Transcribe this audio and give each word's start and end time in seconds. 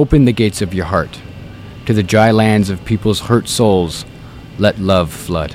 Open 0.00 0.24
the 0.24 0.32
gates 0.32 0.62
of 0.62 0.72
your 0.72 0.86
heart. 0.86 1.20
To 1.84 1.92
the 1.92 2.02
dry 2.02 2.30
lands 2.30 2.70
of 2.70 2.82
people's 2.86 3.20
hurt 3.20 3.46
souls, 3.46 4.06
let 4.56 4.78
love 4.78 5.12
flood. 5.12 5.54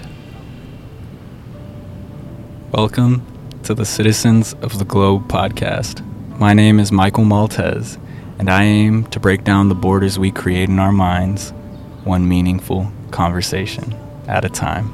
Welcome 2.72 3.26
to 3.64 3.74
the 3.74 3.86
Citizens 3.86 4.54
of 4.62 4.78
the 4.78 4.86
Globe 4.86 5.28
podcast. 5.28 6.06
My 6.38 6.54
name 6.54 6.80
is 6.80 6.92
Michael 6.92 7.24
Maltez, 7.24 8.00
and 8.38 8.48
I 8.48 8.66
aim 8.66 9.06
to 9.06 9.20
break 9.20 9.44
down 9.44 9.68
the 9.68 9.74
borders 9.74 10.20
we 10.20 10.30
create 10.30 10.70
in 10.70 10.78
our 10.78 10.92
minds, 10.92 11.50
one 12.04 12.30
meaningful 12.30 12.92
conversation 13.10 13.96
at 14.28 14.46
a 14.46 14.50
time. 14.50 14.94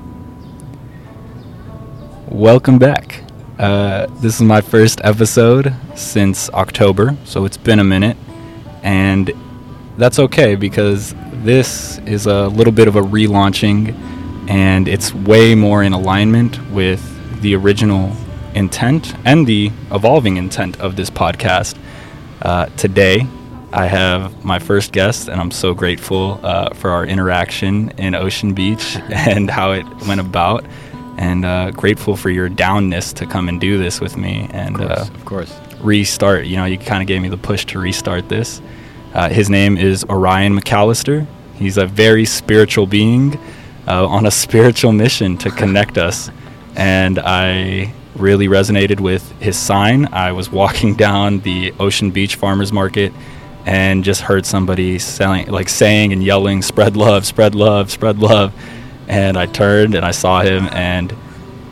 Welcome 2.30 2.80
back. 2.80 3.22
Uh, 3.60 4.06
this 4.22 4.36
is 4.36 4.44
my 4.44 4.62
first 4.62 5.02
episode 5.04 5.76
since 5.94 6.50
October, 6.52 7.18
so 7.26 7.44
it's 7.44 7.58
been 7.58 7.80
a 7.80 7.84
minute, 7.84 8.16
and 8.84 9.32
that's 9.98 10.20
okay 10.20 10.56
because 10.56 11.14
this 11.44 12.00
is 12.00 12.26
a 12.26 12.48
little 12.48 12.74
bit 12.74 12.88
of 12.88 12.96
a 12.96 13.02
relaunching, 13.02 13.96
and 14.50 14.88
it's 14.88 15.14
way 15.14 15.56
more 15.56 15.84
in 15.84 15.94
alignment 15.94 16.60
with 16.72 17.02
the 17.42 17.56
original 17.56 18.16
intent 18.54 19.16
and 19.26 19.48
the 19.48 19.72
evolving 19.92 20.38
intent 20.38 20.80
of 20.80 20.96
this 20.96 21.10
podcast. 21.10 21.78
Uh, 22.42 22.66
today, 22.78 23.28
I 23.74 23.86
have 23.88 24.44
my 24.44 24.60
first 24.60 24.92
guest, 24.92 25.30
and 25.30 25.40
I'm 25.40 25.52
so 25.52 25.74
grateful 25.74 26.40
uh, 26.44 26.74
for 26.74 26.90
our 26.90 27.06
interaction 27.06 27.90
in 27.92 28.16
Ocean 28.16 28.54
Beach 28.54 28.98
and 29.10 29.50
how 29.50 29.72
it 29.72 29.86
went 30.08 30.20
about. 30.20 30.66
And 31.18 31.46
uh, 31.46 31.72
grateful 31.72 32.16
for 32.18 32.30
your 32.30 32.50
downness 32.50 33.14
to 33.16 33.26
come 33.26 33.48
and 33.48 33.62
do 33.62 33.78
this 33.78 34.02
with 34.02 34.18
me 34.18 34.50
and 34.52 34.82
Of 34.82 34.88
course, 34.88 35.10
uh, 35.10 35.14
of 35.14 35.26
course. 35.26 35.71
Restart. 35.84 36.46
You 36.46 36.58
know, 36.58 36.66
you 36.66 36.78
kind 36.78 37.02
of 37.02 37.08
gave 37.08 37.22
me 37.22 37.30
the 37.30 37.38
push 37.38 37.66
to 37.66 37.80
restart 37.80 38.30
this. 38.30 38.62
Uh, 39.14 39.30
his 39.30 39.50
name 39.50 39.78
is 39.78 40.04
Orion 40.06 40.58
McAllister. 40.58 41.28
He's 41.56 41.78
a 41.78 41.86
very 41.86 42.26
spiritual 42.26 42.88
being 42.88 43.38
uh, 43.88 44.08
on 44.08 44.26
a 44.26 44.32
spiritual 44.46 44.92
mission 44.92 45.38
to 45.40 45.52
connect 45.52 45.98
us. 45.98 46.30
And 46.76 47.20
I 47.20 47.94
really 48.16 48.48
resonated 48.48 49.00
with 49.00 49.30
his 49.42 49.58
sign. 49.58 50.08
I 50.14 50.32
was 50.32 50.50
walking 50.50 50.96
down 51.08 51.40
the 51.40 51.74
Ocean 51.80 52.12
Beach 52.12 52.36
Farmers 52.36 52.72
Market 52.72 53.14
and 53.66 54.04
just 54.04 54.22
heard 54.22 54.46
somebody 54.46 54.98
selling, 54.98 55.48
like 55.48 55.70
saying 55.70 56.14
and 56.14 56.24
yelling, 56.24 56.62
"Spread 56.64 56.98
love, 56.98 57.26
spread 57.26 57.54
love, 57.54 57.92
spread 57.92 58.18
love." 58.18 58.54
And 59.08 59.38
I 59.38 59.46
turned 59.46 59.94
and 59.94 60.04
I 60.04 60.12
saw 60.12 60.42
him, 60.42 60.68
and 60.72 61.14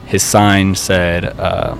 his 0.05 0.23
sign 0.23 0.75
said, 0.75 1.23
uh, 1.23 1.75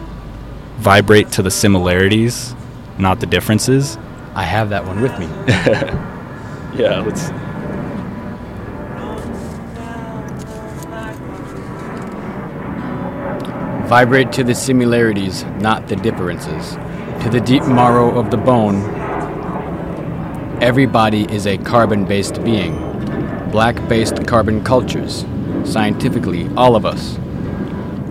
"Vibrate 0.80 1.32
to 1.32 1.42
the 1.42 1.52
similarities, 1.52 2.56
not 2.98 3.20
the 3.20 3.26
differences." 3.26 3.98
I 4.36 4.44
have 4.44 4.70
that 4.70 4.86
one 4.86 5.02
with 5.02 5.18
me. 5.20 5.28
Yeah, 6.76 7.02
let's. 7.02 7.30
Vibrate 13.90 14.32
to 14.34 14.44
the 14.44 14.54
similarities, 14.54 15.44
not 15.60 15.88
the 15.88 15.96
differences. 15.96 16.76
To 17.24 17.30
the 17.32 17.42
deep 17.42 17.64
marrow 17.64 18.18
of 18.18 18.30
the 18.30 18.38
bone, 18.38 18.84
everybody 20.62 21.24
is 21.34 21.48
a 21.48 21.58
carbon 21.58 22.06
based 22.06 22.44
being. 22.44 22.78
Black 23.52 23.76
based 23.90 24.28
carbon 24.28 24.64
cultures. 24.64 25.26
Scientifically, 25.66 26.48
all 26.56 26.76
of 26.76 26.86
us. 26.86 27.18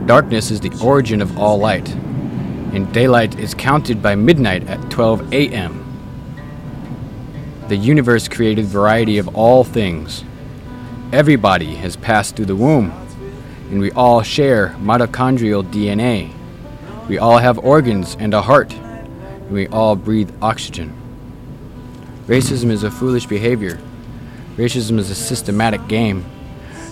Darkness 0.05 0.51
is 0.51 0.61
the 0.61 0.77
origin 0.83 1.23
of 1.23 1.39
all 1.39 1.59
light, 1.59 1.97
and 2.73 2.93
daylight 2.93 3.39
is 3.39 3.55
counted 3.55 4.03
by 4.03 4.15
midnight 4.15 4.67
at 4.69 4.91
12 4.91 5.33
a.m. 5.33 5.85
The 7.69 7.77
universe 7.77 8.29
created 8.29 8.67
variety 8.67 9.19
of 9.19 9.35
all 9.37 9.65
things. 9.65 10.25
Everybody 11.13 11.75
has 11.77 11.97
passed 11.97 12.37
through 12.37 12.47
the 12.47 12.57
womb, 12.57 12.93
and 13.71 13.81
we 13.81 13.91
all 13.93 14.23
share 14.23 14.77
mitochondrial 14.81 15.65
DNA. 15.65 16.33
We 17.09 17.19
all 17.19 17.39
have 17.39 17.59
organs 17.59 18.17
and 18.19 18.35
a 18.35 18.43
heart, 18.43 18.73
and 18.73 19.51
we 19.51 19.67
all 19.69 19.97
breathe 19.97 20.31
oxygen. 20.43 20.95
Racism 22.27 22.71
is 22.71 22.83
a 22.83 22.91
foolish 22.91 23.27
behavior. 23.27 23.79
Racism 24.57 24.99
is 24.99 25.11
a 25.11 25.15
systematic 25.15 25.89
game. 25.89 26.25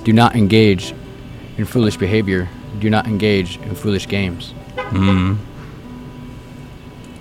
Do 0.04 0.12
not 0.12 0.36
engage 0.36 0.94
in 1.58 1.64
foolish 1.64 1.96
behavior. 1.96 2.48
Do 2.78 2.88
not 2.88 3.06
engage 3.06 3.58
in 3.58 3.74
foolish 3.74 4.08
games. 4.08 4.54
Mm. 4.76 5.36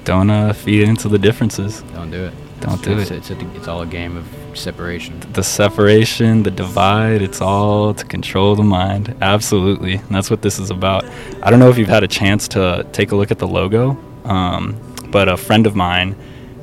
Don't 0.05 0.29
uh, 0.29 0.53
feed 0.53 0.83
into 0.87 1.09
the 1.09 1.17
differences. 1.19 1.81
Don't 1.93 2.11
do 2.11 2.23
it. 2.25 2.33
Don't 2.61 2.81
do 2.81 2.97
it's, 2.97 3.11
it. 3.11 3.17
It's, 3.17 3.29
a, 3.31 3.55
it's 3.55 3.67
all 3.67 3.81
a 3.81 3.85
game 3.85 4.15
of 4.15 4.25
separation. 4.57 5.19
The 5.33 5.43
separation, 5.43 6.43
the 6.43 6.51
divide, 6.51 7.21
it's 7.21 7.41
all 7.41 7.93
to 7.93 8.05
control 8.05 8.55
the 8.55 8.63
mind. 8.63 9.15
Absolutely. 9.21 9.95
And 9.95 10.09
that's 10.15 10.29
what 10.31 10.41
this 10.41 10.57
is 10.59 10.69
about. 10.71 11.03
I 11.43 11.49
don't 11.49 11.59
know 11.59 11.69
if 11.69 11.77
you've 11.77 11.89
had 11.89 12.03
a 12.03 12.07
chance 12.07 12.47
to 12.49 12.87
take 12.93 13.11
a 13.11 13.15
look 13.15 13.31
at 13.31 13.39
the 13.39 13.47
logo, 13.47 13.97
um, 14.23 14.75
but 15.09 15.27
a 15.27 15.37
friend 15.37 15.67
of 15.67 15.75
mine, 15.75 16.15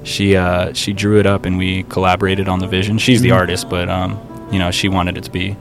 she 0.05 0.35
uh, 0.37 0.73
she 0.73 0.93
drew 0.93 1.19
it 1.21 1.27
up 1.27 1.45
and 1.45 1.59
we 1.59 1.83
collaborated 1.85 2.49
on 2.49 2.59
the 2.59 2.67
vision. 2.67 2.99
She's 2.99 3.21
the 3.21 3.29
Mhm. 3.31 3.37
artist, 3.37 3.69
but 3.69 3.89
um, 3.89 4.19
you 4.51 4.59
know 4.59 4.71
she 4.71 4.89
wanted 4.89 5.17
it 5.17 5.25
to 5.25 5.31
be 5.31 5.57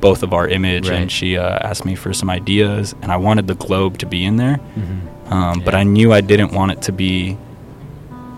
both 0.00 0.22
of 0.22 0.32
our 0.32 0.48
image, 0.48 0.88
Right. 0.88 1.00
and 1.00 1.12
she 1.12 1.36
uh, 1.36 1.58
asked 1.68 1.84
me 1.84 1.94
for 1.94 2.12
some 2.12 2.30
ideas, 2.30 2.94
and 3.02 3.12
I 3.12 3.16
wanted 3.16 3.46
the 3.48 3.54
globe 3.54 3.98
to 3.98 4.06
be 4.06 4.24
in 4.24 4.36
there. 4.36 4.56
Mm-hmm. 4.78 5.17
Um, 5.30 5.60
But 5.64 5.74
I 5.74 5.82
knew 5.84 6.12
I 6.12 6.20
didn't 6.20 6.52
want 6.52 6.72
it 6.72 6.82
to 6.82 6.92
be. 6.92 7.36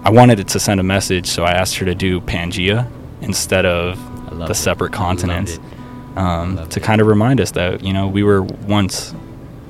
I 0.04 0.10
wanted 0.10 0.40
it 0.40 0.48
to 0.48 0.60
send 0.60 0.80
a 0.80 0.82
message, 0.82 1.26
so 1.26 1.44
I 1.44 1.52
asked 1.52 1.76
her 1.76 1.84
to 1.86 1.94
do 1.94 2.20
Pangea 2.22 2.86
instead 3.20 3.66
of 3.66 3.98
the 4.48 4.54
separate 4.54 4.92
continents, 4.92 5.58
um, 6.16 6.56
to 6.70 6.80
it. 6.80 6.82
kind 6.82 7.00
of 7.00 7.06
remind 7.06 7.40
us 7.40 7.50
that 7.52 7.82
you 7.84 7.92
know 7.92 8.08
we 8.08 8.22
were 8.22 8.42
once 8.42 9.14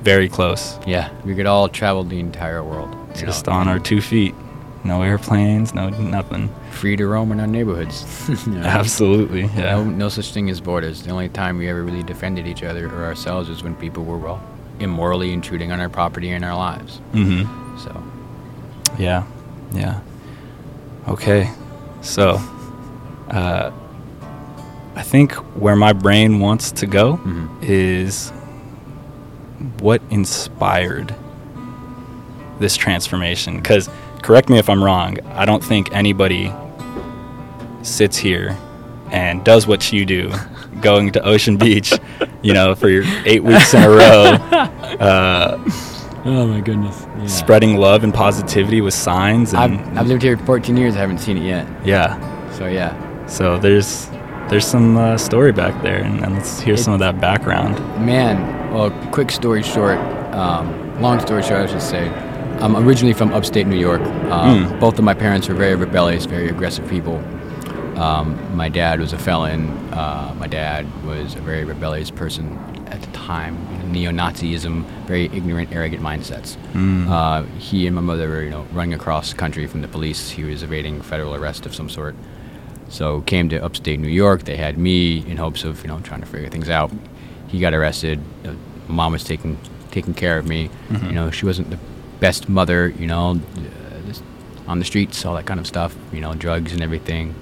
very 0.03 0.29
close, 0.29 0.79
Yeah, 0.87 1.09
we 1.25 1.35
could 1.35 1.45
all 1.45 1.67
travel 1.69 2.03
the 2.03 2.19
entire 2.19 2.63
world. 2.63 2.95
just 3.15 3.45
know, 3.47 3.53
on 3.53 3.67
our 3.67 3.77
two 3.77 4.01
feet, 4.01 4.33
no 4.83 5.01
airplanes, 5.03 5.73
no 5.75 5.89
nothing. 5.89 6.49
free 6.71 6.95
to 6.95 7.05
roam 7.05 7.31
in 7.33 7.39
our 7.39 7.45
neighborhoods. 7.47 8.05
Absolutely, 8.47 9.41
yeah. 9.41 9.75
No, 9.75 9.83
no 9.83 10.09
such 10.09 10.31
thing 10.33 10.49
as 10.49 10.61
borders. 10.61 11.03
The 11.03 11.11
only 11.11 11.29
time 11.29 11.57
we 11.57 11.67
ever 11.69 11.83
really 11.83 12.01
defended 12.03 12.47
each 12.47 12.63
other 12.63 12.87
or 12.87 13.03
ourselves 13.03 13.49
was 13.49 13.61
when 13.63 13.75
people 13.75 14.03
were 14.05 14.17
well 14.17 14.41
immorally 14.81 15.31
intruding 15.33 15.71
on 15.71 15.79
our 15.79 15.89
property 15.89 16.29
and 16.31 16.43
our 16.43 16.55
lives. 16.55 16.97
hmm 17.13 17.43
So 17.77 18.03
Yeah, 18.99 19.23
yeah. 19.73 19.99
Okay, 21.07 21.49
so 22.01 22.39
uh, 23.29 23.71
I 24.95 25.01
think 25.03 25.31
where 25.55 25.75
my 25.75 25.93
brain 25.93 26.39
wants 26.39 26.71
to 26.73 26.85
go 26.85 27.17
Mhm. 27.23 27.47
is 27.61 28.31
what 29.79 30.01
inspired 30.09 31.15
this 32.59 32.75
transformation. 32.77 33.57
Because, 33.57 33.89
correct 34.21 34.49
me 34.49 34.57
if 34.59 34.69
I'm 34.69 34.83
wrong, 34.83 35.17
I 35.33 35.45
don't 35.45 35.63
think 35.63 35.91
anybody 35.93 36.51
sits 37.81 38.17
here 38.17 38.55
and 39.11 39.43
does 39.43 39.65
what 39.65 39.91
you 39.91 40.05
do, 40.05 40.31
going 40.79 41.11
to 41.11 41.21
Ocean 41.23 41.57
Beach, 41.57 41.93
you 42.41 42.53
know, 42.53 42.75
for 42.75 42.89
your 42.89 43.03
eight 43.25 43.43
weeks 43.43 43.73
in 43.73 43.83
a 43.83 43.89
row. 43.89 44.37
Uh, 45.01 45.57
Oh 46.23 46.45
my 46.45 46.59
goodness. 46.61 47.07
Yeah. 47.17 47.25
spreading 47.27 47.77
love 47.77 48.03
and 48.03 48.13
positivity 48.13 48.79
with 48.81 48.93
signs 48.93 49.53
and 49.55 49.79
I've, 49.79 49.97
I've 49.99 50.07
lived 50.07 50.21
here 50.21 50.37
14 50.37 50.77
years. 50.77 50.95
I 50.95 50.99
haven't 50.99 51.17
seen 51.19 51.37
it 51.37 51.43
yet. 51.43 51.65
yeah 51.85 52.51
So 52.51 52.67
yeah. 52.67 53.25
so 53.25 53.57
there's 53.57 54.07
there's 54.49 54.65
some 54.67 54.97
uh, 54.97 55.17
story 55.17 55.51
back 55.51 55.81
there 55.81 56.03
and, 56.03 56.23
and 56.23 56.35
let's 56.35 56.59
hear 56.59 56.77
some 56.77 56.93
of 56.93 56.99
that 56.99 57.19
background 57.19 57.79
Man, 58.05 58.37
well, 58.73 58.91
quick 59.11 59.31
story 59.31 59.63
short, 59.63 59.97
um, 60.35 61.01
long 61.01 61.19
story 61.21 61.41
short, 61.41 61.61
I 61.61 61.65
should 61.71 61.81
say. 61.81 62.07
I'm 62.59 62.75
originally 62.75 63.13
from 63.13 63.33
upstate 63.33 63.65
New 63.65 63.79
York. 63.79 64.01
Um, 64.29 64.67
Mm. 64.67 64.79
Both 64.79 64.99
of 64.99 65.05
my 65.05 65.13
parents 65.15 65.47
were 65.47 65.55
very 65.55 65.75
rebellious, 65.75 66.25
very 66.25 66.49
aggressive 66.49 66.87
people. 66.87 67.17
Um, 68.01 68.55
my 68.55 68.67
dad 68.67 68.99
was 68.99 69.13
a 69.13 69.17
felon. 69.19 69.69
Uh, 69.93 70.33
my 70.39 70.47
dad 70.47 70.87
was 71.05 71.35
a 71.35 71.41
very 71.41 71.63
rebellious 71.63 72.09
person 72.09 72.57
at 72.87 72.99
the 73.01 73.11
time. 73.11 73.55
Neo-Nazism, 73.91 74.85
very 75.05 75.25
ignorant, 75.25 75.71
arrogant 75.71 76.01
mindsets. 76.01 76.57
Mm. 76.73 77.07
Uh, 77.09 77.43
he 77.59 77.85
and 77.85 77.95
my 77.95 78.01
mother 78.01 78.27
were, 78.27 78.41
you 78.41 78.49
know, 78.49 78.65
running 78.71 78.93
across 78.93 79.31
the 79.31 79.37
country 79.37 79.67
from 79.67 79.81
the 79.81 79.87
police. 79.87 80.31
He 80.31 80.43
was 80.43 80.63
evading 80.63 81.01
federal 81.01 81.35
arrest 81.35 81.65
of 81.65 81.75
some 81.75 81.89
sort. 81.89 82.15
So 82.89 83.21
came 83.21 83.49
to 83.49 83.63
upstate 83.63 83.99
New 83.99 84.07
York. 84.09 84.43
They 84.43 84.57
had 84.57 84.77
me 84.77 85.19
in 85.29 85.37
hopes 85.37 85.63
of, 85.63 85.81
you 85.83 85.87
know, 85.87 85.99
trying 85.99 86.21
to 86.21 86.27
figure 86.27 86.49
things 86.49 86.69
out. 86.69 86.91
He 87.49 87.59
got 87.59 87.73
arrested. 87.73 88.19
Uh, 88.43 88.53
my 88.87 88.95
mom 88.95 89.11
was 89.13 89.23
taking 89.23 89.57
taking 89.91 90.13
care 90.13 90.37
of 90.37 90.47
me. 90.47 90.69
Mhm. 90.89 91.07
You 91.07 91.11
know, 91.11 91.31
she 91.31 91.45
wasn't 91.45 91.69
the 91.69 91.77
best 92.19 92.49
mother. 92.49 92.89
You 92.97 93.07
know, 93.07 93.39
uh, 93.57 94.13
on 94.67 94.79
the 94.79 94.85
streets, 94.85 95.23
all 95.25 95.35
that 95.35 95.45
kind 95.45 95.59
of 95.59 95.67
stuff. 95.67 95.95
You 96.11 96.21
know, 96.21 96.33
drugs 96.33 96.73
and 96.73 96.81
everything. 96.81 97.35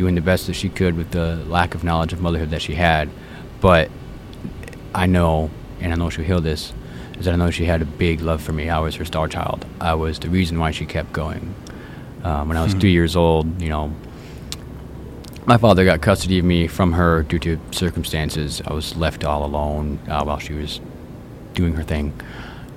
Doing 0.00 0.14
the 0.14 0.22
best 0.22 0.46
that 0.46 0.54
she 0.54 0.70
could 0.70 0.96
with 0.96 1.10
the 1.10 1.36
lack 1.46 1.74
of 1.74 1.84
knowledge 1.84 2.14
of 2.14 2.22
motherhood 2.22 2.48
that 2.52 2.62
she 2.62 2.72
had. 2.74 3.10
But 3.60 3.90
I 4.94 5.04
know, 5.04 5.50
and 5.78 5.92
I 5.92 5.96
know 5.96 6.08
she'll 6.08 6.24
heal 6.24 6.40
this, 6.40 6.72
is 7.18 7.26
that 7.26 7.34
I 7.34 7.36
know 7.36 7.50
she 7.50 7.66
had 7.66 7.82
a 7.82 7.84
big 7.84 8.22
love 8.22 8.40
for 8.40 8.54
me. 8.54 8.70
I 8.70 8.78
was 8.78 8.94
her 8.94 9.04
star 9.04 9.28
child. 9.28 9.66
I 9.78 9.92
was 9.92 10.18
the 10.18 10.30
reason 10.30 10.58
why 10.58 10.70
she 10.70 10.86
kept 10.86 11.12
going. 11.12 11.54
Um, 12.24 12.48
when 12.48 12.56
I 12.56 12.62
was 12.62 12.72
Hmm. 12.72 12.78
three 12.78 12.92
years 12.92 13.14
old, 13.14 13.60
you 13.60 13.68
know, 13.68 13.92
my 15.44 15.58
father 15.58 15.84
got 15.84 16.00
custody 16.00 16.38
of 16.38 16.46
me 16.46 16.66
from 16.66 16.94
her 16.94 17.22
due 17.22 17.38
to 17.40 17.60
circumstances. 17.70 18.62
I 18.66 18.72
was 18.72 18.96
left 18.96 19.22
all 19.22 19.44
alone 19.44 19.98
uh, 20.08 20.22
while 20.24 20.38
she 20.38 20.54
was 20.54 20.80
doing 21.52 21.74
her 21.74 21.82
thing, 21.82 22.14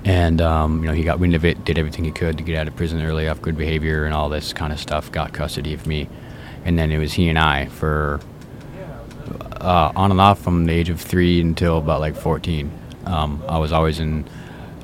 and 0.03 0.41
um, 0.41 0.81
you 0.81 0.87
know 0.87 0.93
he 0.93 1.03
got 1.03 1.19
wind 1.21 1.35
of 1.35 1.45
it, 1.45 1.63
did 1.63 1.77
everything 1.77 2.03
he 2.03 2.11
could 2.11 2.37
to 2.37 2.43
get 2.43 2.57
out 2.57 2.67
of 2.67 2.75
prison 2.75 3.01
early 3.01 3.29
off 3.29 3.41
good 3.41 3.57
behavior 3.57 4.03
and 4.03 4.13
all 4.13 4.27
this 4.27 4.51
kind 4.51 4.73
of 4.73 4.79
stuff. 4.81 5.09
Got 5.09 5.31
custody 5.31 5.73
of 5.73 5.87
me, 5.87 6.09
and 6.65 6.77
then 6.77 6.91
it 6.91 6.97
was 6.97 7.13
he 7.13 7.29
and 7.29 7.37
I 7.39 7.65
for 7.67 8.19
uh, 9.61 9.91
on 9.95 10.11
and 10.11 10.19
off 10.19 10.39
from 10.41 10.65
the 10.65 10.73
age 10.73 10.89
of 10.89 10.99
three 10.99 11.39
until 11.41 11.77
about 11.77 11.99
like 11.99 12.15
14. 12.15 12.71
Um, 13.05 13.43
I 13.47 13.57
was 13.59 13.71
always 13.71 13.99
in, 13.99 14.25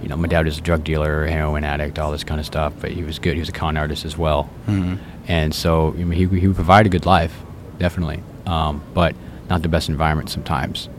you 0.01 0.09
know, 0.09 0.15
my 0.17 0.27
dad 0.27 0.45
was 0.45 0.57
a 0.57 0.61
drug 0.61 0.83
dealer, 0.83 1.25
heroin 1.27 1.63
addict, 1.63 1.99
all 1.99 2.11
this 2.11 2.23
kind 2.23 2.39
of 2.39 2.45
stuff, 2.45 2.73
but 2.79 2.91
he 2.91 3.03
was 3.03 3.19
good. 3.19 3.33
He 3.33 3.39
was 3.39 3.49
a 3.49 3.53
con 3.53 3.77
artist 3.77 4.05
as 4.05 4.17
well. 4.17 4.49
Mhm. 4.67 4.97
And 5.27 5.53
so 5.53 5.89
I 5.89 6.03
mean, 6.03 6.11
he, 6.11 6.39
he 6.39 6.47
would 6.47 6.55
provide 6.55 6.85
a 6.85 6.89
good 6.89 7.05
life, 7.05 7.33
definitely, 7.77 8.21
um, 8.45 8.81
but 8.93 9.15
not 9.49 9.61
the 9.61 9.69
best 9.69 9.89
environment 9.89 10.29
sometimes. 10.29 10.89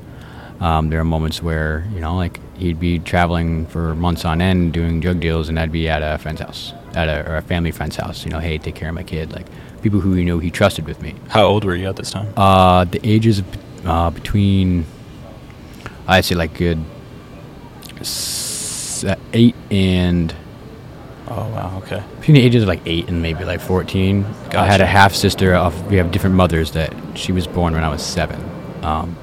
Um, 0.60 0.90
there 0.90 1.00
are 1.00 1.04
moments 1.04 1.42
where, 1.42 1.86
you 1.94 2.00
know, 2.00 2.16
like 2.16 2.38
he'd 2.58 2.78
be 2.78 2.98
traveling 2.98 3.66
for 3.66 3.94
months 3.94 4.24
on 4.26 4.42
end 4.42 4.74
doing 4.74 5.00
drug 5.00 5.18
deals, 5.20 5.48
and 5.48 5.58
I'd 5.58 5.72
be 5.72 5.88
at 5.88 6.02
a 6.02 6.18
friend's 6.18 6.42
house, 6.42 6.74
at 6.94 7.08
a, 7.08 7.30
or 7.30 7.36
a 7.36 7.42
family 7.42 7.70
friend's 7.70 7.96
house, 7.96 8.24
you 8.24 8.30
know, 8.30 8.38
hey, 8.38 8.58
take 8.58 8.74
care 8.74 8.88
of 8.88 8.94
my 8.94 9.02
kid. 9.02 9.32
Like 9.32 9.46
people 9.82 10.00
who 10.00 10.12
he 10.14 10.24
knew 10.24 10.38
he 10.38 10.50
trusted 10.50 10.86
with 10.86 11.00
me. 11.02 11.14
How 11.28 11.44
old 11.46 11.64
were 11.64 11.74
you 11.76 11.88
at 11.88 11.96
this 11.96 12.10
time? 12.10 12.32
Uh, 12.36 12.84
the 12.84 13.00
ages 13.04 13.42
uh, 13.84 14.10
between, 14.10 14.84
I'd 16.06 16.24
say 16.24 16.34
like 16.34 16.54
good 16.54 16.78
s- 18.00 19.04
eight 19.32 19.54
and 19.70 20.34
Oh 21.32 21.48
wow, 21.50 21.80
okay. 21.84 22.02
between 22.18 22.34
the 22.34 22.40
ages 22.42 22.62
of 22.64 22.68
like 22.68 22.80
eight 22.86 23.08
and 23.08 23.22
maybe 23.22 23.44
like 23.44 23.60
fourteen. 23.60 24.24
I 24.52 24.66
had 24.66 24.80
a 24.80 24.86
half 24.86 25.14
sister. 25.14 25.54
Of 25.54 25.86
we 25.88 25.96
have 25.98 26.10
different 26.10 26.34
mothers. 26.34 26.72
That 26.72 26.92
she 27.14 27.30
was 27.30 27.46
born 27.46 27.72
when 27.72 27.84
I 27.84 27.88
was 27.88 28.02
seven, 28.04 28.40
um, 28.82 29.16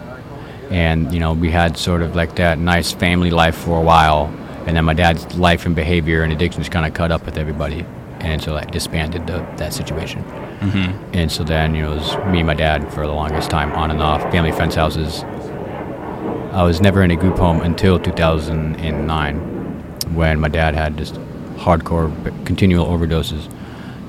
and 0.69 1.13
you 1.13 1.19
know 1.19 1.33
we 1.33 1.51
had 1.51 1.77
sort 1.77 2.01
of 2.01 2.15
like 2.15 2.35
that 2.37 2.59
nice 2.59 2.93
family 2.93 3.29
life 3.29 3.57
for 3.57 3.77
a 3.77 3.81
while, 3.81 4.31
and 4.67 4.75
then 4.75 4.85
my 4.85 4.93
dad's 4.93 5.37
life 5.37 5.65
and 5.65 5.75
behavior 5.75 6.23
and 6.23 6.33
addictions 6.33 6.67
kind 6.69 6.85
of 6.85 6.93
caught 6.93 7.11
up 7.11 7.25
with 7.25 7.37
everybody, 7.37 7.85
and 8.19 8.41
so 8.41 8.53
like 8.53 8.69
disbanded 8.69 9.25
the, 9.25 9.37
that 9.55 9.73
situation. 9.73 10.23
Mm-hmm. 10.23 11.11
And 11.13 11.31
so 11.31 11.43
then, 11.43 11.73
you 11.73 11.83
know, 11.83 11.93
it 11.93 11.95
was 11.95 12.17
me 12.31 12.39
and 12.39 12.47
my 12.47 12.53
dad 12.53 12.91
for 12.93 13.07
the 13.07 13.13
longest 13.13 13.49
time, 13.49 13.71
on 13.71 13.91
and 13.91 14.01
off, 14.01 14.21
family 14.31 14.51
friends 14.51 14.75
houses. 14.75 15.23
I 16.51 16.63
was 16.63 16.81
never 16.81 17.01
in 17.01 17.11
a 17.11 17.15
group 17.15 17.37
home 17.37 17.61
until 17.61 17.97
2009, 17.97 19.37
when 20.13 20.39
my 20.39 20.49
dad 20.49 20.73
had 20.75 20.97
just 20.97 21.15
hardcore, 21.55 22.11
continual 22.45 22.87
overdoses. 22.87 23.49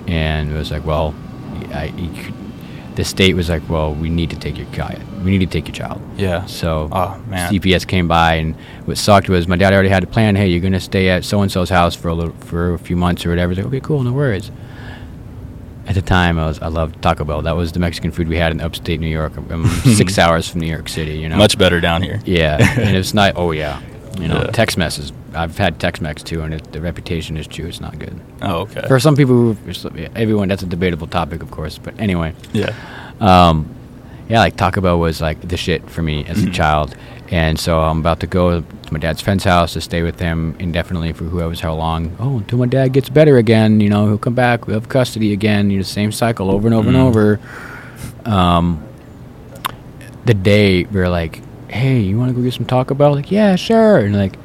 And 0.09 0.51
it 0.51 0.55
was 0.55 0.71
like, 0.71 0.85
well, 0.85 1.15
I, 1.73 1.93
the 2.99 3.05
state 3.05 3.35
was 3.37 3.49
like, 3.49 3.63
well, 3.71 3.95
we 3.95 4.11
need 4.11 4.29
to 4.31 4.37
take 4.37 4.59
your 4.59 4.67
child. 4.73 5.01
We 5.25 5.31
need 5.31 5.39
to 5.49 5.53
take 5.61 5.69
your 5.69 5.75
child. 5.77 6.03
Yeah. 6.17 6.45
So 6.47 6.89
Oh. 6.91 7.17
CPS 7.31 7.87
came 7.87 8.09
by, 8.09 8.35
and 8.35 8.57
what 8.87 8.99
sucked 8.99 9.29
was 9.29 9.47
my 9.47 9.55
dad 9.55 9.73
already 9.73 9.89
had 9.89 10.03
a 10.03 10.09
plan. 10.09 10.35
Hey, 10.35 10.49
you're 10.49 10.61
gonna 10.61 10.81
stay 10.81 11.09
at 11.09 11.25
so 11.25 11.41
and 11.41 11.51
so's 11.51 11.71
house 11.71 11.95
for 11.95 12.09
a 12.09 12.15
little, 12.15 12.35
for 12.41 12.75
a 12.75 12.79
few 12.79 12.97
months 12.97 13.25
or 13.25 13.29
whatever. 13.31 13.53
It's 13.53 13.59
like, 13.59 13.69
okay, 13.69 13.79
cool, 13.81 14.03
no 14.03 14.13
worries. 14.13 14.51
At 15.87 15.95
the 15.95 16.03
time, 16.03 16.41
I 16.41 16.47
was 16.47 16.59
I 16.61 16.67
loved 16.67 17.01
Taco 17.01 17.25
Bell. 17.25 17.41
That 17.43 17.57
was 17.57 17.71
the 17.71 17.79
Mexican 17.79 18.11
food 18.11 18.27
we 18.27 18.37
had 18.37 18.51
in 18.51 18.61
upstate 18.61 18.99
New 18.99 19.07
York. 19.07 19.33
I'm 19.37 19.65
six 20.03 20.19
hours 20.19 20.49
from 20.49 20.61
New 20.61 20.67
York 20.67 20.89
City. 20.89 21.19
You 21.19 21.29
know, 21.29 21.37
Much 21.37 21.57
better 21.57 21.81
down 21.81 22.03
here. 22.03 22.21
Yeah, 22.27 22.57
and 22.81 22.97
it's 22.97 23.15
not. 23.15 23.35
Oh 23.37 23.53
yeah, 23.53 23.81
you 24.21 24.29
know, 24.29 24.43
Yeah. 24.45 24.51
Tex-Mex 24.51 24.99
is. 24.99 25.13
I've 25.35 25.59
had 25.59 25.79
Tex-Mex 25.79 26.23
too, 26.23 26.41
and 26.43 26.55
it, 26.55 26.73
the 26.73 26.81
reputation 26.81 27.37
is 27.37 27.47
true. 27.47 27.67
It's 27.67 27.81
not 27.81 27.99
good. 27.99 28.19
Oh, 28.43 28.61
okay. 28.63 28.83
For 28.89 28.99
some 28.99 29.15
people, 29.17 29.57
everyone, 30.17 30.49
that's 30.49 30.63
a 30.63 30.67
debatable 30.67 31.07
topic, 31.07 31.43
of 31.43 31.51
course. 31.51 31.79
But 31.79 31.99
anyway, 32.01 32.33
yeah. 32.53 32.73
um, 33.21 33.69
yeah, 34.29 34.41
like 34.41 34.57
Taco 34.57 34.81
Bell 34.81 34.99
was 34.99 35.21
like 35.21 35.41
the 35.47 35.57
shit 35.57 35.89
for 35.91 36.03
me 36.03 36.25
as 36.27 36.43
a 36.43 36.47
Mhm. 36.47 36.53
child, 36.55 36.97
and 37.31 37.59
so 37.59 37.81
I'm 37.81 37.99
about 38.01 38.21
to 38.21 38.27
go 38.27 38.61
to 38.61 38.67
my 38.93 38.99
dad's 38.99 39.21
friend's 39.21 39.45
house 39.45 39.75
to 39.75 39.81
stay 39.83 40.03
with 40.03 40.19
him 40.19 40.57
indefinitely 40.59 41.13
for 41.13 41.25
who 41.25 41.39
knows 41.41 41.61
how 41.61 41.75
long. 41.75 42.17
Oh, 42.19 42.39
until 42.39 42.59
my 42.59 42.67
dad 42.67 42.93
gets 42.95 43.09
better 43.11 43.37
again, 43.37 43.81
you 43.81 43.91
know, 43.91 44.07
he'll 44.07 44.19
come 44.19 44.35
back, 44.35 44.67
we'll 44.67 44.75
have 44.81 44.89
custody 44.89 45.33
again. 45.35 45.71
You 45.71 45.77
know, 45.79 45.83
same 45.83 46.11
cycle 46.13 46.51
over 46.51 46.67
and 46.67 46.75
over 46.75 46.87
Mm. 46.91 46.95
and 46.95 46.97
over. 46.97 47.41
Um, 48.25 48.83
the 50.25 50.35
day 50.35 50.85
we 50.85 51.01
are 51.01 51.09
like, 51.09 51.41
hey, 51.69 52.01
you 52.01 52.19
want 52.19 52.31
to 52.31 52.35
go 52.35 52.43
get 52.43 52.55
some 52.55 52.67
Taco 52.67 52.95
Bell? 52.95 53.15
Like, 53.15 53.31
yeah, 53.31 53.57
sure. 53.57 53.99
And 53.99 54.17
like 54.17 54.37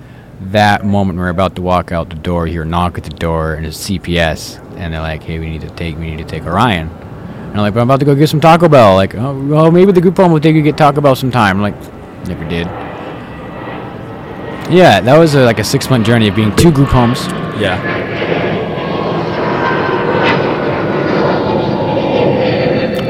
that 0.42 0.86
moment 0.86 1.20
we're 1.20 1.30
about 1.30 1.56
to 1.56 1.62
walk 1.62 1.92
out 1.92 2.10
the 2.10 2.16
door, 2.16 2.48
you 2.48 2.54
hear 2.54 2.64
a 2.64 2.66
knock 2.66 2.98
at 2.98 3.04
the 3.04 3.10
door, 3.10 3.54
and 3.54 3.66
it's 3.66 3.90
CPS, 3.90 4.60
and 4.78 4.94
they're 4.94 5.02
like, 5.02 5.24
hey, 5.24 5.40
we 5.40 5.50
need 5.50 5.62
to 5.62 5.70
take, 5.72 5.98
we 5.98 6.12
need 6.12 6.18
to 6.18 6.26
take 6.26 6.44
Orion. 6.44 6.90
And 6.90 7.52
I'm 7.52 7.58
like, 7.58 7.74
but 7.74 7.82
I'm 7.82 7.88
about 7.88 8.00
to 8.00 8.06
go 8.06 8.16
get 8.16 8.30
some 8.30 8.42
Taco 8.42 8.68
Bell. 8.68 8.96
Like, 8.96 9.16
oh, 9.16 9.40
well, 9.46 9.72
maybe 9.72 9.92
the 9.92 10.02
group 10.02 10.18
home 10.18 10.32
will 10.32 10.40
take 10.40 10.56
you 10.56 10.62
get 10.62 10.78
Taco 10.78 11.02
Bell 11.02 11.16
sometime. 11.16 11.58
I'm 11.58 11.62
like, 11.62 12.28
never 12.28 12.48
did. 12.50 12.68
Yeah, 14.72 15.02
that 15.02 15.18
was 15.18 15.36
a, 15.36 15.46
like 15.46 15.60
a 15.60 15.64
six 15.64 15.90
month 15.90 16.06
journey 16.06 16.28
of 16.28 16.36
being 16.36 16.56
two 16.56 16.72
group 16.72 16.90
homes. 16.90 17.28
Yeah. 17.60 18.02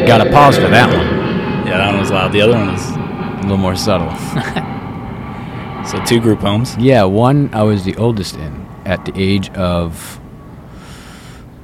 Got 0.06 0.24
to 0.24 0.30
pause 0.32 0.58
for 0.58 0.68
that 0.68 0.90
one. 0.94 1.08
Yeah, 1.66 1.78
that 1.78 1.92
one 1.92 2.00
was 2.00 2.12
loud. 2.12 2.34
The 2.34 2.42
other 2.42 2.54
one 2.54 2.74
was 2.74 2.92
A 2.92 2.93
little 3.44 3.58
more 3.58 3.76
subtle. 3.76 4.10
so 5.86 6.04
two 6.06 6.20
group 6.20 6.40
homes. 6.40 6.76
yeah, 6.78 7.04
one 7.04 7.50
I 7.54 7.64
was 7.64 7.84
the 7.84 7.96
oldest 7.98 8.36
in 8.36 8.66
at 8.86 9.04
the 9.06 9.14
age 9.16 9.50
of 9.52 10.20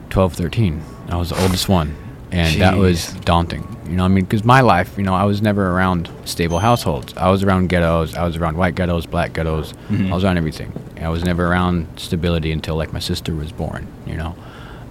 12, 0.09 0.33
13. 0.33 0.81
I 1.09 1.15
was 1.17 1.29
the 1.29 1.41
oldest 1.41 1.69
one. 1.69 1.95
And 2.31 2.61
that 2.61 2.77
was 2.77 3.13
daunting. 3.25 3.65
You 3.89 3.95
know, 3.95 4.05
I 4.05 4.07
mean, 4.07 4.23
because 4.23 4.43
my 4.43 4.61
life, 4.61 4.95
you 4.99 5.03
know, 5.03 5.15
I 5.15 5.23
was 5.23 5.41
never 5.41 5.71
around 5.71 6.11
stable 6.25 6.59
households. 6.59 7.11
I 7.17 7.31
was 7.31 7.41
around 7.41 7.69
ghettos. 7.69 8.13
I 8.13 8.23
was 8.23 8.37
around 8.37 8.55
white 8.55 8.75
ghettos, 8.75 9.07
black 9.07 9.33
ghettos. 9.33 9.73
Mhm. 9.89 10.11
I 10.11 10.13
was 10.13 10.23
around 10.23 10.37
everything. 10.37 10.71
And 10.95 11.05
I 11.05 11.09
was 11.09 11.23
never 11.23 11.47
around 11.47 11.87
stability 11.95 12.51
until 12.51 12.75
like 12.75 12.93
my 12.93 12.99
sister 12.99 13.33
was 13.33 13.51
born. 13.51 13.87
You 14.05 14.17
know, 14.17 14.35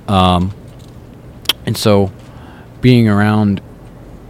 um, 0.08 0.52
and 1.64 1.76
so 1.76 2.10
being 2.80 3.08
around 3.08 3.60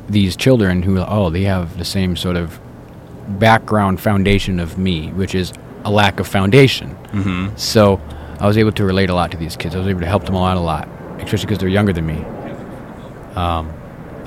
these 0.08 0.36
children 0.36 0.82
who 0.82 0.98
oh 0.98 1.30
they 1.30 1.42
have 1.42 1.76
the 1.78 1.84
same 1.84 2.16
sort 2.16 2.36
of 2.36 2.58
background 3.38 4.00
foundation 4.00 4.58
of 4.58 4.78
me, 4.78 5.08
which 5.12 5.34
is 5.34 5.52
a 5.84 5.90
lack 5.90 6.18
of 6.20 6.26
foundation. 6.26 6.90
Mm-hmm. 7.12 7.56
So 7.56 8.00
I 8.40 8.46
was 8.46 8.56
able 8.56 8.72
to 8.72 8.84
relate 8.84 9.10
a 9.10 9.14
lot 9.14 9.30
to 9.32 9.36
these 9.36 9.56
kids. 9.56 9.74
I 9.74 9.78
was 9.78 9.88
able 9.88 10.00
to 10.00 10.06
help 10.06 10.24
them 10.24 10.34
a 10.34 10.40
lot, 10.40 10.56
a 10.56 10.60
lot, 10.60 10.88
especially 11.18 11.46
because 11.46 11.58
they're 11.58 11.68
younger 11.68 11.92
than 11.92 12.06
me. 12.06 12.24
Um, 13.36 13.72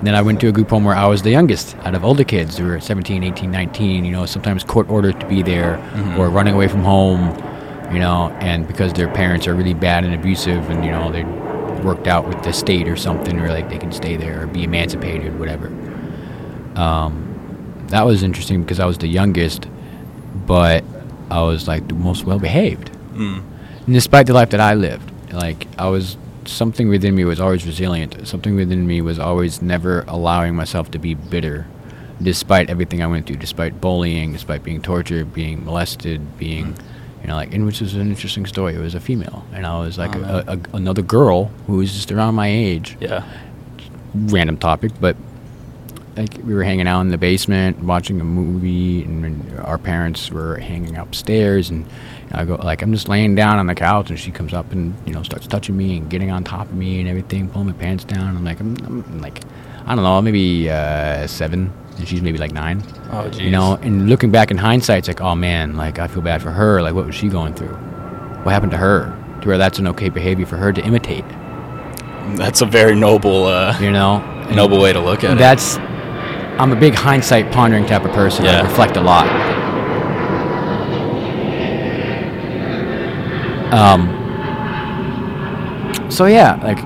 then 0.03 0.15
I 0.15 0.21
went 0.21 0.39
to 0.41 0.47
a 0.47 0.51
group 0.51 0.69
home 0.69 0.83
where 0.83 0.95
I 0.95 1.05
was 1.07 1.21
the 1.21 1.29
youngest 1.31 1.75
out 1.77 1.93
of 1.95 2.03
older 2.03 2.23
kids 2.23 2.57
who 2.57 2.65
were 2.65 2.79
17, 2.79 3.23
18, 3.23 3.51
19, 3.51 4.05
you 4.05 4.11
know, 4.11 4.25
sometimes 4.25 4.63
court 4.63 4.89
ordered 4.89 5.19
to 5.19 5.27
be 5.27 5.43
there 5.43 5.77
Mhm. 5.93 6.17
or 6.17 6.29
running 6.29 6.55
away 6.55 6.67
from 6.67 6.83
home, 6.83 7.35
you 7.93 7.99
know, 7.99 8.29
and 8.39 8.67
because 8.67 8.93
their 8.93 9.07
parents 9.09 9.47
are 9.47 9.53
really 9.53 9.73
bad 9.75 10.03
and 10.03 10.13
abusive 10.15 10.69
and, 10.71 10.83
you 10.83 10.91
know, 10.91 11.11
they 11.11 11.23
worked 11.83 12.07
out 12.07 12.27
with 12.27 12.41
the 12.43 12.51
state 12.53 12.87
or 12.87 12.95
something 12.95 13.39
or 13.39 13.49
like 13.49 13.69
they 13.69 13.77
can 13.77 13.91
stay 13.91 14.15
there 14.15 14.43
or 14.43 14.47
be 14.47 14.63
emancipated, 14.63 15.37
whatever. 15.39 15.71
Um, 16.75 17.85
that 17.87 18.05
was 18.05 18.23
interesting 18.23 18.61
because 18.61 18.79
I 18.79 18.85
was 18.85 18.97
the 18.97 19.07
youngest, 19.07 19.67
but 20.47 20.83
I 21.29 21.41
was 21.41 21.67
like 21.67 21.87
the 21.87 21.93
most 21.93 22.25
well 22.25 22.39
behaved. 22.39 22.91
Mm. 23.13 23.43
Despite 23.87 24.27
the 24.27 24.33
life 24.33 24.49
that 24.51 24.59
I 24.59 24.73
lived, 24.75 25.11
like 25.33 25.67
I 25.77 25.87
was 25.89 26.17
something 26.45 26.87
within 26.89 27.15
me 27.15 27.25
was 27.25 27.39
always 27.39 27.65
resilient. 27.65 28.27
Something 28.27 28.55
within 28.55 28.87
me 28.87 29.01
was 29.01 29.19
always 29.19 29.61
never 29.61 30.03
allowing 30.07 30.55
myself 30.55 30.91
to 30.91 30.99
be 30.99 31.13
bitter, 31.13 31.67
despite 32.21 32.69
everything 32.69 33.01
I 33.03 33.07
went 33.07 33.27
through, 33.27 33.37
despite 33.37 33.81
bullying, 33.81 34.33
despite 34.33 34.63
being 34.63 34.81
tortured, 34.81 35.33
being 35.33 35.65
molested, 35.65 36.37
being, 36.37 36.75
you 37.21 37.27
know, 37.27 37.35
like, 37.35 37.53
and 37.53 37.65
which 37.65 37.81
was 37.81 37.93
an 37.95 38.09
interesting 38.09 38.45
story. 38.45 38.75
It 38.75 38.79
was 38.79 38.95
a 38.95 38.99
female, 38.99 39.45
and 39.53 39.65
I 39.65 39.79
was 39.79 39.97
like 39.97 40.15
Oh, 40.15 40.43
a, 40.47 40.53
a, 40.53 40.59
another 40.77 41.01
girl 41.01 41.45
who 41.67 41.77
was 41.77 41.93
just 41.93 42.11
around 42.11 42.35
my 42.35 42.47
age. 42.47 42.97
Yeah. 42.99 43.23
Random 44.13 44.57
topic, 44.57 44.91
but 44.99 45.15
like 46.21 46.37
we 46.45 46.53
were 46.53 46.63
hanging 46.63 46.87
out 46.87 47.01
in 47.01 47.09
the 47.09 47.17
basement 47.17 47.79
watching 47.83 48.21
a 48.21 48.23
movie, 48.23 49.03
and, 49.03 49.25
and 49.25 49.59
our 49.59 49.77
parents 49.77 50.31
were 50.31 50.57
hanging 50.57 50.95
upstairs, 50.95 51.69
and 51.69 51.85
I 52.31 52.45
go 52.45 52.55
like 52.55 52.81
I'm 52.81 52.93
just 52.93 53.09
laying 53.09 53.35
down 53.35 53.57
on 53.57 53.67
the 53.67 53.75
couch, 53.75 54.09
and 54.09 54.19
she 54.19 54.31
comes 54.31 54.53
up 54.53 54.71
and 54.71 54.95
you 55.05 55.13
know 55.13 55.23
starts 55.23 55.47
touching 55.47 55.75
me 55.75 55.97
and 55.97 56.09
getting 56.09 56.31
on 56.31 56.43
top 56.43 56.67
of 56.67 56.75
me 56.75 56.99
and 56.99 57.09
everything, 57.09 57.49
pulling 57.49 57.67
my 57.67 57.73
pants 57.73 58.03
down. 58.03 58.37
I'm 58.37 58.45
like 58.45 58.59
I'm, 58.59 58.77
I'm 58.85 59.21
like 59.21 59.41
I 59.85 59.95
don't 59.95 60.03
know, 60.03 60.21
maybe 60.21 60.69
uh, 60.69 61.25
seven, 61.27 61.73
and 61.97 62.07
she's 62.07 62.21
maybe 62.21 62.37
like 62.37 62.51
nine. 62.51 62.83
Oh, 63.11 63.27
geez. 63.29 63.41
You 63.41 63.51
know, 63.51 63.75
and 63.81 64.07
looking 64.09 64.31
back 64.31 64.51
in 64.51 64.57
hindsight, 64.57 64.99
it's 64.99 65.07
like, 65.07 65.21
oh 65.21 65.35
man, 65.35 65.75
like 65.75 65.99
I 65.99 66.07
feel 66.07 66.21
bad 66.21 66.41
for 66.41 66.51
her. 66.51 66.81
Like, 66.81 66.93
what 66.93 67.05
was 67.05 67.15
she 67.15 67.29
going 67.29 67.55
through? 67.55 67.75
What 68.43 68.51
happened 68.51 68.71
to 68.71 68.77
her? 68.77 69.17
To 69.41 69.47
where 69.47 69.57
that's 69.57 69.79
an 69.79 69.87
okay 69.87 70.09
behavior 70.09 70.45
for 70.45 70.57
her 70.57 70.71
to 70.71 70.81
imitate. 70.83 71.25
That's 72.35 72.61
a 72.61 72.65
very 72.65 72.95
noble, 72.95 73.45
uh, 73.45 73.77
You 73.79 73.91
know, 73.91 74.19
noble 74.51 74.79
way 74.79 74.93
to 74.93 74.99
look 74.99 75.23
at 75.23 75.33
it. 75.33 75.37
That's. 75.39 75.77
I'm 76.61 76.71
a 76.71 76.75
big 76.75 76.93
hindsight 76.93 77.51
pondering 77.51 77.87
type 77.87 78.05
of 78.05 78.11
person. 78.11 78.45
I 78.45 78.61
reflect 78.61 78.95
a 78.95 79.01
lot. 79.01 79.25
Um. 83.73 84.19
So 86.11 86.27
yeah, 86.27 86.61
like 86.61 86.77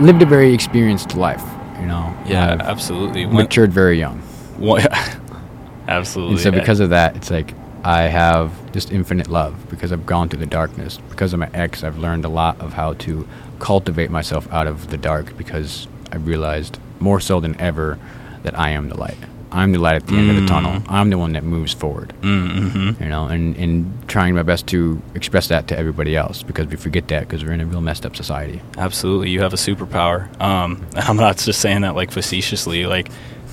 lived 0.00 0.22
a 0.22 0.26
very 0.26 0.54
experienced 0.54 1.16
life, 1.16 1.42
You 1.80 1.86
know. 1.86 2.16
Yeah, 2.24 2.52
I've 2.52 2.60
absolutely. 2.60 3.26
Matured 3.26 3.72
very 3.72 3.98
young. 3.98 4.20
What- 4.58 4.86
absolutely. 5.88 6.34
And 6.34 6.40
so 6.40 6.52
because 6.52 6.78
of 6.78 6.90
that, 6.90 7.16
it's 7.16 7.32
like 7.32 7.52
I 7.82 8.02
have 8.02 8.70
just 8.70 8.92
infinite 8.92 9.26
love 9.26 9.68
because 9.68 9.90
I've 9.90 10.06
gone 10.06 10.28
through 10.28 10.38
the 10.38 10.46
darkness. 10.46 10.98
Because 11.10 11.32
of 11.32 11.40
my 11.40 11.50
ex, 11.52 11.82
I've 11.82 11.98
learned 11.98 12.24
a 12.24 12.28
lot 12.28 12.60
of 12.60 12.74
how 12.74 12.92
to 12.94 13.26
cultivate 13.58 14.12
myself 14.12 14.46
out 14.52 14.68
of 14.68 14.90
the 14.90 14.98
dark 14.98 15.36
because 15.36 15.88
I 16.12 16.16
realized 16.18 16.78
more 17.00 17.18
so 17.18 17.40
than 17.40 17.60
ever 17.60 17.98
that 18.46 18.58
I 18.58 18.70
am 18.70 18.88
the 18.88 18.96
light. 18.98 19.18
I'm 19.52 19.70
the 19.72 19.78
light 19.78 19.96
at 19.96 20.06
the 20.08 20.16
end 20.16 20.28
of 20.30 20.36
the 20.36 20.46
tunnel. 20.46 20.82
I'm 20.88 21.08
the 21.08 21.16
one 21.18 21.32
that 21.34 21.44
moves 21.44 21.72
forward. 21.72 22.12
mm-hmm. 22.20 23.02
You 23.02 23.08
know, 23.08 23.26
and, 23.28 23.56
and 23.56 24.08
trying 24.08 24.34
my 24.34 24.42
best 24.42 24.66
to 24.68 25.00
express 25.14 25.48
that 25.48 25.68
to 25.68 25.78
everybody 25.78 26.16
else 26.16 26.42
because 26.42 26.66
we 26.66 26.76
forget 26.76 27.08
that 27.08 27.20
because 27.20 27.44
we're 27.44 27.52
in 27.52 27.60
a 27.60 27.66
real 27.66 27.80
messed 27.80 28.04
up 28.04 28.16
society. 28.16 28.60
Absolutely, 28.76 29.30
you 29.30 29.40
have 29.42 29.52
a 29.52 29.56
superpower. 29.56 30.28
Um, 30.40 30.84
I'm 30.96 31.16
not 31.16 31.38
just 31.38 31.60
saying 31.60 31.82
that 31.82 31.94
like 31.94 32.10
facetiously. 32.10 32.86
Like 32.86 33.08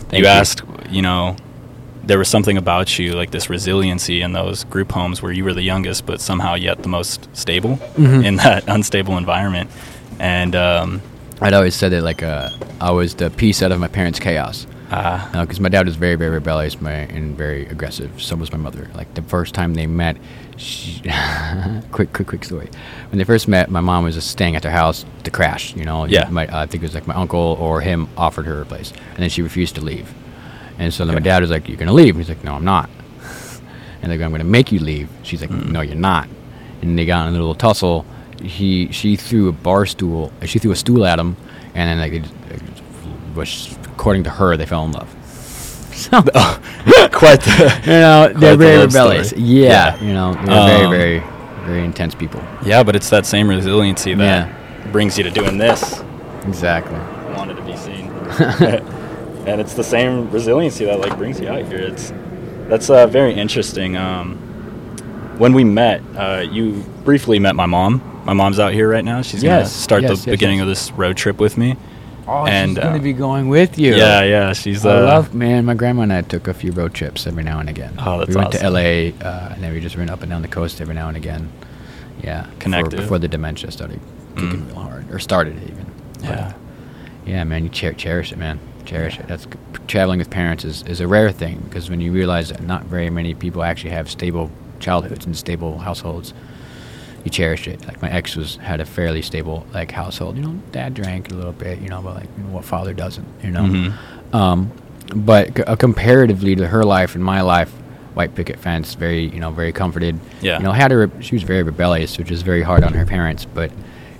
Thank 0.09 0.13
you, 0.13 0.19
you. 0.19 0.25
asked, 0.27 0.63
you 0.89 1.01
know, 1.01 1.35
there 2.03 2.17
was 2.17 2.27
something 2.27 2.57
about 2.57 2.97
you, 2.99 3.13
like 3.13 3.31
this 3.31 3.49
resiliency 3.49 4.21
in 4.21 4.33
those 4.33 4.65
group 4.65 4.91
homes 4.91 5.21
where 5.21 5.31
you 5.31 5.43
were 5.45 5.53
the 5.53 5.61
youngest, 5.61 6.05
but 6.05 6.19
somehow 6.19 6.55
yet 6.55 6.81
the 6.83 6.89
most 6.89 7.29
stable 7.33 7.77
Mhm. 7.95 8.25
in 8.25 8.35
that 8.43 8.65
unstable 8.67 9.17
environment. 9.17 9.69
And 10.19 10.53
um, 10.55 11.01
I'd 11.39 11.53
always 11.53 11.75
said 11.75 11.91
that 11.93 12.01
like 12.03 12.23
uh, 12.23 12.49
I 12.81 12.91
was 12.91 13.15
the 13.15 13.29
piece 13.29 13.61
out 13.63 13.71
of 13.71 13.79
my 13.79 13.87
parents' 13.87 14.19
chaos. 14.19 14.67
Uh, 14.93 15.41
because 15.41 15.59
my 15.59 15.69
dad 15.69 15.85
was 15.85 15.95
very, 15.95 16.15
very 16.15 16.29
rebellious 16.29 16.79
my, 16.79 16.91
and 16.91 17.35
very 17.37 17.65
aggressive. 17.67 18.21
So 18.21 18.35
was 18.35 18.51
my 18.51 18.57
mother. 18.57 18.89
Like 18.93 19.13
the 19.15 19.21
first 19.23 19.53
time 19.53 19.73
they 19.73 19.87
met, 19.87 20.17
she, 20.57 21.01
quick, 21.91 22.13
quick, 22.13 22.27
quick 22.27 22.43
story. 22.45 22.69
When 23.09 23.17
they 23.17 23.23
first 23.23 23.47
met, 23.47 23.71
my 23.71 23.81
mom 23.81 24.03
was 24.03 24.15
just 24.15 24.29
staying 24.29 24.55
at 24.55 24.61
their 24.61 24.71
house 24.71 25.05
to 25.23 25.31
crash. 25.31 25.75
You 25.75 25.85
know, 25.85 26.05
Yeah. 26.05 26.29
My, 26.29 26.43
I 26.43 26.65
think 26.67 26.83
it 26.83 26.87
was 26.87 26.93
like 26.95 27.07
my 27.07 27.15
uncle 27.15 27.57
or 27.59 27.81
him 27.81 28.07
offered 28.17 28.45
her 28.45 28.61
a 28.61 28.65
place, 28.65 28.91
and 29.11 29.17
then 29.17 29.29
she 29.29 29.41
refused 29.41 29.75
to 29.75 29.81
leave. 29.81 30.13
And 30.79 30.93
so 30.93 31.05
then 31.05 31.15
my 31.15 31.21
dad 31.21 31.41
was 31.41 31.51
like, 31.51 31.67
"You're 31.67 31.77
gonna 31.77 31.93
leave?" 31.93 32.15
And 32.15 32.23
He's 32.25 32.29
like, 32.29 32.43
"No, 32.43 32.53
I'm 32.55 32.65
not." 32.65 32.89
And 34.01 34.11
they're 34.11 34.17
go, 34.17 34.25
"I'm 34.25 34.31
gonna 34.31 34.43
make 34.43 34.71
you 34.71 34.79
leave." 34.79 35.07
She's 35.23 35.39
like, 35.41 35.49
Mm. 35.49 35.69
"No, 35.71 35.81
you're 35.81 35.95
not." 35.95 36.27
And 36.81 36.97
they 36.99 37.05
got 37.05 37.27
in 37.27 37.29
a 37.29 37.37
little 37.37 37.55
tussle. 37.55 38.05
He, 38.41 38.91
she 38.91 39.15
threw 39.15 39.47
a 39.47 39.53
bar 39.53 39.85
stool. 39.85 40.31
She 40.45 40.59
threw 40.59 40.71
a 40.71 40.75
stool 40.75 41.05
at 41.05 41.17
him, 41.19 41.37
and 41.73 42.01
then 42.01 42.11
like, 42.11 42.23
was 43.35 43.77
according 43.93 44.23
to 44.23 44.29
her, 44.29 44.57
they 44.57 44.65
fell 44.65 44.85
in 44.85 44.91
love. 44.91 45.09
So, 45.93 46.21
quite 47.11 47.41
the 47.41 47.81
you 47.85 47.91
know, 47.91 48.27
they're 48.27 48.33
Quite 48.33 48.39
the 48.51 48.57
very 48.57 48.81
rebellious. 48.85 49.31
Yeah, 49.33 49.95
Yeah. 49.95 50.03
you 50.03 50.13
know, 50.13 50.33
they're 50.33 50.45
very, 50.45 50.83
Um, 50.85 50.91
very, 50.91 51.23
very 51.65 51.85
intense 51.85 52.15
people. 52.15 52.41
yeah, 52.65 52.83
but 52.83 52.95
it's 52.95 53.09
that 53.09 53.25
same 53.25 53.47
resiliency 53.47 54.13
that 54.15 54.47
Yeah. 54.49 54.91
brings 54.91 55.17
you 55.17 55.23
to 55.23 55.29
doing 55.31 55.57
this. 55.57 56.03
Exactly. 56.47 56.97
wanted 57.37 57.55
to 57.57 57.63
be 57.63 57.75
seen. 57.77 58.11
and 59.47 59.59
it's 59.61 59.73
the 59.73 59.83
same 59.83 60.29
resiliency 60.31 60.85
that 60.85 60.99
like 60.99 61.17
brings 61.17 61.39
you 61.39 61.47
out 61.49 61.65
here. 61.65 61.79
It's 61.79 62.13
that's 62.69 62.89
uh, 62.89 63.07
very 63.07 63.33
interesting. 63.33 63.97
Um, 63.97 64.37
when 65.37 65.53
we 65.53 65.63
met, 65.63 66.01
uh, 66.15 66.45
you 66.49 66.83
briefly 67.03 67.39
met 67.39 67.55
my 67.55 67.65
mom. 67.65 68.01
My 68.25 68.33
mom's 68.33 68.59
out 68.59 68.73
here 68.73 68.87
right 68.89 69.03
now. 69.03 69.21
She's 69.21 69.41
gonna 69.43 69.65
start 69.65 70.03
yes, 70.03 70.11
the 70.11 70.15
yes, 70.17 70.25
beginning 70.37 70.57
yes. 70.59 70.63
of 70.63 70.67
this 70.69 70.91
road 70.91 71.17
trip 71.17 71.39
with 71.39 71.57
me. 71.57 71.75
Oh, 72.27 72.45
And, 72.45 72.71
she's 72.77 72.83
uh, 72.83 72.97
be 72.99 73.13
going 73.13 73.49
with 73.49 73.77
you. 73.77 73.95
Yeah, 73.95 74.23
yeah. 74.23 74.53
She's 74.53 74.85
uh, 74.85 74.89
I 74.93 74.99
love, 75.01 75.33
man. 75.33 75.65
My 75.65 75.73
grandma 75.73 76.03
and 76.03 76.13
I 76.13 76.21
took 76.21 76.47
a 76.47 76.53
few 76.53 76.71
road 76.71 76.93
trips 76.93 77.27
every 77.27 77.43
now 77.43 77.59
and 77.59 77.69
again. 77.69 77.93
Oh, 77.99 78.19
that's 78.19 78.29
we 78.29 78.35
went 78.35 78.51
to. 78.53 78.63
L.A. 78.63 79.11
Uh, 79.13 79.49
and 79.53 79.61
then 79.63 79.73
we 79.73 79.79
just 79.81 79.97
went 79.97 80.09
up 80.09 80.21
and 80.21 80.29
down 80.29 80.41
the 80.41 80.47
coast 80.47 80.79
every 80.79 80.95
now 80.95 81.07
and 81.09 81.17
again. 81.17 81.49
Yeah, 82.23 82.43
before- 82.43 82.59
Connected. 82.59 82.95
before 82.97 83.19
the 83.19 83.27
dementia 83.27 83.71
started 83.71 83.99
kicking 84.35 84.61
Mm. 84.61 84.67
real 84.67 84.75
hard, 84.75 85.11
or 85.13 85.19
started 85.19 85.61
even. 85.63 85.85
Yeah. 86.21 86.29
uh, 86.31 86.53
yeah, 87.25 87.43
man. 87.43 87.65
You 87.65 87.69
cher- 87.73 87.93
cherish 87.93 88.31
it, 88.31 88.37
man. 88.37 88.59
Cherish 88.85 89.19
it. 89.19 89.27
That's 89.27 89.45
traveling 89.87 90.19
with 90.19 90.29
parents 90.29 90.63
is, 90.65 90.83
is 90.83 90.99
a 91.01 91.07
rare 91.07 91.31
thing 91.31 91.61
because 91.65 91.89
when 91.89 91.99
you 92.01 92.11
realize 92.13 92.49
that 92.49 92.61
not 92.63 92.85
very 92.85 93.09
many 93.09 93.33
people 93.33 93.63
actually 93.63 93.91
have 93.91 94.09
stable 94.09 94.49
childhoods 94.79 95.25
and 95.25 95.35
stable 95.35 95.77
households, 95.79 96.33
you 97.23 97.31
cherish 97.31 97.67
it. 97.67 97.85
Like 97.87 98.01
my 98.01 98.09
ex 98.11 98.35
was 98.35 98.57
had 98.57 98.79
a 98.81 98.85
fairly 98.85 99.21
stable 99.21 99.65
like 99.73 99.91
household. 99.91 100.35
You 100.37 100.43
know, 100.43 100.59
dad 100.71 100.93
drank 100.93 101.31
a 101.31 101.35
little 101.35 101.53
bit. 101.53 101.79
You 101.79 101.89
know, 101.89 102.01
but 102.01 102.15
like 102.15 102.29
you 102.37 102.43
know, 102.43 102.49
what 102.51 102.65
father 102.65 102.93
doesn't. 102.93 103.27
You 103.43 103.51
know. 103.51 103.63
Mhm. 103.63 103.93
Um, 104.33 104.71
but 105.15 105.55
c- 105.57 105.63
uh, 105.63 105.75
comparatively 105.75 106.55
to 106.55 106.67
her 106.67 106.83
life 106.83 107.13
and 107.15 107.23
my 107.23 107.41
life, 107.41 107.69
white 108.13 108.33
picket 108.35 108.59
fence, 108.59 108.93
very 108.95 109.25
you 109.27 109.39
know 109.39 109.51
very 109.51 109.71
comforted. 109.71 110.19
Yeah. 110.41 110.57
You 110.57 110.63
know, 110.63 110.71
had 110.71 110.91
her. 110.91 111.09
She 111.21 111.35
was 111.35 111.43
very 111.43 111.63
rebellious, 111.63 112.17
which 112.17 112.31
is 112.31 112.41
very 112.41 112.61
hard 112.61 112.83
on 112.83 112.93
her 112.93 113.05
parents, 113.05 113.45
but 113.45 113.71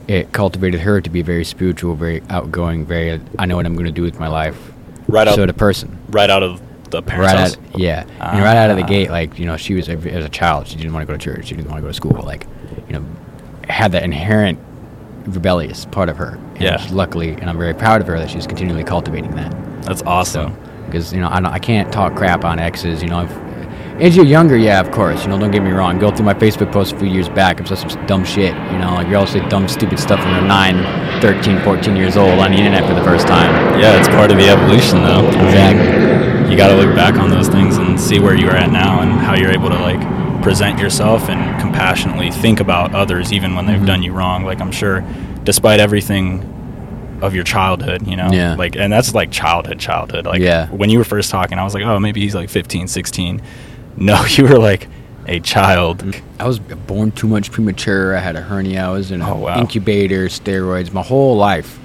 it 0.08 0.32
cultivated 0.34 0.82
her 0.82 1.00
to 1.02 1.10
be 1.10 1.22
very 1.22 1.46
spiritual, 1.46 1.96
very 1.96 2.22
outgoing, 2.30 2.86
very. 2.86 3.20
I 3.40 3.46
know 3.46 3.56
what 3.56 3.66
I'm 3.66 3.74
going 3.74 3.86
to 3.86 3.92
do 3.92 4.02
with 4.04 4.20
my 4.20 4.28
life. 4.28 4.72
Right 5.08 5.28
out- 5.28 5.38
of 5.38 5.58
person. 5.58 5.98
right 6.10 6.30
out 6.30 6.44
of 6.44 6.62
the 6.90 7.02
parents' 7.02 7.34
Right 7.34 7.40
house. 7.40 7.58
out, 7.74 7.80
yeah, 7.80 8.06
and 8.20 8.44
right 8.44 8.56
out 8.56 8.70
of 8.70 8.78
the 8.78 8.84
gate, 8.84 9.10
like 9.10 9.38
you 9.40 9.46
know, 9.46 9.58
she 9.58 9.74
was 9.74 9.90
as 9.90 10.26
a 10.26 10.30
child, 10.30 10.68
she 10.68 10.76
didn't 10.78 10.94
want 10.94 11.06
to 11.08 11.12
go 11.12 11.18
to 11.18 11.24
church, 11.24 11.48
she 11.48 11.56
didn't 11.56 11.70
want 11.70 11.80
to 11.80 11.82
go 11.82 11.88
to 11.88 11.94
school, 11.94 12.22
like, 12.24 12.46
you 12.94 13.00
know, 13.00 13.06
had 13.68 13.92
that 13.94 14.04
inherent 14.04 14.60
rebellious 15.26 15.86
part 15.86 16.10
of 16.10 16.18
her. 16.18 16.38
And 16.56 16.62
Yeah. 16.62 16.86
luckily, 16.92 17.32
and 17.34 17.50
I'm 17.50 17.58
very 17.58 17.74
proud 17.74 18.02
of 18.02 18.08
her 18.08 18.18
that 18.20 18.30
she's 18.30 18.46
continually 18.48 18.84
cultivating 18.84 19.32
that. 19.36 19.54
That's 19.84 20.04
awesome. 20.04 20.56
because 20.86 21.12
you 21.12 21.20
know 21.22 21.30
I, 21.32 21.40
don't, 21.40 21.52
I 21.52 21.60
can't 21.60 21.92
talk 21.92 22.16
crap 22.16 22.46
on 22.46 22.60
exes. 22.60 23.02
You 23.02 23.10
know, 23.10 23.22
if, 23.24 23.32
as 24.00 24.16
you're 24.16 24.26
younger, 24.26 24.56
yeah, 24.58 24.80
of 24.80 24.92
course. 24.92 25.24
You 25.24 25.30
know, 25.30 25.40
don't 25.40 25.50
get 25.52 25.64
me 25.64 25.72
wrong. 25.72 25.98
Go 25.98 26.12
through 26.12 26.26
my 26.26 26.34
Facebook 26.36 26.72
post 26.72 26.94
a 26.94 27.00
few 27.00 27.08
years 27.08 27.30
back. 27.30 27.60
I'm 27.60 27.66
just 27.66 27.90
some 27.90 28.06
dumb 28.06 28.24
shit. 28.26 28.54
You 28.72 28.78
know, 28.80 28.94
like 28.96 29.10
girls 29.10 29.32
say 29.32 29.48
dumb, 29.50 29.68
stupid 29.68 29.98
stuff 30.00 30.20
when 30.20 30.34
they're 30.34 30.48
9, 30.48 31.22
13, 31.22 31.60
14 31.62 31.96
years 31.96 32.16
old 32.18 32.38
on 32.40 32.52
the 32.52 32.58
internet 32.58 32.88
for 32.88 32.94
the 32.96 33.04
first 33.04 33.28
time. 33.28 33.80
Yeah, 33.80 33.98
it's 34.00 34.08
part 34.10 34.30
of 34.32 34.38
the 34.38 34.48
evolution, 34.50 35.02
though. 35.02 35.26
Exactly. 35.28 36.52
you 36.52 36.58
got 36.58 36.68
to 36.70 36.76
look 36.76 36.96
back 36.96 37.16
on 37.16 37.30
those 37.30 37.48
things 37.48 37.78
and 37.78 38.00
see 38.00 38.20
where 38.20 38.36
you 38.36 38.48
are 38.50 38.56
at 38.56 38.72
now 38.72 39.02
and 39.02 39.12
how 39.12 39.36
you're 39.36 39.52
able 39.52 39.70
to 39.70 39.80
like 39.80 40.00
present 40.44 40.78
yourself 40.80 41.30
and 41.30 41.62
compassionately 41.62 42.30
think 42.30 42.60
about 42.60 42.94
others 42.94 43.32
even 43.32 43.56
when 43.56 43.66
they've 43.66 43.80
Mhm. 43.80 43.86
done 43.86 44.04
you 44.04 44.12
wrong 44.12 44.44
like 44.44 44.60
i'm 44.60 44.72
sure 44.72 45.04
despite 45.46 45.80
everything 45.80 46.50
of 47.22 47.34
your 47.34 47.46
childhood 47.46 48.06
you 48.06 48.18
know 48.18 48.30
Yeah. 48.32 48.56
like 48.56 48.76
and 48.76 48.92
that's 48.92 49.14
like 49.16 49.32
childhood 49.32 49.80
childhood 49.80 50.26
like 50.26 50.42
Yeah. 50.42 50.68
when 50.68 50.90
you 50.90 50.98
were 50.98 51.06
first 51.06 51.32
talking 51.32 51.58
i 51.58 51.64
was 51.64 51.74
like 51.74 51.84
oh 51.84 51.98
maybe 52.00 52.20
he's 52.22 52.36
like 52.36 52.50
15 52.50 52.88
16 52.88 53.42
no 53.96 54.24
you 54.30 54.44
were 54.46 54.60
like 54.60 54.88
a 55.28 55.40
child 55.40 56.04
I 56.40 56.46
was 56.48 56.60
born 56.60 57.12
too 57.12 57.30
much 57.30 57.50
premature. 57.50 58.14
I 58.14 58.20
had 58.20 58.36
a 58.36 58.42
hernia. 58.42 58.84
I 58.88 58.90
was 58.90 59.10
in 59.10 59.22
an 59.22 59.28
Oh, 59.30 59.36
wow. 59.36 59.58
incubator, 59.58 60.28
steroids. 60.28 60.92
My 60.92 61.02
whole 61.02 61.38
life, 61.38 61.80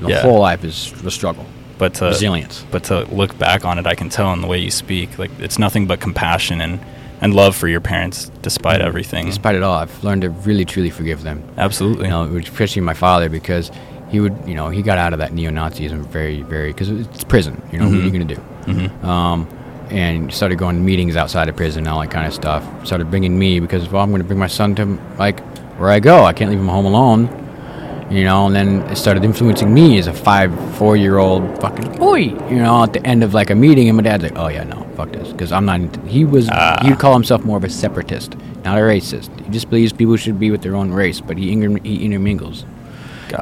the 0.00 0.08
Yeah. 0.08 0.22
whole 0.22 0.40
life 0.40 0.64
is 0.64 0.92
a 1.06 1.10
struggle. 1.12 1.46
but 1.78 1.94
to, 1.94 2.06
Resilience. 2.06 2.64
but 2.72 2.82
to 2.84 3.04
look 3.14 3.38
back 3.38 3.64
on 3.64 3.78
it 3.78 3.86
i 3.86 3.94
can 3.94 4.08
tell 4.08 4.32
in 4.32 4.40
the 4.40 4.46
way 4.48 4.58
you 4.58 4.70
speak 4.70 5.16
like 5.18 5.30
it's 5.38 5.58
nothing 5.60 5.86
but 5.86 6.00
compassion 6.00 6.60
and 6.60 6.80
and 7.22 7.32
love 7.34 7.56
for 7.56 7.68
your 7.68 7.80
parents 7.80 8.30
despite 8.42 8.80
everything 8.82 9.24
Despite 9.26 9.54
it 9.54 9.62
all, 9.62 9.76
I've 9.76 10.04
learned 10.04 10.22
to 10.22 10.30
really, 10.30 10.64
truly 10.66 10.90
forgive 10.90 11.22
them. 11.22 11.42
absolutely 11.56 12.04
you 12.06 12.10
know, 12.10 12.24
especially 12.36 12.82
my 12.82 12.94
father, 12.94 13.28
because 13.30 13.70
he 14.10 14.20
would, 14.20 14.36
you 14.46 14.54
know, 14.54 14.68
he 14.68 14.82
got 14.82 14.98
out 14.98 15.14
of 15.14 15.20
that 15.20 15.32
neo-Nazism 15.32 16.04
very, 16.08 16.42
very, 16.42 16.70
because 16.72 16.90
it's 16.90 17.24
prison. 17.24 17.62
You 17.72 17.78
know, 17.78 17.86
what 17.86 17.94
are 17.94 18.00
you 18.02 18.10
Mhm. 18.10 18.12
gonna 18.12 18.34
do? 18.34 18.40
Mhm. 18.66 19.04
Um, 19.04 19.46
and 19.90 20.32
started 20.32 20.58
going 20.58 20.76
to 20.76 20.82
meetings 20.82 21.16
outside 21.16 21.48
of 21.48 21.56
prison, 21.56 21.80
and 21.80 21.88
all 21.88 22.00
that 22.00 22.10
kind 22.10 22.26
of 22.26 22.34
stuff. 22.34 22.62
Started 22.84 23.10
bringing 23.10 23.38
me 23.38 23.58
because, 23.60 23.90
well, 23.90 24.02
I'm 24.02 24.10
gonna 24.10 24.24
bring 24.24 24.38
my 24.38 24.46
son 24.48 24.74
to 24.76 24.98
like 25.18 25.40
where 25.78 25.90
I 25.90 25.98
go. 26.00 26.24
I 26.24 26.32
can't 26.34 26.50
leave 26.50 26.60
him 26.60 26.68
home 26.68 26.84
alone. 26.86 27.28
You 28.10 28.24
know, 28.24 28.46
and 28.46 28.54
then 28.54 28.82
it 28.90 28.96
started 28.96 29.24
influencing 29.24 29.72
me 29.72 29.98
as 29.98 30.06
a 30.06 30.12
five, 30.12 30.52
four-year-old 30.76 31.60
fucking 31.60 31.92
boy. 31.98 32.18
You 32.18 32.56
know, 32.56 32.82
at 32.82 32.92
the 32.92 33.04
end 33.06 33.24
of 33.24 33.32
like 33.32 33.50
a 33.50 33.54
meeting, 33.54 33.88
and 33.88 33.96
my 33.96 34.02
dad's 34.02 34.22
like, 34.24 34.36
"Oh 34.36 34.48
yeah, 34.48 34.64
no, 34.64 34.86
fuck 34.96 35.12
this," 35.12 35.32
because 35.32 35.50
I'm 35.52 35.64
not. 35.64 35.80
Into, 35.80 36.00
he 36.06 36.24
was. 36.24 36.48
Ah. 36.50 36.78
He'd 36.82 36.98
call 36.98 37.14
himself 37.14 37.44
more 37.44 37.56
of 37.56 37.64
a 37.64 37.70
separatist, 37.70 38.36
not 38.64 38.76
a 38.76 38.82
racist. 38.82 39.30
He 39.44 39.50
just 39.50 39.70
believes 39.70 39.92
people 39.92 40.16
should 40.16 40.38
be 40.38 40.50
with 40.50 40.62
their 40.62 40.76
own 40.76 40.90
race, 40.92 41.20
but 41.20 41.38
he, 41.38 41.52
inter- 41.52 41.82
he 41.82 42.04
intermingles 42.04 42.64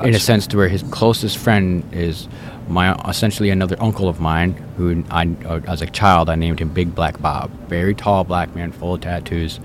in 0.05 0.15
a 0.15 0.21
sense 0.21 0.47
to 0.49 0.57
where 0.57 0.69
his 0.69 0.85
closest 0.85 1.37
friend 1.39 1.83
is 1.93 2.29
my 2.71 2.95
essentially 3.09 3.51
another 3.51 3.77
uncle 3.81 4.09
of 4.09 4.21
mine 4.21 4.53
who 4.77 5.05
I 5.11 5.29
uh, 5.45 5.61
as 5.67 5.83
a 5.83 5.87
child 5.87 6.31
I 6.31 6.37
named 6.37 6.61
him 6.61 6.69
Big 6.69 6.95
Black 6.95 7.21
Bob. 7.21 7.51
Very 7.69 7.95
tall 7.95 8.25
black 8.25 8.55
man 8.55 8.73
full 8.73 8.95
of 8.95 9.01
tattoos. 9.01 9.61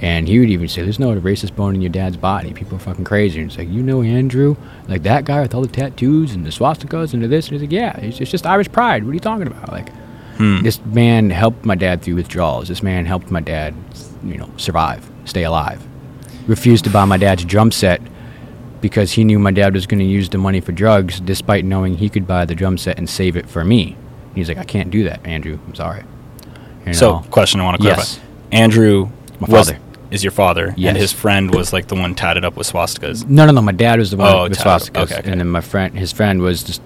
And 0.00 0.28
he 0.28 0.38
would 0.38 0.50
even 0.50 0.68
say 0.68 0.82
there's 0.82 0.98
no 0.98 1.14
racist 1.20 1.54
bone 1.56 1.74
in 1.74 1.80
your 1.80 1.90
dad's 1.90 2.16
body. 2.16 2.52
People 2.52 2.76
are 2.76 2.80
fucking 2.80 3.04
crazy. 3.04 3.40
And 3.40 3.50
it's 3.50 3.58
like 3.58 3.68
you 3.68 3.82
know 3.82 4.02
Andrew 4.02 4.56
like 4.88 5.02
that 5.04 5.24
guy 5.24 5.40
with 5.42 5.54
all 5.54 5.62
the 5.62 5.68
tattoos 5.68 6.32
and 6.34 6.44
the 6.44 6.50
swastikas 6.50 7.14
and 7.14 7.22
the 7.22 7.28
this 7.28 7.46
and 7.48 7.52
he's 7.54 7.62
like 7.62 7.72
yeah 7.72 7.96
it's, 7.98 8.20
it's 8.20 8.30
just 8.30 8.46
Irish 8.46 8.70
pride. 8.72 9.04
What 9.04 9.10
are 9.10 9.14
you 9.14 9.20
talking 9.20 9.46
about? 9.46 9.70
Like 9.70 9.90
Hmm. 10.36 10.62
this 10.62 10.84
man 10.84 11.30
helped 11.30 11.64
my 11.64 11.74
dad 11.74 12.02
through 12.02 12.16
withdrawals. 12.16 12.68
This 12.68 12.82
man 12.82 13.06
helped 13.06 13.30
my 13.30 13.40
dad 13.40 13.74
you 14.22 14.36
know 14.36 14.50
survive 14.56 15.08
stay 15.24 15.44
alive. 15.44 15.82
Refused 16.46 16.84
to 16.84 16.90
buy 16.90 17.04
my 17.06 17.16
dad's 17.16 17.44
drum 17.44 17.70
set 17.72 18.00
because 18.80 19.12
he 19.12 19.24
knew 19.24 19.38
my 19.38 19.50
dad 19.50 19.74
was 19.74 19.86
going 19.86 19.98
to 20.00 20.04
use 20.04 20.28
the 20.28 20.38
money 20.38 20.60
for 20.60 20.72
drugs, 20.72 21.20
despite 21.20 21.64
knowing 21.64 21.96
he 21.96 22.08
could 22.08 22.26
buy 22.26 22.44
the 22.44 22.54
drum 22.54 22.78
set 22.78 22.98
and 22.98 23.08
save 23.08 23.36
it 23.36 23.48
for 23.48 23.64
me. 23.64 23.96
He's 24.34 24.48
like, 24.48 24.58
I 24.58 24.64
can't 24.64 24.90
do 24.90 25.04
that, 25.04 25.24
Andrew. 25.26 25.58
I'm 25.66 25.74
sorry. 25.74 26.02
You 26.86 26.94
So, 26.94 27.20
question 27.30 27.60
I 27.60 27.64
want 27.64 27.76
to 27.78 27.82
clarify. 27.82 28.02
Yes. 28.02 28.20
Andrew 28.52 29.08
My 29.40 29.48
was, 29.48 29.68
father. 29.70 29.80
is 30.10 30.22
your 30.22 30.30
father, 30.30 30.74
Yes. 30.76 30.90
and 30.90 30.98
his 30.98 31.12
friend 31.12 31.54
was 31.54 31.72
like 31.72 31.88
the 31.88 31.94
one 31.96 32.14
tatted 32.14 32.44
up 32.44 32.56
with 32.56 32.70
swastikas. 32.70 33.26
no, 33.28 33.46
no, 33.46 33.52
no. 33.52 33.62
My 33.62 33.72
dad 33.72 33.98
was 33.98 34.10
the 34.12 34.18
one 34.18 34.32
Oh, 34.34 34.42
with 34.44 34.58
tatted- 34.58 34.92
swastikas, 34.92 35.02
okay, 35.02 35.16
okay. 35.20 35.30
and 35.30 35.40
then 35.40 35.48
my 35.48 35.60
friend, 35.62 35.98
his 35.98 36.12
friend 36.12 36.40
was 36.42 36.62
just 36.62 36.82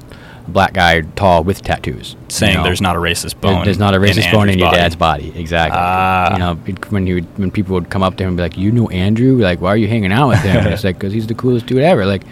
black 0.51 0.73
guy, 0.75 1.01
tall 1.17 1.43
with 1.45 1.63
tattoos. 1.63 2.13
you 2.13 2.19
Saying 2.29 2.57
know? 2.59 2.63
there's 2.65 2.81
not 2.81 2.97
a 2.97 2.99
racist 2.99 3.41
There- 3.41 3.53
bone. 3.53 3.65
There's 3.65 3.79
not 3.79 3.95
a 3.95 3.99
racist 3.99 4.31
bone 4.33 4.49
in 4.51 4.59
your 4.59 4.69
body. 4.69 4.77
dad's 4.79 4.97
body. 4.97 5.33
Exactly. 5.37 5.79
Ah. 5.81 6.33
You 6.33 6.39
know, 6.39 6.55
when 6.91 7.07
he 7.07 7.15
would, 7.15 7.39
when 7.39 7.51
people 7.51 7.75
would 7.75 7.89
come 7.91 8.03
up 8.03 8.17
to 8.17 8.25
him 8.25 8.29
and 8.29 8.37
be 8.37 8.43
like, 8.43 8.59
"You 8.59 8.71
know 8.73 8.89
Andrew? 8.89 9.37
Like, 9.39 9.61
why 9.61 9.71
are 9.71 9.77
you 9.77 9.89
hanging 9.89 10.13
out 10.13 10.29
with 10.29 10.41
him?" 10.41 10.57
and 10.59 10.69
it's 10.75 10.85
like, 10.89 10.99
"Cause 10.99 11.13
he's 11.13 11.27
the 11.27 11.35
coolest 11.35 11.67
dude 11.67 11.79
ever." 11.83 12.05
Like, 12.07 12.23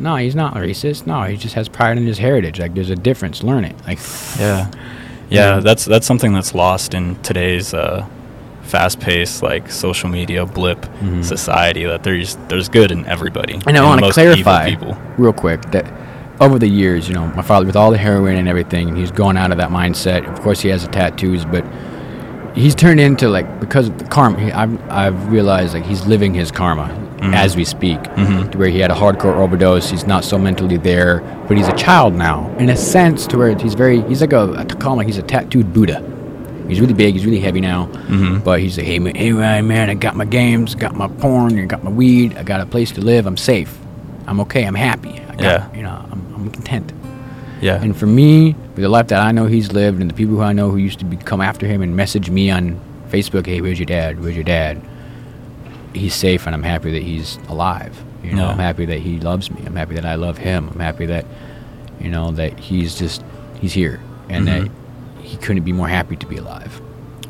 no, 0.00 0.16
he's 0.16 0.34
not 0.34 0.54
racist. 0.54 1.06
No, 1.06 1.22
he 1.24 1.36
just 1.36 1.54
has 1.54 1.68
pride 1.68 1.98
in 1.98 2.06
his 2.06 2.18
heritage. 2.18 2.58
Like, 2.58 2.74
there's 2.74 2.90
a 2.90 2.96
difference. 2.96 3.42
Learn 3.42 3.64
it. 3.64 3.76
Like, 3.86 3.98
Yeah. 4.38 4.70
Yeah, 5.28 5.54
Yeah. 5.56 5.60
that's 5.60 5.84
that's 5.84 6.06
something 6.06 6.32
that's 6.32 6.54
lost 6.54 6.94
in 6.94 7.16
today's 7.22 7.72
uh, 7.74 8.04
fast-paced 8.62 9.42
like 9.42 9.70
social 9.70 10.08
media 10.08 10.46
blip 10.46 10.86
Mhm. 11.02 11.24
society. 11.24 11.84
That 11.84 12.02
there's 12.02 12.36
there's 12.48 12.68
good 12.68 12.90
in 12.92 13.06
everybody. 13.06 13.60
And 13.66 13.76
I 13.76 13.84
want 13.84 14.02
to 14.04 14.10
clarify 14.12 14.70
people. 14.70 14.96
real 15.18 15.32
quick 15.32 15.62
that 15.72 15.86
over 16.40 16.58
the 16.58 16.68
years, 16.68 17.08
you 17.08 17.14
know, 17.14 17.26
my 17.28 17.42
father 17.42 17.66
with 17.66 17.76
all 17.76 17.90
the 17.90 17.98
heroin 17.98 18.36
and 18.36 18.48
everything, 18.48 18.96
he's 18.96 19.10
gone 19.10 19.36
out 19.36 19.50
of 19.52 19.58
that 19.58 19.70
mindset. 19.70 20.26
Of 20.30 20.40
course, 20.40 20.60
he 20.60 20.68
has 20.70 20.84
the 20.86 20.90
tattoos, 20.90 21.44
but 21.44 21.64
he's 22.54 22.74
turned 22.74 22.98
into 22.98 23.28
like 23.28 23.60
because 23.60 23.88
of 23.88 23.98
the 23.98 24.04
karma. 24.06 24.40
He, 24.40 24.50
I've 24.52 24.90
I've 24.90 25.30
realized 25.30 25.74
like 25.74 25.84
he's 25.84 26.06
living 26.06 26.32
his 26.34 26.50
karma 26.50 26.88
Mhm. 27.20 27.34
as 27.34 27.54
we 27.56 27.64
speak. 27.64 27.98
Mhm. 28.00 28.50
To 28.52 28.58
where 28.58 28.68
he 28.68 28.78
had 28.78 28.90
a 28.90 28.94
hardcore 28.94 29.36
overdose, 29.36 29.90
he's 29.90 30.06
not 30.06 30.24
so 30.24 30.38
mentally 30.38 30.78
there, 30.78 31.20
but 31.46 31.58
he's 31.58 31.68
a 31.68 31.76
child 31.76 32.14
now 32.14 32.50
in 32.58 32.70
a 32.70 32.76
sense. 32.76 33.26
To 33.28 33.36
where 33.38 33.54
he's 33.58 33.74
very 33.74 34.00
he's 34.02 34.22
like 34.22 34.32
a 34.32 34.54
I 34.58 34.64
call 34.64 34.92
him 34.92 34.98
like 34.98 35.06
he's 35.06 35.18
a 35.18 35.22
tattooed 35.22 35.72
Buddha. 35.74 36.02
He's 36.68 36.80
really 36.80 36.94
big. 36.94 37.14
He's 37.14 37.26
really 37.26 37.40
heavy 37.40 37.60
now. 37.60 37.88
Mhm. 38.08 38.42
But 38.44 38.60
he's 38.60 38.78
like, 38.78 38.86
hey 38.86 38.98
man, 38.98 39.14
hey 39.16 39.32
man, 39.32 39.90
I 39.90 39.94
got 39.94 40.16
my 40.16 40.24
games, 40.24 40.74
got 40.74 40.94
my 40.96 41.08
porn, 41.08 41.58
I 41.58 41.66
got 41.66 41.84
my 41.84 41.90
weed, 41.90 42.36
I 42.38 42.44
got 42.44 42.60
a 42.62 42.66
place 42.66 42.90
to 42.92 43.00
live. 43.02 43.26
I'm 43.26 43.36
safe. 43.36 43.76
I'm 44.30 44.40
okay. 44.40 44.64
I'm 44.64 44.74
happy. 44.76 45.10
I 45.28 45.34
got, 45.34 45.40
Yeah. 45.42 45.74
You 45.74 45.82
know, 45.82 46.06
I'm, 46.10 46.34
I'm 46.34 46.50
content. 46.50 46.92
Yeah. 47.60 47.82
And 47.82 47.94
for 47.96 48.06
me, 48.06 48.52
with 48.74 48.76
the 48.76 48.88
life 48.88 49.08
that 49.08 49.20
I 49.20 49.32
know 49.32 49.46
he's 49.46 49.72
lived, 49.72 50.00
and 50.00 50.08
the 50.08 50.14
people 50.14 50.36
who 50.36 50.42
I 50.42 50.52
know 50.52 50.70
who 50.70 50.76
used 50.78 51.00
to 51.00 51.04
be, 51.04 51.16
come 51.16 51.40
after 51.40 51.66
him 51.66 51.82
and 51.82 51.94
message 51.96 52.30
me 52.30 52.50
on 52.50 52.80
Facebook, 53.10 53.44
hey, 53.46 53.60
where's 53.60 53.78
your 53.78 53.86
dad? 53.86 54.20
Where's 54.20 54.34
your 54.36 54.44
dad? 54.44 54.80
He's 55.92 56.14
safe, 56.14 56.46
and 56.46 56.54
I'm 56.54 56.62
happy 56.62 56.92
that 56.92 57.02
he's 57.02 57.38
alive. 57.48 58.02
You 58.22 58.32
know, 58.34 58.44
Yeah. 58.44 58.50
I'm 58.52 58.58
happy 58.58 58.86
that 58.86 59.00
he 59.00 59.18
loves 59.18 59.50
me. 59.50 59.62
I'm 59.66 59.74
happy 59.76 59.96
that 59.96 60.06
I 60.06 60.14
love 60.14 60.38
him. 60.38 60.68
I'm 60.72 60.78
happy 60.80 61.06
that, 61.06 61.26
you 62.00 62.08
know, 62.08 62.30
that 62.32 62.58
he's 62.58 62.94
just 62.98 63.22
he's 63.60 63.72
here, 63.72 64.00
and 64.28 64.46
Mhm. 64.46 64.64
that 64.64 64.70
he 65.24 65.36
couldn't 65.38 65.64
be 65.64 65.72
more 65.72 65.88
happy 65.88 66.16
to 66.16 66.26
be 66.26 66.36
alive. 66.36 66.80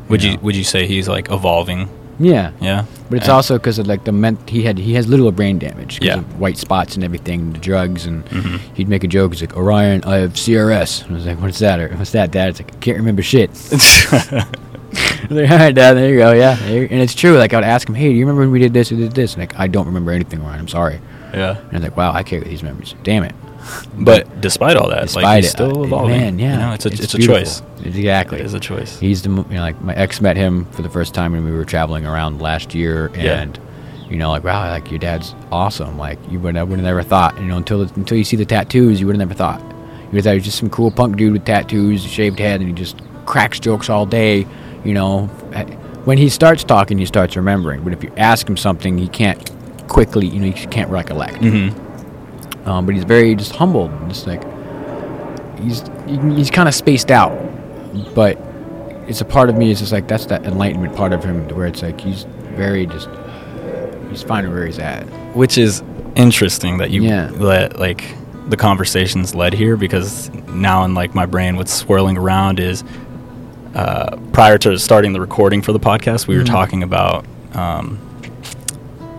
would 0.08 0.22
you 0.24 0.32
know? 0.32 0.38
would 0.42 0.54
you 0.56 0.64
say 0.64 0.86
he's 0.86 1.08
like 1.08 1.30
evolving? 1.30 1.88
Yeah. 2.20 2.52
Yeah. 2.60 2.84
But 3.08 3.16
it's 3.16 3.26
And- 3.26 3.32
also 3.34 3.56
because 3.58 3.78
of 3.78 3.86
like 3.88 4.04
the 4.04 4.12
ment 4.12 4.48
he 4.48 4.62
had 4.62 4.78
he 4.78 4.92
has 4.94 5.08
little 5.08 5.32
brain 5.32 5.58
damage. 5.58 5.98
Yeah. 6.02 6.18
of 6.18 6.38
white 6.38 6.58
spots 6.58 6.94
and 6.94 7.02
everything, 7.02 7.52
the 7.52 7.58
drugs, 7.58 8.04
and 8.06 8.24
Mhm. 8.26 8.60
he'd 8.74 8.88
make 8.88 9.02
a 9.04 9.08
joke. 9.08 9.32
He's 9.32 9.40
like, 9.40 9.56
Orion, 9.56 10.02
I 10.04 10.16
have 10.16 10.34
CRS. 10.36 11.02
And 11.02 11.12
I 11.12 11.14
was 11.14 11.26
like, 11.26 11.40
what's 11.40 11.58
that? 11.60 11.80
Or 11.80 11.88
what's 11.96 12.12
that, 12.12 12.30
Dad? 12.30 12.50
It's 12.50 12.60
like 12.60 12.72
I 12.74 12.76
can't 12.78 12.98
remember 12.98 13.22
shit. 13.22 13.50
Like, 15.30 15.48
all 15.48 15.58
right, 15.58 15.72
Dad, 15.74 15.94
there 15.94 16.10
you 16.10 16.18
go, 16.18 16.32
yeah. 16.32 16.58
And 16.58 17.00
it's 17.00 17.14
true. 17.14 17.36
Like 17.38 17.54
I 17.54 17.58
would 17.58 17.64
ask 17.64 17.88
him, 17.88 17.94
hey, 17.94 18.08
do 18.08 18.14
you 18.14 18.20
remember 18.26 18.40
when 18.42 18.50
we 18.50 18.58
did 18.58 18.72
this 18.72 18.90
or 18.90 18.96
did 18.96 19.12
this? 19.12 19.34
And 19.34 19.42
like 19.42 19.56
I 19.58 19.68
don't 19.68 19.86
remember 19.86 20.10
anything, 20.10 20.40
Orion. 20.42 20.58
I'm 20.58 20.66
sorry. 20.68 21.00
yeah. 21.32 21.58
And 21.58 21.68
I 21.70 21.74
was 21.74 21.82
like, 21.82 21.96
wow, 21.96 22.12
I 22.12 22.24
carry 22.24 22.42
these 22.42 22.62
memories. 22.64 22.94
Damn 23.04 23.22
it. 23.22 23.34
But 23.98 24.40
despite 24.40 24.76
all 24.76 24.88
that, 24.90 25.02
Despite 25.02 25.24
like 25.24 25.36
he's 25.42 25.46
it, 25.46 25.50
still 25.50 25.80
uh, 25.82 25.84
evolving. 25.84 26.18
Man, 26.18 26.38
yeah, 26.38 26.52
You 26.52 26.58
know, 26.58 26.72
it's 26.72 26.86
a 26.86 26.88
it's, 26.88 27.14
a 27.14 27.18
choice. 27.18 27.62
Exactly. 27.84 28.40
It 28.40 28.46
is 28.46 28.54
a 28.54 28.60
choice. 28.60 28.98
He's 28.98 29.22
the 29.22 29.30
you 29.30 29.44
know 29.50 29.60
like 29.60 29.80
my 29.82 29.94
ex 29.94 30.20
met 30.20 30.36
him 30.36 30.64
for 30.72 30.82
the 30.82 30.90
first 30.90 31.14
time 31.14 31.32
when 31.32 31.44
we 31.44 31.50
were 31.52 31.64
traveling 31.64 32.06
around 32.06 32.40
last 32.40 32.74
year, 32.74 33.10
Yeah. 33.14 33.40
and 33.40 33.58
you 34.08 34.16
know 34.16 34.30
like 34.30 34.42
wow 34.42 34.68
like 34.70 34.90
your 34.90 34.98
dad's 34.98 35.34
awesome 35.52 35.96
like 35.96 36.18
you 36.30 36.40
would 36.40 36.56
I 36.56 36.64
would 36.64 36.78
have 36.78 36.84
never 36.84 37.02
thought 37.02 37.38
you 37.38 37.46
know 37.46 37.56
until 37.58 37.82
until 37.82 38.16
you 38.18 38.24
see 38.24 38.36
the 38.36 38.44
tattoos 38.44 38.98
you 39.00 39.06
would 39.06 39.14
have 39.14 39.20
never 39.28 39.34
thought 39.34 39.60
you 39.60 40.16
would 40.16 40.24
thought 40.24 40.30
he 40.30 40.36
was 40.36 40.44
just 40.44 40.58
some 40.58 40.68
cool 40.70 40.90
punk 40.90 41.16
dude 41.16 41.32
with 41.32 41.44
tattoos, 41.44 42.02
shaved 42.04 42.40
head, 42.40 42.60
and 42.60 42.68
he 42.68 42.74
just 42.74 43.00
cracks 43.26 43.60
jokes 43.60 43.88
all 43.88 44.04
day, 44.06 44.44
you 44.84 44.92
know. 44.94 45.26
When 46.04 46.18
he 46.18 46.28
starts 46.28 46.64
talking, 46.64 46.98
he 46.98 47.06
starts 47.06 47.36
remembering, 47.36 47.84
but 47.84 47.92
if 47.92 48.02
you 48.02 48.12
ask 48.16 48.48
him 48.48 48.56
something, 48.56 48.98
he 48.98 49.06
can't 49.06 49.38
quickly 49.86 50.26
you 50.26 50.40
know 50.40 50.50
he 50.50 50.66
can't 50.66 50.90
recollect. 50.90 51.36
Mm-hmm. 51.36 51.89
Um, 52.66 52.86
but 52.86 52.94
he's 52.94 53.04
very 53.04 53.34
just 53.34 53.54
humbled, 53.56 53.90
just 54.08 54.26
like 54.26 54.42
he's 55.60 55.82
he's 56.06 56.50
kind 56.50 56.68
of 56.68 56.74
spaced 56.74 57.10
out, 57.10 57.32
but 58.14 58.38
it's 59.08 59.20
a 59.20 59.24
part 59.24 59.48
of 59.48 59.56
me. 59.56 59.70
Is 59.70 59.80
just 59.80 59.92
like 59.92 60.06
that's 60.08 60.26
that 60.26 60.44
enlightenment 60.44 60.94
part 60.94 61.12
of 61.12 61.24
him, 61.24 61.48
where 61.48 61.66
it's 61.66 61.82
like 61.82 62.00
he's 62.00 62.24
very 62.56 62.86
just 62.86 63.08
he's 64.10 64.22
finding 64.22 64.52
where 64.52 64.66
he's 64.66 64.78
at. 64.78 65.04
Which 65.34 65.56
is 65.56 65.82
interesting 66.16 66.78
that 66.78 66.90
you 66.90 67.02
Yeah. 67.04 67.30
let 67.34 67.78
like 67.78 68.04
the 68.48 68.56
conversations 68.56 69.34
led 69.34 69.54
here 69.54 69.76
because 69.76 70.28
now 70.48 70.84
in 70.84 70.92
like 70.94 71.14
my 71.14 71.24
brain 71.24 71.56
what's 71.56 71.72
swirling 71.72 72.16
around 72.18 72.58
is 72.58 72.82
uh, 73.76 74.16
prior 74.32 74.58
to 74.58 74.76
starting 74.78 75.12
the 75.12 75.20
recording 75.20 75.62
for 75.62 75.72
the 75.72 75.78
podcast 75.78 76.26
we 76.26 76.36
were 76.36 76.42
Mhm. 76.42 76.46
talking 76.46 76.82
about 76.82 77.24
um, 77.54 77.98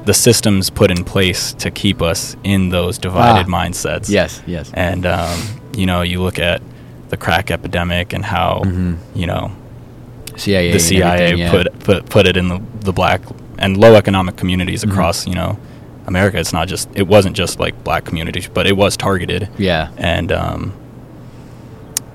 the 0.05 0.13
systems 0.13 0.69
put 0.69 0.89
in 0.91 1.03
place 1.03 1.53
to 1.53 1.69
keep 1.71 2.01
us 2.01 2.35
in 2.43 2.69
those 2.69 2.97
divided 2.97 3.45
Ah. 3.47 3.49
mindsets 3.57 4.09
Yes, 4.09 4.41
yes. 4.47 4.71
and 4.73 5.05
um, 5.05 5.39
you 5.77 5.85
know 5.85 6.01
you 6.01 6.21
look 6.21 6.39
at 6.39 6.61
the 7.09 7.17
crack 7.17 7.51
epidemic 7.51 8.13
and 8.13 8.25
how 8.25 8.61
Mhm. 8.65 8.97
you 9.13 9.27
know 9.27 9.51
CIA. 10.35 10.71
the 10.71 10.79
CIA 10.79 11.35
yeah. 11.35 11.51
put 11.51 11.79
put 11.79 12.09
put 12.09 12.25
it 12.27 12.35
in 12.37 12.47
the, 12.49 12.59
the 12.81 12.93
black 12.93 13.21
and 13.59 13.77
low 13.77 13.95
economic 13.95 14.37
communities 14.37 14.83
Mhm. 14.83 14.91
across 14.91 15.27
you 15.27 15.35
know 15.35 15.57
America. 16.07 16.39
It's 16.39 16.53
not 16.53 16.67
just 16.67 16.89
it 16.95 17.07
wasn't 17.07 17.35
just 17.37 17.59
like 17.59 17.83
black 17.83 18.05
communities, 18.05 18.49
but 18.51 18.65
it 18.65 18.75
was 18.75 18.97
targeted. 18.97 19.49
yeah, 19.57 19.89
And 19.97 20.31
um, 20.31 20.73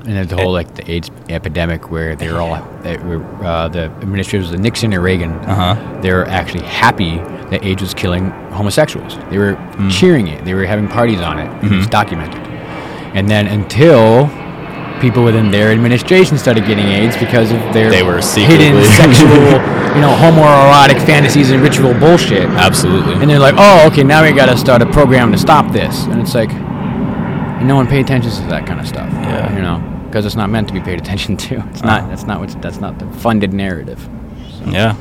and 0.04 0.28
the 0.28 0.36
whole 0.36 0.52
like 0.52 0.74
the 0.74 0.88
AIDS 0.90 1.10
epidemic 1.28 1.90
where 1.90 2.14
they 2.14 2.30
were 2.32 2.40
all 2.40 2.56
they 2.82 2.96
were, 2.98 3.24
uh, 3.44 3.68
the 3.68 3.84
administrators 4.02 4.52
of 4.52 4.60
Nixon 4.60 4.92
and 4.92 5.02
Reagan. 5.02 5.32
uh 5.32 5.74
huh, 5.74 6.00
They 6.00 6.12
were 6.12 6.26
actually 6.28 6.64
happy 6.64 7.16
that 7.50 7.64
AIDS 7.64 7.82
was 7.82 7.94
killing 7.94 8.30
homosexuals. 8.52 9.16
They 9.30 9.38
were 9.38 9.54
Mm. 9.78 9.90
cheering 9.90 10.28
it. 10.28 10.44
They 10.44 10.54
were 10.54 10.64
having 10.64 10.86
parties 10.88 11.20
on 11.20 11.38
it. 11.38 11.48
It 11.64 11.70
was 11.70 11.86
Mhm. 11.86 11.90
documented. 11.90 12.40
And 13.14 13.28
then 13.28 13.46
until 13.46 14.28
people 15.00 15.22
within 15.24 15.50
their 15.50 15.72
administration 15.72 16.38
started 16.38 16.66
getting 16.66 16.86
AIDS 16.88 17.16
because 17.16 17.50
of 17.52 17.60
their 17.72 17.90
They 17.90 18.02
were 18.02 18.20
hidden 18.20 18.82
sexual, 19.02 19.28
you 19.94 20.00
know, 20.00 20.14
homoerotic 20.22 20.98
fantasies 21.04 21.50
and 21.50 21.62
ritual 21.62 21.94
bullshit. 21.94 22.48
absolutely. 22.50 23.14
And 23.14 23.28
they're 23.30 23.38
like, 23.38 23.54
oh, 23.58 23.86
okay, 23.88 24.02
now 24.04 24.22
we 24.22 24.32
got 24.32 24.46
to 24.46 24.56
start 24.56 24.82
a 24.82 24.86
program 24.86 25.32
to 25.32 25.38
stop 25.38 25.70
this. 25.72 26.04
And 26.06 26.20
it's 26.20 26.34
like, 26.34 26.50
and 27.58 27.68
no 27.68 27.74
one 27.76 27.86
pay 27.86 28.00
attention 28.00 28.30
to 28.30 28.42
that 28.48 28.66
kind 28.66 28.80
of 28.80 28.86
stuff. 28.86 29.10
Yeah. 29.12 29.54
You 29.54 29.62
know, 29.62 30.06
because 30.06 30.24
it's 30.26 30.36
not 30.36 30.50
meant 30.50 30.68
to 30.68 30.74
be 30.74 30.80
paid 30.80 31.00
attention 31.04 31.36
to. 31.38 31.56
It's 31.70 31.82
not. 31.82 32.04
Uh. 32.04 32.08
That's 32.08 32.24
not 32.24 32.40
what's. 32.40 32.54
That's 32.56 32.78
not 32.80 32.98
the 32.98 33.06
funded 33.18 33.52
narrative. 33.52 34.00
So 34.58 34.70
yeah, 34.70 34.96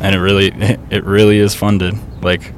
and 0.00 0.14
it 0.14 0.18
really 0.18 0.46
it 0.90 1.04
really 1.04 1.38
is 1.38 1.54
funded. 1.54 1.94
Like 2.22 2.52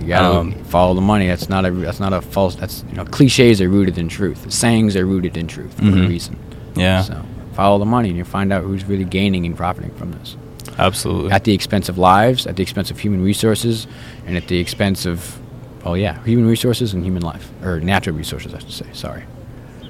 You 0.00 0.08
gotta 0.08 0.38
Um, 0.38 0.52
follow 0.64 0.94
the 0.94 1.00
money. 1.00 1.26
That's 1.26 1.48
not 1.48 1.64
a. 1.64 1.70
That's 1.70 2.00
not 2.00 2.12
a 2.12 2.20
false. 2.20 2.54
That's 2.54 2.84
you 2.90 2.96
know, 2.96 3.04
cliches 3.04 3.60
are 3.60 3.68
rooted 3.68 3.98
in 3.98 4.08
truth. 4.08 4.50
Sayings 4.52 4.94
are 4.96 5.06
rooted 5.06 5.36
in 5.36 5.46
truth 5.46 5.74
for 5.74 5.82
a 5.82 5.86
Mhm. 5.86 6.08
reason. 6.08 6.36
yeah, 6.76 7.00
So 7.02 7.22
follow 7.54 7.78
the 7.78 7.86
money, 7.86 8.10
and 8.10 8.18
you 8.18 8.24
find 8.24 8.52
out 8.52 8.62
who's 8.64 8.84
really 8.84 9.04
gaining 9.04 9.46
and 9.46 9.56
profiting 9.56 9.90
from 9.92 10.12
this. 10.12 10.36
absolutely. 10.78 11.32
At 11.32 11.44
the 11.44 11.54
expense 11.54 11.88
of 11.88 11.96
lives, 11.96 12.46
at 12.46 12.56
the 12.56 12.62
expense 12.62 12.90
of 12.90 12.98
human 12.98 13.22
resources, 13.24 13.86
and 14.26 14.36
at 14.36 14.48
the 14.48 14.58
expense 14.58 15.06
of, 15.06 15.38
oh 15.86 15.94
yeah, 15.94 16.22
human 16.24 16.46
resources 16.46 16.92
and 16.94 17.04
human 17.04 17.22
life, 17.22 17.48
or 17.62 17.80
natural 17.80 18.16
resources, 18.16 18.52
I 18.54 18.58
should 18.58 18.72
say. 18.72 18.86
Sorry. 18.92 19.24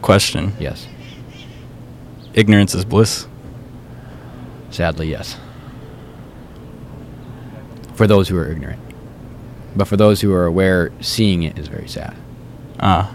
Question: 0.03 0.53
Yes. 0.61 0.87
Ignorance 2.35 2.75
is 2.75 2.85
bliss. 2.85 3.27
Sadly, 4.71 5.09
yes. 5.11 5.37
For 7.95 8.07
those 8.07 8.29
who 8.29 8.37
are 8.37 8.47
ignorant. 8.51 8.81
But 9.75 9.89
for 9.89 9.97
those 9.97 10.21
who 10.21 10.33
are 10.33 10.45
aware, 10.47 10.93
seeing 11.01 11.43
it 11.43 11.59
is 11.59 11.69
very 11.69 11.89
sad. 11.89 12.15
Ah, 12.81 13.15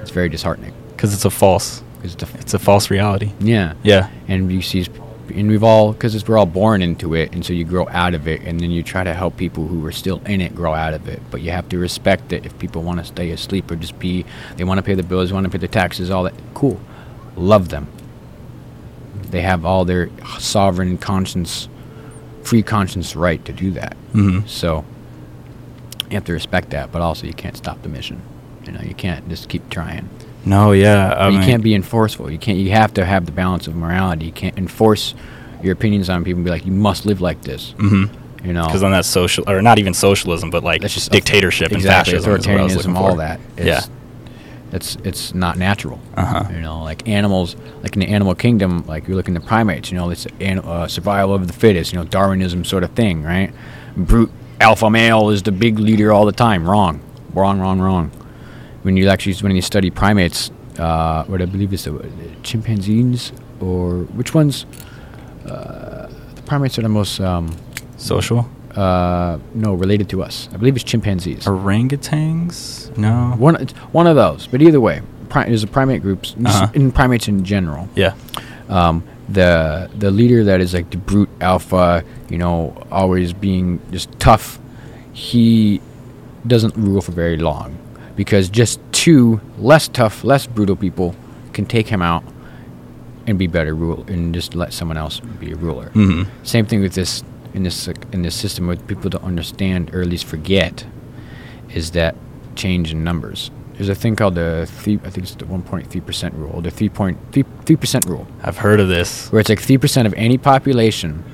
It's 0.00 0.10
very 0.10 0.28
disheartening. 0.28 0.72
because 0.90 1.14
it's 1.14 1.24
a 1.24 1.30
false. 1.30 1.82
it's 2.02 2.14
a- 2.22 2.38
It's 2.38 2.54
a 2.54 2.58
false 2.58 2.90
reality. 2.90 3.32
yeah. 3.40 3.74
Yeah. 3.82 4.08
And 4.28 4.50
you 4.52 4.62
see, 4.62 4.86
and 5.30 5.48
we've 5.48 5.62
all, 5.64 5.92
because 5.92 6.26
we're 6.26 6.38
all 6.38 6.46
born 6.46 6.82
into 6.82 7.14
it, 7.14 7.32
and 7.32 7.44
so 7.44 7.52
you 7.52 7.64
grow 7.64 7.88
out 7.88 8.14
of 8.14 8.28
it, 8.28 8.42
and 8.42 8.60
then 8.60 8.70
you 8.70 8.82
try 8.82 9.04
to 9.04 9.14
help 9.14 9.36
people 9.36 9.66
who 9.66 9.84
are 9.86 9.92
still 9.92 10.20
in 10.26 10.40
it 10.40 10.54
grow 10.54 10.74
out 10.74 10.94
of 10.94 11.08
it. 11.08 11.20
But 11.30 11.40
you 11.40 11.50
have 11.50 11.68
to 11.70 11.78
respect 11.78 12.32
it 12.32 12.44
if 12.46 12.58
people 12.58 12.82
want 12.82 12.98
to 13.00 13.04
stay 13.04 13.30
asleep 13.30 13.70
or 13.70 13.76
just 13.76 13.98
be, 13.98 14.24
they 14.56 14.64
want 14.64 14.78
to 14.78 14.82
pay 14.82 14.94
the 14.94 15.02
bills, 15.02 15.32
want 15.32 15.44
to 15.44 15.50
pay 15.50 15.58
the 15.58 15.68
taxes, 15.68 16.10
all 16.10 16.24
that. 16.24 16.34
Cool. 16.54 16.80
Love 17.36 17.68
them. 17.70 17.88
They 19.30 19.42
have 19.42 19.64
all 19.64 19.84
their 19.84 20.10
sovereign 20.38 20.98
conscience, 20.98 21.68
free 22.42 22.62
conscience 22.62 23.14
right 23.14 23.44
to 23.44 23.52
do 23.52 23.70
that. 23.72 23.96
hmm 24.12 24.40
So 24.46 24.84
you 26.10 26.14
have 26.14 26.24
to 26.24 26.32
respect 26.32 26.70
that, 26.70 26.90
but 26.90 27.02
also 27.02 27.26
you 27.26 27.34
can't 27.34 27.56
stop 27.56 27.82
the 27.82 27.88
mission. 27.88 28.22
You 28.66 28.72
know, 28.72 28.80
you 28.80 28.94
can't 28.94 29.28
just 29.28 29.48
keep 29.48 29.70
trying. 29.70 30.08
No, 30.44 30.72
yeah. 30.72 31.12
I 31.12 31.28
you 31.28 31.38
mean, 31.38 31.46
can't 31.46 31.62
be 31.62 31.74
enforceful. 31.74 32.30
You 32.30 32.38
can't. 32.38 32.58
You 32.58 32.70
have 32.70 32.94
to 32.94 33.04
have 33.04 33.26
the 33.26 33.32
balance 33.32 33.66
of 33.66 33.74
morality. 33.76 34.26
You 34.26 34.32
can't 34.32 34.56
enforce 34.58 35.14
your 35.62 35.72
opinions 35.72 36.08
on 36.08 36.24
people 36.24 36.38
and 36.38 36.44
be 36.44 36.50
like, 36.50 36.64
you 36.64 36.72
must 36.72 37.04
live 37.04 37.20
like 37.20 37.42
this. 37.42 37.72
hmm 37.78 38.04
You 38.42 38.52
know, 38.54 38.64
Because 38.64 38.80
then 38.80 38.90
that's 38.92 39.06
social, 39.08 39.44
or 39.48 39.60
not 39.60 39.78
even 39.78 39.92
socialism, 39.92 40.48
but 40.50 40.64
like 40.64 40.80
That's 40.80 40.94
just 40.94 41.10
dictatorship 41.12 41.72
exactly 41.72 42.14
and 42.14 42.24
fascism. 42.24 42.40
is 42.40 42.46
what 42.48 42.58
I 42.58 42.62
was 42.62 42.74
authoritarianism, 42.76 42.96
all 42.96 43.16
that. 43.16 43.40
Is, 43.58 43.66
Yeah. 43.66 43.80
It's 44.72 44.96
it's 45.02 45.34
not 45.34 45.58
natural. 45.58 45.98
Uh-huh. 46.16 46.44
You 46.52 46.60
know, 46.60 46.82
like 46.84 47.06
animals, 47.08 47.56
like 47.82 47.94
in 47.94 48.00
the 48.00 48.06
animal 48.06 48.34
kingdom, 48.36 48.84
like 48.86 49.08
you 49.08 49.16
look 49.16 49.26
in 49.26 49.34
the 49.34 49.40
primates. 49.40 49.90
You 49.90 49.98
know, 49.98 50.10
it's 50.10 50.26
an, 50.38 50.60
uh, 50.60 50.86
survival 50.86 51.34
of 51.34 51.46
the 51.48 51.52
fittest. 51.52 51.92
You 51.92 51.98
know, 51.98 52.04
Darwinism 52.04 52.64
sort 52.64 52.84
of 52.84 52.90
thing, 52.92 53.24
right? 53.24 53.52
Brute 53.96 54.30
alpha 54.60 54.88
male 54.88 55.30
is 55.30 55.42
the 55.42 55.50
big 55.50 55.80
leader 55.80 56.12
all 56.12 56.24
the 56.24 56.30
time. 56.32 56.70
Wrong, 56.70 57.00
wrong, 57.34 57.58
wrong, 57.60 57.80
wrong. 57.80 58.12
When 58.82 58.96
you 58.96 59.08
actually 59.08 59.34
when 59.42 59.54
you 59.54 59.62
study 59.62 59.90
primates, 59.90 60.50
uh, 60.78 61.24
what 61.24 61.42
I 61.42 61.46
believe 61.46 61.72
is 61.72 61.84
the 61.84 61.92
chimpanzees 62.42 63.32
or 63.60 64.04
which 64.16 64.34
ones? 64.34 64.64
Uh, 65.46 66.08
the 66.34 66.42
primates 66.42 66.78
are 66.78 66.82
the 66.82 66.88
most 66.88 67.20
um, 67.20 67.54
Social? 67.96 68.48
uh, 68.76 69.38
no 69.54 69.74
related 69.74 70.08
to 70.08 70.22
us. 70.22 70.48
I 70.52 70.56
believe 70.56 70.76
it's 70.76 70.84
chimpanzees. 70.84 71.44
Orangutans? 71.44 72.96
No. 72.96 73.34
One, 73.36 73.66
one 73.92 74.06
of 74.06 74.14
those. 74.16 74.46
But 74.46 74.62
either 74.62 74.80
way, 74.80 75.02
pri- 75.28 75.46
there's 75.46 75.64
a 75.64 75.66
primate 75.66 76.02
groups 76.02 76.34
Uh-huh. 76.44 76.68
in 76.74 76.92
primates 76.92 77.26
in 77.28 77.44
general. 77.44 77.88
Yeah. 77.96 78.14
Um, 78.68 79.02
the 79.28 79.90
the 79.98 80.10
leader 80.10 80.44
that 80.44 80.60
is 80.60 80.72
like 80.74 80.90
the 80.90 80.96
brute 80.96 81.28
alpha, 81.40 82.02
you 82.28 82.38
know, 82.38 82.74
always 82.90 83.32
being 83.32 83.80
just 83.90 84.08
tough. 84.20 84.58
He 85.12 85.80
doesn't 86.46 86.74
rule 86.76 87.00
for 87.02 87.12
very 87.12 87.36
long 87.36 87.76
because 88.20 88.50
just 88.50 88.78
two 88.92 89.40
less 89.58 89.88
tough, 89.88 90.24
less 90.24 90.46
brutal 90.46 90.76
people 90.76 91.14
can 91.54 91.64
take 91.64 91.88
him 91.88 92.02
out 92.02 92.22
and 93.26 93.38
be 93.38 93.46
better 93.46 93.74
rule 93.74 94.04
and 94.08 94.34
just 94.34 94.54
let 94.54 94.74
someone 94.74 94.98
else 94.98 95.20
be 95.40 95.52
a 95.52 95.56
ruler. 95.56 95.88
Mhm. 95.94 96.26
Same 96.42 96.66
thing 96.66 96.82
with 96.82 96.92
this 96.92 97.24
in 97.54 97.62
this 97.62 97.88
in 98.12 98.20
this 98.20 98.34
system. 98.34 98.66
What 98.66 98.86
people 98.86 99.08
don't 99.08 99.24
understand 99.24 99.90
or 99.94 100.02
at 100.02 100.08
least 100.14 100.26
forget 100.26 100.84
is 101.72 101.92
that 101.92 102.14
change 102.56 102.92
in 102.92 103.02
numbers. 103.02 103.50
There's 103.76 103.88
a 103.88 103.94
thing 103.94 104.16
called 104.16 104.34
the 104.34 104.68
three. 104.80 104.96
I 105.06 105.08
think 105.08 105.22
it's 105.26 105.34
the 105.36 105.46
1.3 105.46 106.00
percent 106.08 106.34
rule, 106.34 106.60
the 106.60 106.70
3.3 106.70 107.76
percent 107.80 108.04
rule, 108.04 108.26
I've 108.44 108.58
heard 108.58 108.80
of 108.80 108.88
this. 108.88 109.32
where 109.32 109.40
it's 109.40 109.48
like 109.48 109.62
three 109.62 109.78
percent 109.78 110.06
of 110.06 110.12
any 110.18 110.36
population 110.36 111.24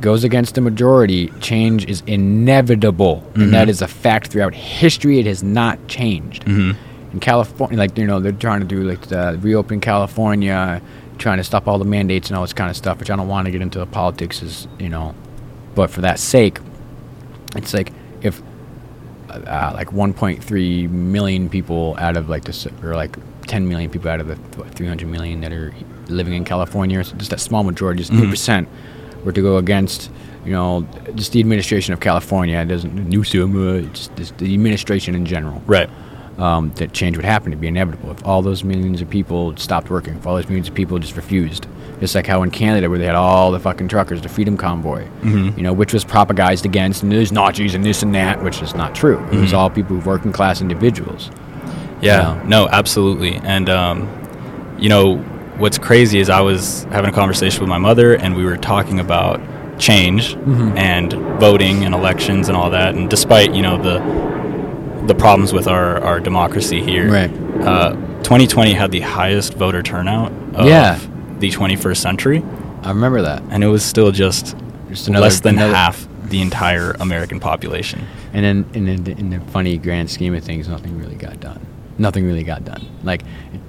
goes 0.00 0.22
against 0.24 0.54
the 0.54 0.60
majority. 0.60 1.28
Change 1.40 1.86
is 1.86 2.02
inevitable, 2.06 3.22
and 3.34 3.52
that 3.52 3.66
Mhm. 3.66 3.70
is 3.70 3.82
a 3.82 3.88
fact 3.88 4.28
throughout 4.28 4.54
history. 4.54 5.18
It 5.18 5.26
has 5.26 5.42
not 5.42 5.76
changed 5.88 6.44
hmm 6.44 6.72
in 7.12 7.20
California, 7.20 7.78
like 7.78 7.96
you 7.96 8.06
know, 8.06 8.20
they're 8.20 8.32
trying 8.32 8.60
to 8.60 8.66
do 8.66 8.82
like 8.82 9.00
the 9.06 9.38
reopen 9.40 9.80
California, 9.80 10.80
trying 11.16 11.38
to 11.38 11.44
stop 11.44 11.66
all 11.66 11.78
the 11.78 11.84
mandates 11.86 12.28
and 12.28 12.36
all 12.36 12.42
this 12.42 12.52
kind 12.52 12.68
of 12.70 12.76
stuff, 12.76 12.98
which 13.00 13.10
I 13.10 13.16
don't 13.16 13.28
want 13.28 13.46
to 13.46 13.50
get 13.50 13.62
into 13.62 13.78
the 13.78 13.86
politics, 13.86 14.42
is 14.42 14.68
you 14.78 14.90
know, 14.90 15.14
but 15.74 15.88
for 15.90 16.02
that 16.02 16.18
sake, 16.18 16.58
it's 17.56 17.72
like 17.72 17.92
if 18.20 18.42
uh, 19.30 19.72
like 19.74 19.88
1.3 19.92 20.86
million 20.90 21.48
people 21.48 21.96
out 21.98 22.16
of 22.16 22.28
like 22.28 22.44
this, 22.44 22.66
or 22.82 22.94
like 22.94 23.16
10 23.46 23.66
million 23.68 23.90
people 23.90 24.10
out 24.10 24.20
of 24.20 24.28
the 24.28 24.36
300 24.74 25.08
million 25.08 25.40
that 25.40 25.52
are 25.52 25.72
living 26.08 26.34
in 26.34 26.44
California, 26.44 27.02
so 27.04 27.14
just 27.16 27.30
that 27.30 27.40
small 27.40 27.62
majority, 27.64 27.98
just 28.00 28.12
3 28.12 28.26
Mhm. 28.26 28.30
percent, 28.30 28.68
were 29.28 29.32
to 29.32 29.42
go 29.42 29.58
against. 29.58 30.10
You 30.44 30.52
know, 30.52 30.86
just 31.14 31.32
the 31.32 31.40
administration 31.40 31.92
of 31.92 32.00
California 32.00 32.58
it 32.58 32.66
doesn't 32.66 32.94
Newsom, 33.08 33.50
uh, 33.54 33.80
just 33.92 34.14
this, 34.16 34.30
the 34.38 34.54
administration 34.54 35.14
in 35.14 35.26
general 35.26 35.60
Right. 35.66 35.90
um, 36.38 36.72
that 36.76 36.92
change 36.94 37.16
would 37.18 37.26
happen 37.26 37.50
to 37.50 37.56
be 37.56 37.66
inevitable 37.68 38.10
if 38.12 38.24
all 38.26 38.40
those 38.40 38.64
millions 38.64 39.02
of 39.02 39.10
people 39.10 39.54
stopped 39.56 39.90
working, 39.90 40.14
if 40.14 40.26
all 40.26 40.36
those 40.36 40.48
millions 40.48 40.68
of 40.68 40.74
people 40.74 40.98
just 40.98 41.16
refused. 41.16 41.66
Just 42.00 42.14
like 42.14 42.26
how 42.26 42.42
in 42.44 42.50
Canada, 42.50 42.88
where 42.88 42.98
they 42.98 43.04
had 43.06 43.16
all 43.16 43.50
the 43.50 43.58
fucking 43.58 43.88
truckers, 43.88 44.22
the 44.22 44.28
Freedom 44.28 44.56
Convoy, 44.56 45.04
Mhm. 45.22 45.56
you 45.56 45.62
know, 45.64 45.72
which 45.74 45.92
was 45.92 46.04
propagandized 46.04 46.64
against, 46.64 47.02
and 47.02 47.12
there's 47.12 47.32
Nazis 47.32 47.74
and 47.74 47.84
this 47.84 48.02
and 48.02 48.14
that, 48.14 48.42
which 48.42 48.62
is 48.62 48.74
not 48.74 48.94
true. 48.94 49.18
It 49.32 49.38
was 49.38 49.52
Mhm. 49.52 49.58
all 49.58 49.68
people, 49.68 49.96
working 49.98 50.32
class 50.32 50.62
individuals. 50.62 51.30
Yeah, 52.00 52.20
Yeah. 52.20 52.42
no, 52.46 52.68
absolutely. 52.70 53.38
And 53.44 53.68
um, 53.68 54.08
you 54.78 54.88
know, 54.88 55.20
what's 55.58 55.78
crazy 55.78 56.18
is 56.20 56.30
I 56.30 56.40
was 56.40 56.84
having 56.90 57.10
a 57.10 57.12
conversation 57.12 57.60
with 57.60 57.68
my 57.68 57.78
mother, 57.78 58.14
and 58.14 58.34
we 58.36 58.44
were 58.44 58.56
talking 58.56 59.00
about 59.00 59.40
change 59.78 60.34
Mhm. 60.34 60.76
and 60.76 61.12
voting 61.40 61.84
and 61.84 61.94
elections 61.94 62.48
and 62.48 62.56
all 62.56 62.70
that. 62.70 62.94
And 62.94 63.08
despite 63.08 63.54
you 63.54 63.62
know 63.62 63.80
the 63.80 64.00
the 65.06 65.14
problems 65.14 65.52
with 65.54 65.66
our, 65.66 66.02
our 66.04 66.20
democracy 66.20 66.82
here, 66.82 67.10
Right. 67.10 67.30
Uh, 67.66 67.92
2020 68.24 68.74
had 68.74 68.90
the 68.90 69.00
highest 69.00 69.54
voter 69.54 69.82
turnout 69.82 70.32
of 70.54 70.66
Yeah. 70.66 70.98
the 71.40 71.50
21st 71.50 72.02
century, 72.02 72.42
I 72.82 72.88
remember 72.90 73.22
that. 73.22 73.42
and 73.50 73.64
it 73.64 73.68
was 73.68 73.82
still 73.82 74.10
just, 74.10 74.54
Just 74.90 75.08
another- 75.08 75.22
less 75.22 75.40
than 75.40 75.54
another- 75.56 75.72
half 75.74 76.06
the 76.28 76.42
entire 76.42 76.94
American 77.00 77.40
population. 77.40 78.00
And 78.34 78.44
then, 78.44 78.64
in 78.74 79.02
the, 79.04 79.12
in 79.12 79.30
the 79.30 79.40
funny 79.50 79.78
grand 79.78 80.10
scheme 80.10 80.34
of 80.34 80.44
things, 80.44 80.68
nothing 80.68 80.98
really 80.98 81.14
got 81.14 81.40
done. 81.40 81.60
Nothing 81.96 82.26
really 82.26 82.42
got 82.44 82.66
done. 82.66 82.82
Like 83.02 83.22
it, 83.54 83.60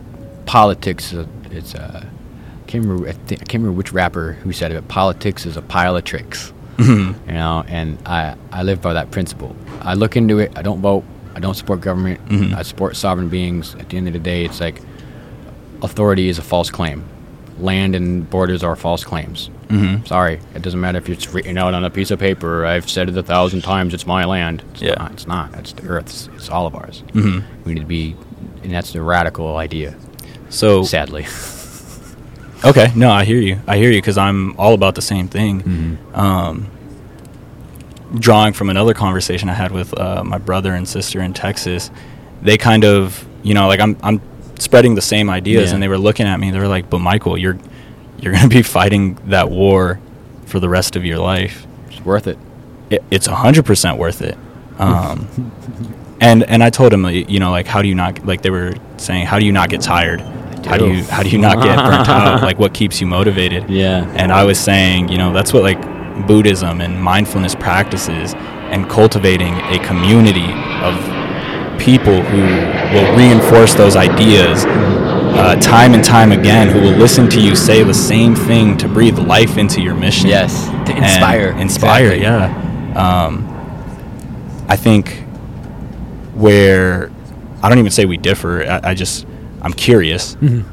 politics, 0.45 1.13
it's 1.51 1.75
uh, 1.75 2.03
I 2.05 2.71
can't 2.71 2.85
remember. 2.85 3.07
I, 3.07 3.11
I 3.11 3.13
can't 3.35 3.53
remember 3.53 3.71
which 3.73 3.91
rapper 3.93 4.33
who 4.33 4.51
said 4.53 4.71
it. 4.71 4.75
But 4.75 4.87
politics 4.87 5.45
is 5.45 5.57
a 5.57 5.61
pile 5.61 5.95
of 5.97 6.03
tricks. 6.03 6.53
Mhm. 6.77 7.15
You 7.27 7.33
know, 7.33 7.63
and 7.67 7.97
I 8.05 8.35
I 8.51 8.63
live 8.63 8.81
by 8.81 8.93
that 8.93 9.11
principle. 9.11 9.55
I 9.81 9.93
look 9.95 10.15
into 10.15 10.39
it. 10.39 10.51
I 10.55 10.61
don't 10.61 10.79
vote. 10.81 11.03
I 11.35 11.39
don't 11.39 11.55
support 11.55 11.81
government. 11.81 12.23
Mhm. 12.29 12.53
I 12.55 12.61
support 12.63 12.95
sovereign 12.95 13.29
beings. 13.29 13.75
At 13.79 13.89
the 13.89 13.97
end 13.97 14.07
of 14.07 14.13
the 14.13 14.19
day, 14.19 14.45
it's 14.45 14.59
like 14.61 14.81
authority 15.81 16.29
is 16.29 16.37
a 16.37 16.41
false 16.41 16.69
claim. 16.69 17.03
Land 17.59 17.95
and 17.95 18.29
borders 18.29 18.63
are 18.63 18.75
false 18.75 19.03
claims. 19.03 19.49
Mhm. 19.67 20.07
Sorry, 20.07 20.39
it 20.55 20.61
doesn't 20.61 20.79
matter 20.79 20.97
if 20.97 21.09
it's 21.09 21.33
written 21.33 21.57
out 21.57 21.73
on 21.73 21.83
a 21.83 21.89
piece 21.89 22.09
of 22.11 22.19
paper. 22.19 22.65
I've 22.65 22.89
said 22.89 23.09
it 23.09 23.17
a 23.17 23.23
thousand 23.23 23.61
times. 23.61 23.93
It's 23.93 24.07
my 24.07 24.23
land. 24.25 24.63
It's 24.73 24.81
Yeah. 24.81 24.95
not. 24.97 25.11
It's 25.11 25.27
not. 25.27 25.53
It's 25.55 25.73
the 25.73 25.87
Earth's. 25.87 26.29
It's 26.35 26.49
all 26.49 26.65
of 26.65 26.75
ours. 26.75 27.03
Mhm. 27.13 27.43
We 27.65 27.73
need 27.73 27.81
to 27.81 27.85
be, 27.85 28.15
and 28.63 28.73
that's 28.73 28.93
the 28.93 29.01
radical 29.01 29.57
idea. 29.57 29.95
So 30.49 30.83
Sadly. 30.83 31.25
Okay, 32.65 32.91
no, 32.95 33.09
I 33.09 33.23
hear 33.23 33.39
you. 33.39 33.61
I 33.67 33.77
hear 33.77 33.89
you 33.89 33.97
because 34.01 34.17
I'm 34.17 34.57
all 34.59 34.73
about 34.73 34.95
the 34.95 35.01
same 35.01 35.27
thing. 35.29 35.61
Mhm. 35.61 36.17
Um, 36.17 36.67
drawing 38.15 38.53
from 38.53 38.69
another 38.69 38.93
conversation 38.93 39.49
I 39.49 39.53
had 39.53 39.71
with 39.71 39.97
uh, 39.97 40.23
my 40.23 40.37
brother 40.39 40.73
and 40.73 40.87
sister 40.87 41.21
in 41.21 41.33
Texas, 41.33 41.89
they 42.41 42.57
kind 42.57 42.83
of, 42.83 43.25
you 43.43 43.53
know, 43.53 43.67
like 43.67 43.79
I'm, 43.79 43.95
I'm 44.03 44.19
spreading 44.59 44.95
the 44.95 45.01
same 45.01 45.29
ideas, 45.29 45.69
Yeah. 45.69 45.75
and 45.75 45.83
they 45.83 45.87
were 45.87 45.97
looking 45.97 46.25
at 46.25 46.39
me. 46.39 46.51
They 46.51 46.59
were 46.59 46.67
like, 46.67 46.89
"But 46.89 46.99
Michael, 46.99 47.37
you're, 47.37 47.57
you're 48.19 48.33
going 48.33 48.49
to 48.49 48.53
be 48.55 48.61
fighting 48.63 49.17
that 49.27 49.49
war 49.49 49.99
for 50.47 50.59
the 50.59 50.67
rest 50.69 50.95
of 50.97 51.05
your 51.05 51.19
life. 51.19 51.65
It's 51.89 52.01
worth 52.03 52.27
it. 52.27 52.37
It, 52.89 53.03
it's 53.11 53.27
hundred 53.27 53.65
percent 53.65 53.97
worth 53.97 54.21
it." 54.21 54.37
Um, 54.79 55.27
and 56.19 56.43
and 56.43 56.61
I 56.63 56.69
told 56.71 56.91
him, 56.91 57.05
you 57.05 57.39
know, 57.39 57.51
like 57.51 57.67
how 57.67 57.81
do 57.81 57.87
you 57.87 57.95
not 57.95 58.25
like 58.25 58.41
they 58.41 58.49
were 58.49 58.73
saying, 58.97 59.27
how 59.27 59.39
do 59.39 59.45
you 59.45 59.51
not 59.53 59.69
get 59.69 59.79
tired? 59.81 60.21
How 60.69 60.77
do 60.77 60.93
you 60.93 61.03
how 61.05 61.23
do 61.23 61.29
you 61.29 61.37
not 61.39 61.61
get 61.63 61.75
burnt 61.77 62.07
out? 62.09 62.41
Like 62.49 62.59
what 62.59 62.73
keeps 62.73 63.01
you 63.01 63.07
motivated? 63.07 63.69
Yeah. 63.69 64.05
And 64.15 64.31
I 64.31 64.43
was 64.43 64.59
saying, 64.59 65.09
you 65.09 65.17
know, 65.17 65.33
that's 65.33 65.51
what 65.53 65.63
like 65.63 65.81
Buddhism 66.27 66.79
and 66.81 67.01
mindfulness 67.01 67.55
practices 67.55 68.33
and 68.71 68.87
cultivating 68.89 69.53
a 69.55 69.79
community 69.79 70.51
of 70.83 70.95
people 71.79 72.21
who 72.21 72.41
will 72.93 73.15
reinforce 73.17 73.73
those 73.73 73.95
ideas 73.95 74.65
uh, 74.65 75.55
time 75.61 75.93
and 75.93 76.03
time 76.03 76.31
again, 76.31 76.67
who 76.69 76.81
will 76.81 76.97
listen 76.97 77.29
to 77.29 77.39
you 77.41 77.55
say 77.55 77.83
the 77.83 77.93
same 77.93 78.35
thing 78.35 78.77
to 78.77 78.87
breathe 78.87 79.17
life 79.17 79.57
into 79.57 79.81
your 79.81 79.95
mission. 79.95 80.27
Yes, 80.27 80.65
to 80.87 80.95
inspire. 80.95 81.51
Inspire, 81.57 82.11
Exactly. 82.11 82.21
yeah. 82.21 83.25
Um, 83.25 83.45
I 84.67 84.75
think 84.75 85.23
where 86.35 87.11
I 87.63 87.69
don't 87.69 87.79
even 87.79 87.91
say 87.91 88.05
we 88.05 88.17
differ. 88.17 88.63
I, 88.63 88.91
I 88.91 88.93
just 88.93 89.25
I'm 89.61 89.73
curious. 89.73 90.35
Mhm. 90.35 90.63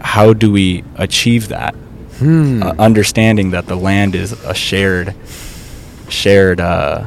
How 0.00 0.32
do 0.32 0.50
we 0.52 0.84
achieve 0.96 1.48
that? 1.48 1.74
Hmm. 2.18 2.62
uh, 2.62 2.74
understanding 2.78 3.50
that 3.50 3.66
the 3.66 3.74
land 3.74 4.14
is 4.14 4.30
a 4.44 4.54
shared 4.54 5.12
shared 6.08 6.60
uh, 6.60 7.04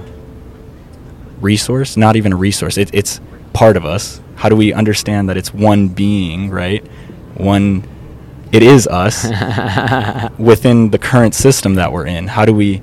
resource 1.39 1.95
not 1.95 2.15
even 2.15 2.33
a 2.33 2.35
resource 2.35 2.77
it, 2.77 2.89
it's 2.93 3.21
part 3.53 3.77
of 3.77 3.85
us 3.85 4.19
how 4.35 4.49
do 4.49 4.55
we 4.55 4.73
understand 4.73 5.29
that 5.29 5.37
it's 5.37 5.53
one 5.53 5.87
being 5.87 6.49
right 6.49 6.85
one 7.35 7.83
it 8.51 8.63
is 8.63 8.87
us 8.87 9.23
within 10.37 10.89
the 10.89 10.97
current 10.97 11.33
system 11.35 11.75
that 11.75 11.91
we're 11.93 12.05
in 12.07 12.27
how 12.27 12.43
do 12.45 12.53
we 12.53 12.81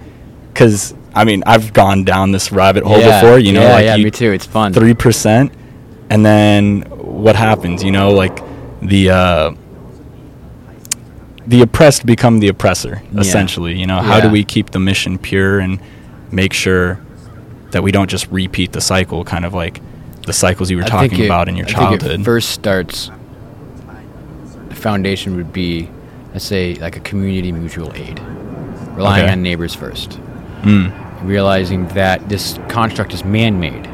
because 0.52 0.94
i 1.14 1.24
mean 1.24 1.42
i've 1.46 1.72
gone 1.72 2.05
down 2.05 2.33
this 2.33 2.52
rabbit 2.52 2.83
hole 2.85 2.98
Yeah, 2.98 3.20
before 3.20 3.38
you 3.38 3.52
know 3.52 3.62
yeah, 3.62 3.72
like 3.74 3.85
yeah, 3.85 3.94
you, 3.96 4.05
me 4.05 4.11
too. 4.11 4.33
It's 4.33 4.46
fun. 4.46 4.72
three 4.72 4.94
percent, 4.94 5.52
and 6.09 6.24
then 6.24 6.83
what 7.12 7.37
happens? 7.37 7.83
You 7.85 7.92
know, 7.92 8.11
like 8.12 8.40
the 8.81 9.11
uh, 9.11 9.53
the 11.46 11.62
oppressed 11.62 12.07
become 12.07 12.38
the 12.40 12.48
oppressor. 12.48 13.03
Yeah. 13.12 13.20
Essentially, 13.20 13.79
you 13.79 13.87
know, 13.87 14.01
how 14.01 14.20
do 14.20 14.29
we 14.31 14.44
keep 14.44 14.70
the 14.70 14.79
mission 14.79 15.18
pure 15.18 15.59
and 15.61 15.81
make 16.31 16.53
sure 16.53 17.01
that 17.72 17.83
we 17.83 17.90
don't 17.92 18.09
just 18.09 18.27
repeat 18.31 18.72
the 18.72 18.81
cycle, 18.81 19.25
kind 19.25 19.44
of 19.44 19.55
like 19.55 19.81
the 20.27 20.33
cycles 20.33 20.70
you 20.70 20.77
were 20.77 20.85
I 20.85 20.88
talking 20.88 21.20
it- 21.20 21.27
about 21.27 21.48
in 21.48 21.57
your 21.57 21.66
I 21.66 21.68
think 21.68 21.79
childhood? 21.79 22.20
it 22.20 22.25
first 22.25 22.51
starts. 22.51 23.11
The 24.68 24.75
foundation 24.75 25.37
would 25.37 25.53
be, 25.53 25.88
let's 26.33 26.44
say, 26.44 26.75
like 26.77 26.96
a 26.96 27.01
community 27.01 27.53
mutual 27.53 27.92
aid, 27.94 28.20
relying 28.96 29.25
Okay. 29.25 29.33
on 29.33 29.42
neighbors 29.42 29.75
first, 29.75 30.18
Mm. 30.62 30.92
realizing 31.25 31.88
that 31.88 32.29
this 32.29 32.59
construct 32.68 33.12
is 33.12 33.25
man-made. 33.25 33.87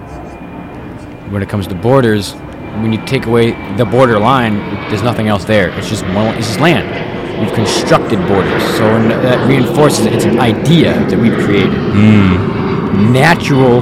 When 1.31 1.43
it 1.43 1.49
comes 1.49 1.67
to 1.69 1.75
borders, 1.75 2.35
when 2.83 2.93
you 2.93 3.05
take 3.07 3.27
away 3.27 3.53
the 3.77 3.85
border 3.85 4.19
line, 4.19 4.59
there's 4.89 5.03
nothing 5.03 5.29
else 5.29 5.45
there. 5.45 5.71
It's 5.79 5.89
just 5.89 6.05
one, 6.05 6.35
it's 6.37 6.47
just 6.49 6.61
land. 6.61 7.07
We've 7.41 7.53
constructed 7.55 8.19
borders, 8.27 8.63
so 8.77 8.85
that 9.09 9.47
reinforces 9.49 10.07
it. 10.07 10.13
It's 10.13 10.25
an 10.25 10.41
idea 10.41 10.93
that 11.07 11.19
we've 11.19 11.39
created. 11.45 11.73
Hmm. 11.73 13.13
Natural. 13.13 13.81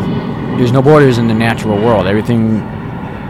There's 0.58 0.72
no 0.72 0.82
borders 0.82 1.16
in 1.18 1.26
the 1.26 1.34
natural 1.34 1.76
world. 1.78 2.06
Everything 2.06 2.60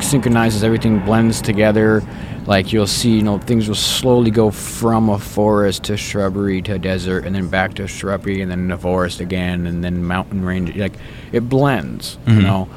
synchronizes. 0.01 0.64
Everything 0.64 0.99
blends 1.05 1.40
together. 1.40 2.03
Like 2.47 2.73
you'll 2.73 2.87
see, 2.87 3.16
you 3.16 3.23
know, 3.23 3.38
things 3.38 3.66
will 3.69 3.75
slowly 3.75 4.31
go 4.31 4.51
from 4.51 5.09
a 5.09 5.19
forest 5.19 5.85
to 5.85 5.97
shrubbery 5.97 6.62
to 6.62 6.79
desert, 6.79 7.25
and 7.25 7.35
then 7.35 7.49
back 7.49 7.75
to 7.75 7.88
shrubbery, 7.88 8.40
and 8.40 8.51
then 8.51 8.69
the 8.69 8.79
forest 8.79 9.21
again, 9.21 9.66
and 9.66 9.83
then 9.83 10.05
mountain 10.05 10.45
range. 10.45 10.77
Like 10.77 10.95
it 11.33 11.49
blends, 11.49 12.19
you 12.27 12.35
mm-hmm. 12.35 12.42
know. 12.42 12.69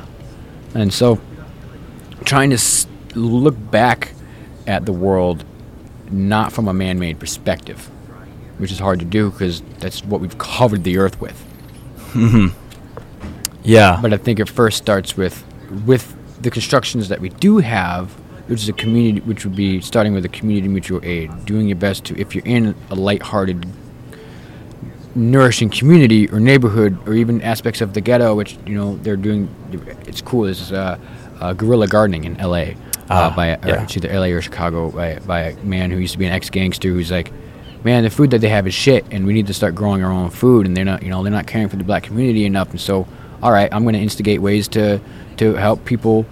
And 0.73 0.93
so, 0.93 1.19
trying 2.25 2.49
to 2.51 2.87
look 3.15 3.55
back 3.71 4.13
at 4.67 4.85
the 4.85 4.93
world 4.93 5.43
not 6.11 6.51
from 6.51 6.67
a 6.67 6.73
man-made 6.73 7.19
perspective, 7.19 7.89
which 8.57 8.71
is 8.71 8.79
hard 8.79 8.99
to 8.99 9.05
do 9.05 9.29
because 9.31 9.61
that's 9.79 10.03
what 10.03 10.21
we've 10.21 10.37
covered 10.37 10.83
the 10.83 10.97
earth 10.97 11.19
with. 11.21 11.45
Yeah. 13.63 13.99
But 14.01 14.13
I 14.13 14.17
think 14.17 14.39
it 14.39 14.49
first 14.49 14.77
starts 14.77 15.15
with 15.15 15.43
with 15.85 16.15
the 16.41 16.49
constructions 16.49 17.09
that 17.09 17.19
we 17.19 17.29
do 17.29 17.57
have, 17.57 18.11
which 18.47 18.61
is 18.61 18.69
a 18.69 18.73
community, 18.73 19.19
which 19.21 19.43
would 19.45 19.55
be 19.55 19.81
starting 19.81 20.13
with 20.13 20.25
a 20.25 20.29
community 20.29 20.67
mutual 20.67 20.99
aid, 21.03 21.45
doing 21.45 21.67
your 21.67 21.77
best 21.77 22.05
to, 22.05 22.19
if 22.19 22.33
you're 22.33 22.45
in 22.45 22.75
a 22.89 22.95
light-hearted, 22.95 23.67
nourishing 25.15 25.69
community 25.69 26.29
or 26.29 26.39
neighborhood, 26.39 26.97
or 27.07 27.13
even 27.13 27.41
aspects 27.41 27.81
of 27.81 27.93
the 27.93 28.01
ghetto, 28.01 28.33
which 28.33 28.57
you 28.65 28.75
know 28.75 28.97
they're 28.97 29.17
doing. 29.17 29.49
It's 30.07 30.21
cool. 30.21 30.43
This 30.43 30.61
is 30.61 30.71
uh, 30.71 30.97
uh, 31.39 31.53
guerrilla 31.53 31.87
gardening 31.87 32.23
in 32.23 32.37
L.A. 32.37 32.75
Ah, 33.09 33.31
uh, 33.31 33.35
by 33.35 33.47
yeah. 33.47 33.83
it's 33.83 33.97
either 33.97 34.09
L.A. 34.09 34.31
or 34.31 34.41
Chicago 34.41 34.91
by 34.91 35.19
by 35.19 35.39
a 35.41 35.55
man 35.63 35.91
who 35.91 35.97
used 35.97 36.13
to 36.13 36.19
be 36.19 36.25
an 36.25 36.33
ex-gangster 36.33 36.89
who's 36.89 37.11
like. 37.11 37.31
Man, 37.81 38.03
the 38.03 38.09
food 38.09 38.31
that 38.31 38.39
they 38.39 38.49
have 38.49 38.67
is 38.67 38.73
shit, 38.73 39.05
and 39.09 39.25
we 39.25 39.31
need 39.31 39.47
to 39.47 39.53
start 39.53 39.73
growing 39.73 40.03
our 40.03 40.11
own 40.11 40.31
food. 40.31 40.65
And 40.65 40.75
they're 40.75 40.83
not, 40.83 41.01
you 41.01 41.07
know, 41.07 41.23
they're 41.23 41.31
not 41.31 41.47
caring 41.47 41.69
for 41.69 41.77
the 41.77 41.85
black 41.85 42.03
community 42.03 42.43
enough. 42.43 42.71
And 42.71 42.81
so, 42.81 43.07
all 43.41 43.53
right, 43.53 43.73
I'm 43.73 43.83
going 43.83 43.93
to 43.93 44.01
instigate 44.01 44.41
ways 44.41 44.67
to 44.69 44.99
to 45.37 45.53
help 45.53 45.85
people 45.85 46.25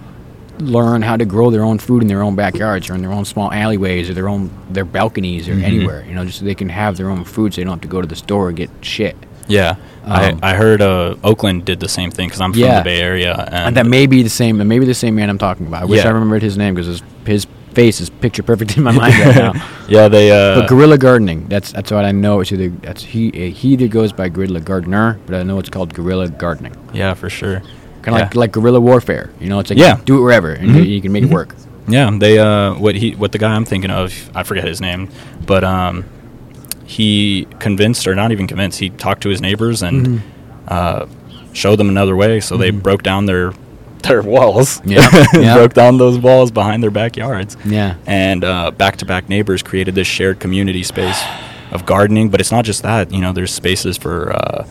learn 0.60 1.02
how 1.02 1.16
to 1.16 1.24
grow 1.24 1.50
their 1.50 1.64
own 1.64 1.78
food 1.78 2.02
in 2.02 2.08
their 2.08 2.22
own 2.22 2.34
backyards 2.36 2.90
or 2.90 2.94
in 2.94 3.00
their 3.00 3.12
own 3.12 3.24
small 3.24 3.52
alleyways 3.52 4.10
or 4.10 4.14
their 4.14 4.28
own 4.28 4.50
their 4.70 4.84
balconies 4.84 5.48
or 5.48 5.52
anywhere. 5.52 6.04
You 6.04 6.14
know, 6.14 6.24
just 6.24 6.40
so 6.40 6.44
they 6.44 6.54
can 6.54 6.68
have 6.68 6.96
their 6.96 7.08
own 7.08 7.24
food, 7.24 7.54
so 7.54 7.60
they 7.60 7.64
don't 7.64 7.74
have 7.74 7.80
to 7.80 7.88
go 7.88 8.00
to 8.00 8.06
the 8.06 8.16
store 8.16 8.48
and 8.48 8.56
get 8.56 8.70
shit. 8.82 9.16
Yeah. 9.48 9.76
Um, 10.04 10.38
I, 10.42 10.50
I 10.52 10.54
heard 10.54 10.80
uh, 10.80 11.16
Oakland 11.24 11.64
did 11.66 11.80
the 11.80 11.88
same 11.88 12.10
thing 12.10 12.28
because 12.28 12.40
I'm 12.40 12.52
from 12.52 12.62
Yeah. 12.62 12.78
the 12.78 12.84
Bay 12.84 13.00
Area. 13.00 13.34
And, 13.34 13.54
And 13.68 13.76
that 13.76 13.86
may 13.86 14.06
be 14.06 14.22
the 14.22 14.30
same. 14.30 14.56
Maybe 14.66 14.86
the 14.86 14.94
same 14.94 15.14
man 15.16 15.28
I'm 15.28 15.38
talking 15.38 15.66
about. 15.66 15.82
I 15.82 15.84
wish 15.84 16.02
Yeah. 16.02 16.08
I 16.08 16.12
remembered 16.12 16.42
his 16.42 16.56
name 16.56 16.74
because 16.74 16.86
his 16.86 17.02
his 17.26 17.46
face 17.74 18.00
is 18.00 18.08
picture 18.10 18.42
perfect 18.42 18.76
in 18.76 18.82
my 18.82 18.90
mind 18.92 19.14
right 19.18 19.36
now. 19.36 19.52
yeah, 19.88 20.08
they. 20.08 20.30
Uh, 20.30 20.60
But 20.60 20.68
guerrilla 20.68 20.96
gardening. 20.98 21.46
That's 21.48 21.72
that's 21.72 21.90
what 21.90 22.04
I 22.04 22.12
know. 22.12 22.40
It's 22.40 22.52
either 22.52 22.70
that's 22.82 23.02
he 23.04 23.28
uh, 23.28 23.52
he 23.54 23.68
either 23.74 23.88
goes 23.88 24.12
by 24.12 24.28
guerrilla 24.30 24.60
gardener, 24.60 25.18
but 25.26 25.34
I 25.34 25.42
know 25.42 25.58
it's 25.58 25.68
called 25.70 25.92
guerrilla 25.94 26.28
gardening. 26.28 26.74
yeah, 26.94 27.14
for 27.14 27.28
sure. 27.30 27.60
Kind 28.02 28.16
of 28.16 28.22
like 28.22 28.34
Yeah. 28.34 28.40
like 28.40 28.52
guerrilla 28.52 28.80
warfare. 28.80 29.28
You 29.40 29.48
know, 29.50 29.58
it's 29.60 29.70
like 29.70 29.78
Yeah. 29.78 29.98
do 30.06 30.16
it 30.18 30.22
wherever 30.22 30.52
and 30.52 30.70
Mhm. 30.70 30.86
you 30.88 31.00
can 31.02 31.12
make 31.12 31.24
it 31.24 31.30
work. 31.30 31.54
Yeah, 31.86 32.10
they 32.18 32.38
uh 32.38 32.74
what 32.74 32.94
he 32.94 33.12
what 33.12 33.32
the 33.32 33.38
guy 33.38 33.52
I'm 33.54 33.64
thinking 33.66 33.90
of, 33.90 34.12
I 34.34 34.42
forget 34.44 34.64
his 34.66 34.80
name, 34.80 35.08
but 35.46 35.64
um 35.64 36.04
he 36.88 37.46
convinced 37.58 38.06
or 38.08 38.14
not 38.14 38.32
even 38.32 38.46
convinced, 38.46 38.78
he 38.80 38.88
talked 38.90 39.22
to 39.22 39.28
his 39.28 39.40
neighbors 39.40 39.82
and 39.82 40.06
Mm-hmm. 40.06 40.66
uh 40.68 41.06
showed 41.54 41.76
them 41.76 41.88
another 41.88 42.14
way, 42.14 42.40
so 42.40 42.56
they 42.56 42.70
broke 42.70 43.02
down 43.02 43.26
their 43.26 43.52
their 44.04 44.22
walls. 44.22 44.80
Yeah, 44.84 45.08
yeah. 45.34 45.54
broke 45.54 45.74
down 45.74 45.98
those 45.98 46.18
walls 46.18 46.50
behind 46.50 46.82
their 46.82 46.90
backyards. 46.90 47.56
Yeah. 47.64 47.96
And 48.06 48.42
uh 48.44 48.70
back-to-back 48.70 49.28
neighbors 49.28 49.62
created 49.62 49.94
this 49.94 50.06
shared 50.06 50.40
community 50.40 50.82
space 50.82 51.20
of 51.72 51.84
gardening, 51.84 52.30
but 52.30 52.40
it's 52.40 52.50
not 52.52 52.64
just 52.64 52.82
that, 52.84 53.12
you 53.12 53.20
know, 53.20 53.32
there's 53.34 53.52
spaces 53.52 53.98
for 53.98 54.32
uh 54.32 54.66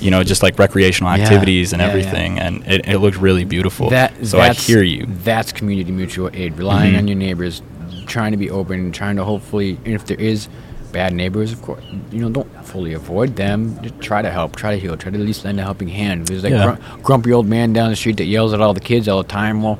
you 0.00 0.10
know, 0.10 0.24
just 0.24 0.42
like 0.42 0.58
recreational 0.58 1.14
Yeah, 1.16 1.22
activities 1.22 1.72
and 1.72 1.80
yeah, 1.80 1.86
yeah. 1.86 1.92
everything 1.92 2.38
and 2.40 2.66
it, 2.66 2.88
it 2.88 2.98
looked 2.98 3.18
really 3.18 3.44
beautiful. 3.44 3.90
That 3.90 4.26
so 4.26 4.40
I 4.40 4.52
hear 4.54 4.82
you. 4.82 5.06
That's 5.06 5.52
community 5.52 5.92
mutual 5.92 6.30
aid, 6.32 6.56
relying 6.58 6.94
Mhm. 6.94 6.98
on 6.98 7.08
your 7.08 7.16
neighbors, 7.18 7.62
trying 8.06 8.32
to 8.32 8.38
be 8.38 8.50
open, 8.50 8.90
trying 8.92 9.16
to 9.16 9.24
hopefully, 9.24 9.78
if 9.84 10.06
there 10.06 10.18
is 10.20 10.48
bad 10.92 11.12
neighbors, 11.14 11.52
of 11.52 11.62
course, 11.62 11.82
you 12.10 12.20
know, 12.20 12.28
don't 12.30 12.64
fully 12.64 12.92
avoid 12.94 13.36
them. 13.36 13.80
Just 13.82 14.00
try 14.00 14.22
to 14.22 14.30
help, 14.30 14.56
try 14.56 14.74
to 14.74 14.80
heal, 14.80 14.96
try 14.96 15.10
to 15.10 15.18
at 15.18 15.24
least 15.24 15.44
lend 15.44 15.58
a 15.60 15.62
helping 15.62 15.88
hand. 15.88 16.26
There's 16.26 16.42
that 16.42 16.50
Yeah. 16.52 16.76
gru- 16.76 17.02
grumpy 17.02 17.32
old 17.32 17.46
man 17.46 17.72
down 17.72 17.90
the 17.90 17.96
street 17.96 18.16
that 18.18 18.24
yells 18.26 18.52
at 18.52 18.60
all 18.60 18.74
the 18.74 18.80
kids 18.80 19.08
all 19.08 19.22
the 19.22 19.28
time. 19.28 19.62
Well, 19.62 19.78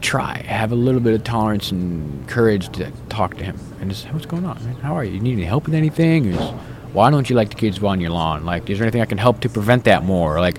try 0.00 0.42
have 0.46 0.70
a 0.70 0.76
little 0.76 1.00
bit 1.00 1.12
of 1.14 1.24
tolerance 1.24 1.72
and 1.72 2.26
courage 2.28 2.68
to 2.70 2.90
talk 3.08 3.36
to 3.36 3.44
him 3.44 3.58
and 3.80 3.90
just 3.90 4.04
say, 4.04 4.10
what's 4.10 4.26
going 4.26 4.44
on 4.44 4.56
man? 4.64 4.74
how 4.76 4.94
are 4.96 5.04
you 5.04 5.14
you 5.14 5.20
need 5.20 5.32
any 5.32 5.44
help 5.44 5.66
with 5.66 5.74
anything 5.74 6.28
or 6.28 6.36
just, 6.38 6.54
why 6.92 7.10
don't 7.10 7.28
you 7.28 7.36
like 7.36 7.50
the 7.50 7.54
kids 7.54 7.82
on 7.82 8.00
your 8.00 8.10
lawn 8.10 8.44
like 8.44 8.68
is 8.70 8.78
there 8.78 8.84
anything 8.86 9.00
i 9.02 9.04
can 9.04 9.18
help 9.18 9.40
to 9.40 9.48
prevent 9.48 9.84
that 9.84 10.04
more 10.04 10.40
like 10.40 10.58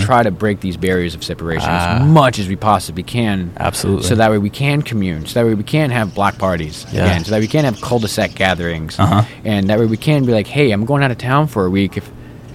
try 0.00 0.22
to 0.22 0.30
break 0.30 0.60
these 0.60 0.76
barriers 0.76 1.14
of 1.14 1.24
separation 1.24 1.68
Ah. 1.70 2.00
as 2.02 2.06
much 2.06 2.38
as 2.38 2.48
we 2.48 2.56
possibly 2.56 3.02
can 3.02 3.50
Absolutely. 3.56 4.02
so 4.04 4.14
that 4.14 4.30
way 4.30 4.38
we 4.38 4.50
can 4.50 4.82
commune 4.82 5.24
so 5.26 5.40
that 5.40 5.46
way 5.46 5.54
we 5.54 5.64
can 5.64 5.90
have 5.90 6.14
block 6.14 6.36
parties 6.38 6.84
Yeah. 6.92 7.06
again 7.06 7.24
so 7.24 7.30
that 7.32 7.40
we 7.40 7.48
can 7.48 7.64
have 7.64 7.80
cul-de-sac 7.80 8.34
gatherings 8.34 8.98
Uh-huh. 8.98 9.22
and 9.44 9.68
that 9.70 9.78
way 9.78 9.86
we 9.86 9.96
can 9.96 10.24
be 10.26 10.32
like 10.32 10.46
hey 10.46 10.70
i'm 10.70 10.84
going 10.84 11.02
out 11.02 11.10
of 11.10 11.18
town 11.18 11.46
for 11.46 11.64
a 11.66 11.70
week 11.70 11.96
if 11.96 12.10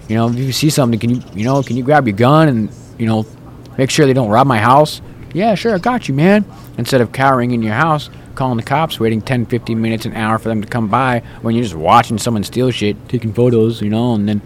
you 0.08 0.16
know 0.16 0.30
if 0.30 0.36
you 0.38 0.52
see 0.52 0.70
something 0.70 1.00
can 1.00 1.10
you 1.10 1.22
you 1.34 1.44
know 1.44 1.64
can 1.64 1.76
you 1.78 1.84
grab 1.84 2.06
your 2.08 2.16
gun 2.16 2.48
and 2.48 2.70
you 3.00 3.08
know 3.08 3.26
make 3.78 3.90
sure 3.90 4.06
they 4.06 4.14
don't 4.14 4.30
rob 4.30 4.46
my 4.46 4.60
house 4.60 5.02
yeah 5.34 5.56
sure 5.56 5.74
i 5.74 5.78
got 5.80 6.08
you 6.08 6.14
man 6.14 6.46
instead 6.78 7.02
of 7.02 7.12
cowering 7.12 7.52
in 7.52 7.62
your 7.64 7.74
house 7.74 8.10
calling 8.36 8.58
the 8.58 8.64
cops 8.64 9.00
waiting 9.00 9.22
10 9.22 9.46
15 9.48 9.82
minutes 9.82 10.06
an 10.06 10.14
hour 10.14 10.38
for 10.38 10.50
them 10.50 10.62
to 10.62 10.68
come 10.68 10.88
by 10.88 11.22
when 11.42 11.56
you're 11.56 11.64
just 11.64 11.76
watching 11.76 12.18
someone 12.18 12.44
steal 12.44 12.70
shit 12.72 12.96
taking 13.10 13.34
photos 13.34 13.82
you 13.82 13.90
know 13.90 14.14
and 14.14 14.28
then 14.30 14.42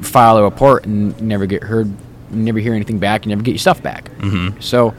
file 0.00 0.36
a 0.36 0.42
report 0.42 0.84
and 0.86 1.20
never 1.20 1.46
get 1.46 1.62
heard 1.62 1.90
never 2.30 2.58
hear 2.58 2.74
anything 2.74 2.98
back 2.98 3.24
you 3.24 3.30
never 3.30 3.42
get 3.42 3.52
your 3.52 3.58
stuff 3.58 3.82
back 3.82 4.10
Mhm. 4.18 4.62
so 4.62 4.94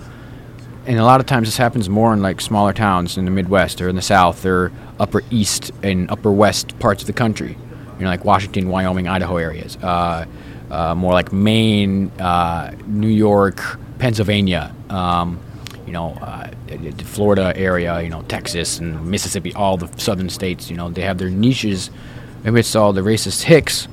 and 0.88 0.99
a 0.99 1.03
lot 1.03 1.19
of 1.19 1.25
times 1.25 1.47
this 1.47 1.58
happens 1.58 1.89
more 1.89 2.13
in 2.13 2.21
like 2.21 2.39
smaller 2.39 2.71
towns 2.71 3.17
in 3.17 3.25
the 3.25 3.31
Midwest 3.31 3.81
or 3.81 3.89
in 3.89 3.95
the 3.95 4.03
South 4.03 4.45
or 4.45 4.71
upper 4.99 5.23
East 5.31 5.71
and 5.81 6.10
upper 6.12 6.31
West 6.31 6.77
parts 6.77 7.01
of 7.01 7.08
the 7.08 7.13
country. 7.13 7.58
You 7.97 8.03
know, 8.03 8.12
like 8.12 8.23
Washington, 8.23 8.69
Wyoming, 8.69 9.08
Idaho 9.08 9.38
areas. 9.38 9.79
Uh, 9.81 10.25
uh, 10.69 10.93
more 10.93 11.12
like 11.13 11.34
Maine, 11.34 12.12
uh, 12.19 12.69
New 12.86 13.08
York, 13.08 13.79
Pennsylvania. 13.97 14.75
Um, 14.91 15.39
know, 15.95 16.10
uh, 16.21 16.49
the 16.67 17.03
Florida 17.15 17.51
area. 17.55 17.99
You 18.01 18.10
know, 18.10 18.21
Texas 18.36 18.79
and 18.79 18.89
Mississippi. 19.13 19.51
All 19.55 19.75
the 19.77 19.89
southern 19.97 20.29
states. 20.29 20.69
You 20.69 20.77
know, 20.77 20.89
they 20.89 21.01
have 21.10 21.17
their 21.17 21.29
niches 21.31 21.89
amidst 22.45 22.75
all 22.75 22.93
the 22.93 23.01
racist 23.01 23.41
hicks 23.43 23.88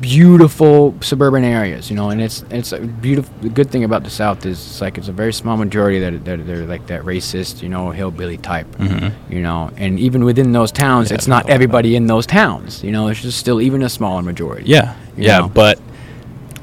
beautiful 0.00 0.94
suburban 1.00 1.42
areas, 1.42 1.88
you 1.90 1.96
know, 1.96 2.10
and 2.10 2.20
it's 2.20 2.44
it's 2.50 2.72
a 2.72 2.78
beautiful. 2.80 3.32
The 3.40 3.48
good 3.48 3.70
thing 3.70 3.82
about 3.84 4.04
the 4.04 4.10
South 4.10 4.44
is 4.44 4.58
it's 4.58 4.80
like 4.80 4.98
it's 4.98 5.08
a 5.08 5.12
very 5.12 5.32
small 5.32 5.56
majority 5.56 5.98
that 6.00 6.24
that 6.26 6.46
they're 6.46 6.66
like 6.66 6.86
that 6.88 7.02
racist, 7.04 7.62
you 7.62 7.68
know, 7.70 7.90
hillbilly 7.92 8.36
type, 8.36 8.66
Mhm. 8.76 9.12
you 9.30 9.40
know, 9.40 9.70
and 9.78 9.98
even 9.98 10.24
within 10.24 10.52
those 10.52 10.70
towns, 10.70 11.10
Yeah, 11.10 11.14
it's 11.16 11.26
not 11.26 11.34
there's 11.36 11.44
a 11.44 11.46
lot 11.46 11.50
of 11.50 11.54
everybody 11.54 11.96
in 11.96 12.06
those 12.08 12.26
towns, 12.26 12.84
you 12.84 12.92
know, 12.92 13.08
it's 13.08 13.22
just 13.22 13.38
still 13.38 13.60
even 13.60 13.82
a 13.82 13.88
smaller 13.88 14.22
majority. 14.22 14.64
Yeah, 14.66 14.92
yeah, 15.16 15.38
know. 15.38 15.48
but 15.48 15.78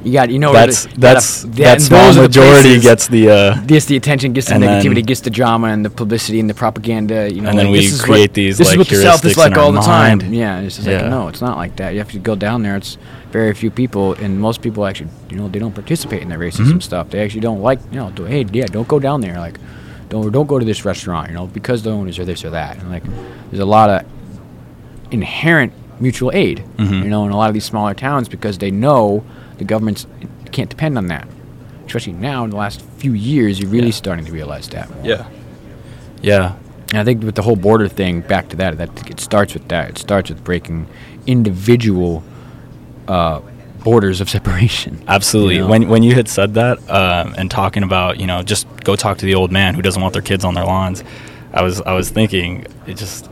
you 0.03 0.11
got 0.13 0.29
you 0.29 0.39
know 0.39 0.51
that's 0.53 0.85
gotta- 0.85 0.99
that's 0.99 1.41
that- 1.43 1.55
that 1.55 1.81
small 1.81 2.05
those 2.05 2.15
the 2.15 2.21
majority 2.23 2.61
places- 2.69 2.83
gets 2.83 3.07
the 3.07 3.29
uh, 3.29 3.61
gets 3.65 3.85
the 3.85 3.95
attention, 3.95 4.33
gets 4.33 4.47
the 4.47 4.55
negativity, 4.55 4.95
then- 4.95 5.03
gets 5.05 5.21
the 5.21 5.29
drama 5.29 5.67
and 5.67 5.83
the 5.85 5.89
publicity 5.89 6.39
and 6.39 6.49
the 6.49 6.53
propaganda. 6.53 7.31
You 7.33 7.41
know, 7.41 7.49
And 7.49 7.57
then 7.59 7.69
we 7.71 7.79
this 7.81 7.93
is 7.93 8.07
what- 8.07 8.33
these, 8.33 8.57
This 8.57 8.71
is 8.71 8.77
what 8.77 8.87
the 8.87 8.95
South 9.01 9.23
is 9.25 9.37
like 9.37 9.57
all 9.57 9.71
the 9.71 9.81
time. 9.81 10.19
Yeah, 10.33 10.59
it's 10.59 10.75
just 10.77 10.87
Yeah. 10.87 11.01
like 11.01 11.09
no, 11.09 11.27
it's 11.29 11.41
not 11.41 11.57
like 11.57 11.75
that. 11.77 11.93
You 11.93 11.99
have 11.99 12.11
to 12.11 12.19
go 12.19 12.35
down 12.35 12.63
there. 12.63 12.75
It's 12.75 12.97
very 13.31 13.53
few 13.53 13.71
people, 13.71 14.13
and 14.21 14.39
most 14.39 14.61
people 14.61 14.85
actually, 14.85 15.09
you 15.29 15.37
know, 15.37 15.47
they 15.47 15.59
don't 15.59 15.73
participate 15.73 16.21
in 16.21 16.29
the 16.29 16.35
racism 16.35 16.73
Mhm. 16.73 16.83
stuff. 16.83 17.09
They 17.09 17.19
actually 17.23 17.41
don't 17.41 17.61
like, 17.61 17.79
you 17.91 17.97
know, 17.99 18.09
do, 18.11 18.25
hey, 18.25 18.45
yeah, 18.53 18.65
don't 18.65 18.87
go 18.87 18.99
down 18.99 19.21
there. 19.21 19.37
Like, 19.39 19.57
don't 20.09 20.31
don't 20.31 20.47
go 20.47 20.59
to 20.59 20.65
this 20.65 20.85
restaurant. 20.85 21.29
You 21.29 21.35
know, 21.35 21.47
because 21.47 21.81
the 21.83 21.91
owners 21.91 22.19
are 22.19 22.25
this 22.25 22.43
or 22.45 22.51
that. 22.51 22.77
And 22.79 22.91
like, 22.91 23.03
there's 23.49 23.61
a 23.61 23.65
lot 23.77 23.89
of 23.89 24.01
inherent 25.11 25.73
mutual 25.99 26.31
aid. 26.33 26.63
Mhm. 26.77 27.03
You 27.03 27.09
know, 27.09 27.25
in 27.25 27.31
a 27.31 27.37
lot 27.37 27.49
of 27.49 27.53
these 27.53 27.65
smaller 27.65 27.93
towns 27.93 28.27
because 28.27 28.57
they 28.57 28.71
know 28.71 29.23
the 29.63 29.73
governments 29.73 30.05
can't 30.51 30.69
depend 30.69 30.97
on 30.97 31.07
that. 31.07 31.27
Especially 31.87 32.13
now 32.13 32.43
in 32.43 32.49
the 32.49 32.55
last 32.57 32.81
few 32.97 33.13
years, 33.13 33.59
you're 33.59 33.69
really 33.69 33.87
Yeah. 33.87 33.93
starting 34.03 34.25
to 34.25 34.31
realize 34.31 34.67
that. 34.69 34.89
more. 34.89 35.05
yeah, 35.05 35.25
yeah, 36.21 36.53
And 36.89 36.97
I 36.99 37.03
think 37.03 37.23
with 37.23 37.35
the 37.35 37.41
whole 37.41 37.55
border 37.55 37.87
thing, 37.87 38.21
back 38.21 38.49
to 38.49 38.55
that, 38.57 38.77
that 38.77 39.09
it 39.09 39.19
starts 39.19 39.53
with 39.53 39.67
that. 39.69 39.89
It 39.89 39.97
starts 39.97 40.29
with 40.29 40.43
breaking 40.43 40.87
individual 41.27 42.23
uh, 43.07 43.39
borders 43.83 44.21
of 44.21 44.29
separation. 44.37 45.01
absolutely. 45.07 45.55
You 45.55 45.61
know? 45.61 45.67
When 45.67 45.89
when 45.89 46.03
you 46.03 46.15
had 46.15 46.27
said 46.27 46.53
that 46.55 46.77
um, 46.89 47.35
and 47.37 47.49
talking 47.51 47.83
about 47.83 48.19
you 48.19 48.27
know 48.27 48.41
just 48.43 48.65
go 48.83 48.95
talk 48.95 49.17
to 49.19 49.25
the 49.25 49.35
old 49.35 49.51
man 49.51 49.73
who 49.75 49.81
doesn't 49.81 50.01
want 50.01 50.13
their 50.13 50.21
kids 50.21 50.45
on 50.45 50.53
their 50.53 50.65
lawns, 50.65 51.03
I 51.53 51.61
was 51.63 51.81
I 51.81 51.93
was 51.93 52.09
thinking 52.09 52.65
it 52.87 52.95
just 52.97 53.29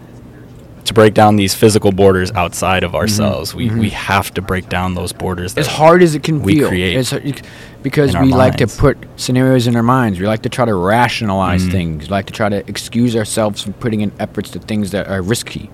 to 0.92 0.94
break 1.02 1.14
down 1.14 1.36
these 1.38 1.54
physical 1.56 1.92
borders 1.92 2.32
outside 2.32 2.84
of 2.84 2.94
ourselves. 2.96 3.56
We 3.56 3.70
we 3.70 3.90
have 3.92 4.34
to 4.36 4.42
break 4.42 4.70
down 4.70 4.94
those 4.96 5.14
borders. 5.14 5.58
as 5.58 5.68
hard 5.68 6.04
as 6.04 6.16
it 6.16 6.24
can 6.24 6.42
we 6.42 6.56
feel. 6.60 6.68
create 6.70 7.08
hard- 7.08 7.42
because 7.82 8.16
we 8.16 8.28
like 8.32 8.58
to 8.58 8.68
put 8.68 8.98
scenarios 9.16 9.66
in 9.68 9.76
our 9.76 9.84
minds. 9.84 10.20
We 10.20 10.28
like 10.28 10.44
to 10.44 10.50
try 10.50 10.66
to 10.66 10.76
rationalize 10.76 11.62
Mm-hmm. 11.64 11.72
things. 11.72 12.04
We 12.08 12.12
like 12.12 12.28
to 12.28 12.34
try 12.34 12.50
to 12.50 12.58
excuse 12.70 13.16
ourselves 13.16 13.62
from 13.64 13.74
putting 13.74 14.02
in 14.02 14.12
efforts 14.20 14.52
to 14.52 14.60
things 14.60 14.92
that 14.92 15.08
are 15.08 15.22
risky. 15.22 15.70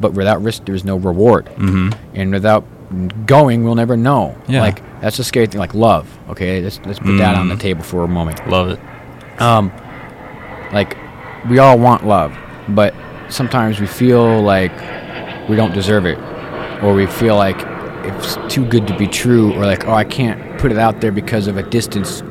But 0.00 0.12
without 0.14 0.42
risk, 0.42 0.64
there's 0.64 0.84
no 0.84 0.96
reward. 0.96 1.46
Mm-hmm. 1.46 1.90
And 2.14 2.32
without 2.32 2.64
going, 3.26 3.64
we'll 3.64 3.74
never 3.74 3.96
know. 3.96 4.36
Yeah. 4.48 4.62
Like 4.62 4.82
that's 5.00 5.16
the 5.16 5.24
scary 5.24 5.46
thing. 5.46 5.58
Like 5.60 5.74
love. 5.74 6.06
Okay, 6.30 6.60
let's 6.62 6.78
let's 6.86 6.98
put 6.98 7.16
that 7.18 7.34
on 7.36 7.48
the 7.48 7.54
Mm. 7.56 7.60
table 7.60 7.82
for 7.82 8.04
a 8.04 8.08
moment. 8.08 8.46
Love 8.48 8.68
it. 8.70 8.80
Um, 9.40 9.72
like 10.72 10.96
we 11.48 11.58
all 11.58 11.78
want 11.78 12.06
love, 12.06 12.36
but 12.68 12.94
sometimes 13.30 13.80
we 13.80 13.86
feel 13.86 14.42
like 14.42 14.72
we 15.48 15.56
don't 15.56 15.72
deserve 15.74 16.06
it, 16.06 16.18
or 16.82 16.94
we 16.94 17.06
feel 17.06 17.36
like 17.36 17.56
it's 18.06 18.36
too 18.52 18.64
good 18.66 18.86
to 18.88 18.96
be 18.96 19.06
true, 19.06 19.52
or 19.54 19.64
like 19.66 19.86
oh 19.86 19.92
I 19.92 20.04
can't 20.04 20.58
put 20.58 20.72
it 20.72 20.78
out 20.78 21.00
there 21.00 21.12
because 21.12 21.46
of 21.46 21.56
a 21.56 21.62
distance 21.62 22.22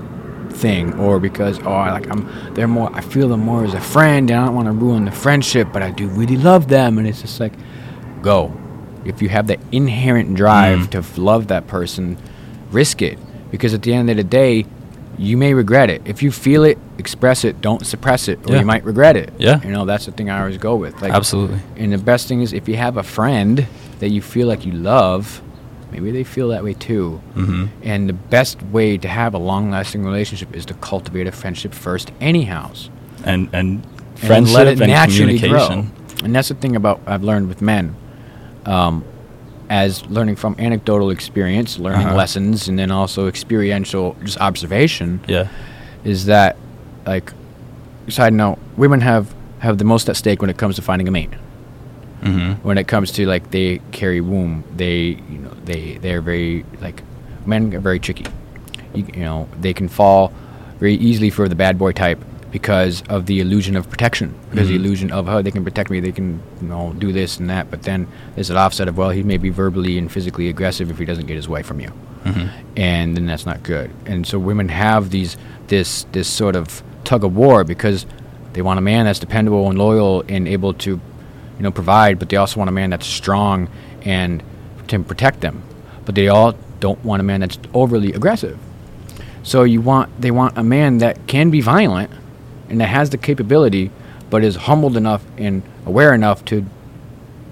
thing, 0.49 0.93
or 0.99 1.19
because 1.19 1.59
oh 1.59 1.71
I 1.71 1.91
like 1.91 2.09
I'm 2.09 2.53
they're 2.53 2.67
more 2.67 2.89
I 2.95 3.01
feel 3.01 3.29
them 3.29 3.41
more 3.41 3.63
as 3.65 3.73
a 3.73 3.79
friend, 3.81 4.29
and 4.29 4.39
I 4.39 4.45
don't 4.45 4.55
want 4.55 4.67
to 4.67 4.71
ruin 4.73 5.05
the 5.05 5.11
friendship, 5.11 5.69
but 5.71 5.81
I 5.81 5.91
do 5.91 6.07
really 6.07 6.37
love 6.37 6.67
them, 6.67 6.97
and 6.97 7.07
it's 7.07 7.21
just 7.21 7.39
like 7.39 7.53
go. 8.21 8.53
If 9.05 9.21
you 9.21 9.29
have 9.29 9.47
the 9.47 9.57
inherent 9.71 10.35
drive 10.35 10.89
Mm. 10.89 11.13
to 11.15 11.21
love 11.21 11.47
that 11.47 11.67
person, 11.67 12.17
risk 12.69 13.01
it. 13.01 13.17
Because 13.49 13.73
at 13.73 13.81
the 13.81 13.93
end 13.93 14.09
of 14.09 14.17
the 14.17 14.23
day, 14.25 14.65
you 15.19 15.35
may 15.37 15.53
regret 15.53 15.89
it. 15.89 16.01
If 16.05 16.23
you 16.23 16.31
feel 16.31 16.63
it, 16.63 16.77
express 16.97 17.43
it. 17.43 17.59
Don't 17.61 17.85
suppress 17.85 18.27
it, 18.29 18.39
or 18.47 18.53
Yeah. 18.53 18.59
you 18.61 18.65
might 18.65 18.83
regret 18.85 19.15
it. 19.17 19.33
Yeah. 19.37 19.61
You 19.63 19.71
know, 19.71 19.85
that's 19.85 20.05
the 20.05 20.11
thing 20.13 20.29
I 20.29 20.39
always 20.39 20.57
go 20.57 20.75
with. 20.77 21.01
Like, 21.01 21.11
Absolutely. 21.13 21.59
And 21.77 21.91
the 21.91 21.97
best 21.97 22.27
thing 22.27 22.41
is 22.41 22.53
if 22.53 22.67
you 22.69 22.77
have 22.77 22.95
a 22.97 23.03
friend 23.03 23.67
that 23.99 24.09
you 24.09 24.21
feel 24.21 24.47
like 24.47 24.65
you 24.65 24.71
love, 24.71 25.41
maybe 25.91 26.11
they 26.11 26.23
feel 26.23 26.47
that 26.49 26.63
way 26.63 26.73
too. 26.73 27.19
Mm-hmm. 27.35 27.65
And 27.83 28.07
the 28.07 28.13
best 28.13 28.61
way 28.71 28.97
to 28.97 29.07
have 29.09 29.33
a 29.33 29.37
long-lasting 29.39 30.05
relationship 30.05 30.55
is 30.55 30.65
to 30.67 30.73
cultivate 30.75 31.27
a 31.27 31.31
friendship 31.33 31.73
first, 31.73 32.11
anyhow 32.21 32.71
And 33.25 33.49
and 33.51 33.83
and 34.23 34.47
let 34.53 34.67
it 34.67 34.79
and 34.81 34.89
naturally 34.91 35.37
communication. 35.37 35.81
grow. 35.81 36.25
And 36.25 36.33
that's 36.35 36.47
the 36.49 36.55
thing 36.55 36.75
about 36.77 37.01
I've 37.07 37.23
learned 37.23 37.47
with 37.49 37.61
men, 37.61 37.95
um, 38.65 39.03
as 39.69 40.05
learning 40.09 40.35
from 40.35 40.55
anecdotal 40.59 41.09
experience, 41.11 41.77
learning 41.79 42.07
Uh-huh. 42.07 42.15
lessons, 42.17 42.67
and 42.67 42.77
then 42.79 42.91
also 42.91 43.27
experiential 43.27 44.15
just 44.23 44.39
observation, 44.39 45.19
Yeah. 45.27 45.47
is 46.03 46.25
that 46.25 46.55
like 47.05 47.31
side 48.07 48.33
note, 48.33 48.57
women 48.77 49.01
have 49.01 49.33
have 49.59 49.77
the 49.77 49.83
most 49.83 50.07
at 50.09 50.15
stake 50.15 50.41
when 50.41 50.49
it 50.49 50.57
comes 50.57 50.75
to 50.77 50.81
finding 50.81 51.07
a 51.07 51.11
mate. 51.11 51.29
Mm-hmm. 52.23 52.65
When 52.67 52.77
it 52.77 52.87
comes 52.87 53.11
to 53.11 53.25
like 53.25 53.51
they 53.51 53.79
carry 53.91 54.21
womb, 54.21 54.63
they 54.75 55.17
you 55.29 55.37
know 55.39 55.51
they 55.65 55.97
they're 56.01 56.21
very 56.21 56.65
like 56.81 57.03
men 57.45 57.73
are 57.75 57.79
very 57.79 57.99
tricky. 57.99 58.25
You, 58.93 59.05
you 59.13 59.21
know 59.23 59.47
they 59.61 59.73
can 59.73 59.87
fall 59.87 60.31
very 60.79 60.95
easily 60.95 61.29
for 61.29 61.47
the 61.47 61.55
bad 61.55 61.77
boy 61.77 61.91
type 61.91 62.23
because 62.51 63.03
of 63.09 63.25
the 63.27 63.39
illusion 63.39 63.75
of 63.75 63.89
protection. 63.89 64.33
Because 64.49 64.67
the 64.69 64.73
Mhm. 64.75 64.83
illusion 64.85 65.11
of 65.11 65.29
oh 65.29 65.41
they 65.41 65.51
can 65.51 65.63
protect 65.63 65.89
me, 65.89 65.99
they 65.99 66.11
can 66.11 66.39
you 66.61 66.67
know 66.67 66.93
do 66.97 67.11
this 67.11 67.37
and 67.39 67.49
that. 67.49 67.69
But 67.69 67.83
then 67.83 68.07
there's 68.35 68.49
an 68.49 68.57
offset 68.57 68.87
of 68.87 68.97
well 68.97 69.09
he 69.11 69.23
may 69.23 69.37
be 69.37 69.49
verbally 69.49 69.97
and 69.97 70.11
physically 70.11 70.49
aggressive 70.49 70.89
if 70.89 70.97
he 70.97 71.05
doesn't 71.05 71.27
get 71.27 71.35
his 71.35 71.47
way 71.47 71.61
from 71.63 71.79
you 71.79 71.91
Mm-hmm. 72.25 72.47
and 72.75 73.15
then 73.15 73.25
that's 73.27 73.45
not 73.45 73.63
good. 73.63 73.91
And 74.05 74.25
so 74.27 74.37
women 74.39 74.69
have 74.69 75.09
these 75.11 75.37
this 75.67 76.05
this 76.11 76.27
sort 76.27 76.55
of 76.55 76.83
tug 77.03 77.23
of 77.23 77.35
war 77.35 77.63
because 77.63 78.05
they 78.53 78.61
want 78.61 78.77
a 78.79 78.81
man 78.81 79.05
that's 79.05 79.19
dependable 79.19 79.69
and 79.69 79.77
loyal 79.77 80.23
and 80.27 80.47
able 80.47 80.73
to, 80.73 80.89
you 80.91 81.63
know, 81.63 81.71
provide, 81.71 82.17
but 82.19 82.29
they 82.29 82.35
also 82.37 82.57
want 82.59 82.67
a 82.67 82.73
man 82.73 82.89
that's 82.89 83.05
strong 83.07 83.69
and 84.03 84.41
can 84.87 85.03
protect 85.03 85.41
them. 85.41 85.61
But 86.05 86.15
they 86.15 86.27
all 86.27 86.55
don't 86.79 87.03
want 87.05 87.19
a 87.19 87.23
man 87.23 87.41
that's 87.41 87.57
overly 87.73 88.11
aggressive. 88.13 88.57
So 89.43 89.63
you 89.63 89.79
want 89.81 90.09
they 90.19 90.31
want 90.31 90.57
a 90.57 90.63
man 90.63 90.97
that 90.97 91.27
can 91.27 91.49
be 91.51 91.61
violent 91.61 92.09
and 92.69 92.79
that 92.81 92.87
has 92.89 93.09
the 93.09 93.17
capability, 93.17 93.91
but 94.29 94.43
is 94.43 94.55
humbled 94.55 94.95
enough 94.97 95.23
and 95.37 95.63
aware 95.85 96.13
enough 96.13 96.43
to 96.45 96.65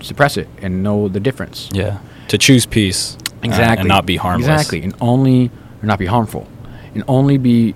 suppress 0.01 0.38
it 0.38 0.47
and 0.62 0.84
know 0.84 1.08
the 1.08 1.19
difference. 1.19 1.69
Yeah. 1.73 1.99
To 2.30 2.38
choose 2.38 2.65
peace. 2.65 3.15
uh, 3.15 3.39
Exactly. 3.43 3.82
and 3.82 3.88
not 3.88 4.06
be 4.06 4.15
harmless. 4.17 4.47
Exactly, 4.49 4.84
and 4.84 4.95
only 4.99 5.51
or 5.82 5.86
not 5.86 5.99
be 5.99 6.06
harmful, 6.08 6.47
and 6.93 7.03
only 7.08 7.38
be 7.38 7.75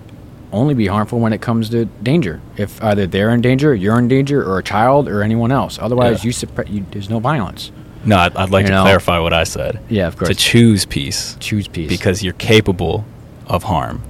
only 0.51 0.73
be 0.73 0.87
harmful 0.87 1.17
when 1.19 1.31
it 1.31 1.39
comes 1.39 1.69
to 1.69 1.85
danger. 2.03 2.41
If 2.57 2.83
either 2.83 3.07
they're 3.07 3.29
in 3.29 3.39
danger, 3.41 3.73
you're 3.73 3.97
in 3.97 4.07
danger, 4.09 4.43
or 4.43 4.57
a 4.59 4.63
child, 4.63 5.07
or 5.07 5.23
anyone 5.23 5.51
else. 5.51 5.79
Otherwise, 5.79 6.23
Yeah. 6.23 6.27
you 6.27 6.31
suppress. 6.33 6.67
You, 6.69 6.85
there's 6.91 7.09
no 7.09 7.19
violence. 7.19 7.71
No, 8.03 8.17
I'd, 8.17 8.35
I'd 8.35 8.49
like 8.49 8.63
You 8.63 8.69
to 8.69 8.73
know? 8.75 8.81
clarify 8.83 9.19
what 9.19 9.31
I 9.33 9.43
said. 9.45 9.79
Yeah, 9.87 10.07
of 10.07 10.17
course. 10.17 10.29
To 10.29 10.35
choose 10.35 10.85
peace 10.85 11.37
Choose 11.39 11.67
peace 11.67 11.87
because 11.87 12.21
you're 12.23 12.33
capable 12.33 13.05
of 13.47 13.63
harm. 13.63 14.01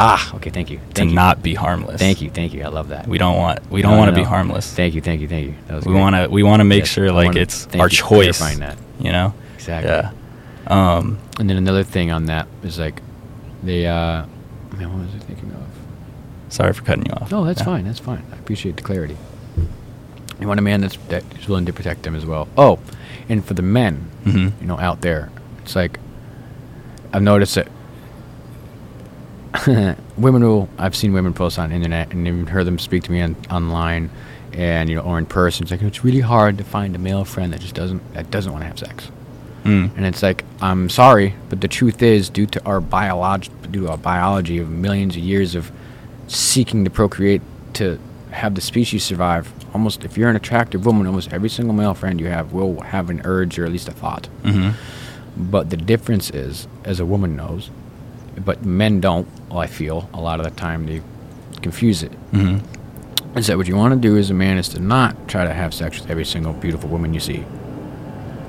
Ah, 0.00 0.34
okay. 0.36 0.50
Thank 0.50 0.70
you. 0.70 0.80
To 0.94 1.04
you. 1.04 1.12
not 1.14 1.42
be 1.42 1.54
harmless. 1.54 1.98
Thank 2.00 2.20
you. 2.22 2.30
Thank 2.30 2.52
you. 2.54 2.62
I 2.64 2.68
love 2.68 2.88
that. 2.88 3.06
We 3.06 3.18
don't 3.18 3.36
want. 3.36 3.70
We 3.70 3.82
don't 3.82 3.92
No, 3.92 3.98
want 3.98 4.08
to 4.08 4.16
no, 4.16 4.22
be 4.22 4.24
harmless. 4.28 4.72
Thank 4.72 4.94
you. 4.94 5.00
Thank 5.00 5.20
you. 5.20 5.28
Thank 5.28 5.46
you. 5.48 5.54
That 5.68 5.76
was 5.76 5.84
we 5.86 5.94
want 5.94 6.16
to. 6.16 6.28
We 6.28 6.42
want 6.42 6.60
to 6.60 6.64
make 6.64 6.80
Yes, 6.80 6.88
sure 6.88 7.12
like 7.12 7.26
wanna- 7.26 7.40
it's 7.40 7.64
thank 7.66 7.80
our 7.82 7.88
you 7.88 7.96
choice. 7.96 8.38
that. 8.58 8.76
You 8.98 9.12
know. 9.12 9.34
Exactly. 9.54 9.90
Yeah. 9.90 10.10
Um. 10.66 11.18
And 11.38 11.48
then 11.48 11.56
another 11.56 11.82
thing 11.84 12.10
on 12.10 12.26
that 12.26 12.46
is 12.62 12.78
like, 12.78 13.00
they. 13.62 13.86
uh 13.86 14.24
Man, 14.76 14.92
what 14.92 15.04
was 15.06 15.14
I 15.14 15.18
thinking 15.26 15.50
of? 15.52 15.66
Sorry 16.52 16.72
for 16.72 16.82
cutting 16.82 17.06
you 17.06 17.12
off. 17.12 17.30
No, 17.30 17.44
that's 17.44 17.60
Yeah. 17.60 17.64
fine. 17.66 17.84
That's 17.84 17.98
fine. 17.98 18.22
I 18.32 18.36
appreciate 18.36 18.76
the 18.76 18.82
clarity. 18.82 19.16
You 20.40 20.48
want 20.48 20.58
a 20.58 20.62
man 20.62 20.80
that's 20.80 20.96
that 21.08 21.22
is 21.38 21.48
willing 21.48 21.66
to 21.66 21.72
protect 21.72 22.02
them 22.04 22.14
as 22.16 22.24
well. 22.24 22.48
Oh, 22.56 22.78
and 23.28 23.44
for 23.44 23.52
the 23.54 23.62
men, 23.62 24.08
Mhm. 24.24 24.52
you 24.60 24.66
know, 24.66 24.78
out 24.78 25.02
there, 25.02 25.28
it's 25.62 25.76
like 25.76 25.98
I've 27.12 27.22
noticed 27.22 27.56
that 27.56 27.68
women 30.16 30.42
will. 30.42 30.68
I've 30.78 30.94
seen 30.94 31.12
women 31.12 31.32
post 31.32 31.58
on 31.58 31.72
internet 31.72 32.12
and 32.12 32.26
even 32.26 32.46
heard 32.46 32.66
them 32.66 32.78
speak 32.78 33.02
to 33.04 33.12
me 33.12 33.20
on, 33.20 33.36
online, 33.50 34.10
and 34.52 34.88
you 34.88 34.96
know, 34.96 35.02
or 35.02 35.18
in 35.18 35.26
person. 35.26 35.64
It's 35.64 35.70
like 35.70 35.82
it's 35.82 36.04
really 36.04 36.20
hard 36.20 36.58
to 36.58 36.64
find 36.64 36.94
a 36.94 36.98
male 36.98 37.24
friend 37.24 37.52
that 37.52 37.60
just 37.60 37.74
doesn't 37.74 38.14
that 38.14 38.30
doesn't 38.30 38.52
want 38.52 38.62
to 38.62 38.68
have 38.68 38.78
sex. 38.78 39.10
Mm. 39.64 39.94
And 39.96 40.06
it's 40.06 40.22
like, 40.22 40.44
I'm 40.62 40.88
sorry, 40.88 41.34
but 41.48 41.60
the 41.60 41.68
truth 41.68 42.02
is, 42.02 42.30
due 42.30 42.46
to 42.46 42.64
our 42.64 42.80
biology, 42.80 43.50
due 43.70 43.82
to 43.82 43.90
our 43.90 43.98
biology 43.98 44.58
of 44.58 44.70
millions 44.70 45.16
of 45.16 45.22
years 45.22 45.54
of 45.54 45.70
seeking 46.28 46.84
to 46.84 46.90
procreate 46.90 47.42
to 47.74 47.98
have 48.30 48.54
the 48.54 48.60
species 48.60 49.04
survive, 49.04 49.52
almost 49.74 50.04
if 50.04 50.16
you're 50.16 50.30
an 50.30 50.36
attractive 50.36 50.86
woman, 50.86 51.06
almost 51.06 51.32
every 51.32 51.50
single 51.50 51.74
male 51.74 51.94
friend 51.94 52.20
you 52.20 52.26
have 52.28 52.52
will 52.52 52.80
have 52.80 53.10
an 53.10 53.20
urge 53.24 53.58
or 53.58 53.64
at 53.64 53.72
least 53.72 53.88
a 53.88 53.92
thought. 53.92 54.28
Mhm. 54.44 54.74
But 55.36 55.70
the 55.70 55.76
difference 55.76 56.30
is, 56.30 56.66
as 56.84 57.00
a 57.00 57.04
woman 57.06 57.36
knows, 57.36 57.70
but 58.44 58.64
men 58.64 59.00
don't. 59.00 59.26
Well, 59.48 59.58
I 59.60 59.66
feel 59.66 60.08
a 60.14 60.20
lot 60.20 60.40
of 60.40 60.44
the 60.44 60.50
time 60.52 60.86
they 60.86 61.02
confuse 61.62 62.02
it. 62.02 62.12
Mhm. 62.32 62.60
Is 63.36 63.46
that 63.46 63.56
what 63.56 63.68
you 63.68 63.76
want 63.76 63.94
to 63.94 64.00
do 64.00 64.16
as 64.16 64.30
a 64.30 64.34
man 64.34 64.58
is 64.58 64.68
to 64.70 64.80
not 64.80 65.28
try 65.28 65.44
to 65.44 65.52
have 65.52 65.72
sex 65.74 66.00
with 66.00 66.10
every 66.10 66.24
single 66.24 66.52
beautiful 66.52 66.88
woman 66.88 67.14
you 67.14 67.20
see. 67.20 67.44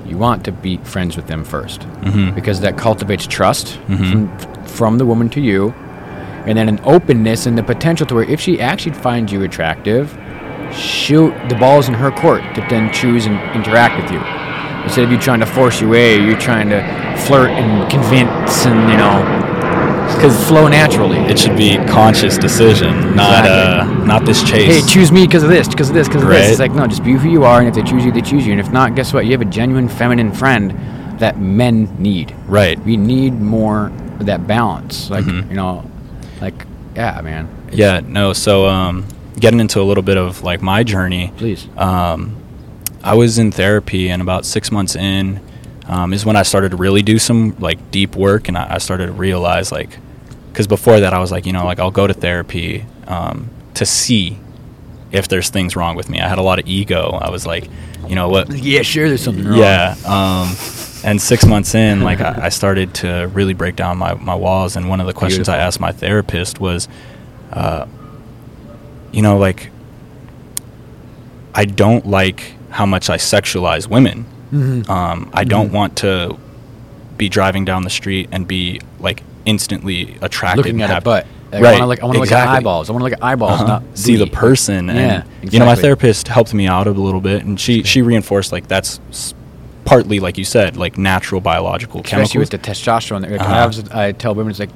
You 0.06 0.16
want 0.18 0.44
to 0.44 0.52
be 0.52 0.78
friends 0.82 1.16
with 1.16 1.26
them 1.28 1.44
1st 1.44 1.86
Mhm. 2.02 2.34
because 2.34 2.60
that 2.60 2.76
cultivates 2.76 3.26
trust 3.26 3.78
Mhm. 3.88 4.10
from, 4.10 4.64
from 4.64 4.98
the 4.98 5.06
woman 5.06 5.28
to 5.30 5.40
you, 5.40 5.72
and 6.46 6.58
then 6.58 6.68
an 6.68 6.80
openness 6.84 7.46
and 7.46 7.56
the 7.56 7.62
potential 7.62 8.06
to 8.08 8.14
where 8.16 8.24
if 8.24 8.40
she 8.40 8.60
actually 8.60 8.92
finds 8.94 9.30
you 9.32 9.42
attractive, 9.42 10.16
shoot 10.72 11.32
the 11.48 11.54
balls 11.54 11.86
in 11.88 11.94
her 11.94 12.10
court 12.10 12.42
to 12.54 12.64
then 12.68 12.90
choose 12.92 13.26
and 13.26 13.38
interact 13.54 14.02
with 14.02 14.10
you. 14.10 14.20
Instead 14.84 15.04
of 15.04 15.12
you 15.12 15.18
trying 15.18 15.38
to 15.40 15.46
force 15.46 15.80
your 15.80 15.90
way, 15.90 16.18
you're 16.18 16.36
trying 16.38 16.68
to 16.70 16.82
flirt 17.26 17.50
and 17.50 17.88
convince 17.88 18.66
and 18.66 18.90
you 18.90 18.96
know, 18.96 19.48
because 20.14 20.46
flow 20.48 20.68
naturally. 20.68 21.18
It 21.18 21.38
should 21.38 21.56
be 21.56 21.76
conscious 21.86 22.38
decision, 22.38 23.14
not 23.16 23.46
uh, 23.46 23.84
not 24.04 24.24
this 24.24 24.42
chase. 24.42 24.82
hey, 24.82 24.86
choose 24.92 25.10
me 25.12 25.26
because 25.26 25.42
of 25.42 25.48
this, 25.48 25.68
because 25.68 25.88
of 25.88 25.94
this, 25.94 26.08
because 26.08 26.22
of 26.22 26.28
this. 26.28 26.50
It's 26.50 26.60
like, 26.60 26.72
no, 26.72 26.86
just 26.86 27.04
be 27.04 27.12
who 27.12 27.28
you 27.30 27.44
are, 27.44 27.58
and 27.60 27.68
if 27.68 27.74
they 27.74 27.82
choose 27.82 28.04
you, 28.04 28.12
they 28.12 28.20
choose 28.22 28.46
you. 28.46 28.52
And 28.52 28.60
if 28.60 28.70
not, 28.70 28.94
guess 28.94 29.12
what? 29.12 29.24
You 29.26 29.32
have 29.32 29.40
a 29.40 29.46
genuine 29.46 29.88
feminine 29.88 30.32
friend 30.32 30.72
that 31.20 31.38
men 31.38 31.94
need. 31.98 32.34
Right. 32.46 32.78
We 32.84 32.96
need 32.96 33.40
more 33.40 33.86
of 34.18 34.26
that 34.26 34.46
balance. 34.46 35.08
Like, 35.10 35.24
Mhm. 35.24 35.48
you 35.50 35.56
know, 35.56 35.84
like, 36.40 36.66
yeah, 36.96 37.20
man. 37.22 37.48
Yeah, 37.72 38.00
no. 38.06 38.32
So, 38.32 38.66
um, 38.66 39.04
getting 39.38 39.60
into 39.60 39.80
a 39.80 39.84
little 39.84 40.02
bit 40.02 40.16
of 40.18 40.42
like 40.42 40.62
my 40.62 40.82
journey, 40.82 41.32
Please. 41.36 41.68
um, 41.76 42.36
I 43.04 43.14
was 43.14 43.38
in 43.38 43.50
therapy, 43.52 44.08
and 44.08 44.20
about 44.22 44.44
six 44.46 44.70
months 44.70 44.94
in 44.94 45.40
um, 45.86 46.12
is 46.12 46.24
when 46.24 46.36
I 46.36 46.42
started 46.42 46.70
to 46.70 46.76
really 46.76 47.02
do 47.02 47.18
some 47.18 47.56
like 47.58 47.90
deep 47.90 48.16
work, 48.16 48.48
and 48.48 48.56
I, 48.56 48.74
I 48.74 48.78
started 48.78 49.06
to 49.06 49.12
realize 49.12 49.72
like, 49.72 49.98
because 50.50 50.66
before 50.66 51.00
that 51.00 51.12
I 51.12 51.18
was 51.18 51.32
like, 51.32 51.46
you 51.46 51.52
know, 51.52 51.64
like 51.64 51.78
I'll 51.78 51.90
go 51.90 52.06
to 52.06 52.14
therapy 52.14 52.84
um, 53.06 53.50
to 53.74 53.86
see 53.86 54.38
if 55.10 55.28
there's 55.28 55.50
things 55.50 55.76
wrong 55.76 55.96
with 55.96 56.08
me. 56.08 56.20
I 56.20 56.28
had 56.28 56.38
a 56.38 56.42
lot 56.42 56.58
of 56.58 56.66
ego. 56.66 57.18
I 57.20 57.30
was 57.30 57.46
like, 57.46 57.68
you 58.08 58.14
know 58.14 58.28
what? 58.28 58.50
Yeah, 58.50 58.82
sure, 58.82 59.08
there's 59.08 59.22
something 59.22 59.46
wrong. 59.46 59.58
Yeah. 59.58 59.94
Um, 60.06 60.56
and 61.04 61.20
six 61.20 61.44
months 61.44 61.74
in, 61.74 62.02
like 62.02 62.20
I, 62.20 62.46
I 62.46 62.48
started 62.48 62.94
to 62.96 63.28
really 63.32 63.54
break 63.54 63.76
down 63.76 63.98
my, 63.98 64.14
my 64.14 64.34
walls. 64.34 64.76
And 64.76 64.88
one 64.88 65.00
of 65.00 65.06
the 65.06 65.12
questions 65.12 65.48
I 65.48 65.58
asked 65.58 65.80
my 65.80 65.92
therapist 65.92 66.60
was, 66.60 66.88
uh, 67.52 67.86
you 69.10 69.20
know, 69.20 69.36
like 69.36 69.70
I 71.54 71.64
don't 71.64 72.06
like 72.06 72.54
how 72.70 72.86
much 72.86 73.10
I 73.10 73.16
sexualize 73.16 73.88
women. 73.88 74.24
Mm-hmm. 74.52 74.90
Um, 74.90 75.30
I 75.32 75.44
don't 75.44 75.72
want 75.72 75.96
to 75.98 76.36
be 77.16 77.28
driving 77.28 77.64
down 77.64 77.82
the 77.84 77.90
street 77.90 78.28
and 78.32 78.46
be 78.46 78.80
like 79.00 79.22
instantly 79.44 80.16
attracted 80.20 80.64
Looking 80.66 80.82
at 80.82 80.90
a 80.98 81.00
butt. 81.00 81.26
Like, 81.50 81.62
right. 81.62 81.74
I 81.74 81.78
want 81.78 81.82
to 81.82 81.86
look, 81.86 82.02
I 82.02 82.06
wanna 82.06 82.18
look 82.20 82.32
at 82.32 82.48
eyeballs. 82.48 82.88
I 82.88 82.92
want 82.92 83.00
to 83.00 83.04
look 83.04 83.12
at 83.12 83.22
eyeballs, 83.22 83.60
Uh-huh. 83.60 83.66
not 83.66 83.82
see 83.98 84.16
the 84.16 84.26
person. 84.26 84.88
And 84.88 84.98
Yeah, 84.98 85.50
you 85.50 85.58
know, 85.58 85.66
my 85.66 85.74
therapist 85.74 86.28
helped 86.28 86.54
me 86.54 86.66
out 86.66 86.86
a 86.86 86.90
little 86.92 87.20
bit, 87.20 87.44
and 87.44 87.60
she 87.60 87.82
she 87.82 88.00
reinforced 88.02 88.52
like 88.52 88.68
that's 88.68 89.00
partly 89.84 90.20
like 90.20 90.38
you 90.38 90.44
said, 90.44 90.76
like 90.76 90.96
natural 90.96 91.40
biological 91.40 92.00
especially 92.00 92.28
chemicals. 92.28 92.36
with 92.36 92.50
the 92.50 92.58
testosterone. 92.58 93.22
Like, 93.30 93.40
Uh-huh. 93.40 93.52
I, 93.52 93.66
was, 93.66 93.88
I 93.90 94.12
tell 94.12 94.34
women 94.34 94.50
it's 94.52 94.60
like, 94.60 94.70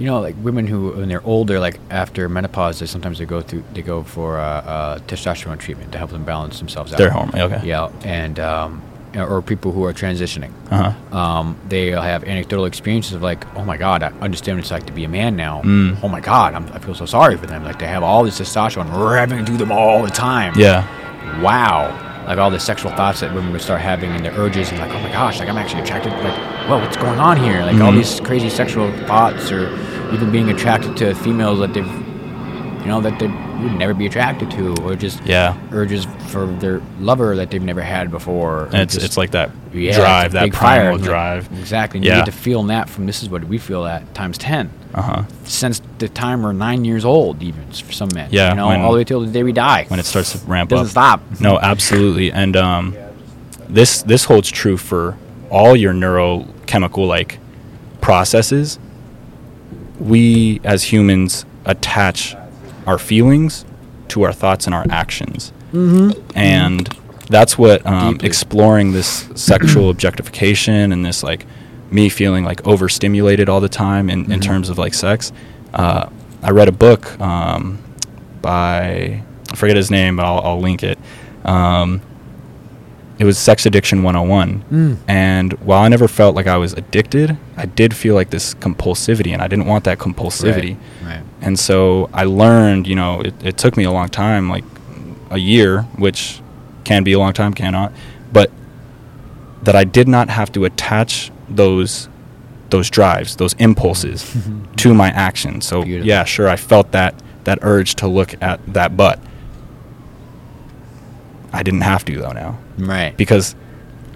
you 0.00 0.06
know, 0.06 0.20
like 0.20 0.34
women 0.42 0.66
who 0.66 0.92
when 0.92 1.08
they're 1.08 1.24
older, 1.26 1.60
like 1.60 1.78
after 1.90 2.28
menopause, 2.28 2.80
they 2.80 2.86
sometimes 2.86 3.18
they 3.18 3.26
go 3.26 3.42
through 3.42 3.62
they 3.74 3.82
go 3.82 4.02
for 4.02 4.40
uh, 4.40 4.44
uh, 4.44 4.98
testosterone 5.00 5.58
treatment 5.58 5.92
to 5.92 5.98
help 5.98 6.10
them 6.10 6.24
balance 6.24 6.58
themselves 6.58 6.92
out. 6.92 6.98
Their 6.98 7.10
hormone, 7.10 7.38
okay. 7.38 7.60
Yeah, 7.66 7.92
and 8.02 8.40
um, 8.40 8.82
or 9.14 9.42
people 9.42 9.72
who 9.72 9.84
are 9.84 9.92
transitioning. 9.92 10.52
Uh-huh. 10.70 11.16
Um, 11.16 11.58
they 11.68 11.90
have 11.90 12.24
anecdotal 12.24 12.64
experiences 12.64 13.12
of 13.12 13.22
like, 13.22 13.44
oh 13.56 13.64
my 13.64 13.76
god, 13.76 14.02
I 14.02 14.08
understand 14.20 14.56
what 14.56 14.62
it's 14.62 14.70
like 14.70 14.86
to 14.86 14.92
be 14.92 15.04
a 15.04 15.08
man 15.08 15.36
now. 15.36 15.60
Mm. 15.62 16.02
Oh 16.02 16.08
my 16.08 16.20
god, 16.20 16.54
I'm, 16.54 16.66
I 16.72 16.78
feel 16.78 16.94
so 16.94 17.06
sorry 17.06 17.36
for 17.36 17.46
them. 17.46 17.62
Like 17.62 17.78
they 17.78 17.86
have 17.86 18.02
all 18.02 18.24
this 18.24 18.40
testosterone 18.40 18.90
revving 18.90 19.46
through 19.46 19.58
them 19.58 19.70
all 19.70 20.02
the 20.02 20.10
time 20.10 20.54
Yeah. 20.56 20.86
wow 21.42 22.09
like 22.30 22.38
all 22.38 22.48
the 22.50 22.60
sexual 22.60 22.92
thoughts 22.92 23.18
that 23.20 23.34
women 23.34 23.50
would 23.50 23.60
start 23.60 23.80
having 23.80 24.08
and 24.12 24.24
the 24.24 24.30
urges 24.38 24.70
and 24.70 24.78
like 24.78 24.90
oh 24.92 25.00
my 25.00 25.10
gosh 25.10 25.40
like 25.40 25.48
i'm 25.48 25.56
actually 25.58 25.82
attracted 25.82 26.12
like 26.12 26.38
whoa 26.68 26.78
what's 26.78 26.96
going 26.96 27.18
on 27.18 27.36
here 27.36 27.60
like 27.62 27.74
all 27.80 27.90
Mhm. 27.92 27.96
these 27.96 28.20
crazy 28.20 28.48
sexual 28.48 28.92
thoughts 29.08 29.50
or 29.50 29.68
even 30.12 30.30
being 30.30 30.48
attracted 30.48 30.96
to 30.98 31.12
females 31.16 31.58
that 31.58 31.74
they've 31.74 31.84
you 32.82 32.86
know 32.86 33.00
that 33.00 33.18
they 33.18 33.26
would 33.26 33.74
never 33.74 33.92
be 33.92 34.06
attracted 34.06 34.48
to 34.52 34.74
or 34.84 34.94
just 34.94 35.20
Yeah. 35.26 35.54
urges 35.72 36.06
for 36.28 36.46
their 36.46 36.80
lover 37.00 37.34
that 37.36 37.50
they've 37.50 37.60
never 37.62 37.82
had 37.82 38.10
before 38.12 38.66
And 38.72 38.76
it's 38.82 38.94
just- 38.94 39.04
it's 39.06 39.16
like 39.18 39.32
that 39.32 39.50
yeah, 39.74 39.96
drive, 39.96 40.32
that 40.32 40.52
primal 40.52 40.92
like, 40.94 41.02
drive. 41.02 41.48
exactly 41.58 41.98
and 41.98 42.04
Yeah. 42.06 42.12
you 42.12 42.20
get 42.20 42.26
to 42.26 42.32
feel 42.32 42.62
that 42.64 42.88
from 42.88 43.06
this 43.06 43.24
is 43.24 43.28
what 43.28 43.42
we 43.44 43.58
feel 43.58 43.84
at 43.86 44.14
times 44.14 44.38
10 44.38 44.70
Uh 44.92 45.02
huh. 45.02 45.22
since 45.44 45.80
the 45.98 46.08
time 46.08 46.42
we're 46.42 46.52
nine 46.52 46.84
years 46.84 47.04
old 47.04 47.42
even 47.42 47.70
for 47.70 47.92
some 47.92 48.08
men 48.12 48.28
Yeah, 48.32 48.50
you 48.50 48.56
know 48.56 48.66
when- 48.68 48.80
all 48.80 48.92
the 48.92 48.98
way 48.98 49.04
till 49.04 49.20
the 49.20 49.28
day 49.30 49.42
we 49.44 49.52
die 49.52 49.84
When 49.88 50.00
it 50.00 50.06
starts 50.06 50.32
to 50.32 50.38
ramp 50.46 50.70
doesn't 50.70 50.86
up. 50.96 51.20
stop 51.30 51.40
No, 51.40 51.58
absolutely. 51.60 52.32
And 52.32 52.56
um, 52.56 52.96
this 53.68 54.02
this 54.02 54.24
holds 54.24 54.50
true 54.50 54.76
for 54.76 55.16
all 55.48 55.76
your 55.76 55.92
neurochemical 55.92 57.06
like 57.06 57.38
processes. 58.00 58.78
We 59.98 60.60
as 60.64 60.84
humans 60.84 61.44
attach 61.64 62.34
our 62.86 62.98
feelings 62.98 63.64
to 64.08 64.22
our 64.22 64.32
thoughts 64.32 64.66
and 64.66 64.74
our 64.74 64.86
actions, 64.90 65.52
mm-hmm. 65.72 66.18
and 66.36 66.88
that's 67.28 67.56
what 67.58 67.84
um, 67.86 68.18
exploring 68.22 68.92
this 68.92 69.28
sexual 69.34 69.90
objectification 69.94 70.90
and 70.92 71.04
this 71.04 71.22
like 71.22 71.46
me 71.90 72.08
feeling 72.08 72.44
like 72.44 72.66
overstimulated 72.66 73.48
all 73.48 73.60
the 73.60 73.68
time 73.68 74.08
in, 74.10 74.30
in 74.30 74.40
terms 74.40 74.68
of 74.68 74.78
like 74.78 74.94
sex. 74.94 75.32
Uh, 75.74 76.08
I 76.42 76.50
read 76.50 76.68
a 76.68 76.72
book 76.72 77.20
um, 77.20 77.78
by 78.40 79.22
I 79.50 79.56
forget 79.56 79.76
his 79.76 79.90
name, 79.90 80.16
but 80.16 80.24
I'll, 80.24 80.40
I'll 80.40 80.60
link 80.60 80.82
it. 80.82 80.98
Um, 81.44 82.00
it 83.18 83.24
was 83.24 83.36
Sex 83.36 83.66
Addiction 83.66 84.02
101. 84.02 84.64
Mm. 84.70 84.98
And 85.06 85.52
while 85.60 85.82
I 85.82 85.88
never 85.88 86.08
felt 86.08 86.34
like 86.34 86.46
I 86.46 86.56
was 86.56 86.72
addicted, 86.72 87.36
I 87.56 87.66
did 87.66 87.94
feel 87.94 88.14
like 88.14 88.30
this 88.30 88.54
compulsivity, 88.54 89.32
and 89.32 89.42
I 89.42 89.48
didn't 89.48 89.66
want 89.66 89.84
that 89.84 89.98
compulsivity. 89.98 90.78
right, 91.02 91.16
right. 91.16 91.24
And 91.42 91.58
so 91.58 92.08
I 92.14 92.24
learned, 92.24 92.86
you 92.86 92.94
know, 92.94 93.20
it, 93.20 93.34
it 93.44 93.58
took 93.58 93.76
me 93.76 93.84
a 93.84 93.90
long 93.90 94.08
time, 94.08 94.48
like 94.48 94.64
a 95.28 95.36
year, 95.36 95.82
which 95.98 96.40
can 96.84 97.04
be 97.04 97.12
a 97.12 97.18
long 97.18 97.34
time, 97.34 97.52
cannot, 97.52 97.92
but 98.32 98.50
that 99.64 99.76
I 99.76 99.84
did 99.84 100.08
not 100.08 100.30
have 100.30 100.50
to 100.52 100.64
attach 100.64 101.30
those 101.50 102.08
those 102.70 102.88
drives, 102.88 103.36
those 103.36 103.54
impulses 103.54 104.36
to 104.76 104.94
my 104.94 105.08
actions. 105.08 105.66
So 105.66 105.82
Beautiful. 105.82 106.06
yeah, 106.06 106.24
sure, 106.24 106.48
I 106.48 106.56
felt 106.56 106.92
that 106.92 107.14
that 107.44 107.58
urge 107.62 107.96
to 107.96 108.06
look 108.06 108.40
at 108.42 108.60
that 108.72 108.96
butt. 108.96 109.18
I 111.52 111.62
didn't 111.62 111.80
have 111.80 112.04
to 112.04 112.16
though 112.16 112.32
now 112.32 112.58
right 112.78 113.16
because 113.16 113.56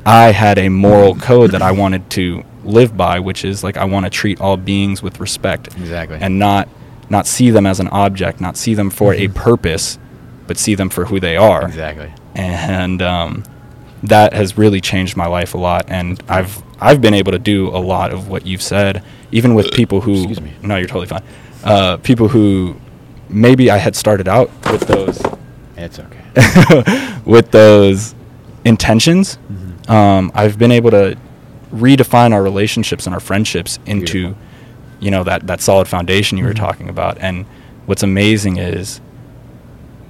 I 0.06 0.32
had 0.32 0.58
a 0.58 0.68
moral 0.68 1.16
code 1.16 1.50
that 1.52 1.62
I 1.62 1.72
wanted 1.72 2.08
to 2.10 2.44
live 2.62 2.96
by, 2.96 3.18
which 3.18 3.44
is 3.44 3.64
like 3.64 3.76
I 3.76 3.84
want 3.84 4.06
to 4.06 4.10
treat 4.10 4.40
all 4.40 4.56
beings 4.56 5.02
with 5.02 5.18
respect 5.20 5.68
exactly 5.68 6.18
and 6.20 6.38
not 6.38 6.68
not 7.10 7.26
see 7.26 7.50
them 7.50 7.66
as 7.66 7.80
an 7.80 7.88
object, 7.88 8.40
not 8.40 8.56
see 8.56 8.74
them 8.74 8.88
for 8.90 9.14
a 9.14 9.28
purpose, 9.46 9.98
but 10.46 10.56
see 10.58 10.74
them 10.74 10.88
for 10.90 11.06
who 11.06 11.18
they 11.20 11.36
are. 11.36 11.64
exactly 11.66 12.12
And 12.34 13.02
um, 13.02 13.44
that 14.04 14.32
has 14.32 14.56
really 14.58 14.80
changed 14.80 15.16
my 15.16 15.26
life 15.26 15.54
a 15.54 15.58
lot. 15.58 15.84
And 15.88 16.22
I've 16.28 16.62
I've 16.80 17.00
been 17.00 17.14
able 17.14 17.32
to 17.32 17.38
do 17.38 17.68
a 17.68 17.78
lot 17.78 18.12
of 18.12 18.28
what 18.28 18.46
you've 18.46 18.62
said, 18.62 19.02
even 19.32 19.54
with 19.54 19.72
people 19.72 20.00
who. 20.02 20.14
Excuse 20.14 20.40
me. 20.40 20.52
No, 20.62 20.76
you're 20.76 20.86
totally 20.88 21.06
fine. 21.06 21.22
Uh, 21.62 21.96
people 21.98 22.28
who 22.28 22.76
maybe 23.28 23.70
I 23.70 23.78
had 23.78 23.96
started 23.96 24.28
out 24.28 24.50
with 24.70 24.82
those 24.82 25.22
it's 25.76 25.98
okay 25.98 27.20
with 27.24 27.50
those 27.50 28.14
intentions, 28.64 29.38
Mm-hmm. 29.50 29.90
um, 29.92 30.30
I've 30.34 30.58
been 30.58 30.70
able 30.72 30.90
to 30.92 31.16
redefine 31.72 32.32
our 32.32 32.42
relationships 32.42 33.06
and 33.06 33.14
our 33.14 33.20
friendships 33.20 33.78
into, 33.86 34.12
Beautiful. 34.34 34.36
you 35.00 35.10
know, 35.10 35.24
that 35.24 35.46
that 35.46 35.60
solid 35.60 35.88
foundation 35.88 36.38
you 36.38 36.44
were 36.44 36.52
Mhm. 36.52 36.56
talking 36.66 36.88
about. 36.88 37.18
And 37.20 37.44
what's 37.86 38.02
amazing 38.02 38.56
is 38.58 39.00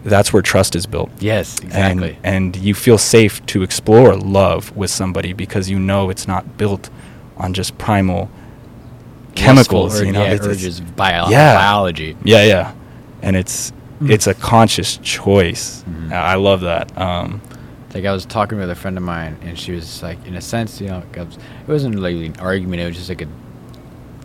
that's 0.05 0.33
where 0.33 0.43
trust 0.43 0.77
is 0.77 0.87
built. 0.87 1.11
yes 1.21 1.59
exactly 1.61 2.19
And, 2.23 2.55
and 2.55 2.57
you 2.57 2.75
feel 2.75 2.99
safe 2.99 3.45
to 3.47 3.63
explore 3.63 4.15
love 4.17 4.75
with 4.77 4.91
somebody 4.91 5.33
because 5.33 5.71
you 5.71 5.79
know 5.79 6.11
it's 6.11 6.27
not 6.29 6.57
built 6.59 6.91
on 7.37 7.53
just 7.55 7.77
primal 7.79 8.31
chemicals. 9.35 10.01
Ur- 10.01 10.05
you 10.05 10.13
know, 10.13 10.21
yeah, 10.23 10.33
It's- 10.35 10.41
it's- 10.47 10.57
urges 10.57 10.81
bio- 10.81 11.29
Yeah. 11.29 11.55
biology 11.55 12.17
yeah, 12.25 12.45
yeah, 12.45 12.73
and 13.23 13.37
it's 13.37 13.73
Mm. 14.03 14.11
it's 14.11 14.27
a 14.27 14.35
conscious 14.35 14.99
choice. 15.03 15.85
Mhm. 15.89 16.13
I 16.13 16.33
I 16.33 16.35
love 16.35 16.61
that. 16.63 16.97
Um, 16.99 17.41
like 17.95 18.05
I 18.05 18.13
was 18.13 18.27
talking 18.27 18.59
with 18.59 18.71
a 18.71 18.75
friend 18.75 18.97
of 18.97 19.05
mine, 19.05 19.37
and 19.47 19.57
she 19.59 19.71
was 19.73 20.03
like, 20.03 20.19
in 20.27 20.35
a 20.35 20.41
sense, 20.41 20.81
you 20.81 20.89
know, 20.89 21.03
it 21.15 21.19
was- 21.19 21.39
wasn't 21.69 21.95
really 21.95 22.27
an 22.27 22.35
argument. 22.41 22.83
It 22.83 22.87
was 22.87 22.97
just 22.97 23.09
like 23.09 23.23
a 23.23 23.29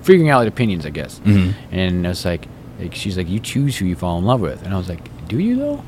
figuring 0.01 0.29
out 0.31 0.47
opinions, 0.47 0.85
I 0.87 0.89
guess. 0.89 1.21
Mhm. 1.23 1.53
And 1.71 2.05
it's 2.07 2.25
like, 2.25 2.47
like 2.81 2.95
she's 2.95 3.15
like, 3.15 3.29
you 3.29 3.39
choose 3.39 3.77
who 3.77 3.85
you 3.85 3.95
fall 3.95 4.17
in 4.17 4.25
love 4.25 4.41
with, 4.41 4.63
and 4.65 4.73
I 4.73 4.77
was 4.77 4.89
like, 4.89 5.07
do 5.29 5.39
you 5.39 5.55
though? 5.55 5.83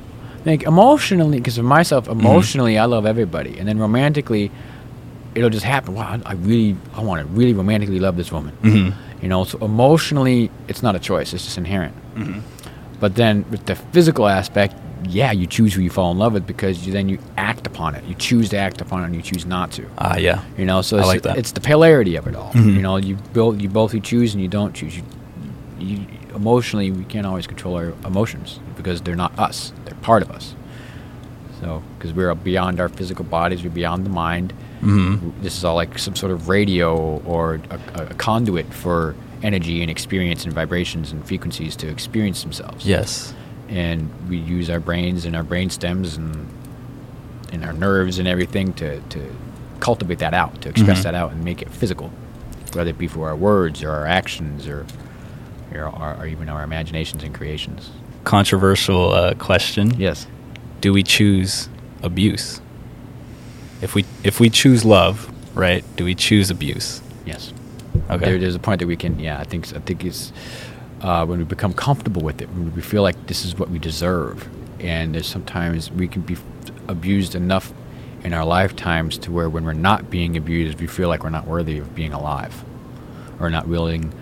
Like 0.45 0.63
emotionally, 0.63 1.37
because 1.39 1.57
of 1.57 1.65
myself, 1.65 2.05
Mm-hmm. 2.07 2.19
emotionally, 2.21 2.77
I 2.79 2.85
love 2.85 3.05
everybody, 3.05 3.59
and 3.59 3.67
then 3.67 3.77
romantically, 3.77 4.49
it'll 5.35 5.49
just 5.51 5.65
happen. 5.65 5.93
Wow, 5.93 6.19
I, 6.25 6.33
really, 6.33 6.75
I 6.95 7.01
want 7.01 7.21
to 7.21 7.27
really 7.33 7.53
romantically 7.53 7.99
love 7.99 8.15
this 8.17 8.31
woman. 8.31 8.53
Mhm. 8.63 8.93
You 9.21 9.27
know, 9.27 9.43
so 9.43 9.59
emotionally, 9.59 10.49
it's 10.67 10.81
not 10.81 10.95
a 10.95 10.99
choice; 10.99 11.33
it's 11.33 11.43
just 11.45 11.57
inherent. 11.57 11.93
Mm-hmm. 12.15 12.39
But 12.99 13.15
then 13.15 13.45
with 13.51 13.65
the 13.67 13.75
physical 13.75 14.27
aspect, 14.27 14.73
yeah, 15.07 15.31
you 15.31 15.45
choose 15.47 15.73
who 15.75 15.81
you 15.81 15.89
fall 15.91 16.11
in 16.11 16.17
love 16.17 16.33
with 16.33 16.45
because 16.47 16.85
you, 16.87 16.91
then 16.93 17.07
you 17.09 17.17
act 17.37 17.67
upon 17.67 17.93
it. 17.95 18.03
You 18.05 18.15
choose 18.15 18.49
to 18.49 18.57
act 18.57 18.81
upon 18.81 19.03
it, 19.03 19.05
and 19.07 19.15
you 19.15 19.21
choose 19.21 19.45
not 19.45 19.71
to. 19.73 19.85
Ah, 19.99 20.17
yeah. 20.17 20.41
You 20.57 20.65
know, 20.65 20.81
so 20.81 20.97
it's, 20.97 21.07
like 21.07 21.21
that. 21.23 21.37
it's 21.37 21.51
the 21.51 21.61
polarity 21.61 22.15
of 22.15 22.25
it 22.27 22.35
all. 22.35 22.51
Mhm. 22.53 22.75
You 22.75 22.81
know, 22.81 22.97
you 22.97 23.15
both 23.33 23.61
you 23.61 23.69
both 23.69 23.93
you 23.93 23.99
choose 23.99 24.33
and 24.33 24.41
you 24.41 24.47
don't 24.49 24.73
choose. 24.73 24.95
You, 24.97 25.03
you 25.79 26.05
emotionally, 26.35 26.89
we 26.91 27.03
can't 27.05 27.27
always 27.27 27.45
control 27.45 27.75
our 27.75 27.93
emotions 28.05 28.59
because 28.81 29.01
they're 29.01 29.15
not 29.15 29.37
us; 29.39 29.73
they're 29.85 29.95
part 29.95 30.21
of 30.23 30.31
us. 30.31 30.55
So, 31.59 31.83
because 31.97 32.13
we're 32.13 32.33
beyond 32.35 32.79
our 32.79 32.89
physical 32.89 33.23
bodies, 33.25 33.63
we're 33.63 33.69
beyond 33.69 34.05
the 34.05 34.09
mind. 34.09 34.51
hmm 34.79 35.29
This 35.41 35.55
is 35.57 35.63
all 35.63 35.75
like 35.75 35.99
some 35.99 36.15
sort 36.15 36.31
of 36.31 36.49
radio 36.49 37.19
or 37.25 37.59
a, 37.69 38.01
a 38.03 38.13
conduit 38.15 38.73
for 38.73 39.15
energy 39.43 39.81
and 39.81 39.89
experience 39.91 40.43
and 40.45 40.53
vibrations 40.53 41.11
and 41.11 41.23
frequencies 41.25 41.75
to 41.75 41.87
experience 41.87 42.43
themselves 42.43 42.85
Yes. 42.85 43.33
and 43.69 44.07
we 44.29 44.37
use 44.37 44.69
our 44.69 44.79
brains 44.79 45.25
and 45.25 45.35
our 45.35 45.41
brain 45.43 45.69
stems 45.71 46.15
and 46.17 46.47
and 47.51 47.65
our 47.65 47.73
nerves 47.73 48.17
and 48.19 48.27
everything 48.27 48.71
to, 48.73 48.99
to 49.09 49.19
cultivate 49.79 50.19
that 50.19 50.33
out, 50.33 50.61
to 50.61 50.69
express 50.69 50.99
Mhm. 50.99 51.03
that 51.03 51.15
out 51.15 51.31
and 51.31 51.43
make 51.43 51.61
it 51.61 51.69
physical, 51.69 52.09
whether 52.73 52.89
it 52.91 52.97
be 52.97 53.07
for 53.07 53.27
our 53.29 53.35
words 53.35 53.83
or 53.83 53.89
our 53.91 54.05
actions 54.07 54.67
or, 54.67 54.85
or, 55.75 56.15
or 56.19 56.25
even 56.27 56.47
our 56.49 56.63
imaginations 56.63 57.23
and 57.23 57.33
creations. 57.35 57.89
Controversial 58.23 59.11
uh, 59.11 59.33
question. 59.35 59.99
Yes. 59.99 60.27
Do 60.79 60.93
we 60.93 61.03
choose 61.03 61.69
abuse? 62.03 62.61
If 63.81 63.95
we 63.95 64.05
if 64.23 64.39
we 64.39 64.49
choose 64.49 64.85
love, 64.85 65.31
right? 65.55 65.83
Do 65.95 66.05
we 66.05 66.15
choose 66.15 66.49
abuse? 66.49 67.01
Yes. 67.25 67.53
Okay. 68.09 68.25
There, 68.25 68.37
there's 68.37 68.55
a 68.55 68.59
point 68.59 68.79
that 68.79 68.87
we 68.87 68.95
can. 68.95 69.19
Yeah, 69.19 69.39
I 69.39 69.43
think. 69.43 69.75
I 69.75 69.79
think 69.79 70.05
it's 70.05 70.31
uh, 71.01 71.25
when 71.25 71.39
we 71.39 71.45
become 71.45 71.73
comfortable 71.73 72.21
with 72.21 72.41
it, 72.41 72.49
when 72.49 72.73
we 72.75 72.81
feel 72.81 73.01
like 73.01 73.27
this 73.27 73.43
is 73.43 73.57
what 73.57 73.69
we 73.69 73.79
deserve, 73.79 74.47
and 74.79 75.15
there's 75.15 75.27
sometimes 75.27 75.91
we 75.91 76.07
can 76.07 76.21
be 76.21 76.37
abused 76.87 77.35
enough 77.35 77.73
in 78.23 78.33
our 78.33 78.45
lifetimes 78.45 79.17
to 79.17 79.31
where 79.31 79.49
when 79.49 79.65
we're 79.65 79.73
not 79.73 80.11
being 80.11 80.37
abused, 80.37 80.79
we 80.79 80.87
feel 80.87 81.09
like 81.09 81.23
we're 81.23 81.29
not 81.29 81.47
worthy 81.47 81.79
of 81.79 81.95
being 81.95 82.13
alive, 82.13 82.63
or 83.39 83.49
not 83.49 83.67
willing 83.67 84.13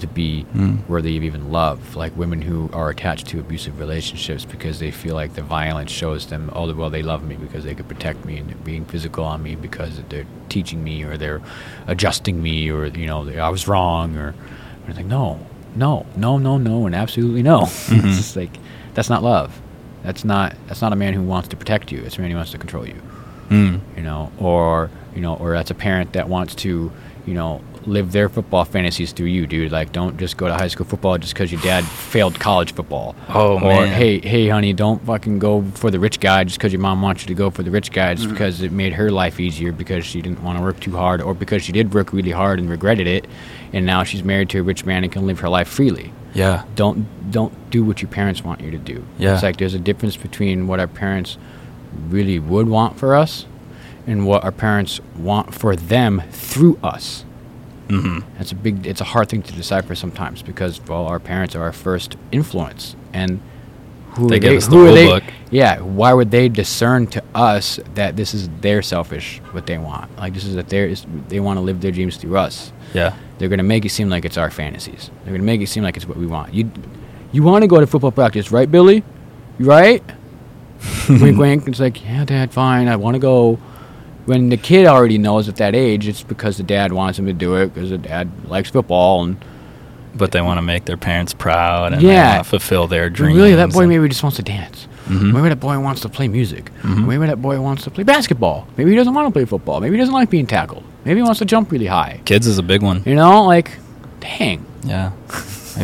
to 0.00 0.06
be 0.06 0.46
Mm. 0.56 0.78
worthy 0.88 1.16
of 1.16 1.22
even 1.24 1.52
love. 1.52 1.96
Like 1.96 2.16
women 2.16 2.42
who 2.42 2.70
are 2.72 2.88
attached 2.90 3.26
to 3.28 3.40
abusive 3.40 3.78
relationships 3.78 4.44
because 4.44 4.78
they 4.78 4.90
feel 4.90 5.14
like 5.14 5.34
the 5.34 5.42
violence 5.42 5.90
shows 5.90 6.26
them, 6.26 6.50
oh, 6.54 6.72
well, 6.74 6.90
they 6.90 7.02
love 7.02 7.22
me 7.22 7.34
because 7.36 7.64
they 7.64 7.74
could 7.74 7.88
protect 7.88 8.24
me 8.24 8.38
and 8.38 8.48
they're 8.48 8.56
being 8.64 8.84
physical 8.84 9.24
on 9.24 9.42
me 9.42 9.54
because 9.54 10.00
they're 10.08 10.26
teaching 10.48 10.82
me 10.82 11.02
or 11.04 11.16
they're 11.16 11.40
adjusting 11.86 12.42
me 12.42 12.70
or, 12.70 12.86
you 12.86 13.06
know, 13.06 13.24
they, 13.24 13.38
I 13.38 13.48
was 13.48 13.68
wrong 13.68 14.16
or, 14.16 14.34
it's 14.88 14.96
like, 14.96 15.06
no, 15.06 15.38
no, 15.76 16.06
no, 16.16 16.38
no, 16.38 16.58
no, 16.58 16.86
and 16.86 16.94
absolutely 16.94 17.42
no. 17.42 17.62
Mhm. 17.62 18.04
it's 18.06 18.16
just 18.16 18.36
like, 18.36 18.50
that's 18.94 19.08
not 19.10 19.22
love. 19.22 19.60
That's 20.02 20.24
not, 20.24 20.54
that's 20.66 20.82
not 20.82 20.92
a 20.92 20.96
man 20.96 21.12
who 21.14 21.22
wants 21.22 21.48
to 21.48 21.56
protect 21.56 21.92
you. 21.92 22.00
It's 22.02 22.18
a 22.18 22.20
man 22.20 22.30
who 22.30 22.36
wants 22.36 22.52
to 22.52 22.58
control 22.58 22.86
you 22.86 23.00
Mm. 23.50 23.80
you 23.96 24.02
know, 24.02 24.32
or 24.38 24.90
you 25.14 25.20
know, 25.20 25.34
or 25.34 25.52
that's 25.52 25.70
a 25.70 25.74
parent 25.74 26.14
that 26.14 26.26
wants 26.28 26.54
to, 26.54 26.90
you 27.26 27.34
know, 27.34 27.60
live 27.86 28.12
their 28.12 28.28
football 28.28 28.64
fantasies 28.64 29.12
through 29.12 29.26
you, 29.26 29.46
dude. 29.46 29.72
Like, 29.72 29.92
don't 29.92 30.18
just 30.18 30.36
go 30.36 30.48
to 30.48 30.54
high 30.54 30.68
school 30.68 30.86
football 30.86 31.18
just 31.18 31.34
because 31.34 31.50
your 31.50 31.60
dad 31.60 31.84
failed 31.84 32.38
college 32.38 32.74
football. 32.74 33.14
Oh, 33.28 33.56
or, 33.56 33.60
man. 33.60 33.88
hey, 33.88 34.20
hey, 34.20 34.48
honey, 34.48 34.72
don't 34.72 35.04
fucking 35.04 35.38
go 35.38 35.62
for 35.74 35.90
the 35.90 35.98
rich 35.98 36.20
guy 36.20 36.44
just 36.44 36.58
because 36.58 36.72
your 36.72 36.80
mom 36.80 37.02
wants 37.02 37.22
you 37.22 37.28
to 37.28 37.34
go 37.34 37.50
for 37.50 37.62
the 37.62 37.70
rich 37.70 37.92
guy 37.92 38.14
just 38.14 38.26
mm-hmm. 38.26 38.34
because 38.34 38.62
it 38.62 38.72
made 38.72 38.92
her 38.94 39.10
life 39.10 39.40
easier 39.40 39.72
because 39.72 40.04
she 40.04 40.22
didn't 40.22 40.42
want 40.42 40.58
to 40.58 40.62
work 40.62 40.80
too 40.80 40.92
hard 40.92 41.20
or 41.20 41.34
because 41.34 41.62
she 41.62 41.72
did 41.72 41.92
work 41.94 42.12
really 42.12 42.30
hard 42.30 42.58
and 42.58 42.70
regretted 42.70 43.06
it, 43.06 43.26
and 43.72 43.86
now 43.86 44.04
she's 44.04 44.22
married 44.24 44.48
to 44.50 44.60
a 44.60 44.62
rich 44.62 44.84
man 44.84 45.02
and 45.02 45.12
can 45.12 45.26
live 45.26 45.40
her 45.40 45.48
life 45.48 45.68
freely 45.68 46.12
Yeah. 46.34 46.64
don't 46.74 47.30
don't 47.30 47.70
do 47.70 47.84
what 47.84 48.02
your 48.02 48.10
parents 48.10 48.44
want 48.44 48.60
you 48.60 48.70
to 48.70 48.78
do. 48.78 49.04
Yeah. 49.18 49.34
It's 49.34 49.42
like 49.42 49.56
there's 49.56 49.74
a 49.74 49.78
difference 49.78 50.16
between 50.16 50.66
what 50.66 50.80
our 50.80 50.86
parents 50.86 51.38
really 52.08 52.38
would 52.38 52.68
want 52.68 52.98
for 52.98 53.14
us 53.14 53.46
and 54.06 54.26
what 54.26 54.44
our 54.44 54.52
parents 54.52 55.00
want 55.16 55.54
for 55.54 55.76
them 55.76 56.22
through 56.30 56.78
us. 56.82 57.24
Hmm 58.00 58.18
It's 58.40 58.52
a 58.52 58.54
big 58.54 58.86
it's 58.86 59.00
a 59.00 59.04
hard 59.04 59.28
thing 59.28 59.42
to 59.42 59.52
decipher 59.52 59.94
sometimes 59.94 60.42
because 60.42 60.80
well 60.88 61.06
our 61.06 61.18
parents 61.20 61.54
are 61.54 61.62
our 61.62 61.72
first 61.72 62.16
influence 62.32 62.96
and 63.12 63.40
who 64.14 64.28
They 64.28 64.36
are 64.36 64.38
give 64.40 64.50
they, 64.50 64.56
us 64.58 64.66
the 64.66 64.78
are 64.78 64.92
they 64.92 65.06
book. 65.06 65.24
yeah 65.50 65.80
why 65.80 66.12
would 66.12 66.30
they 66.30 66.48
discern 66.48 67.06
to 67.08 67.22
us 67.34 67.78
that 67.94 68.16
this 68.16 68.34
is 68.34 68.48
their 68.60 68.82
selfish 68.82 69.40
what 69.52 69.66
they 69.66 69.78
want 69.78 70.14
like 70.18 70.34
this 70.34 70.44
is 70.44 70.54
that 70.54 70.68
they 70.68 70.94
they 71.28 71.40
want 71.40 71.56
to 71.58 71.60
live 71.62 71.80
their 71.80 71.92
dreams 71.92 72.16
through 72.16 72.36
us 72.36 72.72
Yeah. 72.94 73.14
they're 73.38 73.48
gonna 73.48 73.62
make 73.74 73.84
it 73.84 73.90
seem 73.90 74.08
like 74.10 74.24
it's 74.26 74.36
our 74.38 74.50
fantasies. 74.50 75.10
They're 75.24 75.32
gonna 75.32 75.44
make 75.52 75.60
it 75.62 75.68
seem 75.68 75.82
like 75.82 75.96
it's 75.96 76.06
what 76.06 76.18
we 76.18 76.26
want. 76.26 76.52
You, 76.54 76.70
you 77.32 77.42
want 77.42 77.62
to 77.62 77.68
go 77.68 77.80
to 77.80 77.86
football 77.86 78.10
practice, 78.12 78.52
right, 78.52 78.70
Billy? 78.70 79.02
Right? 79.58 80.02
wink, 81.08 81.38
wink. 81.38 81.66
It's 81.68 81.80
like, 81.80 82.04
yeah, 82.04 82.24
Dad, 82.26 82.52
fine. 82.52 82.86
I 82.88 82.96
want 82.96 83.14
to 83.14 83.18
go. 83.18 83.58
When 84.26 84.50
the 84.50 84.56
kid 84.56 84.86
already 84.86 85.18
knows 85.18 85.48
at 85.48 85.56
that 85.56 85.74
age, 85.74 86.06
it's 86.06 86.22
because 86.22 86.56
the 86.56 86.62
dad 86.62 86.92
wants 86.92 87.18
him 87.18 87.26
to 87.26 87.32
do 87.32 87.56
it 87.56 87.74
because 87.74 87.90
the 87.90 87.98
dad 87.98 88.30
likes 88.48 88.70
football 88.70 89.24
and 89.24 89.36
But 90.14 90.30
they 90.32 90.40
want 90.42 90.58
to 90.58 90.62
make 90.62 90.84
their 90.84 90.96
parents 90.98 91.32
proud 91.34 91.92
and 91.94 92.02
Yeah. 92.02 92.38
they 92.38 92.44
fulfill 92.44 92.86
their 92.86 93.08
dreams. 93.10 93.36
really, 93.36 93.54
that 93.54 93.72
boy 93.72 93.86
maybe 93.86 94.06
just 94.08 94.22
wants 94.22 94.36
to 94.36 94.42
dance. 94.42 94.86
Mhm. 95.08 95.32
Maybe 95.32 95.48
that 95.48 95.58
boy 95.58 95.78
wants 95.80 96.02
to 96.02 96.08
play 96.08 96.28
music. 96.28 96.70
Mhm. 96.82 97.06
Maybe 97.06 97.26
that 97.26 97.40
boy 97.42 97.58
wants 97.60 97.82
to 97.84 97.90
play 97.90 98.04
basketball. 98.04 98.66
Maybe 98.76 98.90
he 98.90 98.96
doesn't 98.96 99.14
want 99.14 99.26
to 99.26 99.32
play 99.32 99.44
football. 99.46 99.80
Maybe 99.80 99.96
he 99.96 99.98
doesn't 100.00 100.14
like 100.14 100.28
being 100.30 100.46
tackled. 100.46 100.84
Maybe 101.04 101.18
he 101.20 101.22
wants 101.24 101.38
to 101.40 101.44
jump 101.46 101.72
really 101.72 101.86
high. 101.86 102.20
Kids 102.26 102.46
is 102.46 102.58
a 102.58 102.62
big 102.62 102.82
one. 102.82 103.02
You 103.06 103.14
know, 103.16 103.42
like, 103.44 103.70
dang. 104.20 104.64
Yeah. 104.84 105.10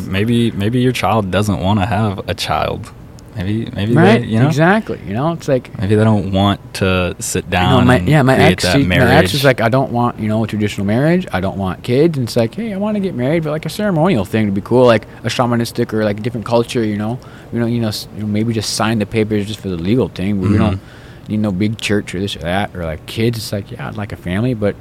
maybe 0.07 0.51
maybe 0.51 0.79
your 0.81 0.93
child 0.93 1.31
doesn't 1.31 1.61
want 1.61 1.81
to 1.81 1.87
have 1.87 2.21
a 2.29 2.35
child. 2.35 2.91
Maybe 3.39 3.71
maybe 3.71 3.95
Right? 3.95 4.21
they, 4.21 4.27
you 4.27 4.41
know 4.41 4.49
Exactly. 4.49 5.01
You 5.07 5.15
know, 5.15 5.33
it's 5.33 5.47
like 5.47 5.77
maybe 5.79 5.95
they 5.95 6.05
don't 6.05 6.33
want 6.33 6.75
to 6.75 7.15
sit 7.21 7.45
You 7.45 7.51
down 7.51 7.81
know, 7.81 7.87
my, 7.87 7.97
and 7.97 8.09
yeah, 8.09 8.23
my 8.23 8.37
ex, 8.37 8.65
that 8.65 8.77
she, 8.77 8.85
my 8.85 8.97
ex 8.97 9.33
is 9.33 9.45
like, 9.45 9.61
I 9.61 9.69
don't 9.69 9.93
want, 9.93 10.19
you 10.19 10.29
know, 10.29 10.43
a 10.43 10.47
traditional 10.47 10.87
marriage. 10.87 11.27
I 11.33 11.41
don't 11.41 11.57
want 11.57 11.85
kids. 11.85 12.19
And 12.19 12.27
it's 12.27 12.37
like, 12.37 12.55
hey, 12.55 12.73
I 12.73 12.77
want 12.77 12.97
to 12.97 13.01
get 13.01 13.15
married, 13.15 13.45
but 13.45 13.51
like 13.51 13.65
a 13.65 13.71
ceremonial 13.71 14.25
thing 14.25 14.47
to 14.47 14.53
be 14.53 14.61
cool, 14.61 14.87
like 14.87 15.05
a 15.23 15.29
shamanistic 15.29 15.93
or 15.93 16.05
like 16.05 16.19
a 16.19 16.23
different 16.23 16.47
culture, 16.47 16.85
you 16.85 16.97
know. 16.97 17.19
You 17.53 17.61
know, 17.61 17.67
you 17.67 17.81
know, 17.81 17.93
you 18.17 18.23
know, 18.23 18.27
maybe 18.27 18.53
just 18.53 18.75
sign 18.75 18.99
the 18.99 19.07
papers 19.07 19.47
just 19.47 19.61
for 19.61 19.69
the 19.69 19.77
legal 19.77 20.09
thing. 20.09 20.41
But 20.41 20.51
we 20.51 20.57
mm-hmm. 20.57 20.65
don't 20.65 20.81
need 21.29 21.39
no 21.39 21.53
big 21.53 21.79
church 21.79 22.15
or 22.15 22.19
this 22.19 22.37
or 22.37 22.41
that 22.41 22.75
or 22.75 22.85
like 22.85 23.07
kids. 23.07 23.39
It's 23.39 23.53
like, 23.53 23.71
yeah, 23.71 23.89
I'd 23.89 23.97
like 23.97 24.13
a 24.13 24.17
family, 24.17 24.55
but 24.55 24.75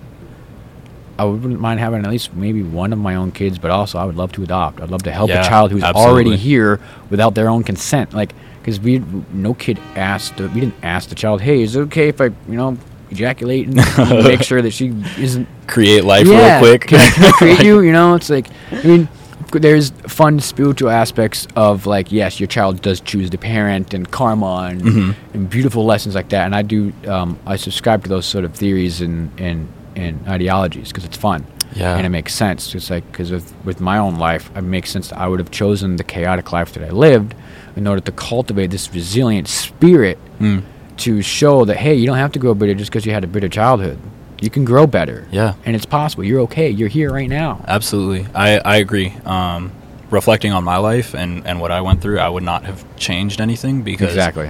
I 1.20 1.24
wouldn't 1.26 1.60
mind 1.60 1.80
having 1.80 2.04
at 2.06 2.12
least 2.12 2.34
maybe 2.36 2.62
one 2.64 2.94
of 2.94 3.00
my 3.00 3.16
own 3.16 3.32
kids. 3.32 3.58
But 3.58 3.72
also, 3.72 3.98
I 3.98 4.06
would 4.06 4.16
love 4.16 4.32
to 4.34 4.44
adopt. 4.44 4.82
I'd 4.82 4.92
love 4.92 5.04
to 5.04 5.12
help 5.12 5.30
Yeah, 5.30 5.42
a 5.46 5.48
child 5.50 5.72
who's 5.72 5.84
absolutely. 5.84 6.12
already 6.14 6.38
here 6.38 6.80
without 7.10 7.36
their 7.36 7.50
own 7.50 7.64
consent. 7.64 8.14
Like, 8.14 8.34
because 8.62 8.80
we 8.80 9.00
no 9.32 9.54
kid 9.54 9.80
asked 9.96 10.40
we 10.40 10.48
didn't 10.60 10.76
ask 10.84 11.10
the 11.10 11.16
child, 11.16 11.42
hey, 11.42 11.62
is 11.62 11.76
it 11.76 11.82
okay 11.82 12.10
if 12.10 12.20
I 12.22 12.26
you 12.26 12.34
know 12.58 12.78
ejaculate 13.10 13.68
and 13.68 13.76
make 14.26 14.44
sure 14.44 14.62
that 14.62 14.72
she 14.72 14.88
isn't 15.18 15.48
create 15.68 16.04
life 16.04 16.28
yeah, 16.28 16.60
real 16.60 16.60
quick. 16.78 16.88
Can 16.90 17.00
I, 17.00 17.10
can 17.10 17.24
I 17.26 17.32
create 17.38 17.64
you? 17.64 17.80
You 17.80 17.94
know, 17.94 18.16
it's 18.16 18.30
like 18.30 18.48
I 18.72 18.84
mean, 18.84 19.08
there's 19.54 19.92
fun 20.08 20.42
spiritual 20.42 20.90
aspects 20.90 21.48
of 21.56 21.86
like 21.86 22.12
yes, 22.12 22.40
your 22.42 22.48
child 22.48 22.82
does 22.82 23.00
choose 23.00 23.30
the 23.30 23.38
parent 23.38 23.94
and 23.94 24.12
karma 24.12 24.68
and, 24.70 24.82
Mhm. 24.82 25.16
and 25.34 25.50
beautiful 25.50 25.86
lessons 25.86 26.16
like 26.16 26.28
that. 26.30 26.46
And 26.46 26.54
I 26.54 26.62
do 26.64 26.92
um, 27.08 27.40
I 27.46 27.56
subscribe 27.56 28.04
to 28.04 28.10
those 28.10 28.26
sort 28.26 28.44
of 28.44 28.54
theories 28.54 29.00
and 29.00 29.32
and 29.40 29.70
and 29.98 30.28
ideologies 30.28 30.88
because 30.90 31.06
it's 31.06 31.18
fun. 31.18 31.46
Yeah. 31.76 31.96
and 31.98 32.06
it 32.06 32.10
makes 32.10 32.34
sense. 32.34 32.74
It's 32.74 32.90
like 32.90 33.06
because 33.12 33.30
with 33.32 33.54
with 33.66 33.80
my 33.82 33.98
own 33.98 34.16
life, 34.16 34.50
it 34.56 34.62
makes 34.64 34.90
sense 34.90 35.10
that 35.10 35.20
I 35.20 35.28
would 35.28 35.40
have 35.40 35.52
chosen 35.52 35.98
the 35.98 36.04
chaotic 36.04 36.52
life 36.54 36.72
that 36.74 36.84
I 36.84 36.90
lived 36.92 37.36
in 37.76 37.86
order 37.88 38.02
to 38.02 38.12
cultivate 38.12 38.72
this 38.72 38.92
resilient 38.94 39.48
spirit 39.48 40.18
Mm. 40.40 40.62
to 41.06 41.22
show 41.22 41.66
that 41.66 41.78
hey, 41.78 41.94
you 41.96 42.06
don't 42.08 42.18
have 42.18 42.32
to 42.34 42.40
grow 42.40 42.54
bitter 42.54 42.74
just 42.74 42.90
because 42.92 43.06
you 43.06 43.12
had 43.14 43.24
a 43.24 43.28
bitter 43.28 43.50
childhood. 43.50 43.98
You 44.42 44.50
can 44.50 44.66
grow 44.66 44.86
better. 44.88 45.28
Yeah. 45.32 45.54
and 45.66 45.76
it's 45.76 45.86
possible. 45.86 46.24
You're 46.24 46.42
okay. 46.42 46.70
You're 46.70 46.90
here 47.00 47.12
right 47.12 47.30
now. 47.30 47.60
Absolutely, 47.68 48.26
I 48.34 48.60
I 48.74 48.76
agree. 48.78 49.14
Um, 49.26 49.72
reflecting 50.10 50.54
on 50.54 50.64
my 50.64 50.78
life 50.78 51.14
and 51.22 51.46
and 51.48 51.60
what 51.60 51.72
I 51.72 51.82
went 51.82 52.02
through, 52.02 52.20
I 52.20 52.30
would 52.30 52.44
not 52.44 52.64
have 52.66 52.80
changed 52.98 53.42
anything 53.42 53.84
because 53.84 54.08
Exactly. 54.10 54.50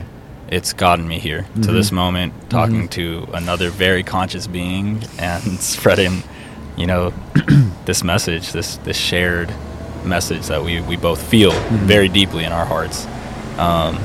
It's 0.49 0.73
gotten 0.73 1.07
me 1.07 1.19
here 1.19 1.45
to 1.61 1.71
this 1.71 1.91
moment, 1.91 2.33
talking 2.49 2.87
Mhm. 2.87 2.91
to 2.91 3.27
another 3.33 3.69
very 3.69 4.03
conscious 4.03 4.47
being 4.47 5.03
and 5.19 5.41
spreading, 5.59 6.23
you 6.77 6.85
know, 6.87 7.13
this 7.85 8.03
message, 8.03 8.51
this 8.53 8.77
this 8.77 8.97
shared 8.97 9.51
message 10.05 10.47
that 10.47 10.63
we 10.63 10.79
we 10.81 10.95
both 10.95 11.21
feel 11.21 11.51
Mhm. 11.51 11.79
very 11.85 12.09
deeply 12.09 12.43
in 12.43 12.51
our 12.51 12.65
hearts. 12.65 13.07
Um, 13.57 13.97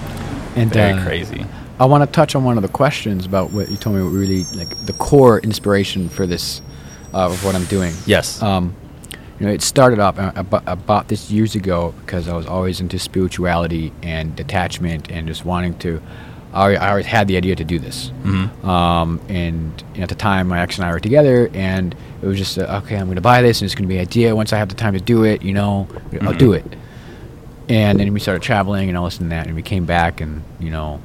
And 0.57 0.70
very 0.72 0.93
uh, 0.93 1.03
crazy. 1.05 1.47
I 1.80 1.86
want 1.86 2.03
to 2.05 2.11
touch 2.12 2.34
on 2.34 2.45
one 2.45 2.57
of 2.59 2.62
the 2.62 2.68
questions 2.68 3.24
about 3.26 3.53
what 3.53 3.70
you 3.70 3.76
told 3.76 3.97
me. 3.97 4.03
What 4.03 4.11
really 4.12 4.45
like 4.55 4.74
the 4.86 4.93
core 4.95 5.38
inspiration 5.40 6.09
for 6.09 6.26
this 6.26 6.61
uh, 7.14 7.26
of 7.26 7.45
what 7.45 7.55
I'm 7.55 7.64
doing. 7.64 7.93
Yes. 8.07 8.43
Um, 8.43 8.74
you 9.40 9.47
know, 9.47 9.53
it 9.53 9.62
started 9.62 9.99
off. 9.99 10.18
I, 10.18 10.32
I, 10.36 10.61
I 10.72 10.74
bought 10.74 11.09
this 11.09 11.30
years 11.30 11.55
ago 11.55 11.93
because 12.05 12.28
I 12.28 12.34
was 12.36 12.47
always 12.47 12.80
into 12.80 12.99
spirituality 12.99 13.93
and 14.03 14.36
detachment 14.36 15.11
and 15.11 15.26
just 15.26 15.45
wanting 15.45 15.74
to. 15.78 16.01
I, 16.53 16.74
I 16.76 16.90
always 16.90 17.07
had 17.07 17.28
the 17.28 17.36
idea 17.36 17.57
to 17.57 17.64
do 17.64 17.78
this. 17.78 18.11
Mhm. 18.24 18.64
Um, 18.64 19.20
and 19.28 19.82
you 19.94 19.98
know, 19.98 20.03
at 20.05 20.09
the 20.09 20.14
time, 20.14 20.48
my 20.48 20.61
ex 20.61 20.76
and 20.78 20.84
I 20.86 20.92
were 20.92 21.00
together, 21.00 21.50
and 21.55 21.94
it 22.22 22.26
was 22.26 22.36
just 22.38 22.59
uh, 22.59 22.80
okay. 22.84 22.96
I'm 22.96 23.07
going 23.07 23.16
to 23.16 23.20
buy 23.22 23.42
this, 23.42 23.61
and 23.61 23.66
it's 23.66 23.74
going 23.74 23.84
to 23.84 23.88
be 23.88 23.96
an 23.96 24.03
idea. 24.03 24.36
Once 24.36 24.53
I 24.53 24.59
have 24.59 24.68
the 24.68 24.74
time 24.74 24.92
to 24.94 25.00
do 25.00 25.24
it, 25.24 25.42
you 25.42 25.53
know, 25.55 25.88
I'll 26.20 26.32
Mhm. 26.34 26.38
do 26.38 26.53
it. 26.53 26.64
And 27.68 27.98
then 27.98 28.12
we 28.12 28.20
started 28.20 28.42
traveling 28.42 28.88
and 28.88 28.98
all 28.98 29.05
this 29.07 29.18
and 29.20 29.32
that, 29.32 29.46
and 29.46 29.55
we 29.57 29.62
came 29.62 29.84
back, 29.86 30.20
and 30.20 30.42
you 30.61 30.70
know, 30.70 31.00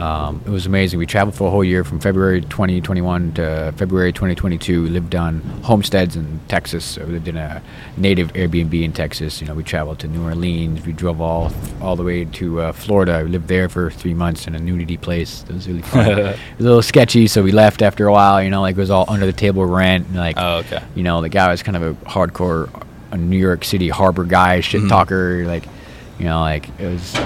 um, 0.00 0.40
it 0.46 0.50
was 0.50 0.64
amazing. 0.66 0.98
We 0.98 1.06
traveled 1.06 1.34
for 1.34 1.48
a 1.48 1.50
whole 1.50 1.62
year 1.62 1.84
from 1.84 2.00
February 2.00 2.40
2021 2.40 3.32
to 3.34 3.72
February 3.76 4.12
2022. 4.12 4.84
We 4.84 4.88
lived 4.88 5.14
on 5.14 5.40
homesteads 5.62 6.16
in 6.16 6.40
Texas. 6.48 6.84
So 6.84 7.04
we 7.04 7.12
lived 7.12 7.28
in 7.28 7.36
a 7.36 7.62
native 7.96 8.32
Airbnb 8.32 8.82
in 8.82 8.92
Texas. 8.92 9.40
You 9.40 9.46
know, 9.46 9.54
we 9.54 9.62
traveled 9.62 9.98
to 10.00 10.08
New 10.08 10.24
Orleans. 10.24 10.86
We 10.86 10.92
drove 10.92 11.20
all 11.20 11.52
all 11.82 11.96
the 11.96 12.02
way 12.02 12.24
to 12.24 12.60
uh, 12.60 12.72
Florida. 12.72 13.22
We 13.24 13.30
lived 13.30 13.48
there 13.48 13.68
for 13.68 13.90
three 13.90 14.14
months 14.14 14.46
in 14.46 14.54
a 14.54 14.58
nudity 14.58 14.96
place. 14.96 15.44
It 15.48 15.52
was 15.54 15.68
really 15.68 15.82
fun. 15.82 16.08
it 16.18 16.22
was 16.58 16.66
a 16.66 16.68
little 16.68 16.82
sketchy, 16.82 17.26
so 17.26 17.42
we 17.42 17.52
left 17.52 17.82
after 17.82 18.06
a 18.06 18.12
while. 18.12 18.42
You 18.42 18.50
know, 18.50 18.62
like 18.62 18.76
it 18.76 18.80
was 18.80 18.90
all 18.90 19.04
under 19.08 19.26
the 19.26 19.32
table 19.34 19.66
rent. 19.66 20.06
And 20.06 20.16
like, 20.16 20.36
Oh, 20.38 20.58
okay. 20.58 20.82
you 20.94 21.02
know, 21.02 21.20
the 21.20 21.28
guy 21.28 21.50
was 21.50 21.62
kind 21.62 21.76
of 21.76 21.82
a 21.82 21.94
hardcore 22.08 22.68
a 23.12 23.16
New 23.16 23.36
York 23.38 23.64
City 23.64 23.88
harbor 23.88 24.22
guy, 24.24 24.60
shit 24.60 24.82
Mhm. 24.82 24.88
talker, 24.88 25.44
like 25.44 25.64
you 26.20 26.26
know, 26.26 26.40
like 26.40 26.68
it 26.78 26.86
was 26.86 27.16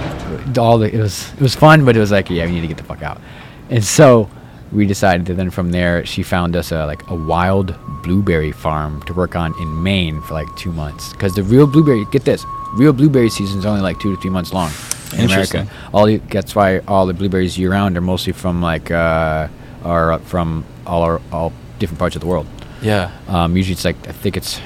all 0.57 0.79
the 0.79 0.95
it 0.95 1.01
was 1.01 1.33
it 1.35 1.41
was 1.41 1.55
fun, 1.55 1.85
but 1.85 1.97
it 1.97 2.01
was 2.01 2.11
like 2.13 2.31
yeah, 2.31 2.47
we 2.47 2.53
need 2.53 2.61
to 2.63 2.69
get 2.69 2.77
the 2.79 2.85
fuck 2.85 3.03
out. 3.03 3.21
And 3.69 3.85
so 3.85 4.31
we 4.73 4.87
decided 4.87 5.27
that 5.27 5.35
then 5.35 5.51
from 5.51 5.71
there 5.71 6.07
she 6.07 6.23
found 6.23 6.57
us 6.57 6.73
a 6.73 6.87
like 6.87 7.09
a 7.11 7.15
wild 7.15 7.75
blueberry 8.03 8.53
farm 8.53 9.03
to 9.03 9.13
work 9.13 9.37
on 9.37 9.53
in 9.61 9.83
Maine 9.83 10.21
for 10.23 10.35
like 10.35 10.49
two 10.57 10.73
months 10.73 11.13
because 11.13 11.35
the 11.35 11.43
real 11.43 11.67
blueberry 11.67 12.05
get 12.13 12.25
this 12.25 12.45
real 12.75 12.93
blueberry 12.93 13.31
season 13.31 13.59
is 13.59 13.67
only 13.67 13.81
like 13.81 13.99
two 14.01 14.15
to 14.15 14.21
three 14.21 14.31
months 14.31 14.53
long 14.53 14.71
in 15.17 15.27
America. 15.27 15.69
All 15.93 16.07
the, 16.07 16.17
that's 16.19 16.55
why 16.55 16.79
all 16.81 17.07
the 17.07 17.15
blueberries 17.15 17.59
year 17.59 17.71
round 17.71 17.97
are 17.97 18.01
mostly 18.01 18.33
from 18.33 18.63
like 18.63 18.91
uh, 18.91 19.49
are 19.85 20.19
from 20.21 20.65
all 20.87 21.03
our, 21.03 21.21
all 21.33 21.53
different 21.79 21.99
parts 21.99 22.17
of 22.17 22.21
the 22.21 22.27
world. 22.27 22.47
Yeah. 22.83 23.11
Um, 23.29 23.57
usually 23.57 23.73
it's 23.73 23.85
like 23.85 24.09
I 24.09 24.13
think 24.13 24.37
it's 24.37 24.61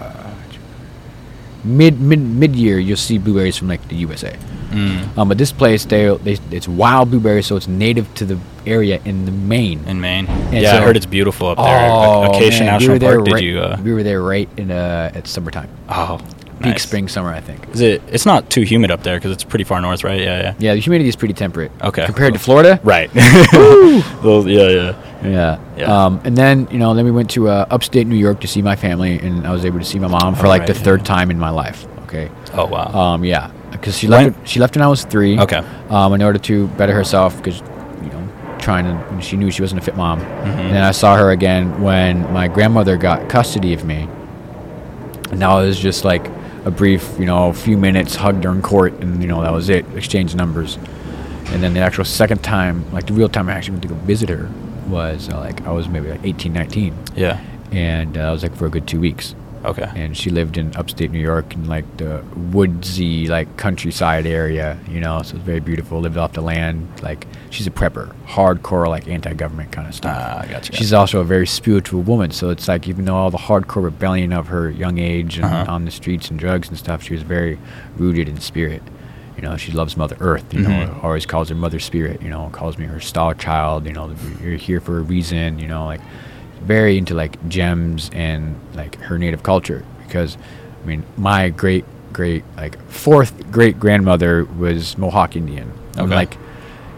uh, 0.00 0.34
mid 1.64 2.00
mid 2.00 2.20
mid 2.20 2.54
year. 2.56 2.78
You'll 2.78 2.96
see 2.96 3.18
blueberries 3.18 3.56
from 3.56 3.68
like 3.68 3.86
the 3.88 3.96
USA. 3.96 4.36
Mm. 4.70 5.18
Um, 5.18 5.28
but 5.28 5.38
this 5.38 5.52
place, 5.52 5.84
they, 5.84 6.16
they 6.18 6.38
it's 6.50 6.68
wild 6.68 7.10
blueberry, 7.10 7.42
so 7.42 7.56
it's 7.56 7.66
native 7.68 8.12
to 8.14 8.24
the 8.24 8.38
area 8.66 9.00
in 9.04 9.24
the 9.24 9.32
Maine. 9.32 9.84
In 9.86 10.00
Maine. 10.00 10.26
And 10.26 10.62
yeah, 10.62 10.76
I 10.76 10.80
heard 10.80 10.96
it's 10.96 11.06
beautiful 11.06 11.48
up 11.48 11.58
there. 11.58 11.90
Oh, 11.90 12.24
Acadia 12.30 12.50
man, 12.50 12.60
we 12.60 12.66
National 12.66 12.98
there 12.98 13.14
Park. 13.16 13.24
Did 13.24 13.34
right, 13.34 13.42
you? 13.42 13.58
Uh, 13.58 13.80
we 13.82 13.92
were 13.92 14.02
there 14.02 14.22
right 14.22 14.48
in 14.56 14.70
uh, 14.70 15.10
at 15.12 15.26
summertime, 15.26 15.68
oh, 15.88 16.18
peak 16.58 16.66
nice. 16.66 16.82
spring 16.82 17.08
summer, 17.08 17.30
I 17.30 17.40
think. 17.40 17.68
Is 17.70 17.80
it? 17.80 18.02
It's 18.08 18.26
not 18.26 18.48
too 18.48 18.62
humid 18.62 18.90
up 18.90 19.02
there 19.02 19.16
because 19.16 19.32
it's 19.32 19.44
pretty 19.44 19.64
far 19.64 19.80
north, 19.80 20.04
right? 20.04 20.20
Yeah, 20.20 20.40
yeah. 20.40 20.54
Yeah, 20.58 20.74
the 20.74 20.80
humidity 20.80 21.08
is 21.08 21.16
pretty 21.16 21.34
temperate. 21.34 21.72
Okay, 21.82 22.06
Compared 22.06 22.34
to. 22.34 22.38
Florida. 22.38 22.80
Right. 22.82 23.10
Yeah, 24.20 24.68
yeah. 24.68 25.09
Yeah. 25.22 25.58
Yeah. 25.76 26.04
Um, 26.06 26.20
and 26.24 26.36
then 26.36 26.66
you 26.70 26.78
know, 26.78 26.94
then 26.94 27.04
we 27.04 27.10
went 27.10 27.30
to 27.30 27.48
uh, 27.48 27.66
upstate 27.70 28.06
New 28.06 28.16
York 28.16 28.40
to 28.40 28.48
see 28.48 28.62
my 28.62 28.76
family, 28.76 29.18
and 29.18 29.46
I 29.46 29.52
was 29.52 29.64
able 29.64 29.78
to 29.78 29.84
see 29.84 29.98
my 29.98 30.08
mom 30.08 30.34
for 30.34 30.46
Oh, 30.46 30.48
like 30.48 30.60
right, 30.60 30.66
the 30.68 30.74
yeah. 30.74 30.82
third 30.84 31.04
time 31.04 31.30
in 31.30 31.38
my 31.38 31.50
life. 31.50 31.86
Okay. 32.04 32.30
Oh 32.54 32.66
wow. 32.66 32.86
Um, 32.92 33.24
yeah, 33.24 33.50
because 33.70 33.96
she 33.98 34.08
When- 34.08 34.32
left. 34.32 34.48
She 34.48 34.58
left 34.60 34.74
when 34.76 34.82
I 34.82 34.88
was 34.88 35.04
three. 35.04 35.38
Okay. 35.38 35.62
Um, 35.90 36.12
in 36.14 36.22
order 36.22 36.38
to 36.38 36.68
better 36.68 36.92
herself, 36.94 37.36
because 37.36 37.60
you 38.02 38.08
know, 38.10 38.28
trying 38.58 38.84
to, 38.84 39.20
she 39.22 39.36
knew 39.36 39.50
she 39.50 39.62
wasn't 39.62 39.80
a 39.80 39.84
fit 39.84 39.96
mom. 39.96 40.20
Mm-hmm. 40.20 40.28
And 40.60 40.74
then 40.74 40.82
I 40.84 40.90
saw 40.92 41.16
her 41.16 41.30
again 41.30 41.80
when 41.82 42.32
my 42.32 42.48
grandmother 42.48 42.96
got 42.96 43.28
custody 43.28 43.72
of 43.74 43.84
me. 43.84 44.08
And 45.30 45.38
now 45.38 45.60
it 45.60 45.66
was 45.66 45.78
just 45.78 46.04
like 46.04 46.26
a 46.64 46.70
brief, 46.70 47.14
you 47.18 47.26
know, 47.26 47.52
few 47.52 47.76
minutes, 47.78 48.16
hugged 48.16 48.42
her 48.44 48.50
in 48.50 48.62
court, 48.62 48.92
and 48.94 49.22
you 49.22 49.28
know 49.28 49.42
that 49.42 49.52
was 49.52 49.68
it. 49.68 49.84
Exchanged 49.94 50.36
numbers. 50.36 50.78
And 51.52 51.62
then 51.62 51.74
the 51.74 51.80
actual 51.80 52.04
second 52.04 52.42
time, 52.42 52.90
like 52.92 53.06
the 53.06 53.12
real 53.12 53.28
time 53.28 53.48
I 53.48 53.52
actually 53.52 53.72
went 53.72 53.82
to 53.82 53.88
go 53.88 53.94
visit 53.96 54.28
her, 54.28 54.48
was 54.88 55.28
uh, 55.28 55.38
like 55.38 55.60
I 55.66 55.72
was 55.72 55.88
maybe 55.88 56.10
like 56.10 56.24
18, 56.24 56.52
19, 56.52 56.94
yeah. 57.16 57.40
and 57.72 58.16
uh, 58.16 58.20
I 58.28 58.32
was 58.32 58.42
like 58.42 58.54
for 58.56 58.66
a 58.66 58.70
good 58.70 58.86
two 58.86 59.00
weeks 59.00 59.34
Okay. 59.62 59.90
and 59.94 60.16
she 60.16 60.30
lived 60.30 60.56
in 60.56 60.74
upstate 60.74 61.10
New 61.10 61.18
York 61.20 61.52
in 61.54 61.66
like 61.68 61.84
the 61.98 62.24
woodsy 62.50 63.26
like 63.28 63.56
countryside 63.58 64.26
area, 64.26 64.78
you 64.88 65.00
know. 65.00 65.20
So 65.22 65.36
it's 65.36 65.44
very 65.44 65.60
beautiful. 65.60 66.00
Lived 66.00 66.16
off 66.16 66.32
the 66.32 66.40
land. 66.40 66.88
Like 67.02 67.26
she's 67.50 67.66
a 67.66 67.70
prepper, 67.70 68.14
hardcore 68.26 68.88
like 68.88 69.06
anti-government 69.06 69.70
kind 69.70 69.86
of 69.86 69.94
stuff. 69.94 70.16
Ah, 70.18 70.46
gotcha. 70.50 70.72
She's 70.74 70.94
also 70.94 71.20
a 71.20 71.24
very 71.24 71.46
spiritual 71.46 72.00
woman. 72.00 72.30
So 72.30 72.48
it's 72.48 72.68
like 72.68 72.88
even 72.88 73.04
though 73.04 73.14
all 73.16 73.30
the 73.30 73.36
hardcore 73.36 73.84
rebellion 73.84 74.32
of 74.32 74.46
her 74.48 74.70
young 74.70 74.96
age 74.98 75.36
and 75.36 75.44
Uh-huh. 75.44 75.70
on 75.72 75.84
the 75.84 75.90
streets 75.90 76.30
and 76.30 76.38
drugs 76.38 76.68
and 76.70 76.78
stuff, 76.78 77.02
she 77.02 77.12
was 77.12 77.22
very 77.22 77.58
rooted 77.98 78.28
in 78.30 78.40
spirit. 78.40 78.82
You 79.40 79.48
know, 79.48 79.56
she 79.56 79.72
loves 79.72 79.96
Mother 79.96 80.16
Earth. 80.20 80.52
You 80.52 80.60
know, 80.60 80.68
Mhm. 80.68 81.02
always 81.02 81.24
calls 81.24 81.48
her 81.48 81.54
Mother 81.54 81.80
Spirit. 81.80 82.20
You 82.20 82.28
know, 82.28 82.50
calls 82.52 82.76
me 82.76 82.84
her 82.86 83.00
star 83.00 83.32
child. 83.32 83.86
You 83.86 83.92
know, 83.94 84.10
you're 84.42 84.56
here 84.56 84.80
for 84.80 84.98
a 84.98 85.00
reason. 85.00 85.58
You 85.58 85.66
know, 85.68 85.86
like 85.86 86.00
very 86.62 86.98
into 86.98 87.14
like 87.14 87.36
gems 87.48 88.10
and 88.12 88.54
like 88.74 88.96
her 89.00 89.16
native 89.18 89.42
culture 89.42 89.82
because 90.06 90.36
I 90.84 90.86
mean 90.86 91.04
my 91.16 91.48
great 91.48 91.86
great 92.12 92.44
like 92.58 92.76
fourth 92.90 93.50
great 93.50 93.80
grandmother 93.80 94.44
was 94.58 94.98
Mohawk 94.98 95.36
Indian. 95.36 95.72
I'm 95.96 96.04
Okay. 96.06 96.14
like 96.14 96.36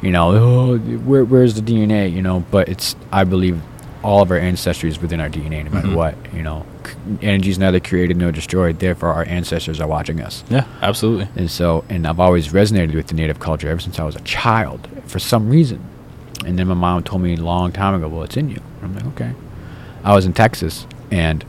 you 0.00 0.10
know 0.10 0.32
oh, 0.32 0.78
where, 0.78 1.22
where's 1.24 1.54
the 1.54 1.62
DNA 1.62 2.10
you 2.12 2.22
know 2.22 2.44
but 2.50 2.68
it's 2.68 2.96
I 3.12 3.22
believe 3.22 3.60
all 4.02 4.20
of 4.20 4.32
our 4.32 4.36
ancestry 4.36 4.88
is 4.90 5.00
within 5.00 5.20
our 5.20 5.28
DNA 5.28 5.62
no 5.64 5.70
matter 5.70 5.86
Mhm. 5.88 5.94
what 5.94 6.16
you 6.34 6.42
know 6.42 6.66
energy 7.20 7.50
is 7.50 7.58
neither 7.58 7.80
created 7.80 8.16
nor 8.16 8.32
destroyed 8.32 8.78
therefore 8.78 9.10
our 9.12 9.24
ancestors 9.26 9.80
are 9.80 9.86
watching 9.88 10.20
us 10.20 10.44
Yeah, 10.50 10.64
absolutely. 10.80 11.28
and 11.36 11.50
so, 11.50 11.84
and 11.88 12.06
I've 12.06 12.20
always 12.20 12.48
resonated 12.48 12.94
with 12.94 13.08
the 13.08 13.14
native 13.14 13.38
culture 13.40 13.68
ever 13.68 13.80
since 13.80 13.98
I 13.98 14.04
was 14.04 14.16
a 14.16 14.20
child 14.20 14.88
for 15.06 15.18
some 15.18 15.48
reason. 15.48 15.80
And 16.46 16.58
then 16.58 16.66
my 16.66 16.74
mom 16.74 17.02
told 17.04 17.22
me 17.22 17.34
a 17.34 17.36
long 17.36 17.70
time 17.70 17.94
ago, 17.94 18.08
well, 18.08 18.22
it's 18.24 18.36
in 18.36 18.48
you. 18.48 18.60
And 18.80 18.84
I'm 18.84 18.94
like, 18.96 19.06
okay. 19.14 19.32
I 20.02 20.14
was 20.14 20.26
in 20.26 20.32
Texas 20.32 20.86
and 21.10 21.44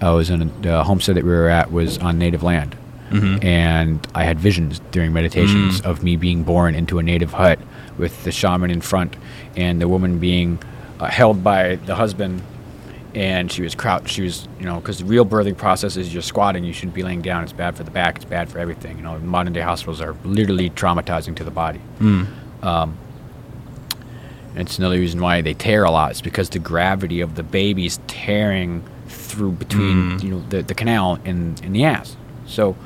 I 0.00 0.10
was 0.12 0.30
in 0.30 0.40
a, 0.42 0.44
the 0.62 0.82
homestead 0.84 1.16
that 1.16 1.24
we 1.24 1.30
were 1.30 1.48
at 1.50 1.70
was 1.70 1.98
on 1.98 2.18
native 2.18 2.42
land. 2.42 2.74
Mhm. 3.10 3.44
And 3.44 4.06
I 4.14 4.22
had 4.24 4.38
visions 4.40 4.80
during 4.92 5.12
meditations 5.12 5.80
Mm. 5.82 5.84
of 5.90 6.02
me 6.02 6.16
being 6.16 6.42
born 6.44 6.74
into 6.74 6.98
a 6.98 7.02
native 7.02 7.32
hut 7.34 7.58
with 7.98 8.24
the 8.24 8.32
shaman 8.32 8.70
in 8.70 8.80
front 8.80 9.14
and 9.56 9.80
the 9.80 9.88
woman 9.88 10.18
being 10.18 10.58
uh, 11.00 11.06
held 11.06 11.42
by 11.44 11.76
the 11.86 11.96
husband 11.96 12.40
and 13.14 13.50
she 13.50 13.62
was 13.62 13.74
crouched. 13.74 14.08
She 14.08 14.22
was, 14.22 14.46
you 14.58 14.64
know, 14.66 14.76
because 14.80 14.98
the 14.98 15.04
real 15.04 15.26
birthing 15.26 15.56
process 15.56 15.96
is 15.96 16.12
you're 16.12 16.22
squatting. 16.22 16.64
You 16.64 16.72
shouldn't 16.72 16.94
be 16.94 17.02
laying 17.02 17.22
down. 17.22 17.42
It's 17.42 17.52
bad 17.52 17.76
for 17.76 17.82
the 17.82 17.90
back. 17.90 18.16
It's 18.16 18.24
bad 18.24 18.48
for 18.48 18.58
everything. 18.58 18.96
You 18.96 19.02
know, 19.02 19.18
modern 19.18 19.52
day 19.52 19.60
hospitals 19.60 20.00
are 20.00 20.14
literally 20.24 20.70
traumatizing 20.70 21.34
to 21.36 21.44
the 21.44 21.50
body. 21.50 21.80
Mm. 21.98 22.26
Um, 22.62 22.96
and 24.54 24.60
it's 24.68 24.78
another 24.78 24.96
reason 24.98 25.20
why 25.20 25.40
they 25.42 25.54
tear 25.54 25.84
a 25.84 25.90
lot. 25.90 26.10
It's 26.12 26.20
because 26.20 26.50
the 26.50 26.58
gravity 26.58 27.20
of 27.20 27.34
the 27.36 27.42
baby's 27.42 27.98
tearing 28.06 28.84
through 29.08 29.52
between, 29.52 30.18
Mm. 30.18 30.22
you 30.22 30.30
know, 30.30 30.44
the, 30.48 30.62
the 30.62 30.74
canal 30.74 31.18
and, 31.24 31.60
and 31.64 31.74
the 31.74 31.84
ass. 31.84 32.16
So, 32.46 32.76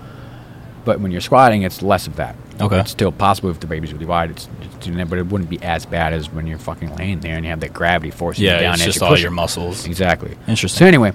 but 0.85 1.01
when 1.01 1.11
you're 1.11 1.21
squatting, 1.23 1.63
it's 1.63 1.81
less 1.83 2.07
of 2.07 2.17
that. 2.17 2.37
Okay. 2.61 2.81
It's 2.81 2.91
still 2.91 3.13
possible 3.13 3.51
if 3.51 3.61
the 3.61 3.67
baby's 3.67 3.93
really 3.93 4.07
wide. 4.07 4.31
It's, 4.31 4.49
it's 4.63 4.87
doing 4.87 4.97
that, 4.99 5.11
but 5.11 5.19
it 5.19 5.27
wouldn't 5.27 5.51
be 5.51 5.61
as 5.63 5.87
bad 5.87 6.13
as 6.13 6.31
when 6.31 6.47
you're 6.47 6.59
fucking 6.59 6.95
laying 6.97 7.21
there 7.21 7.37
and 7.37 7.45
you 7.45 7.51
have 7.51 7.61
that 7.61 7.73
gravity 7.73 8.11
forcing 8.11 8.45
Yeah, 8.45 8.55
you 8.57 8.61
down. 8.61 8.75
it's 8.75 8.85
just 8.85 9.03
all 9.03 9.19
your 9.19 9.31
muscles. 9.33 9.87
Exactly. 9.87 10.37
Interesting. 10.47 10.79
So 10.79 10.87
anyway, 10.87 11.13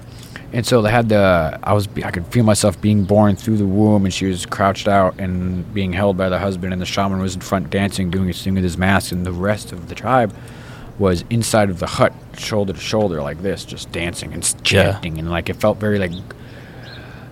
and 0.52 0.66
so 0.66 0.82
they 0.82 0.90
had 0.90 1.08
the 1.08 1.58
I 1.62 1.72
was 1.72 1.88
I 2.04 2.10
could 2.10 2.26
feel 2.26 2.44
myself 2.44 2.80
being 2.80 3.04
born 3.04 3.36
through 3.36 3.56
the 3.56 3.66
womb, 3.66 4.04
and 4.04 4.12
she 4.12 4.26
was 4.26 4.44
crouched 4.46 4.88
out 4.88 5.18
and 5.20 5.72
being 5.72 5.92
held 5.92 6.16
by 6.16 6.28
the 6.28 6.38
husband, 6.38 6.72
and 6.72 6.82
the 6.82 6.86
shaman 6.86 7.20
was 7.20 7.34
in 7.36 7.40
front 7.40 7.70
dancing, 7.70 8.10
doing 8.10 8.26
his 8.28 8.42
thing 8.42 8.54
with 8.54 8.64
his 8.64 8.76
mask, 8.76 9.12
and 9.12 9.24
the 9.24 9.32
rest 9.32 9.72
of 9.72 9.88
the 9.88 9.94
tribe 9.94 10.34
was 10.98 11.24
inside 11.30 11.70
of 11.70 11.78
the 11.78 11.86
hut, 11.86 12.12
shoulder 12.36 12.74
to 12.74 12.78
shoulder, 12.78 13.22
like 13.22 13.40
this, 13.40 13.64
just 13.64 13.90
dancing 13.92 14.34
and 14.34 14.42
s- 14.42 14.54
Yeah. 14.70 14.92
chanting, 14.92 15.18
and 15.18 15.30
like 15.30 15.48
it 15.48 15.54
felt 15.56 15.78
very 15.78 15.98
like. 15.98 16.10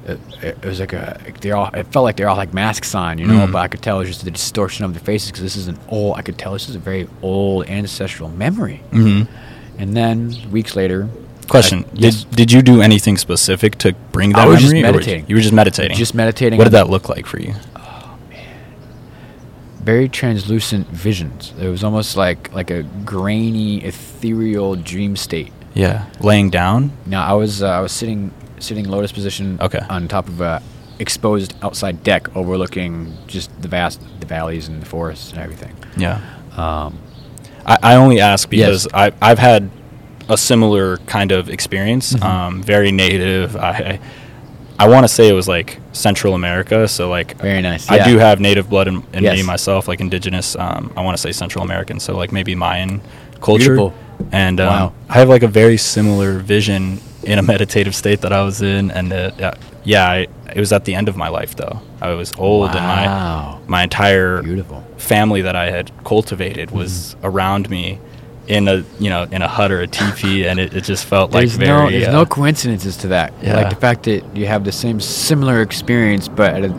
It, 0.08 0.20
it 0.42 0.64
was 0.64 0.80
like 0.80 0.92
a 0.94 1.20
they 1.40 1.50
all 1.50 1.66
it 1.74 1.86
felt 1.92 2.04
like 2.04 2.16
they're 2.16 2.28
all 2.28 2.36
like 2.36 2.54
masks 2.54 2.94
on 2.94 3.18
you 3.18 3.26
know 3.26 3.46
Mm. 3.46 3.52
but 3.52 3.58
I 3.58 3.68
could 3.68 3.82
tell 3.82 3.96
it 3.96 4.00
was 4.00 4.08
just 4.08 4.24
the 4.24 4.30
distortion 4.30 4.84
of 4.84 4.94
their 4.94 5.02
faces 5.02 5.28
because 5.30 5.42
this 5.42 5.56
is 5.56 5.68
an 5.68 5.78
old 5.88 6.16
I 6.16 6.22
could 6.22 6.38
tell 6.38 6.52
this 6.54 6.68
is 6.68 6.74
a 6.76 6.78
very 6.78 7.08
old 7.22 7.66
ancestral 7.68 8.28
memory 8.30 8.76
hmm 8.90 9.22
and 9.78 9.96
then 9.96 10.34
weeks 10.50 10.74
later 10.76 11.08
Question: 11.48 11.84
I- 11.84 11.88
yes. 11.94 12.24
Did 12.24 12.36
did 12.36 12.52
you 12.52 12.60
do 12.62 12.82
anything 12.82 13.16
specific 13.16 13.76
to 13.78 13.92
bring 14.12 14.30
that 14.32 14.40
I 14.40 14.46
was 14.46 14.60
just 14.60 14.72
memory, 14.72 14.88
or 14.90 14.92
meditating. 14.92 15.24
You 15.28 15.34
were 15.36 15.40
just 15.40 15.54
meditating. 15.54 15.96
Just 15.96 16.14
meditating 16.14 16.58
What 16.58 16.64
did 16.64 16.74
that 16.74 16.90
look 16.90 17.08
like 17.08 17.24
for 17.26 17.38
you? 17.40 17.54
Oh 17.76 18.18
man. 18.28 18.54
Very 19.82 20.08
translucent 20.08 20.88
visions. 20.88 21.54
It 21.58 21.68
was 21.68 21.82
almost 21.84 22.16
like 22.16 22.52
like 22.52 22.70
a 22.70 22.82
grainy, 23.04 23.82
ethereal 23.84 24.74
dream 24.76 25.16
state. 25.16 25.52
Yeah, 25.74 26.06
laying 26.20 26.50
down. 26.50 26.90
Now 27.06 27.24
I 27.24 27.32
was 27.32 27.62
uh, 27.62 27.68
I 27.68 27.80
was 27.80 27.92
sitting 27.92 28.30
sitting 28.60 28.88
lotus 28.88 29.12
position 29.12 29.58
Okay. 29.60 29.80
on 29.88 30.08
top 30.08 30.28
of 30.28 30.40
a 30.40 30.62
exposed 30.98 31.54
outside 31.62 32.02
deck 32.02 32.34
overlooking 32.36 33.16
just 33.28 33.50
the 33.62 33.68
vast 33.68 34.00
the 34.20 34.26
valleys 34.26 34.66
and 34.68 34.82
the 34.82 34.86
forests 34.86 35.30
and 35.30 35.40
everything. 35.40 35.74
Yeah. 35.96 36.20
Um, 36.56 36.98
I, 37.64 37.78
I 37.82 37.94
only 37.94 38.20
ask 38.20 38.48
because 38.50 38.84
Yes. 38.92 39.12
I 39.22 39.30
I've 39.30 39.38
had 39.38 39.70
a 40.28 40.36
similar 40.36 40.96
kind 41.06 41.30
of 41.32 41.48
experience. 41.48 42.14
Mhm. 42.14 42.22
Um, 42.24 42.62
very 42.62 42.90
native. 42.92 43.56
I 43.56 43.70
I, 44.78 44.84
I 44.84 44.88
want 44.88 45.04
to 45.04 45.08
say 45.08 45.28
it 45.28 45.32
was 45.32 45.48
like 45.48 45.80
Central 45.92 46.34
America. 46.34 46.86
So 46.88 47.08
like 47.08 47.36
very 47.40 47.62
nice. 47.62 47.88
I 47.90 47.96
yeah. 47.96 48.08
do 48.08 48.18
have 48.18 48.40
native 48.40 48.68
blood 48.68 48.88
in, 48.88 49.02
in 49.12 49.22
me 49.24 49.42
myself, 49.42 49.86
like 49.88 50.00
indigenous. 50.00 50.56
Um, 50.56 50.92
I 50.96 51.02
want 51.02 51.16
to 51.16 51.20
say 51.20 51.32
Central 51.32 51.64
American, 51.64 52.00
so 52.00 52.16
like 52.16 52.32
maybe 52.32 52.54
Mayan 52.54 53.00
culture. 53.40 53.74
Beautiful. 53.76 53.94
And 54.32 54.60
um, 54.60 54.66
Wow. 54.68 54.92
I 55.08 55.14
have 55.14 55.28
like 55.28 55.42
a 55.44 55.48
very 55.48 55.76
similar 55.76 56.38
vision 56.40 57.00
in 57.22 57.38
a 57.38 57.42
meditative 57.42 57.94
state 57.94 58.20
that 58.22 58.32
I 58.32 58.42
was 58.42 58.62
in, 58.62 58.90
and 58.90 59.12
uh, 59.12 59.54
yeah, 59.84 60.08
I, 60.08 60.26
it 60.54 60.60
was 60.60 60.72
at 60.72 60.84
the 60.84 60.94
end 60.94 61.08
of 61.08 61.16
my 61.16 61.28
life 61.28 61.56
though. 61.56 61.80
I 62.00 62.10
was 62.14 62.32
old, 62.38 62.70
and 62.70 62.84
my 62.84 63.58
my 63.66 63.82
entire 63.82 64.42
Beautiful. 64.42 64.84
family 64.96 65.42
that 65.42 65.56
I 65.56 65.70
had 65.70 65.90
cultivated 66.04 66.70
was 66.70 66.90
Mm-hmm. 67.16 67.26
around 67.26 67.68
me 67.70 67.98
in 68.46 68.66
a 68.68 68.82
you 68.98 69.10
know 69.10 69.24
in 69.30 69.42
a 69.42 69.48
hut 69.48 69.70
or 69.72 69.80
a 69.80 69.86
teepee, 69.86 70.46
and 70.48 70.58
it, 70.60 70.74
it 70.74 70.84
just 70.84 71.04
felt 71.06 71.32
like 71.32 71.40
There's 71.42 71.56
very 71.56 71.68
no 71.84 71.90
there's 71.90 72.08
uh, 72.08 72.12
no 72.12 72.24
coincidences 72.26 72.96
to 72.98 73.08
that. 73.08 73.32
Yeah. 73.42 73.56
Like 73.56 73.70
the 73.70 73.76
fact 73.80 74.04
that 74.04 74.22
you 74.36 74.46
have 74.46 74.64
the 74.64 74.72
same 74.72 75.00
similar 75.00 75.60
experience, 75.62 76.28
but 76.28 76.54
at 76.54 76.64
a, 76.70 76.74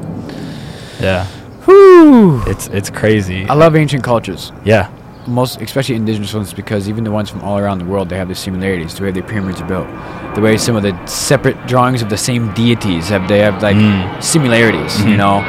yeah. 1.01 1.25
whew, 1.65 2.41
It's 2.47 2.67
it's 2.67 2.89
crazy. 2.89 3.45
I 3.45 3.53
love 3.53 3.75
ancient 3.75 4.03
cultures. 4.03 4.51
yeah. 4.65 4.89
Most 5.29 5.61
especially 5.61 5.95
indigenous 5.95 6.33
ones 6.33 6.53
because 6.53 6.89
even 6.89 7.03
the 7.03 7.11
ones 7.11 7.29
from 7.29 7.41
all 7.41 7.57
around 7.57 7.77
the 7.79 7.85
world 7.85 8.09
they 8.09 8.17
have 8.17 8.27
the 8.27 8.35
similarities 8.35 8.95
the 8.95 9.03
way 9.03 9.11
the 9.11 9.21
pyramids 9.21 9.61
are 9.61 9.67
built 9.67 9.87
the 10.35 10.41
way 10.41 10.57
some 10.57 10.75
of 10.75 10.83
the 10.83 10.93
separate 11.07 11.57
drawings 11.67 12.01
of 12.01 12.09
the 12.09 12.17
same 12.17 12.51
deities 12.53 13.09
have 13.09 13.27
they 13.27 13.39
have 13.39 13.61
like 13.61 13.75
Mm. 13.75 14.23
similarities 14.23 14.97
Mhm. 14.97 15.09
you 15.11 15.17
know 15.17 15.41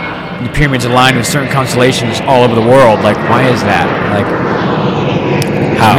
the 0.44 0.48
pyramids 0.58 0.84
align 0.84 1.16
with 1.16 1.26
certain 1.26 1.50
constellations 1.52 2.20
all 2.22 2.42
over 2.44 2.54
the 2.54 2.66
world 2.74 3.00
like 3.02 3.16
why 3.30 3.42
is 3.48 3.60
that 3.62 3.86
like 4.16 4.26
How? 5.78 5.96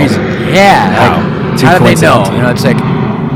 yeah 0.51 0.91
How? 0.93 1.15
like, 1.51 1.61
how 1.61 1.77
do 1.77 1.83
they 1.85 1.95
know 2.01 2.23
you 2.35 2.41
know 2.41 2.49
it's 2.51 2.63
like 2.63 2.77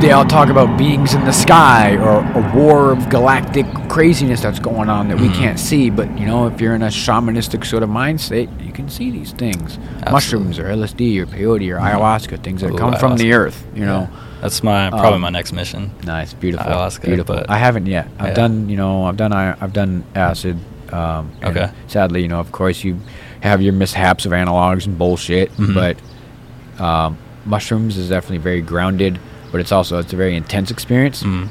they 0.01 0.11
all 0.11 0.25
talk 0.25 0.49
about 0.49 0.77
beings 0.77 1.13
in 1.13 1.23
the 1.25 1.31
sky 1.31 1.95
or 1.97 2.19
a 2.37 2.53
war 2.55 2.91
of 2.91 3.09
galactic 3.09 3.65
craziness 3.87 4.41
that's 4.41 4.59
going 4.59 4.89
on 4.89 5.07
that 5.07 5.19
we 5.19 5.27
Mhm. 5.29 5.35
can't 5.35 5.59
see 5.59 5.89
but 5.89 6.07
you 6.19 6.25
know 6.25 6.47
if 6.47 6.59
you're 6.59 6.75
in 6.75 6.81
a 6.83 6.87
shamanistic 6.87 7.65
sort 7.65 7.81
of 7.81 7.89
mind 7.89 8.19
state 8.19 8.49
you 8.61 8.71
can 8.73 8.89
see 8.89 9.09
these 9.09 9.31
things 9.31 9.79
mushrooms 10.11 10.59
or 10.59 10.65
LSD 10.69 11.17
or 11.19 11.25
peyote 11.25 11.71
or 11.73 11.79
ayahuasca, 11.79 12.43
things 12.43 12.61
that 12.61 12.71
Ooh, 12.73 12.77
come 12.77 12.93
from 12.95 13.15
the 13.17 13.33
earth. 13.33 13.65
You 13.73 13.85
know, 13.85 14.07
That's 14.41 14.61
my 14.61 14.89
probably 14.89 15.13
Um, 15.15 15.21
my 15.21 15.29
next 15.29 15.53
mission. 15.53 15.89
nice, 16.05 16.33
beautiful, 16.33 16.67
Ayahuasca, 16.71 17.01
beautiful. 17.05 17.41
I 17.49 17.57
haven't 17.57 17.87
yet. 17.87 18.07
I've 18.19 18.27
Yeah. 18.29 18.33
done, 18.35 18.69
you 18.69 18.77
know, 18.77 19.05
I've 19.05 19.17
done, 19.17 19.33
I- 19.33 19.55
I've 19.61 19.73
done 19.73 20.03
acid, 20.15 20.57
Um, 20.93 21.29
Okay. 21.43 21.67
Sadly, 21.87 22.21
you 22.21 22.27
know, 22.27 22.39
of 22.39 22.51
course, 22.51 22.83
you 22.83 22.97
have 23.41 23.59
your 23.61 23.73
mishaps 23.73 24.25
of 24.27 24.31
analogs 24.33 24.85
and 24.85 24.97
bullshit, 24.97 25.51
Mhm. 25.57 25.73
but 25.73 25.97
um, 26.79 27.17
mushrooms 27.45 27.97
is 27.97 28.09
definitely 28.09 28.37
very 28.37 28.61
grounded. 28.61 29.17
But 29.55 29.61
it's 29.61 29.71
also 29.71 29.99
it's 29.99 30.11
a 30.11 30.17
very 30.17 30.35
intense 30.35 30.69
experience 30.69 31.23
Mm. 31.23 31.47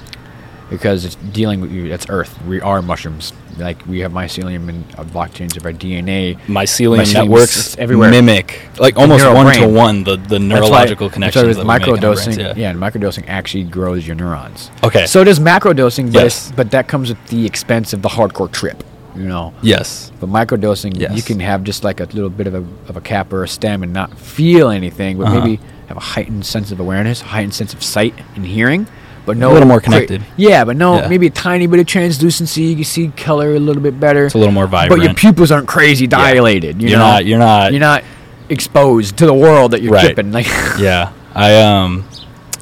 because 0.69 1.07
it's 1.07 1.15
dealing 1.33 1.63
with 1.63 1.73
you. 1.73 1.87
It's 1.91 2.05
Earth. 2.11 2.39
We 2.47 2.61
are 2.61 2.83
mushrooms. 2.83 3.33
Like 3.57 3.79
we 3.87 4.01
have 4.01 4.13
mycelium 4.13 4.69
and 4.69 4.85
uh, 4.99 5.05
blockchains 5.05 5.57
of 5.57 5.65
our 5.65 5.73
DNA. 5.73 6.37
Mycelium 6.47 6.99
Mycelium, 7.01 7.15
networks 7.15 7.79
everywhere. 7.79 8.11
mimic 8.11 8.69
like 8.79 8.99
almost 8.99 9.25
one 9.25 9.55
to 9.57 9.67
one 9.67 10.05
the, 10.05 10.17
the 10.19 10.39
neurological 10.39 11.09
that's 11.09 11.13
why 11.13 11.31
connections 11.31 11.47
with 11.47 11.57
that 11.57 11.63
we 11.65 11.69
make 11.69 11.83
in 11.87 11.89
our 11.89 11.97
microdosing, 12.15 12.35
brains, 12.35 12.59
yeah. 12.59 12.73
microdosing 12.75 13.25
actually 13.27 13.65
grows 13.65 14.07
your 14.07 14.17
neurons. 14.17 14.71
Okay. 14.83 15.07
So 15.07 15.25
does 15.25 15.39
macrodosing, 15.41 16.13
but 16.13 16.25
Yes. 16.25 16.53
but 16.55 16.73
that 16.73 16.89
comes 16.89 17.11
at 17.11 17.27
the 17.29 17.47
expense 17.47 17.95
of 17.95 18.03
the 18.03 18.11
hardcore 18.11 18.53
trip. 18.53 18.85
You 19.17 19.29
know. 19.29 19.55
Yes. 19.63 20.13
But 20.21 20.29
microdosing, 20.29 20.93
you 21.17 21.23
can 21.23 21.41
have 21.41 21.65
just 21.65 21.85
like 21.85 22.01
a 22.01 22.05
little 22.17 22.29
bit 22.29 22.49
of 22.49 22.55
a, 22.55 22.65
of 22.91 22.97
a 22.99 23.01
cap 23.01 23.33
or 23.33 23.45
a 23.45 23.49
stem 23.49 23.83
and 23.83 23.93
not 23.95 24.19
feel 24.19 24.69
anything, 24.69 25.17
but 25.17 25.29
Uh-huh. 25.29 25.41
maybe 25.41 25.61
have 25.95 26.03
a 26.03 26.07
heightened 26.15 26.45
sense 26.45 26.73
of 26.73 26.81
awareness, 26.81 27.23
a 27.23 27.27
heightened 27.27 27.55
sense 27.55 27.73
of 27.73 27.83
sight 27.83 28.15
and 28.35 28.45
hearing, 28.45 28.87
but 29.27 29.37
no 29.37 29.51
A 29.51 29.55
little 29.55 29.69
more 29.69 29.81
connected. 29.81 30.23
yeah, 30.37 30.65
but 30.65 30.77
no, 30.77 30.97
Yeah. 31.01 31.09
maybe 31.09 31.27
a 31.27 31.31
tiny 31.31 31.67
bit 31.67 31.81
of 31.81 31.87
translucency. 31.87 32.63
You 32.63 32.75
can 32.77 32.85
see 32.85 33.09
color 33.17 33.55
a 33.55 33.59
little 33.61 33.83
bit 33.83 33.99
better. 33.99 34.27
It's 34.27 34.35
a 34.35 34.39
little 34.39 34.53
more 34.53 34.67
vibrant. 34.67 35.01
But 35.01 35.05
your 35.05 35.15
pupils 35.15 35.51
aren't 35.51 35.69
crazy 35.69 36.07
dilated. 36.07 36.83
You 36.83 36.89
You're 36.91 36.99
know? 36.99 37.05
not- 37.13 37.25
you're 37.27 37.39
not- 37.39 37.73
You're 37.73 37.81
not 37.81 38.03
exposed 38.51 39.17
to 39.19 39.27
the 39.27 39.35
world 39.35 39.71
that 39.71 39.83
you're 39.83 39.93
Right. 39.93 40.05
tripping. 40.15 40.33
Like. 40.33 40.47
yeah. 40.79 41.11
I 41.35 41.61
um 41.63 42.05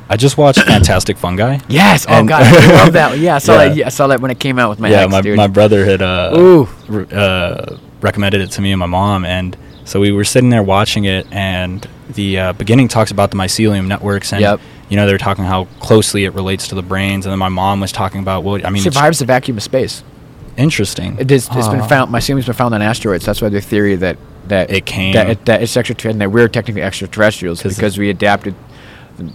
I 0.09 0.17
just 0.17 0.37
watched 0.37 0.61
Fantastic 0.67 1.17
Fungi. 1.17 1.59
Yes. 1.69 2.07
Oh 2.09 2.23
God, 2.25 2.43
I 2.43 2.85
love 2.85 2.93
that. 2.93 3.19
Yeah, 3.19 3.37
I 3.37 3.39
saw 3.39 3.53
Yeah. 3.61 3.69
that. 3.69 3.77
Yeah, 3.77 3.87
I 3.87 3.89
saw 3.89 4.07
that 4.09 4.21
when 4.21 4.31
it 4.31 4.39
came 4.39 4.59
out 4.59 4.71
with 4.71 4.79
my 4.79 4.91
yeah, 4.91 5.03
ex, 5.05 5.11
my, 5.11 5.21
dude. 5.23 5.37
my 5.37 5.47
brother 5.49 5.85
had 5.85 6.03
uh, 6.03 6.33
Ooh. 6.37 6.69
re- 6.87 7.07
uh, 7.13 7.77
recommended 8.01 8.41
it 8.43 8.51
to 8.53 8.61
me 8.61 8.73
and 8.73 8.79
my 8.79 8.87
mom, 8.87 9.25
and 9.25 9.57
so 9.85 10.01
we 10.01 10.13
were 10.13 10.25
sitting 10.25 10.51
there 10.51 10.63
watching 10.63 11.05
it, 11.07 11.27
and 11.33 11.87
the 12.15 12.39
uh, 12.39 12.53
beginning 12.55 12.89
talks 12.89 13.11
about 13.11 13.31
the 13.31 13.37
mycelium 13.37 13.87
networks, 13.87 14.33
and 14.33 14.41
Yep. 14.41 14.61
you 14.89 14.97
know 14.97 15.07
they're 15.07 15.19
talking 15.19 15.45
how 15.45 15.65
closely 15.81 16.25
it 16.25 16.35
relates 16.35 16.69
to 16.69 16.75
the 16.75 16.83
brains, 16.83 17.27
and 17.27 17.31
then 17.33 17.39
my 17.39 17.49
mom 17.49 17.81
was 17.81 17.93
talking 17.93 18.21
about 18.21 18.45
what 18.45 18.65
I 18.65 18.71
mean. 18.71 18.85
it's 18.85 18.95
survives 18.95 19.19
the 19.19 19.25
vacuum 19.27 19.57
of 19.57 19.63
space. 19.63 20.03
interesting. 20.57 21.17
It 21.19 21.31
is, 21.31 21.49
it's 21.53 21.69
been 21.69 21.83
found. 21.89 22.13
Mycelium's 22.13 22.47
been 22.47 22.55
found 22.55 22.75
on 22.75 22.83
asteroids. 22.83 23.25
That's 23.25 23.41
why 23.41 23.49
the 23.49 23.61
theory 23.61 23.97
that 23.97 24.17
that 24.49 24.71
It 24.71 24.85
came- 24.87 25.15
that, 25.15 25.31
it, 25.31 25.45
that 25.47 25.63
it's 25.63 25.77
extraterrestrial 25.77 26.13
and 26.15 26.21
that 26.21 26.31
we're 26.33 26.49
technically 26.49 26.83
extraterrestrials 26.83 27.63
because 27.63 27.97
we 27.99 28.11
adapted. 28.11 28.55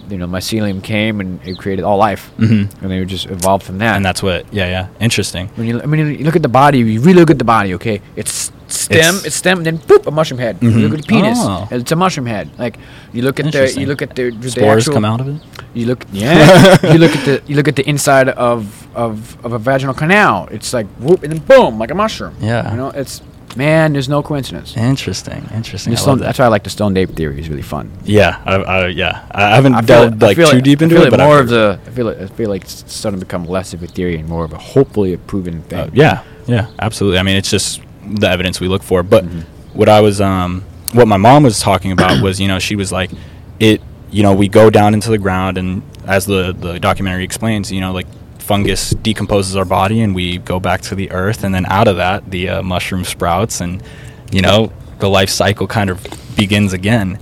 You 0.09 0.17
know, 0.17 0.28
mycelium 0.28 0.84
came 0.84 1.21
and 1.21 1.39
it 1.45 1.57
created 1.59 1.84
all 1.86 1.97
life, 1.97 2.32
Mhm. 2.39 2.67
and 2.82 2.91
they 2.91 3.05
just 3.05 3.28
evolved 3.28 3.63
from 3.63 3.78
that. 3.78 3.95
and 3.95 4.03
that's 4.03 4.21
what. 4.23 4.45
Yeah, 4.51 4.67
yeah. 4.67 4.88
Interesting. 4.99 5.49
when 5.55 5.67
you, 5.67 5.82
I 5.82 5.86
mean, 5.86 6.17
you 6.19 6.25
look 6.25 6.36
at 6.36 6.41
the 6.41 6.49
body. 6.49 6.80
You 6.80 6.99
really 6.99 7.19
look 7.19 7.30
at 7.30 7.38
the 7.38 7.45
body. 7.45 7.73
Okay, 7.75 8.01
it's 8.15 8.51
stem. 8.80 8.99
It's- 8.99 9.25
It's, 9.25 9.36
stem. 9.36 9.63
Then 9.63 9.78
boop, 9.80 10.05
a 10.07 10.11
mushroom 10.11 10.39
head. 10.39 10.57
You 10.61 10.69
Mhm. 10.71 10.82
look 10.84 10.93
at 10.99 11.01
the 11.05 11.07
penis. 11.07 11.38
Oh. 11.41 11.67
It's 11.71 11.91
a 11.91 11.95
mushroom 11.95 12.25
head. 12.28 12.49
Like 12.57 12.78
you 13.13 13.21
look 13.23 13.39
at 13.39 13.51
the. 13.51 13.73
You 13.80 13.86
look 13.88 14.01
at 14.01 14.15
the, 14.15 14.32
the 14.32 14.49
Spores 14.51 14.84
actual, 14.84 14.93
come 14.93 15.05
out 15.05 15.21
of 15.21 15.28
it. 15.28 15.41
You 15.73 15.86
look, 15.88 16.05
yeah. 16.11 16.78
you 16.93 16.99
look 16.99 17.15
at 17.15 17.25
the 17.25 17.41
you 17.47 17.55
look 17.55 17.67
at 17.67 17.75
the 17.75 17.88
inside 17.89 18.30
of 18.30 18.88
of 18.95 19.38
of 19.45 19.53
a 19.53 19.59
vaginal 19.59 19.93
canal. 19.93 20.47
It's 20.51 20.73
like 20.73 20.88
whoop, 20.99 21.23
and 21.23 21.32
then 21.34 21.39
boom, 21.39 21.78
like 21.80 21.91
a 21.91 21.95
mushroom. 21.95 22.36
Yeah. 22.39 22.71
You 22.71 22.78
know, 22.78 22.89
it's 22.89 23.21
man. 23.55 23.93
There's 23.93 24.09
no 24.09 24.21
coincidence. 24.23 24.75
Interesting. 24.78 25.41
Interesting. 25.53 25.93
I 25.93 25.95
stone, 25.97 26.17
that. 26.19 26.25
that's 26.25 26.39
why 26.39 26.45
I 26.45 26.47
like 26.49 26.63
the 26.63 26.69
stone 26.69 26.95
ape 26.97 27.11
theory. 27.15 27.39
It's 27.39 27.47
really 27.49 27.61
fun. 27.63 27.89
Yeah, 28.05 28.38
I, 28.45 28.55
I, 28.55 28.88
yeah. 28.88 29.25
I 29.32 29.55
haven't 29.55 29.75
I 29.75 29.82
delved 29.82 30.21
it- 30.21 30.25
like 30.25 30.38
too 30.38 30.57
it- 30.57 30.63
deep 30.63 30.82
into 30.82 31.01
it, 31.01 31.09
but 31.11 31.19
more 31.19 31.39
of 31.39 31.49
the. 31.49 31.80
I 31.86 31.89
feel 31.91 32.07
it, 32.09 32.17
I 32.21 32.28
feel 32.28 32.49
like 32.49 32.63
it's 32.63 32.84
starting 32.88 33.19
to 33.19 33.25
become 33.25 33.45
less 33.45 33.73
of 33.73 33.82
a 33.84 33.88
theory 33.88 34.17
and 34.17 34.28
more 34.30 34.43
of 34.45 34.53
a 34.53 34.57
hopefully 34.57 35.13
a 35.13 35.17
proven 35.17 35.61
thing. 35.63 35.80
Uh, 35.80 35.89
yeah, 35.93 36.23
yeah, 36.47 36.67
absolutely. 36.80 37.19
I 37.19 37.23
mean, 37.23 37.36
it's 37.38 37.49
just 37.49 37.82
the 38.16 38.30
evidence 38.30 38.60
we 38.60 38.68
look 38.68 38.84
for. 38.84 39.03
But 39.03 39.26
Mhm. 39.26 39.43
what 39.74 39.89
I 39.89 40.01
was, 40.01 40.20
um, 40.22 40.64
what 40.93 41.08
my 41.08 41.18
mom 41.18 41.43
was 41.43 41.60
talking 41.60 41.91
about 41.91 42.22
was, 42.22 42.39
you 42.39 42.47
know, 42.47 42.60
she 42.60 42.76
was 42.76 42.91
like, 42.91 43.12
it, 43.60 43.82
you 44.12 44.24
know, 44.24 44.34
we 44.34 44.47
go 44.47 44.70
down 44.70 44.93
into 44.93 45.10
the 45.10 45.18
ground, 45.18 45.58
and 45.58 45.82
as 46.05 46.26
the 46.26 46.55
the 46.60 46.80
documentary 46.80 47.24
explains, 47.24 47.72
you 47.72 47.82
know, 47.82 47.91
like 47.91 48.08
fungus 48.39 48.91
decomposes 48.91 49.55
our 49.58 49.66
body, 49.66 49.99
and 50.01 50.16
we 50.16 50.38
go 50.38 50.60
back 50.60 50.80
to 50.82 50.95
the 50.95 51.12
earth, 51.12 51.43
and 51.43 51.53
then 51.53 51.66
out 51.66 51.88
of 51.88 51.97
that, 51.97 52.32
the 52.32 52.47
uh, 52.49 52.62
mushroom 52.64 53.03
sprouts, 53.03 53.60
and 53.62 53.84
you 54.32 54.41
know, 54.41 54.72
the 54.99 55.10
life 55.10 55.30
cycle 55.30 55.68
kind 55.68 55.89
of 55.89 56.05
begins 56.36 56.72
again. 56.74 57.18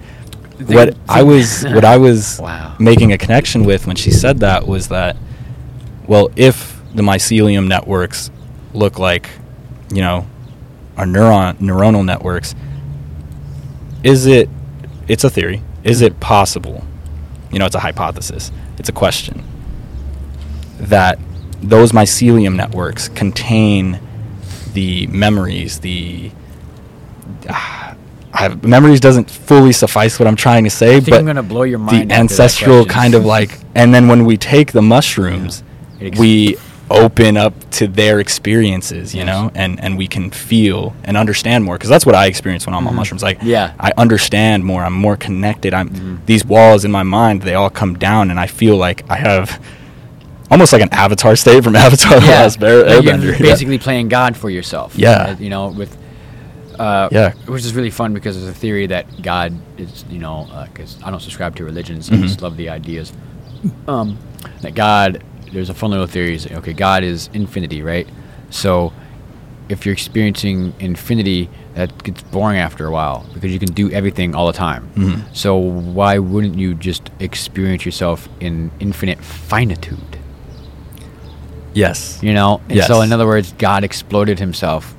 What 0.68 0.96
I 1.10 1.24
was, 1.24 1.64
what 1.76 1.84
I 1.84 1.98
was 1.98 2.40
Wow. 2.42 2.74
making 2.80 3.12
a 3.12 3.18
connection 3.18 3.66
with 3.66 3.88
when 3.88 3.96
she 3.96 4.12
said 4.12 4.40
that 4.42 4.68
was 4.68 4.88
that 4.90 5.18
well, 6.08 6.30
if 6.36 6.80
the 6.94 7.02
mycelium 7.02 7.68
networks 7.68 8.30
look 8.74 9.00
like, 9.00 9.30
you 9.92 10.02
know, 10.02 10.28
our 10.98 11.06
neuron 11.06 11.58
neuronal 11.60 12.06
networks, 12.06 12.56
is 14.04 14.26
it? 14.26 14.50
It's 15.08 15.24
a 15.24 15.30
theory. 15.30 15.62
Is 15.84 16.02
it 16.02 16.20
possible? 16.20 16.84
You 17.52 17.60
know, 17.60 17.66
it's 17.66 17.76
a 17.76 17.80
hypothesis. 17.80 18.52
It's 18.78 18.90
a 18.90 18.94
question 18.94 19.44
that 20.80 21.20
those 21.62 21.92
mycelium 21.92 22.56
networks 22.56 23.08
contain 23.10 24.00
the 24.74 25.08
memories, 25.08 25.80
the 25.80 26.32
I 27.50 27.96
have, 28.34 28.64
memories 28.64 29.00
doesn't 29.00 29.30
fully 29.30 29.72
suffice 29.72 30.20
what 30.20 30.28
I'm 30.28 30.36
trying 30.36 30.66
to 30.66 30.70
say, 30.70 31.00
but 31.00 31.14
I'm 31.14 31.26
gonna 31.26 31.42
blow 31.44 31.64
your 31.64 31.80
mind. 31.80 32.12
the 32.12 32.16
ancestral 32.16 32.86
kind 32.86 33.16
of 33.16 33.24
like 33.26 33.60
and 33.76 33.94
then 33.94 34.08
when 34.08 34.26
we 34.26 34.36
take 34.38 34.74
the 34.74 34.82
mushrooms 34.82 35.64
ex- 36.02 36.20
we 36.20 36.58
open 36.90 37.36
up 37.36 37.54
to 37.72 37.88
their 37.88 38.20
experiences 38.20 39.14
you 39.16 39.22
Yes. 39.24 39.28
know 39.28 39.52
and 39.56 39.80
and 39.84 39.98
we 39.98 40.08
can 40.08 40.30
feel 40.30 40.94
and 41.04 41.18
understand 41.18 41.64
more 41.64 41.76
because 41.76 41.90
that's 41.90 42.06
what 42.06 42.14
i 42.16 42.28
experience 42.28 42.66
when 42.68 42.76
i'm 42.76 42.86
on 42.88 42.94
Mhm. 42.94 42.98
mushrooms 42.98 43.24
like 43.24 43.40
Yeah. 43.42 43.72
i 43.80 43.92
understand 43.98 44.64
more 44.64 44.84
i'm 44.84 44.94
more 44.94 45.18
connected 45.18 45.74
i'm 45.74 45.90
Mhm. 45.90 46.18
these 46.28 46.46
walls 46.46 46.86
in 46.86 46.92
my 46.92 47.02
mind 47.02 47.42
they 47.42 47.56
all 47.56 47.72
come 47.72 47.96
down 47.98 48.30
and 48.30 48.40
i 48.40 48.46
feel 48.46 48.78
like 48.78 49.04
i 49.10 49.16
have 49.16 49.60
almost 50.52 50.74
like 50.74 50.82
an 50.84 50.90
avatar 50.92 51.36
state 51.36 51.64
from 51.64 51.76
avatar 51.86 52.20
the 52.20 52.26
yeah, 52.28 52.32
last 52.34 52.62
Air- 52.64 52.86
like 52.86 53.00
airbender 53.04 53.24
you're 53.24 53.34
yeah. 53.34 53.40
basically 53.40 53.80
playing 53.80 54.08
God 54.10 54.38
for 54.38 54.50
yourself. 54.52 54.94
Yeah. 54.96 55.10
Uh, 55.10 55.36
you 55.40 55.50
know, 55.50 55.70
with 55.70 55.98
uh, 56.78 57.10
Yeah. 57.12 57.32
which 57.48 57.66
is 57.66 57.74
really 57.74 57.90
fun 57.90 58.14
because 58.14 58.36
there's 58.38 58.50
a 58.50 58.54
theory 58.54 58.86
that 58.88 59.24
God 59.24 59.54
is, 59.80 60.06
you 60.10 60.20
know, 60.20 60.48
because 60.72 60.98
I 61.04 61.10
don't 61.10 61.22
subscribe 61.22 61.56
to 61.56 61.64
religions, 61.66 62.12
I 62.12 62.18
just 62.18 62.42
love 62.44 62.58
the 62.58 62.70
ideas. 62.70 63.12
Um, 63.88 64.18
that 64.62 64.76
God, 64.76 65.24
there's 65.56 65.70
a 65.70 65.74
fun 65.74 65.90
little 65.90 66.06
theory. 66.06 66.36
Is, 66.36 66.46
okay, 66.48 66.74
God 66.74 67.04
is 67.04 67.30
infinity, 67.34 67.82
right? 67.82 68.08
So, 68.50 68.94
if 69.70 69.86
you're 69.86 69.94
experiencing 69.94 70.74
infinity, 70.80 71.50
that 71.74 72.04
gets 72.04 72.22
boring 72.22 72.60
after 72.60 72.86
a 72.86 72.92
while 72.92 73.26
because 73.34 73.52
you 73.52 73.60
can 73.60 73.72
do 73.74 73.90
everything 73.92 74.36
all 74.36 74.48
the 74.48 74.54
time. 74.54 74.90
Mhm. 74.96 75.24
So 75.34 75.56
why 75.58 76.20
wouldn't 76.20 76.58
you 76.58 76.74
just 76.76 77.10
experience 77.20 77.86
yourself 77.86 78.30
in 78.40 78.72
infinite 78.80 79.22
finitude? 79.24 80.18
yes 81.74 82.20
You 82.22 82.34
know? 82.34 82.62
And 82.70 82.84
so, 82.84 83.02
in 83.02 83.12
other 83.12 83.26
words, 83.26 83.54
God 83.58 83.84
exploded 83.84 84.40
himself 84.40 84.96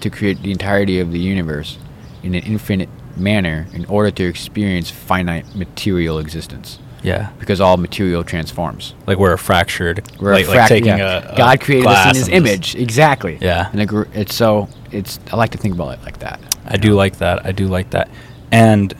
to 0.00 0.08
create 0.10 0.42
the 0.42 0.50
entirety 0.50 0.98
of 1.00 1.12
the 1.12 1.18
universe 1.18 1.76
in 2.22 2.34
an 2.34 2.42
infinite 2.44 2.88
manner 3.16 3.66
in 3.74 3.84
order 3.86 4.10
to 4.10 4.24
experience 4.24 4.90
finite 4.90 5.44
material 5.54 6.18
existence. 6.18 6.78
Yeah 7.02 7.30
Because 7.40 7.60
all 7.60 7.76
material 7.76 8.22
transforms. 8.24 8.94
like 9.06 9.18
we're 9.18 9.32
a 9.32 9.38
fractured 9.38 10.02
We're 10.20 10.34
like, 10.34 10.48
like 10.48 10.68
taking 10.68 10.88
yeah. 10.88 11.30
a, 11.30 11.32
a 11.32 11.36
God 11.36 11.60
created 11.60 11.86
us 11.86 12.06
in 12.10 12.14
His 12.16 12.28
image, 12.28 12.74
exactly. 12.76 13.38
Yeah. 13.40 13.68
and 13.72 13.80
it 13.80 13.86
gr- 13.86 14.04
it's 14.14 14.34
so 14.34 14.68
it's. 14.90 15.18
I 15.32 15.36
like 15.36 15.50
to 15.50 15.58
think 15.58 15.74
about 15.74 15.98
it 15.98 16.02
like 16.04 16.18
that. 16.18 16.38
I 16.66 16.76
do 16.76 16.92
like 16.94 17.16
that. 17.18 17.46
I 17.46 17.52
do 17.52 17.66
like 17.66 17.90
that. 17.90 18.08
And 18.50 18.94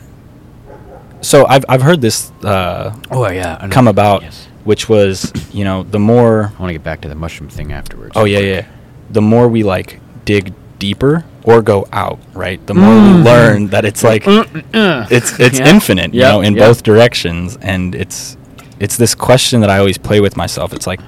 so 1.21 1.45
I've 1.47 1.63
I've 1.69 1.81
heard 1.81 2.01
this 2.01 2.31
uh, 2.43 2.93
Oh 3.11 3.29
yeah, 3.29 3.67
come 3.69 3.87
about, 3.87 4.23
Yes. 4.23 4.47
which 4.63 4.89
was 4.89 5.31
you 5.53 5.63
know 5.63 5.83
the 5.83 5.99
more 5.99 6.51
I 6.57 6.61
want 6.61 6.69
to 6.69 6.73
get 6.73 6.83
back 6.83 7.01
to 7.01 7.07
the 7.09 7.15
mushroom 7.15 7.49
thing 7.49 7.71
afterwards. 7.71 8.13
oh 8.15 8.25
yeah 8.25 8.39
yeah, 8.39 8.65
the 9.09 9.21
more 9.21 9.47
we 9.47 9.63
like 9.63 9.99
dig 10.25 10.53
deeper 10.79 11.23
or 11.43 11.61
go 11.61 11.85
out 11.91 12.19
right, 12.33 12.65
the 12.67 12.73
more 12.73 12.93
Mm. 12.93 13.17
we 13.17 13.21
learn 13.23 13.67
that 13.67 13.85
it's 13.85 14.03
like 14.03 14.23
it's 14.25 15.39
it's 15.39 15.59
Yeah. 15.59 15.67
infinite, 15.69 16.13
you 16.13 16.21
know, 16.21 16.41
in 16.41 16.55
yep. 16.55 16.67
both 16.67 16.83
directions, 16.83 17.57
and 17.61 17.95
it's 17.95 18.37
it's 18.79 18.97
this 18.97 19.13
question 19.15 19.61
that 19.61 19.69
I 19.69 19.77
always 19.77 19.97
play 19.97 20.19
with 20.19 20.35
myself. 20.35 20.73
It's 20.73 20.87
like, 20.87 20.99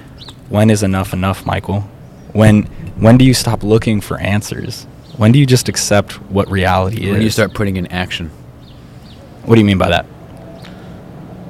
when 0.49 0.69
is 0.69 0.83
enough 0.83 1.13
enough, 1.13 1.45
Michael? 1.45 1.81
When 2.33 2.63
when 2.97 3.17
do 3.17 3.25
you 3.25 3.33
stop 3.33 3.63
looking 3.63 4.01
for 4.01 4.17
answers? 4.19 4.87
When 5.17 5.31
do 5.31 5.39
you 5.39 5.45
just 5.45 5.69
accept 5.69 6.13
what 6.31 6.49
reality 6.51 7.05
is? 7.05 7.11
When 7.11 7.21
you 7.21 7.29
start 7.29 7.53
putting 7.53 7.77
in 7.77 7.87
action. 7.87 8.31
what 9.45 9.55
do 9.55 9.61
you 9.61 9.65
mean 9.65 9.77
by 9.77 9.89
that? 9.89 10.05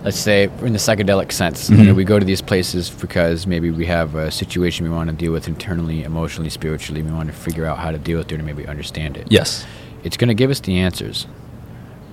Let's 0.05 0.17
say 0.19 0.43
in 0.61 0.71
the 0.73 0.79
psychedelic 0.79 1.31
sense 1.31 1.69
you 1.69 1.77
know, 1.77 1.93
Mhm. 1.93 1.95
we 1.95 2.03
go 2.03 2.17
to 2.19 2.25
these 2.25 2.41
places 2.41 2.89
because 2.89 3.45
maybe 3.47 3.71
we 3.71 3.85
have 3.87 4.15
a 4.15 4.29
situation 4.31 4.85
we 4.89 4.91
want 4.95 5.09
to 5.09 5.15
deal 5.15 5.31
with 5.33 5.47
internally 5.47 6.03
emotionally 6.03 6.49
spiritually 6.49 7.01
we 7.01 7.11
want 7.11 7.27
to 7.27 7.35
figure 7.35 7.65
out 7.65 7.77
how 7.79 7.91
to 7.91 7.97
deal 7.97 8.17
with 8.19 8.31
it 8.31 8.35
and 8.35 8.45
maybe 8.45 8.65
understand 8.67 9.17
it 9.17 9.25
Yes. 9.29 9.65
it's 10.03 10.15
going 10.17 10.27
to 10.29 10.33
give 10.35 10.51
us 10.51 10.59
the 10.61 10.77
answers 10.79 11.25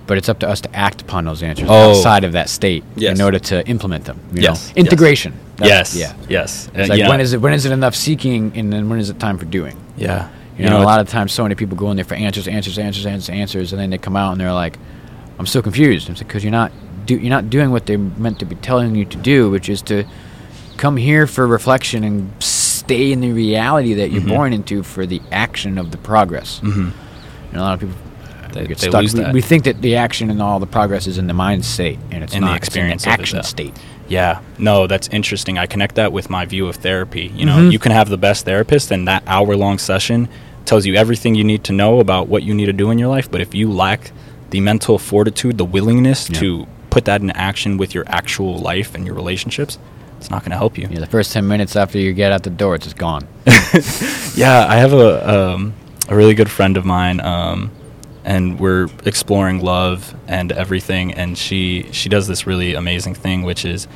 but 0.07 0.17
it's 0.17 0.27
up 0.27 0.39
to 0.39 0.49
us 0.49 0.59
to 0.61 0.75
act 0.75 1.01
upon 1.01 1.23
those 1.25 1.41
answers 1.43 1.67
Oh. 1.69 1.91
outside 1.91 2.23
of 2.25 2.31
that 2.33 2.49
state 2.49 2.83
Yes. 2.95 3.15
in 3.17 3.21
order 3.23 3.39
to 3.51 3.65
implement 3.67 4.05
them 4.05 4.19
you 4.33 4.41
Yes, 4.41 4.69
know 4.75 4.79
integration 4.81 5.33
yes. 5.63 5.95
yeah 5.95 6.13
Yes. 6.27 6.69
it's 6.73 6.89
Uh, 6.89 6.93
like 6.93 6.99
yeah. 6.99 7.09
when 7.09 7.21
is 7.21 7.33
it 7.33 7.41
when 7.41 7.53
is 7.53 7.65
it 7.65 7.71
enough 7.71 7.95
seeking 7.95 8.51
and 8.55 8.73
then 8.73 8.89
when 8.89 8.99
is 8.99 9.09
it 9.11 9.19
time 9.19 9.37
for 9.37 9.45
doing 9.45 9.75
Yeah. 9.97 10.27
You, 10.57 10.65
You 10.65 10.69
know, 10.69 10.77
know, 10.77 10.83
a 10.83 10.91
lot 10.93 10.99
of 10.99 11.09
times, 11.09 11.31
so 11.33 11.41
many 11.41 11.55
people 11.55 11.75
go 11.75 11.89
in 11.89 11.95
there 11.97 12.05
for 12.05 12.13
answers, 12.13 12.47
answers, 12.47 12.77
answers, 12.77 13.07
answers, 13.07 13.29
answers, 13.29 13.73
and 13.73 13.81
then 13.81 13.89
they 13.89 13.97
come 13.97 14.15
out 14.15 14.33
and 14.33 14.39
they're 14.39 14.53
like, 14.53 14.77
"I'm 15.39 15.47
so 15.47 15.63
confused." 15.63 16.11
It's 16.11 16.19
because 16.19 16.43
you're 16.43 16.51
not 16.51 16.71
do, 17.05 17.15
you're 17.17 17.29
not 17.29 17.49
doing 17.49 17.71
what 17.71 17.85
they're 17.85 17.97
meant 17.97 18.39
to 18.39 18.45
be 18.45 18.55
telling 18.55 18.95
you 18.95 19.05
to 19.05 19.17
do, 19.17 19.49
which 19.49 19.69
is 19.69 19.81
to 19.83 20.03
come 20.77 20.97
here 20.97 21.27
for 21.27 21.45
reflection 21.47 22.03
and 22.03 22.31
stay 22.41 23.11
in 23.11 23.21
the 23.21 23.31
reality 23.31 23.93
that 23.93 24.11
you're 24.11 24.21
Mhm. 24.21 24.27
born 24.29 24.53
into 24.53 24.83
for 24.83 25.05
the 25.05 25.21
action 25.31 25.77
of 25.77 25.91
the 25.91 25.97
progress. 25.97 26.59
hmm 26.59 26.89
And 27.51 27.61
a 27.61 27.63
lot 27.63 27.73
of 27.75 27.79
people 27.81 27.95
They- 28.51 28.67
get 28.67 28.79
stuck. 28.79 29.01
we, 29.01 29.07
that. 29.07 29.33
we 29.33 29.41
think 29.41 29.63
that 29.63 29.81
the 29.81 29.95
action 29.95 30.29
and 30.29 30.41
all 30.41 30.59
the 30.59 30.65
progress 30.67 31.07
is 31.07 31.17
in 31.17 31.27
the 31.27 31.33
mind 31.33 31.63
state, 31.65 31.99
and 32.11 32.23
it's 32.23 32.33
In 32.33 32.41
the 32.41 32.47
not. 32.47 32.57
experience 32.57 33.03
it's 33.03 33.05
in 33.05 33.09
the 33.11 33.13
it, 33.13 33.21
action 33.21 33.37
though. 33.37 33.41
state. 33.43 33.73
Yeah, 34.09 34.39
no, 34.59 34.85
that's 34.87 35.07
interesting. 35.09 35.57
I 35.57 35.65
connect 35.65 35.95
that 35.95 36.11
with 36.11 36.29
my 36.29 36.45
view 36.45 36.67
of 36.67 36.75
therapy. 36.75 37.31
You 37.35 37.45
know, 37.45 37.57
Mhm. 37.57 37.71
you 37.71 37.79
can 37.79 37.91
have 37.91 38.09
the 38.09 38.17
best 38.17 38.45
therapist, 38.45 38.91
and 38.91 39.07
that 39.07 39.23
hour 39.27 39.55
long 39.55 39.77
session 39.77 40.27
tells 40.65 40.85
you 40.85 40.95
everything 40.95 41.35
you 41.35 41.43
need 41.43 41.63
to 41.65 41.73
know 41.73 41.99
about 41.99 42.27
what 42.27 42.43
you 42.43 42.53
need 42.53 42.65
to 42.67 42.73
do 42.73 42.89
in 42.91 42.97
your 42.99 43.07
life. 43.09 43.29
But 43.31 43.41
if 43.41 43.53
you 43.55 43.71
lack 43.71 44.11
the 44.51 44.59
mental 44.61 44.97
fortitude, 44.99 45.57
the 45.57 45.65
willingness 45.65 46.29
Yeah. 46.29 46.39
to 46.39 46.67
put 46.93 47.05
that 47.05 47.21
in 47.21 47.31
action 47.31 47.77
with 47.77 47.95
your 47.95 48.03
actual 48.07 48.59
life 48.59 48.93
and 48.93 49.03
your 49.03 49.15
relationships, 49.15 49.79
it's 50.19 50.29
not 50.29 50.41
going 50.41 50.51
to 50.51 50.57
help 50.57 50.77
you. 50.77 50.87
Yeah, 50.89 50.99
the 50.99 51.07
first 51.07 51.33
ten 51.33 51.47
minutes 51.47 51.75
after 51.75 51.97
you 51.97 52.13
get 52.13 52.31
out 52.31 52.43
the 52.43 52.51
door, 52.51 52.75
it's 52.75 52.85
just 52.85 52.97
gone. 52.97 53.27
yeah, 54.35 54.67
I 54.69 54.75
have 54.77 54.93
a 54.93 55.27
um, 55.27 55.73
a 56.07 56.15
really 56.15 56.35
good 56.35 56.51
friend 56.51 56.77
of 56.77 56.85
mine, 56.85 57.19
um, 57.19 57.71
and 58.23 58.59
we're 58.59 58.89
exploring 59.05 59.63
love 59.63 60.15
and 60.27 60.51
everything. 60.51 61.15
And 61.15 61.35
she 61.35 61.89
she 61.91 62.09
does 62.09 62.27
this 62.27 62.45
really 62.45 62.75
amazing 62.75 63.15
thing, 63.15 63.41
which 63.41 63.65
is 63.65 63.87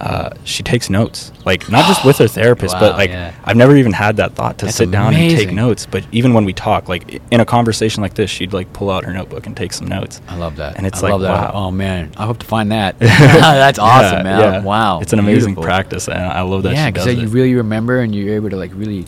uh, 0.00 0.30
she 0.44 0.62
takes 0.64 0.90
notes, 0.90 1.30
like 1.44 1.68
not 1.70 1.86
just 1.86 2.04
with 2.04 2.18
her 2.18 2.26
therapist, 2.38 2.74
Wow, 2.74 2.80
but 2.80 2.96
like 2.96 3.10
yeah. 3.10 3.32
I've 3.44 3.56
never 3.56 3.76
even 3.76 3.92
had 3.92 4.16
that 4.16 4.32
thought 4.34 4.58
to 4.58 4.64
That's 4.66 4.76
sit 4.76 4.90
down 4.90 5.14
and 5.14 5.30
take 5.36 5.52
notes. 5.52 5.86
But 5.86 6.04
even 6.10 6.34
when 6.34 6.44
we 6.44 6.52
talk, 6.52 6.88
like 6.88 7.20
in 7.30 7.40
a 7.40 7.44
conversation 7.44 8.02
like 8.02 8.14
this, 8.14 8.28
she'd 8.28 8.52
like 8.52 8.72
pull 8.72 8.90
out 8.90 9.04
her 9.04 9.12
notebook 9.12 9.46
and 9.46 9.56
take 9.56 9.72
some 9.72 9.86
notes. 9.86 10.20
I 10.26 10.36
love 10.36 10.56
that. 10.56 10.76
And 10.76 10.86
it's 10.86 10.98
I 10.98 11.02
like, 11.02 11.10
love 11.12 11.20
that. 11.22 11.54
wow. 11.54 11.66
Oh 11.66 11.70
man, 11.70 12.10
I 12.16 12.26
hope 12.26 12.38
to 12.40 12.46
find 12.46 12.72
that. 12.72 12.98
That's 12.98 13.78
awesome, 13.78 14.18
Yeah, 14.18 14.22
man. 14.24 14.40
yeah. 14.40 14.62
Wow, 14.64 15.00
it's 15.00 15.12
an 15.12 15.20
amazing 15.20 15.54
Beautiful. 15.54 15.62
practice, 15.64 16.08
and 16.08 16.18
I 16.18 16.40
love 16.42 16.64
that 16.64 16.72
yeah, 16.74 16.90
because 16.90 17.14
you 17.14 17.28
really 17.28 17.54
remember 17.54 18.00
and 18.00 18.12
you're 18.14 18.34
able 18.34 18.50
to 18.50 18.56
like 18.56 18.72
really, 18.74 19.04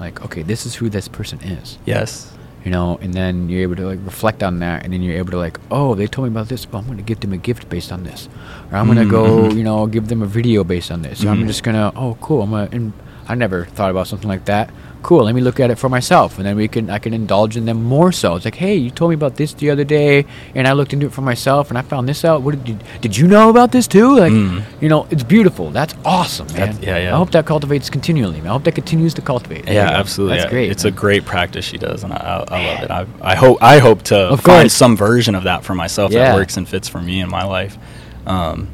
like, 0.00 0.24
okay, 0.24 0.42
this 0.42 0.66
is 0.66 0.74
who 0.74 0.88
this 0.88 1.06
person 1.06 1.40
is. 1.42 1.78
yes, 1.86 2.32
You 2.64 2.70
know, 2.70 2.96
and 3.02 3.12
then 3.12 3.48
you're 3.48 3.62
able 3.62 3.74
to 3.76 3.86
like 3.86 3.98
reflect 4.04 4.42
on 4.42 4.60
that, 4.60 4.84
and 4.84 4.92
then 4.92 5.02
you're 5.02 5.16
able 5.16 5.32
to 5.32 5.38
like, 5.38 5.58
oh, 5.70 5.94
they 5.96 6.06
told 6.06 6.28
me 6.28 6.32
about 6.32 6.48
this, 6.48 6.64
but 6.64 6.78
I'm 6.78 6.86
gonna 6.86 7.02
give 7.02 7.18
them 7.20 7.32
a 7.32 7.36
gift 7.36 7.68
based 7.68 7.90
on 7.90 8.04
this, 8.04 8.28
or 8.70 8.78
I'm 8.78 8.86
gonna 8.86 9.02
Mhm, 9.04 9.10
go, 9.10 9.24
mhm. 9.50 9.56
you 9.56 9.64
know, 9.64 9.86
give 9.86 10.06
them 10.08 10.22
a 10.22 10.26
video 10.26 10.62
based 10.62 10.90
on 10.92 11.02
this. 11.02 11.24
Or 11.24 11.30
I'm 11.30 11.46
just 11.48 11.64
gonna, 11.64 11.92
oh, 11.96 12.16
cool. 12.20 12.42
I'm 12.42 12.50
gonna. 12.50 12.68
And 12.70 12.92
I 13.28 13.34
never 13.34 13.64
thought 13.64 13.90
about 13.90 14.06
something 14.06 14.28
like 14.28 14.44
that. 14.44 14.70
Cool. 15.02 15.24
Let 15.24 15.34
me 15.34 15.40
look 15.40 15.58
at 15.58 15.70
it 15.70 15.78
for 15.78 15.88
myself, 15.88 16.38
and 16.38 16.46
then 16.46 16.54
we 16.56 16.68
can 16.68 16.88
I 16.88 16.98
can 17.00 17.12
indulge 17.12 17.56
in 17.56 17.64
them 17.64 17.82
more 17.82 18.12
so. 18.12 18.36
It's 18.36 18.44
like, 18.44 18.54
hey, 18.54 18.76
you 18.76 18.90
told 18.90 19.10
me 19.10 19.14
about 19.14 19.34
this 19.36 19.52
the 19.52 19.68
other 19.70 19.82
day, 19.84 20.24
and 20.54 20.68
I 20.68 20.72
looked 20.72 20.92
into 20.92 21.06
it 21.06 21.12
for 21.12 21.22
myself, 21.22 21.70
and 21.70 21.76
I 21.78 21.82
found 21.82 22.08
this 22.08 22.24
out. 22.24 22.42
What 22.42 22.52
did 22.56 22.68
you, 22.68 22.78
did 23.00 23.16
you 23.16 23.26
know 23.26 23.50
about 23.50 23.72
this 23.72 23.86
too? 23.88 24.16
Like, 24.16 24.32
Mm. 24.32 24.62
you 24.80 24.88
know, 24.88 25.06
it's 25.10 25.24
beautiful. 25.24 25.70
That's 25.70 25.94
awesome, 26.04 26.46
man. 26.48 26.56
That's- 26.56 26.78
yeah, 26.80 26.98
yeah. 26.98 27.14
I 27.14 27.16
hope 27.18 27.32
that 27.32 27.46
cultivates 27.46 27.90
continually. 27.90 28.38
man. 28.40 28.46
I 28.50 28.52
hope 28.52 28.64
that 28.64 28.74
continues 28.76 29.12
to 29.14 29.22
cultivate. 29.22 29.66
Yeah, 29.68 29.90
absolutely. 29.90 30.36
That's 30.36 30.44
yeah. 30.46 30.50
great. 30.50 30.70
It's 30.70 30.84
man. 30.84 30.92
a 30.92 30.96
great 30.96 31.24
practice 31.24 31.64
she 31.64 31.78
does, 31.78 32.04
and 32.04 32.12
I, 32.12 32.16
I, 32.16 32.56
I 32.56 32.66
love 32.66 32.82
it. 32.84 32.90
I, 32.90 33.06
I 33.32 33.34
hope 33.34 33.58
I 33.60 33.78
hope 33.78 34.02
to 34.04 34.16
Of 34.16 34.40
find 34.40 34.62
course. 34.62 34.72
some 34.72 34.96
version 34.96 35.34
of 35.34 35.42
that 35.44 35.64
for 35.64 35.74
myself 35.74 36.12
Yeah. 36.12 36.26
that 36.30 36.34
works 36.36 36.56
and 36.56 36.68
fits 36.68 36.88
for 36.88 37.00
me 37.00 37.20
in 37.20 37.28
my 37.28 37.44
life. 37.44 37.76
Um, 38.26 38.68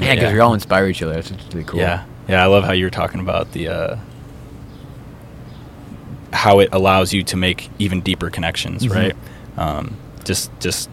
Yeah, 0.00 0.14
because 0.14 0.32
we 0.32 0.40
all 0.40 0.54
inspire 0.54 0.86
each 0.88 1.02
other. 1.02 1.14
That's 1.14 1.30
really 1.52 1.64
cool. 1.64 1.78
Yeah, 1.80 2.04
yeah. 2.28 2.42
I 2.42 2.46
love 2.46 2.64
how 2.64 2.72
you're 2.72 2.90
talking 2.90 3.20
about 3.20 3.52
the 3.52 3.68
uh, 3.68 3.96
how 6.32 6.58
it 6.60 6.68
allows 6.72 7.12
you 7.12 7.22
to 7.24 7.36
make 7.36 7.68
even 7.78 8.00
deeper 8.00 8.30
connections, 8.30 8.84
Mhm. 8.86 8.94
right? 8.94 9.16
Um, 9.56 9.96
just 10.24 10.50
just 10.60 10.88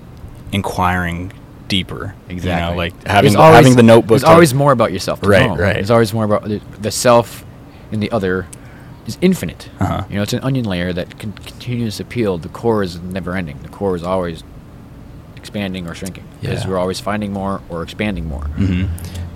inquiring 0.52 1.32
deeper. 1.68 2.16
Exactly. 2.30 2.64
You 2.66 2.72
know, 2.72 2.78
like 2.78 3.08
having 3.08 3.34
the, 3.34 3.40
always- 3.40 3.56
having 3.58 3.76
the 3.76 3.84
notebook. 3.84 4.20
There's 4.20 4.24
always 4.24 4.54
more 4.54 4.72
about 4.72 4.92
yourself. 4.94 5.20
Right, 5.22 5.48
know. 5.48 5.56
right. 5.58 5.74
There's 5.76 5.92
always 5.92 6.14
more 6.14 6.24
about 6.26 6.46
the, 6.82 6.92
self 6.92 7.46
and 7.92 8.02
the 8.02 8.12
other 8.12 8.48
is 9.06 9.18
infinite. 9.22 9.70
Uh-huh. 9.80 10.04
You 10.10 10.16
know, 10.18 10.22
it's 10.24 10.34
an 10.34 10.40
onion 10.44 10.66
layer 10.66 10.92
that 10.94 11.20
con- 11.20 11.34
continues 11.46 11.98
to 11.98 12.06
peel. 12.06 12.38
The 12.38 12.50
core 12.50 12.84
is 12.84 13.00
never 13.00 13.36
ending. 13.36 13.60
The 13.64 13.70
core 13.70 13.96
is 13.96 14.04
always 14.04 14.44
expanding 15.36 15.88
or 15.88 15.94
shrinking 15.96 16.24
because 16.42 16.64
Yeah. 16.64 16.70
we're 16.70 16.78
always 16.78 17.00
finding 17.00 17.32
more 17.34 17.62
or 17.70 17.84
expanding 17.84 18.28
more. 18.28 18.44
hmm 18.46 18.86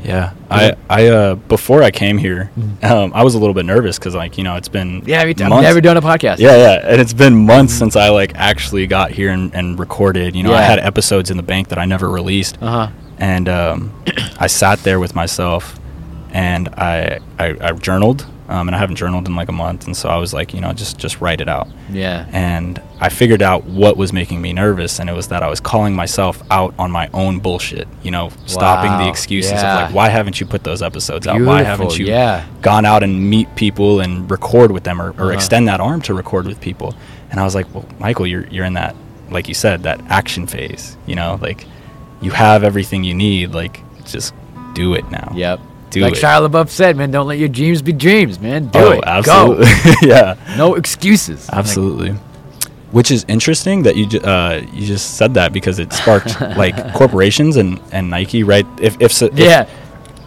Yeah, 0.03 0.33
I, 0.49 0.73
I, 0.89 1.07
uh, 1.07 1.35
before 1.35 1.83
I 1.83 1.91
came 1.91 2.17
here, 2.17 2.49
um, 2.81 3.11
I 3.13 3.23
was 3.23 3.35
a 3.35 3.39
little 3.39 3.53
bit 3.53 3.65
nervous 3.65 3.99
because, 3.99 4.15
like, 4.15 4.37
you 4.37 4.43
know, 4.43 4.55
it's 4.55 4.67
been. 4.67 5.03
Yeah. 5.05 5.21
I've 5.21 5.37
never 5.37 5.79
done 5.81 5.95
a 5.97 6.01
podcast. 6.01 6.39
Yeah, 6.39 6.55
yeah, 6.57 6.81
and 6.83 6.99
it's 6.99 7.13
been 7.13 7.35
months 7.45 7.73
since 7.73 7.95
I 7.95 8.09
like 8.09 8.33
actually 8.35 8.87
got 8.87 9.11
here 9.11 9.29
and, 9.29 9.53
and 9.53 9.77
recorded. 9.79 10.35
You 10.35 10.43
know, 10.43 10.53
I 10.53 10.61
Yeah. 10.61 10.67
had 10.67 10.79
episodes 10.79 11.29
in 11.29 11.37
the 11.37 11.43
bank 11.43 11.67
that 11.67 11.77
I 11.77 11.85
never 11.85 12.09
released, 12.09 12.57
Uh 12.61 12.87
huh. 12.87 12.87
and 13.19 13.47
um, 13.47 13.93
I 14.39 14.47
sat 14.47 14.79
there 14.79 14.99
with 14.99 15.13
myself, 15.15 15.79
and 16.31 16.67
I 16.69 17.19
I, 17.37 17.55
I 17.61 17.71
journaled, 17.73 18.25
um, 18.51 18.67
and 18.67 18.75
I 18.75 18.79
haven't 18.79 18.97
journaled 18.97 19.27
in 19.27 19.35
like 19.35 19.49
a 19.49 19.53
month, 19.53 19.85
and 19.87 19.95
so 19.97 20.09
I 20.09 20.17
was 20.17 20.33
like, 20.33 20.53
you 20.53 20.61
know, 20.61 20.73
just 20.73 20.97
just 20.99 21.21
write 21.21 21.41
it 21.41 21.47
out, 21.49 21.67
Yeah. 21.89 22.27
and 22.31 22.81
I 22.99 23.09
figured 23.09 23.41
out 23.41 23.63
what 23.65 23.97
was 23.97 24.11
making 24.13 24.41
me 24.41 24.53
nervous, 24.53 24.99
and 24.99 25.09
it 25.09 25.13
was 25.13 25.29
that 25.29 25.41
I 25.41 25.47
was 25.49 25.59
calling 25.59 25.95
myself 25.95 26.43
out 26.51 26.73
on 26.77 26.91
my 26.91 27.09
own 27.13 27.39
bullshit. 27.39 27.87
You 28.03 28.11
know, 28.11 28.29
stopping 28.45 28.91
the 28.99 29.07
excuses 29.09 29.53
yeah. 29.53 29.73
of 29.75 29.81
like, 29.87 29.95
why 29.95 30.09
haven't 30.09 30.39
you 30.39 30.45
put 30.45 30.63
those 30.63 30.81
episodes 30.81 31.25
out? 31.27 31.41
Why 31.41 31.63
haven't 31.63 31.97
you 31.97 32.05
yeah. 32.05 32.45
gone 32.61 32.85
out 32.85 33.01
and 33.03 33.29
meet 33.29 33.47
people 33.55 34.01
and 34.01 34.29
record 34.29 34.71
with 34.71 34.83
them, 34.83 35.01
or, 35.01 35.09
or 35.11 35.11
Uh-huh. 35.11 35.29
extend 35.29 35.67
that 35.67 35.79
arm 35.79 36.01
to 36.03 36.13
record 36.13 36.45
with 36.45 36.59
people? 36.61 36.93
And 37.31 37.39
I 37.39 37.43
was 37.43 37.55
like, 37.55 37.73
well, 37.73 37.85
Michael, 37.99 38.27
you're 38.27 38.45
you're 38.47 38.65
in 38.65 38.73
that, 38.73 38.95
like 39.29 39.47
you 39.47 39.53
said, 39.55 39.83
that 39.83 40.01
action 40.09 40.45
phase. 40.47 40.97
You 41.07 41.15
know, 41.15 41.39
like 41.41 41.65
you 42.21 42.31
have 42.31 42.63
everything 42.63 43.03
you 43.05 43.13
need. 43.15 43.51
Like 43.53 43.79
just 44.05 44.33
do 44.73 44.93
it 44.93 45.09
now. 45.09 45.31
Yep. 45.35 45.59
Do 45.91 45.99
like 46.01 46.13
it. 46.13 46.19
Shia 46.19 46.47
LaBeouf 46.47 46.69
said, 46.69 46.95
man, 46.95 47.11
don't 47.11 47.27
let 47.27 47.37
your 47.37 47.49
dreams 47.49 47.81
be 47.81 47.91
dreams, 47.91 48.39
man. 48.39 48.67
Do 48.67 48.79
oh, 48.79 48.91
it. 48.91 49.03
absolutely. 49.05 49.65
Go. 49.65 49.93
yeah. 50.01 50.55
No 50.57 50.75
excuses. 50.75 51.47
Like, 51.49 51.57
Absolutely. 51.57 52.11
Which 52.91 53.11
is 53.11 53.25
interesting 53.27 53.83
that 53.83 53.95
you 53.95 54.19
uh, 54.19 54.61
you 54.73 54.85
just 54.85 55.15
said 55.15 55.33
that 55.35 55.53
because 55.53 55.79
it 55.79 55.93
sparked 55.93 56.41
like 56.57 56.93
corporations 56.93 57.55
and, 57.55 57.79
and 57.93 58.09
Nike, 58.09 58.43
right? 58.43 58.65
If 58.81 58.99
if 58.99 59.21
if, 59.21 59.37
yeah. 59.37 59.69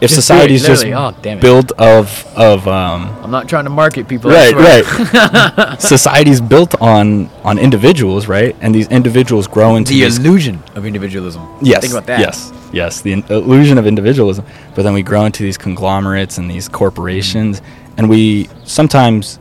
If 0.00 0.10
Just 0.10 0.28
do 0.28 0.34
it, 0.34 0.58
society's 0.58 0.66
just. 0.66 0.84
Oh, 0.84 1.12
built 1.40 1.72
of 1.72 2.26
of 2.36 2.66
um, 2.68 3.08
I'm 3.22 3.30
not 3.30 3.48
trying 3.48 3.64
to 3.64 3.70
market 3.70 4.08
people. 4.08 4.30
Right 4.30 4.54
right 4.54 5.80
society's 5.80 6.40
built 6.40 6.80
on 6.80 7.28
on 7.44 7.58
individuals, 7.58 8.26
right? 8.26 8.56
And 8.60 8.74
these 8.74 8.88
individuals 8.88 9.46
grow 9.46 9.76
into 9.76 9.92
the 9.92 10.02
illusion 10.04 10.62
of 10.74 10.84
individualism. 10.84 11.42
Yes. 11.62 11.80
Think 11.80 11.92
about 11.92 12.06
that. 12.06 12.20
Yes. 12.20 12.52
Yes. 12.72 13.00
The 13.02 13.12
in- 13.12 13.24
illusion 13.30 13.78
of 13.78 13.86
individualism. 13.86 14.44
But 14.74 14.82
then 14.82 14.94
we 14.94 15.02
grow 15.02 15.24
into 15.24 15.42
these 15.42 15.56
conglomerates 15.56 16.38
and 16.38 16.50
these 16.50 16.68
corporations, 16.68 17.62
and 17.96 18.08
we 18.08 18.48
sometimes, 18.64 19.36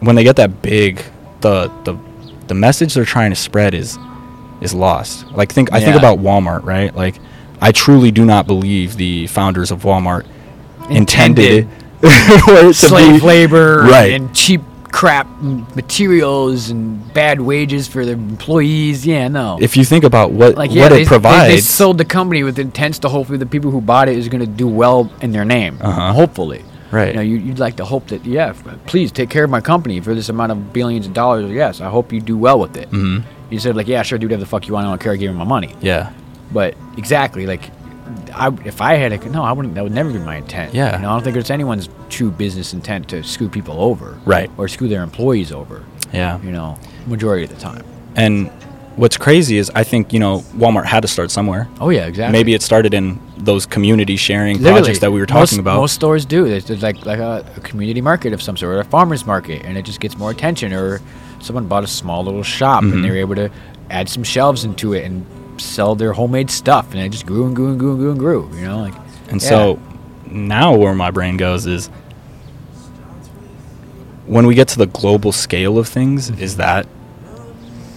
when 0.00 0.14
they 0.14 0.24
get 0.24 0.36
that 0.36 0.62
big, 0.62 1.02
the 1.40 1.68
the 1.84 1.98
the 2.48 2.54
message 2.54 2.94
they're 2.94 3.04
trying 3.04 3.30
to 3.30 3.36
spread 3.36 3.74
is 3.74 3.98
is 4.60 4.74
lost. 4.74 5.26
Like 5.32 5.52
think 5.52 5.72
I 5.72 5.80
think 5.80 5.96
about 5.96 6.18
Walmart, 6.18 6.64
right? 6.64 6.94
Like 6.94 7.16
I 7.60 7.72
truly 7.72 8.10
do 8.10 8.24
not 8.24 8.46
believe 8.46 8.96
the 8.96 9.26
founders 9.26 9.70
of 9.70 9.82
Walmart 9.82 10.26
intended, 10.90 11.68
Intended 11.68 11.68
to 12.46 12.72
Slave 12.74 13.20
be- 13.20 13.26
labor 13.26 13.82
Right. 13.82 14.12
and 14.12 14.34
cheap 14.34 14.62
crap 14.90 15.26
materials 15.76 16.70
and 16.70 17.12
bad 17.14 17.40
wages 17.40 17.86
for 17.86 18.04
their 18.04 18.14
employees. 18.14 19.06
Yeah, 19.06 19.28
no. 19.28 19.58
If 19.60 19.76
you 19.76 19.84
think 19.84 20.04
about 20.04 20.32
what 20.32 20.56
like 20.56 20.72
yeah, 20.72 20.82
what 20.84 20.88
they, 20.90 21.02
it 21.02 21.04
they- 21.04 21.08
provides, 21.08 21.54
They, 21.54 21.60
sold 21.60 21.98
the 21.98 22.04
company 22.04 22.42
with 22.42 22.58
intents 22.58 22.98
to 23.00 23.08
hopefully 23.08 23.38
the 23.38 23.46
people 23.46 23.70
who 23.70 23.80
bought 23.80 24.08
it 24.08 24.16
is 24.16 24.28
going 24.28 24.40
to 24.40 24.46
do 24.50 24.66
well 24.66 25.10
in 25.20 25.32
their 25.32 25.44
name. 25.44 25.78
Uh-huh. 25.80 26.12
Hopefully. 26.12 26.64
Right. 26.90 27.08
You 27.08 27.14
know, 27.14 27.20
you, 27.20 27.36
you'd 27.36 27.60
like 27.60 27.76
to 27.76 27.84
hope 27.84 28.08
that 28.08 28.24
yeah, 28.24 28.52
please 28.86 29.12
take 29.12 29.30
care 29.30 29.44
of 29.44 29.50
my 29.50 29.60
company 29.60 30.00
for 30.00 30.12
this 30.12 30.28
amount 30.28 30.50
of 30.50 30.72
billions 30.72 31.06
of 31.06 31.14
dollars. 31.14 31.48
Yes, 31.50 31.80
I 31.80 31.88
hope 31.88 32.12
you 32.12 32.20
do 32.20 32.36
well 32.36 32.58
with 32.58 32.76
it. 32.76 32.90
Mhm. 32.90 33.22
You 33.48 33.60
said 33.60 33.76
like 33.76 33.86
yeah, 33.86 34.02
sure, 34.02 34.18
do 34.18 34.26
whatever 34.26 34.40
the 34.40 34.46
fuck 34.46 34.66
you 34.66 34.74
want. 34.74 34.86
I 34.86 34.90
don't 34.90 35.00
care. 35.00 35.14
Give 35.16 35.30
me 35.30 35.38
my 35.38 35.44
money. 35.44 35.74
yeah, 35.80 36.12
But 36.52 36.74
exactly, 36.96 37.46
like, 37.46 37.70
I 38.34 38.48
if 38.64 38.80
I 38.80 38.94
had 38.94 39.12
a 39.12 39.28
no, 39.30 39.42
I 39.42 39.52
wouldn't. 39.52 39.74
That 39.74 39.84
would 39.84 39.92
never 39.92 40.10
be 40.10 40.18
my 40.18 40.36
intent. 40.36 40.74
Yeah. 40.74 40.96
you 40.96 41.02
know, 41.02 41.10
I 41.10 41.12
don't 41.14 41.22
think 41.24 41.36
it's 41.36 41.50
anyone's 41.50 41.88
true 42.08 42.30
business 42.30 42.72
intent 42.72 43.08
to 43.10 43.22
screw 43.22 43.48
people 43.48 43.80
over, 43.80 44.18
Right. 44.24 44.50
Or 44.58 44.66
screw 44.68 44.88
their 44.88 45.02
employees 45.02 45.52
over. 45.52 45.84
yeah. 46.12 46.40
You 46.42 46.50
know, 46.50 46.76
majority 47.06 47.44
of 47.44 47.50
the 47.50 47.60
time. 47.60 47.84
And 48.16 48.50
what's 48.96 49.16
crazy 49.16 49.56
is 49.58 49.70
I 49.76 49.84
think 49.84 50.12
you 50.12 50.18
know 50.18 50.40
Walmart 50.56 50.86
had 50.86 51.02
to 51.02 51.08
start 51.08 51.30
somewhere. 51.30 51.68
Oh 51.80 51.90
yeah, 51.90 52.06
exactly. 52.06 52.32
Maybe 52.36 52.52
it 52.54 52.62
started 52.62 52.94
in 52.94 53.20
those 53.38 53.64
community 53.64 54.16
sharing 54.16 54.56
Literally, 54.58 54.80
projects 54.80 54.98
that 54.98 55.12
we 55.12 55.20
were 55.20 55.26
most- 55.30 55.50
talking 55.50 55.60
about. 55.60 55.76
Most 55.76 55.94
stores 55.94 56.24
do. 56.24 56.48
There's, 56.48 56.64
there's 56.64 56.82
like 56.82 57.06
like 57.06 57.20
a, 57.20 57.44
a 57.56 57.60
community 57.60 58.00
market 58.00 58.32
of 58.32 58.42
some 58.42 58.56
sort, 58.56 58.74
or 58.74 58.80
a 58.80 58.84
farmers 58.84 59.24
market, 59.24 59.62
and 59.64 59.78
it 59.78 59.84
just 59.84 60.00
gets 60.00 60.18
more 60.18 60.32
attention. 60.32 60.72
Or 60.72 61.00
someone 61.40 61.68
bought 61.68 61.84
a 61.84 61.86
small 61.86 62.24
little 62.24 62.42
shop, 62.42 62.82
Mhm. 62.82 62.92
and 62.94 63.04
they 63.04 63.10
were 63.10 63.16
able 63.16 63.36
to 63.36 63.50
add 63.88 64.08
some 64.08 64.24
shelves 64.24 64.64
into 64.64 64.92
it 64.94 65.04
and 65.04 65.24
sell 65.60 65.94
their 65.94 66.12
homemade 66.12 66.50
stuff, 66.50 66.92
and 66.92 67.00
it 67.00 67.10
just 67.10 67.26
grew 67.26 67.46
and 67.46 67.54
grew 67.54 67.70
and 67.70 67.78
grew 67.78 67.90
and 67.92 67.98
grew 67.98 68.10
and 68.10 68.18
grew. 68.18 68.50
You 68.58 68.66
know, 68.66 68.80
like. 68.80 68.94
and 69.28 69.42
yeah. 69.42 69.48
so 69.48 69.78
now 70.26 70.74
where 70.74 70.94
my 70.94 71.10
brain 71.10 71.36
goes 71.36 71.66
is 71.66 71.88
when 74.26 74.46
we 74.46 74.54
get 74.54 74.68
to 74.68 74.78
the 74.78 74.86
global 74.86 75.32
scale 75.32 75.78
of 75.78 75.88
things, 75.88 76.30
mm-hmm. 76.30 76.40
is 76.40 76.56
that 76.56 76.86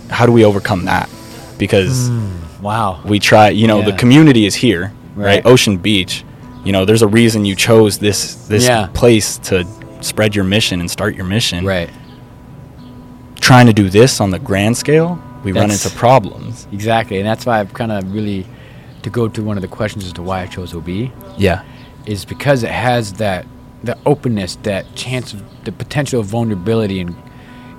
how 0.10 0.26
do 0.26 0.32
we 0.32 0.46
overcome 0.46 0.86
that? 0.86 1.10
Because 1.58 2.10
mm, 2.10 2.62
Wow. 2.62 3.02
we 3.06 3.20
try, 3.20 3.50
you 3.50 3.68
know, 3.68 3.82
the 3.82 3.94
community 3.94 4.46
is 4.46 4.56
here, 4.56 4.94
right? 5.16 5.26
Right. 5.26 5.46
Ocean 5.46 5.78
Beach. 5.78 6.24
You 6.64 6.72
know, 6.72 6.86
there's 6.86 7.02
a 7.02 7.08
reason 7.08 7.46
you 7.46 7.56
chose 7.56 7.98
this 7.98 8.36
this 8.48 8.66
Yeah. 8.66 8.88
place 8.94 9.38
to 9.50 9.68
spread 10.02 10.36
your 10.36 10.46
mission 10.46 10.80
and 10.80 10.90
start 10.90 11.16
your 11.16 11.26
mission. 11.26 11.66
Right. 11.66 11.90
Trying 13.42 13.68
to 13.68 13.74
do 13.74 13.90
this 13.90 14.22
on 14.22 14.32
the 14.32 14.40
grand 14.40 14.78
scale, 14.78 15.20
we 15.44 15.52
run 15.52 15.72
into 15.72 15.90
problems. 15.92 16.68
Exactly, 16.72 17.18
and 17.20 17.28
that's 17.28 17.46
why 17.46 17.60
I've 17.60 17.74
kind 17.74 17.92
of 17.92 18.14
really 18.14 18.46
to 19.04 19.10
go 19.10 19.28
to 19.28 19.44
one 19.44 19.58
of 19.58 19.62
the 19.62 19.68
questions 19.68 20.06
as 20.06 20.14
to 20.14 20.22
why 20.24 20.42
I 20.42 20.48
chose 20.48 20.74
OB 20.74 21.12
Yeah. 21.38 21.64
is 22.06 22.26
because 22.26 22.64
it 22.64 22.72
has 22.72 23.14
that 23.14 23.46
the 23.84 23.98
openness, 24.06 24.56
that 24.64 24.86
chance 24.96 25.34
of 25.34 25.44
the 25.66 25.72
potential 25.74 26.20
of 26.22 26.28
vulnerability 26.28 27.02
and 27.02 27.16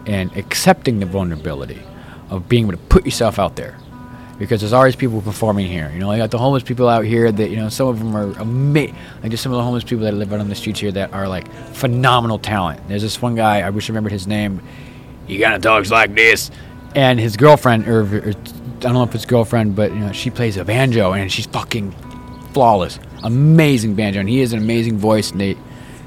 and 0.06 0.36
accepting 0.36 1.00
the 1.00 1.06
vulnerability 1.06 1.80
of 2.28 2.46
being 2.46 2.64
able 2.64 2.72
to 2.72 2.78
put 2.88 3.06
yourself 3.06 3.38
out 3.38 3.56
there. 3.56 3.78
Because 4.38 4.60
there's 4.60 4.72
always 4.74 4.96
people 4.96 5.22
performing 5.22 5.66
here. 5.66 5.90
You 5.94 6.00
know, 6.00 6.10
you 6.12 6.18
got 6.18 6.30
the 6.30 6.36
homeless 6.38 6.62
people 6.64 6.88
out 6.88 7.04
here 7.04 7.30
that, 7.32 7.48
you 7.50 7.56
know, 7.56 7.68
some 7.70 7.86
of 7.88 7.98
them 8.00 8.14
are 8.14 8.32
amazing. 8.38 8.96
Like 9.22 9.30
just 9.30 9.42
some 9.42 9.52
of 9.52 9.56
the 9.56 9.62
homeless 9.62 9.84
people 9.84 10.04
that 10.04 10.12
live 10.12 10.30
out 10.32 10.40
on 10.40 10.48
the 10.48 10.54
streets 10.56 10.80
here 10.80 10.92
that 10.92 11.12
are 11.14 11.26
like 11.28 11.50
phenomenal 11.72 12.38
talent. 12.38 12.86
There's 12.88 13.00
this 13.00 13.22
one 13.22 13.34
guy, 13.34 13.60
I 13.60 13.70
wish 13.70 13.88
I 13.88 13.92
remembered 13.92 14.12
his 14.12 14.26
name. 14.26 14.60
He 15.26 15.38
kind 15.38 15.54
of 15.54 15.62
talks 15.62 15.90
like 15.90 16.14
this. 16.14 16.50
And 16.94 17.18
his 17.18 17.36
girlfriend, 17.36 17.88
or, 17.88 18.02
or 18.02 18.28
I 18.28 18.32
don't 18.80 18.94
know 18.94 19.02
if 19.02 19.14
it's 19.14 19.26
girlfriend, 19.26 19.74
but, 19.74 19.92
you 19.92 19.98
know, 19.98 20.12
she 20.12 20.30
plays 20.30 20.56
a 20.56 20.64
banjo 20.64 21.12
and 21.12 21.30
she's 21.30 21.46
fucking 21.46 21.92
flawless. 22.52 22.98
Amazing 23.22 23.94
banjo. 23.94 24.20
And 24.20 24.28
he 24.28 24.40
has 24.40 24.52
an 24.52 24.58
amazing 24.60 24.98
voice. 24.98 25.30
And 25.32 25.40
they, 25.40 25.56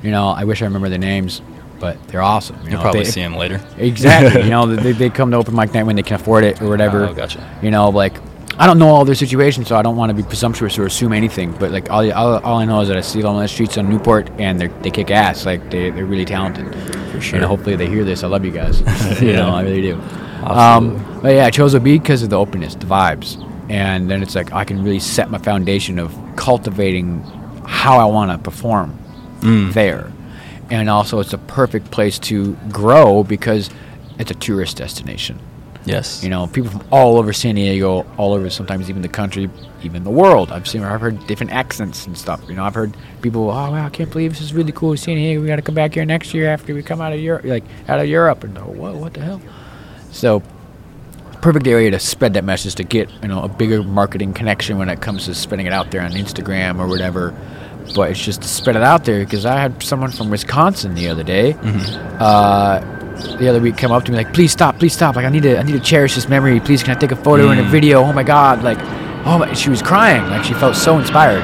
you 0.04 0.12
know, 0.12 0.28
I 0.30 0.44
wish 0.46 0.62
I 0.62 0.66
remember 0.66 0.88
their 0.90 1.00
names, 1.00 1.42
but 1.80 1.98
they're 2.08 2.22
awesome. 2.22 2.56
You 2.64 2.72
You'll 2.72 2.82
probably 2.82 3.04
they- 3.04 3.10
see 3.12 3.22
him 3.22 3.36
later. 3.36 3.60
Exactly. 3.78 4.44
you 4.44 4.50
know, 4.56 4.66
they, 4.76 4.92
they 4.94 5.10
come 5.10 5.32
to 5.32 5.38
open 5.38 5.56
mic 5.56 5.74
night 5.74 5.84
when 5.84 5.96
they 5.98 6.04
can 6.04 6.16
afford 6.16 6.44
it 6.44 6.62
or 6.62 6.70
whatever. 6.70 7.06
Oh, 7.06 7.14
gotcha. 7.14 7.46
You 7.62 7.72
know, 7.72 7.90
like 7.90 8.14
I 8.60 8.66
don't 8.66 8.80
know 8.80 8.88
all 8.88 9.06
their 9.06 9.14
situations, 9.14 9.68
so 9.68 9.76
I 9.76 9.82
don't 9.84 9.96
want 9.98 10.10
to 10.10 10.16
be 10.16 10.24
presumptuous 10.24 10.80
or 10.80 10.86
assume 10.88 11.14
anything. 11.14 11.52
But 11.52 11.70
like 11.72 11.92
all, 11.92 12.10
all, 12.14 12.40
all 12.40 12.58
I 12.58 12.66
know 12.66 12.82
is 12.82 12.88
that 12.88 12.98
I 12.98 13.02
see 13.02 13.22
them 13.22 13.36
on 13.36 13.42
the 13.44 13.48
streets 13.48 13.78
on 13.78 13.88
Newport, 13.88 14.32
and 14.40 14.60
they 14.60 14.68
they 14.82 14.90
kick 14.90 15.12
ass. 15.12 15.46
Like 15.46 15.70
they 15.70 15.92
they're 15.92 16.06
really 16.08 16.26
talented. 16.26 16.74
For 17.12 17.22
sure. 17.22 17.38
And 17.38 17.46
hopefully 17.46 17.76
they 17.76 17.88
hear 17.88 18.04
this. 18.04 18.24
I 18.24 18.28
love 18.28 18.44
you 18.46 18.50
guys. 18.52 18.80
you 19.22 19.30
Yeah. 19.30 19.36
know, 19.36 19.50
I 19.50 19.62
really 19.62 19.82
do. 19.82 20.02
Absolutely. 20.52 21.00
Um, 21.06 21.22
but 21.22 21.34
yeah, 21.34 21.46
I 21.46 21.50
chose 21.52 21.74
a 21.74 21.78
OB 21.78 21.84
because 21.84 22.24
of 22.24 22.30
the 22.30 22.38
openness, 22.38 22.76
the 22.76 22.86
vibes, 22.86 23.38
and 23.70 24.10
then 24.10 24.22
it's 24.24 24.36
like 24.36 24.52
I 24.54 24.64
can 24.64 24.84
really 24.84 25.00
set 25.00 25.30
my 25.30 25.38
foundation 25.38 26.00
of 26.00 26.16
cultivating 26.36 27.22
how 27.66 27.98
I 27.98 28.06
want 28.06 28.32
to 28.32 28.38
perform 28.38 28.98
Mm. 29.42 29.72
there, 29.74 30.12
and 30.72 30.90
also 30.90 31.20
it's 31.20 31.34
a 31.34 31.38
perfect 31.38 31.92
place 31.92 32.18
to 32.20 32.54
grow 32.72 33.24
because 33.24 33.70
it's 34.18 34.32
a 34.32 34.34
tourist 34.36 34.78
destination. 34.78 35.38
Yes. 35.86 36.24
You 36.24 36.30
know, 36.30 36.48
people 36.48 36.72
from 36.72 36.84
all 36.92 37.18
over 37.18 37.32
San 37.32 37.56
Diego, 37.56 38.06
all 38.18 38.34
over 38.34 38.50
sometimes 38.50 38.90
even 38.90 39.04
the 39.04 39.08
country, 39.08 39.50
even 39.84 40.04
the 40.04 40.10
world. 40.10 40.52
I've 40.52 40.68
seen, 40.68 40.84
I've 40.84 41.00
heard 41.00 41.26
different 41.28 41.54
accents 41.54 42.06
and 42.08 42.18
stuff. 42.18 42.42
You 42.50 42.56
know, 42.56 42.64
I've 42.66 42.74
heard 42.74 42.98
people, 43.22 43.44
oh 43.50 43.72
wow, 43.72 43.86
I 43.86 43.90
can't 43.90 44.10
believe 44.12 44.32
this 44.34 44.42
is 44.42 44.54
really 44.54 44.72
cool, 44.74 44.98
San 44.98 45.16
Diego. 45.16 45.40
We 45.40 45.48
got 45.48 45.58
to 45.58 45.62
come 45.62 45.76
back 45.76 45.94
here 45.94 46.04
next 46.04 46.34
year 46.34 46.50
after 46.50 46.74
we 46.74 46.82
come 46.84 47.00
out 47.00 47.14
of 47.14 47.20
Europe, 47.20 47.46
like 47.46 47.64
out 47.88 48.00
of 48.00 48.08
Europe, 48.08 48.44
and 48.44 48.58
oh, 48.58 48.62
what, 48.64 48.96
what 48.96 49.14
the 49.14 49.22
hell? 49.22 49.40
So, 50.18 50.42
perfect 51.42 51.68
area 51.68 51.92
to 51.92 52.00
spread 52.00 52.34
that 52.34 52.44
message 52.44 52.74
to 52.76 52.84
get 52.84 53.08
you 53.22 53.28
know 53.28 53.44
a 53.44 53.48
bigger 53.48 53.84
marketing 53.84 54.34
connection 54.34 54.80
when 54.80 54.90
it 54.90 55.00
comes 55.00 55.26
to 55.26 55.36
spreading 55.36 55.68
it 55.68 55.74
out 55.74 55.92
there 55.92 56.02
on 56.02 56.12
Instagram 56.14 56.80
or 56.80 56.88
whatever. 56.88 57.36
But 57.94 58.10
it's 58.10 58.26
just 58.26 58.42
to 58.42 58.48
spread 58.48 58.76
it 58.76 58.82
out 58.82 59.06
there 59.06 59.24
because 59.24 59.46
I 59.46 59.60
had 59.60 59.84
someone 59.84 60.10
from 60.10 60.32
Wisconsin 60.32 60.96
the 60.96 61.08
other 61.08 61.24
day 61.24 61.54
uh, 62.20 62.80
the 63.38 63.48
other 63.48 63.62
week 63.62 63.78
come 63.78 63.92
up 63.92 64.06
to 64.06 64.12
me 64.12 64.18
like, 64.18 64.34
"Please 64.34 64.52
stop, 64.52 64.80
please 64.80 64.94
stop! 64.94 65.16
Like 65.16 65.26
I 65.26 65.30
need 65.30 65.44
to, 65.44 65.60
I 65.60 65.62
need 65.62 65.74
to 65.74 65.80
cherish 65.80 66.16
this 66.16 66.28
memory. 66.28 66.60
Please, 66.60 66.82
can 66.82 66.98
I 66.98 67.00
take 67.00 67.12
a 67.12 67.16
photo 67.16 67.50
and 67.50 67.60
a 67.60 67.64
video? 67.64 68.02
Oh 68.02 68.12
my 68.12 68.24
God! 68.24 68.64
Like, 68.64 68.80
oh 69.26 69.38
my!" 69.38 69.54
She 69.54 69.70
was 69.70 69.84
crying. 69.84 70.24
Like 70.32 70.44
she 70.44 70.56
felt 70.56 70.76
so 70.76 70.98
inspired. 70.98 71.44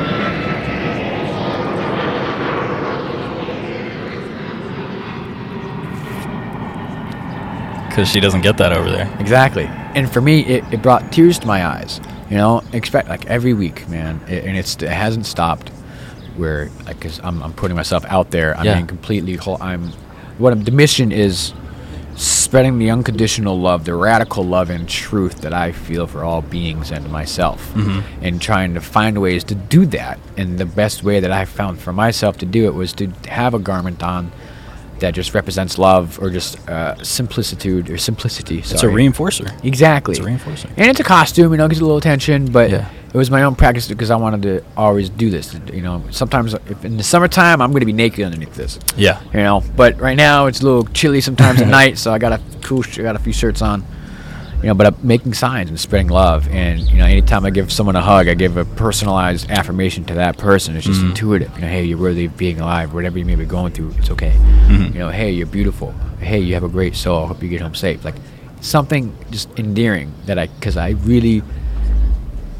Because 7.94 8.10
she 8.10 8.20
doesn't 8.20 8.42
get 8.42 8.58
that 8.58 8.74
over 8.74 8.90
there. 8.90 9.08
Exactly. 9.20 9.66
And 9.94 10.12
for 10.12 10.20
me, 10.20 10.44
it, 10.46 10.64
it 10.74 10.82
brought 10.82 11.12
tears 11.12 11.38
to 11.40 11.46
my 11.46 11.64
eyes. 11.64 12.02
You 12.32 12.38
know, 12.38 12.64
expect 12.74 13.08
like 13.08 13.28
every 13.28 13.54
week, 13.54 13.88
man, 13.88 14.20
it, 14.28 14.46
and 14.46 14.58
it's 14.58 14.76
it 14.82 14.90
hasn't 14.90 15.28
stopped. 15.28 15.70
Where 16.36 16.72
like, 16.86 17.00
cause 17.00 17.20
I'm 17.24 17.44
I'm 17.44 17.54
putting 17.54 17.76
myself 17.78 18.04
out 18.06 18.32
there. 18.32 18.58
I'm 18.58 18.66
Yeah. 18.66 18.74
being 18.74 18.88
completely 18.88 19.36
whole. 19.36 19.58
I'm 19.62 19.92
what 20.40 20.54
I'm, 20.54 20.64
the 20.64 20.72
mission 20.72 21.12
is 21.12 21.54
spreading 22.16 22.80
the 22.80 22.90
unconditional 22.90 23.60
love, 23.60 23.86
the 23.86 23.94
radical 23.94 24.44
love 24.44 24.72
and 24.72 24.90
truth 24.90 25.42
that 25.42 25.54
I 25.54 25.72
feel 25.72 26.08
for 26.08 26.24
all 26.24 26.42
beings 26.42 26.92
and 26.92 27.12
myself, 27.12 27.74
mm-hmm. 27.74 28.02
and 28.24 28.42
trying 28.42 28.74
to 28.74 28.82
find 28.82 29.22
ways 29.22 29.44
to 29.46 29.56
do 29.56 29.86
that. 29.88 30.20
And 30.36 30.58
the 30.58 30.66
best 30.66 31.04
way 31.04 31.20
that 31.20 31.32
I 31.32 31.46
found 31.46 31.80
for 31.80 31.94
myself 31.94 32.38
to 32.40 32.46
do 32.48 32.66
it 32.66 32.74
was 32.74 32.94
to 32.94 33.08
have 33.28 33.54
a 33.54 33.60
garment 33.60 34.02
on 34.02 34.32
that 35.00 35.14
just 35.14 35.34
represents 35.34 35.78
love 35.78 36.20
or 36.22 36.30
just 36.30 36.58
uh, 36.70 36.96
simplicitude 37.04 37.90
or 37.90 37.98
simplicity. 37.98 38.60
It's 38.60 38.84
a 38.84 38.88
reinforcer. 38.88 39.52
Exactly. 39.66 40.14
It's 40.16 40.20
a 40.26 40.28
reinforcer. 40.30 40.70
And 40.78 40.90
it's 40.90 41.00
a 41.00 41.04
costume, 41.04 41.52
you 41.52 41.58
know, 41.58 41.68
gives 41.68 41.82
a 41.82 41.84
little 41.84 41.98
attention, 41.98 42.52
but 42.52 42.70
Yeah. 42.70 42.90
it 43.14 43.18
was 43.18 43.30
my 43.30 43.44
own 43.44 43.56
practice 43.56 43.88
because 43.88 44.12
I 44.12 44.16
wanted 44.16 44.42
to 44.44 44.64
always 44.78 45.10
do 45.10 45.30
this. 45.30 45.54
You 45.74 45.82
know, 45.82 46.04
sometimes 46.12 46.54
if 46.54 46.86
in 46.86 46.98
the 46.98 47.04
summertime, 47.04 47.62
I'm 47.62 47.72
going 47.72 47.82
to 47.82 47.86
be 47.86 47.94
naked 47.94 48.24
underneath 48.26 48.56
this. 48.56 48.80
Yeah. 48.96 49.20
You 49.34 49.40
know, 49.42 49.64
but 49.76 50.00
right 50.00 50.16
now 50.18 50.46
it's 50.46 50.62
a 50.62 50.64
little 50.66 50.86
chilly 50.94 51.22
sometimes 51.22 51.62
at 51.62 51.68
night, 51.82 51.98
so 51.98 52.14
I 52.14 52.18
got 52.18 52.32
a 52.34 52.42
cool, 52.62 52.82
sh- 52.82 53.00
I 53.00 53.04
got 53.04 53.16
a 53.16 53.20
few 53.20 53.34
shirts 53.34 53.62
on. 53.62 53.84
You 54.64 54.70
know, 54.70 54.76
but 54.76 54.88
I'm 54.88 54.96
making 55.04 55.34
signs 55.34 55.70
and 55.70 55.78
spreading 55.78 56.08
love, 56.08 56.48
and 56.48 56.80
you 56.90 56.98
know, 56.98 57.06
anytime 57.06 57.46
I 57.46 57.50
give 57.50 57.70
someone 57.70 57.98
a 57.98 58.02
hug, 58.02 58.30
I 58.30 58.34
give 58.34 58.56
a 58.56 58.64
personalized 58.64 59.52
affirmation 59.52 60.06
to 60.06 60.14
that 60.14 60.38
person. 60.38 60.78
It's 60.78 60.86
just 60.86 61.02
Mhm. 61.02 61.10
intuitive. 61.10 61.52
You 61.56 61.62
know, 61.64 61.68
hey, 61.68 61.84
you're 61.84 61.98
worthy 61.98 62.26
of 62.26 62.38
being 62.38 62.62
alive. 62.62 62.94
Whatever 62.94 63.20
you 63.20 63.26
may 63.26 63.36
be 63.36 63.44
going 63.44 63.74
through, 63.74 63.94
it's 64.00 64.10
okay. 64.12 64.32
Mhm. 64.70 64.94
You 64.94 65.00
know, 65.00 65.10
hey, 65.10 65.32
you're 65.32 65.48
beautiful. 65.48 65.94
Hey, 66.22 66.40
you 66.40 66.54
have 66.54 66.64
a 66.64 66.70
great 66.70 66.96
soul. 66.96 67.26
I 67.26 67.28
hope 67.28 67.44
you 67.44 67.50
get 67.50 67.60
home 67.60 67.76
safe. 67.76 68.06
Like 68.06 68.16
something 68.62 69.12
just 69.32 69.50
endearing 69.60 70.14
that 70.28 70.40
I, 70.40 70.48
because 70.48 70.78
I 70.78 70.92
really 71.04 71.44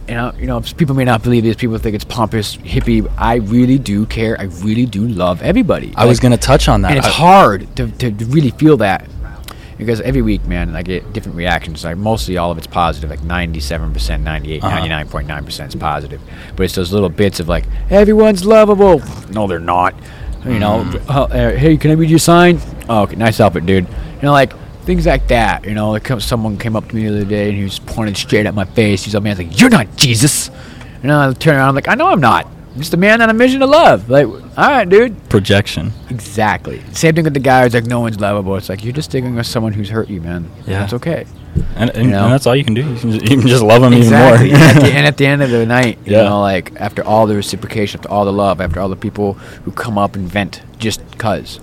you 0.10 0.16
know, 0.16 0.34
you 0.38 0.46
know, 0.48 0.60
people 0.76 0.96
may 0.96 1.06
not 1.06 1.24
believe 1.24 1.46
this. 1.46 1.56
People 1.56 1.78
think 1.78 1.96
it's 1.96 2.04
pompous, 2.04 2.58
hippie. 2.58 3.10
I 3.18 3.36
really 3.36 3.78
do 3.78 4.06
care. 4.06 4.36
I 4.38 4.50
really 4.62 4.86
do 4.86 5.08
love 5.08 5.42
everybody. 5.42 5.94
I 5.96 6.06
was 6.06 6.20
going 6.20 6.34
to 6.34 6.38
touch 6.38 6.68
on 6.68 6.82
that. 6.82 6.90
and 6.90 6.98
it's 6.98 7.08
I- 7.08 7.12
hard 7.12 7.74
to, 7.78 7.88
to 7.90 8.12
really 8.26 8.52
feel 8.52 8.76
that 8.78 9.08
because 9.78 10.02
every 10.02 10.22
week, 10.22 10.46
man, 10.46 10.76
I 10.76 10.82
get 10.84 11.14
different 11.14 11.38
reactions. 11.38 11.84
Like 11.84 11.98
mostly 11.98 12.38
all 12.38 12.52
of 12.52 12.58
it's 12.58 12.68
positive, 12.68 13.10
like 13.10 13.22
97%, 13.22 14.22
98, 14.22 14.64
Uh-huh. 14.64 14.80
99.9% 14.80 15.68
is 15.70 15.76
positive. 15.76 16.22
But 16.56 16.64
it's 16.64 16.76
those 16.76 16.92
little 16.92 17.10
bits 17.10 17.40
of 17.40 17.48
like, 17.48 17.66
everyone's 17.90 18.46
lovable. 18.46 19.02
No, 19.30 19.48
they're 19.48 19.60
not. 19.60 19.94
You 20.46 20.60
know, 20.60 20.84
Mm. 20.84 21.10
uh, 21.10 21.24
uh, 21.24 21.52
hey, 21.56 21.78
can 21.78 21.92
I 21.92 21.94
read 21.94 22.10
your 22.10 22.20
sign? 22.20 22.60
Oh, 22.90 23.04
okay, 23.04 23.16
nice 23.16 23.40
outfit, 23.40 23.66
dude. 23.66 23.88
You 23.88 24.22
know, 24.24 24.32
like 24.34 24.54
things 24.84 25.06
like 25.06 25.28
that. 25.30 25.64
You 25.66 25.74
know, 25.74 25.92
like 25.92 26.06
someone 26.20 26.58
came 26.58 26.76
up 26.76 26.90
to 26.90 26.96
me 26.96 27.08
the 27.08 27.16
other 27.16 27.26
day 27.26 27.48
and 27.50 27.58
he 27.58 27.64
was 27.64 27.80
pointing 27.80 28.16
straight 28.16 28.46
at 28.46 28.54
my 28.54 28.66
face. 28.66 29.04
He's 29.06 29.14
like, 29.14 29.24
man, 29.24 29.38
like, 29.38 29.60
you're 29.60 29.70
not 29.70 29.96
Jesus. 29.96 30.50
Know, 31.02 31.30
I 31.30 31.34
turn 31.34 31.56
around, 31.56 31.70
I'm 31.70 31.76
like, 31.76 31.88
I 31.90 31.96
know 31.96 32.08
I'm 32.08 32.22
not. 32.22 32.48
Just 32.78 32.94
a 32.94 32.98
man 32.98 33.22
on 33.22 33.30
a 33.30 33.34
mission 33.34 33.60
to 33.60 33.68
love. 33.68 34.10
Like, 34.10 34.26
all 34.26 34.42
right, 34.58 34.88
dude. 34.90 35.30
projection. 35.30 35.92
Exactly. 36.10 36.82
Same 36.94 37.14
thing 37.14 37.24
with 37.24 37.34
the 37.36 37.40
guy 37.40 37.64
who's 37.64 37.74
like, 37.76 37.86
no 37.86 38.00
one's 38.00 38.20
lovable. 38.20 38.56
It's 38.56 38.68
like, 38.70 38.84
you're 38.84 38.94
just 38.94 39.12
sticking 39.12 39.36
with 39.36 39.46
someone 39.46 39.74
who's 39.74 39.90
hurt 39.90 40.10
you, 40.10 40.22
man. 40.22 40.50
Yeah. 40.66 40.84
It's 40.84 40.94
okay. 40.94 41.26
And, 41.76 41.92
and, 41.92 42.06
You 42.06 42.12
know? 42.12 42.24
and 42.24 42.34
that's 42.34 42.48
all 42.48 42.56
you 42.56 42.64
can 42.64 42.74
do. 42.74 42.82
You 42.82 42.98
can 43.00 43.12
just, 43.12 43.30
you 43.32 43.38
can 43.38 43.48
just 43.48 43.62
love 43.64 43.84
them 43.84 43.94
exactly. 43.94 44.48
even 44.48 44.60
more. 44.60 44.68
and, 44.70 44.78
at 44.78 44.82
the, 44.82 44.92
and 44.98 45.06
at 45.08 45.18
the 45.18 45.26
end 45.28 45.44
of 45.44 45.52
the 45.52 45.66
night, 45.68 46.00
you 46.04 46.14
Yeah. 46.14 46.24
know, 46.24 46.42
like, 46.42 46.72
after 46.78 47.04
all 47.06 47.28
the 47.28 47.36
reciprocation, 47.36 48.00
after 48.00 48.10
all 48.10 48.26
the 48.26 48.34
love, 48.34 48.60
after 48.60 48.80
all 48.80 48.90
the 48.90 48.96
people 48.96 49.34
who 49.34 49.72
come 49.72 50.00
up 50.00 50.16
and 50.16 50.28
vent 50.28 50.62
just 50.80 51.08
because, 51.12 51.58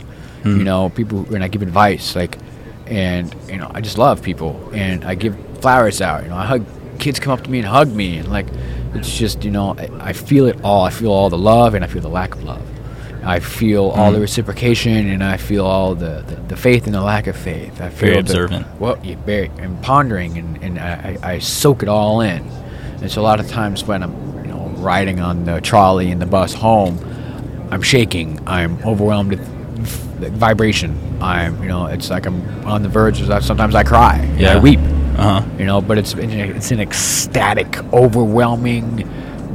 Hmm. 0.45 0.59
you 0.59 0.65
know, 0.65 0.91
people, 0.91 1.23
when 1.25 1.43
I 1.43 1.49
give 1.49 1.61
advice, 1.63 2.15
like, 2.15 2.39
and, 2.87 3.35
you 3.49 3.57
know, 3.57 3.71
I 3.75 3.81
just 3.81 3.99
love 3.99 4.23
people. 4.23 4.71
And 4.73 5.05
I 5.05 5.15
give 5.17 5.37
flowers 5.61 6.01
out. 6.01 6.23
You 6.23 6.29
know, 6.31 6.37
I 6.37 6.47
hug, 6.47 6.65
kids 7.01 7.19
come 7.21 7.33
up 7.33 7.43
to 7.45 7.51
me 7.51 7.59
and 7.59 7.67
hug 7.67 7.93
me. 7.93 8.19
And, 8.19 8.29
like, 8.31 8.47
it's 8.95 9.17
just, 9.17 9.45
you 9.45 9.51
know, 9.51 9.75
I, 9.79 10.09
I 10.09 10.13
feel 10.13 10.47
it 10.47 10.61
all. 10.63 10.85
I 10.85 10.91
feel 10.91 11.13
all 11.13 11.31
the 11.31 11.39
love 11.39 11.75
and 11.75 11.85
I 11.85 11.89
feel 11.89 12.03
the 12.03 12.09
lack 12.09 12.35
of 12.35 12.43
love. 12.45 12.63
I 13.23 13.39
feel 13.39 13.91
all 13.91 14.13
the 14.13 14.19
Mm. 14.19 14.23
reciprocation 14.23 15.09
and 15.11 15.23
I 15.23 15.37
feel 15.37 15.67
all 15.67 15.95
the, 15.95 16.25
the, 16.27 16.37
the 16.49 16.57
faith 16.57 16.87
and 16.87 16.95
the 16.95 17.03
lack 17.03 17.27
of 17.27 17.37
faith. 17.37 17.81
I 17.81 17.91
feel 17.91 17.99
Very 18.01 18.13
the- 18.15 18.21
observant. 18.21 18.81
well, 18.81 18.99
you 19.05 19.17
very 19.17 19.51
and 19.59 19.81
pondering 19.83 20.39
and, 20.39 20.63
and 20.63 20.79
I, 20.79 21.19
I 21.23 21.39
soak 21.39 21.83
it 21.83 21.89
all 21.89 22.23
in. 22.23 22.41
And 23.03 23.11
so 23.11 23.21
a 23.21 23.25
lot 23.25 23.39
of 23.41 23.49
times 23.49 23.85
when 23.85 24.03
I'm 24.03 24.45
you 24.45 24.51
know 24.51 24.73
riding 24.79 25.21
on 25.21 25.45
the 25.45 25.61
trolley 25.61 26.11
and 26.11 26.21
the 26.21 26.27
bus 26.27 26.53
home, 26.55 26.99
I'm 27.71 27.83
shaking. 27.83 28.41
I'm 28.47 28.83
overwhelmed 28.85 29.31
with 29.31 29.41
vibration. 30.35 30.99
I'm 31.23 31.63
you 31.63 31.69
know 31.69 31.87
it's 31.87 32.11
like 32.11 32.27
I'm 32.27 32.43
on 32.67 32.83
the 32.83 32.89
verge. 32.89 33.21
Of, 33.23 33.45
sometimes 33.45 33.75
I 33.75 33.85
cry. 33.85 34.17
and 34.17 34.47
I 34.47 34.59
weep. 34.59 34.81
Uh 35.21 35.41
huh. 35.41 35.49
You 35.59 35.67
know, 35.67 35.81
but 35.81 35.99
it's 35.99 36.15
it's 36.15 36.71
an 36.71 36.81
ecstatic, 36.81 37.79
overwhelming, 37.93 39.09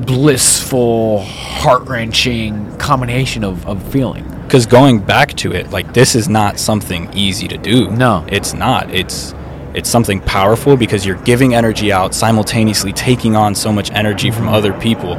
blissful, 0.05 1.21
heart 1.23 1.87
wrenching 1.87 2.77
combination 2.77 3.43
of, 3.43 3.65
of 3.67 3.81
feeling. 3.91 4.23
because 4.43 4.65
going 4.65 4.99
back 4.99 5.33
to 5.35 5.51
it, 5.53 5.71
like 5.71 5.93
this 5.93 6.15
is 6.15 6.29
not 6.29 6.59
something 6.59 7.09
easy 7.13 7.47
to 7.47 7.57
do. 7.57 7.89
No. 7.91 8.25
it's 8.29 8.53
not. 8.53 8.93
It's 8.93 9.33
it's 9.73 9.89
something 9.89 10.21
powerful 10.21 10.77
because 10.77 11.05
you're 11.05 11.21
giving 11.23 11.53
energy 11.53 11.91
out 11.91 12.13
simultaneously, 12.13 12.93
taking 12.93 13.35
on 13.35 13.53
so 13.55 13.71
much 13.73 13.91
energy 13.91 14.31
from 14.31 14.47
other 14.47 14.71
people, 14.79 15.13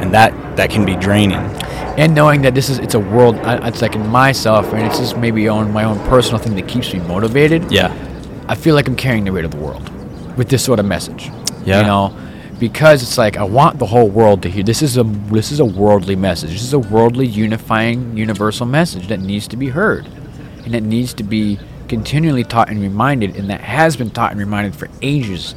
and 0.00 0.14
that 0.14 0.32
that 0.56 0.70
can 0.70 0.84
be 0.86 0.96
draining. 0.96 1.38
and 1.98 2.14
knowing 2.14 2.42
that 2.42 2.54
this 2.54 2.68
is 2.68 2.78
it's 2.78 2.94
a 2.94 3.00
world 3.00 3.34
I- 3.38 3.66
it's 3.68 3.82
like 3.82 3.96
in 3.96 4.06
myself 4.06 4.72
and 4.72 4.82
it's 4.86 4.98
just 4.98 5.16
maybe 5.16 5.48
on 5.48 5.72
my 5.72 5.82
own 5.84 5.98
personal 6.08 6.38
thing 6.38 6.54
that 6.54 6.68
keeps 6.68 6.92
me 6.94 7.00
motivated 7.00 7.70
Yeah, 7.72 7.92
i 8.48 8.54
feel 8.54 8.74
like 8.74 8.88
i'm 8.88 8.96
carrying 8.96 9.24
the 9.24 9.32
weight 9.32 9.44
of 9.44 9.50
the 9.50 9.56
world 9.58 9.88
with 10.36 10.48
this 10.48 10.64
sort 10.64 10.78
of 10.78 10.86
message 10.86 11.30
Yeah. 11.64 11.80
you 11.80 11.86
know 11.86 12.16
because 12.58 13.02
it's 13.02 13.18
like 13.18 13.36
i 13.36 13.44
want 13.44 13.78
the 13.78 13.86
whole 13.86 14.08
world 14.08 14.42
to 14.42 14.50
hear 14.50 14.62
this 14.62 14.82
is 14.82 14.96
a 14.96 15.04
this 15.04 15.52
is 15.52 15.60
a 15.60 15.64
worldly 15.64 16.16
message 16.16 16.50
this 16.50 16.62
is 16.62 16.72
a 16.72 16.78
worldly 16.78 17.26
unifying 17.26 18.16
universal 18.16 18.66
message 18.66 19.08
that 19.08 19.20
needs 19.20 19.46
to 19.48 19.56
be 19.56 19.68
heard 19.68 20.06
and 20.64 20.74
that 20.74 20.82
needs 20.82 21.14
to 21.14 21.22
be 21.22 21.58
continually 21.88 22.44
taught 22.44 22.68
and 22.68 22.80
reminded 22.82 23.36
and 23.36 23.48
that 23.48 23.60
has 23.60 23.96
been 23.96 24.10
taught 24.10 24.30
and 24.32 24.40
reminded 24.40 24.74
for 24.74 24.88
ages 25.02 25.54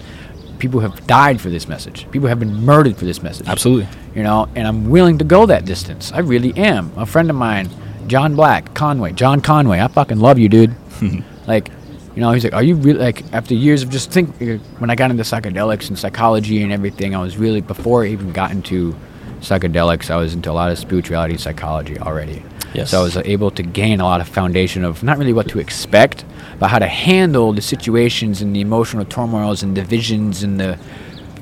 people 0.59 0.79
have 0.79 1.05
died 1.07 1.41
for 1.41 1.49
this 1.49 1.67
message 1.67 2.09
people 2.11 2.29
have 2.29 2.39
been 2.39 2.53
murdered 2.63 2.95
for 2.95 3.05
this 3.05 3.21
message 3.23 3.47
absolutely. 3.47 3.87
you 4.15 4.21
know, 4.23 4.47
and 4.55 4.67
I'm 4.67 4.89
willing 4.89 5.17
to 5.17 5.23
go 5.25 5.45
that 5.47 5.65
distance. 5.65 6.11
I 6.11 6.19
really 6.19 6.53
am. 6.55 6.91
A 6.97 7.05
friend 7.05 7.29
of 7.31 7.35
mine, 7.35 7.69
John 8.07 8.35
Black, 8.35 8.73
Conway, 8.75 9.13
John 9.13 9.41
Conway, 9.41 9.79
I 9.79 9.87
fucking 9.87 10.19
love 10.19 10.37
you, 10.37 10.49
dude. 10.49 10.75
like, 11.47 11.71
you 12.15 12.21
know, 12.21 12.31
he's 12.31 12.43
like, 12.43 12.53
are 12.53 12.63
you 12.63 12.75
really 12.75 12.99
like 12.99 13.33
after 13.33 13.53
years 13.53 13.83
of 13.83 13.89
just 13.89 14.11
think 14.11 14.35
when 14.79 14.89
I 14.89 14.95
got 14.95 15.11
into 15.11 15.23
psychedelics 15.23 15.87
and 15.87 15.97
psychology 15.97 16.61
and 16.63 16.71
everything, 16.71 17.15
I 17.15 17.21
was 17.21 17.37
really 17.37 17.61
before 17.61 18.03
I 18.03 18.07
even 18.07 18.31
got 18.33 18.51
into 18.51 18.95
psychedelics, 19.39 20.09
I 20.09 20.17
was 20.17 20.33
into 20.33 20.51
a 20.51 20.53
lot 20.53 20.71
of 20.71 20.77
spirituality 20.77 21.33
and 21.33 21.41
psychology 21.41 21.97
already. 21.97 22.43
Yes. 22.73 22.91
So 22.91 23.01
I 23.01 23.03
was 23.03 23.17
able 23.17 23.51
to 23.51 23.63
gain 23.63 23.99
a 23.99 24.05
lot 24.05 24.21
of 24.21 24.27
foundation 24.27 24.83
of 24.83 25.03
not 25.03 25.17
really 25.17 25.33
what 25.33 25.49
to 25.49 25.59
expect, 25.59 26.23
but 26.59 26.69
how 26.69 26.79
to 26.79 26.87
handle 26.87 27.53
the 27.53 27.61
situations 27.61 28.41
and 28.41 28.55
the 28.55 28.61
emotional 28.61 29.03
turmoils 29.03 29.63
and 29.63 29.75
divisions 29.75 30.43
and 30.43 30.59
the 30.59 30.79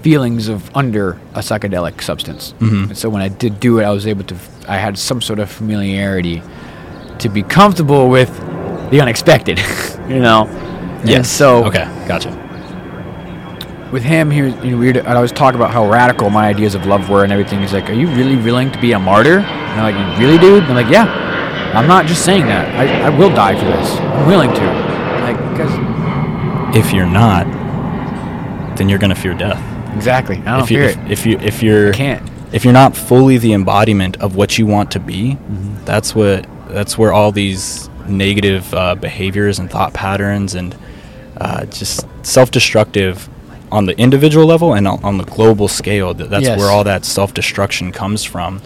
feelings 0.01 0.47
of 0.47 0.75
under 0.75 1.11
a 1.33 1.39
psychedelic 1.39 2.01
substance. 2.01 2.53
Mm-hmm. 2.59 2.83
And 2.89 2.97
so 2.97 3.09
when 3.09 3.21
I 3.21 3.27
did 3.27 3.59
do 3.59 3.79
it, 3.79 3.83
I 3.83 3.91
was 3.91 4.07
able 4.07 4.23
to, 4.25 4.37
I 4.67 4.77
had 4.77 4.97
some 4.97 5.21
sort 5.21 5.39
of 5.39 5.51
familiarity 5.51 6.41
to 7.19 7.29
be 7.29 7.43
comfortable 7.43 8.09
with 8.09 8.29
the 8.91 9.01
unexpected, 9.01 9.59
you 10.09 10.19
know? 10.19 10.47
And 11.07 11.25
so 11.25 11.65
okay, 11.65 11.85
gotcha. 12.07 12.29
with 13.91 14.03
him, 14.03 14.29
he 14.31 14.41
was, 14.41 14.53
you 14.63 14.71
know, 14.71 14.77
we'd, 14.77 14.97
I'd 14.97 15.15
always 15.15 15.31
talk 15.31 15.55
about 15.55 15.71
how 15.71 15.89
radical 15.89 16.29
my 16.29 16.47
ideas 16.47 16.75
of 16.75 16.85
love 16.85 17.09
were 17.09 17.23
and 17.23 17.31
everything. 17.31 17.59
He's 17.61 17.73
like, 17.73 17.89
"Are 17.89 17.93
you 17.93 18.07
really 18.07 18.35
willing 18.35 18.71
to 18.71 18.79
be 18.81 18.91
a 18.91 18.99
martyr?" 18.99 19.39
And 19.39 19.81
I'm 19.81 19.93
like, 19.95 20.19
"Really, 20.19 20.37
dude?" 20.37 20.63
And 20.63 20.71
I'm 20.73 20.75
like, 20.75 20.91
"Yeah." 20.91 21.27
I'm 21.73 21.87
not 21.87 22.07
just 22.07 22.25
saying 22.25 22.47
that. 22.47 22.67
I, 22.75 23.03
I 23.05 23.09
will 23.17 23.29
die 23.29 23.53
for 23.57 23.65
this. 23.65 23.91
I'm 23.99 24.27
willing 24.27 24.49
to. 24.49 24.65
Like, 25.21 25.37
because 25.51 26.75
If 26.75 26.91
you're 26.93 27.05
not, 27.05 27.45
then 28.75 28.89
you're 28.89 28.97
gonna 28.99 29.15
fear 29.15 29.33
death. 29.35 29.61
exactly, 29.95 30.37
I 30.37 30.57
don't 30.57 30.63
if 30.63 30.71
you 30.71 30.77
fear 30.79 30.89
if, 30.89 30.97
it. 30.97 31.11
if 31.11 31.25
you 31.25 31.37
if 31.39 31.63
you're 31.63 31.89
I 31.89 31.93
can't. 31.93 32.29
if 32.51 32.63
you're 32.63 32.73
not 32.73 32.95
fully 32.97 33.37
the 33.37 33.53
embodiment 33.53 34.17
of 34.17 34.35
what 34.35 34.57
you 34.57 34.65
want 34.65 34.91
to 34.91 34.99
be, 34.99 35.33
Mm-hmm. 35.33 35.85
that's 35.85 36.13
what 36.15 36.45
that's 36.69 36.97
where 36.97 37.13
all 37.13 37.31
these 37.31 37.87
negative 38.09 38.73
uh, 38.73 38.95
behaviors 38.95 39.59
and 39.59 39.69
thought 39.69 39.93
patterns 39.93 40.55
and 40.55 40.75
uh, 41.37 41.65
just 41.65 42.05
self-destructive 42.23 43.29
on 43.71 43.85
the 43.85 43.97
individual 43.99 44.45
level 44.45 44.73
and 44.73 44.87
on, 44.87 45.17
the 45.17 45.23
global 45.25 45.67
scale. 45.67 46.13
That's 46.13 46.43
Yes. 46.45 46.57
where 46.59 46.69
all 46.71 46.83
that 46.85 47.05
self-destruction 47.05 47.91
comes 47.91 48.23
from. 48.23 48.61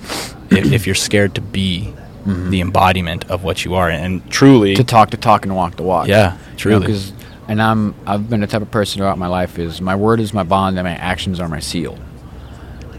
if, 0.50 0.72
if 0.72 0.86
you're 0.86 0.96
scared 0.96 1.36
to 1.36 1.42
be 1.42 1.94
the 2.26 2.62
embodiment 2.62 3.30
of 3.30 3.44
what 3.44 3.66
you 3.66 3.76
are, 3.76 3.90
and 3.90 4.28
truly, 4.32 4.70
Mm-hmm. 4.74 4.78
to 4.78 4.84
talk 4.86 5.10
the 5.10 5.18
talk 5.18 5.44
and 5.46 5.56
walk 5.56 5.76
the 5.76 5.84
walk. 5.84 6.08
yeah, 6.08 6.38
truly, 6.56 6.80
Because, 6.86 7.12
and 7.50 7.62
I'm 7.62 7.94
I've 8.08 8.30
been 8.30 8.40
the 8.40 8.48
type 8.48 8.62
of 8.62 8.72
person 8.72 9.00
throughout 9.00 9.18
my 9.18 9.28
life 9.28 9.60
is 9.60 9.82
my 9.82 9.96
word 9.96 10.22
is 10.22 10.34
my 10.34 10.44
bond 10.44 10.78
and 10.80 10.86
my 10.88 10.96
actions 10.96 11.42
are 11.42 11.50
my 11.50 11.60
seal. 11.60 11.98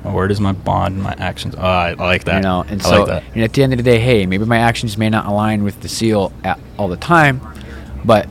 My 0.05 0.13
word 0.13 0.31
is 0.31 0.41
my 0.41 0.53
bond, 0.53 1.03
my 1.03 1.15
actions. 1.19 1.55
Oh, 1.57 1.61
I, 1.63 1.91
I 1.91 1.93
like 1.95 2.25
that. 2.25 2.37
You 2.37 2.43
know, 2.43 2.65
and 2.69 2.81
I 2.83 2.85
so 2.85 2.99
like 3.01 3.07
that. 3.09 3.25
and 3.35 3.43
at 3.43 3.53
the 3.53 3.63
end 3.63 3.73
of 3.73 3.79
the 3.79 3.83
day, 3.83 3.99
hey, 3.99 4.27
maybe 4.27 4.45
my 4.45 4.59
actions 4.59 4.99
may 4.99 5.09
not 5.09 5.27
align 5.27 5.65
with 5.65 5.81
the 5.81 5.89
seal 5.89 6.33
at, 6.45 6.59
all 6.79 6.89
the 6.89 6.97
time, 6.97 7.41
but 8.05 8.29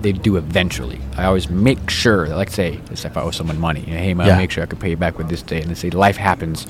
they 0.00 0.12
do 0.12 0.36
eventually. 0.36 1.00
I 1.16 1.24
always 1.24 1.50
make 1.50 1.90
sure, 1.90 2.28
like 2.28 2.50
say, 2.50 2.80
if 2.90 3.16
I 3.16 3.20
owe 3.22 3.30
someone 3.32 3.58
money, 3.58 3.80
you 3.80 3.92
know, 3.94 3.98
hey 3.98 4.14
man, 4.14 4.26
Yeah. 4.26 4.34
I'll 4.34 4.38
make 4.38 4.50
sure 4.50 4.62
I 4.62 4.66
can 4.66 4.78
pay 4.78 4.90
you 4.90 4.96
back 4.96 5.18
with 5.18 5.28
this 5.28 5.42
day. 5.42 5.60
And 5.60 5.70
they 5.70 5.74
say 5.74 5.90
life 5.90 6.16
happens, 6.16 6.66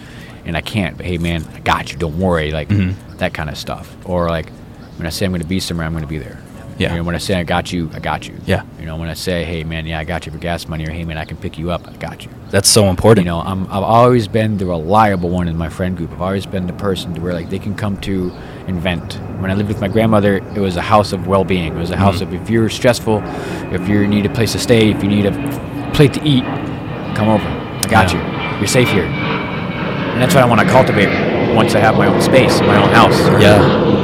and 0.47 0.57
I 0.57 0.61
can't, 0.63 0.97
but 0.97 1.05
hey 1.07 1.19
man, 1.19 1.45
I 1.55 1.61
got 1.61 1.93
you. 1.93 1.99
Don't 1.99 2.19
worry, 2.19 2.53
like 2.53 2.69
Mm-hmm. 2.69 3.17
that 3.19 3.35
kind 3.35 3.51
of 3.51 3.59
stuff. 3.59 3.95
Or 4.07 4.29
like 4.29 4.51
when 4.97 5.07
I 5.07 5.11
say 5.11 5.27
I'm 5.27 5.33
going 5.33 5.43
to 5.43 5.47
be 5.49 5.61
somewhere, 5.61 5.87
I'm 5.87 5.93
going 5.93 6.05
to 6.05 6.09
be 6.09 6.19
there. 6.19 6.41
Yeah. 6.79 6.91
You 6.93 6.99
know, 6.99 7.05
when 7.05 7.15
I 7.15 7.19
say 7.19 7.35
I 7.35 7.43
got 7.45 7.73
you, 7.73 7.91
I 7.93 7.99
got 7.99 8.27
you. 8.29 8.37
Yeah. 8.47 8.63
You 8.79 8.87
know, 8.87 8.97
when 8.97 9.09
I 9.09 9.15
say, 9.15 9.45
hey 9.45 9.65
man, 9.65 9.85
yeah, 9.85 9.99
I 9.99 10.05
got 10.05 10.27
you 10.27 10.33
for 10.33 10.39
gas 10.39 10.69
money, 10.69 10.87
or 10.87 10.91
hey 10.91 11.05
man, 11.05 11.19
I 11.19 11.25
can 11.25 11.37
pick 11.37 11.59
you 11.59 11.71
up, 11.71 11.87
I 11.89 11.93
got 11.95 12.25
you. 12.25 12.31
That's 12.51 12.69
so 12.69 12.87
important. 12.87 13.25
You 13.27 13.33
know, 13.33 13.41
I'm, 13.41 13.65
I've 13.65 13.83
always 13.83 14.29
been 14.29 14.57
the 14.57 14.67
reliable 14.67 15.29
one 15.29 15.49
in 15.49 15.57
my 15.57 15.69
friend 15.69 15.97
group. 15.97 16.13
I've 16.13 16.23
always 16.23 16.47
been 16.47 16.67
the 16.67 16.73
person 16.73 17.15
to 17.15 17.21
where 17.21 17.35
like 17.35 17.51
they 17.51 17.59
can 17.59 17.75
come 17.75 18.01
to 18.03 18.31
and 18.69 18.81
vent. 18.81 19.15
When 19.41 19.51
I 19.51 19.55
lived 19.55 19.69
with 19.69 19.81
my 19.81 19.89
grandmother, 19.89 20.37
it 20.37 20.61
was 20.61 20.77
a 20.77 20.83
house 20.83 21.13
of 21.13 21.27
well-being. 21.27 21.75
It 21.75 21.79
was 21.79 21.91
a 21.91 21.95
mm-hmm. 21.95 22.03
house 22.03 22.21
of 22.21 22.33
if 22.33 22.49
you're 22.49 22.69
stressful, 22.69 23.23
if 23.73 23.89
you 23.89 24.07
need 24.07 24.27
a 24.27 24.31
place 24.31 24.53
to 24.53 24.59
stay, 24.59 24.91
if 24.91 25.03
you 25.03 25.09
need 25.09 25.27
a 25.27 25.91
plate 25.95 26.13
to 26.15 26.23
eat, 26.23 26.45
come 27.17 27.29
over. 27.29 27.45
I 27.47 27.87
got 27.91 28.13
Yeah. 28.13 28.53
you. 28.55 28.59
You're 28.59 28.67
safe 28.69 28.89
here. 28.89 29.05
And 29.05 30.23
that's 30.23 30.35
what 30.35 30.45
I 30.45 30.47
want 30.47 30.61
to 30.61 30.67
cultivate 30.67 31.09
once 31.55 31.75
I 31.75 31.81
have 31.81 31.97
my 31.97 32.07
own 32.07 32.21
space, 32.21 32.61
my 32.61 32.77
own 32.83 32.91
house. 32.91 33.19
yeah. 33.41 33.98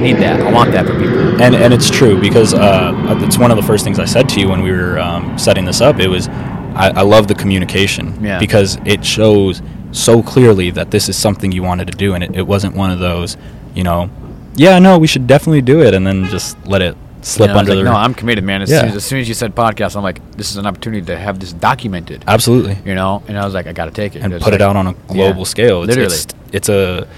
I 0.00 0.02
need 0.02 0.16
that. 0.16 0.40
I 0.40 0.50
want 0.50 0.72
that 0.72 0.86
for 0.86 0.94
people. 0.98 1.40
and 1.42 1.54
and 1.54 1.72
it's 1.74 1.90
true 1.90 2.18
because 2.20 2.54
uh, 2.54 2.92
it's 3.26 3.38
one 3.38 3.50
of 3.50 3.56
the 3.56 3.62
first 3.62 3.84
things 3.84 3.98
I 3.98 4.04
said 4.06 4.28
to 4.30 4.40
you 4.40 4.48
when 4.48 4.62
we 4.62 4.72
were 4.72 4.98
um, 4.98 5.38
setting 5.38 5.64
this 5.64 5.80
up. 5.80 5.98
It 6.00 6.08
was 6.08 6.28
I, 6.74 6.92
I 6.96 7.02
love 7.02 7.28
the 7.28 7.34
communication 7.34 8.22
Yeah. 8.24 8.38
because 8.38 8.78
it 8.86 9.04
shows 9.04 9.60
so 9.92 10.22
clearly 10.22 10.70
that 10.70 10.90
this 10.90 11.08
is 11.08 11.16
something 11.16 11.52
you 11.52 11.62
wanted 11.62 11.88
to 11.88 11.96
do, 11.96 12.14
and 12.14 12.22
it, 12.24 12.34
it 12.36 12.46
wasn't 12.46 12.76
one 12.76 12.90
of 12.92 12.98
those, 13.00 13.36
you 13.74 13.82
know, 13.82 14.08
yeah, 14.54 14.78
no, 14.78 14.96
we 14.98 15.06
should 15.08 15.26
definitely 15.26 15.62
do 15.62 15.82
it, 15.82 15.94
and 15.94 16.06
then 16.06 16.26
just 16.26 16.56
let 16.66 16.80
it 16.80 16.96
slip 17.22 17.48
You 17.48 17.54
know, 17.54 17.58
I 17.58 17.62
was 17.62 17.68
under 17.68 17.74
like, 17.74 17.84
the. 17.84 17.90
no, 17.90 17.96
I'm 17.96 18.14
committed, 18.14 18.44
man. 18.44 18.62
As, 18.62 18.70
Yeah. 18.70 18.80
soon 18.82 18.88
as, 18.90 18.96
as 18.96 19.04
soon 19.04 19.18
as 19.20 19.28
you 19.28 19.34
said 19.34 19.54
podcast, 19.54 19.96
I'm 19.96 20.02
like, 20.04 20.20
this 20.36 20.50
is 20.52 20.56
an 20.58 20.66
opportunity 20.66 21.04
to 21.06 21.18
have 21.18 21.40
this 21.40 21.52
documented. 21.52 22.24
Absolutely, 22.26 22.78
You 22.86 22.94
know, 22.94 23.22
and 23.28 23.36
I 23.36 23.44
was 23.44 23.52
like, 23.52 23.66
I 23.66 23.72
got 23.72 23.86
to 23.86 23.90
take 23.90 24.14
it 24.16 24.22
and 24.22 24.32
It's 24.32 24.44
put 24.44 24.54
it 24.54 24.62
out 24.62 24.76
on 24.76 24.86
a 24.86 24.92
global 25.08 25.40
Yeah, 25.40 25.44
scale. 25.44 25.82
It's, 25.82 25.88
literally. 25.88 26.14
it's 26.14 26.26
it's 26.52 26.68
a 26.68 27.08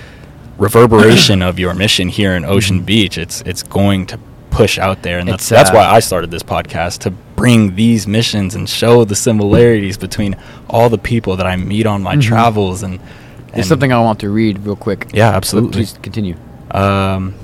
reverberation 0.59 1.43
of 1.43 1.59
your 1.59 1.75
mission 1.75 2.09
here 2.09 2.35
in 2.35 2.45
Ocean 2.45 2.77
Mm-hmm. 2.77 2.85
Beach. 2.87 3.19
It's 3.19 3.43
it's 3.43 3.63
going 3.63 4.07
to 4.07 4.19
push 4.51 4.79
out 4.79 5.03
there, 5.03 5.19
and 5.19 5.29
that's 5.29 5.45
It's, 5.45 5.49
that's 5.51 5.71
uh, 5.71 5.75
why 5.75 5.85
I 5.87 6.01
started 6.01 6.31
this 6.31 6.43
podcast 6.43 6.99
to 7.01 7.11
bring 7.11 7.75
these 7.75 8.07
missions 8.07 8.55
and 8.55 8.69
show 8.69 9.05
the 9.05 9.17
similarities 9.17 9.97
between 9.97 10.37
all 10.69 10.89
the 10.91 10.99
people 10.99 11.37
that 11.37 11.47
I 11.47 11.57
meet 11.57 11.87
on 11.87 12.03
my 12.03 12.17
Mhm. 12.17 12.23
travels 12.23 12.83
and. 12.83 13.01
It's 13.55 13.69
something 13.69 13.93
I 13.93 14.01
want 14.01 14.19
to 14.21 14.31
read 14.31 14.61
real 14.65 14.77
quick. 14.77 15.09
Yeah, 15.13 15.29
absolutely. 15.29 15.73
Please 15.73 15.99
continue. 16.01 16.37
Um, 16.71 17.35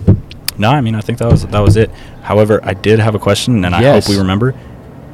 no, 0.57 0.71
I 0.71 0.81
mean 0.81 0.95
I 0.95 1.03
think 1.03 1.19
that 1.19 1.31
was 1.31 1.45
that 1.45 1.59
was 1.63 1.77
it. 1.77 1.91
However, 2.23 2.61
I 2.65 2.73
did 2.73 2.99
have 2.99 3.15
a 3.15 3.19
question, 3.19 3.63
and 3.67 3.75
I 3.75 3.83
Yes. 3.83 4.07
hope 4.07 4.15
we 4.15 4.19
remember. 4.19 4.55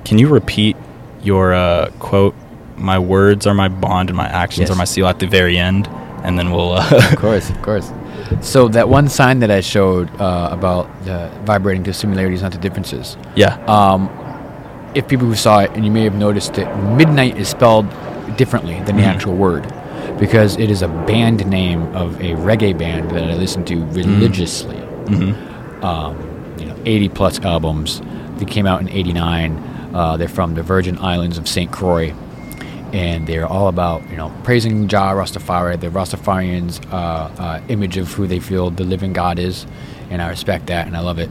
Can 0.04 0.18
you 0.18 0.28
repeat 0.28 0.76
your 1.22 1.52
uh, 1.52 1.90
quote? 1.98 2.34
My 2.76 2.98
words 2.98 3.44
are 3.46 3.54
my 3.54 3.66
bond, 3.68 4.08
and 4.10 4.16
my 4.16 4.26
actions 4.26 4.68
Yes. 4.68 4.70
are 4.70 4.76
my 4.78 4.84
seal. 4.84 5.06
At 5.08 5.18
the 5.18 5.26
very 5.26 5.58
end, 5.58 5.88
and 6.24 6.38
then 6.38 6.50
we'll. 6.50 6.72
Uh, 6.72 6.90
Of 7.12 7.16
course, 7.16 7.50
of 7.50 7.60
course. 7.62 7.92
So 8.40 8.68
that 8.68 8.88
one 8.88 9.08
sign 9.08 9.38
that 9.40 9.50
I 9.50 9.60
showed 9.60 10.08
uh, 10.20 10.48
about 10.50 10.86
uh, 11.08 11.28
vibrating 11.44 11.84
to 11.84 11.92
similarities, 11.92 12.42
not 12.42 12.52
to 12.52 12.58
differences. 12.58 13.16
yeah. 13.36 13.54
Um, 13.66 14.08
if 14.94 15.06
people 15.08 15.26
who 15.26 15.34
saw 15.34 15.58
it, 15.60 15.70
and 15.74 15.84
you 15.84 15.90
may 15.90 16.04
have 16.04 16.14
noticed 16.14 16.56
it, 16.58 16.66
midnight 16.96 17.36
is 17.36 17.48
spelled 17.48 17.86
differently 18.36 18.80
than 18.86 18.96
the 18.96 19.02
Mhm. 19.02 19.14
actual 19.14 19.34
word, 19.34 19.64
because 20.20 20.56
it 20.56 20.70
is 20.70 20.82
a 20.82 20.88
band 20.88 21.44
name 21.46 21.82
of 21.96 22.14
a 22.20 22.34
reggae 22.48 22.76
band 22.78 23.10
that 23.10 23.24
I 23.24 23.34
listen 23.34 23.64
to 23.66 23.84
religiously. 23.86 24.76
hmm 25.08 25.32
um, 25.84 26.16
you 26.58 26.64
know, 26.66 26.76
80 26.86 27.08
plus 27.10 27.40
albums. 27.40 28.00
They 28.38 28.46
came 28.46 28.66
out 28.66 28.80
in 28.80 28.88
89. 28.88 29.58
Uh, 29.92 30.16
they're 30.16 30.28
from 30.28 30.54
the 30.54 30.62
Virgin 30.62 30.96
Islands 30.98 31.36
of 31.38 31.46
St. 31.46 31.70
Croix. 31.70 32.14
And 32.94 33.26
they're 33.26 33.46
all 33.46 33.66
about, 33.66 34.08
you 34.08 34.16
know, 34.16 34.32
praising 34.44 34.86
Jah 34.86 35.14
Rastafari, 35.14 35.80
the 35.80 35.88
Rastafarians' 35.88 36.80
uh, 36.92 36.96
uh, 37.42 37.60
image 37.66 37.96
of 37.96 38.12
who 38.12 38.28
they 38.28 38.38
feel 38.38 38.70
the 38.70 38.84
living 38.84 39.12
God 39.12 39.40
is. 39.40 39.66
And 40.10 40.22
I 40.22 40.28
respect 40.28 40.66
that 40.68 40.86
and 40.86 40.96
I 40.96 41.00
love 41.00 41.18
it 41.18 41.28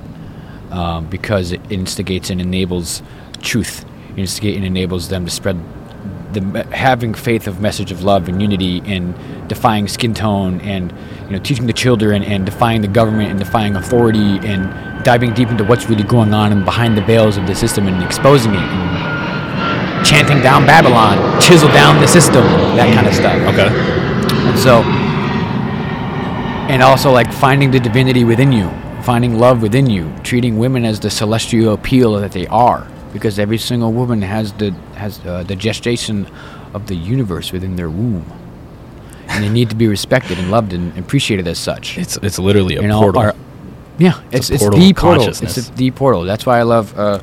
um, 0.72 1.06
because 1.06 1.54
it 1.54 1.62
instigates 1.72 2.30
and 2.30 2.42
enables 2.42 3.02
truth. 3.42 3.86
Instigates 4.18 4.58
and 4.58 4.66
enables 4.66 5.08
them 5.08 5.24
to 5.24 5.32
spread 5.32 5.58
the 6.34 6.68
having 6.72 7.14
faith 7.14 7.48
of 7.48 7.62
message 7.62 7.92
of 7.92 8.04
love 8.04 8.28
and 8.28 8.42
unity 8.42 8.82
and 8.86 9.16
defying 9.48 9.88
skin 9.88 10.14
tone 10.14 10.60
and 10.62 10.92
you 11.26 11.30
know 11.30 11.40
teaching 11.40 11.68
the 11.68 11.74
children 11.74 12.24
and 12.24 12.46
defying 12.46 12.82
the 12.82 12.88
government 12.88 13.30
and 13.30 13.40
defying 13.40 13.76
authority 13.76 14.40
and 14.40 15.04
diving 15.04 15.34
deep 15.34 15.50
into 15.50 15.64
what's 15.64 15.88
really 15.88 16.04
going 16.04 16.34
on 16.34 16.52
and 16.52 16.66
behind 16.66 16.98
the 16.98 17.02
veils 17.02 17.38
of 17.38 17.46
the 17.48 17.56
system 17.56 17.88
and 17.88 18.04
exposing 18.04 18.52
it 18.52 18.58
and 18.58 19.13
chanting 20.04 20.42
down 20.42 20.66
Babylon, 20.66 21.18
chisel 21.42 21.70
down 21.70 22.00
the 22.02 22.08
system, 22.08 22.44
that 22.78 22.94
kind 22.94 23.08
of 23.08 23.14
stuff. 23.14 23.36
Okay. 23.54 23.70
And 24.50 24.60
so 24.60 24.84
and 26.70 26.82
also 26.82 27.12
like 27.12 27.32
finding 27.32 27.72
the 27.72 27.80
divinity 27.80 28.24
within 28.24 28.52
you, 28.52 28.70
finding 29.04 29.38
love 29.38 29.62
within 29.62 29.90
you, 29.90 30.14
treating 30.24 30.58
women 30.58 30.86
as 30.86 31.00
the 31.00 31.10
celestial 31.10 31.74
appeal 31.74 32.14
that 32.14 32.32
they 32.32 32.48
are, 32.48 32.88
because 33.12 33.38
every 33.40 33.58
single 33.58 33.92
woman 33.92 34.22
has 34.22 34.54
the 34.54 34.72
has 34.96 35.20
uh, 35.26 35.44
the 35.44 35.56
gestation 35.56 36.28
of 36.74 36.88
the 36.88 36.96
universe 36.96 37.52
within 37.52 37.76
their 37.76 37.90
womb, 37.90 38.26
and 39.28 39.44
they 39.44 39.50
need 39.50 39.70
to 39.70 39.76
be 39.76 39.88
respected 39.88 40.40
and 40.40 40.50
loved 40.50 40.74
and 40.74 40.98
appreciated 40.98 41.48
as 41.48 41.58
such. 41.60 41.98
It's 41.98 42.18
it's 42.18 42.40
literally 42.40 42.76
a 42.78 42.82
You 42.82 42.88
know, 42.88 43.02
portal. 43.02 43.22
our- 43.22 43.36
yeah, 44.00 44.20
it's 44.32 44.50
it's, 44.50 44.64
portal 44.64 44.80
the 44.80 44.90
of 44.90 44.96
portal. 44.96 45.28
It's 45.28 45.70
the 45.70 45.92
portal. 45.92 46.24
That's 46.24 46.46
why 46.46 46.60
I 46.60 46.64
love 46.64 46.98
uh, 46.98 47.20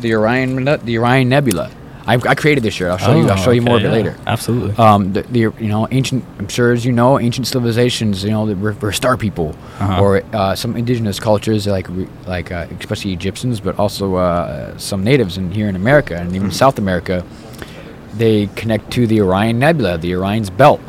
the 0.00 0.14
Orion 0.14 0.64
the 0.84 0.98
Orion 0.98 1.28
Nebula. 1.28 1.70
I, 2.06 2.14
I 2.14 2.34
created 2.34 2.64
this 2.64 2.74
shirt. 2.74 2.90
I'll 2.90 2.98
show 2.98 3.14
you. 3.14 3.28
I'll 3.28 3.38
Oh, 3.38 3.44
show 3.44 3.50
you 3.52 3.62
more 3.62 3.76
okay, 3.76 3.86
of 3.86 3.92
it 3.92 3.96
yeah, 3.96 4.02
later. 4.10 4.18
Absolutely. 4.26 4.74
Um, 4.76 5.12
the, 5.12 5.22
the 5.22 5.38
you 5.40 5.68
know 5.68 5.86
ancient. 5.90 6.24
I'm 6.38 6.48
sure 6.48 6.72
as 6.72 6.84
you 6.84 6.92
know, 6.92 7.18
ancient 7.20 7.46
civilizations. 7.46 8.24
You 8.24 8.30
know, 8.30 8.44
were, 8.46 8.72
were 8.72 8.92
star 8.92 9.16
people, 9.16 9.54
Uh-huh. 9.78 10.02
or 10.02 10.22
uh, 10.34 10.54
some 10.56 10.76
indigenous 10.76 11.20
cultures 11.20 11.66
like 11.66 11.86
like 12.26 12.50
uh, 12.50 12.66
especially 12.80 13.12
Egyptians, 13.12 13.60
but 13.60 13.78
also 13.78 14.16
uh, 14.16 14.76
some 14.78 15.04
natives 15.04 15.38
in 15.38 15.52
here 15.52 15.68
in 15.68 15.76
America 15.76 16.16
and 16.16 16.34
even 16.34 16.50
South 16.50 16.78
America. 16.78 17.24
They 18.14 18.48
connect 18.56 18.90
to 18.92 19.06
the 19.06 19.20
Orion 19.22 19.58
Nebula, 19.58 19.96
the 19.98 20.14
Orion's 20.14 20.50
belt, 20.50 20.80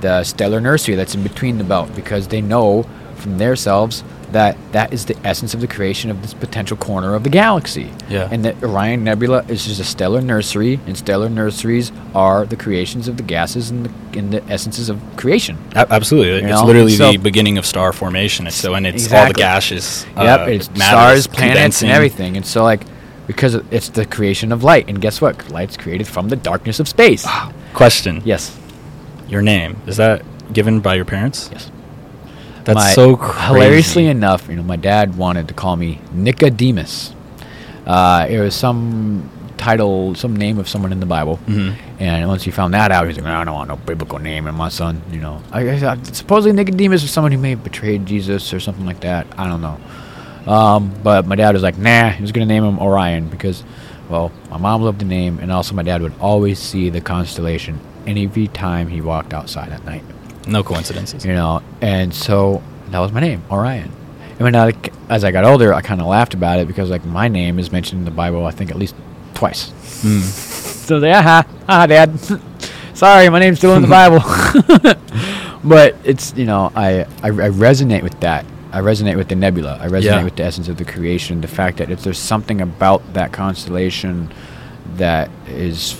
the 0.00 0.22
stellar 0.22 0.60
nursery 0.60 0.94
that's 0.94 1.14
in 1.14 1.22
between 1.22 1.58
the 1.58 1.64
belt, 1.64 1.92
because 1.96 2.28
they 2.28 2.40
know 2.40 2.84
from 3.16 3.38
themselves 3.38 4.04
that 4.32 4.56
that 4.72 4.92
is 4.92 5.06
the 5.06 5.16
essence 5.24 5.54
of 5.54 5.60
the 5.60 5.66
creation 5.66 6.10
of 6.10 6.20
this 6.22 6.34
potential 6.34 6.76
corner 6.76 7.14
of 7.14 7.24
the 7.24 7.30
galaxy. 7.30 7.90
Yeah. 8.08 8.28
And 8.30 8.44
the 8.44 8.54
Orion 8.64 9.04
Nebula 9.04 9.44
is 9.48 9.64
just 9.64 9.80
a 9.80 9.84
stellar 9.84 10.20
nursery, 10.20 10.78
and 10.86 10.96
stellar 10.96 11.28
nurseries 11.28 11.92
are 12.14 12.44
the 12.44 12.56
creations 12.56 13.08
of 13.08 13.16
the 13.16 13.22
gases 13.22 13.70
and 13.70 13.86
the, 13.86 14.18
and 14.18 14.32
the 14.32 14.42
essences 14.44 14.88
of 14.90 15.00
creation. 15.16 15.56
A- 15.74 15.86
absolutely. 15.90 16.40
You 16.42 16.48
it's 16.48 16.60
know, 16.60 16.64
literally 16.66 16.92
so- 16.92 17.12
the 17.12 17.16
beginning 17.18 17.58
of 17.58 17.64
star 17.66 17.92
formation. 17.92 18.46
It's 18.46 18.56
so 18.56 18.74
and 18.74 18.86
it's 18.86 19.04
all 19.12 19.24
the 19.24 19.30
Exactly. 19.30 19.42
gaseous. 19.42 20.06
yep, 20.16 20.40
uh, 20.40 20.44
it's 20.50 20.66
stars, 20.66 21.26
planets, 21.26 21.54
condensing. 21.54 21.88
and 21.88 21.96
everything. 21.96 22.36
And 22.36 22.44
so, 22.44 22.62
like, 22.64 22.82
because 23.26 23.54
it's 23.70 23.88
the 23.90 24.04
creation 24.06 24.52
of 24.52 24.62
light, 24.64 24.88
and 24.88 25.00
guess 25.00 25.20
what? 25.20 25.50
Light's 25.50 25.76
created 25.76 26.06
from 26.06 26.28
the 26.28 26.36
darkness 26.36 26.80
of 26.80 26.88
space. 26.88 27.26
Question. 27.74 28.22
yes, 28.24 28.56
Your 29.28 29.42
name 29.42 29.76
is 29.86 29.96
that 29.98 30.22
given 30.52 30.80
by 30.80 30.94
your 30.94 31.04
parents? 31.04 31.48
yes. 31.52 31.70
That's 32.64 32.74
My- 32.76 32.90
so 32.92 33.16
crazy. 33.16 33.46
Hilariously 33.54 34.06
enough, 34.06 34.48
you 34.48 34.56
know, 34.56 34.62
my 34.62 34.76
dad 34.76 35.16
wanted 35.16 35.48
to 35.48 35.54
call 35.54 35.76
me 35.76 36.00
Nicodemus. 36.12 37.14
Uh, 37.86 38.26
it 38.28 38.38
was 38.38 38.54
some 38.54 39.30
title, 39.56 40.14
some 40.14 40.36
name 40.36 40.58
of 40.58 40.68
someone 40.68 40.92
in 40.92 41.00
the 41.00 41.06
Bible. 41.06 41.38
Mhm. 41.48 41.74
And 41.98 42.28
once 42.28 42.44
he 42.44 42.50
found 42.50 42.74
that 42.74 42.90
out, 42.92 43.06
he's 43.06 43.16
like, 43.16 43.26
I 43.26 43.44
don't 43.44 43.54
want 43.54 43.68
no 43.68 43.76
biblical 43.76 44.18
name 44.18 44.46
in 44.46 44.54
my 44.54 44.68
son. 44.68 45.00
You 45.10 45.20
know, 45.20 45.40
I, 45.50 45.68
I, 45.70 45.92
I- 45.92 45.98
supposedly 46.02 46.52
Nicodemus 46.52 47.02
was 47.02 47.10
someone 47.10 47.32
who 47.32 47.38
may 47.38 47.50
have 47.50 47.64
betrayed 47.64 48.06
Jesus 48.06 48.52
or 48.52 48.60
something 48.60 48.86
like 48.86 49.00
that. 49.00 49.26
I 49.36 49.46
don't 49.48 49.60
know. 49.62 49.78
Um, 50.52 50.92
but 51.02 51.26
my 51.26 51.34
dad 51.34 51.54
was 51.54 51.62
like, 51.62 51.76
nah, 51.78 52.10
he 52.10 52.22
was 52.22 52.32
gonna 52.32 52.46
name 52.46 52.64
him 52.64 52.78
Orion 52.78 53.28
because, 53.28 53.64
well, 54.08 54.30
my 54.50 54.56
mom 54.56 54.82
loved 54.82 55.00
the 55.00 55.04
name, 55.04 55.38
and 55.40 55.50
also 55.52 55.74
my 55.74 55.82
dad 55.82 56.00
would 56.02 56.14
always 56.20 56.58
see 56.58 56.88
the 56.90 57.00
constellation 57.00 57.80
every 58.06 58.46
time 58.48 58.88
he 58.88 59.00
walked 59.02 59.34
outside 59.34 59.70
at 59.70 59.84
night 59.84 60.02
No 60.48 60.62
coincidences. 60.64 61.24
you 61.24 61.32
know 61.34 61.62
and 61.80 62.12
so 62.12 62.62
that 62.90 62.98
was 63.00 63.12
my 63.12 63.20
name 63.20 63.42
orion 63.50 63.90
and 64.30 64.40
when 64.40 64.56
I, 64.56 64.72
as 65.10 65.22
i 65.24 65.30
got 65.30 65.44
older 65.44 65.74
i 65.74 65.80
kind 65.82 66.00
of 66.00 66.06
laughed 66.06 66.32
about 66.34 66.58
it 66.58 66.66
because 66.66 66.88
like 66.90 67.04
my 67.04 67.28
name 67.28 67.58
is 67.58 67.70
mentioned 67.70 67.98
in 68.00 68.04
the 68.04 68.10
bible 68.22 68.44
i 68.46 68.50
think 68.50 68.70
at 68.70 68.76
least 68.78 68.94
twice 69.34 69.70
Mm. 69.98 70.22
so 70.22 70.98
yeah 70.98 71.20
ha, 71.22 71.46
ha 71.66 71.86
dad 71.86 72.18
sorry 72.94 73.28
my 73.28 73.40
name's 73.40 73.58
still 73.58 73.74
in 73.74 73.82
the 73.82 73.88
bible 73.88 74.20
but 75.64 75.96
it's 76.04 76.32
you 76.36 76.44
know 76.46 76.70
I, 76.74 77.00
I 77.22 77.28
i 77.28 77.50
resonate 77.50 78.02
with 78.02 78.18
that 78.20 78.44
i 78.72 78.80
resonate 78.80 79.16
with 79.16 79.28
the 79.28 79.34
nebula 79.34 79.76
i 79.80 79.86
resonate 79.88 80.02
Yeah. 80.04 80.24
with 80.24 80.36
the 80.36 80.44
essence 80.44 80.68
of 80.68 80.76
the 80.76 80.84
creation 80.84 81.40
the 81.40 81.48
fact 81.48 81.78
that 81.78 81.90
if 81.90 82.02
there's 82.04 82.18
something 82.18 82.60
about 82.60 83.12
that 83.14 83.32
constellation 83.32 84.32
that 84.96 85.30
is 85.48 85.92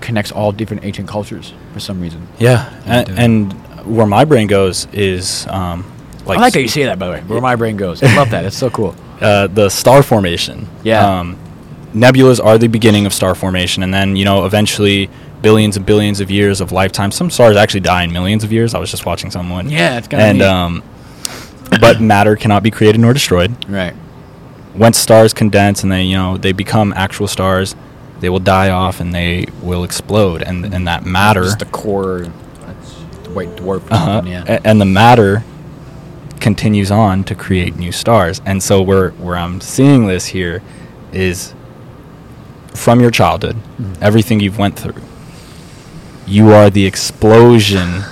connects 0.00 0.32
all 0.32 0.52
different 0.52 0.84
ancient 0.84 1.08
cultures 1.08 1.52
for 1.72 1.80
some 1.80 2.00
reason 2.00 2.26
Yeah, 2.38 2.70
and, 2.84 3.08
And, 3.08 3.18
and 3.18 3.52
where 3.86 4.06
my 4.06 4.24
brain 4.24 4.46
goes 4.46 4.86
is 4.92 5.46
um, 5.48 5.84
like 6.26 6.38
I 6.38 6.40
like 6.42 6.52
that 6.54 6.62
you 6.62 6.68
say 6.68 6.84
that, 6.84 6.98
by 6.98 7.06
the 7.06 7.12
way. 7.12 7.20
Where 7.20 7.40
my 7.40 7.56
brain 7.56 7.76
goes. 7.76 8.02
I 8.02 8.14
love 8.16 8.30
that. 8.30 8.44
It's 8.44 8.56
so 8.56 8.68
cool. 8.70 8.96
uh, 9.20 9.46
the 9.46 9.68
star 9.68 10.02
formation. 10.02 10.68
Yeah. 10.82 11.20
Um, 11.20 11.38
nebulas 11.94 12.44
are 12.44 12.58
the 12.58 12.66
beginning 12.66 13.06
of 13.06 13.14
star 13.14 13.34
formation, 13.34 13.82
and 13.82 13.94
then 13.94 14.16
you 14.16 14.24
know 14.24 14.44
eventually 14.44 15.08
billions 15.42 15.76
and 15.76 15.86
billions 15.86 16.20
of 16.20 16.30
years 16.30 16.60
of 16.60 16.72
lifetime. 16.72 17.10
Some 17.12 17.30
stars 17.30 17.56
actually 17.56 17.80
die 17.80 18.02
in 18.02 18.12
millions 18.12 18.42
of 18.42 18.52
years. 18.52 18.74
I 18.74 18.78
was 18.78 18.90
just 18.90 19.06
watching 19.06 19.30
someone. 19.30 19.70
Yeah, 19.70 19.98
it's 19.98 20.08
kinda 20.08 20.24
and 20.24 20.38
neat. 20.38 20.44
um, 20.44 20.82
but 21.80 22.00
matter 22.14 22.36
cannot 22.36 22.62
be 22.62 22.70
created 22.70 23.00
nor 23.00 23.12
destroyed. 23.12 23.54
Right. 23.68 23.94
Once 24.74 24.98
stars 24.98 25.32
condense 25.32 25.82
and 25.84 25.92
they 25.92 26.02
you 26.02 26.16
know 26.16 26.36
they 26.36 26.52
become 26.52 26.92
actual 26.94 27.28
stars, 27.28 27.76
they 28.20 28.28
will 28.28 28.38
die 28.40 28.70
off 28.70 29.00
and 29.00 29.14
they 29.14 29.46
will 29.62 29.84
explode, 29.84 30.42
and 30.42 30.72
and 30.74 30.86
that 30.88 31.04
matter. 31.04 31.44
Just 31.44 31.58
the 31.60 31.64
core. 31.66 32.26
That's 32.66 32.94
the 33.24 33.30
white 33.30 33.54
dwarf. 33.56 33.82
Uh-huh. 33.90 34.04
something, 34.22 34.32
Yeah. 34.32 34.60
And 34.64 34.80
the 34.80 34.84
matter 34.86 35.44
continues 36.40 36.90
on 36.90 37.24
to 37.24 37.34
create 37.34 37.76
new 37.76 37.92
stars. 37.92 38.40
And 38.46 38.62
so 38.62 38.82
where 38.82 39.10
where 39.12 39.36
I'm 39.36 39.60
seeing 39.60 40.06
this 40.06 40.26
here 40.26 40.62
is 41.12 41.54
from 42.74 43.00
your 43.00 43.10
childhood, 43.10 43.56
Mm-hmm. 43.56 44.02
everything 44.02 44.40
you've 44.40 44.58
went 44.58 44.78
through. 44.78 45.00
You 46.26 46.50
are 46.52 46.70
the 46.70 46.86
explosion. 46.86 48.02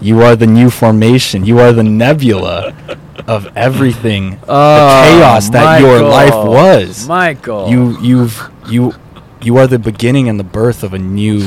You 0.00 0.22
are 0.22 0.34
the 0.36 0.46
new 0.46 0.70
formation. 0.70 1.44
You 1.44 1.58
are 1.60 1.72
the 1.72 1.82
nebula 1.84 2.74
of 3.26 3.48
everything. 3.56 4.30
the 4.40 4.46
chaos 4.46 5.48
that 5.50 5.80
your 5.80 6.00
life 6.02 6.34
was. 6.34 7.04
Oh, 7.04 7.08
Michael. 7.08 7.68
You 7.68 7.98
you've 8.00 8.50
you 8.68 8.94
you 9.40 9.56
are 9.56 9.66
the 9.66 9.78
beginning 9.78 10.28
and 10.28 10.38
the 10.38 10.44
birth 10.44 10.82
of 10.82 10.94
a 10.94 10.98
new 10.98 11.42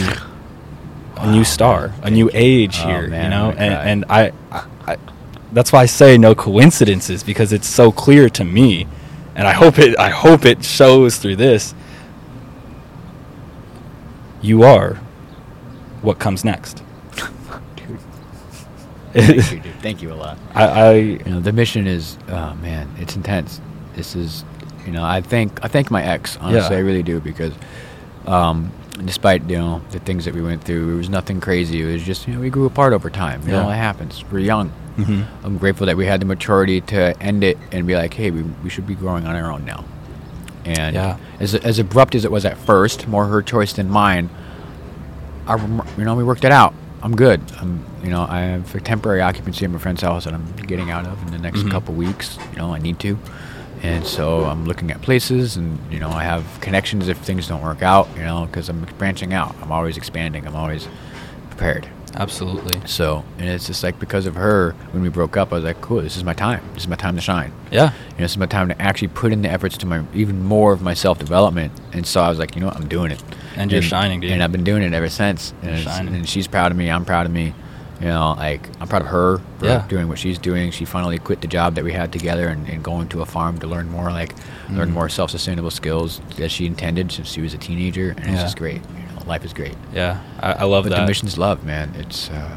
a 1.17 1.31
new 1.31 1.43
star, 1.43 1.93
a 2.03 2.11
new 2.11 2.29
age 2.33 2.79
Oh, 2.81 2.87
here, 2.87 3.03
you 3.03 3.29
know? 3.29 3.51
And, 3.51 3.73
and 3.73 4.05
I, 4.09 4.31
I, 4.51 4.65
I 4.85 4.97
that's 5.53 5.71
why 5.71 5.81
I 5.81 5.85
say 5.85 6.17
no 6.17 6.35
coincidences 6.35 7.23
because 7.23 7.53
it's 7.53 7.67
so 7.67 7.91
clear 7.91 8.27
to 8.29 8.43
me 8.43 8.85
and 9.35 9.47
I 9.47 9.53
hope 9.53 9.79
it 9.79 9.97
I 9.97 10.09
hope 10.09 10.45
it 10.45 10.63
shows 10.63 11.17
through 11.17 11.37
this. 11.37 11.73
You 14.41 14.63
are 14.63 14.95
what 16.01 16.19
comes 16.19 16.43
next. 16.43 16.83
Thank 19.13 19.51
you, 19.51 19.59
dude. 19.61 19.75
Thank 19.81 20.01
you 20.01 20.11
a 20.11 20.15
lot. 20.15 20.37
I, 20.53 20.63
I 20.65 20.93
You 20.93 21.17
know, 21.25 21.39
the 21.39 21.53
mission 21.53 21.87
is, 21.87 22.17
oh 22.27 22.53
man, 22.55 22.93
it's 22.99 23.15
intense. 23.15 23.61
This 23.95 24.15
is, 24.15 24.43
you 24.85 24.91
know, 24.91 25.03
I 25.03 25.21
thank 25.21 25.63
I 25.63 25.67
thank 25.67 25.89
my 25.91 26.03
ex. 26.03 26.37
Honestly, 26.41 26.75
Yeah. 26.75 26.81
I 26.81 26.85
really 26.85 27.03
do 27.03 27.19
because, 27.19 27.53
um, 28.27 28.71
despite 29.03 29.49
you 29.49 29.57
know 29.57 29.81
the 29.91 29.99
things 29.99 30.25
that 30.25 30.33
we 30.33 30.41
went 30.41 30.63
through, 30.63 30.93
it 30.93 30.97
was 30.97 31.09
nothing 31.09 31.41
crazy. 31.41 31.81
It 31.81 31.91
was 31.93 32.03
just 32.03 32.27
you 32.27 32.33
know 32.33 32.39
we 32.39 32.49
grew 32.49 32.65
apart 32.65 32.93
over 32.93 33.09
time. 33.09 33.41
You 33.45 33.53
know, 33.53 33.67
Yeah. 33.67 33.73
it 33.73 33.77
happens. 33.77 34.23
We're 34.31 34.39
young. 34.39 34.71
mhm. 34.97 35.25
I'm 35.43 35.57
grateful 35.57 35.85
that 35.87 35.97
we 35.97 36.05
had 36.05 36.21
the 36.21 36.25
maturity 36.25 36.79
to 36.81 37.21
end 37.21 37.43
it 37.43 37.57
and 37.73 37.85
be 37.85 37.95
like, 37.95 38.13
hey, 38.13 38.31
we, 38.31 38.43
we 38.63 38.69
should 38.69 38.87
be 38.87 38.95
growing 38.95 39.27
on 39.27 39.35
our 39.35 39.51
own 39.51 39.65
now. 39.65 39.83
And 40.63 40.95
Yeah. 40.95 41.17
as, 41.41 41.53
as 41.53 41.79
abrupt 41.79 42.15
as 42.15 42.23
it 42.23 42.31
was 42.31 42.45
at 42.45 42.57
first, 42.57 43.05
more 43.05 43.25
her 43.25 43.41
choice 43.41 43.73
than 43.73 43.89
mine, 43.89 44.29
I, 45.47 45.57
you 45.97 46.05
know, 46.05 46.15
we 46.15 46.23
worked 46.23 46.45
it 46.45 46.51
out. 46.53 46.73
I'm 47.03 47.13
good. 47.13 47.41
I'm, 47.59 47.83
you 48.03 48.09
know, 48.09 48.25
I 48.27 48.39
have 48.41 48.73
a 48.73 48.79
temporary 48.79 49.21
occupancy 49.21 49.65
in 49.65 49.73
my 49.73 49.79
friend's 49.79 50.01
house 50.01 50.23
that 50.23 50.33
I'm 50.33 50.45
getting 50.65 50.89
out 50.89 51.05
of 51.05 51.21
in 51.25 51.31
the 51.33 51.39
next 51.39 51.59
Mhm. 51.63 51.71
couple 51.71 51.93
weeks. 51.93 52.37
You 52.53 52.59
know, 52.59 52.73
I 52.73 52.79
need 52.79 52.97
to. 52.99 53.19
And 53.85 54.05
so 54.05 54.45
I'm 54.45 54.65
looking 54.65 54.89
at 54.91 55.01
places 55.01 55.57
and, 55.57 55.79
you 55.91 55.99
know, 55.99 56.09
I 56.09 56.23
have 56.23 56.43
connections 56.61 57.07
if 57.07 57.17
things 57.19 57.47
don't 57.47 57.61
work 57.61 57.81
out, 57.83 58.07
you 58.15 58.23
know, 58.23 58.45
because 58.45 58.67
I'm 58.69 58.83
branching 58.97 59.33
out. 59.33 59.55
I'm 59.61 59.71
always 59.71 59.95
expanding. 59.95 60.47
I'm 60.47 60.55
always 60.55 60.87
prepared. 61.49 61.87
Absolutely. 62.15 62.81
So, 62.87 63.23
and 63.37 63.49
it's 63.49 63.67
just 63.67 63.83
like 63.83 63.99
because 63.99 64.25
of 64.25 64.35
her, 64.35 64.71
when 64.91 65.03
we 65.03 65.09
broke 65.09 65.35
up, 65.37 65.51
I 65.51 65.55
was 65.55 65.65
like, 65.65 65.81
cool, 65.81 66.01
this 66.01 66.15
is 66.15 66.23
my 66.23 66.33
time. 66.33 66.63
This 66.73 66.83
is 66.83 66.87
my 66.87 66.95
time 66.95 67.15
to 67.15 67.21
shine. 67.21 67.51
Yeah. 67.71 67.91
You 67.91 68.11
know, 68.11 68.17
this 68.19 68.31
is 68.31 68.37
my 68.37 68.45
time 68.45 68.69
to 68.69 68.81
actually 68.81 69.09
put 69.09 69.33
in 69.33 69.41
the 69.41 69.49
efforts 69.49 69.77
to 69.79 69.85
my 69.85 70.03
even 70.13 70.43
more 70.43 70.71
of 70.71 70.81
my 70.81 70.93
self 70.93 71.19
development. 71.19 71.73
And 71.93 72.07
so 72.07 72.21
I 72.21 72.29
was 72.29 72.39
like, 72.39 72.55
you 72.55 72.61
know 72.61 72.67
what, 72.67 72.77
I'm 72.77 72.87
doing 72.87 73.11
it. 73.11 73.21
And 73.57 73.71
you're 73.71 73.81
shining, 73.81 74.21
dude. 74.21 74.31
And 74.31 74.41
I've 74.41 74.51
been 74.51 74.63
doing 74.63 74.81
it 74.81 74.93
ever 74.93 75.09
since. 75.09 75.53
And, 75.61 75.71
You're 75.71 75.79
shining. 75.79 76.15
and 76.15 76.27
she's 76.27 76.47
proud 76.47 76.71
of 76.71 76.77
me. 76.77 76.89
I'm 76.89 77.05
proud 77.05 77.25
of 77.25 77.31
me. 77.33 77.53
You 78.01 78.07
know, 78.07 78.33
like 78.37 78.67
I'm 78.81 78.87
proud 78.87 79.01
of 79.03 79.07
her 79.07 79.37
for 79.59 79.65
Yeah. 79.65 79.85
doing 79.87 80.07
what 80.09 80.19
she's 80.19 80.37
doing. 80.37 80.71
She 80.71 80.83
finally 80.85 81.17
quit 81.17 81.41
the 81.41 81.47
job 81.47 81.75
that 81.75 81.83
we 81.83 81.93
had 81.93 82.11
together 82.11 82.47
and, 82.49 82.67
and 82.67 82.83
going 82.83 83.07
to 83.09 83.21
a 83.21 83.25
farm 83.25 83.57
to 83.59 83.67
learn 83.67 83.89
more, 83.89 84.11
like 84.11 84.33
learn 84.69 84.89
Mhm. 84.89 84.93
more 84.93 85.09
self-sustainable 85.09 85.71
skills 85.71 86.19
that 86.37 86.51
she 86.51 86.65
intended 86.65 87.11
since 87.11 87.31
she 87.31 87.41
was 87.41 87.53
a 87.53 87.57
teenager. 87.57 88.09
And 88.09 88.19
it's 88.19 88.27
Yeah. 88.29 88.41
just 88.43 88.57
great. 88.57 88.81
You 88.97 89.15
know, 89.15 89.21
life 89.27 89.45
is 89.45 89.53
great. 89.53 89.75
Yeah. 89.93 90.17
I, 90.41 90.51
I 90.53 90.63
love 90.65 90.83
But 90.83 90.89
that. 90.91 91.01
the 91.01 91.07
mission's 91.07 91.37
love, 91.37 91.63
man. 91.63 91.93
It's. 91.97 92.29
Uh, 92.29 92.49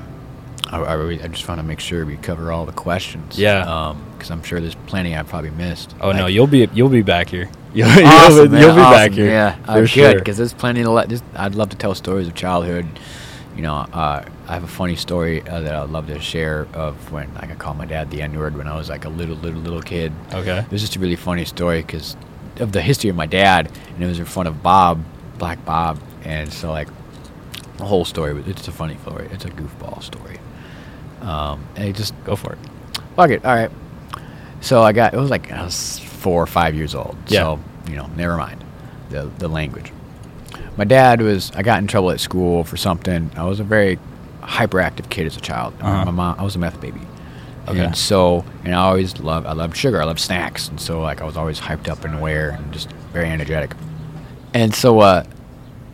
I, 0.71 0.79
I, 0.81 0.93
really, 0.95 1.23
I 1.23 1.29
just 1.29 1.49
want 1.49 1.61
to 1.61 1.67
make 1.67 1.81
sure 1.81 2.05
we 2.05 2.17
cover 2.19 2.53
all 2.53 2.67
the 2.67 2.73
questions. 2.73 3.39
Yeah. 3.39 3.95
Because 4.19 4.31
I'm 4.31 4.43
sure 4.43 4.61
there's 4.61 4.75
plenty 4.87 5.17
I've 5.17 5.29
probably 5.29 5.51
missed. 5.51 5.95
Oh 6.01 6.13
no, 6.13 6.27
you'll 6.27 6.47
be 6.49 6.69
you'll 6.75 6.89
be 6.91 7.03
back 7.03 7.29
here. 7.31 7.49
You'll, 7.75 7.87
Awesome, 7.89 8.35
you'll, 8.37 8.49
be- 8.49 8.59
you'll 8.61 8.75
be 8.75 8.81
awesome. 8.81 8.93
back 8.93 9.13
here. 9.13 9.27
Yeah, 9.31 9.55
for 9.65 9.71
uh, 9.83 9.87
sure. 9.87 10.13
good. 10.13 10.19
Because 10.19 10.37
there's 10.39 10.55
plenty 10.55 10.83
to 10.83 10.91
let. 10.91 11.09
Just, 11.11 11.23
I'd 11.37 11.55
love 11.55 11.69
to 11.69 11.77
tell 11.77 11.95
stories 11.95 12.27
of 12.27 12.35
childhood. 12.35 12.87
You 13.59 13.63
know, 13.65 13.75
uh, 13.75 14.25
I 14.47 14.55
have 14.55 14.63
a 14.63 14.69
funny 14.69 14.95
story 14.95 15.43
uh, 15.43 15.61
that 15.61 15.75
I'd 15.75 15.91
love 15.91 16.07
to 16.07 16.21
share 16.21 16.69
of 16.75 17.11
when 17.11 17.35
like, 17.35 17.51
I 17.51 17.57
called 17.57 17.77
my 17.77 17.87
dad 17.87 18.09
the 18.09 18.23
N 18.23 18.39
word 18.39 18.57
when 18.57 18.69
I 18.69 18.77
was 18.77 18.89
like 18.89 19.05
a 19.05 19.09
little, 19.09 19.35
little, 19.35 19.61
little 19.61 19.83
kid. 19.83 20.13
Okay. 20.33 20.61
It 20.61 20.71
was 20.71 20.81
just 20.81 20.95
a 20.95 21.01
really 21.01 21.17
funny 21.17 21.45
story 21.45 21.83
because 21.83 22.17
of 22.61 22.71
the 22.71 22.81
history 22.81 23.11
of 23.11 23.17
my 23.17 23.27
dad, 23.27 23.69
and 23.95 24.05
it 24.05 24.07
was 24.07 24.21
in 24.21 24.27
front 24.27 24.49
of 24.49 24.63
Bob, 24.63 25.03
Black 25.39 25.65
Bob, 25.65 25.99
and 26.23 26.53
so 26.53 26.71
like 26.71 26.87
the 27.79 27.85
whole 27.85 28.05
story. 28.05 28.33
was 28.33 28.47
It's 28.47 28.69
a 28.69 28.73
funny 28.73 28.97
story. 28.99 29.29
It's 29.33 29.45
a 29.45 29.51
goofball 29.51 30.05
story. 30.05 30.39
Um, 31.21 31.67
and 31.75 31.97
just 31.97 32.15
Go 32.25 32.37
for 32.37 32.53
it. 32.53 32.59
fuck 33.17 33.31
it. 33.31 33.45
All 33.45 33.57
right. 33.57 33.71
So 34.61 34.85
I 34.85 34.93
got 34.93 35.15
it 35.15 35.17
was 35.17 35.31
like 35.31 35.51
I 35.51 35.65
was 35.65 35.99
four 35.99 36.41
or 36.41 36.47
five 36.47 36.77
years 36.77 36.95
old. 36.95 37.17
Yeah. 37.27 37.41
So 37.41 37.61
you 37.89 37.97
know, 37.97 38.07
never 38.17 38.37
mind 38.37 38.65
the 39.11 39.25
the 39.39 39.49
language. 39.49 39.91
My 40.79 40.85
dad 40.85 41.21
was. 41.21 41.51
I 41.57 41.63
got 41.63 41.81
in 41.81 41.89
trouble 41.89 42.13
at 42.13 42.21
school 42.21 42.63
for 42.63 42.77
something. 42.77 43.33
I 43.37 43.45
was 43.45 43.59
a 43.59 43.65
very 43.65 43.99
hyperactive 44.43 45.11
kid 45.11 45.27
as 45.27 45.37
a 45.37 45.41
child. 45.41 45.75
Uh-huh. 45.81 46.05
My 46.05 46.11
mom. 46.13 46.37
I 46.39 46.45
was 46.45 46.55
a 46.55 46.61
meth 46.61 46.81
baby. 46.81 47.01
Okay. 47.67 47.85
And 47.85 47.97
so, 47.97 48.45
and 48.65 48.75
I 48.75 48.79
always 48.79 49.19
loved. 49.19 49.47
I 49.47 49.53
loved 49.53 49.77
sugar. 49.77 50.01
I 50.01 50.05
loved 50.05 50.21
snacks, 50.21 50.69
and 50.69 50.81
so 50.81 51.03
like 51.03 51.21
I 51.21 51.25
was 51.25 51.37
always 51.37 51.59
hyped 51.59 51.89
up 51.89 52.05
and 52.05 52.15
aware 52.15 52.51
and 52.51 52.73
just 52.73 52.91
very 53.13 53.29
energetic. 53.29 53.73
And 54.55 54.73
so, 54.73 55.01
uh, 55.01 55.25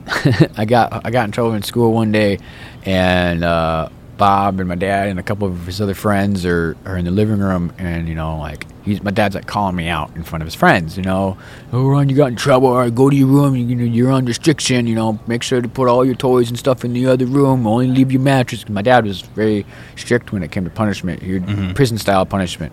I 0.57 0.67
got 0.67 1.05
I 1.05 1.11
got 1.11 1.25
in 1.25 1.33
trouble 1.33 1.55
in 1.55 1.63
school 1.63 1.93
one 1.93 2.13
day, 2.13 2.39
and 2.85 3.43
uh, 3.43 3.89
Bob 4.17 4.61
and 4.61 4.69
my 4.69 4.75
dad 4.75 5.09
and 5.09 5.19
a 5.19 5.23
couple 5.23 5.49
of 5.49 5.67
his 5.67 5.81
other 5.81 5.95
friends 5.95 6.47
are, 6.47 6.77
are 6.85 6.97
in 6.97 7.05
the 7.05 7.11
living 7.11 7.41
room, 7.41 7.73
and 7.79 8.09
you 8.09 8.15
know, 8.15 8.39
like 8.39 8.67
he's 8.85 9.03
my 9.03 9.11
dad's 9.11 9.35
like 9.35 9.47
calling 9.47 9.75
me 9.75 9.89
out 9.89 10.15
in 10.15 10.23
front 10.23 10.43
of 10.43 10.47
his 10.47 10.55
friends. 10.55 10.97
You 10.97 11.03
know, 11.03 11.37
oh 11.73 11.89
Ron, 11.89 12.09
you 12.09 12.17
got 12.17 12.29
in 12.29 12.37
trouble. 12.37 12.69
All 12.69 12.79
right, 12.79 12.95
go 12.95 13.11
to 13.11 13.17
your 13.17 13.27
room. 13.27 13.57
You, 13.57 13.65
you 13.67 13.75
know, 13.75 13.85
you're 13.85 14.11
on 14.11 14.25
restriction. 14.25 14.87
You 14.87 14.95
know, 14.95 15.19
make 15.27 15.43
sure 15.43 15.61
to 15.61 15.69
put 15.69 15.89
all 15.89 16.05
your 16.05 16.15
toys 16.15 16.49
and 16.49 16.59
stuff 16.59 16.85
in 16.85 16.93
the 16.93 17.07
other 17.07 17.27
room. 17.27 17.67
Only 17.67 17.89
leave 17.89 18.13
your 18.13 18.21
mattress. 18.23 18.69
My 18.69 18.83
dad 18.83 19.05
was 19.05 19.23
very 19.23 19.67
strict 19.97 20.33
when 20.33 20.43
it 20.43 20.51
came 20.53 20.65
to 20.65 20.71
punishment. 20.71 21.23
Would 21.23 21.75
prison 21.75 21.99
style 21.99 22.25
punishment. 22.27 22.73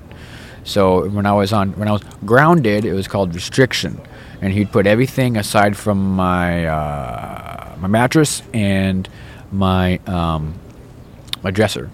So 0.63 1.09
when 1.09 1.25
I 1.25 1.33
was 1.33 1.53
on 1.53 1.71
when 1.71 1.87
I 1.87 1.91
was 1.91 2.03
grounded, 2.25 2.85
it 2.85 2.93
was 2.93 3.07
called 3.07 3.33
restriction, 3.33 3.99
and 4.41 4.53
he'd 4.53 4.71
put 4.71 4.85
everything 4.85 5.37
aside 5.37 5.75
from 5.75 6.15
my 6.15 6.65
uh, 6.67 7.75
my 7.79 7.87
mattress 7.87 8.43
and 8.53 9.09
my 9.51 9.97
um, 10.05 10.53
my 11.43 11.51
dresser. 11.51 11.89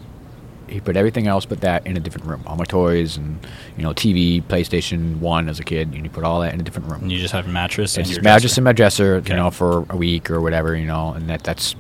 He 0.68 0.82
put 0.82 0.98
everything 0.98 1.28
else 1.28 1.46
but 1.46 1.62
that 1.62 1.88
in 1.88 1.96
a 1.96 2.00
different 2.02 2.28
room. 2.28 2.44
All 2.46 2.58
my 2.58 2.66
toys 2.66 3.16
and 3.16 3.40
you 3.78 3.84
know 3.84 3.92
TV, 3.94 4.44
PlayStation 4.44 5.20
One 5.20 5.48
as 5.48 5.60
a 5.60 5.64
kid, 5.64 5.94
and 5.94 6.02
he 6.04 6.10
put 6.10 6.26
all 6.26 6.42
that 6.42 6.54
in 6.54 6.60
a 6.60 6.64
different 6.64 6.90
room. 6.92 7.04
And 7.04 7.12
you 7.12 7.20
just 7.20 7.32
have 7.34 7.46
a 7.46 7.50
mattress 7.50 7.96
and 7.96 8.02
It's 8.02 8.10
your 8.12 8.16
just 8.18 8.24
mattress 8.26 8.58
in 8.58 8.64
my 8.66 8.74
dresser, 8.74 9.16
Okay. 9.16 9.30
you 9.32 9.36
know, 9.38 9.50
for 9.50 9.86
a 9.90 9.96
week 9.96 10.30
or 10.30 10.42
whatever, 10.42 10.76
you 10.76 10.86
know, 10.86 11.14
and 11.14 11.30
that 11.30 11.44
that's 11.44 11.74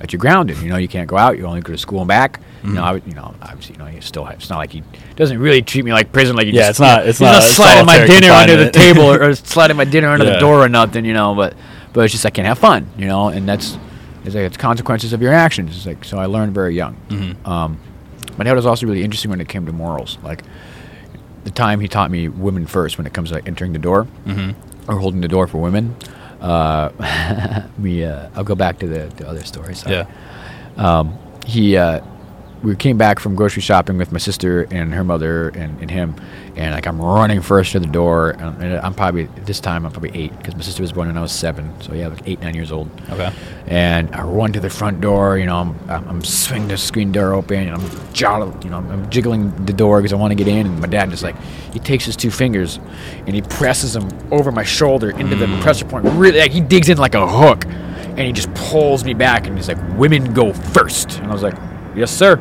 that 0.00 0.12
you're 0.12 0.20
grounded. 0.20 0.58
You 0.58 0.68
know, 0.68 0.76
you 0.76 0.88
can't 0.88 1.08
go 1.08 1.16
out. 1.16 1.38
You 1.38 1.46
only 1.46 1.62
go 1.62 1.72
to 1.72 1.78
school 1.78 2.00
and 2.00 2.08
back. 2.08 2.40
You 2.62 2.72
know, 2.72 2.82
Mhm. 2.82 2.84
I, 2.84 3.08
you 3.08 3.14
know, 3.14 3.34
obviously, 3.40 3.76
you 3.76 3.78
know, 3.78 3.86
you 3.86 4.02
still 4.02 4.24
have. 4.24 4.34
It's 4.34 4.50
not 4.50 4.58
like 4.58 4.70
he 4.72 4.82
doesn't 5.14 5.38
really 5.38 5.62
treat 5.62 5.86
me 5.86 5.92
like 5.94 6.12
prison. 6.12 6.36
Like 6.36 6.46
he 6.46 6.52
Yeah, 6.52 6.62
just, 6.68 6.70
it's 6.72 6.80
not- 6.80 7.06
it's 7.06 7.18
he's 7.18 7.26
not 7.26 7.42
sliding 7.42 7.86
my 7.86 8.04
dinner 8.06 8.30
under 8.32 8.56
the 8.62 8.70
table 8.70 9.02
or, 9.12 9.22
or 9.30 9.34
sliding 9.34 9.78
my 9.78 9.84
dinner 9.84 10.08
under 10.08 10.26
Yeah. 10.26 10.34
the 10.34 10.40
door 10.40 10.62
or 10.62 10.68
nothing. 10.68 11.06
You 11.06 11.14
know, 11.14 11.34
but 11.34 11.54
but 11.94 12.04
it's 12.04 12.12
just 12.12 12.26
I 12.26 12.30
can't 12.30 12.46
have 12.46 12.58
fun. 12.58 12.86
You 12.98 13.06
know, 13.06 13.28
and 13.28 13.48
that's 13.48 13.78
it's 14.26 14.34
like 14.34 14.44
it's 14.44 14.56
consequences 14.56 15.12
of 15.12 15.22
your 15.22 15.32
actions. 15.32 15.76
It's 15.76 15.86
like 15.86 16.04
so 16.04 16.18
I 16.18 16.26
learned 16.26 16.52
very 16.54 16.74
young. 16.74 16.96
Mhm. 17.08 17.46
Um, 17.46 17.78
my 18.36 18.44
dad 18.44 18.54
was 18.54 18.66
also 18.66 18.86
really 18.86 19.02
interesting 19.04 19.30
when 19.30 19.40
it 19.40 19.48
came 19.48 19.64
to 19.66 19.72
morals. 19.72 20.18
Like 20.22 20.42
the 21.44 21.50
time 21.50 21.80
he 21.80 21.88
taught 21.88 22.10
me 22.10 22.28
women 22.28 22.66
first 22.66 22.98
when 22.98 23.06
it 23.06 23.12
comes 23.14 23.28
to 23.30 23.36
like, 23.36 23.46
entering 23.46 23.72
the 23.72 23.78
door 23.78 24.06
Mhm. 24.26 24.54
or 24.88 24.98
holding 24.98 25.20
the 25.20 25.28
door 25.28 25.46
for 25.46 25.58
women. 25.58 25.94
Uh, 26.40 26.90
we 27.80 28.04
uh, 28.04 28.28
I'll 28.34 28.44
go 28.44 28.54
back 28.54 28.78
to 28.80 28.86
the, 28.86 29.10
the 29.16 29.28
other 29.28 29.44
story. 29.44 29.74
Sorry. 29.74 29.96
Yeah. 29.96 30.06
Um, 30.76 31.16
he 31.46 31.76
uh, 31.76 32.00
we 32.62 32.74
came 32.74 32.96
back 32.96 33.20
from 33.20 33.34
grocery 33.34 33.62
shopping 33.62 33.98
with 33.98 34.12
my 34.12 34.18
sister 34.18 34.66
and 34.70 34.94
her 34.94 35.04
mother 35.04 35.50
and, 35.50 35.80
and 35.80 35.90
him, 35.90 36.14
and 36.56 36.74
like 36.74 36.86
I'm 36.86 37.00
running 37.00 37.42
first 37.42 37.72
to 37.72 37.80
the 37.80 37.86
door, 37.86 38.30
and, 38.30 38.62
and 38.62 38.74
I'm 38.78 38.94
probably 38.94 39.24
this 39.44 39.60
time 39.60 39.84
I'm 39.84 39.92
probably 39.92 40.10
eight 40.14 40.36
because 40.38 40.54
my 40.54 40.62
sister 40.62 40.82
was 40.82 40.92
born 40.92 41.08
when 41.08 41.18
I 41.18 41.22
was 41.22 41.32
seven, 41.32 41.72
so 41.80 41.92
yeah, 41.92 42.08
like 42.08 42.26
eight 42.26 42.40
nine 42.40 42.54
years 42.54 42.72
old. 42.72 42.90
Okay. 43.10 43.30
And 43.66 44.14
I 44.14 44.22
run 44.22 44.52
to 44.52 44.60
the 44.60 44.70
front 44.70 45.00
door. 45.00 45.38
You 45.38 45.46
know, 45.46 45.56
I'm, 45.56 45.90
I'm, 45.90 46.08
I'm 46.08 46.24
swinging 46.24 46.68
the 46.68 46.78
screen 46.78 47.12
door 47.12 47.34
open. 47.34 47.68
And 47.68 47.76
I'm 47.76 48.12
jolly, 48.12 48.52
you 48.62 48.70
know, 48.70 48.78
I'm 48.78 49.10
jiggling 49.10 49.50
the 49.66 49.72
door 49.72 50.00
because 50.00 50.12
I 50.12 50.16
want 50.16 50.30
to 50.30 50.36
get 50.36 50.48
in. 50.48 50.66
And 50.66 50.80
my 50.80 50.86
dad 50.86 51.10
just 51.10 51.22
like, 51.22 51.36
he 51.72 51.78
takes 51.78 52.04
his 52.04 52.16
two 52.16 52.30
fingers 52.30 52.78
and 53.26 53.34
he 53.34 53.42
presses 53.42 53.92
them 53.92 54.08
over 54.30 54.52
my 54.52 54.62
shoulder 54.62 55.10
into 55.10 55.36
the 55.36 55.46
mm. 55.46 55.60
pressure 55.62 55.84
point. 55.84 56.04
Really, 56.06 56.38
like 56.38 56.52
he 56.52 56.60
digs 56.60 56.88
in 56.88 56.98
like 56.98 57.14
a 57.14 57.26
hook, 57.26 57.64
and 57.66 58.20
he 58.20 58.32
just 58.32 58.52
pulls 58.54 59.04
me 59.04 59.14
back. 59.14 59.46
And 59.46 59.56
he's 59.56 59.68
like, 59.68 59.78
"Women 59.98 60.32
go 60.32 60.52
first. 60.52 61.18
And 61.18 61.26
I 61.26 61.32
was 61.32 61.42
like, 61.42 61.54
"Yes, 61.96 62.10
sir." 62.10 62.36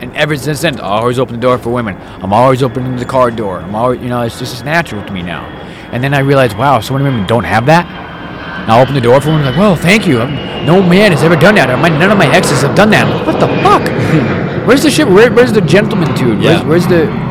And 0.00 0.14
ever 0.16 0.36
since 0.36 0.60
then, 0.60 0.78
I 0.80 1.00
always 1.00 1.18
open 1.18 1.34
the 1.34 1.40
door 1.40 1.58
for 1.58 1.70
women. 1.70 1.96
I'm 2.22 2.32
always 2.32 2.62
opening 2.62 2.96
the 2.96 3.04
car 3.04 3.30
door. 3.30 3.58
I'm 3.58 3.74
always, 3.74 4.00
you 4.00 4.08
know, 4.08 4.22
it's 4.22 4.38
just 4.38 4.54
it's 4.54 4.62
natural 4.62 5.04
to 5.04 5.12
me 5.12 5.22
now. 5.22 5.44
And 5.92 6.04
then 6.04 6.14
I 6.14 6.20
realized, 6.20 6.56
wow, 6.56 6.80
so 6.80 6.94
many 6.94 7.04
women 7.04 7.26
don't 7.26 7.44
have 7.44 7.66
that. 7.66 7.86
And 7.86 8.70
I'll 8.70 8.82
open 8.82 8.94
the 8.94 9.00
door 9.00 9.20
for 9.20 9.28
them. 9.28 9.42
Like, 9.42 9.56
well, 9.56 9.74
thank 9.74 10.06
you. 10.06 10.20
Um, 10.20 10.34
no 10.64 10.82
man 10.82 11.10
has 11.10 11.24
ever 11.24 11.34
done 11.34 11.56
that. 11.56 11.76
My, 11.80 11.88
none 11.88 12.12
of 12.12 12.18
my 12.18 12.32
exes 12.32 12.62
have 12.62 12.76
done 12.76 12.90
that. 12.90 13.06
I'm 13.06 13.16
like, 13.16 13.26
what 13.26 13.40
the 13.40 13.48
fuck? 13.62 14.66
where's 14.68 14.82
the 14.82 14.90
shit? 14.90 15.08
Where, 15.08 15.32
where's 15.32 15.52
the 15.52 15.62
gentleman 15.62 16.14
dude? 16.14 16.42
Yeah. 16.42 16.62
Where's, 16.62 16.86
where's 16.86 16.86
the 16.86 17.28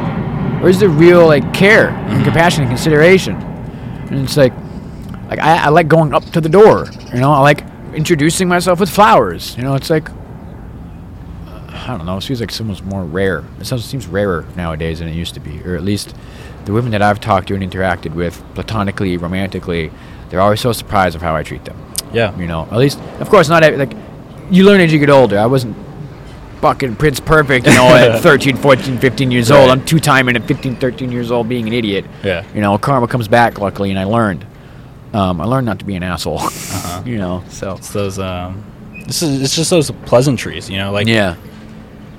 where's 0.62 0.80
the 0.80 0.90
real 0.90 1.28
like 1.28 1.54
care 1.54 1.90
and 1.90 2.24
compassion 2.24 2.64
and 2.64 2.72
consideration? 2.72 3.36
And 3.36 4.24
it's 4.24 4.36
like, 4.36 4.54
like 5.30 5.40
I, 5.40 5.66
I 5.66 5.70
like 5.70 5.88
going 5.88 6.14
up 6.14 6.26
to 6.32 6.42
the 6.42 6.50
door. 6.50 6.88
You 7.14 7.20
know, 7.20 7.32
I 7.32 7.40
like 7.40 7.64
introducing 7.94 8.48
myself 8.48 8.80
with 8.80 8.90
flowers. 8.90 9.56
You 9.56 9.64
know, 9.64 9.76
it's 9.76 9.90
like 9.90 10.10
I 11.88 11.98
don't 11.98 12.06
know. 12.06 12.18
It 12.18 12.22
seems 12.22 12.42
like 12.42 12.52
someone's 12.52 12.84
more 12.84 13.04
rare. 13.04 13.44
It 13.60 13.66
sounds, 13.66 13.86
seems 13.86 14.08
rarer 14.08 14.46
nowadays 14.56 15.00
than 15.00 15.08
it 15.08 15.16
used 15.16 15.34
to 15.36 15.40
be, 15.40 15.62
or 15.64 15.76
at 15.76 15.84
least 15.84 16.14
the 16.66 16.74
women 16.74 16.92
that 16.92 17.02
I've 17.02 17.20
talked 17.20 17.48
to 17.48 17.56
and 17.56 17.64
interacted 17.64 18.14
with, 18.14 18.44
platonically, 18.56 19.16
romantically, 19.18 19.92
they're 20.30 20.42
always 20.42 20.60
so 20.60 20.74
surprised 20.74 21.16
of 21.16 21.22
how 21.22 21.36
I 21.36 21.44
treat 21.44 21.64
them. 21.66 21.78
Yeah. 22.12 22.38
You 22.38 22.48
know, 22.48 22.64
at 22.64 22.78
least, 22.78 23.00
of 23.20 23.30
course, 23.30 23.48
not 23.48 23.64
every, 23.64 23.78
like 23.78 23.94
you 24.50 24.66
learn 24.66 24.82
as 24.82 24.92
you 24.92 25.00
get 25.00 25.10
older. 25.10 25.40
I 25.40 25.46
wasn't 25.46 25.76
fucking 26.62 26.96
Prince 26.98 27.20
Perfect, 27.20 27.68
you 27.68 27.74
know, 27.74 27.88
at 27.96 28.20
13, 28.22 28.58
14, 28.58 28.98
15 28.98 29.32
years 29.32 29.52
old. 29.52 29.70
I'm 29.70 29.86
two 29.86 30.00
timing 30.00 30.36
at 30.36 30.44
15, 30.48 30.76
13 30.78 31.12
years 31.12 31.32
old 31.32 31.48
being 31.48 31.68
an 31.68 31.74
idiot. 31.74 32.06
Yeah. 32.24 32.46
You 32.54 32.62
know, 32.62 32.78
karma 32.78 33.08
comes 33.08 33.28
back, 33.28 33.60
luckily, 33.60 33.90
and 33.92 34.00
I 34.00 34.04
learned. 34.04 34.46
Um, 35.14 35.40
I 35.40 35.46
learned 35.46 35.66
not 35.66 35.80
to 35.80 35.86
be 35.86 35.96
an 35.96 36.04
asshole. 36.04 36.40
Uh-huh. 36.40 37.04
you 37.06 37.18
know, 37.18 37.44
so. 37.50 37.76
It's 37.76 37.92
those. 37.92 38.20
Um, 38.20 38.64
this 39.06 39.22
is. 39.22 39.42
It's 39.42 39.56
just 39.56 39.70
those 39.70 39.90
pleasantries, 40.06 40.70
you 40.70 40.78
know, 40.78 40.92
like 40.92 41.08
yeah, 41.08 41.38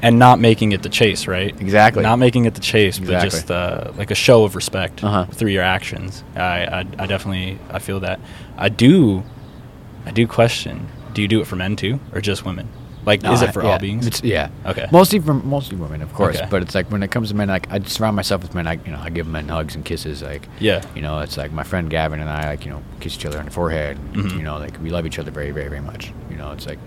and 0.03 0.19
not 0.19 0.39
making 0.39 0.73
it 0.73 0.83
the 0.83 0.89
chase, 0.89 1.27
right? 1.27 1.59
exactly. 1.61 2.03
Not 2.03 2.17
making 2.19 2.45
it 2.45 2.55
the 2.55 2.61
chase, 2.61 2.99
but 2.99 3.23
just 3.23 3.51
uh, 3.51 3.93
like 3.97 4.11
a 4.11 4.15
show 4.15 4.45
of 4.45 4.55
respect 4.55 5.03
Uh-huh. 5.03 5.25
through 5.27 5.51
your 5.51 5.63
actions. 5.65 6.23
I, 6.37 6.41
I, 6.65 6.79
I 6.99 7.07
definitely, 7.07 7.59
I 7.71 7.79
feel 7.81 8.01
that. 8.01 8.21
I 8.57 8.69
do, 8.69 9.23
I 10.07 10.11
do 10.13 10.27
question. 10.27 10.89
Do 11.15 11.23
you 11.23 11.29
do 11.29 11.41
it 11.41 11.47
for 11.47 11.57
men 11.57 11.75
too, 11.77 11.99
or 12.13 12.21
just 12.21 12.45
women? 12.45 12.69
Like, 13.05 13.23
No, 13.23 13.33
is 13.33 13.41
it 13.43 13.53
for 13.55 13.63
yeah, 13.63 13.71
all 13.71 13.79
beings? 13.79 14.07
It's, 14.07 14.23
yeah. 14.23 14.51
Okay. 14.67 14.87
Mostly 14.93 15.19
for 15.19 15.33
mostly 15.33 15.77
women, 15.79 16.03
of 16.03 16.13
course. 16.13 16.37
Okay. 16.37 16.47
But 16.51 16.63
it's 16.63 16.75
like 16.75 16.91
when 16.91 17.03
it 17.03 17.11
comes 17.11 17.31
to 17.31 17.35
men, 17.35 17.49
like 17.49 17.71
I 17.73 17.81
surround 17.81 18.17
myself 18.17 18.43
with 18.43 18.55
men. 18.55 18.67
I 18.67 18.75
you 18.85 18.93
know 18.93 18.99
I 19.01 19.09
give 19.09 19.27
men 19.27 19.49
hugs 19.49 19.75
and 19.75 19.85
kisses. 19.85 20.21
Like 20.23 20.47
Yeah. 20.61 20.83
you 20.95 21.01
know 21.01 21.21
it's 21.21 21.37
like 21.39 21.51
my 21.51 21.63
friend 21.63 21.89
Gavin 21.89 22.21
and 22.21 22.29
I 22.29 22.51
like 22.51 22.67
you 22.67 22.71
know 22.71 22.83
kiss 23.01 23.15
each 23.17 23.25
other 23.25 23.39
on 23.39 23.47
the 23.47 23.51
forehead. 23.51 23.97
Mhm. 24.13 24.37
You 24.37 24.43
know 24.43 24.59
like 24.59 24.79
we 24.83 24.91
love 24.91 25.07
each 25.07 25.19
other 25.19 25.31
very 25.31 25.53
very 25.53 25.69
very 25.69 25.81
much. 25.81 26.13
You 26.29 26.37
know 26.37 26.51
it's 26.53 26.67
like 26.67 26.79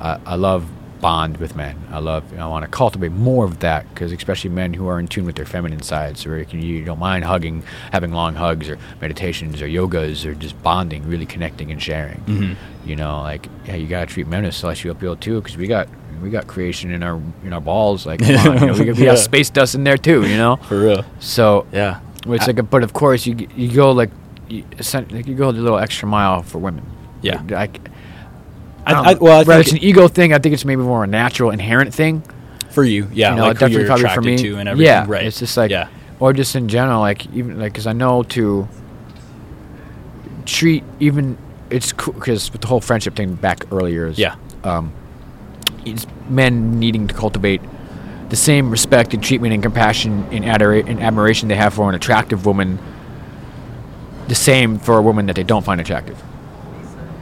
I 0.00 0.18
I 0.26 0.34
love 0.34 0.66
bond 1.00 1.38
with 1.38 1.56
men. 1.56 1.76
I 1.90 1.98
love 1.98 2.22
I 2.38 2.46
want 2.46 2.64
to 2.64 2.70
cultivate 2.70 3.12
more 3.12 3.44
of 3.44 3.60
that 3.60 3.88
because 3.88 4.12
especially 4.12 4.50
men 4.50 4.74
who 4.74 4.86
are 4.88 4.98
in 5.00 5.08
tune 5.08 5.24
with 5.24 5.36
their 5.36 5.46
feminine 5.46 5.82
sides, 5.82 6.26
where 6.26 6.38
you, 6.38 6.44
can, 6.44 6.60
you 6.62 6.84
don't 6.84 6.98
mind 6.98 7.24
hugging, 7.24 7.62
having 7.92 8.12
long 8.12 8.34
hugs 8.34 8.68
or 8.68 8.78
meditations 9.00 9.62
or 9.62 9.66
yogas 9.66 10.24
or 10.26 10.34
just 10.34 10.60
bonding, 10.62 11.06
really 11.08 11.26
connecting 11.26 11.70
and 11.70 11.82
sharing. 11.82 12.20
Mhm. 12.26 12.56
You 12.84 12.96
know, 12.96 13.22
like 13.22 13.48
yeah, 13.66 13.76
you 13.76 13.86
gotta 13.86 14.06
treat 14.06 14.26
men 14.26 14.44
as 14.44 14.56
celestial 14.56 14.92
appeal 14.92 15.16
too, 15.16 15.40
because 15.40 15.56
we 15.56 15.66
got 15.66 15.88
we 16.22 16.28
got 16.30 16.46
creation 16.46 16.90
in 16.92 17.02
our 17.02 17.20
in 17.44 17.52
our 17.52 17.60
balls. 17.60 18.04
Like 18.06 18.20
on, 18.22 18.28
you 18.28 18.34
know, 18.66 18.72
we, 18.74 18.84
got, 18.84 18.96
we 18.96 19.04
Yeah. 19.04 19.14
got 19.14 19.18
space 19.18 19.48
dust 19.50 19.74
in 19.74 19.84
there 19.84 19.96
too. 19.98 20.26
You 20.28 20.36
know, 20.36 20.56
For 20.56 20.78
real. 20.80 21.04
so 21.18 21.66
Yeah. 21.72 22.00
it's 22.26 22.44
I- 22.44 22.46
like, 22.48 22.58
a, 22.58 22.62
but 22.62 22.82
of 22.82 22.92
course 22.92 23.26
you 23.26 23.36
you 23.56 23.72
go 23.72 23.90
like 23.92 24.10
you, 24.48 24.64
like 25.10 25.26
you 25.26 25.34
go 25.34 25.48
a 25.48 25.52
little 25.52 25.78
extra 25.78 26.06
mile 26.08 26.42
for 26.42 26.58
women. 26.58 26.84
Yeah. 27.22 27.42
Like, 27.48 27.89
I, 28.96 29.10
I, 29.10 29.14
well, 29.14 29.40
I 29.40 29.44
think 29.44 29.60
it's 29.60 29.72
an 29.72 29.78
ego 29.82 30.08
thing. 30.08 30.32
I 30.32 30.38
think 30.38 30.52
it's 30.54 30.64
maybe 30.64 30.82
more 30.82 31.04
a 31.04 31.06
natural, 31.06 31.50
inherent 31.50 31.92
thing. 31.94 32.22
for 32.70 32.84
you, 32.84 33.08
yeah, 33.12 33.30
you 33.30 33.36
know, 33.36 33.46
like 33.48 33.58
definitely 33.58 33.86
probably 33.86 34.08
for 34.10 34.22
me. 34.22 34.36
to 34.38 34.56
and 34.58 34.68
everything. 34.68 34.86
yeah, 34.86 35.04
right. 35.08 35.26
It's 35.26 35.38
just 35.40 35.56
like, 35.56 35.70
yeah, 35.70 35.88
or 36.20 36.32
just 36.32 36.54
in 36.56 36.68
general, 36.68 37.00
like 37.00 37.26
even 37.34 37.58
like 37.58 37.72
because 37.72 37.86
I 37.86 37.92
know 37.92 38.22
to 38.24 38.68
treat 40.46 40.84
even 40.98 41.36
it's 41.70 41.92
cool 41.92 42.14
because 42.14 42.50
with 42.52 42.60
the 42.62 42.66
whole 42.66 42.80
friendship 42.80 43.14
thing 43.14 43.34
back 43.34 43.64
earlier 43.72 44.06
is 44.06 44.18
Yeah. 44.18 44.34
um, 44.64 44.92
it's 45.84 46.06
men 46.28 46.78
needing 46.80 47.06
to 47.08 47.14
cultivate 47.14 47.60
the 48.30 48.36
same 48.36 48.70
respect 48.70 49.14
and 49.14 49.22
treatment 49.22 49.52
and 49.54 49.62
compassion 49.62 50.26
and, 50.32 50.44
adora- 50.44 50.86
and 50.88 51.00
admiration 51.00 51.48
they 51.48 51.54
have 51.56 51.74
for 51.74 51.88
an 51.88 51.94
attractive 51.94 52.46
woman 52.46 52.78
the 54.28 54.34
same 54.34 54.78
for 54.78 54.98
a 54.98 55.02
woman 55.02 55.26
that 55.26 55.36
they 55.36 55.42
don't 55.44 55.64
find 55.64 55.80
attractive 55.80 56.20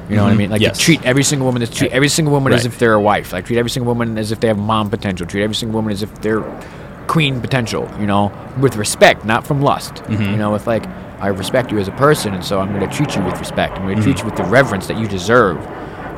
You 0.08 0.16
know 0.16 0.24
what 0.24 0.30
I 0.30 0.34
Mhm. 0.34 0.38
mean? 0.38 0.50
Like 0.50 0.60
Yes. 0.62 0.78
treat 0.78 1.04
every 1.04 1.22
single 1.22 1.46
woman, 1.46 1.66
treat 1.66 1.92
every 1.92 2.08
single 2.08 2.32
woman 2.32 2.52
as 2.52 2.64
if 2.64 2.78
they're 2.78 2.94
a 2.94 3.00
wife. 3.00 3.32
Like 3.32 3.44
treat 3.46 3.58
every 3.58 3.70
single 3.70 3.92
woman 3.92 4.16
as 4.18 4.32
if 4.32 4.40
they 4.40 4.48
have 4.48 4.58
mom 4.58 4.88
potential. 4.88 5.26
Treat 5.26 5.42
every 5.42 5.54
single 5.54 5.76
woman 5.78 5.92
as 5.92 6.02
if 6.02 6.12
they're 6.22 6.42
queen 7.08 7.40
potential. 7.40 7.88
You 8.00 8.06
know, 8.06 8.32
with 8.60 8.76
respect, 8.76 9.24
not 9.24 9.46
from 9.46 9.60
lust. 9.60 10.02
Mhm. 10.08 10.30
You 10.32 10.36
know, 10.38 10.52
with 10.52 10.66
like 10.66 10.84
I 11.20 11.28
respect 11.28 11.70
you 11.72 11.78
as 11.78 11.88
a 11.88 11.92
person, 11.92 12.32
and 12.32 12.44
so 12.44 12.60
I'm 12.60 12.68
going 12.72 12.88
to 12.88 12.96
treat 12.96 13.16
you 13.16 13.22
with 13.22 13.38
respect. 13.40 13.76
I'm 13.76 13.82
going 13.84 13.96
to 13.96 14.00
Mm-hmm. 14.02 14.10
treat 14.12 14.18
you 14.20 14.24
with 14.24 14.36
the 14.36 14.44
reverence 14.44 14.86
that 14.86 14.98
you 14.98 15.06
deserve. 15.08 15.56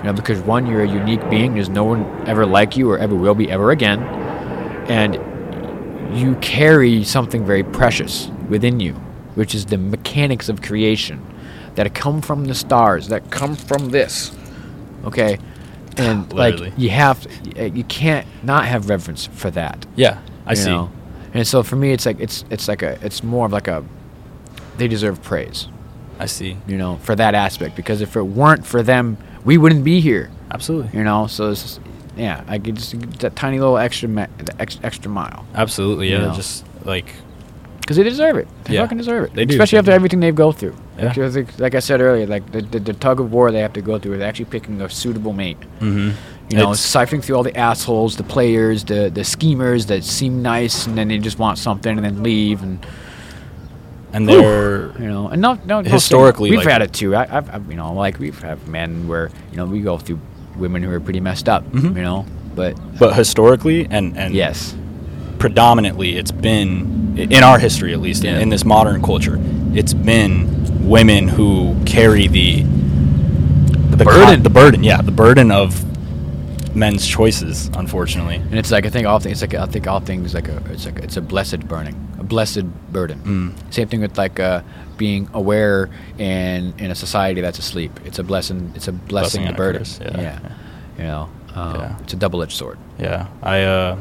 You 0.02 0.04
know, 0.08 0.12
because 0.12 0.38
one, 0.40 0.66
you're 0.66 0.82
a 0.82 0.88
unique 0.88 1.28
being. 1.30 1.54
There's 1.54 1.68
no 1.70 1.84
one 1.84 2.04
ever 2.26 2.44
like 2.46 2.76
you 2.76 2.90
or 2.90 2.98
ever 2.98 3.14
will 3.14 3.34
be 3.34 3.50
ever 3.50 3.70
again, 3.70 4.00
and 4.88 5.18
you 6.14 6.34
carry 6.40 7.02
something 7.04 7.44
very 7.44 7.62
precious 7.62 8.30
within 8.48 8.78
you, 8.80 8.94
which 9.36 9.54
is 9.54 9.66
the 9.66 9.78
mechanics 9.78 10.48
of 10.48 10.60
creation 10.62 11.20
that 11.76 11.94
come 11.94 12.20
from 12.20 12.44
the 12.46 12.54
stars, 12.54 13.08
that 13.08 13.30
come 13.30 13.54
from 13.56 13.90
this. 13.90 14.32
Okay? 15.04 15.38
And 15.96 16.32
like 16.42 16.58
you 16.76 16.90
have 16.90 17.26
you 17.56 17.84
can't 17.84 18.26
not 18.42 18.66
have 18.66 18.88
reverence 18.88 19.26
for 19.26 19.50
that. 19.52 19.86
Yeah, 19.96 20.20
I 20.46 20.54
see. 20.54 20.70
know? 20.70 20.90
And 21.34 21.46
so 21.46 21.62
for 21.62 21.76
me 21.76 21.92
it's 21.92 22.06
like 22.06 22.18
it's 22.20 22.44
it's 22.50 22.68
like 22.68 22.82
a 22.82 22.98
it's 23.04 23.22
more 23.22 23.46
of 23.46 23.52
like 23.52 23.68
a 23.68 23.84
they 24.78 24.88
deserve 24.88 25.22
praise, 25.22 25.68
I 26.18 26.26
see. 26.26 26.56
you 26.66 26.76
know, 26.78 26.96
for 27.02 27.14
that 27.14 27.34
aspect 27.34 27.76
because 27.76 28.00
if 28.00 28.16
it 28.16 28.22
weren't 28.22 28.66
for 28.66 28.82
them, 28.82 29.18
we 29.44 29.58
wouldn't 29.58 29.84
be 29.84 30.00
here. 30.00 30.30
Absolutely. 30.50 30.96
You 30.98 31.04
know, 31.04 31.26
so 31.26 31.50
it's 31.50 31.62
just, 31.62 31.80
yeah, 32.16 32.42
I 32.48 32.58
could 32.58 32.76
just 32.76 32.98
that 33.20 33.36
tiny 33.36 33.58
little 33.58 33.76
extra 33.78 34.08
ma- 34.08 34.26
the 34.38 34.60
ex- 34.60 34.80
extra 34.82 35.10
mile. 35.10 35.44
Absolutely. 35.54 36.08
You 36.08 36.16
Yeah. 36.18 36.26
know. 36.28 36.34
Just 36.34 36.64
like 36.84 37.12
Because 37.80 37.96
they 37.96 38.02
deserve 38.04 38.36
it. 38.36 38.46
They 38.64 38.74
Yeah. 38.74 38.82
fucking 38.82 38.98
deserve 38.98 39.24
it. 39.24 39.34
They 39.34 39.44
do. 39.44 39.54
Especially 39.54 39.78
after 39.78 39.90
everything 39.90 40.20
they've 40.20 40.34
go 40.34 40.52
through. 40.52 40.74
Yeah. 40.98 41.12
Like, 41.16 41.18
I 41.18 41.44
like 41.58 41.74
I 41.74 41.80
said 41.80 42.00
earlier, 42.00 42.26
like 42.26 42.50
the, 42.52 42.62
the, 42.62 42.78
the 42.78 42.92
tug 42.92 43.18
of 43.20 43.32
war 43.32 43.50
they 43.50 43.60
have 43.60 43.72
to 43.72 43.80
go 43.82 43.98
through 43.98 44.14
is 44.14 44.20
actually 44.22 44.44
picking 44.46 44.80
a 44.80 44.88
suitable 44.88 45.32
mate. 45.32 45.58
mhm. 45.80 46.12
You 46.50 46.56
know, 46.56 46.72
It's- 46.72 46.84
siphoning 46.94 47.22
through 47.22 47.36
all 47.36 47.44
the 47.44 47.56
assholes, 47.56 48.16
the 48.16 48.24
players, 48.24 48.84
the 48.84 49.08
the 49.12 49.22
schemers 49.24 49.86
that 49.86 50.02
seem 50.04 50.42
nice 50.42 50.86
and 50.86 50.96
then 50.98 51.08
they 51.08 51.18
just 51.18 51.38
want 51.38 51.58
something 51.58 51.96
and 51.96 52.04
then 52.04 52.22
leave 52.24 52.62
and 52.62 52.84
and 54.12 54.28
they're 54.28 54.90
you 55.00 55.08
know 55.08 55.28
and 55.28 55.40
no 55.40 55.54
no 55.64 55.80
no 55.80 55.88
Historically, 55.90 56.50
we've 56.50 56.58
like- 56.60 56.68
had 56.68 56.82
it 56.82 56.92
too. 56.92 57.14
I, 57.14 57.22
I've, 57.36 57.48
I've 57.54 57.70
you 57.70 57.76
know 57.76 57.92
like 57.92 58.18
we've 58.18 58.40
had 58.42 58.66
men 58.68 59.06
where 59.08 59.30
you 59.52 59.56
know 59.56 59.64
we 59.66 59.80
go 59.80 59.96
through 59.98 60.18
women 60.56 60.82
who 60.82 60.90
are 60.90 61.00
pretty 61.00 61.20
messed 61.20 61.48
up. 61.48 61.64
Mhm. 61.72 61.96
You 61.96 62.02
know, 62.02 62.26
but 62.56 62.74
but 62.98 63.14
historically 63.14 63.86
and 63.90 64.16
and 64.18 64.34
yes, 64.34 64.74
predominantly 65.40 66.16
it's 66.16 66.30
been 66.30 67.16
in 67.18 67.42
our 67.42 67.58
history 67.58 67.92
at 67.92 68.00
least 68.00 68.22
in, 68.24 68.34
Yeah. 68.34 68.40
in 68.40 68.48
this 68.50 68.64
modern 68.64 69.02
culture 69.02 69.36
it's 69.74 69.94
been 69.94 70.86
women 70.88 71.26
who 71.28 71.74
carry 71.86 72.28
the 72.28 72.62
the, 73.96 74.04
burden. 74.04 74.42
the 74.42 74.50
burden 74.50 74.84
yeah 74.84 75.00
the 75.02 75.10
burden 75.24 75.50
of 75.50 75.68
men's 76.76 77.04
choices 77.06 77.68
unfortunately 77.74 78.36
and 78.36 78.54
it's 78.58 78.70
like 78.70 78.86
I 78.86 78.90
think 78.90 79.06
all 79.06 79.18
things 79.18 79.42
it's 79.42 79.52
like 79.52 79.60
I 79.60 79.66
think 79.66 79.86
all 79.88 80.00
things 80.00 80.34
like 80.34 80.48
a 80.48 80.62
it's 80.70 80.84
like 80.86 80.98
it's 81.00 81.16
a 81.16 81.20
blessed 81.22 81.66
burning, 81.66 81.96
a 82.20 82.22
blessed 82.24 82.64
burden. 82.92 83.18
Mm. 83.20 83.74
Same 83.74 83.88
thing 83.88 84.00
with 84.02 84.16
like 84.16 84.38
uh, 84.38 84.62
being 84.96 85.28
aware 85.34 85.90
in 86.18 86.72
in 86.78 86.90
a 86.92 86.94
society 86.94 87.40
that's 87.40 87.58
asleep. 87.58 87.98
It's 88.04 88.18
a 88.20 88.22
blessing. 88.22 88.72
It's 88.76 88.86
a 88.88 88.92
blessing, 88.92 89.42
Blessing 89.42 89.48
a 89.48 89.52
burden. 89.56 89.80
curse, 89.80 89.98
yeah. 90.00 90.38
You 90.98 91.04
know, 91.04 91.28
um, 91.54 91.74
Yeah. 91.80 91.98
it's 92.02 92.12
a 92.12 92.16
double 92.16 92.40
edged 92.42 92.56
sword. 92.56 92.78
yeah 93.00 93.26
i 93.42 93.62
uh 93.62 93.96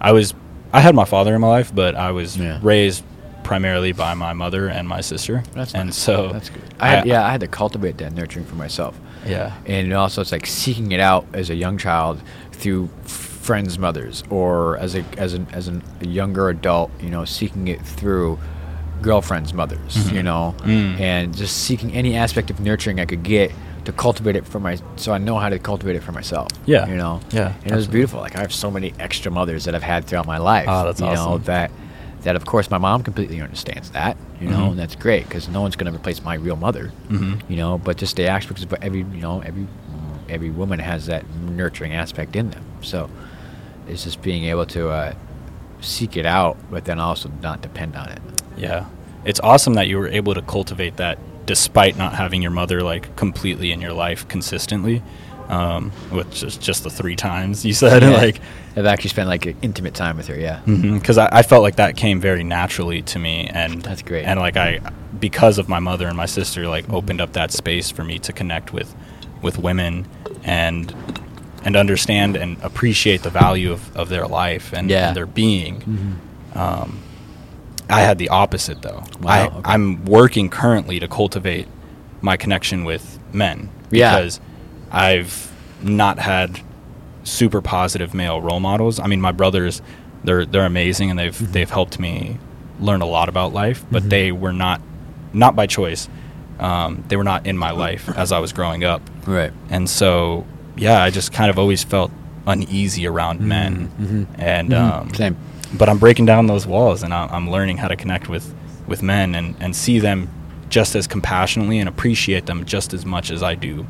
i 0.00 0.12
was 0.12 0.34
i 0.76 0.80
had 0.80 0.94
my 0.94 1.04
father 1.04 1.34
in 1.34 1.40
my 1.40 1.48
life 1.58 1.70
but 1.74 1.94
i 1.94 2.10
was 2.10 2.36
Yeah. 2.36 2.58
raised 2.62 3.02
primarily 3.42 3.92
by 3.92 4.12
my 4.14 4.32
mother 4.32 4.68
and 4.68 4.88
my 4.88 5.00
sister 5.00 5.42
That's 5.52 5.72
and 5.74 5.86
nice. 5.90 5.96
so 5.96 6.32
that's 6.32 6.50
good. 6.50 6.62
I 6.80 6.88
had, 6.88 7.06
yeah, 7.06 7.24
I 7.24 7.30
had 7.30 7.40
to 7.40 7.48
cultivate 7.48 7.96
that 7.98 8.12
nurturing 8.12 8.44
for 8.44 8.56
myself. 8.56 8.98
yeah 9.26 9.54
and 9.66 9.92
also 9.92 10.20
it's 10.20 10.32
like 10.32 10.46
seeking 10.46 10.90
it 10.92 11.00
out 11.00 11.24
as 11.32 11.48
a 11.50 11.54
young 11.54 11.78
child 11.78 12.20
through 12.52 12.88
friends' 13.04 13.78
mothers 13.78 14.24
or 14.30 14.76
as 14.78 14.94
a 14.96 15.04
as 15.16 15.32
an 15.34 15.46
as 15.52 15.68
an, 15.68 15.80
a 16.00 16.06
younger 16.06 16.48
adult, 16.48 16.90
you 17.00 17.08
know, 17.14 17.24
seeking 17.24 17.68
it 17.68 17.80
through 17.98 18.36
girlfriends' 19.02 19.52
mothers, 19.54 20.10
you 20.10 20.22
know, 20.22 20.54
Mm. 20.64 20.98
and 21.00 21.36
just 21.36 21.54
seeking 21.58 21.92
any 21.92 22.16
aspect 22.16 22.50
of 22.50 22.58
nurturing 22.58 22.98
I 22.98 23.04
could 23.04 23.22
get 23.22 23.52
to 23.86 23.92
cultivate 23.92 24.36
it 24.36 24.46
for 24.46 24.60
my 24.60 24.78
so 24.96 25.12
I 25.12 25.18
know 25.18 25.38
how 25.38 25.48
to 25.48 25.58
cultivate 25.58 25.96
it 25.96 26.02
for 26.02 26.12
myself. 26.12 26.48
Yeah. 26.66 26.86
you 26.88 26.96
know, 26.96 27.20
Yeah, 27.30 27.54
and 27.62 27.72
it 27.72 27.76
was 27.76 27.86
beautiful. 27.88 28.20
Like 28.20 28.36
I 28.36 28.40
have 28.40 28.52
so 28.52 28.70
many 28.70 28.92
extra 28.98 29.30
mothers 29.32 29.64
that 29.64 29.74
I've 29.74 29.82
had 29.82 30.04
throughout 30.04 30.26
my 30.26 30.38
life. 30.38 30.66
Oh, 30.68 30.84
that's 30.84 31.00
you 31.00 31.06
know 31.06 31.38
that. 31.38 31.70
That 32.22 32.34
of 32.34 32.44
course 32.44 32.70
my 32.72 32.78
mom 32.78 33.04
completely 33.04 33.40
understands 33.40 33.90
that, 33.92 34.16
you 34.40 34.48
know, 34.48 34.56
Mhm. 34.66 34.70
and 34.72 34.78
that's 34.80 34.96
great 34.96 35.28
because 35.28 35.48
no 35.48 35.60
one's 35.62 35.76
gonna 35.76 35.92
replace 35.94 36.24
my 36.24 36.34
real 36.34 36.56
mother 36.56 36.90
Mhm. 37.08 37.40
you 37.48 37.56
know 37.56 37.78
but 37.78 37.96
just 37.98 38.16
the 38.16 38.26
aspects 38.26 38.64
but 38.64 38.82
every 38.82 39.00
you 39.16 39.20
know 39.20 39.40
every 39.46 39.66
every 40.28 40.50
woman 40.50 40.80
has 40.80 41.06
that 41.06 41.22
nurturing 41.48 41.92
aspect 41.94 42.34
in 42.34 42.50
them 42.50 42.64
so 42.80 43.08
it's 43.88 44.02
just 44.02 44.20
being 44.22 44.42
able 44.44 44.66
to 44.66 44.88
uh, 44.88 45.12
seek 45.80 46.16
it 46.16 46.26
out 46.26 46.56
but 46.68 46.84
then 46.84 46.98
also 46.98 47.30
not 47.42 47.62
depend 47.62 47.94
on 47.94 48.08
it 48.08 48.18
Yeah. 48.56 48.86
It's 49.24 49.38
awesome 49.40 49.74
that 49.74 49.86
you 49.86 49.96
were 49.98 50.08
able 50.08 50.34
to 50.34 50.42
cultivate 50.42 50.96
that 50.96 51.18
despite 51.46 51.96
not 51.96 52.14
having 52.14 52.42
your 52.42 52.50
mother 52.50 52.82
like 52.82 53.14
completely 53.16 53.72
in 53.72 53.80
your 53.80 53.92
life 53.92 54.26
consistently. 54.28 55.02
Um, 55.48 55.92
which 56.10 56.42
is 56.42 56.56
just 56.56 56.82
the 56.82 56.90
three 56.90 57.14
times 57.14 57.64
you 57.64 57.72
said 57.72 58.02
Yeah. 58.02 58.16
like 58.16 58.40
i've 58.74 58.84
actually 58.84 59.10
spent 59.10 59.28
like 59.28 59.46
intimate 59.62 59.94
time 59.94 60.16
with 60.16 60.26
her 60.26 60.36
yeah 60.36 60.58
because 60.66 61.18
I, 61.18 61.28
I 61.30 61.42
felt 61.44 61.62
like 61.62 61.76
that 61.76 61.96
came 61.96 62.20
very 62.20 62.42
naturally 62.42 63.00
to 63.02 63.20
me 63.20 63.46
and 63.54 63.80
That's 63.80 64.02
great. 64.02 64.24
and 64.24 64.40
like 64.40 64.56
I 64.56 64.80
because 65.20 65.58
of 65.58 65.68
my 65.68 65.78
mother 65.78 66.08
and 66.08 66.16
my 66.16 66.26
sister 66.26 66.66
like 66.66 66.90
opened 66.92 67.20
up 67.20 67.34
that 67.34 67.52
space 67.52 67.92
for 67.92 68.02
me 68.02 68.18
to 68.18 68.32
connect 68.32 68.72
with 68.72 68.92
with 69.40 69.56
women 69.56 70.08
and 70.42 70.92
and 71.64 71.76
understand 71.76 72.34
and 72.34 72.56
appreciate 72.60 73.22
the 73.22 73.30
value 73.30 73.70
of, 73.70 73.96
of 73.96 74.08
their 74.08 74.26
life 74.26 74.72
and, 74.72 74.90
Yeah. 74.90 75.06
and 75.06 75.16
their 75.16 75.26
being 75.26 76.18
um, 76.56 76.98
I 77.88 78.00
had 78.00 78.18
the 78.18 78.28
opposite 78.30 78.82
though. 78.82 79.04
Wow, 79.20 79.30
I, 79.32 79.46
okay. 79.46 79.60
I'm 79.64 80.04
working 80.04 80.48
currently 80.50 80.98
to 81.00 81.08
cultivate 81.08 81.68
my 82.20 82.36
connection 82.36 82.84
with 82.84 83.18
men 83.32 83.68
Yeah. 83.90 84.16
because 84.16 84.40
I've 84.90 85.52
not 85.82 86.18
had 86.18 86.60
super 87.24 87.60
positive 87.60 88.14
male 88.14 88.40
role 88.40 88.60
models. 88.60 88.98
I 88.98 89.06
mean, 89.06 89.20
my 89.20 89.32
brothers, 89.32 89.82
they're 90.24 90.44
they're 90.46 90.66
amazing 90.66 91.10
and 91.10 91.18
they've 91.18 91.34
Mm-hmm. 91.36 91.52
they've 91.52 91.70
helped 91.70 91.98
me 92.00 92.38
learn 92.80 93.00
a 93.02 93.06
lot 93.06 93.28
about 93.28 93.52
life, 93.52 93.84
but 93.90 94.02
Mhm. 94.04 94.08
they 94.10 94.32
were 94.32 94.52
not 94.52 94.80
not 95.32 95.54
by 95.54 95.66
choice. 95.66 96.08
Um, 96.58 97.04
they 97.08 97.16
were 97.16 97.24
not 97.24 97.46
in 97.46 97.56
my 97.58 97.70
life 97.70 98.08
as 98.16 98.32
I 98.32 98.38
was 98.38 98.52
growing 98.52 98.82
up, 98.84 99.02
right 99.26 99.52
and 99.70 99.88
so 99.88 100.44
yeah, 100.76 101.02
I 101.02 101.10
just 101.10 101.32
kind 101.32 101.50
of 101.50 101.58
always 101.58 101.84
felt 101.84 102.10
uneasy 102.46 103.06
around 103.06 103.40
men, 103.40 103.90
Mhm. 104.00 104.26
and 104.38 104.70
Mhm. 104.70 104.80
um, 105.00 105.14
same 105.14 105.36
but 105.74 105.88
I'm 105.88 105.98
breaking 105.98 106.26
down 106.26 106.46
those 106.46 106.66
walls 106.66 107.02
and 107.02 107.12
I'm, 107.12 107.30
I'm 107.30 107.50
learning 107.50 107.78
how 107.78 107.88
to 107.88 107.96
connect 107.96 108.28
with, 108.28 108.54
with 108.86 109.02
men 109.02 109.34
and, 109.34 109.56
and 109.60 109.74
see 109.74 109.98
them 109.98 110.30
just 110.68 110.94
as 110.94 111.06
compassionately 111.06 111.78
and 111.78 111.88
appreciate 111.88 112.46
them 112.46 112.64
just 112.64 112.92
as 112.92 113.04
much 113.04 113.30
as 113.30 113.42
I 113.42 113.54
do 113.54 113.86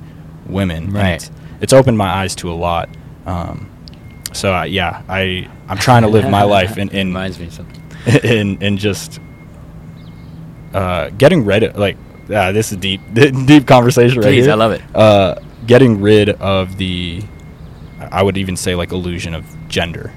women. 0.46 0.92
Right. 0.92 1.14
It's, 1.14 1.30
it's 1.60 1.72
opened 1.72 1.98
my 1.98 2.08
eyes 2.08 2.34
to 2.36 2.50
a 2.50 2.54
lot. 2.54 2.88
Um, 3.24 3.70
so 4.32 4.52
I, 4.52 4.66
yeah, 4.66 5.02
I 5.08 5.48
I'm 5.68 5.78
trying 5.78 6.02
to 6.02 6.08
live 6.08 6.28
my 6.28 6.42
life 6.56 6.78
in 6.78 6.90
in 6.90 7.08
reminds 7.08 7.38
me 7.38 7.50
something 7.50 7.82
in, 8.22 8.62
in 8.62 8.76
just 8.76 9.20
uh, 10.74 11.10
getting 11.10 11.44
rid 11.44 11.62
of 11.62 11.76
like 11.76 11.96
uh, 12.32 12.52
this 12.52 12.72
is 12.72 12.78
deep 12.78 13.00
deep 13.14 13.66
conversation 13.66 14.18
right 14.18 14.28
Please, 14.28 14.44
here. 14.44 14.52
I 14.52 14.56
love 14.56 14.72
it. 14.72 14.82
Uh, 14.94 15.36
getting 15.66 16.00
rid 16.00 16.28
of 16.30 16.76
the 16.76 17.22
I 17.98 18.22
would 18.22 18.36
even 18.36 18.56
say 18.56 18.74
like 18.74 18.92
illusion 18.92 19.34
of 19.34 19.46
gender 19.68 20.12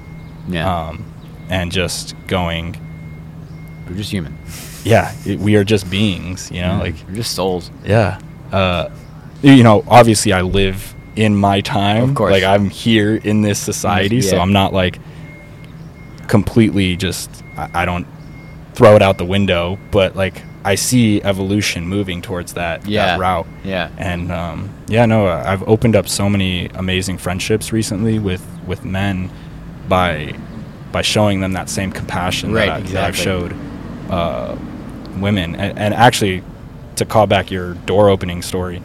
yeah 0.47 0.87
um, 0.89 1.08
and 1.49 1.71
just 1.71 2.15
going, 2.27 2.77
we're 3.87 3.95
just 3.95 4.11
human. 4.11 4.37
yeah, 4.83 5.13
it, 5.25 5.39
we 5.39 5.55
are 5.55 5.63
just 5.63 5.89
beings, 5.89 6.49
you 6.51 6.61
know, 6.61 6.73
Yeah, 6.77 6.79
like, 6.79 6.95
we're 7.07 7.15
just 7.15 7.35
souls. 7.35 7.71
Yeah, 7.83 8.19
uh, 8.51 8.89
you 9.41 9.63
know, 9.63 9.83
obviously 9.87 10.31
I 10.33 10.41
live 10.41 10.93
in 11.15 11.35
my 11.35 11.61
time, 11.61 12.09
Of 12.09 12.15
course. 12.15 12.31
like 12.31 12.43
I'm 12.43 12.69
here 12.69 13.15
in 13.15 13.41
this 13.41 13.59
society, 13.59 14.21
so 14.21 14.37
I'm 14.39 14.53
not 14.53 14.73
like 14.73 14.99
completely 16.27 16.95
just, 16.95 17.43
I, 17.57 17.69
I 17.81 17.85
don't 17.85 18.07
throw 18.73 18.95
it 18.95 19.01
out 19.01 19.17
the 19.17 19.25
window, 19.25 19.77
but 19.91 20.15
like 20.15 20.41
I 20.63 20.75
see 20.75 21.21
evolution 21.23 21.87
moving 21.87 22.21
towards 22.21 22.53
that, 22.53 22.85
Yeah. 22.87 23.05
that 23.07 23.19
route. 23.19 23.47
yeah. 23.63 23.89
And 23.97 24.31
um, 24.31 24.69
yeah, 24.87 25.05
no, 25.05 25.27
I've 25.27 25.67
opened 25.67 25.95
up 25.95 26.07
so 26.07 26.29
many 26.29 26.67
amazing 26.75 27.17
friendships 27.17 27.71
recently 27.73 28.19
with, 28.19 28.45
with 28.67 28.85
men 28.85 29.29
by 29.87 30.35
by 30.91 31.01
showing 31.01 31.39
them 31.39 31.53
that 31.53 31.69
same 31.69 31.91
compassion 31.91 32.51
Right, 32.51 32.67
that, 32.67 32.75
I, 32.77 32.81
that 32.93 33.03
I've 33.05 33.15
showed 33.17 33.53
uh, 34.09 34.57
women. 35.17 35.55
And, 35.55 35.77
and 35.77 35.93
actually, 35.93 36.43
to 36.95 37.05
call 37.05 37.27
back 37.27 37.51
your 37.51 37.73
door 37.75 38.09
opening 38.09 38.41
story, 38.41 38.81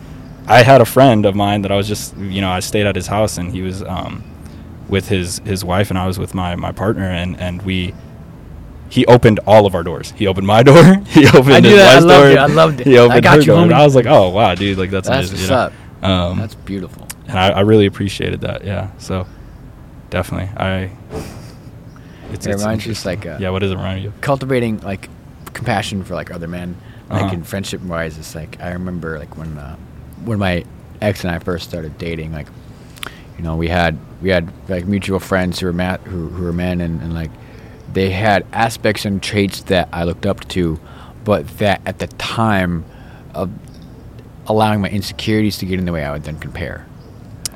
I 0.47 0.63
had 0.63 0.81
a 0.81 0.85
friend 0.85 1.25
of 1.25 1.35
mine 1.35 1.63
that 1.63 1.73
I 1.73 1.77
was 1.77 1.89
just, 1.89 2.17
you 2.19 2.41
know, 2.41 2.51
I 2.51 2.61
stayed 2.61 2.87
at 2.87 2.95
his 2.97 3.07
house 3.07 3.39
and 3.39 3.51
he 3.51 3.63
was 3.63 3.83
um, 3.83 4.23
with 4.89 5.09
his, 5.09 5.39
his 5.41 5.65
wife 5.65 5.89
and 5.91 5.99
I 5.99 6.07
was 6.07 6.19
with 6.19 6.35
my, 6.35 6.55
my 6.57 6.73
partner 6.73 7.09
and, 7.09 7.39
and 7.41 7.63
we. 7.63 7.95
He 8.91 9.05
opened 9.07 9.41
all 9.47 9.67
of 9.67 9.75
our 9.75 9.83
doors. 9.83 10.13
He 10.13 10.27
opened 10.29 10.47
my 10.47 10.63
door. 10.71 10.85
He 11.09 11.27
opened 11.27 11.53
I 11.55 11.61
his 11.63 11.81
wife's 11.81 12.05
door. 12.05 12.29
it. 12.29 12.39
I 12.39 12.47
loved 12.47 12.81
it. 12.81 12.87
He 12.87 12.97
I 12.99 13.19
got 13.21 13.37
her 13.37 13.41
you, 13.41 13.47
door. 13.47 13.63
and. 13.63 13.73
I 13.73 13.83
was 13.83 13.97
like, 13.97 14.07
"Oh 14.07 14.29
wow, 14.29 14.55
dude! 14.55 14.79
Like 14.79 14.91
that's, 14.91 15.09
That's 15.09 15.31
amazing." 15.31 15.51
what's 15.57 15.73
you 16.03 16.07
know? 16.07 16.17
up. 16.21 16.31
Um, 16.31 16.39
That's 16.39 16.55
beautiful. 16.55 17.09
and 17.27 17.37
I, 17.37 17.49
I 17.51 17.61
really 17.63 17.87
appreciated 17.87 18.43
that. 18.43 18.63
Yeah. 18.65 18.91
So 18.99 19.27
definitely, 20.11 20.51
I. 20.57 20.91
It's, 22.33 22.47
It 22.47 22.51
it's 22.53 22.63
reminds 22.63 22.87
you, 22.87 22.93
it's 22.93 23.05
interesting. 23.07 23.31
like, 23.31 23.41
uh, 23.41 23.43
yeah. 23.43 23.51
What 23.51 23.61
does 23.61 23.71
it 23.71 23.77
remind 23.77 24.03
you? 24.03 24.09
of? 24.09 24.21
cultivating 24.21 24.81
like 24.81 25.09
compassion 25.53 26.03
for 26.05 26.15
like 26.15 26.31
other 26.31 26.49
men 26.49 26.77
like 27.11 27.23
Uh-huh. 27.25 27.35
in 27.35 27.45
friendship 27.45 27.81
wise 27.83 28.17
it's 28.19 28.35
like 28.35 28.61
i 28.61 28.73
remember 28.73 29.19
like 29.19 29.37
when 29.37 29.57
uh, 29.59 29.77
when 30.25 30.39
my 30.39 30.65
ex 31.01 31.23
and 31.23 31.31
i 31.31 31.39
first 31.39 31.69
started 31.69 31.97
dating 31.99 32.33
like 32.33 32.49
you 33.37 33.45
know 33.45 33.55
we 33.57 33.69
had 33.69 33.97
we 34.23 34.31
had 34.31 34.51
like 34.69 34.85
mutual 34.87 35.21
friends 35.21 35.61
who 35.61 35.67
were 35.67 35.73
who, 36.05 36.29
who 36.31 36.43
were 36.43 36.53
men 36.53 36.81
and, 36.81 37.01
and 37.03 37.13
like 37.15 37.31
they 37.93 38.11
had 38.11 38.45
aspects 38.53 39.05
and 39.05 39.23
traits 39.23 39.63
that 39.65 39.89
i 39.93 40.03
looked 40.03 40.27
up 40.27 40.41
to 40.49 40.81
but 41.25 41.47
that 41.59 41.81
at 41.87 41.99
the 42.01 42.07
time 42.19 42.85
of 43.35 43.51
allowing 44.47 44.81
my 44.81 44.89
insecurities 44.89 45.59
to 45.59 45.67
get 45.67 45.79
in 45.79 45.85
the 45.85 45.93
way 45.93 46.05
i 46.05 46.11
would 46.11 46.25
then 46.25 46.39
compare 46.41 46.85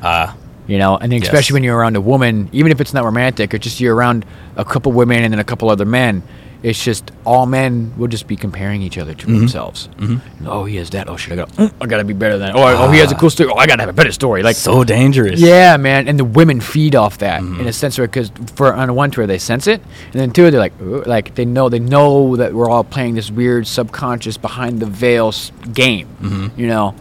Ah. 0.02 0.36
You 0.68 0.78
know 0.78 0.96
and 0.96 1.10
then 1.10 1.20
especially 1.22 1.46
Yes. 1.46 1.52
when 1.54 1.64
you're 1.64 1.76
around 1.76 1.96
a 1.96 2.00
woman 2.00 2.48
even 2.52 2.70
if 2.70 2.80
it's 2.80 2.94
not 2.94 3.04
romantic 3.04 3.52
or 3.54 3.58
just 3.58 3.80
you're 3.80 3.94
around 3.96 4.24
a 4.56 4.64
couple 4.64 4.92
women 4.92 5.24
and 5.24 5.32
then 5.32 5.40
a 5.40 5.44
couple 5.44 5.68
other 5.70 5.84
men 5.86 6.22
it's 6.60 6.82
just 6.84 7.12
all 7.24 7.46
men 7.46 7.92
will 7.96 8.08
just 8.08 8.26
be 8.26 8.34
comparing 8.34 8.82
each 8.82 8.98
other 8.98 9.14
to 9.14 9.26
Mhm. 9.26 9.38
themselves 9.38 9.88
Mhm. 10.00 10.20
oh 10.44 10.64
he 10.64 10.74
has 10.76 10.90
that 10.90 11.08
oh 11.08 11.16
shit 11.16 11.32
i 11.32 11.36
gotta 11.36 11.52
mm, 11.52 11.70
i 11.80 11.86
gotta 11.86 12.02
be 12.04 12.12
better 12.12 12.36
than 12.36 12.50
oh, 12.56 12.62
oh 12.66 12.90
he 12.90 12.98
has 12.98 13.12
a 13.12 13.14
Ah. 13.14 13.18
cool 13.20 13.30
story 13.30 13.48
oh 13.54 13.56
i 13.56 13.66
gotta 13.66 13.82
have 13.82 13.88
a 13.88 13.98
better 14.00 14.10
story 14.10 14.42
like 14.42 14.56
so 14.56 14.82
dangerous. 14.82 15.38
yeah 15.40 15.76
man 15.76 16.08
and 16.08 16.18
the 16.18 16.24
women 16.24 16.60
feed 16.60 16.94
off 16.96 17.18
that 17.18 17.40
Mhm. 17.42 17.60
in 17.60 17.66
a 17.68 17.72
sense 17.72 17.96
because 17.96 18.32
for 18.56 18.74
on 18.74 18.92
one 18.96 19.10
tour 19.12 19.24
they 19.26 19.38
sense 19.38 19.68
it 19.68 19.80
and 20.12 20.20
then 20.20 20.30
two 20.32 20.50
they're 20.50 20.58
like 20.68 20.74
"Ooh," 20.82 21.04
like 21.06 21.36
they 21.36 21.44
know 21.44 21.68
they 21.68 21.78
know 21.78 22.34
that 22.36 22.52
we're 22.52 22.68
all 22.68 22.84
playing 22.84 23.14
this 23.14 23.30
weird 23.30 23.64
subconscious 23.66 24.36
behind 24.36 24.80
the 24.80 24.86
veil 24.86 25.32
game 25.72 26.08
Mhm. 26.22 26.50
you 26.56 26.66
know 26.66 26.92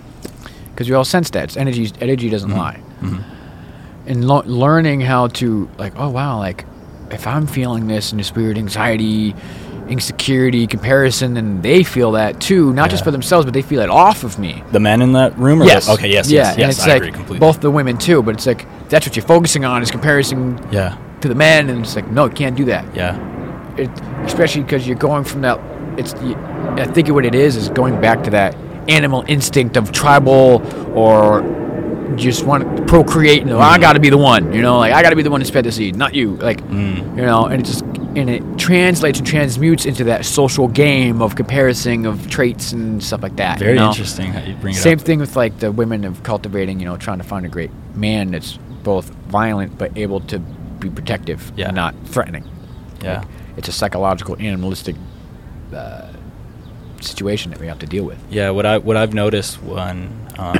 because 0.72 0.88
we 0.88 0.94
all 0.96 1.04
sense 1.18 1.32
that 1.32 1.46
it's 1.46 1.58
energy 1.58 1.92
energy 2.00 2.30
doesn't 2.30 2.52
Mhm. 2.52 2.58
lie 2.66 2.78
Mhm. 3.04 3.18
And 4.08 4.26
lo- 4.28 4.44
learning 4.46 5.02
how 5.02 5.28
to 5.28 5.70
like 5.78 5.94
oh 5.98 6.10
wow 6.10 6.38
like 6.40 6.66
if 7.12 7.28
i'm 7.28 7.46
feeling 7.48 7.88
this 7.88 8.12
and 8.12 8.20
this 8.20 8.34
weird 8.34 8.58
anxiety 8.58 9.36
insecurity 9.90 10.68
comparison 10.68 11.38
and 11.38 11.64
they 11.64 11.82
feel 11.84 12.12
that 12.12 12.42
too 12.42 12.74
not 12.74 12.90
just 12.90 13.04
for 13.04 13.12
themselves 13.12 13.46
but 13.46 13.54
they 13.54 13.62
feel 13.62 13.80
it 13.82 13.90
off 13.90 14.24
of 14.26 14.38
me 14.38 14.62
The 14.74 14.80
men 14.82 15.02
in 15.02 15.14
that 15.14 15.38
room. 15.38 15.62
Or 15.62 15.66
yes 15.66 15.86
The, 15.86 15.94
okay. 15.94 16.10
Yes. 16.10 16.30
yeah 16.30 16.42
Yes. 16.42 16.50
and 16.52 16.60
yes. 16.60 16.78
it's 16.78 16.86
I 16.86 16.90
like 16.90 16.98
agree 16.98 17.12
completely. 17.12 17.40
both 17.40 17.62
the 17.62 17.72
women 17.72 17.98
too 17.98 18.22
but 18.22 18.36
it's 18.36 18.46
like 18.46 18.66
that's 18.90 19.06
what 19.08 19.16
you're 19.16 19.26
focusing 19.26 19.64
on 19.64 19.82
is 19.82 19.90
comparison 19.92 20.60
Yeah. 20.72 20.98
to 21.22 21.28
the 21.30 21.36
men 21.36 21.70
and 21.70 21.82
it's 21.82 21.96
like 21.96 22.08
no 22.12 22.26
you 22.26 22.32
can't 22.32 22.58
do 22.58 22.66
that 22.66 22.84
Yeah. 22.96 23.16
it, 23.78 23.90
especially 24.26 24.64
because 24.64 24.86
you're 24.86 24.98
going 24.98 25.24
from 25.24 25.42
that 25.42 25.58
it's 25.98 26.14
i 26.14 26.86
think 26.86 27.08
what 27.10 27.26
it 27.26 27.34
is 27.36 27.56
is 27.56 27.70
going 27.70 28.00
back 28.02 28.24
to 28.26 28.30
that 28.32 28.56
animal 28.90 29.24
instinct 29.28 29.78
of 29.78 29.92
tribal 29.94 30.62
or 30.96 31.42
just 32.16 32.46
want 32.46 32.78
to 32.78 32.84
procreate 32.86 33.42
and 33.42 33.52
i 33.54 33.78
gotta 33.78 34.00
be 34.00 34.10
the 34.10 34.18
one 34.18 34.54
you 34.54 34.62
know 34.62 34.78
like 34.78 34.94
i 34.94 35.02
gotta 35.02 35.16
be 35.16 35.22
the 35.24 35.30
one 35.30 35.40
to 35.40 35.46
spread 35.46 35.66
the 35.66 35.72
seed 35.72 35.96
not 35.96 36.14
you 36.16 36.36
like 36.38 36.62
Mm. 36.68 37.16
you 37.18 37.26
know 37.26 37.46
and 37.46 37.62
it 37.62 37.66
just 37.66 37.82
and 38.16 38.30
it 38.30 38.42
translates 38.58 39.20
and 39.20 39.28
transmutes 39.28 39.86
into 39.86 40.04
that 40.06 40.26
social 40.26 40.68
game 40.68 41.22
of 41.22 41.36
comparison 41.36 42.06
of 42.06 42.28
traits 42.30 42.72
and 42.72 43.04
stuff 43.04 43.22
like 43.22 43.36
that 43.36 43.60
Very 43.60 43.74
you 43.74 43.80
know? 43.80 43.90
interesting 43.90 44.32
how 44.34 44.42
you 44.44 44.56
bring 44.56 44.74
it 44.74 44.78
Same 44.80 44.98
up. 44.98 45.06
thing 45.06 45.20
with 45.20 45.36
like 45.36 45.60
the 45.60 45.72
women 45.72 46.04
of 46.04 46.24
cultivating, 46.24 46.80
you 46.80 46.86
know, 46.86 46.98
trying 46.98 47.20
to 47.20 47.24
find 47.24 47.46
a 47.46 47.50
great 47.50 47.70
man 47.94 48.32
that's 48.32 48.58
both 48.84 49.10
violent 49.30 49.78
but 49.78 49.96
able 49.96 50.20
to 50.22 50.40
be 50.40 50.90
protective 50.90 51.52
Yeah. 51.56 51.68
and 51.68 51.76
not 51.76 51.94
threatening. 52.06 52.44
Yeah. 53.04 53.20
Like, 53.20 53.28
it's 53.58 53.68
a 53.68 53.72
psychological, 53.72 54.36
animalistic 54.40 54.96
uh, 55.76 56.08
situation 57.02 57.52
that 57.52 57.60
we 57.60 57.68
have 57.68 57.80
to 57.80 57.86
deal 57.86 58.04
with. 58.04 58.18
Yeah, 58.32 58.50
what 58.50 58.66
I 58.66 58.78
what 58.80 58.98
I've 58.98 59.14
noticed 59.14 59.62
when 59.62 60.10
um, 60.40 60.58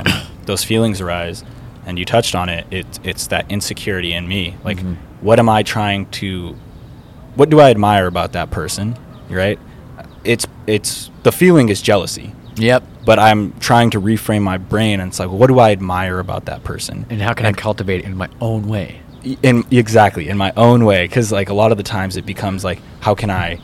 those 0.48 0.64
feelings 0.64 1.00
arise, 1.00 1.44
and 1.86 1.96
you 1.98 2.04
touched 2.04 2.34
on 2.34 2.48
it, 2.48 2.66
it's 2.72 2.98
it's 3.04 3.28
that 3.28 3.46
insecurity 3.48 4.12
in 4.12 4.26
me. 4.26 4.56
Like, 4.64 4.78
Mhm. 4.78 4.96
what 5.20 5.38
am 5.38 5.48
I 5.48 5.62
trying 5.62 6.06
to? 6.20 6.56
What 7.36 7.50
do 7.50 7.60
I 7.60 7.70
admire 7.70 8.06
about 8.08 8.32
that 8.32 8.50
person? 8.50 8.96
Right? 9.30 9.58
It's 10.24 10.46
it's 10.66 11.10
the 11.22 11.30
feeling 11.30 11.68
is 11.68 11.80
jealousy, 11.80 12.32
Yep. 12.56 12.82
but 13.04 13.18
I'm 13.20 13.52
trying 13.60 13.90
to 13.90 14.00
reframe 14.00 14.42
my 14.42 14.58
brain, 14.58 14.98
and 15.00 15.08
it's 15.10 15.20
like, 15.20 15.30
what 15.30 15.46
do 15.46 15.58
I 15.60 15.70
admire 15.70 16.18
about 16.18 16.46
that 16.46 16.64
person? 16.64 17.06
And 17.10 17.22
how 17.22 17.32
can 17.34 17.46
I 17.46 17.52
cultivate 17.52 18.00
it 18.00 18.04
in 18.06 18.16
my 18.16 18.28
own 18.40 18.66
way? 18.68 18.96
in 19.42 19.64
exactly 19.72 20.28
in 20.28 20.38
my 20.38 20.52
own 20.56 20.84
way, 20.84 21.02
because 21.04 21.30
like 21.32 21.48
a 21.50 21.54
lot 21.54 21.70
of 21.72 21.76
the 21.76 21.82
times 21.82 22.16
it 22.16 22.24
becomes 22.24 22.64
like, 22.64 22.80
how 23.00 23.14
can 23.14 23.30
I? 23.30 23.58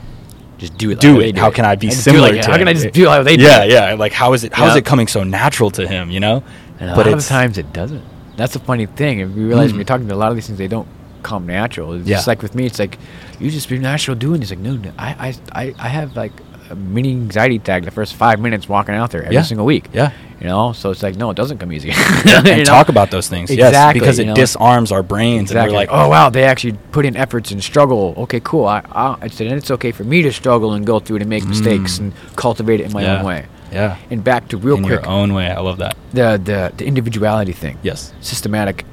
Just 0.59 0.77
do 0.79 0.91
it. 0.91 1.01
Do 1.01 1.15
how 1.15 1.21
it. 1.21 1.39
How 1.39 1.51
can 1.51 1.65
I 1.65 1.75
be 1.77 1.91
similar 1.91 2.31
like- 2.33 2.43
to 2.43 2.51
How 2.51 2.59
can 2.59 2.69
I 2.69 2.73
just 2.75 2.93
do 2.93 3.09
how 3.09 3.23
they 3.23 3.37
do 3.37 3.45
yeah, 3.45 3.63
it? 3.65 3.71
yeah. 3.71 3.95
Like, 3.95 4.13
how 4.13 4.33
is 4.35 4.45
it? 4.45 4.53
How 4.53 4.67
is 4.67 4.73
Yeah. 4.75 4.79
it 4.79 4.85
coming 4.85 5.07
so 5.09 5.23
natural 5.25 5.71
to 5.73 5.87
him? 5.87 6.11
You 6.11 6.21
know? 6.21 6.43
And 6.81 6.91
a 6.91 6.95
But 6.97 7.07
lot 7.07 7.15
of 7.19 7.25
times 7.27 7.59
it 7.59 7.73
doesn't. 7.73 8.03
That's 8.37 8.53
the 8.53 8.59
funny 8.59 8.87
thing. 8.87 9.21
If 9.21 9.31
we 9.31 9.45
realize 9.45 9.69
Mm. 9.69 9.73
when 9.73 9.77
you're 9.77 9.85
talking 9.85 10.09
to 10.09 10.15
a 10.15 10.17
lot 10.17 10.31
of 10.31 10.37
these 10.37 10.47
things, 10.47 10.59
they 10.59 10.69
don't 10.69 10.89
come 11.23 11.47
natural. 11.47 11.93
It's 11.95 12.07
Yeah. 12.09 12.17
just 12.17 12.27
like 12.27 12.43
with 12.43 12.55
me, 12.55 12.67
it's 12.67 12.79
like 12.79 12.99
you 13.41 13.51
just 13.51 13.69
be 13.69 13.79
natural 13.79 14.17
doing. 14.17 14.43
It's 14.43 14.51
like 14.51 14.59
no, 14.59 14.75
no 14.75 14.91
I, 14.99 15.35
I, 15.53 15.75
I, 15.79 15.89
have 15.89 16.17
like 16.17 16.33
a 16.71 16.75
mini 16.75 17.13
anxiety 17.13 17.57
attack 17.57 17.85
the 17.85 17.91
first 17.91 18.15
five 18.15 18.41
minutes 18.41 18.69
walking 18.69 18.95
out 18.95 19.11
there 19.11 19.23
every 19.23 19.35
Yeah. 19.37 19.43
single 19.43 19.65
week. 19.67 19.89
Yeah. 19.93 20.11
You 20.41 20.49
know, 20.49 20.73
so 20.73 20.91
it's 20.91 21.03
like 21.03 21.17
no, 21.17 21.31
it 21.31 21.37
doesn't 21.37 21.59
come 21.59 21.73
easy. 21.73 21.93
and 22.27 22.45
know? 22.45 22.65
talk 22.65 22.89
about 22.91 23.11
those 23.11 23.29
things. 23.29 23.51
Yes, 23.51 23.95
because 23.95 24.19
it 24.19 24.27
know? 24.27 24.35
disarms 24.35 24.91
our 24.93 25.03
brains, 25.03 25.51
Exactly. 25.53 25.61
and 25.63 25.73
we're 25.73 25.79
like, 25.79 25.89
oh 26.07 26.09
wow, 26.11 26.29
they 26.29 26.43
actually 26.45 26.75
put 26.93 27.07
in 27.07 27.17
efforts 27.17 27.51
and 27.53 27.63
struggle. 27.63 28.13
Okay, 28.19 28.41
cool. 28.41 28.67
I, 28.67 28.83
I, 28.93 29.17
I 29.23 29.29
said, 29.29 29.47
and 29.47 29.57
it's 29.57 29.71
okay 29.71 29.93
for 29.93 30.05
me 30.05 30.21
to 30.23 30.33
struggle 30.33 30.75
and 30.75 30.85
go 30.85 30.99
through 30.99 31.17
it 31.17 31.23
and 31.23 31.31
make 31.31 31.47
mistakes 31.47 31.97
Mm. 31.97 32.01
and 32.01 32.13
cultivate 32.37 32.81
it 32.81 32.87
in 32.87 32.93
my 32.93 33.03
yeah, 33.03 33.19
own 33.21 33.25
way. 33.25 33.47
Yeah, 33.75 33.97
And 34.11 34.23
back 34.25 34.49
to 34.49 34.57
real 34.57 34.77
in 34.77 34.85
quick, 34.85 35.03
your 35.03 35.09
own 35.09 35.35
way. 35.35 35.51
I 35.51 35.61
love 35.61 35.79
that. 35.79 35.97
the, 36.13 36.41
the 36.43 36.73
the 36.77 36.85
individuality 36.87 37.53
thing. 37.53 37.77
Yes. 37.83 38.13
systematic 38.21 38.85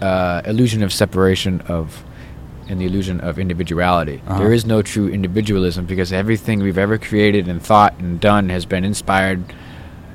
uh, 0.00 0.42
illusion 0.46 0.82
of 0.82 0.92
separation 0.92 1.60
of 1.62 2.04
and 2.68 2.80
the 2.80 2.84
illusion 2.86 3.20
of 3.20 3.38
individuality. 3.38 4.20
Uh-huh. 4.26 4.38
There 4.38 4.52
is 4.52 4.64
no 4.66 4.82
true 4.82 5.08
individualism 5.08 5.86
because 5.86 6.12
everything 6.12 6.60
we've 6.62 6.78
ever 6.78 6.98
created 6.98 7.48
and 7.48 7.62
thought 7.62 7.94
and 7.98 8.20
done 8.20 8.50
has 8.50 8.66
been 8.66 8.84
inspired 8.84 9.42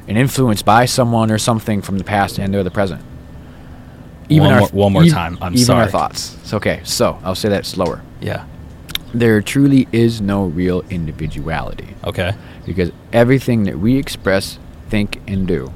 and 0.07 0.17
influenced 0.17 0.63
by 0.65 0.85
someone 0.85 1.31
or 1.31 1.37
something 1.39 1.81
from 1.81 1.97
the 1.97 2.03
past 2.03 2.37
and 2.39 2.55
or 2.55 2.63
the 2.63 2.71
present. 2.71 3.01
One 4.29 4.59
more- 4.59 4.67
one 4.69 4.93
more 4.93 5.03
ev- 5.03 5.11
time. 5.11 5.37
I'm 5.41 5.53
even 5.55 5.69
our 5.75 5.81
sorry. 5.81 5.91
thoughts. 5.91 6.37
It's 6.41 6.53
okay. 6.53 6.79
So 6.83 7.19
I'll 7.23 7.35
say 7.35 7.49
that 7.49 7.65
slower. 7.65 8.01
Yeah. 8.21 8.45
There 9.13 9.41
truly 9.41 9.87
is 9.91 10.21
no 10.21 10.45
real 10.45 10.83
individuality 10.89 11.89
Okay. 12.03 12.33
Because 12.65 12.91
everything 13.11 13.63
that 13.63 13.79
we 13.79 13.97
express, 13.97 14.59
think, 14.89 15.21
and 15.27 15.47
do, 15.47 15.73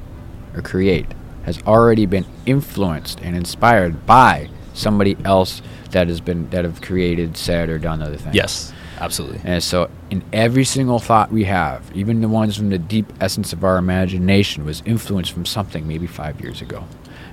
or 0.54 0.62
create, 0.62 1.06
has 1.44 1.62
already 1.62 2.06
been 2.06 2.26
influenced 2.46 3.20
and 3.20 3.36
inspired 3.36 4.06
by 4.06 4.50
somebody 4.74 5.16
else 5.24 5.62
that 5.90 6.08
has 6.08 6.20
been 6.20 6.48
that 6.50 6.64
have 6.64 6.80
created, 6.80 7.36
said, 7.36 7.68
or 7.68 7.78
done 7.78 8.02
other 8.02 8.16
things. 8.16 8.34
Yes. 8.34 8.72
Absolutely. 9.00 9.40
And 9.44 9.62
so, 9.62 9.90
in 10.10 10.24
every 10.32 10.64
single 10.64 10.98
thought 10.98 11.30
we 11.30 11.44
have, 11.44 11.88
even 11.94 12.20
the 12.20 12.28
ones 12.28 12.56
from 12.56 12.70
the 12.70 12.78
deep 12.78 13.12
essence 13.20 13.52
of 13.52 13.62
our 13.62 13.78
imagination, 13.78 14.64
was 14.64 14.82
influenced 14.84 15.32
from 15.32 15.46
something 15.46 15.86
maybe 15.86 16.06
five 16.06 16.40
years 16.40 16.60
ago, 16.60 16.84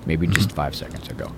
maybe 0.06 0.28
mm-hmm. 0.28 0.36
just 0.36 0.52
five 0.52 0.76
seconds 0.76 1.10
ago. 1.10 1.32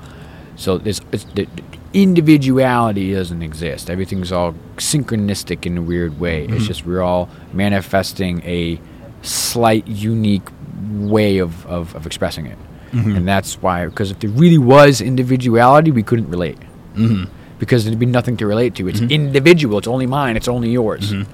So, 0.58 0.78
this 0.78 1.00
it's, 1.14 1.24
the, 1.36 1.48
individuality 1.94 3.14
doesn't 3.14 3.42
exist. 3.42 3.90
Everything's 3.90 4.32
all 4.32 4.54
synchronistic 4.78 5.66
in 5.66 5.78
a 5.78 5.82
weird 5.82 6.20
way. 6.20 6.44
It's 6.46 6.64
Mhm. 6.64 6.68
just 6.68 6.86
we're 6.86 7.02
all 7.02 7.30
manifesting 7.54 8.42
a 8.44 8.80
slight, 9.22 9.88
unique 9.88 10.48
way 10.92 11.38
of, 11.40 11.66
of, 11.68 11.96
of 11.96 12.06
expressing 12.06 12.46
it. 12.48 12.58
Mhm. 12.94 13.18
And 13.18 13.28
that's 13.28 13.62
why, 13.62 13.86
because 13.86 14.12
if 14.12 14.20
there 14.20 14.30
really 14.32 14.58
was 14.58 15.02
individuality, 15.02 15.92
we 15.92 16.04
couldn't 16.04 16.30
relate 16.30 16.58
Mm-hmm. 16.96 17.26
because 17.60 17.86
there'd 17.86 18.00
be 18.00 18.06
nothing 18.08 18.38
to 18.38 18.46
relate 18.48 18.74
to. 18.76 18.88
It's 18.88 19.00
Mhm. 19.00 19.10
individual. 19.12 19.78
It's 19.78 19.88
only 19.88 20.08
mine. 20.08 20.36
It's 20.38 20.48
only 20.48 20.70
yours. 20.72 21.14
Mhm. 21.14 21.26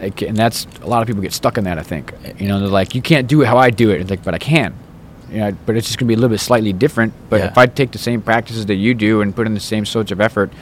Like, 0.00 0.22
and 0.22 0.36
that's 0.36 0.66
a 0.82 0.86
lot 0.86 1.02
of 1.02 1.06
people 1.08 1.22
get 1.22 1.32
stuck 1.32 1.58
in 1.58 1.64
that. 1.64 1.78
I 1.78 1.82
think 1.82 2.12
you 2.38 2.46
know 2.48 2.58
they're 2.60 2.68
like, 2.68 2.94
you 2.94 3.02
can't 3.02 3.26
do 3.28 3.42
it 3.42 3.46
how 3.46 3.58
I 3.58 3.70
do 3.70 3.90
it. 3.90 4.00
It's 4.00 4.10
like, 4.10 4.22
but 4.24 4.34
I 4.34 4.38
can. 4.38 4.72
You 5.30 5.38
know, 5.40 5.52
but 5.66 5.76
it's 5.76 5.86
just 5.86 5.98
gonna 5.98 6.08
be 6.08 6.14
a 6.14 6.16
little 6.16 6.30
bit 6.30 6.40
slightly 6.40 6.72
different. 6.72 7.12
But 7.28 7.40
Yeah. 7.40 7.46
if 7.48 7.58
I 7.58 7.66
take 7.66 7.90
the 7.92 7.98
same 7.98 8.20
practices 8.22 8.66
that 8.66 8.76
you 8.76 8.94
do 8.94 9.20
and 9.20 9.34
put 9.36 9.46
in 9.46 9.54
the 9.54 9.60
same 9.60 9.84
sorts 9.84 10.10
of 10.10 10.20
effort, 10.20 10.52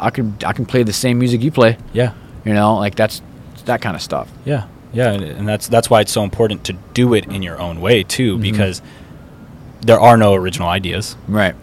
I 0.00 0.10
can 0.10 0.36
I 0.44 0.52
can 0.52 0.66
play 0.66 0.82
the 0.82 0.92
same 0.92 1.18
music 1.18 1.42
you 1.42 1.50
play. 1.50 1.76
Yeah. 1.92 2.10
You 2.44 2.54
know, 2.54 2.76
like 2.76 2.94
that's 2.96 3.22
that 3.66 3.80
kind 3.80 3.94
of 3.96 4.02
stuff. 4.02 4.28
Yeah. 4.44 4.64
Yeah. 4.92 5.12
And, 5.12 5.46
that's 5.48 5.68
that's 5.68 5.88
why 5.90 6.00
it's 6.00 6.12
so 6.12 6.22
important 6.24 6.64
to 6.64 6.72
do 6.94 7.14
it 7.14 7.26
in 7.26 7.42
your 7.42 7.60
own 7.60 7.80
way 7.80 8.02
too, 8.02 8.38
Mhm. 8.38 8.42
because 8.42 8.82
there 9.82 10.00
are 10.00 10.16
no 10.16 10.34
original 10.34 10.68
ideas. 10.68 11.16
Right. 11.28 11.54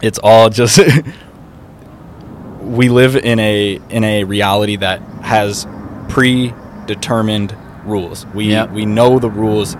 It's 0.00 0.18
all 0.22 0.48
just 0.48 0.80
we 2.62 2.88
live 2.88 3.16
in 3.16 3.38
a 3.38 3.78
in 3.90 4.04
a 4.04 4.24
reality 4.24 4.76
that 4.76 5.00
has 5.22 5.66
predetermined 6.08 7.54
rules. 7.84 8.26
We 8.34 8.46
Yep. 8.46 8.72
we 8.72 8.86
know 8.86 9.18
the 9.18 9.30
rules 9.30 9.76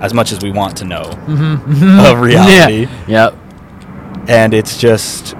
as 0.00 0.12
much 0.14 0.32
as 0.32 0.40
we 0.40 0.50
want 0.50 0.76
to 0.78 0.84
know 0.84 1.02
Mm-hmm. 1.26 2.00
of 2.00 2.20
reality, 2.30 2.86
Yep. 3.06 3.34
and 4.28 4.54
it's 4.54 4.78
just 4.78 5.34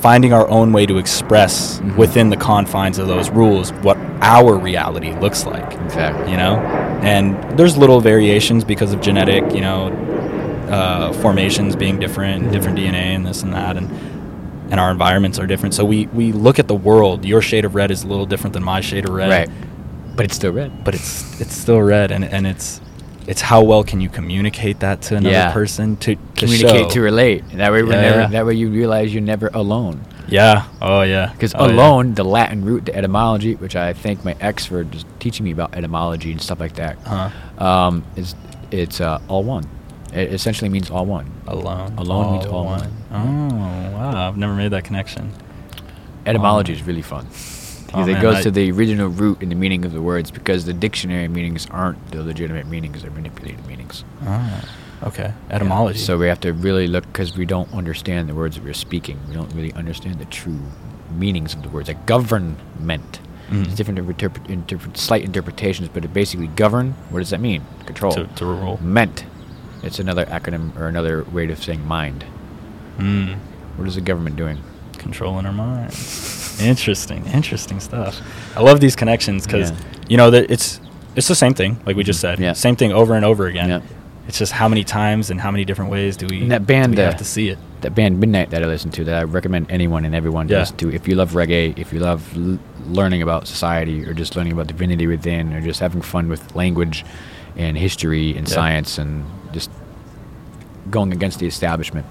finding 0.00 0.32
our 0.34 0.46
own 0.48 0.72
way 0.72 0.84
to 0.86 0.98
express 0.98 1.80
Mhm. 1.80 1.96
within 1.96 2.28
the 2.30 2.36
confines 2.36 2.98
of 2.98 3.06
those 3.08 3.30
rules 3.30 3.70
what 3.82 3.96
our 4.20 4.56
reality 4.56 5.14
looks 5.18 5.46
like. 5.46 5.72
Exactly. 5.86 6.30
You 6.30 6.36
know, 6.36 6.56
and 7.02 7.36
there's 7.58 7.76
little 7.76 8.00
variations 8.00 8.64
because 8.64 8.92
of 8.92 9.00
genetic, 9.00 9.54
you 9.54 9.60
know, 9.62 9.90
uh, 10.70 11.12
formations 11.14 11.74
being 11.76 11.98
different, 11.98 12.50
different 12.52 12.78
DNA, 12.78 13.14
and 13.14 13.24
this 13.26 13.42
and 13.42 13.52
that, 13.54 13.76
and 13.76 13.88
and 14.70 14.80
our 14.80 14.90
environments 14.90 15.38
are 15.38 15.46
different. 15.46 15.74
So 15.74 15.84
we 15.84 16.06
we 16.12 16.32
look 16.32 16.58
at 16.58 16.68
the 16.68 16.74
world. 16.74 17.24
Your 17.24 17.40
shade 17.42 17.64
of 17.66 17.74
red 17.74 17.90
is 17.90 18.02
a 18.02 18.06
little 18.06 18.26
different 18.26 18.54
than 18.54 18.62
my 18.64 18.80
shade 18.80 19.04
of 19.08 19.14
red, 19.14 19.28
Right. 19.30 19.48
But 20.16 20.24
it's 20.26 20.34
still 20.36 20.52
red. 20.52 20.84
But 20.84 20.94
it's 20.94 21.40
it's 21.40 21.54
still 21.56 21.80
red, 21.82 22.10
and 22.10 22.24
and 22.24 22.46
it's 22.46 22.80
it's 23.26 23.40
how 23.40 23.62
well 23.62 23.82
can 23.84 24.00
you 24.00 24.08
communicate 24.08 24.80
that 24.80 25.02
to 25.02 25.16
another 25.16 25.30
Yeah. 25.34 25.52
person 25.52 25.96
to, 25.98 26.14
to 26.16 26.20
Communicate 26.36 26.86
show. 26.86 26.88
to 26.90 27.00
relate. 27.00 27.44
That 27.54 27.72
way, 27.72 27.82
we're 27.82 27.92
Yeah. 27.92 28.00
never, 28.16 28.32
that 28.32 28.46
way 28.46 28.54
you 28.54 28.68
realize 28.70 29.12
you're 29.14 29.22
never 29.22 29.50
alone. 29.54 30.00
Yeah. 30.28 30.64
Oh 30.80 31.02
yeah. 31.02 31.30
Because 31.32 31.54
Oh, 31.54 31.66
yeah. 31.66 31.72
alone, 31.74 32.14
the 32.14 32.24
Latin 32.24 32.64
root 32.64 32.86
to 32.86 32.96
etymology, 32.96 33.54
which 33.56 33.76
I 33.76 33.92
thank 33.92 34.24
my 34.24 34.34
ex 34.40 34.64
for 34.66 34.84
just 34.84 35.06
teaching 35.20 35.44
me 35.44 35.50
about 35.52 35.74
etymology 35.74 36.32
and 36.32 36.40
stuff 36.40 36.60
like 36.60 36.74
that, 36.76 36.96
Uh-huh. 37.06 37.64
um, 37.64 38.04
is 38.16 38.34
it's 38.70 39.00
uh, 39.00 39.20
all 39.28 39.42
one. 39.44 39.64
It 40.12 40.32
essentially 40.32 40.68
means 40.70 40.90
all 40.90 41.04
one. 41.06 41.26
Alone. 41.46 41.94
Alone 41.98 42.32
means 42.32 42.46
all 42.46 42.64
one. 42.66 42.88
Oh 43.12 43.90
wow! 43.98 44.28
I've 44.28 44.36
never 44.36 44.54
made 44.54 44.70
that 44.70 44.84
connection. 44.84 45.32
Etymology 46.26 46.72
Um, 46.72 46.78
is 46.78 46.86
really 46.86 47.02
fun. 47.02 47.26
Oh, 47.94 47.96
Because 47.98 48.08
it 48.08 48.12
man, 48.14 48.22
goes 48.22 48.34
I- 48.36 48.42
to 48.42 48.50
the 48.50 48.70
original 48.72 49.08
root 49.08 49.40
and 49.42 49.50
the 49.50 49.56
meaning 49.56 49.84
of 49.84 49.92
the 49.92 50.02
words, 50.02 50.30
because 50.30 50.64
the 50.64 50.72
dictionary 50.72 51.28
meanings 51.28 51.66
aren't 51.70 52.10
the 52.10 52.22
legitimate 52.22 52.66
meanings, 52.66 53.02
they're 53.02 53.10
manipulated 53.10 53.66
meanings. 53.66 54.04
Oh, 54.26 54.60
okay. 55.04 55.32
Etymology. 55.50 55.98
So 55.98 56.18
we 56.18 56.26
have 56.26 56.40
to 56.40 56.52
really 56.52 56.86
look 56.86 57.04
because 57.06 57.36
we 57.36 57.46
don't 57.46 57.72
understand 57.72 58.28
the 58.28 58.34
words 58.34 58.56
that 58.56 58.64
we're 58.64 58.74
speaking. 58.74 59.18
We 59.28 59.34
don't 59.34 59.52
really 59.54 59.72
understand 59.74 60.18
the 60.18 60.24
true 60.26 60.60
meanings 61.16 61.54
of 61.54 61.62
the 61.62 61.68
words. 61.68 61.88
Like 61.88 62.04
government. 62.06 63.20
Mhm. 63.50 63.64
There's 63.64 63.74
different 63.74 64.96
slight 64.96 65.22
interpretations, 65.22 65.88
but 65.92 66.04
it 66.04 66.12
basically 66.14 66.46
govern. 66.48 66.94
What 67.10 67.18
does 67.20 67.30
that 67.30 67.40
mean? 67.40 67.62
Control. 67.86 68.12
to, 68.12 68.24
to 68.26 68.44
rule. 68.46 68.78
Meant. 68.82 69.24
It's 69.82 69.98
another 69.98 70.24
acronym 70.26 70.74
or 70.78 70.88
another 70.88 71.24
way 71.24 71.46
of 71.50 71.62
saying 71.62 71.86
mind. 71.86 72.24
Mm. 72.98 73.36
What 73.76 73.86
is 73.86 73.96
the 73.96 74.00
government 74.00 74.36
doing? 74.36 74.58
Controlling 75.04 75.46
our 75.46 75.52
minds. 75.52 76.60
interesting. 76.60 77.24
Interesting 77.26 77.78
stuff. 77.80 78.20
I 78.56 78.60
love 78.62 78.80
these 78.80 78.96
connections 78.96 79.46
because 79.46 79.70
Yeah. 79.70 79.76
you 80.08 80.16
know 80.16 80.30
that 80.30 80.50
it's 80.50 80.80
it's 81.16 81.28
the 81.28 81.34
same 81.36 81.54
thing, 81.54 81.78
like 81.86 81.94
we 81.96 82.02
just 82.02 82.18
said. 82.20 82.40
Yeah. 82.40 82.54
Same 82.54 82.74
thing 82.74 82.90
over 82.92 83.14
and 83.14 83.24
over 83.24 83.46
again. 83.46 83.68
Yeah. 83.68 83.80
It's 84.26 84.38
just 84.38 84.52
how 84.52 84.66
many 84.68 84.82
times 84.82 85.30
and 85.30 85.40
how 85.40 85.50
many 85.52 85.64
different 85.64 85.90
ways 85.90 86.16
do 86.16 86.26
we, 86.26 86.40
And 86.42 86.50
that 86.50 86.66
band, 86.66 86.96
we 86.96 87.02
have 87.02 87.14
uh, 87.14 87.18
to 87.18 87.24
see 87.24 87.50
it. 87.50 87.58
That 87.82 87.94
band 87.94 88.20
Midnite 88.22 88.48
that 88.50 88.62
I 88.64 88.66
listen 88.66 88.90
to, 88.92 89.04
that 89.04 89.14
I 89.20 89.22
recommend 89.24 89.66
anyone 89.70 90.04
and 90.06 90.14
everyone 90.14 90.48
to 90.48 90.54
Yeah. 90.54 90.60
listen 90.60 90.76
to. 90.78 90.90
If 90.92 91.06
you 91.06 91.14
love 91.14 91.32
reggae, 91.32 91.78
if 91.78 91.92
you 91.92 92.00
love 92.00 92.22
l- 92.36 92.58
learning 92.88 93.20
about 93.22 93.46
society, 93.46 94.02
or 94.06 94.14
just 94.14 94.34
learning 94.34 94.52
about 94.52 94.66
divinity 94.66 95.06
within, 95.06 95.52
or 95.52 95.60
just 95.60 95.78
having 95.80 96.00
fun 96.02 96.28
with 96.30 96.56
language 96.56 97.04
and 97.56 97.76
history 97.76 98.34
and 98.36 98.48
Yeah. 98.48 98.54
science, 98.54 98.98
and 98.98 99.24
just 99.52 99.70
going 100.90 101.12
against 101.12 101.38
the 101.38 101.46
establishment, 101.46 102.06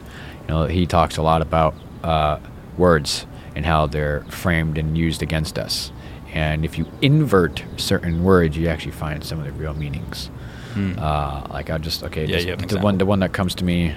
you 0.48 0.53
know, 0.53 0.65
he 0.65 0.86
talks 0.86 1.18
a 1.18 1.22
lot 1.24 1.41
about 1.41 1.74
uh, 2.03 2.38
words 2.78 3.26
and 3.56 3.66
how 3.66 3.88
they're 3.88 4.22
framed 4.30 4.78
and 4.78 4.98
used 4.98 5.22
against 5.22 5.58
us. 5.60 5.91
And 6.34 6.66
if 6.66 6.78
you 6.78 6.88
invert 7.02 7.64
certain 7.78 8.24
words, 8.24 8.58
you 8.58 8.68
actually 8.68 8.94
find 8.94 9.24
some 9.24 9.40
of 9.40 9.45
the 9.45 9.52
real 9.52 9.74
meanings. 9.76 10.32
Mm. 10.74 10.98
Uh, 10.98 11.45
like 11.54 11.70
I 11.70 11.78
just 11.78 12.04
okay, 12.04 12.26
Yeah, 12.26 12.56
just 12.56 12.62
an 12.64 12.68
the 12.68 12.80
one 12.80 12.98
the 12.98 13.06
one 13.06 13.20
that 13.20 13.32
comes 13.34 13.54
to 13.56 13.64
me, 13.64 13.95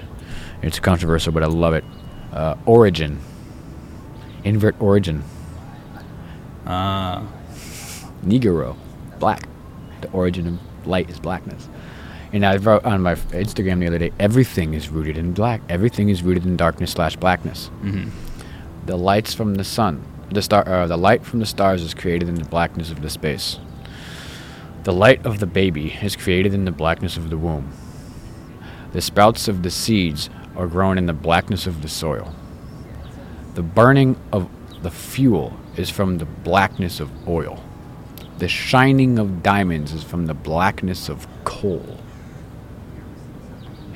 it's 0.61 0.79
controversial, 0.79 1.31
but 1.33 1.41
I 1.41 1.47
love 1.47 1.73
it. 1.73 1.83
Uh, 2.31 2.55
origin, 2.65 3.19
invert 4.43 4.79
origin, 4.79 5.23
Ah. 6.67 7.23
Negro, 8.25 8.75
black. 9.19 9.47
The 10.01 10.09
origin 10.11 10.47
of 10.47 10.87
light 10.87 11.09
is 11.09 11.19
blackness. 11.19 11.69
And 12.33 12.45
I 12.45 12.57
wrote 12.57 12.83
on 12.83 13.01
my 13.01 13.15
Instagram 13.15 13.79
the 13.79 13.87
other 13.87 13.97
day, 13.97 14.11
everything 14.19 14.73
is 14.73 14.89
rooted 14.89 15.17
in 15.17 15.33
black. 15.33 15.61
Everything 15.69 16.09
is 16.09 16.21
rooted 16.21 16.45
in 16.45 16.57
darkness 16.57 16.91
slash 16.91 17.15
blackness. 17.15 17.67
hmm 17.81 18.09
The 18.87 18.97
lights 18.97 19.33
from 19.33 19.55
the 19.55 19.65
sun, 19.65 20.01
the 20.31 20.41
star, 20.41 20.65
uh, 20.65 20.87
the 20.87 20.95
light 20.95 21.25
from 21.25 21.41
the 21.41 21.45
stars 21.45 21.81
is 21.83 21.93
created 21.93 22.29
in 22.29 22.35
the 22.35 22.45
blackness 22.45 22.89
of 22.89 23.01
the 23.01 23.09
space. 23.09 23.59
The 24.83 24.93
light 24.93 25.25
of 25.25 25.39
the 25.39 25.45
baby 25.45 25.97
is 26.01 26.15
created 26.15 26.53
in 26.53 26.63
the 26.63 26.71
blackness 26.71 27.17
of 27.17 27.29
the 27.29 27.37
womb. 27.37 27.73
The 28.93 29.01
sprouts 29.01 29.49
of 29.49 29.63
the 29.63 29.71
seeds 29.71 30.29
are 30.55 30.67
grown 30.67 30.97
in 30.97 31.05
the 31.05 31.11
blackness 31.11 31.67
of 31.67 31.81
the 31.81 31.89
soil. 31.89 32.33
The 33.55 33.61
burning 33.61 34.17
of 34.31 34.49
the 34.83 34.89
fuel 34.91 35.57
is 35.75 35.89
from 35.89 36.17
the 36.17 36.25
blackness 36.25 37.01
of 37.01 37.11
oil. 37.27 37.61
The 38.37 38.47
shining 38.47 39.19
of 39.19 39.43
diamonds 39.43 39.91
is 39.91 40.05
from 40.05 40.27
the 40.27 40.33
blackness 40.33 41.09
of 41.09 41.27
coal. 41.43 41.97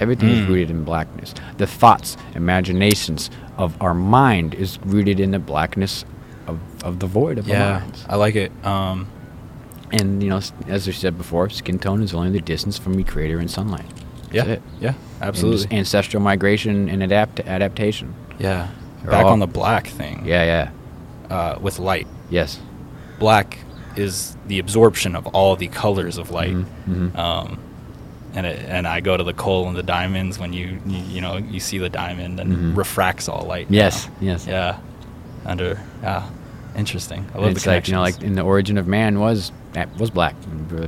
Everything 0.02 0.30
is 0.30 0.40
Mm. 0.40 0.48
rooted 0.50 0.70
in 0.72 0.84
blackness. 0.84 1.34
The 1.58 1.68
thoughts, 1.68 2.18
imaginations 2.36 3.30
of 3.58 3.80
our 3.82 3.94
mind 3.94 4.54
is 4.56 4.80
rooted 4.84 5.20
in 5.20 5.32
the 5.32 5.40
blackness 5.40 6.04
of, 6.48 6.60
of 6.84 7.00
the 7.00 7.08
void 7.08 7.38
of 7.38 7.48
our 7.48 7.56
Yeah, 7.56 7.80
minds. 7.80 8.06
I 8.10 8.16
like 8.18 8.36
it. 8.36 8.52
Um, 8.66 9.08
And, 9.94 10.24
you 10.24 10.30
know, 10.30 10.40
as 10.70 10.88
I 10.88 10.92
said 10.92 11.18
before, 11.18 11.50
skin 11.50 11.78
tone 11.78 12.02
is 12.02 12.14
only 12.14 12.32
the 12.32 12.40
distance 12.40 12.78
from 12.78 12.94
the 12.94 13.04
creator 13.04 13.40
and 13.40 13.52
sunlight. 13.52 13.84
That's 14.32 14.34
yeah, 14.48 14.54
it. 14.54 14.62
yeah, 14.80 14.94
absolutely. 15.22 15.64
just 15.64 15.74
ancestral 15.74 16.24
migration 16.24 16.88
and 16.88 17.04
adapt 17.04 17.42
adaptation. 17.42 18.14
yeah, 18.40 18.68
They're 19.02 19.12
back 19.12 19.26
all- 19.26 19.34
on 19.34 19.40
the 19.40 19.48
black 19.48 19.88
thing. 19.88 20.24
Yeah, 20.26 20.44
yeah. 20.46 21.36
uh, 21.36 21.60
with 21.62 21.78
light. 21.78 22.08
Yes. 22.30 22.60
Black 23.20 23.58
is 23.98 24.38
the 24.48 24.60
absorption 24.60 25.14
of 25.16 25.28
all 25.28 25.58
the 25.58 25.68
colors 25.68 26.18
of 26.18 26.32
light. 26.32 26.56
Mhm, 26.56 26.66
mhm. 27.12 27.18
Um, 27.18 27.60
and 28.34 28.46
it, 28.46 28.60
and 28.68 28.88
I 28.88 29.02
go 29.02 29.18
to 29.18 29.24
the 29.24 29.34
coal 29.34 29.68
and 29.68 29.76
the 29.76 29.84
diamonds 29.84 30.40
when 30.40 30.54
you 30.54 30.80
you, 30.86 31.00
you 31.04 31.22
know 31.22 31.38
you 31.38 31.60
see 31.60 31.78
the 31.78 31.90
diamond 31.90 32.40
and 32.40 32.54
Mhm. 32.56 32.78
refracts 32.78 33.28
all 33.28 33.46
light. 33.46 33.68
Yes, 33.70 34.08
now. 34.08 34.14
yes. 34.22 34.48
Yeah. 34.48 34.78
Under 35.46 35.80
yeah, 36.04 36.24
interesting. 36.76 37.26
I 37.30 37.34
And 37.34 37.42
love 37.44 37.52
it's 37.52 37.64
the 37.64 37.72
like 37.72 37.88
you 37.88 37.94
know, 37.96 38.02
like 38.02 38.22
in 38.22 38.36
the 38.36 38.42
origin 38.44 38.78
of 38.78 38.88
man 38.88 39.20
was 39.20 39.52
that 39.74 39.88
was 39.98 40.10
black. 40.10 40.36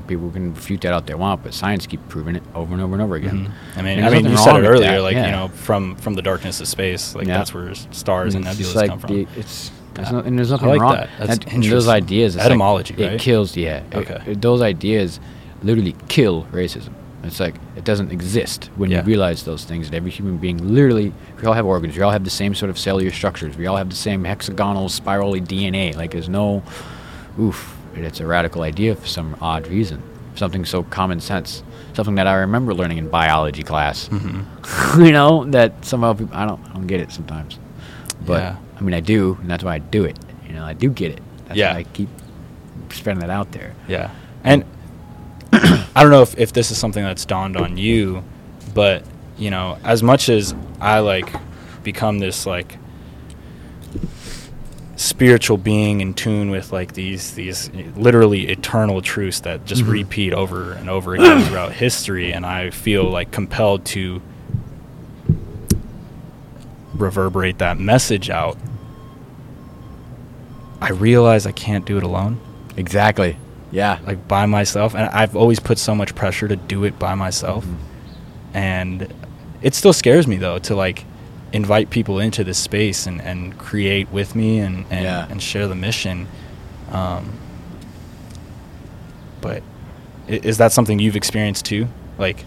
People 0.07 0.29
can 0.29 0.53
refute 0.53 0.81
that 0.81 0.93
out 0.93 1.07
they 1.07 1.13
want, 1.15 1.41
but 1.43 1.53
science 1.53 1.87
keep 1.87 2.05
proving 2.09 2.35
it 2.35 2.43
over 2.53 2.73
and 2.73 2.81
over 2.83 2.93
and 2.93 3.01
over 3.01 3.15
again. 3.15 3.47
Mhm. 3.75 3.79
I 3.79 3.81
mean, 3.81 4.03
I 4.03 4.09
mean, 4.09 4.25
you 4.29 4.37
said 4.37 4.57
it 4.57 4.67
earlier, 4.67 4.91
that, 4.91 5.01
like 5.01 5.15
yeah. 5.15 5.25
you 5.25 5.31
know, 5.31 5.47
from 5.49 5.95
from 5.95 6.13
the 6.15 6.21
darkness 6.21 6.59
of 6.61 6.67
space, 6.67 7.15
like 7.15 7.27
Yeah. 7.27 7.37
that's 7.37 7.53
where 7.53 7.73
stars 7.91 8.35
and 8.35 8.45
nebulas 8.45 8.75
like 8.75 8.89
come 8.89 8.99
from. 8.99 9.15
the- 9.15 9.27
it's 9.37 9.71
there's 9.95 10.11
no, 10.11 10.19
and 10.19 10.37
there's 10.37 10.51
nothing 10.51 10.69
like 10.69 10.81
wrong. 10.81 10.95
that. 10.95 11.09
That's 11.19 11.39
and 11.53 11.63
those 11.63 11.87
ideas, 11.87 12.35
it's 12.35 12.43
like- 12.43 12.45
Etymology, 12.51 12.95
it 12.95 13.19
kills. 13.19 13.55
Yeah. 13.57 13.81
Okay. 13.93 14.19
it- 14.27 14.41
those 14.41 14.61
ideas 14.61 15.19
literally 15.63 15.95
kill 16.09 16.45
racism. 16.51 16.89
It's 17.23 17.39
like 17.39 17.55
it 17.77 17.83
doesn't 17.85 18.11
exist 18.11 18.69
when 18.75 18.91
Yeah. 18.91 18.99
you 18.99 19.03
realize 19.05 19.43
those 19.43 19.63
things. 19.63 19.89
That 19.89 19.95
every 19.97 20.11
human 20.11 20.37
being, 20.37 20.57
literally, 20.75 21.13
we 21.41 21.47
all 21.47 21.53
have 21.53 21.65
organs. 21.65 21.95
We 21.95 22.01
all 22.03 22.11
have 22.11 22.23
the 22.25 22.29
same 22.29 22.53
sort 22.53 22.69
of 22.69 22.77
cellular 22.77 23.11
structures. 23.11 23.55
We 23.57 23.65
all 23.67 23.77
have 23.77 23.89
the 23.89 23.95
same 23.95 24.23
hexagonal, 24.25 24.89
spirally 24.89 25.39
DNA. 25.41 25.95
Like 25.95 26.11
there's 26.11 26.29
no, 26.29 26.63
oof. 27.39 27.77
It's 27.95 28.19
a 28.19 28.25
radical 28.27 28.63
idea 28.63 28.95
for 28.95 29.07
some 29.07 29.35
odd 29.39 29.67
reason. 29.67 30.01
Something 30.35 30.65
so 30.65 30.83
common 30.83 31.19
sense. 31.19 31.63
Something 31.93 32.15
that 32.15 32.25
I 32.27 32.33
remember 32.33 32.73
learning 32.73 32.97
in 32.97 33.07
biology 33.07 33.61
class. 33.63 34.09
Mhm. 34.09 34.45
you 35.05 35.11
know 35.11 35.45
that 35.45 35.85
somehow 35.85 36.13
people, 36.13 36.35
I 36.35 36.45
don't 36.45 36.59
I 36.69 36.73
don't 36.73 36.87
get 36.87 36.99
it 36.99 37.11
sometimes, 37.11 37.59
but 38.25 38.41
Yeah. 38.41 38.55
I 38.77 38.81
mean 38.81 38.95
I 38.95 38.99
do, 38.99 39.37
and 39.41 39.49
that's 39.49 39.63
why 39.63 39.75
I 39.75 39.79
do 39.79 40.03
it. 40.05 40.17
You 40.47 40.55
know 40.55 40.65
I 40.65 40.73
do 40.73 40.89
get 40.89 41.11
it. 41.11 41.21
That's 41.47 41.57
Yeah. 41.59 41.73
why 41.73 41.79
I 41.79 41.83
keep 41.83 42.09
spreading 42.89 43.21
it 43.23 43.29
out 43.29 43.51
there. 43.51 43.73
Yeah. 43.87 44.09
And 44.43 44.63
I 45.95 46.01
don't 46.01 46.11
know 46.11 46.21
if, 46.23 46.37
if 46.37 46.53
this 46.53 46.71
is 46.71 46.77
something 46.77 47.03
that's 47.03 47.25
dawned 47.25 47.55
on 47.57 47.77
you, 47.77 48.23
but 48.73 49.03
you 49.37 49.49
know, 49.51 49.77
as 49.83 50.01
much 50.03 50.29
as 50.29 50.55
I 50.79 50.99
like 50.99 51.31
become 51.83 52.19
this 52.19 52.45
like 52.45 52.77
spiritual 54.95 55.57
being 55.57 56.01
in 56.01 56.13
tune 56.13 56.49
with 56.49 56.71
like 56.71 56.93
these 56.93 57.33
these 57.35 57.69
literally 57.95 58.47
eternal 58.47 59.01
truths 59.01 59.41
that 59.41 59.65
just 59.65 59.83
Mhm. 59.83 59.91
repeat 59.91 60.33
over 60.33 60.71
and 60.73 60.89
over 60.89 61.13
again 61.15 61.41
throughout 61.47 61.73
history 61.73 62.31
and 62.31 62.45
I 62.45 62.69
feel 62.69 63.03
like 63.09 63.31
compelled 63.31 63.85
to 63.87 64.21
reverberate 66.95 67.57
that 67.57 67.79
message 67.79 68.29
out. 68.29 68.57
I 70.79 70.89
realize 70.91 71.45
I 71.47 71.51
can't 71.51 71.85
do 71.85 71.97
it 71.97 72.03
alone 72.03 72.39
Exactly. 72.77 73.37
Yeah. 73.73 73.99
like 74.05 74.27
by 74.27 74.45
myself 74.45 74.93
and 74.95 75.09
i've 75.09 75.35
always 75.35 75.59
put 75.59 75.77
so 75.77 75.93
much 75.95 76.13
pressure 76.15 76.47
to 76.47 76.55
do 76.55 76.83
it 76.85 76.97
by 76.99 77.15
myself 77.15 77.65
Mhm. 77.65 77.77
and 78.53 79.13
it 79.61 79.73
still 79.73 79.93
scares 79.93 80.27
me 80.27 80.37
though 80.37 80.59
to 80.59 80.75
like 80.75 81.05
invite 81.51 81.89
people 81.89 82.19
into 82.19 82.43
this 82.43 82.57
space 82.57 83.05
and, 83.07 83.19
and 83.21 83.57
create 83.57 84.07
with 84.11 84.35
me 84.35 84.59
and, 84.59 84.85
and, 84.89 85.03
Yeah. 85.05 85.27
and 85.29 85.41
share 85.41 85.67
the 85.67 85.75
mission 85.75 86.27
um, 86.91 87.31
but 89.41 89.61
is 90.27 90.57
that 90.59 90.71
something 90.71 90.99
you've 90.99 91.15
experienced 91.17 91.65
too 91.65 91.87
like 92.17 92.45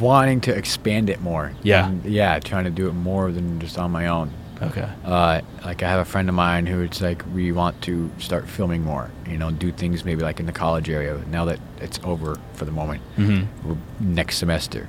Wanting 0.00 0.42
to 0.42 0.54
expand 0.54 1.08
it 1.08 1.22
more. 1.22 1.52
Yeah. 1.62 1.86
And, 1.88 2.04
yeah. 2.04 2.38
Trying 2.40 2.64
to 2.64 2.70
do 2.70 2.88
it 2.88 2.92
more 2.92 3.32
than 3.32 3.58
just 3.58 3.78
on 3.78 3.90
my 3.90 4.08
own. 4.08 4.30
Okay. 4.60 4.88
Uh, 5.04 5.40
like 5.64 5.82
I 5.82 5.88
have 5.88 6.00
a 6.00 6.04
friend 6.04 6.28
of 6.28 6.34
mine 6.34 6.66
who 6.66 6.82
it's 6.82 7.00
like 7.00 7.22
we 7.32 7.52
want 7.52 7.80
to 7.82 8.10
start 8.18 8.48
filming 8.48 8.82
more. 8.82 9.10
You 9.28 9.38
know, 9.38 9.50
do 9.50 9.70
things 9.70 10.04
maybe 10.04 10.22
like 10.22 10.40
in 10.40 10.46
the 10.46 10.52
college 10.52 10.90
area 10.90 11.20
now 11.30 11.44
that 11.44 11.60
it's 11.80 12.00
over 12.04 12.36
for 12.54 12.64
the 12.64 12.72
moment. 12.72 13.02
Mm-hmm. 13.16 13.74
Next 14.00 14.38
semester. 14.38 14.88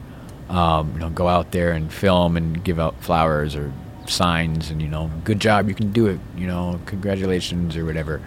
Um, 0.50 0.94
you 0.94 1.00
know, 1.00 1.10
go 1.10 1.28
out 1.28 1.52
there 1.52 1.72
and 1.72 1.94
film 1.94 2.36
and 2.36 2.64
give 2.64 2.80
out 2.80 3.00
flowers 3.02 3.56
or 3.56 3.72
signs 4.08 4.72
and 4.72 4.82
you 4.82 4.88
know, 4.88 5.12
good 5.24 5.40
job, 5.40 5.70
you 5.70 5.76
can 5.76 5.92
do 5.92 6.08
it. 6.08 6.20
You 6.36 6.48
know, 6.48 6.80
congratulations 6.86 7.78
or 7.78 7.86
whatever. 7.86 8.22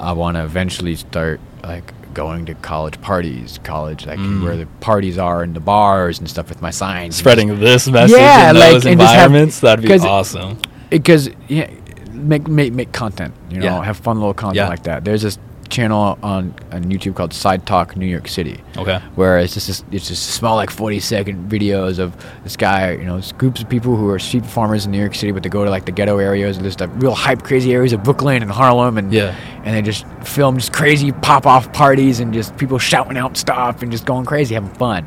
I 0.00 0.12
want 0.12 0.36
to 0.36 0.44
eventually 0.44 0.96
start 0.96 1.40
like 1.62 1.92
going 2.14 2.46
to 2.46 2.54
college 2.54 3.00
parties, 3.00 3.58
college 3.64 4.06
like 4.06 4.18
Mm. 4.18 4.42
where 4.44 4.56
the 4.56 4.66
parties 4.80 5.18
are 5.18 5.42
and 5.42 5.54
the 5.54 5.60
bars 5.60 6.18
and 6.18 6.28
stuff 6.28 6.48
with 6.48 6.60
my 6.62 6.70
signs. 6.70 7.16
Spreading 7.16 7.58
this 7.60 7.88
message 7.88 8.16
Yeah, 8.18 8.50
in 8.50 8.56
like, 8.56 8.72
those 8.72 8.86
and 8.86 9.00
just 9.00 9.12
have- 9.14 9.22
environments, 9.24 9.60
that'd 9.60 9.84
be 9.84 9.92
awesome. 9.98 10.58
because 10.90 11.28
yeah, 11.48 11.68
make 12.12 12.46
make 12.48 12.72
make 12.72 12.92
content. 12.92 13.34
You 13.50 13.58
know, 13.60 13.64
Yeah. 13.66 13.84
have 13.84 13.96
fun 13.96 14.16
little 14.18 14.34
content 14.34 14.56
Yeah. 14.56 14.68
like 14.68 14.82
that. 14.84 15.04
There's 15.04 15.22
this 15.22 15.38
channel 15.72 16.16
on 16.22 16.54
on 16.70 16.84
YouTube 16.84 17.16
called 17.16 17.32
Side 17.32 17.66
Talk 17.66 17.96
New 17.96 18.06
York 18.06 18.28
City, 18.28 18.60
Okay. 18.76 19.00
where 19.16 19.38
it's 19.38 19.54
just 19.54 19.84
it's 19.90 20.06
just 20.08 20.28
small 20.30 20.54
like 20.54 20.70
40 20.70 21.00
second 21.00 21.50
videos 21.50 21.98
of 21.98 22.14
this 22.44 22.56
guy. 22.56 22.92
You 22.92 23.04
know, 23.04 23.20
groups 23.38 23.60
of 23.62 23.68
people 23.68 23.96
who 23.96 24.08
are 24.10 24.18
street 24.20 24.44
performers 24.44 24.84
in 24.86 24.92
New 24.92 25.00
York 25.00 25.14
City, 25.16 25.32
but 25.32 25.42
they 25.42 25.48
go 25.48 25.64
to 25.64 25.70
like 25.70 25.86
the 25.86 25.92
ghetto 25.92 26.18
areas 26.18 26.56
and 26.56 26.64
just 26.64 26.78
the 26.78 26.86
real 26.88 27.14
hype 27.14 27.42
crazy 27.42 27.72
areas 27.72 27.92
of 27.92 28.04
Brooklyn 28.04 28.42
and 28.42 28.50
Harlem, 28.52 28.98
and 28.98 29.12
Yeah. 29.12 29.34
and 29.64 29.74
they 29.74 29.82
just 29.82 30.06
film 30.22 30.58
just 30.58 30.72
crazy 30.72 31.10
pop 31.10 31.46
off 31.46 31.72
parties 31.72 32.20
and 32.20 32.32
just 32.32 32.56
people 32.58 32.78
shouting 32.78 33.16
out 33.16 33.36
stuff 33.36 33.82
and 33.82 33.90
just 33.90 34.04
going 34.06 34.26
crazy, 34.26 34.54
having 34.54 34.70
fun. 34.70 35.04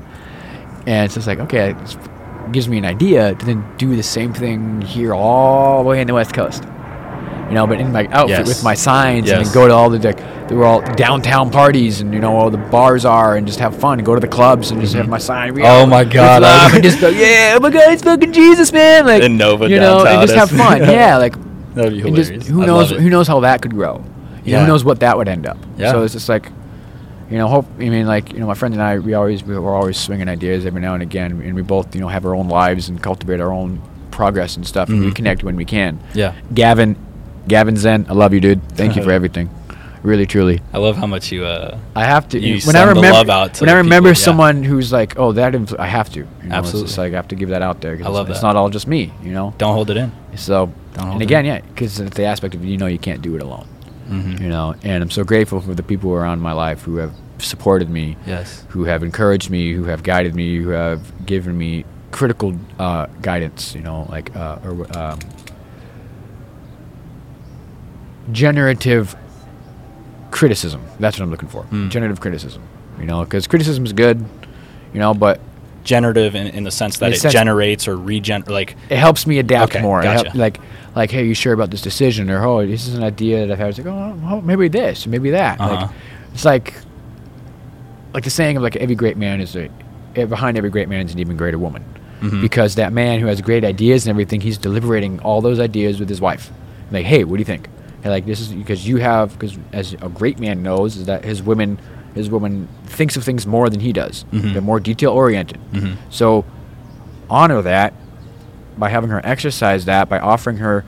And 0.88 1.06
it's 1.06 1.14
just 1.16 1.28
like 1.28 1.40
okay, 1.40 1.70
it 1.72 2.52
gives 2.52 2.68
me 2.70 2.78
an 2.78 2.86
idea 2.86 3.34
to 3.36 3.46
then 3.46 3.64
do 3.78 3.96
the 3.96 4.04
same 4.04 4.34
thing 4.34 4.82
here 4.82 5.14
all 5.14 5.84
the 5.84 5.90
way 5.90 6.02
in 6.02 6.08
the 6.08 6.14
West 6.14 6.34
Coast. 6.34 6.64
You 7.50 7.54
know, 7.54 7.68
but 7.68 7.80
in 7.80 7.92
my 7.92 8.08
outfit 8.12 8.40
Yes. 8.40 8.48
with 8.48 8.64
my 8.64 8.74
signs 8.74 9.30
and 9.30 9.40
Yes. 9.42 9.48
then 9.48 9.54
go 9.54 9.68
to 9.68 9.74
all 9.74 9.90
the 9.92 10.00
like 10.00 10.48
they 10.48 10.56
were 10.56 10.66
all 10.66 10.82
downtown 10.96 11.50
parties 11.52 12.02
and 12.02 12.14
you 12.14 12.20
know 12.20 12.36
all 12.36 12.50
the 12.50 12.58
bars 12.58 13.06
are 13.06 13.36
and 13.36 13.46
just 13.46 13.60
have 13.60 13.76
fun 13.76 14.00
and 14.00 14.06
go 14.06 14.16
to 14.16 14.20
the 14.22 14.28
clubs 14.28 14.72
and 14.72 14.82
just 14.82 14.94
have 14.96 15.08
my 15.08 15.18
sign. 15.20 15.60
Oh 15.64 15.86
my 15.86 16.04
God, 16.04 16.42
I 16.44 16.74
and 16.74 16.84
just 16.84 17.00
go 17.00 17.10
yeah, 17.10 17.54
oh 17.56 17.60
my 17.60 17.70
god, 17.70 17.94
it's 17.94 18.02
fucking 18.04 18.32
Jesus, 18.34 18.72
man! 18.74 19.06
Like 19.06 19.22
In 19.24 19.38
Nova 19.38 19.70
you 19.70 19.80
know, 19.80 20.06
and 20.06 20.22
just 20.22 20.34
have 20.36 20.50
fun. 20.50 20.80
yeah, 20.82 21.18
like 21.18 21.36
That'd 21.76 21.92
be 21.94 22.00
and 22.00 22.08
hilarious. 22.08 22.30
just 22.30 22.48
who 22.50 22.64
I 22.64 22.66
knows 22.66 22.90
who 22.92 23.10
knows 23.10 23.28
how 23.28 23.40
that 23.42 23.62
could 23.62 23.74
grow. 23.76 24.04
You 24.44 24.54
Yeah. 24.54 24.62
Who 24.62 24.68
knows 24.68 24.84
what 24.84 25.00
that 25.02 25.16
would 25.18 25.28
end 25.28 25.46
up? 25.46 25.58
Yeah. 25.78 25.92
So 25.92 26.04
it's 26.04 26.14
just 26.14 26.30
like, 26.30 26.52
you 27.30 27.38
know, 27.38 27.48
hope. 27.48 27.66
I 27.80 27.90
mean, 27.90 28.08
like 28.08 28.32
you 28.34 28.40
know, 28.40 28.48
my 28.48 28.54
friend 28.56 28.74
and 28.74 28.82
I, 28.82 28.98
we 29.00 29.14
always 29.14 29.44
we 29.44 29.58
we're 29.58 29.76
always 29.76 29.98
swinging 29.98 30.30
ideas 30.30 30.66
every 30.66 30.82
now 30.82 30.94
and 30.96 31.04
again, 31.04 31.32
and 31.44 31.54
we 31.54 31.62
both 31.62 31.94
you 31.96 32.02
know 32.02 32.08
have 32.08 32.26
our 32.26 32.34
own 32.36 32.48
lives 32.48 32.88
and 32.90 33.02
cultivate 33.04 33.40
our 33.40 33.52
own 33.52 33.82
progress 34.12 34.56
and 34.56 34.66
stuff, 34.66 34.90
and 34.90 35.00
we 35.02 35.08
Mhm. 35.12 35.16
connect 35.16 35.44
when 35.44 35.56
we 35.56 35.66
can. 35.66 36.00
Yeah. 36.14 36.34
Gavin, 36.54 36.96
Gavin 37.48 37.76
Zen, 37.78 38.06
I 38.10 38.14
love 38.14 38.34
you, 38.34 38.40
dude. 38.40 38.62
Thank 38.70 38.96
you 38.96 39.04
for 39.04 39.12
everything. 39.20 39.50
Really, 40.04 40.28
truly. 40.28 40.62
I 40.72 40.78
love 40.78 40.98
how 40.98 41.08
much 41.08 41.32
you. 41.32 41.46
Uh, 41.46 41.80
I 41.96 42.06
have 42.06 42.28
to. 42.30 42.40
You 42.40 42.54
when 42.54 42.62
send 42.62 42.78
I 42.78 42.82
the 42.86 42.94
remember, 42.94 43.12
love 43.18 43.30
out 43.32 43.54
to 43.56 43.62
when 43.64 43.70
I 43.70 43.78
remember 43.78 44.10
people, 44.10 44.20
yeah. 44.22 44.26
someone 44.26 44.64
who's 44.64 44.92
like, 44.94 45.18
"Oh, 45.18 45.32
that," 45.32 45.54
influ- 45.54 45.80
I 45.80 45.88
have 45.88 46.12
to. 46.12 46.20
You 46.20 46.26
know, 46.26 46.30
It's 46.44 46.54
Absolutely. 46.54 46.88
just 46.90 46.98
like 47.00 47.14
I 47.14 47.16
have 47.16 47.28
to 47.30 47.36
give 47.36 47.50
that 47.50 47.64
out 47.64 47.82
there. 47.82 47.98
'cause 47.98 48.06
I 48.06 48.10
love 48.10 48.30
it's, 48.30 48.38
It's 48.38 48.44
not 48.44 48.56
all 48.56 48.70
just 48.70 48.88
me, 48.88 49.12
you 49.24 49.32
know. 49.32 49.56
don't 49.58 49.74
hold 49.74 49.90
it 49.90 49.98
in. 49.98 50.12
So, 50.36 50.72
Don't 50.94 51.06
hold 51.06 51.14
and 51.14 51.22
again, 51.24 51.46
in. 51.46 51.56
yeah, 51.56 51.62
because 51.62 52.00
it's 52.00 52.16
the 52.16 52.26
aspect 52.26 52.54
of 52.54 52.64
you 52.64 52.78
know 52.78 52.86
you 52.86 53.00
can't 53.00 53.24
do 53.24 53.36
it 53.36 53.42
alone. 53.42 53.66
Mm-hmm. 54.08 54.44
You 54.44 54.50
know, 54.50 54.76
and 54.84 55.02
I'm 55.02 55.10
so 55.10 55.24
grateful 55.24 55.60
for 55.60 55.74
the 55.74 55.82
people 55.82 56.14
around 56.14 56.40
my 56.40 56.52
life 56.52 56.84
who 56.84 56.98
have 56.98 57.14
supported 57.40 57.90
me, 57.90 58.16
Yes. 58.28 58.64
who 58.70 58.84
have 58.84 59.02
encouraged 59.02 59.50
me, 59.50 59.74
who 59.74 59.86
have 59.86 60.04
guided 60.04 60.36
me, 60.36 60.58
who 60.58 60.70
have 60.70 61.26
given 61.26 61.58
me 61.58 61.84
critical 62.12 62.54
uh, 62.78 63.08
guidance. 63.24 63.74
You 63.74 63.82
know, 63.82 64.06
like 64.12 64.36
uh, 64.36 64.60
or 64.64 64.86
um, 64.96 65.18
generative 68.32 69.16
criticism. 70.32 70.82
That's 71.00 71.18
what 71.20 71.24
I'm 71.26 71.32
looking 71.32 71.50
for. 71.50 71.64
Mm. 71.66 71.90
Generative 71.90 72.20
criticism. 72.20 72.64
You 73.00 73.06
know, 73.06 73.24
because 73.24 73.48
criticism 73.48 73.86
is 73.86 73.94
good. 73.94 74.24
You 74.94 75.00
know, 75.00 75.14
but 75.14 75.40
Generative 75.84 76.34
in, 76.34 76.48
in 76.48 76.64
the 76.64 76.72
sense 76.72 76.98
that 76.98 77.12
it 77.14 77.20
sense- 77.20 77.32
generates 77.32 77.88
or 77.88 77.96
regen 77.96 78.44
like 78.48 78.76
it 78.90 78.98
helps 78.98 79.28
me 79.28 79.38
adapt 79.38 79.74
Okay, 79.76 79.84
more. 79.84 80.02
It 80.02 80.06
help- 80.06 80.34
like, 80.34 80.60
like, 80.96 81.12
hey, 81.12 81.28
you 81.28 81.36
sure 81.36 81.54
about 81.54 81.70
this 81.70 81.82
decision? 81.84 82.28
Or 82.32 82.44
oh, 82.44 82.66
this 82.66 82.88
is 82.88 82.96
an 82.96 83.04
idea 83.04 83.46
that 83.46 83.54
I've 83.54 83.60
had. 83.60 83.70
It's 83.70 83.78
like, 83.78 83.88
oh, 83.88 84.18
well, 84.24 84.42
maybe 84.42 84.68
this, 84.68 85.06
maybe 85.06 85.30
that. 85.32 85.60
Uh-huh. 85.62 85.76
Like, 85.86 85.90
it's 86.34 86.44
like, 86.46 86.74
like 88.16 88.24
the 88.24 88.32
saying 88.32 88.58
of 88.58 88.64
like 88.64 88.78
every 88.78 88.96
great 88.96 89.16
man 89.16 89.42
is 89.42 89.56
a, 89.56 89.70
eh, 90.16 90.26
behind 90.26 90.58
every 90.58 90.72
great 90.72 90.90
man 90.90 91.06
is 91.06 91.14
an 91.14 91.20
even 91.20 91.38
greater 91.38 91.60
woman, 91.60 91.86
Mhm. 92.22 92.42
because 92.42 92.74
that 92.76 92.92
man 92.92 93.20
who 93.20 93.28
has 93.28 93.40
great 93.42 93.64
ideas 93.64 94.06
and 94.08 94.10
everything, 94.10 94.42
he's 94.42 94.58
deliberating 94.58 95.20
all 95.20 95.40
those 95.40 95.60
ideas 95.60 96.00
with 96.00 96.10
his 96.10 96.20
wife. 96.20 96.50
Like, 96.90 97.06
hey, 97.06 97.24
what 97.26 97.36
do 97.36 97.42
you 97.42 97.46
think? 97.46 97.68
And 98.06 98.12
like 98.14 98.26
this 98.28 98.40
is 98.40 98.50
because 98.50 98.88
you 98.88 98.98
have 98.98 99.34
because 99.34 99.58
as 99.74 99.94
a 99.94 100.10
great 100.10 100.40
man 100.40 100.62
knows 100.62 100.96
is 100.96 101.08
that 101.08 101.26
his 101.26 101.42
women, 101.42 101.80
his 102.14 102.30
woman 102.30 102.68
thinks 102.86 103.18
of 103.18 103.24
things 103.24 103.48
more 103.48 103.68
than 103.68 103.80
he 103.80 103.92
does. 103.92 104.26
Mhm. 104.32 104.54
They're 104.54 104.62
more 104.62 104.80
detail 104.80 105.10
oriented. 105.12 105.58
Mhm. 105.74 105.96
So 106.12 106.46
honor 107.32 107.64
that 107.64 107.94
by 108.78 108.90
having 108.90 109.10
her 109.10 109.22
exercise 109.26 109.86
that 109.86 110.08
by 110.08 110.20
offering 110.20 110.58
her 110.58 110.86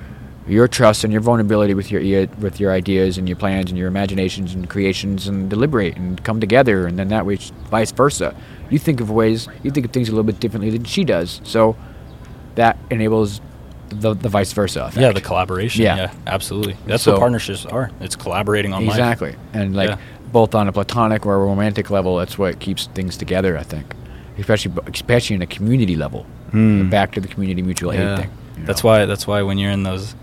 your 0.48 0.68
trust 0.68 1.04
and 1.04 1.12
your 1.12 1.22
vulnerability 1.24 1.74
with 1.74 1.92
your 1.92 2.28
with 2.40 2.60
your 2.60 2.72
ideas 2.72 3.18
and 3.18 3.28
your 3.28 3.36
plans 3.36 3.72
and 3.72 3.80
your 3.80 3.88
imaginations 3.88 4.54
and 4.54 4.70
creations 4.70 5.28
and 5.28 5.50
deliberate 5.50 5.98
and 5.98 6.24
come 6.24 6.40
together 6.40 6.86
and 6.86 7.00
then 7.00 7.08
that 7.08 7.26
way 7.26 7.38
vice 7.72 7.92
versa 7.92 8.36
you 8.70 8.78
think 8.78 9.02
of 9.02 9.10
ways 9.10 9.48
you 9.64 9.72
think 9.72 9.88
of 9.88 9.92
things 9.92 10.08
a 10.08 10.12
little 10.12 10.24
bit 10.24 10.40
differently 10.40 10.70
than 10.70 10.84
she 10.84 11.04
does 11.04 11.42
so 11.44 11.76
that 12.56 12.78
enables 12.92 13.42
the, 13.90 14.14
the 14.14 14.30
vice 14.30 14.52
versa 14.54 14.82
effect. 14.86 14.98
yeah, 14.98 15.12
the 15.12 15.22
collaboration. 15.22 15.84
Yeah. 15.84 15.96
Yeah, 15.98 16.12
absolutely. 16.28 16.76
That's 16.86 17.04
So- 17.04 17.14
what 17.14 17.20
partnerships 17.22 17.66
are. 17.66 17.92
It's 18.02 18.16
collaborating 18.16 18.74
on 18.74 18.86
life. 18.86 18.96
exactly 18.96 19.36
and 19.54 19.76
like 19.76 19.90
Yeah. 19.90 19.98
both 20.32 20.54
on 20.56 20.68
a 20.68 20.72
platonic 20.72 21.26
or 21.26 21.36
a 21.36 21.40
romantic 21.40 21.90
level 21.90 22.18
that's 22.18 22.38
what 22.38 22.60
keeps 22.60 22.88
things 22.94 23.16
together 23.18 23.58
i 23.58 23.64
think 23.64 23.96
especially 24.38 24.72
especially 24.94 25.36
in 25.38 25.42
a 25.42 25.48
community 25.48 25.96
level 25.96 26.26
Mm. 26.52 26.90
back 26.90 27.12
to 27.14 27.20
the 27.22 27.28
community 27.28 27.62
mutual 27.62 27.92
aid 27.92 28.18
thing 28.20 28.30
you 28.58 28.66
That's 28.66 28.84
know? 28.84 28.90
why. 28.90 29.06
That's 29.06 29.28
why 29.28 29.42
when 29.42 29.58
you're 29.58 29.72
in 29.72 29.84
those 29.84 30.16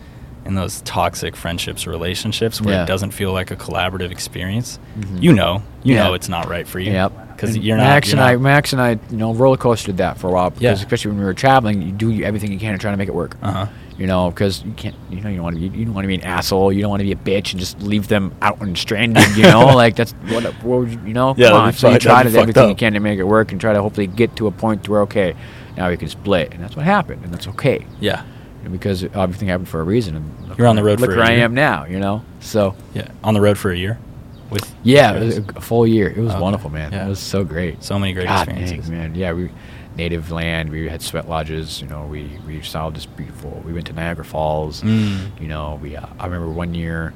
in 0.46 0.54
those 0.56 0.80
toxic 0.82 1.36
friendships 1.36 1.86
relationships 1.86 2.60
where 2.60 2.74
Yeah. 2.74 2.82
it 2.84 2.86
doesn't 2.86 3.12
feel 3.12 3.32
like 3.32 3.50
a 3.50 3.56
collaborative 3.56 4.10
experience, 4.10 4.78
Mhm. 4.98 5.22
you 5.22 5.32
know, 5.32 5.62
you 5.82 5.94
Yeah. 5.94 6.04
know 6.04 6.14
it's 6.14 6.28
not 6.28 6.48
right 6.48 6.66
for 6.68 6.78
you. 6.80 6.92
Yep. 6.92 7.12
Because 7.36 7.56
you're 7.56 7.76
not. 7.76 7.84
Max 7.84 8.08
you're 8.08 8.16
and 8.20 8.24
I, 8.28 8.32
not- 8.32 8.40
Max 8.42 8.72
and 8.72 8.82
I, 8.82 8.90
you 9.10 9.16
know, 9.16 9.34
roller 9.34 9.56
coastered 9.56 9.96
that 9.98 10.18
for 10.18 10.28
a 10.28 10.32
while 10.32 10.50
because 10.50 10.62
Yeah. 10.62 10.72
especially 10.72 11.10
when 11.12 11.18
we 11.20 11.24
were 11.24 11.34
traveling, 11.34 11.82
you 11.82 11.92
do 11.92 12.22
everything 12.22 12.52
you 12.52 12.58
can 12.58 12.72
to 12.72 12.78
try 12.78 12.90
to 12.90 12.96
make 12.96 13.08
it 13.08 13.14
work. 13.14 13.36
Uh-huh. 13.42 13.66
You 13.96 14.08
know, 14.08 14.28
because 14.30 14.64
you 14.64 14.72
can't, 14.72 14.96
you 15.08 15.20
know, 15.20 15.28
you 15.28 15.36
don't 15.36 15.44
want 15.44 15.54
to 15.56 15.60
be, 15.70 15.78
you 15.78 15.84
don't 15.84 15.94
want 15.94 16.02
to 16.04 16.08
be 16.08 16.16
an 16.16 16.22
asshole. 16.22 16.72
You 16.72 16.80
don't 16.80 16.90
want 16.90 17.00
to 17.00 17.04
be 17.04 17.12
a 17.12 17.16
bitch 17.16 17.52
and 17.52 17.60
just 17.60 17.80
leave 17.80 18.08
them 18.08 18.34
out 18.42 18.60
and 18.60 18.76
stranded. 18.76 19.36
You 19.36 19.44
know, 19.44 19.66
like 19.76 19.94
that's 19.94 20.10
what, 20.12 20.42
what 20.64 20.80
would 20.80 20.90
you, 20.90 21.00
you 21.06 21.14
know? 21.14 21.34
Yeah, 21.36 21.50
Come 21.50 21.60
on. 21.60 21.70
be 21.72 21.76
So 21.78 21.90
you 21.90 21.98
try 22.00 22.24
to 22.24 22.28
do 22.30 22.36
everything 22.38 22.62
fucked 22.62 22.68
you 22.70 22.74
can 22.86 22.94
to 22.94 23.00
make 23.00 23.20
it 23.20 23.24
work 23.24 23.52
and 23.52 23.60
try 23.60 23.72
to 23.72 23.80
hopefully 23.80 24.08
get 24.08 24.34
to 24.36 24.48
a 24.48 24.50
point 24.50 24.88
where 24.88 25.02
okay, 25.02 25.36
now 25.76 25.88
we 25.90 25.96
can 25.96 26.08
split, 26.08 26.52
and 26.52 26.60
that's 26.62 26.74
what 26.74 26.84
happened, 26.84 27.22
and 27.24 27.32
that's 27.32 27.46
okay. 27.48 27.86
Yeah. 28.00 28.24
And 28.64 28.72
because 28.72 29.04
everything 29.04 29.46
happened 29.48 29.68
for 29.68 29.80
a 29.80 29.84
reason. 29.84 30.16
And 30.16 30.58
You're 30.58 30.66
on 30.66 30.74
the 30.74 30.82
road 30.82 30.98
Look 30.98 31.10
for 31.10 31.14
a 31.14 31.18
where 31.18 31.26
I 31.26 31.32
am 31.34 31.54
now. 31.54 31.84
You 31.84 32.00
know, 32.00 32.24
so. 32.40 32.74
Yeah. 32.94 33.08
On 33.22 33.34
the 33.34 33.40
road 33.40 33.58
for 33.58 33.70
a 33.70 33.76
year. 33.76 33.98
With 34.54 34.74
Yeah, 34.82 35.12
it 35.14 35.24
was 35.24 35.38
a 35.38 35.60
full 35.60 35.86
year. 35.86 36.08
It 36.08 36.18
was 36.18 36.30
Okay. 36.32 36.40
wonderful, 36.40 36.70
man. 36.70 36.92
Yeah. 36.92 37.06
It 37.06 37.08
was 37.08 37.18
so 37.18 37.44
great. 37.44 37.82
So 37.82 37.98
many 37.98 38.12
great 38.14 38.26
God 38.28 38.48
experiences. 38.48 38.88
dang, 38.88 38.98
man. 38.98 39.14
Yeah, 39.14 39.32
we 39.32 39.50
native 39.96 40.30
land. 40.30 40.70
We 40.70 40.88
had 40.88 41.02
sweat 41.02 41.28
lodges. 41.28 41.80
You 41.82 41.88
know, 41.88 42.06
we 42.06 42.30
we 42.46 42.62
saw 42.62 42.90
this 42.90 43.06
beautiful. 43.06 43.62
We 43.64 43.72
went 43.72 43.86
to 43.88 43.92
Niagara 43.92 44.24
Falls. 44.24 44.82
Mm. 44.82 45.40
You 45.40 45.48
know, 45.48 45.78
we. 45.82 45.96
Uh, 45.96 46.06
I 46.18 46.24
remember 46.26 46.48
one 46.50 46.74
year. 46.74 47.12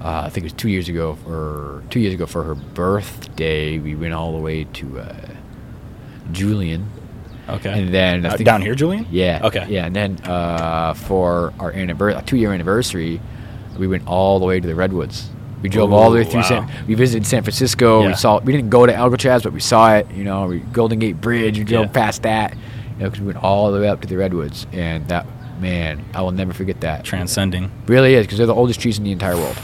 Uh, 0.00 0.22
I 0.26 0.28
think 0.28 0.44
it 0.44 0.52
was 0.52 0.52
two 0.52 0.68
years 0.68 0.88
ago, 0.90 1.16
or 1.26 1.82
two 1.90 2.00
years 2.00 2.12
ago 2.14 2.26
for 2.26 2.42
her 2.44 2.54
birthday. 2.54 3.78
We 3.78 3.94
went 3.94 4.12
all 4.14 4.32
the 4.32 4.42
way 4.42 4.64
to 4.64 4.98
uh, 5.00 5.14
Julian, 6.32 6.86
Okay. 7.48 7.70
and 7.72 7.92
then 7.94 8.26
Uh, 8.26 8.30
think- 8.32 8.44
down 8.44 8.60
here, 8.62 8.74
Julian. 8.74 9.06
yeah. 9.10 9.40
Okay. 9.44 9.64
Yeah, 9.68 9.86
and 9.86 9.94
then 9.96 10.18
uh, 10.26 10.92
for 10.94 11.52
our 11.58 11.72
anniversary, 11.72 12.20
two 12.26 12.36
year 12.36 12.52
anniversary, 12.52 13.20
we 13.78 13.86
went 13.86 14.06
all 14.06 14.38
the 14.38 14.44
way 14.46 14.60
to 14.60 14.66
the 14.66 14.74
redwoods. 14.74 15.30
We 15.64 15.70
drove 15.70 15.94
all 15.94 16.10
the 16.10 16.18
way 16.18 16.24
through. 16.24 16.40
wow. 16.42 16.66
San, 16.68 16.86
we 16.86 16.94
visited 16.94 17.26
San 17.26 17.42
Francisco. 17.42 18.02
Yeah. 18.02 18.08
We 18.08 18.14
saw. 18.14 18.38
We 18.38 18.52
didn't 18.52 18.68
go 18.68 18.84
to 18.84 18.94
Alcatraz, 18.94 19.42
but 19.42 19.54
we 19.54 19.60
saw 19.60 19.94
it. 19.94 20.06
You 20.12 20.22
know, 20.22 20.46
we, 20.46 20.58
Golden 20.60 20.98
Gate 20.98 21.18
Bridge. 21.22 21.56
We 21.58 21.64
drove 21.64 21.86
Yeah. 21.86 21.92
past 21.92 22.22
that. 22.24 22.52
You 22.52 23.04
know, 23.04 23.04
because 23.06 23.20
we 23.20 23.26
went 23.28 23.42
all 23.42 23.72
the 23.72 23.80
way 23.80 23.88
up 23.88 24.02
to 24.02 24.06
the 24.06 24.18
redwoods, 24.18 24.66
and 24.72 25.08
that 25.08 25.26
man, 25.60 26.04
I 26.14 26.20
will 26.20 26.32
never 26.32 26.52
forget 26.52 26.82
that. 26.82 27.02
Transcending. 27.04 27.70
Really 27.86 28.12
is 28.14 28.26
because 28.26 28.36
they're 28.36 28.46
the 28.46 28.54
oldest 28.54 28.78
trees 28.78 28.98
in 28.98 29.04
the 29.04 29.12
entire 29.12 29.36
world. 29.36 29.56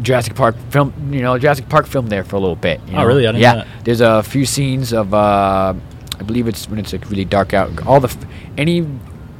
Jurassic 0.00 0.34
Park 0.34 0.56
film, 0.70 0.92
you 1.12 1.20
know, 1.22 1.38
Jurassic 1.38 1.68
Park 1.68 1.86
filmed 1.86 2.08
there 2.08 2.24
for 2.24 2.36
a 2.36 2.40
little 2.40 2.56
bit. 2.56 2.80
you 2.88 2.96
Oh, 2.96 3.04
really? 3.04 3.26
I 3.26 3.32
didn't 3.32 3.42
yeah, 3.42 3.52
know 3.52 3.58
that. 3.60 3.84
there's 3.84 4.00
a 4.00 4.22
few 4.22 4.44
scenes 4.46 4.92
of, 4.94 5.12
uh, 5.14 5.74
I 6.18 6.22
believe 6.24 6.48
it's 6.48 6.68
when 6.68 6.78
it's 6.78 6.92
like 6.94 7.08
really 7.10 7.24
dark 7.26 7.52
out. 7.54 7.86
All 7.86 8.00
the, 8.00 8.08
f- 8.08 8.16
any, 8.56 8.86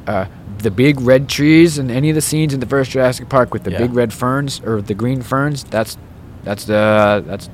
uh, 0.07 0.25
the 0.59 0.71
big 0.71 0.99
red 1.01 1.27
trees 1.29 1.77
and 1.77 1.89
any 1.91 2.09
of 2.09 2.15
the 2.15 2.21
scenes 2.21 2.53
in 2.53 2.59
the 2.59 2.65
first 2.65 2.91
Jurassic 2.91 3.29
Park 3.29 3.53
with 3.53 3.63
the 3.63 3.71
Yeah. 3.71 3.79
big 3.79 3.93
red 3.93 4.13
ferns 4.13 4.61
or 4.65 4.81
the 4.81 4.93
green 4.93 5.21
ferns. 5.21 5.63
That's, 5.63 5.97
that's 6.43 6.65
the 6.65 7.23
that's, 7.25 7.49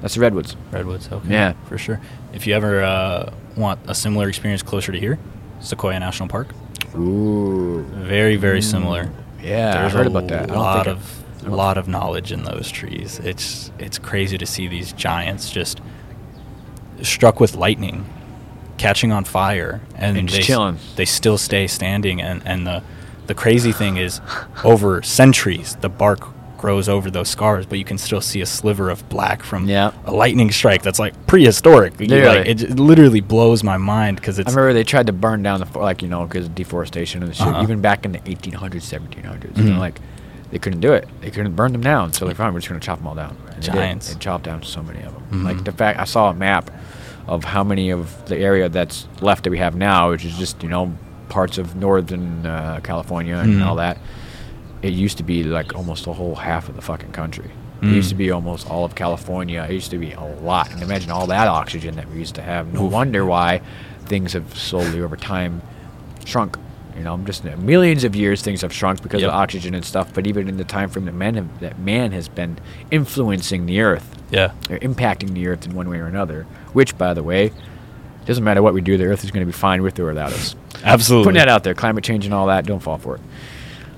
that's 0.00 0.14
the 0.14 0.20
redwoods. 0.20 0.56
Redwoods. 0.70 1.08
Okay. 1.10 1.28
Yeah. 1.28 1.54
For 1.68 1.78
sure. 1.78 2.00
If 2.32 2.46
you 2.46 2.54
ever 2.54 2.82
uh, 2.82 3.32
want 3.56 3.80
a 3.86 3.94
similar 3.94 4.28
experience 4.28 4.62
closer 4.62 4.92
to 4.92 4.98
here, 5.00 5.18
Sequoia 5.60 5.98
National 5.98 6.28
Park. 6.28 6.48
Ooh. 6.94 7.82
Very, 7.84 8.36
very 8.36 8.62
similar. 8.62 9.10
Yeah, 9.42 9.70
I 9.76 9.80
There's 9.82 9.92
heard 9.92 10.06
about 10.06 10.28
that. 10.28 10.50
A 10.50 10.54
lot 10.54 10.86
of 10.86 10.98
I 11.38 11.40
a 11.40 11.44
don't- 11.44 11.52
lot 11.56 11.78
of 11.78 11.86
knowledge 11.88 12.32
in 12.32 12.42
those 12.44 12.70
trees. 12.70 13.20
It's 13.22 13.70
it's 13.78 13.98
crazy 13.98 14.36
to 14.38 14.46
see 14.46 14.66
these 14.68 14.92
giants 14.92 15.50
just 15.50 15.80
struck 17.02 17.38
with 17.40 17.54
lightning, 17.54 18.04
catching 18.78 19.12
on 19.12 19.24
fire, 19.24 19.80
and, 19.96 20.16
And 20.16 20.28
just 20.28 20.40
they 20.40 20.46
chilling. 20.46 20.78
They 20.96 21.04
still 21.04 21.36
stay 21.38 21.66
standing, 21.66 22.22
and 22.22 22.42
and 22.46 22.66
the 22.66 22.82
the 23.26 23.34
crazy 23.34 23.72
thing 23.72 23.98
is, 23.98 24.20
over 24.64 25.02
centuries, 25.02 25.76
the 25.82 25.88
bark 25.90 26.26
grows 26.56 26.88
over 26.88 27.08
those 27.10 27.28
scars, 27.28 27.66
but 27.66 27.78
you 27.78 27.84
can 27.84 27.98
still 27.98 28.20
see 28.20 28.40
a 28.40 28.46
sliver 28.46 28.90
of 28.90 29.08
black 29.08 29.42
from 29.44 29.68
Yeah. 29.68 29.92
a 30.06 30.12
lightning 30.12 30.50
strike 30.50 30.82
that's 30.82 30.98
like 30.98 31.14
prehistoric. 31.28 32.00
Literally. 32.00 32.38
Like, 32.38 32.46
it, 32.48 32.54
j- 32.54 32.66
literally 32.68 33.20
blows 33.20 33.62
my 33.62 33.76
mind 33.76 34.16
because 34.16 34.40
I 34.40 34.42
remember 34.42 34.72
they 34.72 34.82
tried 34.82 35.06
to 35.06 35.12
burn 35.12 35.42
down 35.44 35.60
the 35.60 35.66
fo- 35.66 35.82
like 35.82 36.02
you 36.02 36.08
know 36.08 36.26
because 36.26 36.48
deforestation 36.48 37.22
and 37.22 37.36
shit. 37.36 37.46
Uh-huh. 37.46 37.62
Even 37.62 37.80
back 37.80 38.04
in 38.04 38.12
the 38.12 38.18
1800s, 38.20 38.82
1700s, 38.82 39.56
you 39.56 39.64
Mhm. 39.64 39.74
know, 39.74 39.78
like 39.78 40.00
they 40.50 40.58
couldn't 40.58 40.80
do 40.80 40.94
it. 40.94 41.06
They 41.20 41.30
couldn't 41.30 41.54
burn 41.54 41.70
them 41.72 41.82
down. 41.82 42.12
So 42.14 42.24
they're 42.24 42.34
fine. 42.34 42.52
We're 42.54 42.60
just 42.60 42.68
gonna 42.70 42.80
chop 42.80 42.98
them 42.98 43.06
all 43.06 43.14
down. 43.14 43.36
And 43.54 43.62
they 43.62 43.66
did. 43.66 43.74
Giants. 43.74 44.12
They 44.14 44.18
chopped 44.18 44.44
down 44.44 44.62
so 44.64 44.82
many 44.82 45.00
of 45.02 45.12
them. 45.12 45.22
Mhm. 45.30 45.44
Like 45.44 45.62
the 45.64 45.72
fact 45.72 46.00
I 46.00 46.04
saw 46.04 46.30
a 46.30 46.34
map 46.34 46.70
of 47.28 47.44
how 47.44 47.62
many 47.62 47.90
of 47.90 48.26
the 48.28 48.36
area 48.38 48.68
that's 48.68 49.06
left 49.20 49.44
that 49.44 49.50
we 49.50 49.58
have 49.58 49.76
now, 49.76 50.10
which 50.10 50.24
is 50.24 50.36
just 50.38 50.62
you 50.62 50.68
know 50.68 50.92
parts 51.28 51.58
of 51.58 51.76
northern 51.76 52.46
uh, 52.46 52.80
California 52.82 53.36
and 53.36 53.54
Mhm. 53.60 53.66
all 53.66 53.76
that. 53.76 53.98
It 54.82 54.92
used 54.94 55.18
to 55.18 55.22
be 55.24 55.44
like 55.44 55.74
almost 55.74 56.06
a 56.06 56.12
whole 56.12 56.34
half 56.36 56.68
of 56.68 56.76
the 56.76 56.82
fucking 56.82 57.12
country. 57.12 57.50
It 57.82 57.86
Mm. 57.86 57.92
used 57.94 58.08
to 58.08 58.14
be 58.16 58.30
almost 58.30 58.68
all 58.70 58.84
of 58.84 58.94
California. 58.94 59.64
It 59.68 59.72
used 59.72 59.90
to 59.90 59.98
be 59.98 60.12
a 60.12 60.20
lot. 60.42 60.72
And 60.72 60.82
imagine 60.82 61.10
all 61.10 61.26
that 61.28 61.46
oxygen 61.48 61.94
that 61.96 62.10
we 62.10 62.18
used 62.18 62.34
to 62.36 62.42
have. 62.42 62.72
No 62.72 62.86
Oof. 62.86 62.92
wonder 62.92 63.24
why 63.24 63.60
things 64.06 64.32
have 64.32 64.56
slowly 64.56 65.00
over 65.02 65.16
time 65.16 65.60
shrunk. 66.24 66.56
You 66.98 67.04
know, 67.04 67.14
I'm 67.14 67.24
just 67.24 67.44
millions 67.44 68.02
of 68.02 68.16
years 68.16 68.42
things 68.42 68.62
have 68.62 68.72
shrunk 68.72 69.02
because 69.02 69.22
Yep. 69.22 69.28
of 69.30 69.34
oxygen 69.36 69.74
and 69.74 69.84
stuff. 69.84 70.12
But 70.12 70.26
even 70.26 70.48
in 70.48 70.56
the 70.56 70.64
time 70.64 70.90
frame 70.90 71.04
that 71.04 71.14
man 71.14 71.34
have, 71.36 71.60
that 71.60 71.78
man 71.78 72.10
has 72.10 72.28
been 72.28 72.58
influencing 72.90 73.66
the 73.66 73.80
earth, 73.80 74.16
yeah. 74.30 74.50
or 74.68 74.78
impacting 74.80 75.32
the 75.34 75.46
earth 75.46 75.64
in 75.64 75.74
one 75.74 75.88
way 75.88 75.98
or 75.98 76.06
another. 76.06 76.44
Which, 76.72 76.98
by 76.98 77.14
the 77.14 77.22
way, 77.22 77.52
doesn't 78.26 78.42
matter 78.42 78.62
what 78.62 78.74
we 78.74 78.80
do, 78.80 78.96
the 78.96 79.04
earth 79.06 79.22
is 79.24 79.30
going 79.30 79.40
to 79.42 79.46
be 79.46 79.52
fine 79.56 79.82
with 79.82 79.98
or 80.00 80.06
without 80.06 80.32
us. 80.32 80.56
Absolutely. 80.84 81.24
Putting 81.24 81.38
that 81.38 81.48
out 81.48 81.64
there, 81.64 81.74
climate 81.74 82.02
change 82.04 82.24
and 82.24 82.34
all 82.34 82.48
that, 82.48 82.66
don't 82.66 82.80
fall 82.80 82.98
for 82.98 83.14
it. 83.14 83.20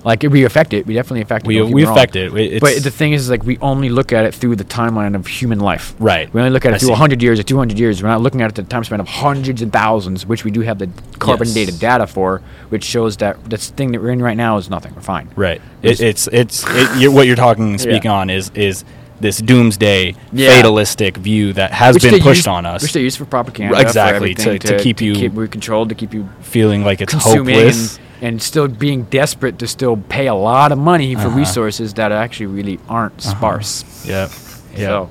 Like 0.05 0.23
we 0.23 0.45
affect 0.45 0.73
it, 0.73 0.87
we 0.87 0.95
definitely 0.95 1.21
affect 1.21 1.45
it. 1.45 1.49
We- 1.49 1.63
me 1.75 1.85
wrong. 1.85 1.93
affect 1.97 2.17
it. 2.17 2.33
It- 2.35 2.61
but 2.61 2.83
the 2.83 2.91
thing 2.91 3.13
is, 3.13 3.29
like 3.29 3.45
we 3.45 3.59
only 3.61 3.89
look 3.91 4.13
at 4.13 4.25
it 4.25 4.35
through 4.35 4.57
the 4.57 4.65
timeline 4.65 5.15
of 5.15 5.27
human 5.27 5.61
life. 5.61 5.95
Right. 5.99 6.33
We 6.33 6.41
only 6.41 6.51
look 6.53 6.65
at 6.65 6.73
it 6.73 6.77
I 6.77 6.79
through 6.79 6.87
see. 6.89 6.93
100 6.93 7.23
years 7.23 7.39
or 7.39 7.43
200 7.43 7.79
years. 7.79 8.03
We're 8.03 8.09
not 8.09 8.23
looking 8.23 8.41
at 8.41 8.49
it 8.51 8.55
the 8.55 8.63
time 8.63 8.83
span 8.85 9.01
of 9.01 9.09
hundreds 9.09 9.61
and 9.63 9.73
thousands, 9.73 10.25
which 10.27 10.45
we 10.45 10.51
do 10.51 10.63
have 10.63 10.79
the 10.79 10.89
carbon 11.19 11.49
Yes. 11.49 11.55
dated 11.55 11.79
data 11.81 12.07
for, 12.07 12.41
which 12.71 12.85
shows 12.85 13.19
that 13.19 13.37
this 13.51 13.69
thing 13.71 13.93
that 13.93 14.01
we're 14.03 14.11
in 14.11 14.23
right 14.23 14.37
now 14.37 14.57
is 14.57 14.71
nothing. 14.71 14.93
We're 14.95 15.03
fine. 15.03 15.29
Right. 15.37 15.61
It's- 15.83 16.01
It, 16.01 16.07
it's 16.09 16.29
it's 16.33 16.65
it, 16.69 16.99
you 17.01 17.13
what 17.13 17.27
you're 17.27 17.37
talking 17.37 17.71
and 17.71 17.81
speaking 17.81 18.11
Yeah. 18.11 18.17
on 18.21 18.31
is 18.31 18.51
is 18.55 18.85
this 19.21 19.37
doomsday 19.39 20.15
Yeah. 20.33 20.49
fatalistic 20.57 21.19
view 21.19 21.53
that 21.53 21.73
has 21.73 21.93
Which 21.93 22.05
been 22.05 22.21
pushed 22.23 22.39
use- 22.39 22.47
on 22.47 22.65
us, 22.65 22.81
Which 22.83 22.95
they 22.95 23.03
use 23.03 23.17
for 23.17 23.27
propaganda. 23.27 23.79
Exactly, 23.79 24.35
For 24.35 24.41
everything 24.41 24.59
to- 24.61 24.79
to 24.79 24.83
keep 24.83 25.03
you- 25.03 25.13
keep 25.15 25.35
controlled, 25.51 25.91
to 25.91 25.95
keep 25.95 26.15
you 26.15 26.27
feeling 26.41 26.85
like 26.87 27.03
it's 27.03 27.13
hopeless. 27.13 27.99
and, 27.99 28.07
and 28.23 28.43
still 28.43 28.69
being 28.69 29.05
desperate 29.05 29.59
to 29.59 29.67
still 29.67 29.97
pay 29.97 30.27
a 30.27 30.35
lot 30.35 30.73
of 30.73 30.79
money 30.79 31.15
for 31.15 31.23
Uh-huh. 31.29 31.39
resources 31.39 31.95
that 31.95 32.13
actually 32.13 32.47
really 32.47 32.79
aren't 32.89 33.21
sparse. 33.23 33.85
yeah. 34.07 34.29
Yeah. 34.77 34.87
So, 34.89 35.11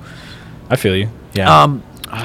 I 0.70 0.76
feel 0.76 0.96
you. 0.96 1.08
Yeah. 1.34 1.62
um, 1.62 1.82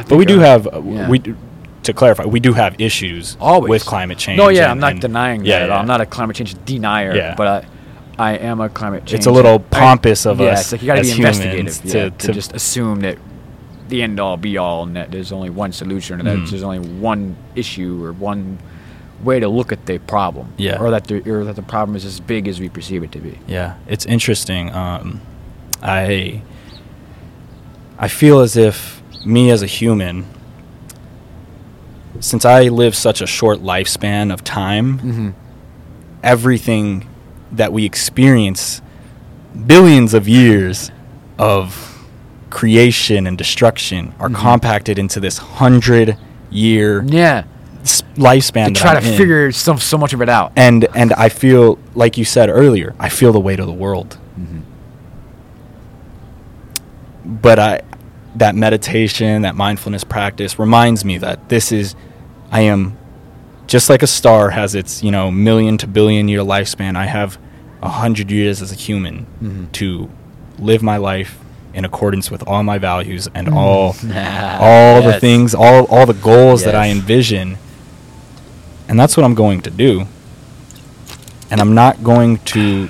but 0.07 0.17
we 0.17 0.25
do 0.25 0.39
have 0.39 0.67
uh, 0.67 0.81
yeah. 0.83 1.09
we 1.09 1.19
do- 1.19 1.35
to 1.83 1.93
clarify 1.93 2.25
we 2.25 2.39
do 2.39 2.53
have 2.53 2.75
issues 2.79 3.37
always 3.39 3.69
with 3.69 3.85
climate 3.85 4.17
change. 4.17 4.37
No, 4.37 4.49
yeah, 4.49 4.63
and- 4.63 4.71
I'm 4.71 4.79
not 4.79 4.99
denying 5.01 5.45
yeah, 5.45 5.59
that 5.59 5.63
at 5.63 5.69
all. 5.69 5.75
yeah. 5.77 5.81
I'm 5.81 5.87
not 5.87 6.01
a 6.01 6.05
climate 6.05 6.35
change 6.37 6.55
denier, 6.65 7.15
Yeah. 7.15 7.35
but 7.35 7.47
I, 8.17 8.31
I 8.31 8.31
am 8.37 8.61
a 8.61 8.69
climate 8.69 9.05
change. 9.05 9.13
It's 9.19 9.25
a 9.27 9.31
little 9.31 9.55
I- 9.71 9.79
pompous 9.79 10.25
of 10.25 10.39
yeah, 10.39 10.47
us 10.53 10.61
it's 10.61 10.71
like 10.71 10.81
you 10.81 10.87
gotta 10.87 11.01
as 11.01 11.11
be 11.11 11.17
investigative 11.17 11.85
yeah, 11.85 11.91
to- 11.93 12.09
to, 12.11 12.17
to- 12.27 12.33
just 12.33 12.53
assume 12.55 13.01
that 13.01 13.17
the 13.89 14.01
end 14.01 14.19
all 14.19 14.37
be 14.37 14.57
all 14.57 14.81
and 14.83 14.95
that 14.95 15.11
there's 15.11 15.31
only 15.31 15.49
one 15.51 15.71
solution 15.71 16.19
or 16.19 16.23
that 16.23 16.37
Mm. 16.37 16.49
there's 16.49 16.63
only 16.63 16.79
one 16.79 17.35
issue 17.53 18.03
or 18.03 18.13
one 18.13 18.57
way 19.23 19.39
to 19.39 19.47
look 19.47 19.71
at 19.71 19.85
the 19.85 19.97
problem. 19.99 20.53
Yeah. 20.57 20.79
Or 20.81 20.91
that 20.91 21.05
the 21.05 21.21
or 21.29 21.43
that 21.45 21.55
the 21.55 21.61
problem 21.63 21.95
is 21.95 22.05
as 22.05 22.19
big 22.19 22.47
as 22.47 22.59
we 22.59 22.69
perceive 22.69 23.03
it 23.03 23.11
to 23.13 23.19
be. 23.19 23.39
Yeah, 23.47 23.75
it's 23.87 24.05
interesting. 24.05 24.73
Um, 24.73 25.21
I 25.81 26.41
I 27.97 28.07
feel 28.07 28.39
as 28.39 28.57
if 28.57 29.01
me 29.25 29.49
as 29.51 29.61
a 29.63 29.67
human, 29.67 30.25
since 32.19 32.45
I 32.45 32.63
live 32.69 32.95
such 32.95 33.21
a 33.21 33.27
short 33.27 33.59
lifespan 33.59 34.33
of 34.33 34.43
time, 34.43 34.99
Mm-hmm. 34.99 35.29
everything 36.23 37.07
that 37.51 37.71
we 37.71 37.85
experience, 37.85 38.81
billions 39.67 40.13
of 40.13 40.27
years 40.27 40.91
of 41.37 41.91
creation 42.49 43.27
and 43.27 43.37
destruction, 43.37 44.13
are 44.19 44.29
Mhm. 44.29 44.35
compacted 44.35 44.97
into 44.97 45.19
this 45.19 45.37
hundred 45.37 46.17
year 46.49 47.03
Yeah. 47.07 47.43
Lifespan. 48.15 48.67
To 48.73 48.81
try 48.81 48.99
to 48.99 49.07
in. 49.11 49.17
figure 49.17 49.51
so, 49.51 49.75
so 49.77 49.97
much 49.97 50.13
of 50.13 50.21
it 50.21 50.29
out. 50.29 50.51
and 50.55 50.87
and 50.95 51.13
I 51.13 51.29
feel 51.29 51.77
like 51.93 52.17
you 52.17 52.25
said 52.25 52.49
earlier, 52.49 52.95
I 52.99 53.09
feel 53.09 53.31
the 53.31 53.39
weight 53.39 53.59
of 53.59 53.67
the 53.67 53.73
world. 53.73 54.17
Mm-hmm. 54.39 54.59
But 57.25 57.59
I 57.59 57.81
that 58.35 58.55
meditation, 58.55 59.43
that 59.43 59.55
mindfulness 59.55 60.03
practice 60.03 60.59
reminds 60.59 61.05
me 61.05 61.17
that 61.19 61.49
this 61.49 61.71
is 61.71 61.95
I 62.51 62.61
am 62.61 62.97
just 63.67 63.89
like 63.89 64.03
a 64.03 64.07
star 64.07 64.51
has 64.51 64.75
its, 64.75 65.01
you 65.03 65.09
know, 65.11 65.31
million 65.31 65.77
to 65.79 65.87
billion 65.87 66.27
year 66.27 66.41
lifespan. 66.41 66.95
I 66.95 67.05
have 67.05 67.37
a 67.81 67.89
hundred 67.89 68.29
years 68.31 68.61
as 68.61 68.71
a 68.71 68.75
human 68.75 69.25
Mhm. 69.41 69.71
to 69.73 70.09
live 70.59 70.81
my 70.83 70.97
life 70.97 71.37
in 71.73 71.83
accordance 71.85 72.29
with 72.31 72.41
all 72.47 72.63
my 72.63 72.77
values 72.77 73.27
and 73.33 73.47
Mm. 73.47 73.55
all 73.55 73.95
all 74.61 75.01
the 75.01 75.19
things, 75.19 75.55
all 75.55 75.85
all 75.85 76.05
the 76.05 76.13
goals 76.13 76.63
that 76.63 76.75
I 76.75 76.87
envision. 76.89 77.57
And 78.87 78.99
that's 78.99 79.17
what 79.17 79.23
I'm 79.25 79.35
going 79.35 79.61
to 79.61 79.69
do. 79.71 80.05
And 81.51 81.59
I'm 81.61 81.73
not 81.75 82.03
going 82.03 82.37
to 82.39 82.89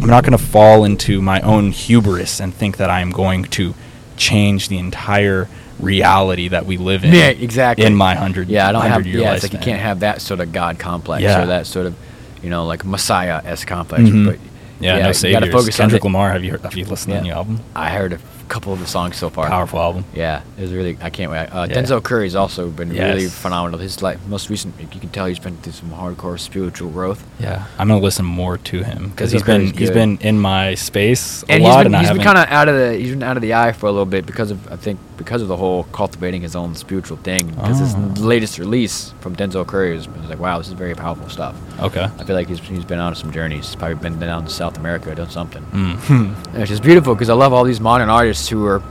I'm 0.00 0.08
not 0.08 0.24
going 0.24 0.36
to 0.36 0.42
fall 0.42 0.84
into 0.84 1.20
my 1.20 1.40
own 1.40 1.70
hubris 1.70 2.40
and 2.40 2.54
think 2.54 2.76
that 2.78 2.88
I 2.88 3.00
am 3.00 3.10
going 3.10 3.44
to 3.44 3.74
change 4.16 4.68
the 4.68 4.78
entire 4.78 5.48
reality 5.80 6.48
that 6.48 6.66
we 6.66 6.76
live 6.76 7.04
in. 7.04 7.12
Yeah, 7.12 7.28
exactly. 7.28 7.84
In 7.84 7.94
my 7.94 8.14
hundred, 8.14 8.48
Yeah, 8.48 8.68
I 8.68 8.72
don't 8.72 8.82
have. 8.82 9.06
Yeah, 9.06 9.34
it's 9.34 9.42
like 9.42 9.52
you 9.52 9.58
can't 9.58 9.80
have 9.80 10.00
that 10.00 10.20
sort 10.22 10.40
of 10.40 10.52
God 10.52 10.78
complex 10.78 11.22
Yeah. 11.22 11.42
or 11.42 11.46
that 11.46 11.66
sort 11.66 11.86
of, 11.86 11.94
you 12.42 12.50
know, 12.50 12.66
like 12.66 12.84
Messiah 12.84 13.40
s 13.44 13.64
complex. 13.64 14.04
Mhm. 14.04 14.26
But 14.26 14.38
Yeah, 14.80 14.98
no 15.00 15.08
you 15.08 15.14
saviors. 15.14 15.52
focus 15.52 15.76
Kendrick 15.76 16.04
on. 16.04 16.12
Lamar, 16.12 16.32
have 16.32 16.42
you 16.44 16.52
heard, 16.52 16.62
have 16.62 16.76
you 16.76 16.84
listened 16.84 17.12
Yeah. 17.14 17.18
to 17.18 17.22
the 17.24 17.28
new 17.28 17.34
album? 17.34 17.60
I 17.76 17.90
heard 17.90 18.14
a 18.14 18.18
couple 18.48 18.72
of 18.72 18.80
the 18.80 18.86
songs 18.86 19.16
so 19.16 19.30
far. 19.30 19.46
Powerful 19.48 19.78
album. 19.80 20.04
Yeah, 20.14 20.42
it 20.56 20.62
was 20.62 20.72
really. 20.72 20.96
I 21.00 21.10
can't 21.10 21.30
wait. 21.30 21.46
Uh, 21.46 21.66
Yeah. 21.68 21.76
Denzel 21.76 22.02
Curry's 22.02 22.34
also 22.34 22.68
been 22.70 22.90
really 22.90 23.26
phenomenal. 23.28 23.78
His 23.78 24.02
like 24.02 24.18
most 24.26 24.50
recent, 24.50 24.74
you 24.80 25.00
can 25.00 25.10
tell 25.10 25.26
he's 25.26 25.38
been 25.38 25.56
through 25.58 25.72
some 25.72 25.90
hardcore 25.90 26.38
spiritual 26.40 26.90
growth. 26.90 27.24
Yeah, 27.38 27.66
I'm 27.78 27.88
gonna 27.88 28.00
listen 28.00 28.24
more 28.24 28.58
to 28.58 28.82
him 28.82 29.10
because 29.10 29.30
he's 29.32 29.42
been 29.42 29.60
Curry's 29.68 29.78
he's 29.78 29.88
good. 29.90 29.94
been 29.94 30.18
in 30.20 30.38
my 30.38 30.74
space 30.74 31.42
a 31.44 31.52
and 31.52 31.62
lot, 31.62 31.68
he's 31.70 31.76
been, 31.84 31.86
and 31.86 31.96
I 31.96 32.00
he's 32.00 32.10
been 32.16 32.24
kind 32.24 32.38
of 32.38 32.46
out 32.48 32.68
of 32.68 32.76
the 32.76 32.96
he's 32.96 33.10
been 33.10 33.22
out 33.22 33.36
of 33.36 33.42
the 33.42 33.54
eye 33.54 33.72
for 33.72 33.86
a 33.86 33.92
little 33.92 34.06
bit 34.06 34.26
because 34.26 34.50
of 34.50 34.58
I 34.72 34.76
think 34.76 34.98
because 35.16 35.42
of 35.42 35.48
the 35.48 35.56
whole 35.56 35.82
cultivating 35.92 36.42
his 36.42 36.54
own 36.54 36.74
spiritual 36.76 37.16
thing. 37.18 37.48
Because 37.48 37.80
Oh. 37.80 37.84
his 37.84 38.24
latest 38.24 38.58
release 38.58 39.12
from 39.20 39.34
Denzel 39.34 39.66
Curry 39.66 39.92
was 39.96 40.06
like, 40.28 40.38
wow, 40.38 40.58
this 40.58 40.68
is 40.68 40.74
very 40.74 40.94
powerful 40.94 41.28
stuff. 41.28 41.56
okay. 41.80 42.04
I 42.18 42.22
feel 42.24 42.36
like 42.36 42.46
he's, 42.48 42.60
he's 42.60 42.84
been 42.84 43.00
on 43.00 43.16
some 43.16 43.32
journeys. 43.32 43.66
He's 43.66 43.74
probably 43.74 43.96
been 43.96 44.20
down 44.20 44.44
to 44.44 44.50
South 44.50 44.78
America, 44.78 45.12
done 45.16 45.28
something. 45.28 45.64
Mm. 45.72 46.34
Which 46.60 46.70
is 46.70 46.78
beautiful 46.80 47.14
because 47.16 47.30
I 47.30 47.34
love 47.34 47.52
all 47.52 47.64
these 47.64 47.80
modern 47.80 48.08
artists 48.10 48.37
who 48.46 48.66
are, 48.66 48.82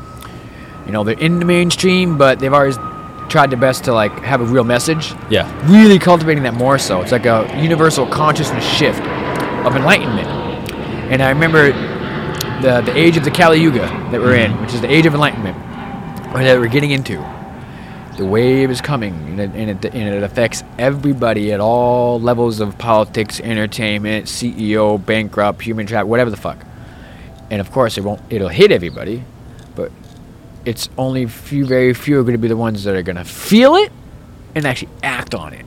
you 0.88 0.92
know, 0.92 1.04
they're 1.04 1.20
in 1.20 1.38
the 1.38 1.46
mainstream, 1.46 2.18
but 2.18 2.40
they've 2.40 2.52
always 2.52 2.78
tried 3.30 3.52
their 3.52 3.60
best 3.60 3.84
to 3.84 3.94
like 3.94 4.12
have 4.24 4.42
a 4.42 4.46
real 4.46 4.64
message. 4.64 5.14
yeah. 5.30 5.46
Really 5.72 6.00
cultivating 6.00 6.44
that 6.44 6.56
more 6.56 6.80
so. 6.80 7.02
It's 7.02 7.12
like 7.12 7.28
a 7.28 7.48
universal 7.62 8.08
consciousness 8.08 8.66
shift 8.66 9.02
of 9.66 9.76
enlightenment. 9.76 10.28
And 11.12 11.22
I 11.22 11.30
remember 11.30 11.72
the 12.62 12.82
the 12.82 12.98
age 12.98 13.18
of 13.18 13.24
the 13.24 13.32
Kali 13.32 13.60
Yuga 13.60 13.88
that 14.12 14.20
we're 14.20 14.36
in, 14.36 14.52
mm-hmm. 14.52 14.64
which 14.64 14.74
is 14.74 14.82
the 14.82 14.92
age 14.92 15.06
of 15.06 15.14
enlightenment, 15.14 15.58
or 16.34 16.44
that 16.44 16.60
we're 16.60 16.68
getting 16.68 16.92
into. 16.92 17.18
The 18.18 18.26
wave 18.26 18.72
is 18.72 18.82
coming, 18.82 19.14
and 19.14 19.40
it, 19.40 19.52
and, 19.54 19.86
it, 19.86 19.94
and 19.94 20.16
it 20.16 20.24
affects 20.24 20.64
everybody 20.80 21.54
at 21.54 21.60
all 21.60 22.20
levels 22.20 22.60
of 22.60 22.76
politics, 22.80 23.40
entertainment, 23.40 24.26
CEO, 24.26 24.98
bankrupt, 25.06 25.62
human 25.62 25.86
traffic, 25.86 26.08
whatever 26.08 26.32
the 26.32 26.38
fuck. 26.38 26.58
And 27.52 27.62
of 27.62 27.72
course, 27.72 27.98
it 27.98 28.04
won't. 28.04 28.22
It'll 28.32 28.50
hit 28.50 28.72
everybody, 28.72 29.24
but 29.78 29.92
it's 30.66 30.90
only 30.98 31.26
few, 31.28 31.66
very 31.66 31.94
few 31.94 32.20
are 32.20 32.24
going 32.24 32.34
to 32.34 32.38
be 32.40 32.50
the 32.50 32.58
ones 32.58 32.84
that 32.84 32.94
are 32.96 33.04
going 33.04 33.16
to 33.16 33.24
feel 33.24 33.76
it 33.76 33.92
and 34.56 34.66
actually 34.66 34.90
act 35.04 35.34
on 35.34 35.54
it. 35.54 35.66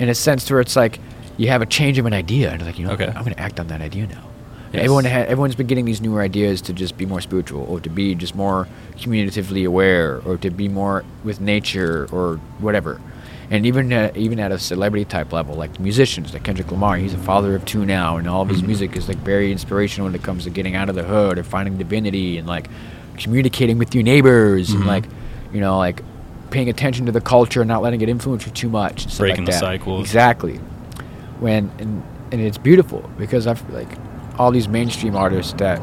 In 0.00 0.08
a 0.08 0.14
sense, 0.14 0.46
to 0.46 0.54
where 0.54 0.60
it's 0.60 0.74
like 0.74 0.98
you 1.36 1.48
have 1.48 1.62
a 1.62 1.66
change 1.66 1.98
of 1.98 2.06
an 2.06 2.12
idea, 2.12 2.50
and 2.52 2.64
like 2.66 2.78
you 2.78 2.86
know, 2.86 2.92
Okay. 2.94 3.06
I'm 3.06 3.22
going 3.22 3.34
to 3.34 3.40
act 3.40 3.60
on 3.60 3.68
that 3.68 3.80
idea 3.80 4.06
now. 4.08 4.24
Yes. 4.72 4.82
Everyone, 4.84 5.04
ha- 5.04 5.26
everyone's 5.28 5.54
been 5.54 5.68
getting 5.68 5.84
these 5.84 6.00
newer 6.00 6.20
ideas 6.20 6.60
to 6.62 6.72
just 6.72 6.96
be 6.98 7.06
more 7.06 7.20
spiritual, 7.20 7.62
or 7.70 7.80
to 7.80 7.88
be 7.88 8.14
just 8.14 8.34
more 8.34 8.66
communicatively 8.96 9.64
aware, 9.66 10.20
or 10.26 10.36
to 10.38 10.50
be 10.50 10.68
more 10.68 11.04
with 11.22 11.40
nature, 11.40 12.08
or 12.10 12.36
whatever. 12.58 13.00
And 13.50 13.64
even 13.66 13.92
at, 13.92 14.16
even 14.16 14.40
at 14.40 14.50
a 14.52 14.58
celebrity 14.58 15.04
type 15.04 15.32
level, 15.32 15.54
like 15.54 15.78
musicians, 15.78 16.32
like 16.32 16.42
Kendrick 16.42 16.70
Lamar, 16.72 16.96
he's 16.96 17.14
a 17.14 17.18
father 17.18 17.54
of 17.54 17.64
two 17.64 17.84
now, 17.86 18.16
and 18.16 18.28
all 18.28 18.42
of 18.42 18.48
his 18.48 18.62
Mhm. 18.62 18.66
music 18.66 18.96
is 18.96 19.08
like 19.08 19.18
very 19.18 19.52
inspirational 19.52 20.06
when 20.06 20.14
it 20.14 20.22
comes 20.22 20.44
to 20.44 20.50
getting 20.50 20.74
out 20.74 20.88
of 20.88 20.94
the 20.94 21.04
hood 21.04 21.38
or 21.38 21.42
finding 21.44 21.76
divinity 21.78 22.38
and 22.38 22.46
like 22.48 22.68
communicating 23.18 23.78
with 23.78 23.94
your 23.94 24.04
neighbors 24.04 24.70
and 24.72 24.82
Mhm. 24.82 24.86
like 24.86 25.04
you 25.52 25.60
know 25.60 25.78
like 25.78 26.02
paying 26.50 26.68
attention 26.68 27.06
to 27.06 27.12
the 27.12 27.20
culture 27.20 27.60
and 27.62 27.68
not 27.68 27.82
letting 27.82 28.00
it 28.00 28.08
influence 28.08 28.44
you 28.46 28.52
too 28.52 28.68
much. 28.68 29.04
and 29.04 29.18
Breaking 29.18 29.38
like 29.44 29.46
the 29.46 29.52
that. 29.52 29.60
cycles. 29.60 30.00
Exactly. 30.02 30.60
When 31.40 31.70
and 31.78 32.02
and 32.32 32.40
it's 32.40 32.58
beautiful 32.58 33.08
because 33.18 33.46
I've 33.46 33.62
like 33.72 33.88
all 34.38 34.50
these 34.50 34.68
mainstream 34.68 35.14
artists 35.16 35.54
that 35.58 35.80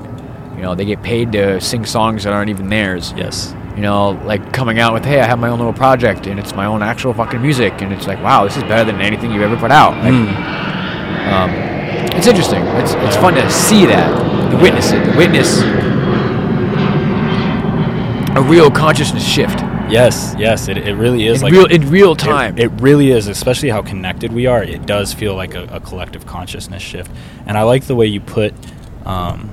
you 0.55 0.61
know 0.61 0.75
they 0.75 0.85
get 0.85 1.01
paid 1.01 1.31
to 1.31 1.59
sing 1.61 1.85
songs 1.85 2.23
that 2.25 2.33
aren't 2.33 2.49
even 2.49 2.69
theirs 2.69 3.13
Yes. 3.17 3.53
You 3.75 3.81
know, 3.81 4.11
like 4.25 4.53
coming 4.53 4.79
out 4.79 4.93
with, 4.93 5.03
hey, 5.05 5.19
I 5.19 5.25
have 5.25 5.39
my 5.39 5.49
own 5.49 5.57
little 5.59 5.73
project 5.73 6.27
and 6.27 6.39
it's 6.39 6.53
my 6.53 6.65
own 6.65 6.81
actual 6.83 7.13
fucking 7.13 7.41
music, 7.41 7.81
and 7.81 7.91
it's 7.91 8.07
like, 8.07 8.21
wow, 8.23 8.43
this 8.43 8.55
is 8.57 8.63
better 8.63 8.83
than 8.91 9.01
anything 9.01 9.31
you've 9.31 9.41
ever 9.41 9.57
put 9.57 9.71
out. 9.71 9.93
Like, 10.03 10.13
Mm. 10.13 11.31
um, 11.33 11.49
it's 12.17 12.27
interesting. 12.27 12.61
It's 12.81 12.93
it's 12.93 13.15
fun 13.15 13.33
to 13.35 13.49
see 13.49 13.85
that, 13.87 14.51
to 14.51 14.57
witness 14.57 14.91
it, 14.91 15.03
to 15.11 15.17
witness 15.17 15.61
a 18.35 18.41
real 18.41 18.71
consciousness 18.71 19.23
shift 19.25 19.59
Yes, 19.89 20.33
yes, 20.39 20.69
it, 20.69 20.77
it 20.77 20.95
really 20.95 21.27
is 21.27 21.41
in 21.41 21.43
like 21.43 21.51
real 21.53 21.65
in 21.65 21.89
real 21.89 22.11
it- 22.13 22.17
time. 22.19 22.57
It, 22.57 22.71
really 22.81 23.11
is, 23.11 23.27
especially 23.27 23.69
how 23.69 23.81
connected 23.83 24.31
we 24.31 24.47
are. 24.47 24.63
It 24.63 24.85
does 24.87 25.13
feel 25.13 25.35
like 25.35 25.53
a, 25.55 25.65
a 25.65 25.79
collective 25.81 26.25
consciousness 26.25 26.81
shift, 26.81 27.11
and 27.45 27.57
I 27.57 27.63
like 27.63 27.83
the 27.85 27.93
way 27.93 28.07
you 28.07 28.21
put, 28.21 28.53
um, 29.05 29.51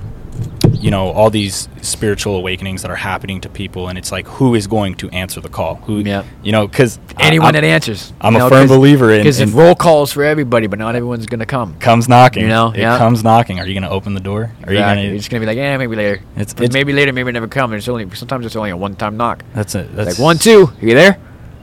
you 0.81 0.91
know, 0.91 1.09
all 1.11 1.29
these 1.29 1.69
spiritual 1.81 2.35
awakenings 2.35 2.81
that 2.81 2.89
are 2.91 2.95
happening 2.95 3.39
to 3.41 3.49
people, 3.49 3.87
and 3.87 3.97
it's 3.97 4.11
like 4.11 4.27
who 4.27 4.55
is 4.55 4.67
going 4.67 4.95
to 4.95 5.09
answer 5.11 5.39
the 5.39 5.49
call? 5.49 5.75
Who, 5.85 5.99
Yep. 5.99 6.25
you 6.43 6.51
know, 6.51 6.67
because 6.67 6.99
Anyone 7.19 7.53
that 7.53 7.63
answers. 7.63 8.11
I'm 8.19 8.35
a 8.35 8.39
know, 8.39 8.49
firm 8.49 8.67
believer 8.67 9.11
in, 9.13 9.19
Because 9.21 9.39
in 9.39 9.53
roll 9.53 9.75
calls 9.75 10.11
for 10.11 10.23
everybody, 10.23 10.67
but 10.67 10.79
not 10.79 10.95
everyone's 10.95 11.25
gonna 11.27 11.45
come. 11.45 11.75
comes 11.79 12.09
knocking. 12.09 12.43
You 12.43 12.49
know, 12.49 12.71
it 12.71 12.79
yeah. 12.79 12.97
comes 12.97 13.23
knocking. 13.23 13.59
Are 13.59 13.65
you 13.67 13.73
going 13.73 13.83
to 13.83 13.89
open 13.89 14.13
the 14.15 14.19
door? 14.19 14.51
Are 14.65 14.71
Exactly. 14.73 14.73
you 14.73 14.77
You're 14.77 14.95
going 15.11 15.17
just 15.17 15.29
gonna 15.29 15.39
be 15.41 15.45
like, 15.45 15.57
yeah, 15.57 15.77
maybe 15.77 15.95
later. 15.95 16.15
It's- 16.35 16.53
it's- 16.53 16.73
maybe 16.73 16.93
later, 16.93 17.13
maybe 17.13 17.31
never 17.31 17.47
come. 17.47 17.73
It's 17.73 17.87
only 17.87 18.09
sometimes 18.15 18.45
it's 18.45 18.55
only 18.55 18.71
a 18.71 18.77
one-time 18.77 19.17
knock. 19.17 19.43
That's 19.53 19.75
it. 19.75 19.95
That's 19.95 20.17
like 20.17 20.19
one, 20.19 20.37
two, 20.37 20.71
are 20.81 20.85
you 20.85 20.95
there? 20.95 21.17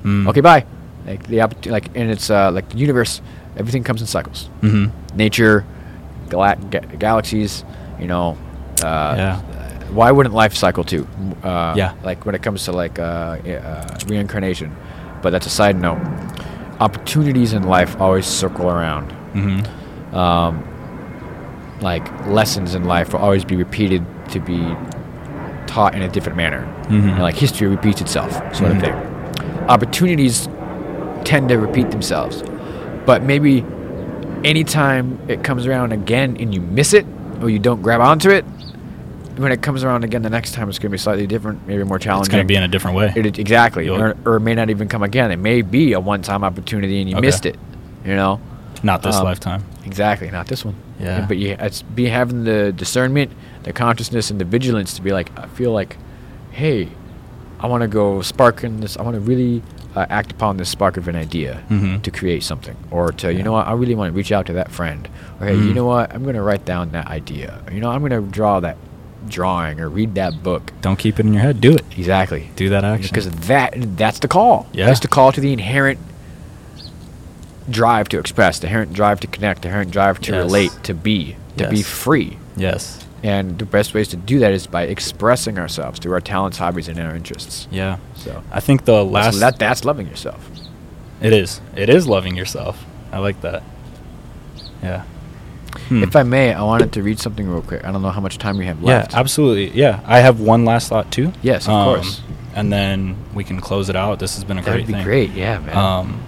Mm. 0.05 0.29
Okay, 0.29 0.41
bye. 0.41 0.65
Like 1.07 1.27
the 1.27 1.41
opportunity, 1.41 1.71
like 1.71 1.87
and 1.97 2.11
it's 2.11 2.31
uh, 2.31 2.51
like 2.53 2.69
the 2.69 2.79
universe. 2.79 3.21
Everything 3.57 3.83
comes 3.83 4.01
in 4.01 4.07
cycles. 4.07 4.49
Mm-hmm. 4.63 5.17
Nature, 5.17 5.65
gala- 6.29 6.57
ga- 6.71 6.87
galaxies. 6.99 7.65
You 7.99 8.07
know. 8.07 8.37
Uh, 8.83 9.15
Yeah. 9.17 9.41
Why 9.93 10.11
wouldn't 10.11 10.35
life 10.35 10.55
cycle 10.55 10.85
too? 10.85 11.07
Uh, 11.43 11.73
Yeah. 11.77 11.93
Like 12.05 12.27
when 12.27 12.35
it 12.35 12.43
comes 12.43 12.65
to 12.65 12.73
like 12.73 12.99
uh, 12.99 13.03
uh, 13.03 13.99
reincarnation, 14.07 14.77
but 15.23 15.31
that's 15.31 15.47
a 15.47 15.51
side 15.51 15.81
note. 15.81 15.99
Opportunities 16.81 17.53
in 17.55 17.63
life 17.65 18.01
always 18.01 18.27
circle 18.27 18.69
around. 18.69 19.11
Mm-hmm. 19.35 20.15
Um, 20.15 20.63
like 21.81 22.05
lessons 22.27 22.75
in 22.75 22.85
life 22.85 23.13
will 23.13 23.21
always 23.21 23.45
be 23.45 23.57
repeated 23.57 24.05
to 24.31 24.41
be 24.41 24.61
taught 25.67 25.95
in 25.95 26.03
a 26.03 26.09
different 26.09 26.37
manner. 26.37 26.67
Mhm. 26.89 26.93
You 27.11 27.15
know, 27.17 27.23
like 27.23 27.37
history 27.37 27.67
repeats 27.69 28.01
itself, 28.01 28.33
sort 28.55 28.73
Mhm. 28.73 28.77
of 28.77 28.83
thing. 28.83 28.95
Opportunities 29.69 30.49
tend 31.25 31.49
to 31.51 31.59
repeat 31.59 31.91
themselves, 31.91 32.43
but 33.07 33.23
maybe 33.23 33.65
anytime 34.45 35.19
it 35.29 35.43
comes 35.43 35.67
around 35.67 35.93
again 35.93 36.37
and 36.41 36.55
you 36.55 36.61
miss 36.61 36.93
it 36.95 37.07
or 37.43 37.51
you 37.51 37.59
don't 37.59 37.83
grab 37.83 38.01
onto 38.01 38.31
it, 38.31 38.45
when 39.39 39.53
it 39.53 39.63
comes 39.63 39.85
around 39.85 40.05
again 40.05 40.23
the 40.23 40.31
next 40.31 40.53
time, 40.53 40.69
it's 40.69 40.79
going 40.79 40.91
to 40.91 40.95
be 40.95 40.99
slightly 40.99 41.27
different, 41.27 41.67
maybe 41.67 41.85
more 41.85 41.99
challenging. 41.99 42.23
It's 42.27 42.29
going 42.33 42.45
to 42.45 42.49
be 42.49 42.57
in 42.57 42.63
a 42.63 42.69
different 42.69 42.97
way. 42.97 43.13
It- 43.17 43.39
exactly, 43.39 43.89
or, 43.89 44.17
or 44.25 44.37
it 44.37 44.41
may 44.41 44.55
not 44.55 44.71
even 44.71 44.89
come 44.89 45.03
again. 45.03 45.31
It 45.31 45.37
may 45.39 45.63
be 45.63 45.93
a 45.93 46.01
one-time 46.01 46.45
opportunity 46.45 47.01
and 47.01 47.09
you 47.09 47.17
Okay. 47.17 47.27
missed 47.27 47.47
it. 47.47 47.57
You 48.05 48.15
know. 48.17 48.41
Not 48.83 49.03
this 49.03 49.17
Um, 49.17 49.25
lifetime. 49.25 49.65
Exactly, 49.87 50.31
not 50.31 50.47
this 50.47 50.65
one. 50.65 50.75
Yeah. 51.01 51.25
But 51.27 51.37
you, 51.39 51.57
it's 51.59 51.83
be 51.83 52.07
having 52.07 52.45
the 52.45 52.73
discernment, 52.73 53.33
the 53.65 53.73
consciousness, 53.73 54.31
and 54.31 54.41
the 54.41 54.45
vigilance 54.45 54.95
to 54.95 55.03
be 55.03 55.11
like, 55.13 55.31
I 55.37 55.47
feel 55.47 55.73
like, 55.73 55.97
hey, 56.53 56.89
I 57.59 57.67
want 57.67 57.83
to 57.83 57.89
go 57.89 58.23
spark 58.23 58.63
in 58.63 58.81
this. 58.81 58.97
I 58.97 59.03
want 59.03 59.15
to 59.15 59.21
really 59.21 59.63
uh, 59.97 60.07
act 60.11 60.31
upon 60.31 60.59
this 60.59 60.69
spark 60.69 60.97
of 60.97 61.09
an 61.09 61.17
idea 61.17 61.61
Mhm. 61.71 62.03
to 62.03 62.11
create 62.13 62.45
something, 62.45 62.77
or 62.93 63.11
to 63.13 63.33
you 63.33 63.43
know 63.43 63.53
what, 63.53 63.67
I 63.67 63.73
really 63.73 63.97
want 63.97 64.13
to 64.13 64.17
reach 64.17 64.31
out 64.31 64.47
to 64.47 64.53
that 64.53 64.71
friend, 64.71 65.09
or 65.41 65.47
hey, 65.49 65.57
you 65.57 65.73
Mhm. 65.73 65.75
know 65.75 65.87
what, 65.87 66.15
I'm 66.15 66.23
gonna 66.25 66.43
write 66.43 66.65
down 66.65 66.93
that 66.93 67.09
idea, 67.09 67.59
or, 67.67 67.73
you 67.73 67.81
know, 67.81 67.91
I'm 67.91 68.01
gonna 68.03 68.21
draw 68.21 68.61
that 68.61 68.77
drawing 69.27 69.81
or 69.81 69.89
read 69.89 70.15
that 70.15 70.43
book. 70.43 70.73
Don't 70.81 70.99
keep 70.99 71.19
it 71.19 71.27
in 71.27 71.33
your 71.33 71.43
head. 71.43 71.61
Do 71.61 71.73
it. 71.75 71.85
Exactly. 71.97 72.51
Do 72.57 72.69
that 72.71 72.85
action. 72.85 73.09
Because 73.11 73.31
that 73.49 73.75
that's 73.97 74.19
the 74.21 74.29
call. 74.29 74.69
Yeah. 74.73 74.87
That's 74.87 75.01
the 75.01 75.09
call 75.09 75.33
to 75.33 75.41
the 75.41 75.53
inherent 75.53 75.99
drive 77.71 78.09
to 78.11 78.19
express, 78.19 78.59
the 78.59 78.67
inherent 78.67 78.93
drive 78.93 79.21
to 79.21 79.27
connect, 79.27 79.63
the 79.63 79.69
inherent 79.69 79.91
drive 79.91 80.21
to 80.23 80.33
Yes. 80.33 80.45
relate, 80.45 80.71
to 80.85 80.95
be, 80.95 81.37
to 81.57 81.69
be 81.69 81.83
free. 81.83 82.39
yes. 82.57 83.05
And 83.21 83.59
the 83.59 83.65
best 83.67 83.95
ways 83.95 84.07
to 84.09 84.17
do 84.17 84.39
that 84.39 84.53
is 84.53 84.69
by 84.69 84.85
expressing 84.85 85.59
ourselves 85.59 85.99
through 85.99 86.13
our 86.13 86.21
talents, 86.21 86.59
hobbies, 86.59 86.87
and 86.87 87.01
our 87.01 87.17
interests. 87.17 87.67
Yeah. 87.69 87.97
So 88.15 88.45
I 88.53 88.61
think 88.61 88.85
the 88.85 89.05
last 89.05 89.41
that 89.41 89.59
that's 89.59 89.85
loving 89.85 90.07
yourself. 90.07 90.49
it 91.21 91.33
is. 91.33 91.61
It 91.75 91.89
is 91.91 92.07
loving 92.07 92.37
yourself. 92.37 92.85
I 93.11 93.19
like 93.19 93.41
that. 93.41 93.65
Yeah. 94.85 95.03
Hmm. 95.89 96.03
If 96.03 96.17
I 96.17 96.23
may, 96.23 96.53
I 96.53 96.63
wanted 96.63 96.93
to 96.93 97.03
read 97.03 97.19
something 97.19 97.49
real 97.49 97.63
quick. 97.63 97.85
I 97.85 97.93
don't 97.93 98.03
know 98.03 98.11
how 98.11 98.21
much 98.21 98.39
time 98.39 98.59
we 98.59 98.67
have 98.67 98.83
left. 98.83 99.13
yeah, 99.13 99.19
absolutely. 99.21 99.71
Yeah, 99.79 100.01
I 100.07 100.21
have 100.21 100.41
one 100.41 100.65
last 100.65 100.89
thought 100.89 101.11
too. 101.13 101.33
Yes, 101.43 101.67
of 101.67 101.73
Um, 101.75 101.85
course. 101.95 102.21
And 102.55 102.73
then 102.73 103.17
we 103.35 103.45
can 103.45 103.61
close 103.61 103.89
it 103.89 103.97
out. 103.97 104.19
This 104.19 104.35
has 104.35 104.45
been 104.45 104.59
a 104.59 104.63
That'd 104.63 104.75
great 104.75 104.87
be 104.87 104.93
thing. 104.95 105.05
great. 105.05 105.31
Yeah, 105.33 105.59
man. 105.61 105.77
Um, 105.77 106.21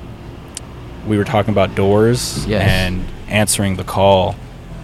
we 1.06 1.16
were 1.18 1.24
talking 1.24 1.52
about 1.52 1.74
doors 1.74 2.46
Yes. 2.46 2.62
and 2.68 3.04
answering 3.28 3.76
the 3.76 3.84
call, 3.84 4.36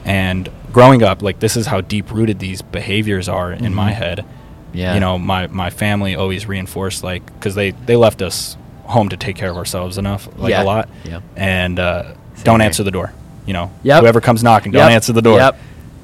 and 0.05 0.49
growing 0.73 1.03
up, 1.03 1.23
like 1.23 1.39
this 1.41 1.57
is 1.57 1.67
how 1.67 1.81
deep 1.81 2.11
rooted 2.13 2.39
these 2.39 2.63
behaviors 2.63 3.29
are 3.29 3.53
in 3.53 3.75
my 3.75 3.93
Mhm. 3.93 3.95
head. 3.95 4.25
yeah. 4.73 4.95
You 4.95 5.01
know, 5.01 5.19
my 5.19 5.47
my 5.49 5.71
family 5.71 6.15
always 6.17 6.47
reinforced 6.49 7.03
like 7.05 7.25
because 7.27 7.55
they 7.55 7.71
they 7.87 7.97
left 7.97 8.21
us 8.23 8.57
home 8.85 9.09
to 9.09 9.17
take 9.17 9.37
care 9.37 9.51
of 9.51 9.57
ourselves 9.57 9.97
enough, 9.99 10.29
like 10.37 10.51
Yeah. 10.51 10.63
a 10.63 10.65
lot, 10.65 10.89
Yep. 11.05 11.23
and 11.37 11.79
uh, 11.79 12.03
don't 12.45 12.61
here. 12.61 12.67
answer 12.67 12.83
the 12.83 12.91
door. 12.91 13.13
You 13.47 13.53
know, 13.53 13.71
Yep. 13.85 14.03
whoever 14.03 14.21
comes 14.21 14.43
knocking, 14.43 14.73
don't 14.73 14.83
Yep. 14.89 14.91
answer 14.93 15.13
the 15.13 15.23
door. 15.23 15.39
Yep. 15.39 15.59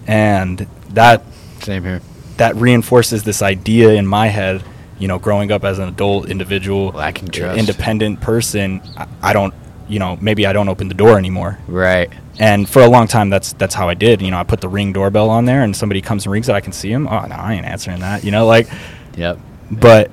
And 0.06 0.66
that 0.94 1.22
Same 1.62 1.82
here. 1.84 2.00
that 2.38 2.56
reinforces 2.56 3.22
this 3.24 3.42
idea 3.42 3.90
in 3.90 4.06
my 4.06 4.28
head. 4.28 4.62
You 4.98 5.08
know, 5.08 5.18
growing 5.18 5.50
up 5.50 5.64
as 5.64 5.78
an 5.80 5.88
adult 5.88 6.28
individual, 6.30 6.92
Lacking 6.94 7.28
uh, 7.28 7.32
trust. 7.32 7.58
independent 7.58 8.20
person, 8.20 8.80
I, 8.96 9.06
I 9.22 9.32
don't. 9.32 9.52
You 9.88 9.98
know, 9.98 10.16
maybe 10.20 10.46
I 10.46 10.52
don't 10.52 10.68
open 10.68 10.86
the 10.88 10.94
door 10.94 11.18
anymore. 11.18 11.58
Right. 11.66 12.08
And 12.38 12.68
for 12.68 12.80
a 12.82 12.88
long 12.88 13.08
time, 13.08 13.28
that's 13.28 13.52
that's 13.54 13.74
how 13.74 13.88
I 13.88 13.94
did. 13.94 14.22
You 14.22 14.30
know, 14.30 14.38
I 14.38 14.44
put 14.44 14.60
the 14.60 14.68
ring 14.68 14.92
doorbell 14.92 15.28
on 15.28 15.44
there, 15.44 15.62
and 15.62 15.74
somebody 15.76 16.00
comes 16.00 16.24
and 16.24 16.32
rings 16.32 16.48
it. 16.48 16.54
I 16.54 16.60
can 16.60 16.72
see 16.72 16.90
him. 16.90 17.08
Oh 17.08 17.26
no, 17.26 17.34
I 17.34 17.54
ain't 17.54 17.66
answering 17.66 17.98
that. 18.00 18.22
You 18.24 18.30
know, 18.30 18.46
like, 18.46 18.68
Yep. 19.16 19.38
but 19.72 20.10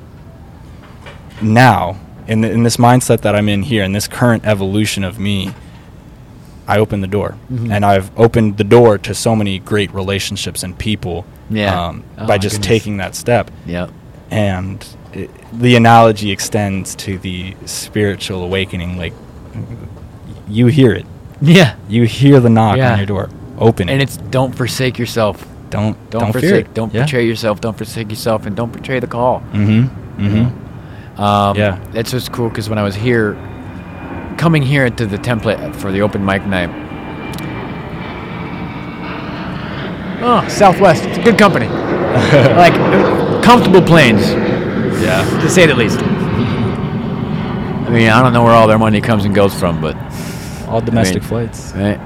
now 1.42 1.98
in 2.28 2.42
the, 2.42 2.52
in 2.52 2.64
this 2.64 2.78
mindset 2.78 3.22
that 3.22 3.36
I'm 3.36 3.50
in 3.50 3.64
here, 3.64 3.84
in 3.84 3.92
this 3.94 4.08
current 4.08 4.46
evolution 4.46 5.04
of 5.04 5.20
me, 5.20 5.54
I 6.70 6.78
opened 6.80 7.02
the 7.04 7.08
door, 7.20 7.36
Mhm. 7.52 7.72
and 7.74 7.84
I've 7.86 8.12
opened 8.16 8.58
the 8.58 8.64
door 8.64 8.98
to 9.00 9.14
so 9.14 9.36
many 9.36 9.60
great 9.60 9.94
relationships 9.94 10.64
and 10.64 10.78
people. 10.78 11.26
Yeah. 11.50 11.88
Um, 11.88 12.04
Oh 12.18 12.28
by 12.28 12.38
just 12.38 12.58
goodness. 12.58 12.68
taking 12.68 12.98
that 12.98 13.16
step, 13.16 13.50
Yep. 13.66 13.90
and 14.32 14.86
it, 15.14 15.30
the 15.52 15.76
analogy 15.76 16.30
extends 16.32 16.94
to 16.96 17.18
the 17.18 17.56
spiritual 17.66 18.44
awakening. 18.44 18.98
Like, 18.98 19.14
you 20.48 20.68
hear 20.68 20.92
it. 20.94 21.06
Yeah. 21.42 21.74
You 21.88 22.04
hear 22.04 22.40
the 22.40 22.50
knock 22.50 22.78
Yeah. 22.78 22.92
on 22.94 22.98
your 23.00 23.06
door. 23.08 23.30
Open 23.58 23.90
it. 23.90 23.94
And 23.94 24.02
it's 24.02 24.18
don't 24.30 24.54
forsake 24.56 24.98
yourself. 25.00 25.46
don't 25.70 25.96
Don't, 26.10 26.22
don't, 26.24 26.32
fear 26.34 26.42
forsake. 26.42 26.66
it. 26.66 26.74
Don't 26.74 26.94
yeah. 26.94 27.04
betray 27.04 27.26
yourself. 27.28 27.62
Don't 27.62 27.78
forsake 27.78 28.10
yourself, 28.10 28.46
and 28.48 28.56
don't 28.56 28.72
betray 28.74 29.00
the 29.00 29.08
call. 29.08 29.42
Mm-hmm. 29.54 30.26
Mm-hmm. 30.26 31.22
Um, 31.22 31.56
Yeah. 31.58 31.78
That's 31.94 32.12
just 32.12 32.32
cool 32.32 32.50
because 32.50 32.70
when 32.70 32.80
I 32.80 32.84
was 32.84 32.96
here, 32.96 33.38
coming 34.40 34.64
here 34.64 34.90
to 34.90 35.06
the 35.06 35.18
template 35.18 35.76
for 35.76 35.92
the 35.92 36.02
open 36.02 36.24
mic 36.26 36.46
night. 36.48 36.70
Oh, 40.22 40.48
Southwest. 40.48 41.04
It's 41.04 41.18
a 41.18 41.24
good 41.24 41.38
company. 41.38 41.68
like 42.56 42.74
comfortable 43.44 43.82
planes, 43.82 44.22
Yeah. 45.02 45.24
to 45.42 45.50
say 45.50 45.66
the 45.66 45.76
least. 45.76 46.00
I 46.00 47.90
mean, 47.92 48.10
I 48.10 48.22
don't 48.24 48.32
know 48.34 48.44
where 48.44 48.54
all 48.54 48.68
their 48.68 48.80
money 48.80 49.02
comes 49.02 49.26
and 49.26 49.36
goes 49.36 49.54
from, 49.54 49.82
but 49.82 49.96
All 50.68 50.80
domestic 50.82 51.22
mean- 51.22 51.30
flights. 51.30 51.74
right. 51.76 52.00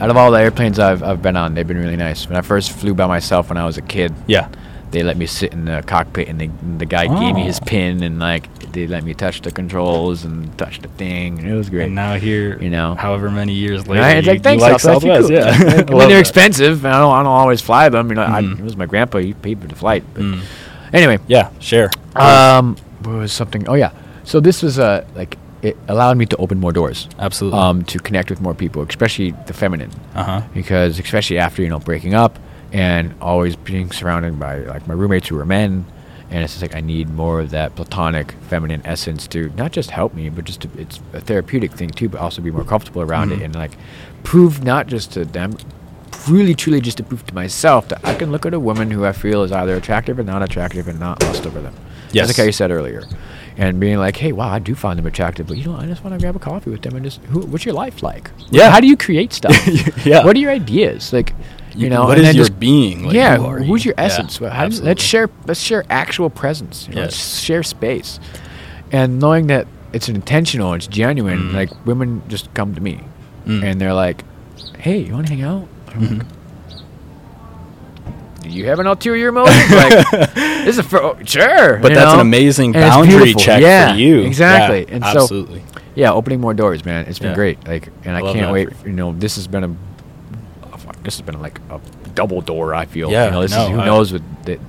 Out 0.00 0.10
of 0.10 0.16
all 0.16 0.32
the 0.32 0.40
airplanes 0.40 0.80
I've, 0.80 1.04
I've 1.04 1.22
been 1.22 1.36
on, 1.36 1.54
they've 1.54 1.66
been 1.66 1.78
really 1.78 1.96
nice. 1.96 2.26
When 2.28 2.36
I 2.36 2.40
first 2.40 2.72
flew 2.72 2.92
by 2.92 3.06
myself 3.06 3.50
when 3.50 3.56
I 3.58 3.64
was 3.64 3.78
a 3.78 3.82
kid, 3.82 4.12
Yeah. 4.26 4.48
they 4.90 5.04
let 5.04 5.16
me 5.16 5.26
sit 5.26 5.52
in 5.52 5.66
the 5.66 5.84
cockpit 5.86 6.28
and 6.28 6.40
they, 6.40 6.50
the 6.76 6.86
guy 6.86 7.06
gave 7.06 7.36
me 7.36 7.42
oh. 7.42 7.46
his 7.46 7.60
Oh. 7.62 7.66
pin 7.66 8.02
and 8.02 8.18
like 8.18 8.48
they 8.72 8.86
let 8.86 9.04
me 9.04 9.14
touch 9.14 9.40
the 9.42 9.50
controls 9.50 10.24
and 10.24 10.56
touch 10.58 10.80
the 10.80 10.88
thing 10.88 11.38
and 11.38 11.48
it 11.48 11.54
was 11.54 11.68
great. 11.70 11.86
And 11.86 11.94
now 11.94 12.14
here, 12.14 12.58
You 12.60 12.70
know. 12.70 12.94
however 12.94 13.30
many 13.30 13.52
years 13.52 13.86
later, 13.86 14.02
Right? 14.02 14.16
It's 14.18 14.26
you, 14.26 14.32
like 14.34 14.42
thanks, 14.42 14.62
like 14.62 14.80
Southwest. 14.80 15.28
Cool. 15.28 15.32
Yeah. 15.36 15.44
I 15.46 15.50
I 15.50 15.76
love 15.76 15.86
they're 15.86 16.08
that. 16.08 16.20
expensive. 16.26 16.84
I 16.86 16.92
don't, 16.98 17.12
I 17.12 17.18
don't 17.18 17.26
always 17.26 17.60
fly 17.60 17.88
them. 17.88 18.08
You 18.08 18.14
know, 18.16 18.22
I, 18.22 18.42
Mhm. 18.42 18.58
it 18.58 18.64
was 18.64 18.76
my 18.76 18.86
grandpa. 18.86 19.18
He 19.18 19.32
paid 19.34 19.60
for 19.60 19.66
the 19.68 19.74
flight. 19.74 20.04
But 20.14 20.22
Mm. 20.22 20.40
anyway, 20.92 21.18
Yeah. 21.26 21.50
Share. 21.60 21.90
um, 22.16 22.76
what 23.02 23.14
was 23.16 23.32
something? 23.32 23.68
Oh 23.68 23.74
yeah. 23.74 23.90
So 24.24 24.40
this 24.40 24.62
was 24.62 24.78
uh 24.78 25.04
like 25.14 25.36
it 25.62 25.76
allowed 25.88 26.16
me 26.16 26.26
to 26.26 26.36
open 26.38 26.58
more 26.58 26.72
doors. 26.72 27.08
Absolutely. 27.18 27.58
Um, 27.58 27.82
to 27.84 27.98
connect 27.98 28.30
with 28.30 28.40
more 28.40 28.54
people, 28.54 28.82
especially 28.82 29.32
the 29.46 29.52
feminine. 29.52 29.90
Uh 30.14 30.24
huh. 30.24 30.40
Because 30.54 30.98
especially 30.98 31.38
after 31.38 31.62
you 31.62 31.68
know 31.68 31.78
breaking 31.78 32.14
up 32.14 32.38
and 32.72 33.14
always 33.20 33.54
being 33.54 33.90
surrounded 33.92 34.38
by 34.40 34.58
like 34.60 34.86
my 34.88 34.94
roommates 34.94 35.28
who 35.28 35.36
were 35.36 35.44
men, 35.46 35.84
and 36.32 36.42
it's 36.42 36.54
just 36.54 36.62
like 36.62 36.74
I 36.74 36.80
need 36.80 37.10
more 37.10 37.40
of 37.40 37.50
that 37.50 37.76
platonic 37.76 38.32
feminine 38.48 38.82
essence 38.84 39.26
to 39.28 39.50
not 39.56 39.70
just 39.72 39.90
help 39.90 40.14
me, 40.14 40.28
but 40.30 40.44
just 40.44 40.62
to, 40.62 40.68
it's 40.78 40.98
a 41.12 41.20
therapeutic 41.20 41.72
thing 41.72 41.90
too, 41.90 42.08
but 42.08 42.20
also 42.20 42.40
be 42.42 42.50
more 42.50 42.64
comfortable 42.64 43.02
around 43.02 43.30
Mhm. 43.30 43.36
it 43.40 43.42
and 43.42 43.54
like 43.54 43.72
prove 44.24 44.64
not 44.64 44.86
just 44.86 45.12
to 45.12 45.24
them, 45.24 45.56
really 46.28 46.54
truly 46.54 46.80
just 46.80 46.96
to 46.98 47.02
prove 47.02 47.26
to 47.26 47.34
myself 47.34 47.88
that 47.88 48.00
I 48.04 48.14
can 48.14 48.30
look 48.32 48.46
at 48.46 48.54
a 48.54 48.60
woman 48.60 48.90
who 48.90 49.04
I 49.04 49.12
feel 49.12 49.42
is 49.42 49.52
either 49.52 49.76
attractive 49.76 50.18
or 50.18 50.22
not 50.22 50.42
attractive 50.42 50.88
and 50.88 50.98
not 50.98 51.22
lust 51.22 51.46
over 51.46 51.60
them. 51.60 51.74
Yes. 52.12 52.28
Like 52.28 52.46
I 52.48 52.50
said 52.50 52.70
earlier. 52.70 53.04
And 53.58 53.78
being 53.80 53.98
like, 53.98 54.16
hey, 54.16 54.32
wow, 54.32 54.48
I 54.48 54.58
do 54.58 54.74
find 54.74 54.98
them 54.98 55.06
attractive, 55.06 55.46
but 55.46 55.56
you 55.58 55.64
know, 55.64 55.76
I 55.76 55.84
just 55.86 56.02
want 56.04 56.14
to 56.18 56.20
grab 56.22 56.36
a 56.36 56.38
coffee 56.38 56.70
with 56.70 56.80
them 56.82 56.94
and 56.96 57.04
just, 57.04 57.20
who, 57.24 57.40
what's 57.40 57.64
your 57.66 57.74
life 57.74 58.02
like? 58.02 58.30
Yeah. 58.50 58.70
How 58.70 58.80
do 58.80 58.86
you 58.86 58.96
create 58.96 59.32
stuff? 59.32 59.54
Yeah. 60.06 60.24
What 60.24 60.36
are 60.36 60.38
your 60.38 60.50
ideas? 60.50 61.12
Like, 61.12 61.34
you, 61.74 61.84
You- 61.84 61.90
know, 61.90 62.04
what 62.04 62.18
is 62.18 62.34
your 62.34 62.50
being? 62.50 63.04
Like, 63.04 63.14
yeah. 63.14 63.36
who 63.36 63.64
who's 63.64 63.84
you? 63.84 63.90
your 63.90 63.94
essence? 63.98 64.38
How 64.38 64.68
do- 64.68 64.82
let's 64.82 65.02
share. 65.02 65.28
Let's 65.46 65.60
share 65.60 65.84
actual 65.90 66.30
presence. 66.30 66.86
You 66.88 66.94
know, 66.96 67.00
Let's 67.02 67.38
share 67.40 67.62
space, 67.62 68.18
and 68.90 69.18
knowing 69.18 69.46
that 69.48 69.66
it's 69.92 70.08
intentional, 70.08 70.72
it's 70.74 70.86
genuine. 70.86 71.50
Mm. 71.50 71.52
Like 71.54 71.70
women 71.86 72.22
just 72.28 72.52
come 72.54 72.74
to 72.74 72.80
me, 72.80 73.00
Mm. 73.46 73.62
and 73.64 73.80
they're 73.80 73.94
like, 73.94 74.24
"Hey, 74.78 74.98
you 74.98 75.12
want 75.14 75.26
to 75.28 75.34
hang 75.34 75.42
out?" 75.42 75.68
I'm 75.94 76.00
Mhm. 76.00 76.18
like, 76.18 76.26
Do 78.42 78.48
you 78.50 78.66
have 78.66 78.80
an 78.80 78.86
ulterior 78.88 79.30
motive? 79.30 79.54
like, 79.70 80.34
this 80.34 80.76
is 80.78 80.84
for 80.86 81.00
oh, 81.02 81.16
sure. 81.24 81.78
But 81.78 81.92
you 81.92 81.94
that's 81.96 82.14
an 82.14 82.20
amazing 82.20 82.74
And 82.74 82.82
boundary 82.90 83.34
check 83.34 83.62
yeah, 83.62 83.92
for 83.92 83.98
you. 83.98 84.20
Exactly. 84.22 84.80
Yeah, 84.80 84.94
and 84.96 85.04
so, 85.04 85.22
absolutely. 85.22 85.62
yeah, 85.94 86.12
opening 86.12 86.40
more 86.40 86.52
doors, 86.52 86.84
man. 86.84 87.06
It's 87.06 87.20
been 87.20 87.28
Yeah. 87.30 87.34
great. 87.36 87.68
Like, 87.68 87.88
and 88.04 88.16
I, 88.16 88.18
I 88.20 88.32
can't 88.32 88.50
wait. 88.52 88.74
for 88.76 88.88
You 88.88 88.94
know, 88.94 89.12
this 89.16 89.36
has 89.36 89.46
been 89.46 89.62
a, 89.64 89.70
this 91.04 91.16
has 91.18 91.22
been 91.26 91.40
like 91.40 91.58
a 91.70 91.80
double 92.14 92.40
door. 92.40 92.74
I 92.74 92.86
feel. 92.86 93.10
Yeah, 93.10 93.26
You 93.26 93.30
know, 93.32 93.42
this 93.42 93.52
no, 93.52 93.64
is, 93.64 93.70
who 93.70 93.80
I- 93.80 93.86
knows 93.86 94.12
what 94.12 94.22
that. 94.44 94.60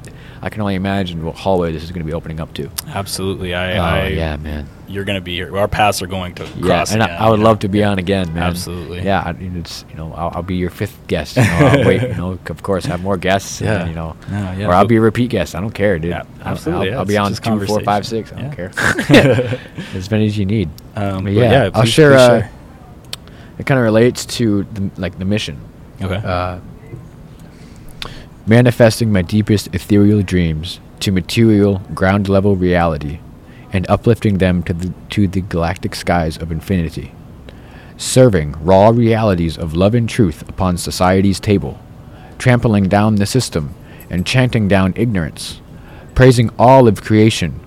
I 0.41 0.49
can 0.49 0.59
only 0.59 0.75
imagine 0.75 1.23
what 1.23 1.35
hallway 1.35 1.71
this 1.71 1.83
is 1.83 1.91
going 1.91 2.01
to 2.01 2.05
be 2.05 2.11
opening 2.11 2.41
up 2.41 2.53
to. 2.55 2.69
Absolutely. 2.87 3.53
I, 3.55 3.77
Oh 3.77 3.81
I 3.81 4.07
yeah, 4.07 4.35
man. 4.35 4.67
You're 4.89 5.05
going 5.05 5.15
to 5.15 5.21
be 5.21 5.33
here. 5.35 5.57
Our 5.57 5.69
paths 5.69 6.01
are 6.01 6.07
going 6.07 6.35
to 6.35 6.43
Yeah, 6.57 6.65
cross 6.65 6.91
and 6.91 7.01
I, 7.01 7.05
again, 7.05 7.21
I 7.21 7.29
would 7.29 7.39
you 7.39 7.45
love 7.45 7.59
to 7.59 7.69
be 7.69 7.81
on 7.81 7.97
again, 7.97 8.33
man. 8.33 8.43
Absolutely. 8.43 9.03
Yeah, 9.03 9.23
I, 9.25 9.31
mean, 9.31 9.55
it's 9.55 9.85
you 9.89 9.95
know 9.95 10.11
I'll, 10.13 10.31
I'll 10.35 10.43
be 10.43 10.55
your 10.57 10.69
fifth 10.69 11.07
guest. 11.07 11.37
You 11.37 11.43
know, 11.43 11.49
I'll 11.61 11.85
wait, 11.87 12.01
you 12.01 12.15
know, 12.15 12.37
of 12.47 12.61
course, 12.61 12.83
have 12.87 13.01
more 13.01 13.15
guests. 13.15 13.61
Yeah. 13.61 13.77
then, 13.77 13.87
you 13.87 13.95
know, 13.95 14.17
No, 14.29 14.51
yeah, 14.51 14.67
or 14.67 14.73
I'll 14.73 14.85
be 14.85 14.97
a 14.97 15.01
repeat 15.01 15.29
guest. 15.29 15.55
I 15.55 15.61
don't 15.61 15.71
care, 15.73 15.97
dude. 15.97 16.11
Yeah, 16.11 16.23
I'll- 16.41 16.51
absolutely, 16.51 16.87
I'll, 16.89 16.91
yeah, 16.93 16.99
I'll 16.99 17.05
be 17.05 17.17
on 17.17 17.33
two, 17.33 17.65
four, 17.65 17.79
five, 17.79 18.05
six. 18.05 18.33
I 18.33 18.41
conversation. 18.41 18.73
don't 19.07 19.07
care. 19.07 19.59
as 19.95 20.11
many 20.11 20.25
as 20.25 20.37
you 20.37 20.45
need. 20.45 20.67
Um, 20.97 21.19
But 21.19 21.23
but 21.23 21.33
yeah, 21.35 21.63
I'll 21.73 21.83
please- 21.83 21.89
share. 21.93 22.09
please 22.11 22.19
Uh, 22.19 22.47
it 23.59 23.65
kind 23.65 23.79
of 23.79 23.85
relates 23.85 24.25
to 24.25 24.63
the, 24.73 24.89
like 24.99 25.17
the 25.19 25.25
mission. 25.25 25.57
Okay. 26.03 26.15
Uh, 26.15 26.59
manifesting 28.45 29.11
my 29.11 29.21
deepest 29.21 29.73
ethereal 29.73 30.21
dreams 30.21 30.79
to 30.99 31.11
material 31.11 31.79
ground 31.93 32.27
level 32.27 32.55
reality 32.55 33.19
and 33.71 33.89
uplifting 33.89 34.37
them 34.37 34.61
to 34.63 34.73
the, 34.73 34.93
to 35.09 35.27
the 35.27 35.41
galactic 35.41 35.95
skies 35.95 36.37
of 36.37 36.51
infinity. 36.51 37.11
Serving 37.97 38.53
raw 38.63 38.89
realities 38.89 39.57
of 39.57 39.73
love 39.73 39.95
and 39.95 40.09
truth 40.09 40.47
upon 40.49 40.77
society's 40.77 41.39
table, 41.39 41.79
trampling 42.37 42.87
down 42.89 43.15
the 43.15 43.25
system 43.25 43.73
and 44.09 44.25
chanting 44.25 44.67
down 44.67 44.93
ignorance, 44.95 45.61
praising 46.13 46.49
all 46.59 46.87
of 46.87 47.01
creation 47.01 47.59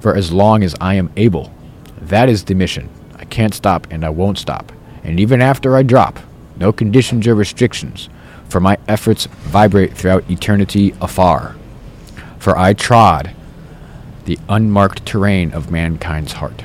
for 0.00 0.14
as 0.14 0.32
long 0.32 0.62
as 0.62 0.74
I 0.80 0.94
am 0.94 1.10
able. 1.16 1.52
That 2.00 2.28
is 2.28 2.44
the 2.44 2.54
mission. 2.54 2.88
I 3.16 3.24
can't 3.24 3.54
stop 3.54 3.86
and 3.90 4.04
I 4.04 4.10
won't 4.10 4.38
stop. 4.38 4.72
And 5.02 5.18
even 5.18 5.40
after 5.40 5.76
I 5.76 5.82
drop, 5.82 6.18
no 6.58 6.72
conditions 6.72 7.26
or 7.26 7.34
restrictions, 7.34 8.08
for 8.48 8.60
my 8.60 8.78
efforts 8.88 9.26
vibrate 9.26 9.94
throughout 9.96 10.28
eternity 10.30 10.94
afar. 11.00 11.56
For 12.38 12.56
I 12.56 12.72
trod 12.72 13.34
the 14.24 14.38
unmarked 14.48 15.04
terrain 15.06 15.52
of 15.52 15.70
mankind's 15.70 16.32
heart. 16.32 16.64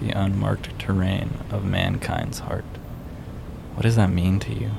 the 0.00 0.12
unmarked 0.12 0.78
terrain 0.78 1.30
of 1.50 1.62
mankind's 1.62 2.38
heart. 2.38 2.64
What 3.74 3.82
does 3.82 3.96
that 3.96 4.08
mean 4.10 4.38
to 4.40 4.54
you? 4.54 4.70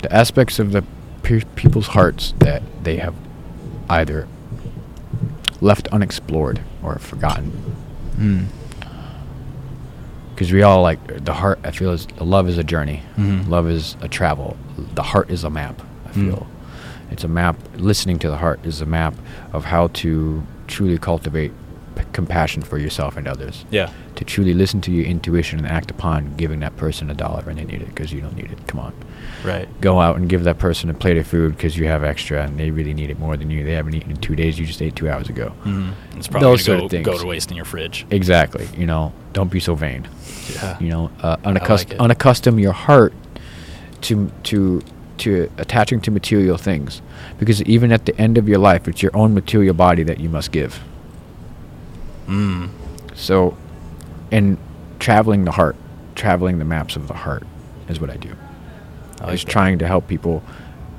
The 0.00 0.10
aspects 0.10 0.58
of 0.58 0.72
the 0.72 0.82
pe- 1.22 1.42
people's 1.54 1.88
hearts 1.88 2.32
that 2.38 2.62
they 2.82 2.96
have 2.96 3.14
either 3.90 4.26
left 5.60 5.86
unexplored 5.88 6.60
or 6.82 6.96
forgotten. 6.98 7.52
Mm. 8.16 8.46
Because 10.34 10.52
we 10.52 10.62
all 10.62 10.82
like 10.82 11.24
the 11.24 11.32
heart 11.32 11.58
i 11.64 11.70
feel 11.70 11.90
is 11.92 12.06
love 12.20 12.48
is 12.48 12.58
a 12.58 12.64
journey 12.64 13.02
Mhm. 13.16 13.48
love 13.48 13.68
is 13.68 13.96
a 14.00 14.08
travel 14.08 14.56
the 14.94 15.02
heart 15.02 15.30
is 15.30 15.44
a 15.44 15.50
map 15.50 15.80
i 16.06 16.10
Mm. 16.10 16.14
feel 16.14 16.46
it's 17.10 17.24
a 17.24 17.28
map 17.28 17.56
listening 17.76 18.18
to 18.18 18.28
the 18.28 18.36
heart 18.38 18.58
is 18.64 18.80
a 18.80 18.86
map 18.86 19.14
of 19.52 19.66
how 19.66 19.88
to 19.88 20.42
truly 20.66 20.98
cultivate 20.98 21.52
p- 21.94 22.02
compassion 22.12 22.62
for 22.62 22.78
yourself 22.78 23.16
and 23.16 23.28
others 23.28 23.64
Yeah. 23.70 23.90
to 24.16 24.24
truly 24.24 24.54
listen 24.54 24.80
to 24.82 24.90
your 24.90 25.04
intuition 25.04 25.58
and 25.60 25.68
act 25.68 25.90
upon 25.90 26.34
giving 26.36 26.60
that 26.60 26.76
person 26.76 27.10
a 27.10 27.14
dollar 27.14 27.42
when 27.44 27.56
they 27.56 27.64
need 27.64 27.82
it 27.82 27.88
because 27.88 28.12
you 28.12 28.20
don't 28.20 28.34
need 28.36 28.50
it 28.50 28.66
come 28.66 28.80
on 28.80 28.92
Right. 29.44 29.68
go 29.80 30.00
out 30.00 30.16
and 30.16 30.28
give 30.28 30.44
that 30.44 30.58
person 30.58 30.88
a 30.90 30.94
plate 30.94 31.18
of 31.18 31.26
food 31.26 31.54
because 31.56 31.76
you 31.76 31.86
have 31.86 32.02
extra 32.02 32.42
and 32.44 32.58
they 32.58 32.70
really 32.70 32.94
need 32.94 33.10
it 33.10 33.18
more 33.18 33.36
than 33.36 33.50
you 33.50 33.62
they 33.62 33.72
haven't 33.72 33.94
eaten 33.94 34.10
in 34.10 34.16
two 34.16 34.34
days 34.34 34.58
you 34.58 34.64
just 34.66 34.80
ate 34.80 34.96
two 34.96 35.08
hours 35.10 35.28
ago 35.28 35.52
Mm. 35.64 35.92
It's 36.16 36.28
probably 36.28 36.48
Those 36.48 36.64
sort 36.64 36.90
go, 36.90 36.96
of 36.98 37.02
go 37.04 37.18
to 37.18 37.26
waste 37.26 37.50
in 37.50 37.56
your 37.56 37.66
fridge. 37.66 38.06
exactly 38.10 38.66
you 38.76 38.86
know 38.86 39.12
don't 39.34 39.50
be 39.50 39.60
so 39.60 39.74
vain 39.74 40.08
Yeah. 40.54 40.78
you 40.80 40.88
know 40.88 41.10
uh, 41.22 41.36
unaccust- 41.44 41.94
unaccustom 41.98 42.58
your 42.60 42.72
heart 42.72 43.12
to 44.02 44.30
to 44.44 44.80
to 45.18 45.50
attaching 45.58 46.00
to 46.00 46.10
material 46.10 46.56
things 46.56 47.00
because 47.38 47.62
even 47.62 47.92
at 47.92 48.06
the 48.06 48.18
end 48.20 48.36
of 48.38 48.48
your 48.48 48.58
life 48.58 48.88
it's 48.88 49.02
your 49.02 49.14
own 49.16 49.34
material 49.34 49.74
body 49.74 50.02
that 50.04 50.18
you 50.20 50.28
must 50.28 50.50
give 50.52 50.80
Mm. 52.26 52.70
so 53.14 53.56
in 54.30 54.56
traveling 54.98 55.44
the 55.44 55.50
heart 55.52 55.76
traveling 56.14 56.58
the 56.58 56.64
maps 56.64 56.96
of 56.96 57.06
the 57.08 57.14
heart 57.14 57.42
is 57.88 58.00
what 58.00 58.08
i 58.08 58.16
do 58.16 58.34
like 59.26 59.32
was 59.32 59.44
that. 59.44 59.50
trying 59.50 59.78
to 59.78 59.86
help 59.86 60.08
people. 60.08 60.42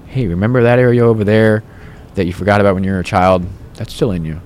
Hey 0.08 0.28
remember 0.28 0.64
that 0.64 0.80
area 0.80 1.04
over 1.06 1.24
there 1.24 1.64
that 2.16 2.26
you 2.26 2.34
forgot 2.34 2.62
about 2.62 2.76
when 2.76 2.84
you 2.84 2.92
were 2.92 3.00
a 3.00 3.04
child? 3.04 3.46
That's 3.76 3.94
still 3.94 4.12
in 4.12 4.24
you. 4.26 4.40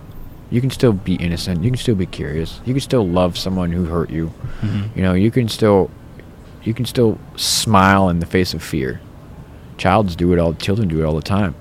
You 0.51 0.61
can 0.61 0.71
still 0.71 0.93
be 0.93 1.13
innocent. 1.15 1.63
You 1.63 1.69
can 1.69 1.77
still 1.77 1.93
be 1.95 2.07
curious. 2.07 2.59
You 2.65 2.73
can 2.73 2.81
still 2.81 3.07
love 3.07 3.37
someone 3.37 3.71
who 3.71 3.85
hurt 3.85 4.09
you. 4.09 4.31
Mhm. 4.61 4.95
you 4.95 5.03
know 5.03 5.13
you 5.13 5.29
can 5.31 5.47
still 5.47 5.91
you 6.63 6.73
can 6.73 6.85
still 6.85 7.17
smile 7.35 8.09
in 8.09 8.19
the 8.19 8.25
face 8.25 8.53
of 8.53 8.61
fear. 8.63 8.99
Childs 9.77 10.15
do 10.15 10.33
it 10.33 10.39
all 10.39 10.53
children 10.55 10.87
do 10.87 10.99
it 11.01 11.05
all 11.05 11.15
the 11.15 11.21
time. 11.21 11.55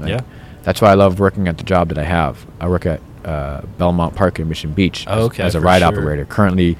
Like, 0.00 0.10
Yeah. 0.10 0.20
that's 0.62 0.80
why 0.80 0.90
i 0.90 0.94
love 0.94 1.18
working 1.18 1.48
at 1.48 1.56
the 1.58 1.64
job 1.64 1.88
that 1.88 1.98
i 1.98 2.04
have. 2.04 2.44
I 2.60 2.68
work 2.68 2.86
at 2.86 3.00
uh, 3.24 3.60
belmont 3.78 4.14
park 4.16 4.40
in 4.40 4.48
mission 4.48 4.72
beach 4.72 5.04
Oh, 5.08 5.12
as, 5.18 5.24
okay, 5.26 5.42
as 5.44 5.54
a 5.54 5.60
ride 5.60 5.78
sure. 5.80 5.88
operator. 5.88 6.24
Currently 6.24 6.76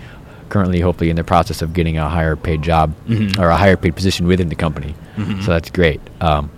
currently 0.52 0.80
hopefully 0.80 1.08
in 1.08 1.16
the 1.16 1.24
process 1.24 1.62
of 1.62 1.72
getting 1.72 1.96
a 1.96 2.08
higher 2.10 2.36
paid 2.36 2.60
job 2.62 2.92
Mhm. 3.08 3.38
or 3.38 3.48
a 3.48 3.56
higher 3.56 3.76
paid 3.76 3.94
position 3.96 4.26
within 4.26 4.48
the 4.50 4.54
company 4.54 4.94
Mhm. 5.16 5.42
so 5.42 5.50
that's 5.50 5.70
great 5.70 6.00
um, 6.20 6.50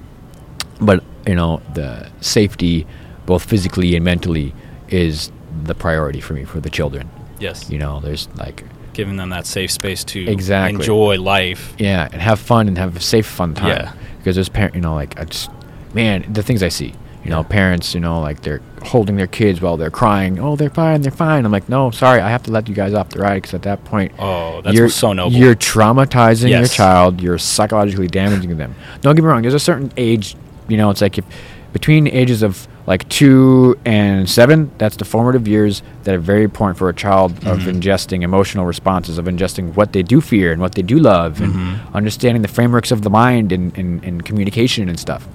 but 0.81 1.03
you 1.29 1.37
know 1.37 1.61
the 1.75 2.09
safety 2.21 2.87
both 3.25 3.45
physically 3.45 3.95
and 3.97 4.05
mentally 4.05 4.53
is 4.89 5.31
the 5.65 5.75
priority 5.75 6.21
for 6.21 6.35
me 6.35 6.45
for 6.45 6.61
the 6.61 6.71
children 6.71 7.09
Yes. 7.39 7.71
you 7.71 7.79
know 7.79 8.01
there's 8.01 8.29
like 8.37 8.65
Giving 8.95 9.17
them 9.17 9.31
that 9.31 9.47
safe 9.47 9.71
space 9.71 10.03
to 10.05 10.19
Exactly. 10.37 10.75
enjoy 10.75 11.19
life. 11.21 11.75
yeah 11.79 12.09
and 12.13 12.21
have 12.21 12.39
fun 12.41 12.67
and 12.69 12.77
have 12.79 12.97
a 12.97 13.01
safe 13.01 13.27
fun 13.27 13.55
time 13.55 13.69
Yeah. 13.69 13.93
because 14.19 14.35
there's 14.37 14.49
parent 14.49 14.75
you 14.75 14.81
know 14.81 14.95
like 15.03 15.19
i 15.21 15.25
just 15.25 15.51
man 15.95 16.25
the 16.33 16.43
things 16.43 16.63
i 16.65 16.69
see 16.69 16.93
you 17.25 17.31
know 17.31 17.43
parents 17.45 17.95
you 17.95 18.01
know 18.01 18.21
like 18.21 18.43
they're 18.43 18.61
holding 18.87 19.17
their 19.17 19.27
kids 19.27 19.61
while 19.61 19.77
they're 19.77 19.91
crying 19.91 20.39
oh 20.39 20.57
they're 20.57 20.71
fine 20.71 21.01
they're 21.03 21.11
fine 21.11 21.45
i'm 21.45 21.53
like 21.53 21.69
no 21.69 21.91
sorry 21.91 22.21
i 22.21 22.29
have 22.29 22.43
to 22.43 22.51
let 22.51 22.69
you 22.69 22.75
guys 22.75 22.93
off 22.95 23.09
the 23.11 23.19
ride 23.19 23.35
because 23.43 23.55
at 23.55 23.63
that 23.63 23.83
point 23.85 24.13
Oh, 24.19 24.61
that's 24.63 24.77
you're 24.77 24.89
so 24.89 25.13
noble. 25.13 25.35
you're 25.37 25.55
traumatizing 25.55 26.51
your 26.51 26.67
child 26.67 27.21
you're 27.21 27.39
psychologically 27.39 28.09
damaging 28.09 28.57
them 28.57 28.75
don't 29.01 29.15
get 29.17 29.23
me 29.23 29.29
wrong 29.29 29.43
there's 29.43 29.55
a 29.55 29.59
certain 29.59 29.93
age 29.97 30.37
you 30.69 30.77
know 30.77 30.91
it's 30.91 31.01
like 31.01 31.19
if 31.19 31.25
between 31.73 32.07
ages 32.07 32.43
of 32.43 32.69
like 32.87 33.09
two 33.09 33.77
and 33.87 34.29
seven 34.29 34.71
that's 34.79 34.97
the 34.97 35.05
formative 35.05 35.49
years 35.49 35.83
that 36.05 36.15
are 36.15 36.19
very 36.19 36.45
important 36.45 36.77
for 36.79 36.89
a 36.91 36.95
child 36.95 37.33
of 37.47 37.61
Mhm. 37.61 37.81
ingesting 37.81 38.23
emotional 38.23 38.67
responses 38.67 39.17
of 39.19 39.25
ingesting 39.25 39.75
what 39.75 39.93
they 39.95 40.03
do 40.03 40.21
fear 40.21 40.53
and 40.53 40.61
what 40.61 40.75
they 40.75 40.83
do 40.83 40.99
love 40.99 41.41
and 41.41 41.53
Mhm. 41.55 41.79
understanding 41.95 42.43
the 42.43 42.49
frameworks 42.49 42.91
of 42.93 43.03
the 43.03 43.11
mind 43.11 43.51
and, 43.53 43.77
and, 43.79 44.05
and 44.05 44.25
communication 44.25 44.89
and 44.89 45.01
stuff 45.01 45.27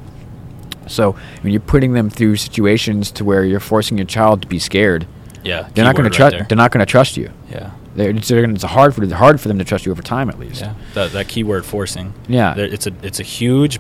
so 0.90 1.16
when 1.42 1.54
you're 1.54 1.62
putting 1.62 1.94
them 1.94 2.10
through 2.10 2.36
situations 2.36 3.12
to 3.12 3.24
where 3.24 3.44
you're 3.46 3.60
forcing 3.60 3.98
your 3.98 4.06
child 4.08 4.42
to 4.42 4.48
be 4.48 4.60
scared 4.60 5.06
yeah. 5.44 5.70
they're 5.74 5.86
not 5.86 5.96
going 5.96 6.10
to 6.10 6.16
trust 6.16 6.36
they're 6.50 6.58
not 6.58 6.72
going 6.72 6.86
to 6.86 6.92
trust 6.92 7.16
you. 7.16 7.32
Yeah. 7.50 7.72
they're, 7.96 8.10
it's, 8.10 8.28
they're 8.28 8.42
gonna, 8.42 8.54
it's 8.56 8.64
hard 8.64 8.94
for 8.94 9.06
hard 9.16 9.40
for 9.40 9.48
them 9.48 9.58
to 9.60 9.64
trust 9.66 9.86
you 9.86 9.92
over 9.92 10.02
time 10.02 10.30
at 10.30 10.38
least 10.40 10.62
Yeah. 10.62 10.74
That 10.96 11.12
that 11.14 11.28
keyword 11.30 11.66
forcing. 11.66 12.14
Yeah. 12.28 12.54
There- 12.56 12.66
It's 12.66 12.88
a 12.88 12.94
it's 13.02 13.20
a 13.20 13.24
huge 13.24 13.80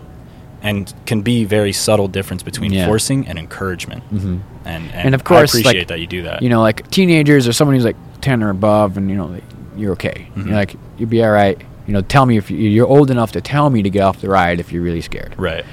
and 0.61 0.93
can 1.05 1.21
be 1.21 1.45
very 1.45 1.71
subtle 1.73 2.07
difference 2.07 2.43
between 2.43 2.71
Yeah. 2.73 2.85
forcing 2.87 3.27
and 3.27 3.37
encouragement. 3.39 4.03
Mhm. 4.13 4.41
And, 4.65 4.91
and 4.91 5.05
And 5.07 5.15
of 5.15 5.23
course, 5.23 5.53
I 5.53 5.57
like, 5.59 5.65
appreciate 5.65 5.87
that 5.89 5.99
you 5.99 6.07
do 6.07 6.23
that. 6.23 6.41
you 6.43 6.49
know, 6.49 6.61
like 6.61 6.89
teenagers 6.91 7.47
or 7.47 7.53
someone 7.53 7.75
who's 7.75 7.85
like 7.85 7.95
10 8.21 8.43
or 8.43 8.49
above, 8.49 8.97
and 8.97 9.09
you 9.09 9.15
know, 9.15 9.27
like, 9.27 9.43
you're 9.77 9.93
okay. 9.93 10.27
Mhm. 10.35 10.45
You're 10.47 10.55
like, 10.55 10.75
you'll 10.97 11.07
be 11.09 11.23
all 11.23 11.31
right. 11.31 11.57
You 11.87 11.93
know, 11.93 12.01
tell 12.01 12.25
me 12.25 12.35
if 12.37 12.51
you, 12.51 12.57
you're 12.57 12.87
old 12.87 13.09
enough 13.09 13.31
to 13.33 13.41
tell 13.41 13.69
me 13.69 13.81
to 13.83 13.89
get 13.89 14.01
off 14.01 14.19
the 14.21 14.27
ride 14.29 14.59
if 14.59 14.71
you're 14.73 14.83
really 14.83 15.01
scared. 15.01 15.33
right. 15.37 15.63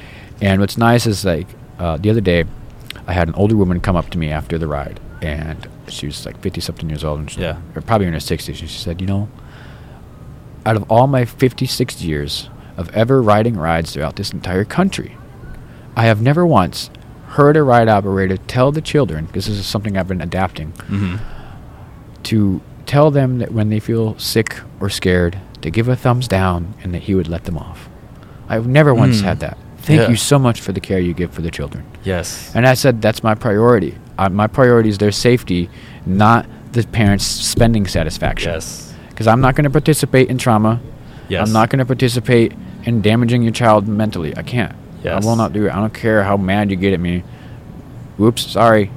And 0.40 0.60
what's 0.60 0.76
nice 0.78 1.06
is 1.06 1.24
like 1.24 1.46
uh, 1.78 1.96
the 1.96 2.10
other 2.10 2.20
day, 2.20 2.44
I 3.06 3.12
had 3.12 3.28
an 3.28 3.34
older 3.34 3.56
woman 3.56 3.80
come 3.80 3.96
up 3.96 4.10
to 4.10 4.18
me 4.18 4.30
after 4.30 4.58
the 4.58 4.66
ride, 4.66 4.98
and 5.22 5.66
she 5.88 6.06
was 6.06 6.24
like 6.26 6.40
50 6.40 6.60
something 6.60 6.88
years 6.88 7.04
old, 7.04 7.20
and 7.20 7.30
she, 7.30 7.40
Yeah. 7.40 7.58
or 7.74 7.82
probably 7.82 8.06
in 8.06 8.12
her 8.12 8.18
60s. 8.18 8.48
And 8.48 8.56
she 8.70 8.78
said, 8.78 9.00
You 9.00 9.06
know, 9.06 9.28
out 10.64 10.76
of 10.76 10.90
all 10.90 11.06
my 11.06 11.24
56 11.24 12.02
years 12.02 12.48
of 12.76 12.94
ever 12.94 13.22
riding 13.22 13.56
rides 13.56 13.92
throughout 13.92 14.16
this 14.16 14.32
entire 14.32 14.64
country, 14.64 15.16
I 15.96 16.04
have 16.04 16.20
never 16.20 16.44
once 16.46 16.90
heard 17.28 17.56
a 17.56 17.62
ride 17.62 17.88
operator 17.88 18.36
tell 18.36 18.72
the 18.72 18.80
children, 18.80 19.26
because 19.26 19.46
this 19.46 19.56
is 19.58 19.66
something 19.66 19.96
I've 19.96 20.08
been 20.08 20.20
adapting, 20.20 20.70
hmm 20.88 21.16
to 22.24 22.60
tell 22.86 23.12
them 23.12 23.38
that 23.38 23.52
when 23.52 23.68
they 23.68 23.78
feel 23.78 24.18
sick 24.18 24.58
or 24.80 24.90
scared, 24.90 25.38
to 25.62 25.70
give 25.70 25.86
a 25.88 25.94
thumbs 25.94 26.26
down 26.26 26.74
and 26.82 26.92
that 26.92 27.02
he 27.02 27.14
would 27.14 27.28
let 27.28 27.44
them 27.44 27.56
off. 27.56 27.88
I've 28.48 28.66
never 28.66 28.92
once 28.92 29.20
Mm. 29.20 29.24
had 29.24 29.40
that. 29.40 29.56
Thank 29.86 30.00
Yeah. 30.02 30.08
you 30.10 30.16
so 30.16 30.36
much 30.38 30.60
for 30.60 30.72
the 30.72 30.80
care 30.80 30.98
you 30.98 31.14
give 31.14 31.30
for 31.30 31.42
the 31.42 31.50
children. 31.50 31.84
Yes. 32.02 32.50
And 32.54 32.66
I 32.66 32.74
said 32.74 33.00
that's 33.00 33.22
my 33.22 33.34
priority. 33.36 33.94
Uh, 34.18 34.28
my 34.28 34.48
priority 34.48 34.88
is 34.88 34.98
their 34.98 35.12
safety, 35.12 35.70
not 36.04 36.44
the 36.72 36.82
parents' 36.86 37.24
spending 37.24 37.86
satisfaction. 37.86 38.52
yes. 38.52 38.92
Because 39.10 39.26
I'm 39.28 39.40
not 39.40 39.54
going 39.54 39.64
to 39.64 39.70
participate 39.70 40.28
in 40.28 40.36
trauma. 40.38 40.80
Yes. 41.28 41.46
I'm 41.46 41.52
not 41.52 41.70
going 41.70 41.78
to 41.78 41.86
participate 41.86 42.52
in 42.84 43.00
damaging 43.00 43.42
your 43.42 43.52
child 43.52 43.86
mentally. 43.88 44.36
I 44.36 44.42
can't. 44.42 44.74
Yes. 45.04 45.22
I 45.22 45.26
will 45.26 45.36
not 45.36 45.52
do 45.52 45.66
it. 45.66 45.70
I 45.72 45.76
don't 45.76 45.94
care 45.94 46.22
how 46.24 46.36
mad 46.36 46.70
you 46.70 46.76
get 46.76 46.92
at 46.92 47.00
me. 47.00 47.22
Whoops, 48.18 48.42
sorry. 48.50 48.90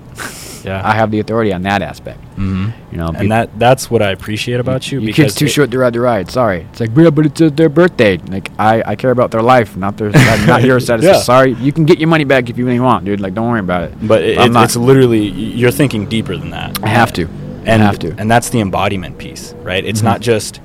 Yeah. 0.65 0.81
I 0.83 0.93
have 0.95 1.11
the 1.11 1.19
authority 1.19 1.51
on 1.53 1.61
that 1.63 1.81
aspect. 1.81 2.19
hmm 2.35 2.69
You 2.91 2.97
know, 2.97 3.07
And 3.15 3.31
that 3.31 3.57
that's 3.59 3.89
what 3.91 4.01
I 4.01 4.11
appreciate 4.11 4.59
about 4.59 4.91
you. 4.91 4.99
your 4.99 5.05
because 5.07 5.25
kid's 5.33 5.35
too 5.35 5.47
short 5.47 5.71
to 5.71 5.77
ride 5.79 5.93
the 5.93 5.99
ride. 5.99 6.29
Sorry. 6.31 6.61
It's 6.71 6.79
like, 6.79 6.91
yeah, 6.95 7.09
but 7.09 7.25
it's 7.25 7.41
uh, 7.41 7.49
their 7.49 7.69
birthday. 7.69 8.17
Like, 8.17 8.51
I, 8.59 8.83
I 8.85 8.95
care 8.95 9.11
about 9.11 9.31
their 9.31 9.41
life, 9.41 9.75
not 9.77 9.97
their 9.97 10.09
not 10.47 10.63
your 10.63 10.79
satisfaction. 10.79 11.19
Yeah. 11.19 11.21
Sorry, 11.21 11.53
you 11.53 11.71
can 11.71 11.85
get 11.85 11.99
your 11.99 12.09
money 12.09 12.23
back 12.25 12.49
if 12.49 12.57
you 12.57 12.65
really 12.65 12.79
want, 12.79 13.05
dude. 13.05 13.19
Like, 13.21 13.33
don't 13.33 13.49
worry 13.49 13.59
about 13.59 13.83
it. 13.83 14.07
But 14.07 14.21
it, 14.23 14.37
it- 14.37 14.55
it's 14.55 14.75
literally 14.75 15.27
you're 15.27 15.71
thinking 15.71 16.07
deeper 16.07 16.35
than 16.37 16.49
that. 16.51 16.83
I 16.83 16.87
have 16.89 17.11
to. 17.13 17.27
And 17.65 17.83
I 17.83 17.85
have 17.85 17.99
to. 17.99 18.15
And 18.17 18.29
that's 18.31 18.49
the 18.49 18.59
embodiment 18.61 19.17
piece, 19.17 19.53
right? 19.63 19.83
It's 19.85 20.01
Mhm. 20.01 20.05
not 20.11 20.21
just 20.21 20.61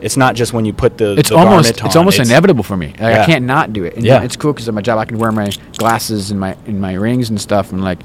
it's 0.00 0.16
not 0.16 0.36
just 0.36 0.52
when 0.52 0.64
you 0.64 0.72
put 0.72 0.96
the 0.96 1.16
it's 1.18 1.28
the 1.30 1.36
almost 1.36 1.80
it's 1.84 1.96
almost 1.96 2.18
inevitable 2.20 2.62
for 2.62 2.76
me. 2.76 2.88
Like, 3.00 3.18
I 3.18 3.26
can't 3.26 3.44
not 3.44 3.72
do 3.72 3.82
it. 3.84 3.96
And 3.96 4.04
Yeah. 4.04 4.22
it's 4.22 4.36
cool 4.36 4.52
because 4.52 4.68
of 4.68 4.74
my 4.74 4.80
job. 4.80 4.96
I 4.98 5.04
can 5.04 5.18
wear 5.18 5.32
my 5.32 5.50
glasses 5.76 6.30
and 6.30 6.38
my 6.38 6.54
and 6.66 6.80
my 6.80 6.94
rings 6.94 7.30
and 7.30 7.40
stuff, 7.40 7.72
and 7.72 7.82
like 7.82 7.98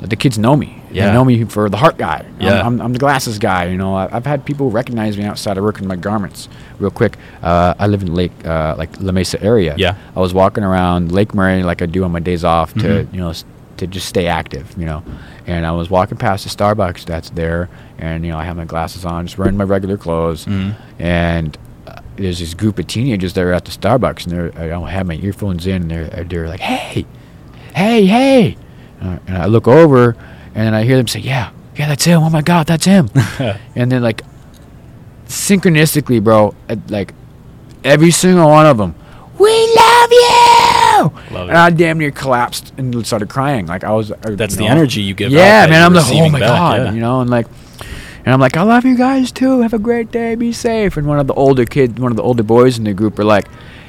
the 0.00 0.16
kids 0.16 0.38
know 0.38 0.56
me. 0.56 0.82
Yeah. 0.92 1.06
They 1.06 1.12
know 1.12 1.24
me 1.24 1.44
for 1.44 1.68
the 1.68 1.76
heart 1.76 1.96
guy. 1.98 2.16
I'm- 2.18 2.36
Yeah. 2.40 2.66
I'm, 2.66 2.80
I'm, 2.80 2.92
the 2.92 2.98
glasses 2.98 3.38
guy. 3.38 3.64
You 3.66 3.76
know, 3.78 3.96
I've 3.96 4.26
had 4.26 4.44
people 4.44 4.70
recognize 4.70 5.16
me 5.16 5.24
outside. 5.24 5.56
I 5.58 5.60
work 5.62 5.80
in 5.80 5.86
my 5.88 5.96
garments. 5.96 6.48
Real 6.78 6.90
quick, 6.90 7.16
uh, 7.42 7.74
I 7.78 7.86
live 7.86 8.02
in 8.02 8.14
Lake 8.14 8.32
uh, 8.44 8.74
like 8.76 8.90
La 9.00 9.12
Mesa 9.12 9.42
area. 9.42 9.74
Yeah. 9.78 9.94
I 10.14 10.20
was 10.20 10.32
walking 10.34 10.64
around 10.64 11.12
Lake 11.12 11.34
Murray 11.34 11.62
like 11.62 11.80
I 11.82 11.86
do 11.86 12.04
on 12.04 12.12
my 12.12 12.20
days 12.20 12.44
off 12.44 12.72
to 12.74 12.80
Mhm. 12.80 13.12
you 13.14 13.20
know 13.20 13.32
to 13.78 13.86
just 13.86 14.06
stay 14.08 14.26
active. 14.26 14.74
You 14.78 14.86
know, 14.86 15.02
and 15.46 15.64
I 15.66 15.72
was 15.72 15.88
walking 15.90 16.18
past 16.18 16.44
the 16.44 16.50
Starbucks 16.50 17.04
that's 17.06 17.30
there, 17.30 17.68
and 17.98 18.24
you 18.24 18.32
know 18.32 18.38
I 18.38 18.44
have 18.44 18.56
my 18.56 18.64
glasses 18.66 19.04
on, 19.04 19.26
just 19.26 19.38
wearing 19.38 19.56
my 19.56 19.64
regular 19.64 19.96
clothes 19.96 20.44
Mhm. 20.46 20.74
and 20.98 21.56
uh, 21.86 22.00
there's 22.16 22.38
this 22.40 22.52
group 22.54 22.78
of 22.78 22.86
teenagers 22.86 23.32
that 23.34 23.42
are 23.44 23.52
at 23.52 23.64
the 23.64 23.70
Starbucks, 23.70 24.24
and 24.26 24.32
they're, 24.32 24.52
I 24.62 24.66
don't 24.68 24.88
have 24.88 25.06
my 25.06 25.14
earphones 25.16 25.66
in, 25.66 25.82
and 25.82 25.90
they're, 25.90 26.24
they're 26.24 26.48
like, 26.48 26.60
"Hey, 26.60 27.06
hey, 27.74 28.06
hey!" 28.06 28.56
Uh, 29.00 29.18
and 29.26 29.36
I 29.38 29.46
look 29.46 29.68
over, 29.68 30.16
and 30.54 30.74
I 30.74 30.84
hear 30.84 30.96
them 30.96 31.06
say, 31.08 31.20
"Yeah, 31.20 31.50
yeah, 31.76 31.88
that's 31.88 32.04
him! 32.04 32.22
Oh 32.22 32.30
my 32.30 32.42
God, 32.42 32.66
that's 32.66 32.84
him!" 32.84 33.10
and 33.74 33.92
then 33.92 34.02
like 34.02 34.22
synchronistically, 35.26 36.22
bro, 36.22 36.54
like 36.88 37.14
every 37.84 38.10
single 38.10 38.48
one 38.48 38.66
of 38.66 38.78
them, 38.78 38.94
"We 39.38 39.50
love 39.76 40.10
you!" 40.10 41.36
Love 41.36 41.48
and. 41.48 41.56
I 41.58 41.70
damn 41.70 41.98
near 41.98 42.10
collapsed 42.10 42.72
and 42.78 43.06
started 43.06 43.28
crying. 43.28 43.66
Like 43.66 43.84
I 43.84 43.92
was. 43.92 44.10
uh, 44.12 44.16
That's 44.22 44.54
you 44.54 44.60
the 44.60 44.66
energy 44.66 45.02
you 45.02 45.14
give. 45.14 45.30
yeah, 45.30 45.66
that 45.66 45.70
man. 45.70 45.82
I'm 45.82 45.92
like, 45.92 46.06
oh 46.08 46.28
my 46.30 46.40
back, 46.40 46.48
god, 46.48 46.80
yeah. 46.80 46.92
you 46.92 47.00
know, 47.00 47.20
and 47.20 47.28
like, 47.28 47.46
and 48.24 48.32
I'm 48.32 48.40
like, 48.40 48.56
I 48.56 48.62
love 48.62 48.84
you 48.86 48.96
guys 48.96 49.30
too. 49.30 49.60
Have 49.60 49.74
a 49.74 49.78
great 49.78 50.10
day. 50.10 50.34
Be 50.36 50.52
safe. 50.52 50.96
And 50.96 51.06
one 51.06 51.18
of 51.18 51.26
the 51.26 51.34
older 51.34 51.64
kids, 51.66 52.00
one 52.00 52.12
of 52.12 52.16
the 52.16 52.22
older 52.22 52.42
boys 52.42 52.78
in 52.78 52.84
the 52.84 52.94
group, 52.94 53.18
are 53.18 53.24
like, 53.24 53.46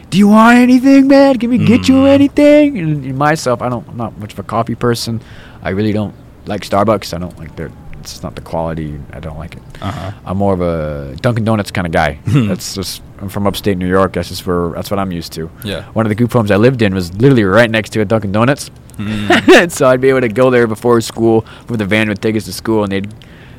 Do 0.09 0.17
you 0.17 0.27
want 0.29 0.57
anything, 0.57 1.07
man? 1.07 1.37
Can 1.37 1.49
we 1.49 1.57
get 1.57 1.87
you 1.89 1.95
Mm. 1.95 2.07
anything? 2.07 2.77
And, 2.79 3.17
myself, 3.17 3.61
I 3.61 3.69
don't. 3.69 3.87
I'm 3.89 3.97
not 3.97 4.17
much 4.19 4.33
of 4.33 4.39
a 4.39 4.43
coffee 4.43 4.75
person. 4.75 5.21
I 5.61 5.69
really 5.71 5.91
don't 5.91 6.15
like 6.45 6.61
Starbucks. 6.61 7.13
I 7.13 7.17
don't 7.17 7.37
like 7.37 7.55
their. 7.55 7.69
It's 7.99 8.23
not 8.23 8.35
the 8.35 8.41
quality. 8.41 8.97
I 9.11 9.19
don't 9.19 9.37
like 9.37 9.55
it. 9.57 9.61
Uh-huh. 9.81 10.11
I'm 10.25 10.37
more 10.37 10.53
of 10.53 10.61
a 10.61 11.15
Dunkin' 11.21 11.43
Donuts 11.43 11.71
kind 11.71 11.85
of 11.85 11.91
guy. 11.91 12.19
that's 12.25 12.73
just. 12.75 13.01
I'm 13.19 13.27
from 13.29 13.47
upstate 13.47 13.77
New 13.77 13.87
York. 13.89 14.13
That's 14.13 14.29
just 14.29 14.47
where. 14.47 14.69
That's 14.69 14.89
what 14.89 14.99
I'm 14.99 15.11
used 15.11 15.33
to. 15.33 15.49
Yeah. 15.65 15.83
One 15.91 16.05
of 16.05 16.09
the 16.09 16.15
group 16.15 16.31
homes 16.31 16.51
I 16.51 16.55
lived 16.55 16.81
in 16.81 16.93
was 16.93 17.13
literally 17.15 17.43
right 17.43 17.69
next 17.69 17.89
to 17.93 18.01
a 18.01 18.05
Dunkin' 18.05 18.31
Donuts. 18.31 18.71
Mm. 18.97 19.69
so 19.71 19.87
I'd 19.87 20.01
be 20.01 20.09
able 20.09 20.21
to 20.21 20.27
go 20.29 20.49
there 20.49 20.65
before 20.65 20.99
school, 21.01 21.41
where 21.67 21.77
the 21.77 21.85
van 21.85 22.07
would 22.09 22.19
take 22.19 22.35
us 22.35 22.45
to 22.45 22.51
school, 22.53 22.81
and 22.81 22.91
they'd 22.91 23.07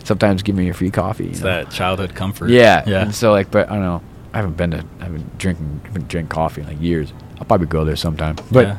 sometimes 0.02 0.42
give 0.42 0.56
me 0.56 0.68
a 0.68 0.74
free 0.74 0.90
coffee. 0.90 1.24
you 1.26 1.30
It's 1.30 1.38
know? 1.40 1.46
that 1.46 1.70
childhood 1.70 2.12
comfort. 2.16 2.50
Yeah. 2.50 2.82
Yeah. 2.88 3.02
And 3.02 3.14
so 3.14 3.30
like, 3.30 3.48
but 3.52 3.70
I 3.70 3.74
don't 3.74 3.82
know. 3.84 4.02
I 4.39 4.43
haven't 4.43 4.56
been 4.56 4.70
to. 4.70 4.85
I 5.01 5.05
haven't 5.05 5.39
drinking. 5.39 5.81
haven't 5.85 6.06
drank 6.09 6.28
coffee 6.31 6.60
in 6.60 6.69
like 6.69 6.81
years. 6.81 7.12
I'll 7.39 7.44
probably 7.44 7.66
go 7.66 7.85
there 7.85 7.97
sometime. 7.97 8.36
But 8.52 8.66
Yeah. 8.66 8.77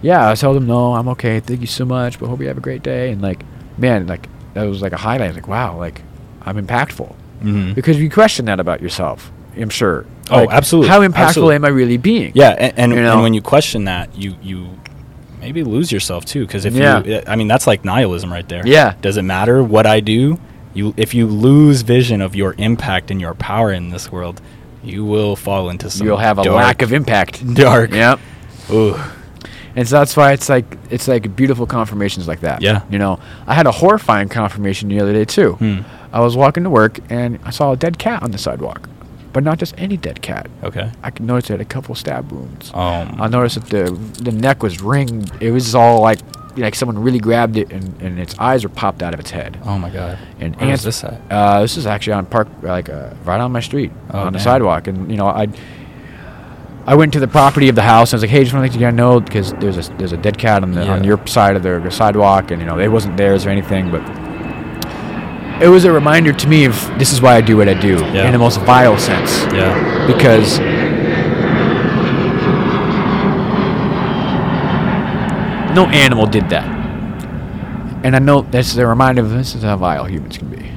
yeah, 0.00 0.30
I 0.30 0.34
told 0.36 0.56
them 0.56 0.66
no, 0.66 0.94
I'm 0.94 1.08
okay. 1.08 1.40
Thank 1.40 1.60
you 1.60 1.66
so 1.66 1.84
much. 1.84 2.20
But 2.20 2.28
hope 2.28 2.40
you 2.40 2.46
have 2.48 2.56
a 2.58 2.60
great 2.60 2.82
day. 2.84 3.10
And 3.10 3.20
like, 3.20 3.42
man, 3.78 4.06
like 4.06 4.28
that 4.54 4.62
was 4.64 4.80
like 4.80 4.92
a 4.92 4.96
highlight. 4.96 5.34
Like, 5.34 5.48
wow, 5.48 5.76
like 5.76 6.02
I'm 6.42 6.56
impactful 6.64 7.12
Mhm. 7.42 7.74
because 7.74 7.98
you 8.00 8.08
question 8.10 8.44
that 8.46 8.60
about 8.60 8.80
yourself. 8.80 9.32
I'm 9.60 9.70
sure. 9.70 10.06
Oh, 10.30 10.36
Like, 10.44 10.50
absolutely. 10.52 10.88
How 10.90 11.00
impactful 11.00 11.14
Absolutely. 11.16 11.54
am 11.56 11.64
I 11.64 11.68
really 11.68 11.96
being? 11.96 12.30
Yeah, 12.34 12.50
and 12.50 12.72
and, 12.76 12.92
You 12.92 12.98
and 12.98 13.22
when 13.22 13.34
you 13.34 13.42
question 13.42 13.84
that, 13.86 14.16
you 14.16 14.34
you 14.40 14.68
maybe 15.40 15.64
lose 15.64 15.90
yourself 15.90 16.24
too. 16.24 16.46
Because 16.46 16.64
if 16.64 16.74
Yeah. 16.74 17.02
you, 17.02 17.20
I 17.26 17.34
mean, 17.34 17.48
that's 17.48 17.66
like 17.66 17.84
nihilism 17.84 18.32
right 18.32 18.48
there. 18.48 18.62
Yeah. 18.64 18.94
Does 19.02 19.16
it 19.16 19.22
matter 19.22 19.64
what 19.64 19.84
I 19.86 19.98
do? 19.98 20.38
You, 20.74 20.94
if 20.96 21.12
you 21.14 21.26
lose 21.26 21.82
vision 21.82 22.22
of 22.22 22.34
your 22.34 22.54
impact 22.56 23.10
and 23.10 23.20
your 23.20 23.34
power 23.34 23.70
in 23.72 23.90
this 23.90 24.10
world, 24.10 24.40
you 24.82 25.04
will 25.04 25.36
fall 25.36 25.70
into 25.70 25.90
some. 25.90 26.06
You'll 26.06 26.16
have 26.16 26.38
a 26.38 26.44
dark, 26.44 26.56
lack 26.56 26.82
of 26.82 26.92
impact. 26.92 27.54
dark. 27.54 27.92
Yep. 27.92 28.20
Ooh. 28.70 28.96
And 29.74 29.88
so 29.88 29.98
that's 29.98 30.16
why 30.16 30.32
it's 30.32 30.48
like 30.48 30.64
it's 30.90 31.08
like 31.08 31.34
beautiful 31.34 31.66
confirmations 31.66 32.28
like 32.28 32.40
that. 32.40 32.60
Yeah. 32.60 32.82
You 32.90 32.98
know, 32.98 33.18
I 33.46 33.54
had 33.54 33.66
a 33.66 33.72
horrifying 33.72 34.28
confirmation 34.28 34.88
the 34.88 35.00
other 35.00 35.12
day 35.12 35.24
too. 35.24 35.52
Hmm. 35.54 35.80
I 36.12 36.20
was 36.20 36.36
walking 36.36 36.64
to 36.64 36.70
work 36.70 36.98
and 37.10 37.38
I 37.44 37.50
saw 37.50 37.72
a 37.72 37.76
dead 37.76 37.98
cat 37.98 38.22
on 38.22 38.32
the 38.32 38.38
sidewalk, 38.38 38.88
but 39.32 39.42
not 39.42 39.58
just 39.58 39.74
any 39.78 39.96
dead 39.96 40.20
cat. 40.20 40.50
Okay. 40.62 40.90
I 41.02 41.10
could 41.10 41.24
notice 41.24 41.48
it 41.48 41.54
had 41.54 41.60
a 41.62 41.64
couple 41.64 41.94
stab 41.94 42.30
wounds. 42.30 42.70
Um. 42.74 43.20
I 43.20 43.28
noticed 43.28 43.54
that 43.60 43.70
the 43.70 43.92
the 44.22 44.32
neck 44.32 44.62
was 44.62 44.82
ringed. 44.82 45.32
It 45.40 45.52
was 45.52 45.74
all 45.74 46.00
like 46.00 46.18
like 46.56 46.74
someone 46.74 46.98
really 46.98 47.18
grabbed 47.18 47.56
it 47.56 47.72
and, 47.72 48.00
and 48.02 48.18
its 48.18 48.34
eyes 48.38 48.62
were 48.62 48.68
popped 48.70 49.02
out 49.02 49.14
of 49.14 49.20
its 49.20 49.30
head. 49.30 49.58
Oh 49.64 49.78
my 49.78 49.90
God. 49.90 50.18
And 50.40 50.54
Where 50.56 50.70
ants- 50.70 50.84
is 50.86 51.00
this? 51.00 51.04
Uh, 51.30 51.60
this 51.62 51.76
is 51.76 51.86
actually 51.86 52.12
on 52.14 52.26
park, 52.26 52.48
like 52.62 52.88
uh, 52.88 53.14
right 53.24 53.40
on 53.40 53.52
my 53.52 53.60
street, 53.60 53.90
Oh, 54.10 54.18
on 54.20 54.32
the 54.32 54.38
sidewalk. 54.40 54.86
And 54.86 55.10
you 55.10 55.16
know, 55.16 55.26
I 55.28 55.48
I 56.84 56.94
went 56.96 57.12
to 57.12 57.20
the 57.20 57.28
property 57.28 57.68
of 57.68 57.74
the 57.76 57.82
house. 57.82 58.12
and 58.12 58.14
I 58.14 58.16
was 58.16 58.22
like, 58.24 58.30
hey, 58.30 58.42
just 58.42 58.52
want 58.52 58.66
to 58.66 58.70
let 58.72 58.80
you 58.80 58.84
guys 58.86 58.94
know 58.94 59.20
because 59.20 59.52
there's 59.54 59.78
a 59.88 59.92
there's 59.94 60.12
a 60.12 60.16
dead 60.16 60.36
cat 60.38 60.62
on 60.62 60.72
the 60.72 60.86
on 60.88 61.04
your 61.04 61.24
side 61.26 61.54
of 61.56 61.62
the, 61.62 61.78
the 61.80 61.90
sidewalk, 61.90 62.50
and 62.50 62.60
you 62.60 62.66
know, 62.66 62.78
it 62.78 62.88
wasn't 62.88 63.16
theirs 63.16 63.46
or 63.46 63.50
anything, 63.50 63.90
but 63.90 64.02
it 65.62 65.68
was 65.68 65.84
a 65.84 65.92
reminder 65.92 66.32
to 66.32 66.48
me 66.48 66.64
of 66.64 66.74
this 66.98 67.12
is 67.12 67.20
why 67.22 67.36
I 67.36 67.40
do 67.40 67.56
what 67.56 67.68
I 67.68 67.74
do 67.74 67.94
Yeah. 67.96 68.26
in 68.26 68.32
the 68.32 68.38
most 68.38 68.58
vile 68.62 68.98
sense 68.98 69.30
Yeah. 69.54 70.06
because 70.08 70.58
no 75.74 75.86
animal 75.86 76.26
did 76.26 76.48
that. 76.50 76.64
And 78.04 78.16
I 78.16 78.18
know 78.18 78.42
that's 78.42 78.76
a 78.76 78.86
reminder 78.86 79.22
of 79.22 79.30
this 79.30 79.54
is 79.54 79.62
how 79.62 79.76
vile 79.76 80.04
humans 80.06 80.36
can 80.38 80.48
be. 80.48 80.70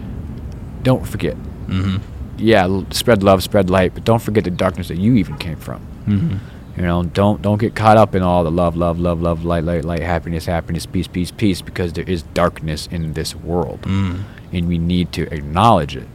Don't 0.83 1.07
forget. 1.07 1.35
Mm-hmm. 1.67 1.97
Yeah, 2.37 2.63
l- 2.65 2.85
spread 2.91 3.23
love, 3.23 3.41
spread 3.43 3.69
light, 3.69 3.93
but 3.93 4.03
don't 4.03 4.21
forget 4.21 4.43
the 4.43 4.51
darkness 4.51 4.89
that 4.89 4.97
you 4.99 5.15
even 5.15 5.37
came 5.37 5.57
from. 5.57 5.79
Mm-hmm. 6.05 6.37
You 6.77 6.81
know, 6.83 7.03
don't 7.03 7.41
don't 7.41 7.57
get 7.57 7.73
caught 7.73 7.97
up 7.97 8.13
in 8.15 8.21
all 8.21 8.43
the 8.43 8.51
love, 8.51 8.75
love, 8.75 8.99
love, 8.99 9.21
love, 9.21 9.45
light, 9.45 9.63
light, 9.63 9.85
light, 9.85 10.01
happiness, 10.01 10.45
happiness, 10.45 10.85
peace, 10.85 11.07
peace, 11.07 11.31
peace, 11.31 11.61
because 11.61 11.93
there 11.93 12.03
is 12.07 12.23
darkness 12.33 12.87
in 12.91 13.13
this 13.13 13.33
world, 13.33 13.81
Mm. 13.83 14.23
and 14.51 14.67
we 14.67 14.77
need 14.77 15.11
to 15.13 15.23
acknowledge 15.33 15.95
it. 15.95 16.07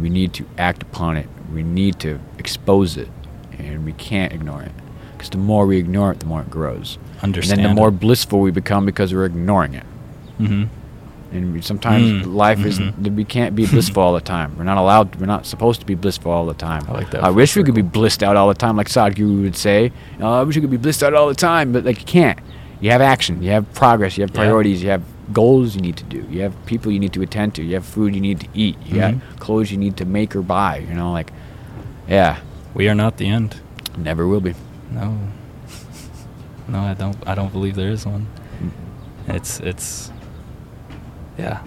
We 0.00 0.08
need 0.08 0.32
to 0.34 0.46
act 0.56 0.82
upon 0.82 1.16
it. 1.18 1.28
We 1.52 1.62
need 1.62 1.98
to 2.00 2.18
expose 2.38 2.96
it, 2.96 3.08
and 3.58 3.84
we 3.84 3.92
can't 3.92 4.32
ignore 4.32 4.62
it. 4.62 4.72
Because 5.12 5.28
the 5.30 5.38
more 5.38 5.66
we 5.66 5.76
ignore 5.76 6.10
it, 6.12 6.20
the 6.20 6.26
more 6.26 6.40
it 6.40 6.50
grows. 6.50 6.98
Understand. 7.22 7.60
And 7.60 7.66
then 7.66 7.74
the 7.74 7.80
more 7.80 7.90
blissful 7.90 8.40
we 8.40 8.50
become 8.50 8.86
because 8.86 9.12
we're 9.14 9.24
ignoring 9.26 9.74
it. 9.74 9.84
Mm-hmm. 10.40 10.64
And 11.30 11.62
sometimes 11.64 12.24
Mm, 12.26 12.34
life 12.34 12.64
is 12.64 12.78
mhm. 12.78 13.14
we 13.14 13.24
can't 13.24 13.54
be 13.54 13.66
blissful 13.66 14.02
all 14.02 14.14
the 14.14 14.20
time. 14.20 14.54
We're 14.56 14.64
not 14.64 14.78
allowed. 14.78 15.16
We're 15.16 15.26
not 15.26 15.44
supposed 15.44 15.80
to 15.80 15.86
be 15.86 15.94
blissful 15.94 16.32
all 16.32 16.46
the 16.46 16.54
time. 16.54 16.84
I 16.88 16.92
like 16.92 17.10
that 17.10 17.22
I 17.22 17.28
wish 17.30 17.54
we 17.54 17.62
could 17.64 17.74
be 17.74 17.82
blissed 17.82 18.22
out 18.22 18.34
all 18.36 18.48
the 18.48 18.54
time, 18.54 18.76
like 18.76 18.88
Sadhguru 18.88 19.42
would 19.42 19.56
say. 19.56 19.92
"Oh, 20.20 20.32
I 20.40 20.42
wish 20.42 20.54
we 20.56 20.62
could 20.62 20.70
be 20.70 20.78
blissed 20.78 21.02
out 21.02 21.12
all 21.12 21.28
the 21.28 21.34
time, 21.34 21.72
but 21.72 21.84
like 21.84 21.98
you 22.00 22.06
can't. 22.06 22.38
You 22.80 22.90
have 22.92 23.02
action. 23.02 23.42
You 23.42 23.50
have 23.50 23.70
progress. 23.74 24.16
You 24.16 24.22
have 24.22 24.30
Yeah. 24.30 24.36
priorities. 24.42 24.82
You 24.82 24.88
have 24.90 25.02
goals 25.32 25.74
you 25.74 25.82
need 25.82 25.96
to 25.96 26.04
do. 26.04 26.24
You 26.30 26.40
have 26.42 26.54
people 26.64 26.90
you 26.92 26.98
need 27.00 27.12
to 27.12 27.20
attend 27.20 27.52
to. 27.56 27.62
You 27.62 27.74
have 27.74 27.84
food 27.84 28.14
you 28.14 28.20
need 28.22 28.40
to 28.40 28.46
eat. 28.54 28.76
You 28.86 28.94
Mhm. 28.94 29.00
got 29.00 29.14
clothes 29.40 29.70
you 29.70 29.76
need 29.76 29.96
to 29.98 30.06
make 30.06 30.34
or 30.34 30.40
buy. 30.40 30.78
You 30.88 30.94
know, 30.94 31.12
like, 31.12 31.30
yeah, 32.08 32.36
We 32.74 32.88
are 32.88 32.94
not 32.94 33.18
the 33.18 33.26
end. 33.28 33.56
never 33.98 34.26
will 34.26 34.40
be. 34.40 34.54
No. 34.90 35.18
No, 36.68 36.80
I 36.80 36.94
don't. 36.94 37.16
I 37.26 37.34
don't 37.34 37.52
believe 37.52 37.74
there 37.74 37.88
is 37.90 38.06
one. 38.06 38.26
Mm. 38.60 39.34
It's 39.34 39.60
it's. 39.60 40.12
Yeah, 41.38 41.62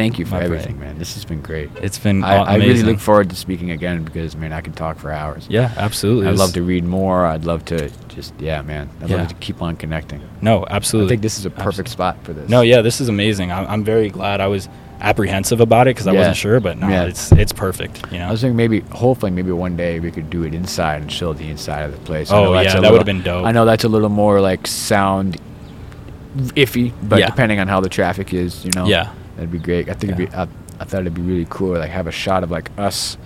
Thank 0.00 0.18
you 0.18 0.24
for 0.24 0.36
My 0.36 0.44
everything, 0.44 0.80
man. 0.80 0.98
This 0.98 1.12
has 1.12 1.26
been 1.26 1.42
great. 1.42 1.68
it's 1.76 1.98
been. 1.98 2.24
I, 2.24 2.36
I 2.36 2.56
really 2.56 2.82
look 2.82 2.98
forward 2.98 3.28
to 3.28 3.36
speaking 3.36 3.70
again 3.70 4.02
because 4.02 4.34
man, 4.34 4.50
I 4.50 4.62
could 4.62 4.74
talk 4.74 4.98
for 4.98 5.10
hours. 5.12 5.46
Yeah, 5.50 5.74
absolutely. 5.76 6.28
I'd 6.28 6.36
love 6.36 6.54
to 6.54 6.62
read 6.62 6.84
more. 6.84 7.26
I'd 7.26 7.44
love 7.44 7.66
to 7.66 7.90
just 8.08 8.32
yeah, 8.40 8.62
man. 8.62 8.88
I'd 9.02 9.10
Yeah. 9.10 9.16
love 9.16 9.28
to 9.28 9.34
keep 9.34 9.60
on 9.60 9.76
connecting. 9.76 10.22
No, 10.40 10.64
absolutely. 10.70 11.08
I 11.08 11.10
think 11.10 11.22
this 11.22 11.38
is 11.38 11.44
a 11.44 11.50
perfect 11.50 11.88
Absolutely. 11.88 11.92
spot 11.92 12.24
for 12.24 12.32
this. 12.32 12.48
No, 12.48 12.62
yeah, 12.62 12.80
this 12.80 13.02
is 13.02 13.08
amazing. 13.10 13.52
I'm, 13.52 13.66
I'm 13.66 13.84
very 13.84 14.08
glad. 14.08 14.40
I 14.40 14.46
was 14.46 14.70
apprehensive 15.00 15.60
about 15.60 15.86
it 15.88 15.94
because 15.96 16.06
I 16.06 16.12
Yeah. 16.12 16.18
wasn't 16.18 16.36
sure, 16.36 16.60
but 16.60 16.78
no, 16.78 16.88
Yeah. 16.88 17.04
it's 17.04 17.32
it's 17.32 17.52
perfect. 17.52 18.02
You 18.12 18.18
know. 18.18 18.28
I 18.28 18.30
was 18.30 18.40
thinking 18.40 18.56
maybe, 18.56 18.80
hopefully, 18.92 19.30
maybe 19.32 19.50
one 19.52 19.76
day 19.76 19.98
we 20.00 20.10
could 20.10 20.28
do 20.30 20.42
it 20.44 20.54
inside 20.54 21.00
and 21.02 21.10
show 21.10 21.32
the 21.32 21.48
inside 21.48 21.82
of 21.82 21.92
the 21.92 21.98
place. 21.98 22.30
Oh, 22.30 22.52
yeah, 22.60 22.78
that 22.80 22.92
would've 22.92 23.06
been 23.06 23.22
dope. 23.22 23.46
I 23.46 23.52
know 23.52 23.64
that's 23.64 23.84
a 23.84 23.88
little 23.88 24.08
more 24.08 24.40
like 24.40 24.66
sound 24.66 25.38
iffy, 26.54 26.92
but 27.02 27.18
Yeah. 27.20 27.26
depending 27.26 27.58
on 27.60 27.68
how 27.68 27.80
the 27.80 27.88
traffic 27.88 28.32
is, 28.32 28.64
you 28.64 28.70
know, 28.76 28.86
Yeah. 28.86 29.08
that'd 29.36 29.50
be 29.50 29.58
great. 29.58 29.88
I 29.88 29.94
think 29.94 30.12
it'd 30.12 30.30
be, 30.30 30.36
I, 30.36 30.42
I 30.78 30.84
thought 30.84 31.00
it'd 31.00 31.14
be 31.14 31.22
really 31.22 31.46
cool, 31.50 31.76
like 31.78 31.90
have 31.90 32.06
a 32.06 32.12
shot 32.12 32.42
of 32.44 32.50
like 32.50 32.70
us, 32.78 33.16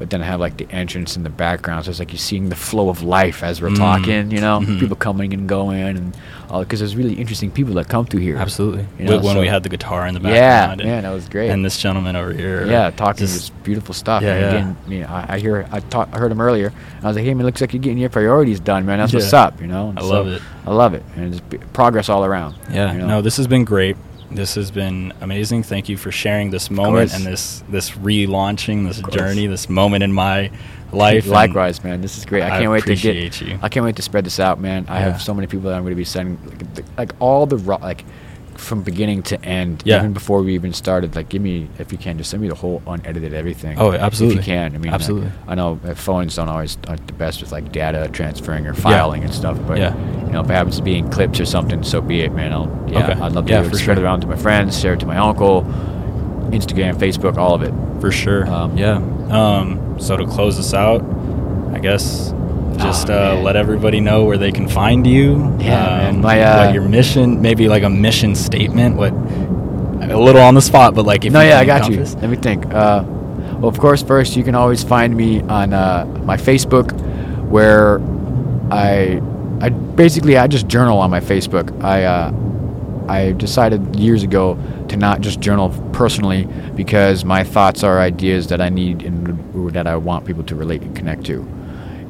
but 0.00 0.10
then 0.10 0.20
I 0.22 0.24
have 0.24 0.40
like 0.40 0.56
the 0.56 0.66
entrance 0.72 1.14
in 1.16 1.22
the 1.22 1.30
background, 1.30 1.84
so 1.84 1.90
it's 1.90 2.00
like 2.00 2.10
you're 2.10 2.18
seeing 2.18 2.48
the 2.48 2.56
flow 2.56 2.88
of 2.88 3.02
life 3.04 3.44
as 3.44 3.60
we're 3.62 3.68
Mm. 3.68 3.76
talking, 3.76 4.30
you 4.32 4.40
know, 4.40 4.58
Mhm. 4.60 4.80
people 4.80 4.96
coming 4.96 5.32
and 5.32 5.46
going, 5.48 5.96
and 5.96 6.16
all 6.48 6.60
because 6.60 6.80
there's 6.80 6.96
really 6.96 7.12
interesting 7.14 7.50
people 7.50 7.74
that 7.74 7.86
come 7.88 8.06
through 8.06 8.20
here. 8.22 8.36
Absolutely. 8.38 8.86
You 8.98 9.04
know, 9.04 9.20
Wh- 9.20 9.24
when 9.24 9.38
we 9.38 9.46
had 9.46 9.62
the 9.62 9.68
guitar 9.68 10.06
in 10.08 10.14
the 10.14 10.20
background. 10.20 10.80
Yeah, 10.80 10.86
man, 10.86 11.02
that 11.04 11.12
was 11.12 11.28
great. 11.28 11.50
And 11.50 11.64
this 11.64 11.76
gentleman 11.78 12.16
over 12.16 12.32
here. 12.32 12.66
Yeah, 12.66 12.90
talking 12.90 13.20
just- 13.26 13.34
this 13.34 13.50
beautiful 13.62 13.94
stuff. 13.94 14.22
Yeah, 14.22 14.32
and 14.32 14.40
yeah. 14.40 14.48
Again, 14.48 14.76
you 14.88 15.00
know, 15.02 15.06
I, 15.08 15.26
I 15.34 15.38
hear, 15.38 15.66
I, 15.70 15.80
I 15.94 16.18
heard 16.18 16.32
him 16.32 16.40
earlier. 16.40 16.68
And 16.96 17.04
I 17.04 17.06
was 17.08 17.16
like, 17.16 17.24
hey 17.26 17.34
man, 17.34 17.44
looks 17.46 17.60
like 17.60 17.72
you're 17.74 17.82
getting 17.82 17.98
your 17.98 18.10
priorities 18.10 18.58
done, 18.58 18.86
man. 18.86 18.98
That's 18.98 19.12
what's 19.12 19.32
up, 19.34 19.60
you 19.60 19.66
know. 19.68 19.90
And 19.90 19.98
I 19.98 20.02
love 20.02 20.26
it. 20.26 20.42
I 20.66 20.72
love 20.72 20.94
it, 20.94 21.02
and 21.14 21.32
it's 21.34 21.40
b- 21.42 21.58
progress 21.74 22.08
all 22.08 22.24
around. 22.24 22.54
Yeah. 22.72 22.92
you 22.92 22.98
know? 23.00 23.06
No, 23.06 23.22
this 23.22 23.36
has 23.36 23.46
been 23.46 23.64
great. 23.64 23.96
This 24.30 24.54
has 24.54 24.70
been 24.70 25.12
amazing. 25.20 25.64
Thank 25.64 25.88
you 25.88 25.96
for 25.96 26.12
sharing 26.12 26.50
this 26.50 26.70
moment 26.70 27.12
and 27.14 27.24
this 27.26 27.64
this 27.68 27.90
relaunching, 27.92 28.86
this 28.86 29.00
journey, 29.12 29.46
this 29.46 29.68
moment 29.68 30.04
in 30.04 30.12
my 30.12 30.50
life. 30.92 31.26
Likewise, 31.26 31.82
man. 31.82 32.00
This 32.00 32.16
is 32.16 32.24
great. 32.24 32.42
I 32.42 32.56
I 32.56 32.58
can't 32.60 32.70
wait 32.70 32.84
to 32.84 32.94
get. 32.94 33.40
you. 33.40 33.58
I 33.60 33.68
can't 33.68 33.84
wait 33.84 33.96
to 33.96 34.02
spread 34.02 34.24
this 34.24 34.38
out, 34.38 34.60
man. 34.60 34.86
I 34.88 34.98
Yeah. 35.00 35.10
have 35.12 35.22
so 35.22 35.34
many 35.34 35.46
people 35.46 35.68
that 35.70 35.76
I'm 35.76 35.82
going 35.82 35.92
to 35.92 35.96
be 35.96 36.04
sending, 36.04 36.38
like, 36.76 36.84
like 36.96 37.12
all 37.18 37.46
the 37.46 37.56
raw, 37.58 37.76
like 37.80 38.04
from 38.60 38.82
beginning 38.82 39.22
to 39.24 39.42
end. 39.44 39.82
Yeah. 39.84 39.98
Even 39.98 40.12
before 40.12 40.42
we 40.42 40.54
even 40.54 40.72
started, 40.72 41.16
like 41.16 41.28
give 41.28 41.42
me 41.42 41.68
if 41.78 41.90
you 41.92 41.98
can, 41.98 42.18
just 42.18 42.30
send 42.30 42.42
me 42.42 42.48
the 42.48 42.54
whole 42.54 42.82
unedited 42.86 43.32
everything. 43.34 43.78
Oh, 43.78 43.92
absolutely. 43.92 44.38
If 44.40 44.46
you 44.46 44.52
can, 44.52 44.74
I 44.74 44.78
mean, 44.78 44.92
like, 44.92 45.00
Absolutely. 45.00 45.30
I 45.48 45.54
know 45.54 45.78
phones 45.94 46.36
don't 46.36 46.48
always 46.48 46.76
aren't 46.86 47.06
the 47.06 47.12
best 47.14 47.40
with 47.40 47.52
like 47.52 47.72
data 47.72 48.08
transferring 48.12 48.66
or 48.66 48.74
filing 48.74 49.24
and 49.24 49.32
stuff, 49.32 49.58
but 49.66 49.78
Yeah. 49.78 49.94
you 50.26 50.32
know, 50.32 50.40
if 50.40 50.50
it 50.50 50.52
happens 50.54 50.76
to 50.76 50.82
be 50.82 50.96
in 50.98 51.10
clips 51.10 51.40
or 51.40 51.46
something, 51.46 51.82
so 51.82 52.00
be 52.00 52.20
it, 52.20 52.32
man. 52.32 52.52
I'll 52.52 52.68
yeah, 52.88 53.10
Okay. 53.10 53.20
I'd 53.20 53.32
love 53.32 53.46
to 53.46 53.52
Yeah, 53.52 53.62
for 53.62 53.92
it 53.92 53.98
around 53.98 54.20
to 54.20 54.26
my 54.26 54.36
friends, 54.36 54.78
share 54.78 54.94
it 54.94 55.00
to 55.00 55.06
my 55.06 55.16
uncle, 55.16 55.62
Instagram, 56.50 56.96
Facebook, 56.96 57.36
all 57.36 57.54
of 57.54 57.62
it. 57.62 57.72
For 58.00 58.10
sure. 58.10 58.46
Um, 58.48 58.76
yeah. 58.76 58.96
Um, 59.30 59.98
so 60.00 60.16
to 60.16 60.26
close 60.26 60.56
this 60.56 60.74
out, 60.74 61.02
I 61.72 61.78
guess 61.78 62.32
just 62.80 63.10
Oh, 63.10 63.38
uh, 63.38 63.40
let 63.40 63.56
everybody 63.56 64.00
know 64.00 64.24
where 64.24 64.38
they 64.38 64.52
can 64.52 64.68
find 64.68 65.06
you. 65.06 65.56
Yeah, 65.60 66.08
um. 66.08 66.20
My, 66.20 66.40
uh, 66.40 66.66
what 66.66 66.74
your 66.74 66.88
mission, 66.88 67.40
maybe 67.40 67.68
like 67.68 67.82
a 67.82 67.90
mission 67.90 68.34
statement. 68.34 68.96
What 68.96 69.12
a 69.12 70.18
little 70.18 70.40
on 70.40 70.54
the 70.54 70.62
spot, 70.62 70.94
but 70.94 71.06
like 71.06 71.24
if 71.24 71.32
no, 71.32 71.40
you 71.40 71.48
yeah, 71.48 71.60
I 71.60 71.64
got 71.64 71.90
you. 71.90 72.04
Let 72.04 72.30
me 72.30 72.36
think. 72.36 72.66
Uh, 72.66 73.04
well, 73.60 73.68
of 73.68 73.78
course, 73.78 74.02
first 74.02 74.36
you 74.36 74.44
can 74.44 74.54
always 74.54 74.82
find 74.82 75.14
me 75.14 75.42
on 75.42 75.72
uh, 75.72 76.06
my 76.24 76.36
Facebook, 76.36 76.92
where 77.48 78.00
I, 78.72 79.20
I 79.60 79.68
basically 79.68 80.36
I 80.36 80.46
just 80.46 80.66
journal 80.66 80.98
on 80.98 81.10
my 81.10 81.20
Facebook. 81.20 81.82
I, 81.82 82.04
uh, 82.04 82.32
I 83.08 83.32
decided 83.32 83.96
years 83.96 84.22
ago 84.22 84.56
to 84.88 84.96
not 84.96 85.20
just 85.20 85.40
journal 85.40 85.70
personally 85.92 86.44
because 86.74 87.24
my 87.24 87.44
thoughts 87.44 87.82
are 87.82 88.00
ideas 88.00 88.46
that 88.48 88.60
I 88.60 88.68
need 88.68 89.02
and 89.02 89.72
that 89.74 89.86
I 89.86 89.96
want 89.96 90.24
people 90.26 90.44
to 90.44 90.54
relate 90.54 90.82
and 90.82 90.94
connect 90.96 91.24
to, 91.26 91.42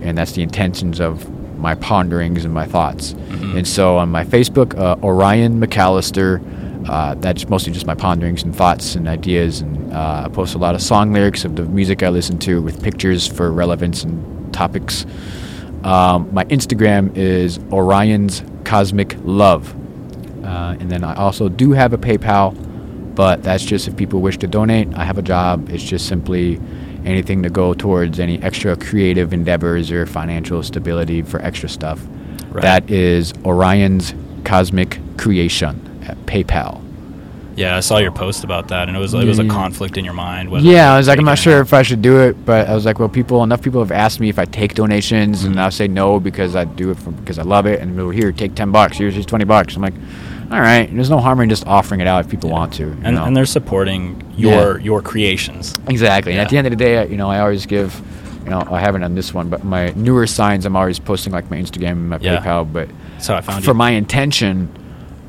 and 0.02 0.16
that's 0.16 0.32
the 0.32 0.42
intentions 0.42 1.00
of 1.00 1.28
my 1.58 1.74
ponderings 1.74 2.44
and 2.44 2.54
my 2.54 2.64
thoughts. 2.66 3.14
Mhm. 3.30 3.58
And 3.58 3.68
so 3.68 3.98
on 3.98 4.08
my 4.10 4.24
Facebook, 4.24 4.78
uh, 4.78 4.96
Orion 5.04 5.60
McAllister, 5.60 6.40
uh, 6.88 7.14
that's 7.20 7.48
mostly 7.48 7.72
just 7.72 7.86
my 7.86 7.94
ponderings 7.94 8.42
and 8.42 8.56
thoughts 8.56 8.96
and 8.96 9.06
ideas. 9.06 9.60
And 9.60 9.92
uh, 9.92 10.22
I 10.24 10.28
post 10.28 10.54
a 10.54 10.58
lot 10.58 10.74
of 10.74 10.80
song 10.80 11.12
lyrics 11.12 11.44
of 11.44 11.56
the 11.56 11.64
music 11.64 12.02
I 12.02 12.08
listen 12.08 12.38
to 12.38 12.62
with 12.62 12.82
pictures 12.82 13.26
for 13.26 13.50
relevance 13.52 14.02
and 14.04 14.52
topics. 14.54 15.04
Um, 15.84 16.28
my 16.32 16.44
Instagram 16.46 17.14
is 17.16 17.58
Orion's 17.72 18.42
Cosmic 18.64 19.16
Love. 19.24 19.74
Uh, 20.44 20.76
and 20.80 20.90
then 20.90 21.04
I 21.04 21.14
also 21.14 21.48
do 21.48 21.72
have 21.72 21.92
a 21.92 21.98
PayPal, 21.98 22.54
but 23.14 23.42
that's 23.42 23.64
just 23.64 23.86
if 23.88 23.96
people 23.96 24.20
wish 24.20 24.38
to 24.38 24.46
donate. 24.46 24.88
I 24.94 25.04
have 25.04 25.18
a 25.18 25.22
job. 25.22 25.68
It's 25.70 25.84
just 25.84 26.06
simply 26.06 26.58
anything 27.04 27.42
to 27.42 27.50
go 27.50 27.74
towards 27.74 28.18
any 28.20 28.42
extra 28.42 28.76
creative 28.76 29.32
endeavors 29.32 29.90
or 29.90 30.06
financial 30.06 30.62
stability 30.62 31.22
for 31.22 31.40
extra 31.42 31.68
stuff. 31.68 32.00
Right. 32.50 32.62
That 32.62 32.90
is 32.90 33.32
Orion's 33.44 34.14
Cosmic 34.44 34.98
Creation 35.16 36.04
at 36.06 36.16
PayPal. 36.26 36.82
Yeah, 37.56 37.76
I 37.76 37.80
saw 37.80 37.98
your 37.98 38.12
post 38.12 38.42
about 38.44 38.68
that, 38.68 38.88
and 38.88 38.96
it 38.96 39.00
was 39.00 39.12
it 39.12 39.26
was 39.26 39.38
a 39.38 39.46
conflict 39.46 39.98
in 39.98 40.04
your 40.04 40.14
mind. 40.14 40.50
Yeah, 40.62 40.94
I 40.94 40.96
was 40.96 41.08
like, 41.08 41.18
I'm 41.18 41.24
not 41.26 41.38
sure 41.38 41.60
if 41.60 41.74
I 41.74 41.82
should 41.82 42.00
do 42.00 42.18
it, 42.20 42.42
but 42.46 42.68
I 42.68 42.74
was 42.74 42.86
like, 42.86 42.98
well, 42.98 43.08
people, 43.08 43.42
enough 43.42 43.60
people 43.60 43.80
have 43.80 43.92
asked 43.92 44.18
me 44.18 44.28
if 44.30 44.38
I 44.38 44.46
take 44.46 44.74
donations, 44.74 45.44
and 45.44 45.56
Mhm. 45.56 45.60
I'll 45.60 45.70
say 45.70 45.86
no 45.86 46.20
because 46.20 46.56
I 46.56 46.64
do 46.64 46.90
it 46.90 46.98
for, 46.98 47.10
because 47.10 47.38
I 47.38 47.42
love 47.42 47.66
it, 47.66 47.80
and 47.80 47.98
they'll 47.98 48.08
here, 48.10 48.32
take 48.32 48.54
ten 48.54 48.70
bucks. 48.70 48.96
Here's 48.96 49.12
here's 49.14 49.26
twenty 49.26 49.44
bucks. 49.44 49.76
I'm 49.76 49.82
like, 49.82 49.94
all 50.50 50.60
right. 50.60 50.88
There's 50.92 51.10
no 51.10 51.18
harm 51.18 51.40
in 51.40 51.48
just 51.48 51.66
offering 51.66 52.00
it 52.00 52.06
out 52.06 52.24
if 52.24 52.30
people 52.30 52.50
Yeah. 52.50 52.56
want 52.56 52.72
to. 52.74 52.84
you 52.84 52.96
and 53.04 53.16
know? 53.16 53.24
and 53.24 53.36
they're 53.36 53.46
supporting 53.46 54.22
your 54.36 54.78
your 54.80 55.00
creations. 55.02 55.78
Exactly. 55.88 56.32
And 56.32 56.40
at 56.40 56.48
the 56.48 56.56
end 56.58 56.66
of 56.66 56.70
the 56.70 56.76
day, 56.76 57.06
you 57.08 57.16
know, 57.16 57.30
I 57.30 57.40
always 57.40 57.66
give, 57.66 58.00
you 58.44 58.50
know, 58.50 58.66
I 58.70 58.80
haven't 58.80 59.02
on 59.04 59.14
this 59.14 59.32
one, 59.34 59.48
but 59.48 59.64
my 59.64 59.92
newer 59.96 60.26
signs, 60.26 60.66
I'm 60.66 60.76
always 60.76 60.98
posting 60.98 61.32
like 61.32 61.50
my 61.50 61.56
Instagram 61.58 61.92
and 61.92 62.08
my 62.10 62.18
Yeah. 62.20 62.38
PayPal. 62.42 62.70
But 62.72 62.88
so 63.18 63.34
I 63.34 63.40
found 63.42 63.64
for 63.64 63.70
you. 63.70 63.74
my 63.74 63.90
intention, 63.90 64.68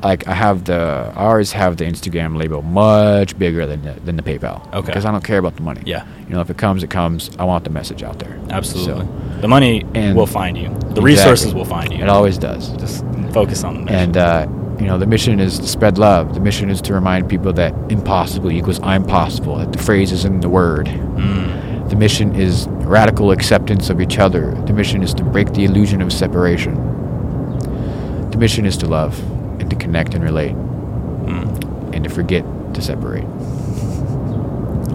like 0.03 0.27
I 0.27 0.33
have 0.33 0.63
the, 0.65 1.11
I 1.15 1.25
always 1.25 1.51
have 1.51 1.77
the 1.77 1.85
Instagram 1.85 2.35
label 2.35 2.63
much 2.63 3.37
bigger 3.37 3.67
than 3.67 3.83
the, 3.83 3.93
than 4.03 4.15
the 4.15 4.23
PayPal. 4.23 4.65
Okay. 4.73 4.87
Because 4.87 5.05
I 5.05 5.11
don't 5.11 5.23
care 5.23 5.37
about 5.37 5.55
the 5.57 5.61
money. 5.61 5.81
Yeah. 5.85 6.05
You 6.27 6.33
know, 6.33 6.41
if 6.41 6.49
it 6.49 6.57
comes, 6.57 6.81
it 6.81 6.89
comes. 6.89 7.29
I 7.37 7.43
want 7.43 7.63
the 7.65 7.69
message 7.69 8.01
out 8.01 8.17
there. 8.17 8.39
Absolutely. 8.49 9.05
So, 9.05 9.41
the 9.41 9.47
money 9.47 9.85
and- 9.93 10.15
will 10.15 10.25
find 10.25 10.57
you. 10.57 10.69
The 10.69 10.75
Exactly. 10.77 11.03
resources 11.03 11.53
will 11.53 11.65
find 11.65 11.91
you. 11.93 11.99
it 12.01 12.09
always 12.09 12.37
does. 12.39 12.69
Just 12.77 13.03
focus 13.31 13.63
on 13.63 13.73
the 13.75 13.79
mission. 13.81 13.95
And 13.99 14.17
uh, 14.17 14.47
you 14.81 14.87
know, 14.87 14.97
the 14.97 15.05
mission 15.05 15.39
is 15.39 15.59
to 15.59 15.67
spread 15.67 15.97
love. 15.99 16.33
The 16.33 16.39
mission 16.39 16.71
is 16.71 16.81
to 16.81 16.93
remind 16.93 17.29
people 17.29 17.53
that 17.53 17.73
impossible 17.91 18.51
equals 18.51 18.79
I'm 18.81 19.05
possible. 19.05 19.57
That 19.57 19.71
the 19.71 19.77
phrase 19.77 20.11
is 20.11 20.25
in 20.25 20.39
the 20.41 20.49
word. 20.49 20.87
Mm. 20.87 21.89
The 21.89 21.95
mission 21.95 22.33
is 22.35 22.67
radical 22.67 23.29
acceptance 23.31 23.89
of 23.91 24.01
each 24.01 24.17
other. 24.17 24.51
The 24.65 24.73
mission 24.73 25.03
is 25.03 25.13
to 25.15 25.23
break 25.23 25.53
the 25.53 25.65
illusion 25.65 26.01
of 26.01 26.11
separation. 26.11 26.73
The 28.31 28.37
mission 28.37 28.65
is 28.65 28.75
to 28.77 28.87
love 28.87 29.19
and 29.61 29.69
to 29.69 29.75
connect 29.75 30.15
and 30.15 30.23
relate 30.23 30.55
Mm. 30.55 31.93
and 31.93 32.03
to 32.03 32.09
forget 32.09 32.43
to 32.73 32.81
separate. 32.81 33.25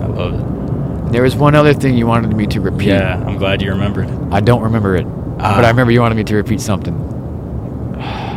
I 0.03 0.07
love 0.07 0.35
it. 0.35 1.13
There 1.13 1.23
was 1.23 1.37
one 1.37 1.55
other 1.55 1.73
thing 1.73 1.97
you 1.97 2.07
wanted 2.09 2.37
me 2.37 2.47
to 2.49 2.61
repeat. 2.61 2.89
Yeah, 2.89 3.23
I'm 3.25 3.37
glad 3.39 3.63
you 3.63 3.71
remembered. 3.71 4.09
I 4.33 4.41
don't 4.41 4.63
remember 4.63 4.97
it, 4.97 5.07
Ah. 5.39 5.55
but 5.55 5.65
I 5.65 5.69
remember 5.69 5.93
you 5.93 6.01
wanted 6.01 6.17
me 6.17 6.25
to 6.25 6.35
repeat 6.35 6.61
something. 6.61 6.95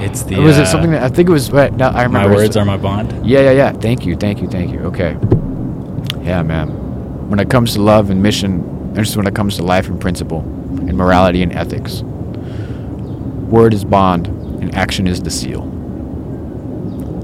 It's 0.01 0.23
the. 0.23 0.37
was 0.39 0.57
uh, 0.57 0.61
it 0.61 0.65
something 0.67 0.91
that 0.91 1.03
I 1.03 1.09
think 1.09 1.29
it 1.29 1.31
was? 1.31 1.51
No, 1.51 1.59
I 1.59 1.69
My 1.69 2.03
remember. 2.03 2.35
words 2.35 2.57
are 2.57 2.65
my 2.65 2.77
bond. 2.77 3.25
Yeah, 3.25 3.41
yeah, 3.41 3.51
yeah. 3.51 3.71
Thank 3.71 4.05
you, 4.05 4.15
thank 4.15 4.41
you, 4.41 4.47
thank 4.47 4.71
you. 4.71 4.79
Okay. 4.81 5.17
Yeah, 6.23 6.41
man. 6.43 6.69
When 7.29 7.39
it 7.39 7.49
comes 7.49 7.73
to 7.73 7.81
love 7.81 8.09
and 8.09 8.21
mission, 8.23 8.61
and 8.61 8.95
just 8.95 9.15
when 9.17 9.27
it 9.27 9.35
comes 9.35 9.57
to 9.57 9.63
life 9.63 9.87
and 9.87 9.99
principle, 9.99 10.39
and 10.41 10.95
morality 10.97 11.43
and 11.43 11.53
ethics, 11.53 12.01
word 12.01 13.73
is 13.73 13.83
bond, 13.83 14.27
and 14.27 14.73
action 14.75 15.07
is 15.07 15.21
the 15.21 15.29
seal. 15.31 15.63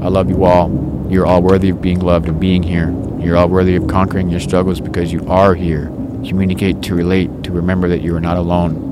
I 0.02 0.08
love 0.08 0.30
you 0.30 0.44
all. 0.46 1.08
You're 1.10 1.26
all 1.26 1.42
worthy 1.42 1.70
of 1.70 1.82
being 1.82 2.00
loved 2.00 2.28
and 2.28 2.40
being 2.40 2.62
here. 2.64 2.92
You're 3.20 3.38
all 3.38 3.50
worthy 3.50 3.76
of 3.76 3.88
conquering 3.88 4.30
your 4.30 4.40
struggles 4.40 4.80
because 4.80 5.12
you 5.12 5.26
are 5.28 5.56
here. 5.56 5.86
Communicate 6.28 6.82
to 6.84 6.96
relate, 6.96 7.44
to 7.44 7.52
remember 7.52 7.88
that 7.90 8.02
you 8.02 8.16
are 8.16 8.22
not 8.22 8.38
alone. 8.38 8.92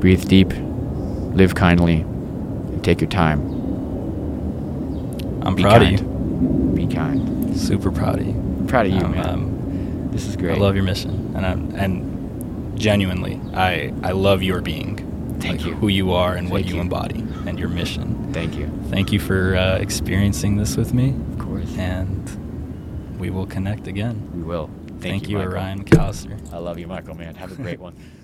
Breathe 0.00 0.26
deep, 0.28 0.52
live 1.36 1.54
kindly, 1.54 2.00
and 2.00 2.82
take 2.82 3.00
your 3.00 3.10
time. 3.10 3.40
I'm 5.42 5.54
Be 5.54 5.62
proud 5.62 5.82
kind. 5.82 6.00
of 6.00 6.00
you. 6.00 6.86
Be 6.86 6.92
kind. 6.92 7.56
Super 7.56 7.90
proud 7.92 8.18
of 8.20 8.26
you. 8.26 8.32
I'm 8.32 8.66
proud 8.66 8.86
of 8.86 8.92
you, 8.92 9.00
Um, 9.04 9.10
man. 9.12 9.26
um, 9.28 10.08
this 10.12 10.26
is 10.26 10.34
great. 10.36 10.56
I 10.56 10.60
love 10.60 10.74
your 10.74 10.84
mission, 10.84 11.32
and 11.36 11.46
I, 11.46 11.52
and 11.84 12.78
genuinely, 12.78 13.40
I 13.54 13.92
I 14.02 14.12
love 14.12 14.42
your 14.42 14.60
being. 14.60 14.96
Thank 15.40 15.58
like 15.60 15.66
you. 15.66 15.74
Who 15.74 15.88
you 15.88 16.12
are 16.12 16.34
and 16.34 16.50
what 16.50 16.64
you, 16.64 16.76
you. 16.76 16.80
embody, 16.80 17.20
and 17.46 17.58
your 17.58 17.68
mission. 17.68 18.32
Thank 18.32 18.56
you. 18.56 18.70
Thank 18.88 19.12
you 19.12 19.20
for 19.20 19.54
uh, 19.56 19.76
experiencing 19.76 20.56
this 20.56 20.76
with 20.76 20.94
me, 20.94 21.10
Of 21.34 21.38
course. 21.38 21.76
and 21.76 23.18
we 23.20 23.28
will 23.30 23.46
connect 23.46 23.86
again. 23.86 24.30
we 24.34 24.42
will. 24.42 24.70
Thank, 24.98 25.02
Thank, 25.02 25.28
you, 25.28 25.36
Michael. 25.36 25.52
Orion. 25.52 25.84
I 26.52 26.58
love 26.58 26.78
you, 26.78 26.86
Michael, 26.86 27.14
man. 27.14 27.34
Have 27.34 27.52
a 27.52 27.54
great 27.54 27.78
one. 27.78 27.94
You. 27.94 28.02